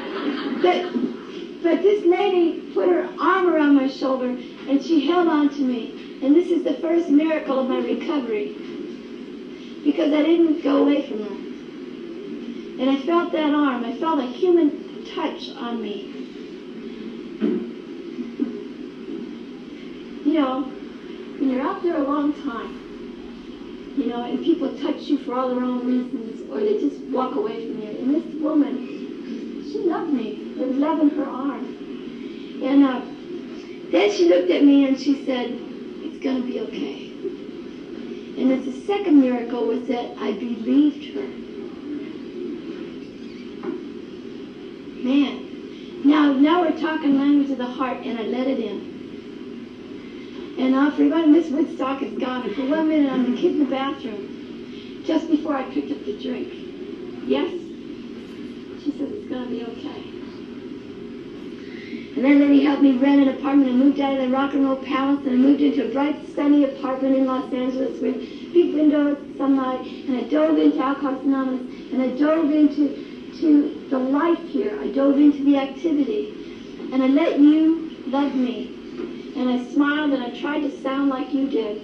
But, 0.63 1.65
but 1.65 1.83
this 1.83 2.05
lady 2.05 2.61
put 2.75 2.89
her 2.89 3.09
arm 3.19 3.49
around 3.49 3.75
my 3.75 3.89
shoulder 3.89 4.39
and 4.69 4.81
she 4.81 5.05
held 5.05 5.27
on 5.27 5.49
to 5.49 5.63
me. 5.63 6.12
And 6.23 6.37
this 6.37 6.51
is 6.51 6.63
the 6.63 6.75
first 6.75 7.09
miracle 7.09 7.59
of 7.59 7.69
my 7.69 7.79
recovery 7.79 8.55
because 9.83 10.13
I 10.13 10.23
didn't 10.23 10.63
go 10.63 10.85
away 10.85 11.09
from 11.09 11.19
her. 11.25 11.35
And 12.81 12.89
I 12.89 13.03
felt 13.03 13.33
that 13.33 13.53
arm. 13.53 13.85
I 13.85 13.97
felt 13.97 14.21
a 14.21 14.27
human 14.27 15.05
touch 15.05 15.51
on 15.57 15.83
me. 15.83 16.05
You 20.25 20.35
know, 20.35 20.63
when 20.63 21.51
you're 21.51 21.61
out 21.61 21.83
there 21.83 21.97
a 21.97 22.05
long 22.05 22.33
time, 22.45 22.79
you 23.97 24.07
know, 24.07 24.23
and 24.23 24.45
people 24.45 24.79
touch 24.79 25.03
you 25.03 25.19
for 25.19 25.35
all 25.35 25.49
the 25.49 25.57
wrong 25.57 25.85
reasons, 25.85 26.49
or 26.51 26.61
they 26.61 26.79
just 26.79 27.01
walk 27.11 27.35
away 27.35 27.67
from 27.67 27.83
you. 27.83 27.89
And 27.89 28.15
this 28.15 28.41
woman, 28.41 29.69
she 29.71 29.79
loved 29.81 30.13
me 30.13 30.55
with 30.57 30.77
love 30.77 31.01
in 31.01 31.11
her 31.11 31.25
arm. 31.25 31.65
And 32.63 32.85
uh, 32.85 33.01
then 33.91 34.11
she 34.13 34.29
looked 34.29 34.53
at 34.53 34.63
me 34.63 34.87
and 34.87 34.99
she 34.99 35.27
said, 35.27 35.72
going 36.23 36.43
to 36.43 36.49
be 36.49 36.61
okay. 36.61 37.11
And 38.41 38.51
then 38.51 38.65
the 38.65 38.73
second 38.87 39.21
miracle 39.21 39.67
was 39.67 39.87
that 39.89 40.17
I 40.19 40.33
believed 40.33 41.15
her. 41.15 41.27
Man. 45.05 46.05
Now, 46.05 46.33
now 46.33 46.63
we're 46.63 46.79
talking 46.81 47.19
language 47.19 47.51
of 47.51 47.59
the 47.59 47.67
heart, 47.67 47.99
and 47.99 48.19
I 48.19 48.23
let 48.23 48.47
it 48.47 48.59
in. 48.59 48.93
And 50.59 50.75
uh, 50.75 50.91
for 50.93 51.09
one, 51.09 51.33
Miss 51.33 51.49
Woodstock 51.51 52.03
is 52.03 52.19
gone. 52.19 52.43
And 52.43 52.55
for 52.55 52.67
one 52.67 52.89
minute, 52.89 53.13
I'm 53.13 53.35
the 53.35 53.41
kid 53.41 53.53
in 53.53 53.59
the 53.61 53.71
bathroom, 53.71 55.03
just 55.05 55.29
before 55.29 55.57
I 55.57 55.65
picked 55.71 55.91
up 55.91 56.05
the 56.05 56.19
drink. 56.21 56.49
Yes? 57.27 57.51
She 58.83 58.91
says 58.93 59.13
it's 59.13 59.29
going 59.29 59.45
to 59.45 59.51
be 59.51 59.65
okay. 59.65 60.12
And 62.15 62.25
then 62.25 62.41
Lady 62.41 62.61
helped 62.63 62.83
me 62.83 62.93
rent 62.99 63.23
an 63.23 63.29
apartment 63.29 63.71
and 63.71 63.79
moved 63.79 63.99
out 63.99 64.13
of 64.13 64.19
the 64.19 64.29
rock 64.29 64.53
and 64.53 64.65
roll 64.65 64.77
palace 64.77 65.25
and 65.25 65.41
moved 65.41 65.63
into 65.63 65.89
a 65.89 65.93
bright, 65.93 66.15
sunny 66.35 66.65
apartment 66.65 67.17
in 67.17 67.27
Los 67.27 67.51
Angeles 67.53 67.99
with 68.01 68.53
big 68.53 68.75
windows, 68.75 69.17
sunlight, 69.39 69.81
and 69.81 70.17
I 70.17 70.23
dove 70.25 70.59
into 70.59 70.79
Alcoholics 70.79 71.25
Anonymous 71.25 71.63
and 71.91 72.03
I 72.03 72.09
dove 72.09 72.51
into 72.51 72.95
to 73.41 73.89
the 73.89 73.99
life 73.99 74.43
here. 74.49 74.77
I 74.79 74.89
dove 74.89 75.19
into 75.19 75.43
the 75.43 75.57
activity. 75.57 76.29
And 76.93 77.03
I 77.03 77.07
let 77.07 77.39
you 77.39 77.91
love 78.07 78.35
me. 78.35 78.69
And 79.37 79.49
I 79.49 79.57
smiled 79.73 80.13
and 80.13 80.23
I 80.23 80.29
tried 80.39 80.63
to 80.63 80.71
sound 80.83 81.09
like 81.09 81.33
you 81.33 81.49
did. 81.49 81.77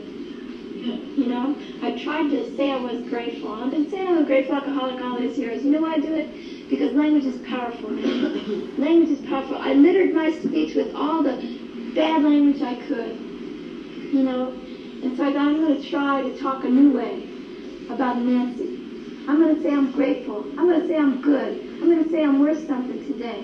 You 1.16 1.26
know, 1.26 1.56
I 1.82 1.90
tried 1.90 2.30
to 2.30 2.44
say 2.54 2.70
I 2.70 2.76
was 2.76 3.00
grateful. 3.08 3.50
I've 3.50 3.70
been 3.70 3.88
saying 3.88 4.06
I'm 4.06 4.18
a 4.18 4.26
grateful 4.26 4.54
alcoholic 4.54 5.00
all 5.00 5.16
these 5.16 5.38
years. 5.38 5.64
You 5.64 5.70
know 5.70 5.80
why 5.80 5.94
I 5.94 5.98
do 5.98 6.12
it? 6.12 6.28
Because 6.68 6.92
language 6.92 7.24
is 7.24 7.38
powerful. 7.46 7.90
language 7.90 9.10
is 9.10 9.26
powerful. 9.26 9.56
I 9.56 9.72
littered 9.72 10.14
my 10.14 10.30
speech 10.30 10.74
with 10.74 10.94
all 10.94 11.22
the 11.22 11.36
bad 11.94 12.22
language 12.22 12.62
I 12.62 12.74
could. 12.86 13.16
You 14.12 14.22
know, 14.22 14.48
and 15.02 15.16
so 15.16 15.24
I 15.24 15.32
thought 15.32 15.48
I'm 15.48 15.56
going 15.56 15.80
to 15.80 15.90
try 15.90 16.22
to 16.22 16.36
talk 16.38 16.64
a 16.64 16.68
new 16.68 16.96
way 16.96 17.28
about 17.90 18.18
Nancy. 18.18 18.76
I'm 19.28 19.38
going 19.38 19.56
to 19.56 19.62
say 19.62 19.72
I'm 19.72 19.92
grateful. 19.92 20.44
I'm 20.56 20.66
going 20.68 20.80
to 20.80 20.86
say 20.88 20.96
I'm 20.96 21.20
good. 21.20 21.60
I'm 21.80 21.88
going 21.90 22.04
to 22.04 22.10
say 22.10 22.24
I'm 22.24 22.40
worth 22.40 22.66
something 22.66 23.04
today. 23.06 23.40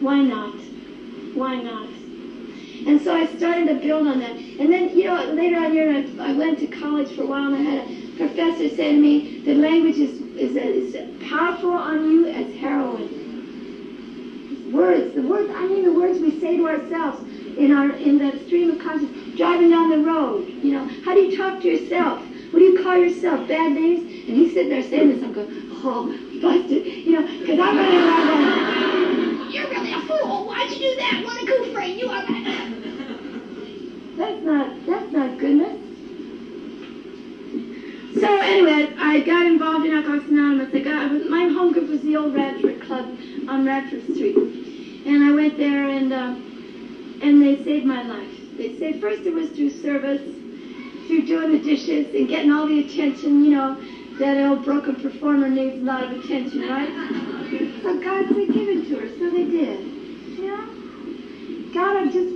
Why 0.00 0.22
not? 0.22 0.54
Why 1.34 1.56
not? 1.56 1.88
And 2.86 3.00
so 3.00 3.14
I 3.14 3.26
started 3.36 3.66
to 3.68 3.74
build 3.74 4.06
on 4.06 4.18
that. 4.20 4.36
And 4.36 4.70
then, 4.70 4.96
you 4.96 5.04
know, 5.04 5.32
later 5.32 5.56
on 5.56 6.20
I 6.20 6.32
went 6.34 6.58
to 6.58 6.66
college 6.66 7.14
for 7.16 7.22
a 7.22 7.26
while, 7.26 7.52
and 7.52 7.56
I 7.56 7.60
had 7.60 7.88
a 7.88 8.16
professor 8.16 8.68
say 8.68 8.92
to 8.92 9.00
me 9.00 9.40
that 9.46 9.56
language 9.56 9.98
is, 9.98 10.20
is, 10.36 10.56
is 10.56 10.96
powerful 11.28 11.70
on 11.72 12.10
you 12.10 12.26
as 12.26 12.52
heroin. 12.56 13.22
Words, 14.72 15.14
the 15.14 15.22
words, 15.22 15.50
I 15.54 15.66
mean 15.66 15.84
the 15.84 15.92
words 15.92 16.18
we 16.18 16.40
say 16.40 16.56
to 16.56 16.66
ourselves 16.66 17.22
in 17.56 17.70
our 17.70 17.90
in 17.90 18.18
the 18.18 18.38
stream 18.46 18.70
of 18.70 18.78
consciousness, 18.80 19.36
driving 19.36 19.70
down 19.70 19.90
the 19.90 19.98
road. 19.98 20.48
You 20.48 20.72
know, 20.72 20.88
how 21.04 21.14
do 21.14 21.20
you 21.20 21.36
talk 21.36 21.60
to 21.60 21.68
yourself? 21.68 22.20
What 22.50 22.58
do 22.58 22.64
you 22.64 22.82
call 22.82 22.96
yourself? 22.96 23.46
Bad 23.48 23.72
names? 23.72 24.00
And 24.00 24.36
he's 24.36 24.52
sitting 24.52 24.70
there 24.70 24.82
saying 24.82 25.10
this. 25.10 25.22
I'm 25.22 25.32
going, 25.32 25.48
oh, 25.82 26.06
busted. 26.40 26.86
You 26.86 27.12
know, 27.12 27.22
because 27.40 27.58
I'm 27.58 27.76
running 27.76 27.98
around 27.98 28.26
going, 28.26 29.52
you're 29.52 29.68
really 29.68 29.92
a 29.92 30.00
fool. 30.00 30.46
Why'd 30.46 30.70
you 30.70 30.78
do 30.78 30.96
that? 30.96 31.22
What 31.24 31.42
a 31.42 31.46
goof 31.46 31.72
brain 31.74 31.98
you 31.98 32.08
are. 32.08 32.24
That's 34.16 34.44
not, 34.44 34.86
that's 34.86 35.12
not 35.12 35.38
goodness. 35.38 35.83
So 38.20 38.38
anyway, 38.38 38.94
I 38.96 39.20
got 39.20 39.46
involved 39.46 39.86
in 39.86 39.92
Alcoholics 39.92 40.28
Anonymous. 40.28 40.72
I 40.72 40.80
got, 40.80 41.10
my 41.28 41.48
home 41.48 41.72
group 41.72 41.88
was 41.88 42.00
the 42.02 42.14
old 42.16 42.32
Radford 42.32 42.80
Club 42.80 43.06
on 43.48 43.66
Radford 43.66 44.04
Street. 44.14 44.36
And 45.04 45.24
I 45.24 45.32
went 45.32 45.56
there 45.56 45.88
and, 45.88 46.12
uh, 46.12 46.32
and 47.22 47.42
they 47.42 47.62
saved 47.64 47.84
my 47.84 48.02
life. 48.02 48.30
They 48.56 48.78
saved, 48.78 49.00
first 49.00 49.26
it 49.26 49.34
was 49.34 49.50
through 49.50 49.70
service, 49.70 50.22
through 51.08 51.26
doing 51.26 51.50
the 51.50 51.58
dishes 51.58 52.14
and 52.14 52.28
getting 52.28 52.52
all 52.52 52.66
the 52.66 52.78
attention, 52.78 53.44
you 53.44 53.50
know, 53.50 53.76
that 54.18 54.38
old 54.46 54.64
broken 54.64 54.94
performer 54.94 55.48
needs 55.48 55.76
a 55.82 55.84
lot 55.84 56.04
of 56.04 56.12
attention, 56.12 56.68
right? 56.68 56.88
So 57.82 57.98
God 57.98 58.30
would 58.30 58.46
give 58.52 58.68
it 58.68 58.88
to 58.88 58.98
her, 59.00 59.08
so 59.18 59.28
they 59.28 59.44
did. 59.44 60.38
Know? 60.38 60.68
God 61.74 62.12
just 62.12 62.32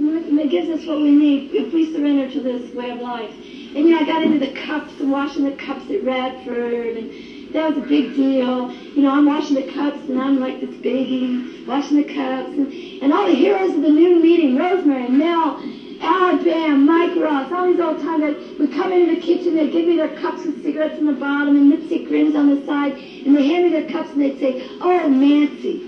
gives 0.50 0.68
us 0.68 0.84
what 0.86 0.98
we 1.00 1.12
need 1.12 1.54
if 1.54 1.72
we 1.72 1.92
surrender 1.92 2.28
to 2.32 2.40
this 2.40 2.74
way 2.74 2.90
of 2.90 2.98
life. 2.98 3.32
And 3.74 3.86
you 3.86 3.96
I 3.96 4.04
got 4.04 4.22
into 4.22 4.38
the 4.38 4.52
cups 4.54 4.98
and 5.00 5.10
washing 5.10 5.44
the 5.44 5.52
cups 5.52 5.90
at 5.90 6.02
Radford, 6.02 6.96
and 6.96 7.52
that 7.52 7.68
was 7.68 7.84
a 7.84 7.86
big 7.86 8.14
deal. 8.14 8.70
You 8.70 9.02
know, 9.02 9.12
I'm 9.12 9.26
washing 9.26 9.56
the 9.56 9.72
cups, 9.72 9.98
and 10.08 10.18
I'm 10.18 10.40
like 10.40 10.60
this 10.60 10.74
baby 10.76 11.64
washing 11.66 11.96
the 11.96 12.02
cups, 12.02 12.48
and, 12.56 12.72
and 13.02 13.12
all 13.12 13.26
the 13.26 13.34
heroes 13.34 13.74
of 13.74 13.82
the 13.82 13.90
noon 13.90 14.22
meeting, 14.22 14.56
Rosemary, 14.56 15.08
Mel, 15.08 15.58
Al 16.00 16.36
Bam, 16.42 16.86
Mike 16.86 17.14
Ross, 17.16 17.50
all 17.50 17.64
these 17.64 17.78
old 17.78 17.98
time 17.98 18.20
would 18.20 18.72
come 18.72 18.90
into 18.92 19.14
the 19.14 19.20
kitchen, 19.20 19.54
they'd 19.54 19.70
give 19.70 19.84
me 19.84 19.96
their 19.96 20.08
cups 20.08 20.44
with 20.44 20.62
cigarettes 20.62 20.96
in 20.96 21.04
the 21.04 21.12
bottom 21.12 21.56
and 21.56 21.68
lipstick 21.68 22.06
grins 22.06 22.34
on 22.34 22.46
the 22.48 22.64
side, 22.64 22.94
and 23.24 23.36
they 23.36 23.42
hand 23.42 23.64
me 23.64 23.70
their 23.70 23.82
cups 23.82 24.10
and 24.12 24.20
they'd 24.20 24.38
say, 24.38 24.62
Oh, 24.80 25.08
Nancy, 25.08 25.82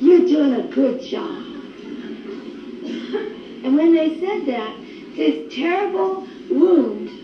you're 0.00 0.26
doing 0.26 0.52
a 0.52 0.62
good 0.62 1.00
job. 1.00 1.44
and 3.62 3.76
when 3.76 3.92
they 3.92 4.18
said 4.18 4.46
that, 4.46 4.74
this 5.14 5.54
terrible 5.54 6.24
wound 6.48 7.19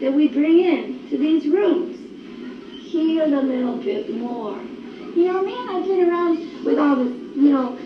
that 0.00 0.12
we 0.12 0.28
bring 0.28 0.58
in 0.60 1.08
to 1.10 1.18
these 1.18 1.46
rooms 1.46 2.00
healed 2.94 3.32
a 3.32 3.42
little 3.42 3.76
bit 3.78 4.08
more. 4.14 4.56
You 5.16 5.32
know, 5.32 5.42
man, 5.42 5.68
I've 5.68 5.84
been 5.84 6.08
around 6.08 6.64
with 6.64 6.78
all 6.78 6.96
this, 6.96 7.12
you 7.34 7.50
know, 7.50 7.76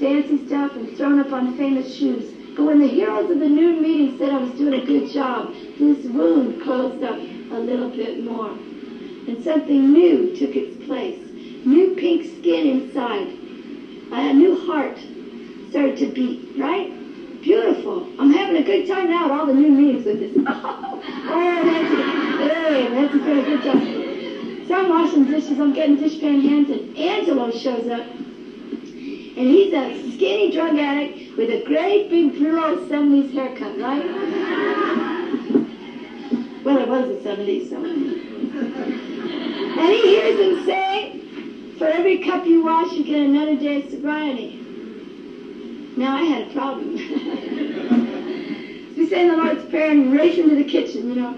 fancy 0.00 0.46
stuff 0.46 0.74
and 0.74 0.96
thrown 0.96 1.18
up 1.18 1.32
on 1.32 1.56
famous 1.58 1.94
shoes. 1.94 2.32
But 2.56 2.64
when 2.64 2.80
the 2.80 2.88
heroes 2.88 3.30
of 3.30 3.40
the 3.40 3.48
noon 3.48 3.82
meeting 3.82 4.16
said 4.16 4.30
I 4.30 4.38
was 4.38 4.52
doing 4.52 4.80
a 4.80 4.84
good 4.86 5.10
job, 5.10 5.52
this 5.78 6.06
wound 6.06 6.62
closed 6.62 7.02
up 7.02 7.16
a 7.16 7.58
little 7.58 7.90
bit 7.90 8.24
more. 8.24 8.50
And 8.50 9.42
something 9.44 9.92
new 9.92 10.34
took 10.34 10.56
its 10.56 10.82
place. 10.86 11.20
New 11.66 11.94
pink 11.96 12.24
skin 12.38 12.66
inside. 12.66 13.28
A 14.12 14.32
new 14.32 14.66
heart 14.66 14.96
started 15.68 15.98
to 15.98 16.06
beat, 16.06 16.56
right? 16.56 16.90
Beautiful. 17.44 18.08
I'm 18.18 18.30
having 18.32 18.56
a 18.56 18.62
good 18.64 18.88
time 18.88 19.10
now 19.10 19.26
at 19.26 19.30
all 19.30 19.44
the 19.44 19.52
new 19.52 19.68
meetings 19.70 20.06
with 20.06 20.18
this. 20.18 20.32
oh, 20.46 21.02
Nancy, 21.62 22.02
hey, 22.42 22.88
Nancy's 22.88 23.22
doing 23.22 23.38
a 23.38 23.42
good 23.42 23.62
job. 23.62 24.66
So 24.66 24.74
I'm 24.74 24.88
washing 24.88 25.26
dishes, 25.26 25.60
I'm 25.60 25.74
getting 25.74 25.98
dishpan 25.98 26.40
hands, 26.40 26.70
and 26.70 26.96
Angelo 26.96 27.50
shows 27.50 27.86
up. 27.90 28.06
And 28.06 29.36
he's 29.36 29.74
a 29.74 30.12
skinny 30.12 30.52
drug 30.52 30.78
addict 30.78 31.36
with 31.36 31.50
a 31.50 31.62
great 31.66 32.08
big 32.08 32.32
Brillo 32.32 32.88
70s 32.88 33.34
haircut, 33.34 33.78
right? 33.78 34.06
well, 36.64 36.78
it 36.78 36.88
was 36.88 37.08
the 37.08 37.28
70s, 37.28 37.68
so. 37.68 37.76
And 39.80 39.92
he 39.92 40.00
hears 40.00 40.40
him 40.40 40.64
say, 40.64 41.20
for 41.76 41.88
every 41.88 42.24
cup 42.24 42.46
you 42.46 42.64
wash, 42.64 42.92
you 42.92 43.04
get 43.04 43.20
another 43.20 43.56
day 43.56 43.82
of 43.82 43.90
sobriety. 43.90 44.63
Now 45.96 46.16
I 46.16 46.22
had 46.22 46.40
a 46.40 46.52
problem. 46.52 46.94
we 48.96 49.06
say 49.06 49.24
the 49.24 49.36
Lord's 49.36 49.62
Prayer 49.66 49.90
and 49.90 50.10
race 50.10 50.36
into 50.36 50.56
the 50.56 50.64
kitchen, 50.64 51.08
you 51.08 51.14
know. 51.14 51.30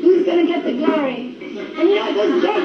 Who's 0.00 0.24
gonna 0.24 0.46
get 0.46 0.64
the 0.64 0.72
glory? 0.72 1.30
And 1.76 1.88
you 1.88 1.94
know 1.94 2.10
those 2.14 2.40
drug 2.40 2.62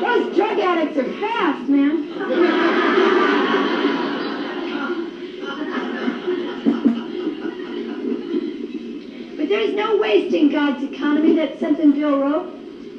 those 0.00 0.36
drug 0.36 0.58
addicts 0.60 0.96
are 0.96 1.04
fast, 1.04 1.68
man. 1.68 2.00
but 9.36 9.48
there's 9.48 9.72
no 9.72 9.96
waste 9.96 10.32
in 10.32 10.48
God's 10.48 10.84
economy. 10.84 11.32
That's 11.32 11.58
something 11.58 11.90
Bill 11.90 12.16
wrote. 12.16 12.46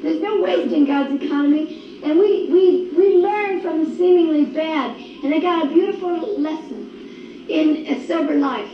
There's 0.02 0.20
no 0.20 0.38
waste 0.40 0.72
in 0.72 0.84
God's 0.84 1.12
economy. 1.12 1.91
And 2.02 2.18
we, 2.18 2.48
we, 2.50 2.90
we 2.96 3.16
learn 3.18 3.60
from 3.60 3.84
the 3.84 3.96
seemingly 3.96 4.46
bad. 4.46 4.96
And 5.22 5.32
I 5.32 5.38
got 5.38 5.66
a 5.66 5.68
beautiful 5.68 6.38
lesson 6.40 7.46
in 7.48 7.86
a 7.86 8.06
sober 8.06 8.34
life. 8.34 8.70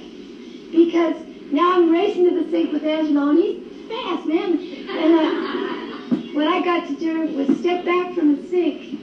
Because 0.72 1.16
now 1.52 1.76
I'm 1.76 1.90
racing 1.90 2.24
to 2.24 2.42
the 2.42 2.50
sink 2.50 2.72
with 2.72 2.84
Angelo, 2.84 3.30
and 3.30 3.38
he's 3.38 3.88
fast, 3.88 4.26
man. 4.26 4.58
And 4.88 5.14
uh, 5.14 6.16
what 6.34 6.46
I 6.46 6.62
got 6.64 6.86
to 6.88 6.94
do 6.94 7.36
was 7.36 7.58
step 7.58 7.84
back 7.84 8.14
from 8.14 8.36
the 8.36 8.48
sink. 8.48 8.98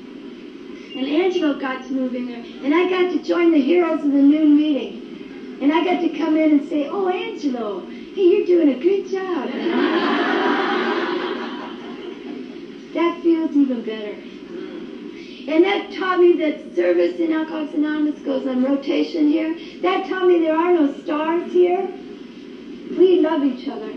And 0.95 1.05
Angelo 1.05 1.59
got 1.59 1.85
to 1.85 1.93
move 1.93 2.15
in 2.15 2.27
there. 2.27 2.43
And 2.63 2.73
I 2.73 2.89
got 2.89 3.11
to 3.11 3.21
join 3.21 3.51
the 3.51 3.61
heroes 3.61 4.03
of 4.03 4.11
the 4.11 4.21
noon 4.21 4.55
meeting. 4.55 5.59
And 5.61 5.71
I 5.71 5.83
got 5.83 6.01
to 6.01 6.09
come 6.17 6.35
in 6.35 6.51
and 6.59 6.67
say, 6.69 6.87
oh, 6.87 7.09
Angelo, 7.09 7.85
hey, 7.85 8.23
you're 8.23 8.45
doing 8.45 8.69
a 8.69 8.79
good 8.79 9.07
job. 9.07 9.49
that 12.95 13.21
feels 13.21 13.55
even 13.55 13.83
better. 13.83 14.15
And 15.47 15.63
that 15.63 15.91
taught 15.91 16.19
me 16.19 16.33
that 16.37 16.75
service 16.75 17.19
in 17.19 17.31
Alcoholics 17.31 17.75
Anonymous 17.75 18.19
goes 18.21 18.47
on 18.47 18.63
rotation 18.63 19.27
here. 19.27 19.53
That 19.81 20.07
taught 20.07 20.27
me 20.27 20.39
there 20.39 20.55
are 20.55 20.73
no 20.73 20.91
stars 21.03 21.51
here. 21.51 21.85
We 22.97 23.19
love 23.19 23.43
each 23.43 23.67
other. 23.67 23.93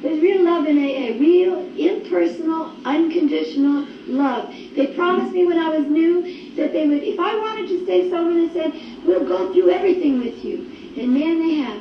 There's 0.00 0.18
real 0.18 0.42
love 0.42 0.66
in 0.66 0.78
AA, 0.78 1.18
real 1.18 1.58
impersonal, 1.76 2.72
unconditional 2.84 3.86
love. 4.06 4.52
They 4.74 4.86
promised 4.86 5.32
me 5.32 5.44
when 5.44 5.58
I 5.58 5.68
was 5.68 5.86
new 5.86 6.22
that 6.56 6.72
they 6.72 6.86
would, 6.86 7.02
if 7.02 7.20
I 7.20 7.36
wanted 7.36 7.68
to 7.68 7.84
stay 7.84 8.08
sober, 8.08 8.34
they 8.34 8.52
said, 8.52 8.72
we'll 9.04 9.26
go 9.26 9.52
through 9.52 9.68
everything 9.68 10.18
with 10.18 10.44
you. 10.44 10.56
And 10.96 11.12
man, 11.12 11.38
they 11.38 11.54
have. 11.54 11.80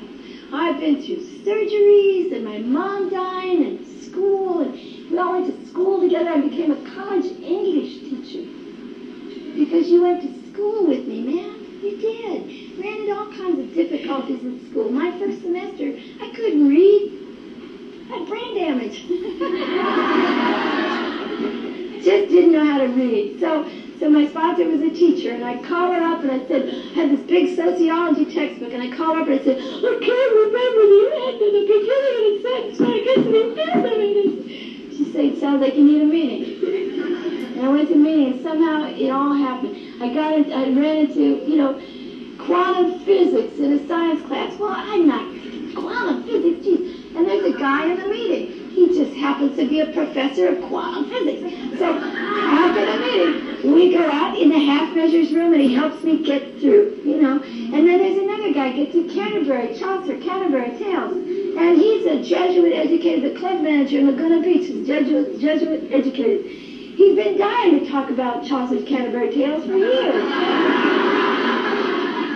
I've 0.53 0.77
been 0.79 1.01
through 1.01 1.21
surgeries 1.45 2.31
and 2.31 2.43
my 2.43 2.57
mom 2.57 3.09
dying 3.09 3.63
and 3.63 3.87
school 4.03 4.59
and 4.59 4.77
we 5.11 5.17
all 5.17 5.33
went 5.33 5.45
to 5.47 5.67
school 5.67 5.99
together. 5.99 6.29
I 6.29 6.39
became 6.39 6.71
a 6.71 6.77
college 6.95 7.25
English 7.41 7.99
teacher 7.99 8.47
because 9.57 9.89
you 9.89 10.01
went 10.01 10.21
to 10.21 10.29
school 10.51 10.87
with 10.87 11.05
me, 11.05 11.21
man. 11.21 11.59
You 11.83 11.97
did. 11.97 12.79
Ran 12.79 12.99
into 12.99 13.13
all 13.13 13.27
kinds 13.33 13.59
of 13.59 13.73
difficulties 13.73 14.41
in 14.41 14.57
school. 14.69 14.89
My 14.89 15.11
first 15.19 15.41
semester, 15.41 15.91
I 16.21 16.29
couldn't 16.33 16.65
read. 16.67 17.11
I 18.09 18.13
had 18.17 18.25
brain 18.27 18.55
damage. 18.55 19.05
Just 22.03 22.29
didn't 22.29 22.53
know 22.53 22.63
how 22.63 22.77
to 22.77 22.87
read. 22.87 23.39
So, 23.39 23.65
so 23.99 24.09
my 24.09 24.25
sponsor 24.27 24.65
was 24.65 24.81
a 24.81 24.89
teacher, 24.89 25.31
and 25.31 25.43
I 25.43 25.61
called 25.61 25.93
her 25.93 26.01
up 26.01 26.21
and 26.21 26.31
I 26.31 26.39
said, 26.47 26.67
I 26.69 26.93
had 26.93 27.11
this 27.11 27.19
big 27.21 27.55
sociology 27.55 28.25
textbook, 28.25 28.73
and 28.73 28.81
I 28.81 28.87
called 28.87 29.15
her 29.15 29.21
up 29.21 29.27
and 29.27 29.39
I 29.39 29.43
said, 29.43 29.57
I 29.59 29.95
can't 29.99 30.33
remember 30.39 30.87
the 30.87 31.11
end 31.27 31.41
of 31.41 31.51
the 31.53 31.65
beginning 31.67 32.15
of 32.17 32.23
the 32.31 32.39
sentence 32.49 32.79
when 32.79 32.89
I 32.89 32.91
to 33.15 33.21
the 33.31 33.43
end 33.71 33.85
of 33.85 33.99
it. 33.99 34.61
She 34.61 34.70
said, 35.29 35.39
sounds 35.39 35.61
like 35.61 35.75
you 35.75 35.83
need 35.83 36.01
a 36.01 36.05
meeting. 36.05 37.57
And 37.57 37.65
I 37.65 37.69
went 37.69 37.89
to 37.89 37.93
a 37.93 37.97
meeting, 37.97 38.33
and 38.33 38.43
somehow 38.43 38.85
it 38.87 39.09
all 39.09 39.33
happened. 39.33 40.01
I 40.01 40.13
got, 40.13 40.33
in, 40.33 40.51
I 40.51 40.63
ran 40.69 40.97
into, 41.05 41.45
you 41.47 41.57
know, 41.57 41.81
quantum 42.45 42.99
physics 43.01 43.59
in 43.59 43.73
a 43.73 43.87
science 43.87 44.25
class. 44.25 44.57
Well, 44.57 44.73
I'm 44.75 45.07
not 45.07 45.25
quantum 45.75 46.23
physics, 46.23 46.65
geez. 46.65 47.15
And 47.15 47.27
there's 47.27 47.53
a 47.53 47.57
guy 47.57 47.91
in 47.91 47.99
the 47.99 48.07
meeting. 48.07 48.69
He 48.71 48.87
just 48.87 49.13
happens 49.17 49.57
to 49.57 49.67
be 49.67 49.81
a 49.81 49.91
professor 49.93 50.47
of 50.47 50.63
quantum 50.63 51.09
physics. 51.09 51.77
So 51.77 51.85
after 51.85 52.85
the 52.85 52.97
meeting, 52.99 53.73
we 53.73 53.93
go 53.93 54.09
out 54.09 54.37
in 54.37 54.49
the 54.49 54.59
half 54.59 54.95
measures 54.95 55.31
room, 55.33 55.53
and 55.53 55.61
he 55.61 55.73
helps 55.75 56.03
me 56.03 56.23
get 56.23 56.59
through, 56.59 56.99
you 57.03 57.21
know. 57.21 57.41
And 57.43 57.87
then 57.87 57.99
there's 57.99 58.17
another 58.17 58.53
guy 58.53 58.71
gets 58.71 58.93
to 58.93 59.07
Canterbury, 59.13 59.77
Chaucer, 59.77 60.17
Canterbury 60.17 60.77
Tales. 60.77 61.30
And 61.57 61.77
he's 61.77 62.05
a 62.05 62.21
Jesuit 62.23 62.73
educated, 62.73 63.33
the 63.33 63.39
club 63.39 63.61
manager 63.61 63.99
in 63.99 64.07
Laguna 64.07 64.41
Beach 64.41 64.69
is 64.69 64.87
Jesuit, 64.87 65.39
Jesuit 65.39 65.91
educated. 65.91 66.45
He's 66.45 67.15
been 67.15 67.37
dying 67.37 67.79
to 67.79 67.89
talk 67.89 68.09
about 68.09 68.45
Chaucer's 68.45 68.87
Canterbury 68.87 69.33
Tales 69.33 69.65
for 69.65 69.75
years. 69.75 70.23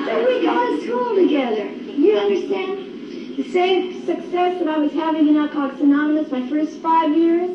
so 0.06 0.26
we 0.26 0.42
go 0.42 0.76
to 0.76 0.82
school 0.84 1.16
together. 1.16 1.70
You 1.92 2.18
understand? 2.18 3.38
The 3.38 3.52
same 3.52 4.06
success 4.06 4.60
that 4.60 4.68
I 4.68 4.78
was 4.78 4.92
having 4.94 5.28
in 5.28 5.38
Alcoholics 5.38 5.82
Anonymous 5.82 6.32
my 6.32 6.48
first 6.50 6.80
five 6.80 7.16
years, 7.16 7.50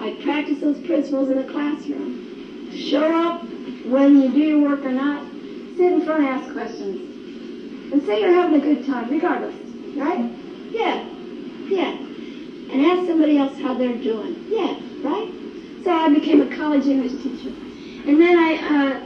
I 0.00 0.12
practice 0.22 0.60
those 0.60 0.78
principles 0.86 1.28
in 1.28 1.36
the 1.36 1.44
classroom. 1.44 2.70
Show 2.72 3.04
up 3.04 3.42
when 3.84 4.22
you 4.22 4.30
do 4.30 4.38
your 4.38 4.60
work 4.60 4.84
or 4.84 4.92
not. 4.92 5.24
Sit 5.76 5.92
in 5.92 6.04
front 6.04 6.24
and 6.24 6.28
ask 6.28 6.52
questions. 6.52 7.92
And 7.92 8.02
say 8.04 8.20
you're 8.20 8.32
having 8.32 8.60
a 8.60 8.64
good 8.64 8.86
time, 8.86 9.10
regardless. 9.10 9.67
Right? 9.96 10.30
Yeah. 10.70 11.04
Yeah. 11.68 11.96
And 12.70 12.86
ask 12.86 13.06
somebody 13.06 13.38
else 13.38 13.58
how 13.60 13.74
they're 13.74 13.96
doing. 13.96 14.44
Yeah. 14.48 14.76
Right? 15.02 15.30
So 15.84 15.92
I 15.92 16.08
became 16.12 16.40
a 16.42 16.56
college 16.56 16.86
English 16.86 17.12
teacher. 17.22 17.52
And 18.06 18.20
then 18.20 18.36
I, 18.38 18.56
uh, 18.56 19.00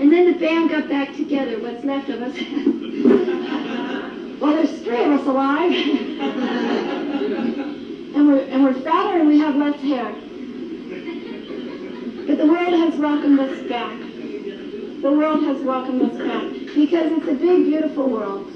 and 0.00 0.12
then 0.12 0.32
the 0.32 0.38
band 0.38 0.70
got 0.70 0.88
back 0.88 1.14
together, 1.16 1.58
what's 1.60 1.84
left 1.84 2.08
of 2.08 2.22
us. 2.22 2.34
well, 4.40 4.52
there's 4.54 4.82
three 4.82 5.04
of 5.04 5.12
us 5.12 5.26
alive. 5.26 5.72
and 8.16 8.28
we're, 8.28 8.40
and 8.40 8.64
we're 8.64 8.74
fatter 8.74 9.18
and 9.18 9.28
we 9.28 9.38
have 9.38 9.56
less 9.56 9.78
hair. 9.80 10.12
But 12.26 12.38
the 12.38 12.46
world 12.46 12.72
has 12.74 12.94
welcomed 12.98 13.40
us 13.40 13.68
back. 13.68 13.98
The 15.02 15.12
world 15.12 15.44
has 15.44 15.62
welcomed 15.62 16.02
us 16.02 16.16
back. 16.18 16.50
Because 16.74 17.12
it's 17.12 17.28
a 17.28 17.34
big, 17.34 17.66
beautiful 17.66 18.08
world. 18.08 18.50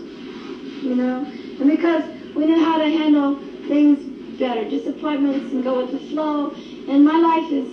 You 0.82 0.94
know? 0.96 1.26
And 1.60 1.68
because 1.68 2.02
we 2.34 2.46
know 2.46 2.58
how 2.64 2.78
to 2.78 2.84
handle 2.84 3.36
things 3.68 4.10
better. 4.40 4.68
Disappointments 4.68 5.52
and 5.52 5.62
go 5.62 5.82
with 5.82 5.92
the 5.92 5.98
flow. 6.08 6.50
And 6.88 7.04
my 7.04 7.18
life 7.18 7.52
is, 7.52 7.68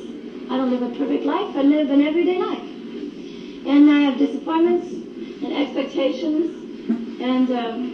I 0.51 0.57
don't 0.57 0.69
live 0.69 0.83
a 0.83 0.90
perfect 0.99 1.24
life. 1.24 1.56
I 1.56 1.61
live 1.61 1.90
an 1.90 2.01
everyday 2.01 2.38
life. 2.38 2.59
And 2.59 3.90
I 3.90 4.01
have 4.01 4.17
disappointments 4.19 4.91
and 5.41 5.53
expectations 5.53 7.22
and 7.22 7.49
um, 7.51 7.93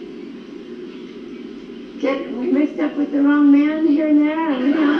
get 2.01 2.31
mixed 2.31 2.79
up 2.79 2.97
with 2.97 3.11
the 3.11 3.21
wrong 3.21 3.51
man 3.51 3.85
here 3.87 4.07
and 4.07 4.19
there. 4.19 4.49
And, 4.51 4.65
you 4.65 4.73
know. 4.73 4.97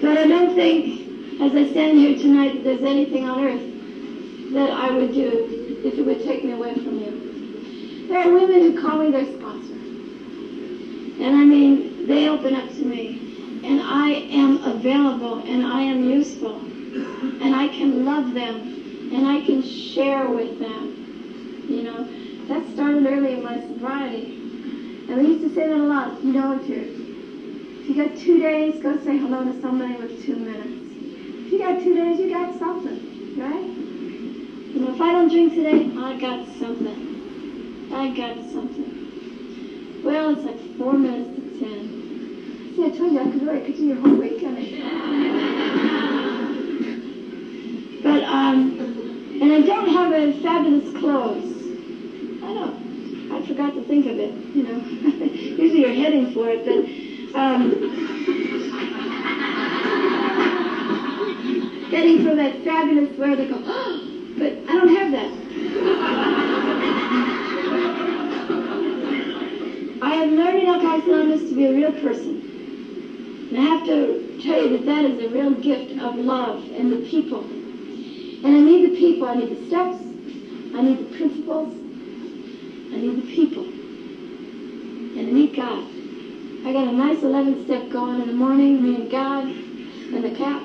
but 0.00 0.16
I 0.18 0.26
don't 0.26 0.54
think, 0.54 1.40
as 1.42 1.54
I 1.54 1.70
stand 1.70 1.98
here 1.98 2.16
tonight, 2.18 2.54
that 2.54 2.64
there's 2.64 2.82
anything 2.82 3.28
on 3.28 3.44
earth 3.44 3.73
that 4.54 4.70
I 4.70 4.90
would 4.96 5.12
do 5.12 5.82
if 5.84 5.98
it 5.98 6.06
would 6.06 6.22
take 6.22 6.44
me 6.44 6.52
away 6.52 6.74
from 6.74 6.98
you. 6.98 8.06
There 8.08 8.18
are 8.18 8.32
women 8.32 8.60
who 8.60 8.80
call 8.80 8.98
me 8.98 9.10
their 9.10 9.26
sponsor. 9.26 9.74
And 9.74 11.36
I 11.36 11.44
mean, 11.44 12.06
they 12.06 12.28
open 12.28 12.54
up 12.54 12.68
to 12.68 12.84
me. 12.84 13.62
And 13.64 13.80
I 13.80 14.10
am 14.10 14.62
available 14.62 15.38
and 15.40 15.66
I 15.66 15.80
am 15.82 16.08
useful. 16.08 16.56
And 16.56 17.54
I 17.54 17.68
can 17.68 18.04
love 18.04 18.34
them 18.34 19.10
and 19.12 19.26
I 19.26 19.44
can 19.44 19.62
share 19.62 20.28
with 20.28 20.58
them. 20.58 21.64
You 21.68 21.82
know, 21.82 22.04
that 22.48 22.72
started 22.74 23.06
early 23.06 23.34
in 23.34 23.42
my 23.42 23.60
sobriety. 23.60 24.36
And 25.08 25.16
we 25.16 25.28
used 25.28 25.48
to 25.48 25.54
say 25.54 25.66
that 25.66 25.76
a 25.76 25.82
lot. 25.82 26.22
You 26.22 26.32
know, 26.32 26.60
if 26.60 26.68
you're 26.68 26.84
if 26.84 27.90
you 27.90 28.02
got 28.02 28.16
two 28.16 28.38
days, 28.38 28.82
go 28.82 28.96
say 29.04 29.18
hello 29.18 29.44
to 29.44 29.60
somebody 29.60 29.96
with 29.96 30.24
two 30.24 30.36
minutes. 30.36 31.46
If 31.46 31.52
you 31.52 31.58
got 31.58 31.82
two 31.82 31.94
days, 31.94 32.18
you 32.18 32.30
got 32.30 32.58
something, 32.58 33.38
right? 33.38 33.83
If 34.76 35.00
I 35.00 35.12
don't 35.12 35.28
drink 35.28 35.54
today, 35.54 35.88
I 35.96 36.18
got 36.18 36.44
something. 36.58 37.90
I 37.92 38.08
got 38.08 38.34
something. 38.50 40.02
Well, 40.04 40.30
it's 40.30 40.44
like 40.44 40.58
four 40.76 40.94
minutes 40.94 41.30
to 41.36 41.58
ten. 41.60 41.88
See, 42.74 42.84
I 42.84 42.88
told 42.90 43.12
you 43.12 43.20
I 43.20 43.30
could 43.30 43.46
write, 43.46 43.62
I 43.62 43.66
could 43.66 43.76
do 43.76 43.86
your 43.86 43.96
whole 43.96 44.16
week 44.16 44.42
on 44.42 44.56
it. 44.56 44.72
But, 48.02 48.24
um, 48.24 49.38
and 49.40 49.52
I 49.52 49.62
don't 49.62 49.88
have 49.90 50.12
a 50.12 50.32
fabulous 50.42 50.92
clothes. 50.98 51.54
I 52.42 52.52
don't. 52.52 52.74
I 53.32 53.46
forgot 53.46 53.74
to 53.74 53.82
think 53.84 54.06
of 54.06 54.18
it, 54.18 54.32
you 54.54 54.64
know. 54.64 54.76
Usually 55.24 55.82
you're 55.82 55.92
heading 55.92 56.32
for 56.34 56.50
it, 56.50 56.64
but, 56.64 56.84
um, 57.38 57.70
heading 61.90 62.24
for 62.24 62.34
that 62.34 62.62
fabulous 62.64 63.16
where 63.16 63.36
they 63.36 63.46
go, 63.46 63.62
oh, 63.64 64.10
but 64.38 64.52
I 64.68 64.74
don't 64.74 64.88
have 64.88 65.10
that. 65.12 65.30
I 70.02 70.14
have 70.14 70.30
learned 70.30 70.66
Alcoholics 70.66 71.06
Anonymous 71.06 71.48
to 71.48 71.54
be 71.54 71.64
a 71.64 71.72
real 71.72 71.92
person. 71.92 73.48
And 73.50 73.58
I 73.58 73.62
have 73.62 73.84
to 73.84 74.38
tell 74.42 74.60
you 74.60 74.68
that 74.76 74.84
that 74.86 75.04
is 75.04 75.18
a 75.18 75.28
real 75.28 75.54
gift 75.54 75.98
of 76.00 76.16
love 76.16 76.58
and 76.72 76.90
the 76.92 76.96
people. 77.08 77.40
And 77.40 78.46
I 78.46 78.60
need 78.60 78.82
the 78.90 78.96
people. 78.98 79.26
I 79.26 79.34
need 79.34 79.50
the 79.50 79.66
steps. 79.66 79.96
I 80.74 80.80
need 80.82 80.98
the 80.98 81.16
principles. 81.16 81.68
I 82.92 82.96
need 82.96 83.16
the 83.16 83.22
people. 83.22 83.62
And 83.62 85.18
I 85.18 85.30
need 85.30 85.54
God. 85.54 85.82
I 86.66 86.72
got 86.72 86.86
a 86.86 86.92
nice 86.92 87.22
11 87.22 87.64
step 87.64 87.88
going 87.90 88.18
in 88.20 88.26
the 88.26 88.32
morning, 88.32 88.82
me 88.82 88.94
and 88.96 89.10
God 89.10 89.44
and 89.44 90.24
the 90.24 90.30
cats, 90.30 90.64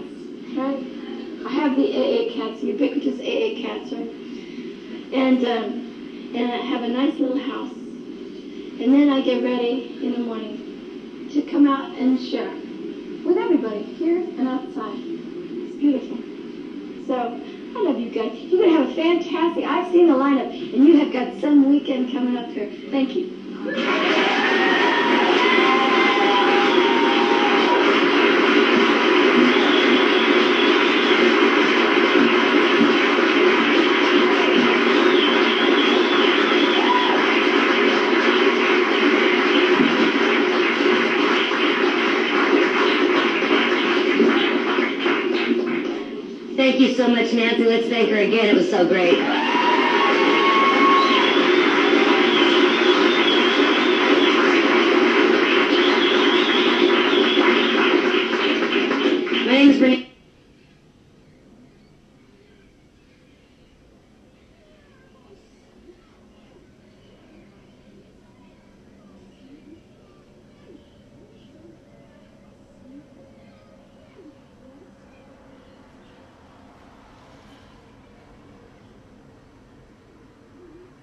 right? 0.56 0.99
I 1.45 1.50
have 1.50 1.76
the 1.76 1.88
AA 1.88 2.34
cats, 2.34 2.59
the 2.61 2.68
ubiquitous 2.68 3.19
AA 3.19 3.59
cats, 3.59 3.92
right? 3.92 4.08
And, 5.14 5.43
um, 5.43 6.32
and 6.35 6.53
I 6.53 6.58
have 6.58 6.82
a 6.84 6.88
nice 6.88 7.18
little 7.19 7.38
house. 7.38 7.72
And 8.80 8.93
then 8.93 9.09
I 9.09 9.22
get 9.22 9.42
ready 9.42 10.00
in 10.03 10.11
the 10.11 10.19
morning 10.19 11.27
to 11.32 11.42
come 11.42 11.66
out 11.66 11.90
and 11.95 12.19
share 12.19 12.51
with 13.24 13.38
everybody 13.38 13.82
here 13.82 14.18
and 14.18 14.48
outside. 14.48 14.98
It's 14.98 15.76
beautiful. 15.76 16.18
So 17.08 17.35
I 17.76 17.82
love 17.82 17.98
you 17.98 18.09
guys. 18.09 18.34
You're 18.35 18.64
to 18.66 18.69
have 18.69 18.90
a 18.90 18.93
fantastic, 18.93 19.64
I've 19.64 19.92
seen 19.92 20.08
the 20.08 20.14
lineup, 20.14 20.51
and 20.74 20.85
you 20.85 20.95
have 20.95 21.11
got 21.11 21.40
some 21.40 21.68
weekend 21.68 22.11
coming 22.11 22.35
up 22.35 22.45
here. 22.45 22.68
Thank 22.90 23.16
you 23.16 23.40
so 47.00 47.08
much, 47.08 47.32
Nancy. 47.32 47.64
Let's 47.64 47.88
thank 47.88 48.10
her 48.10 48.18
again. 48.18 48.50
It 48.50 48.56
was 48.56 48.69
so 48.69 48.86
great. 48.86 49.39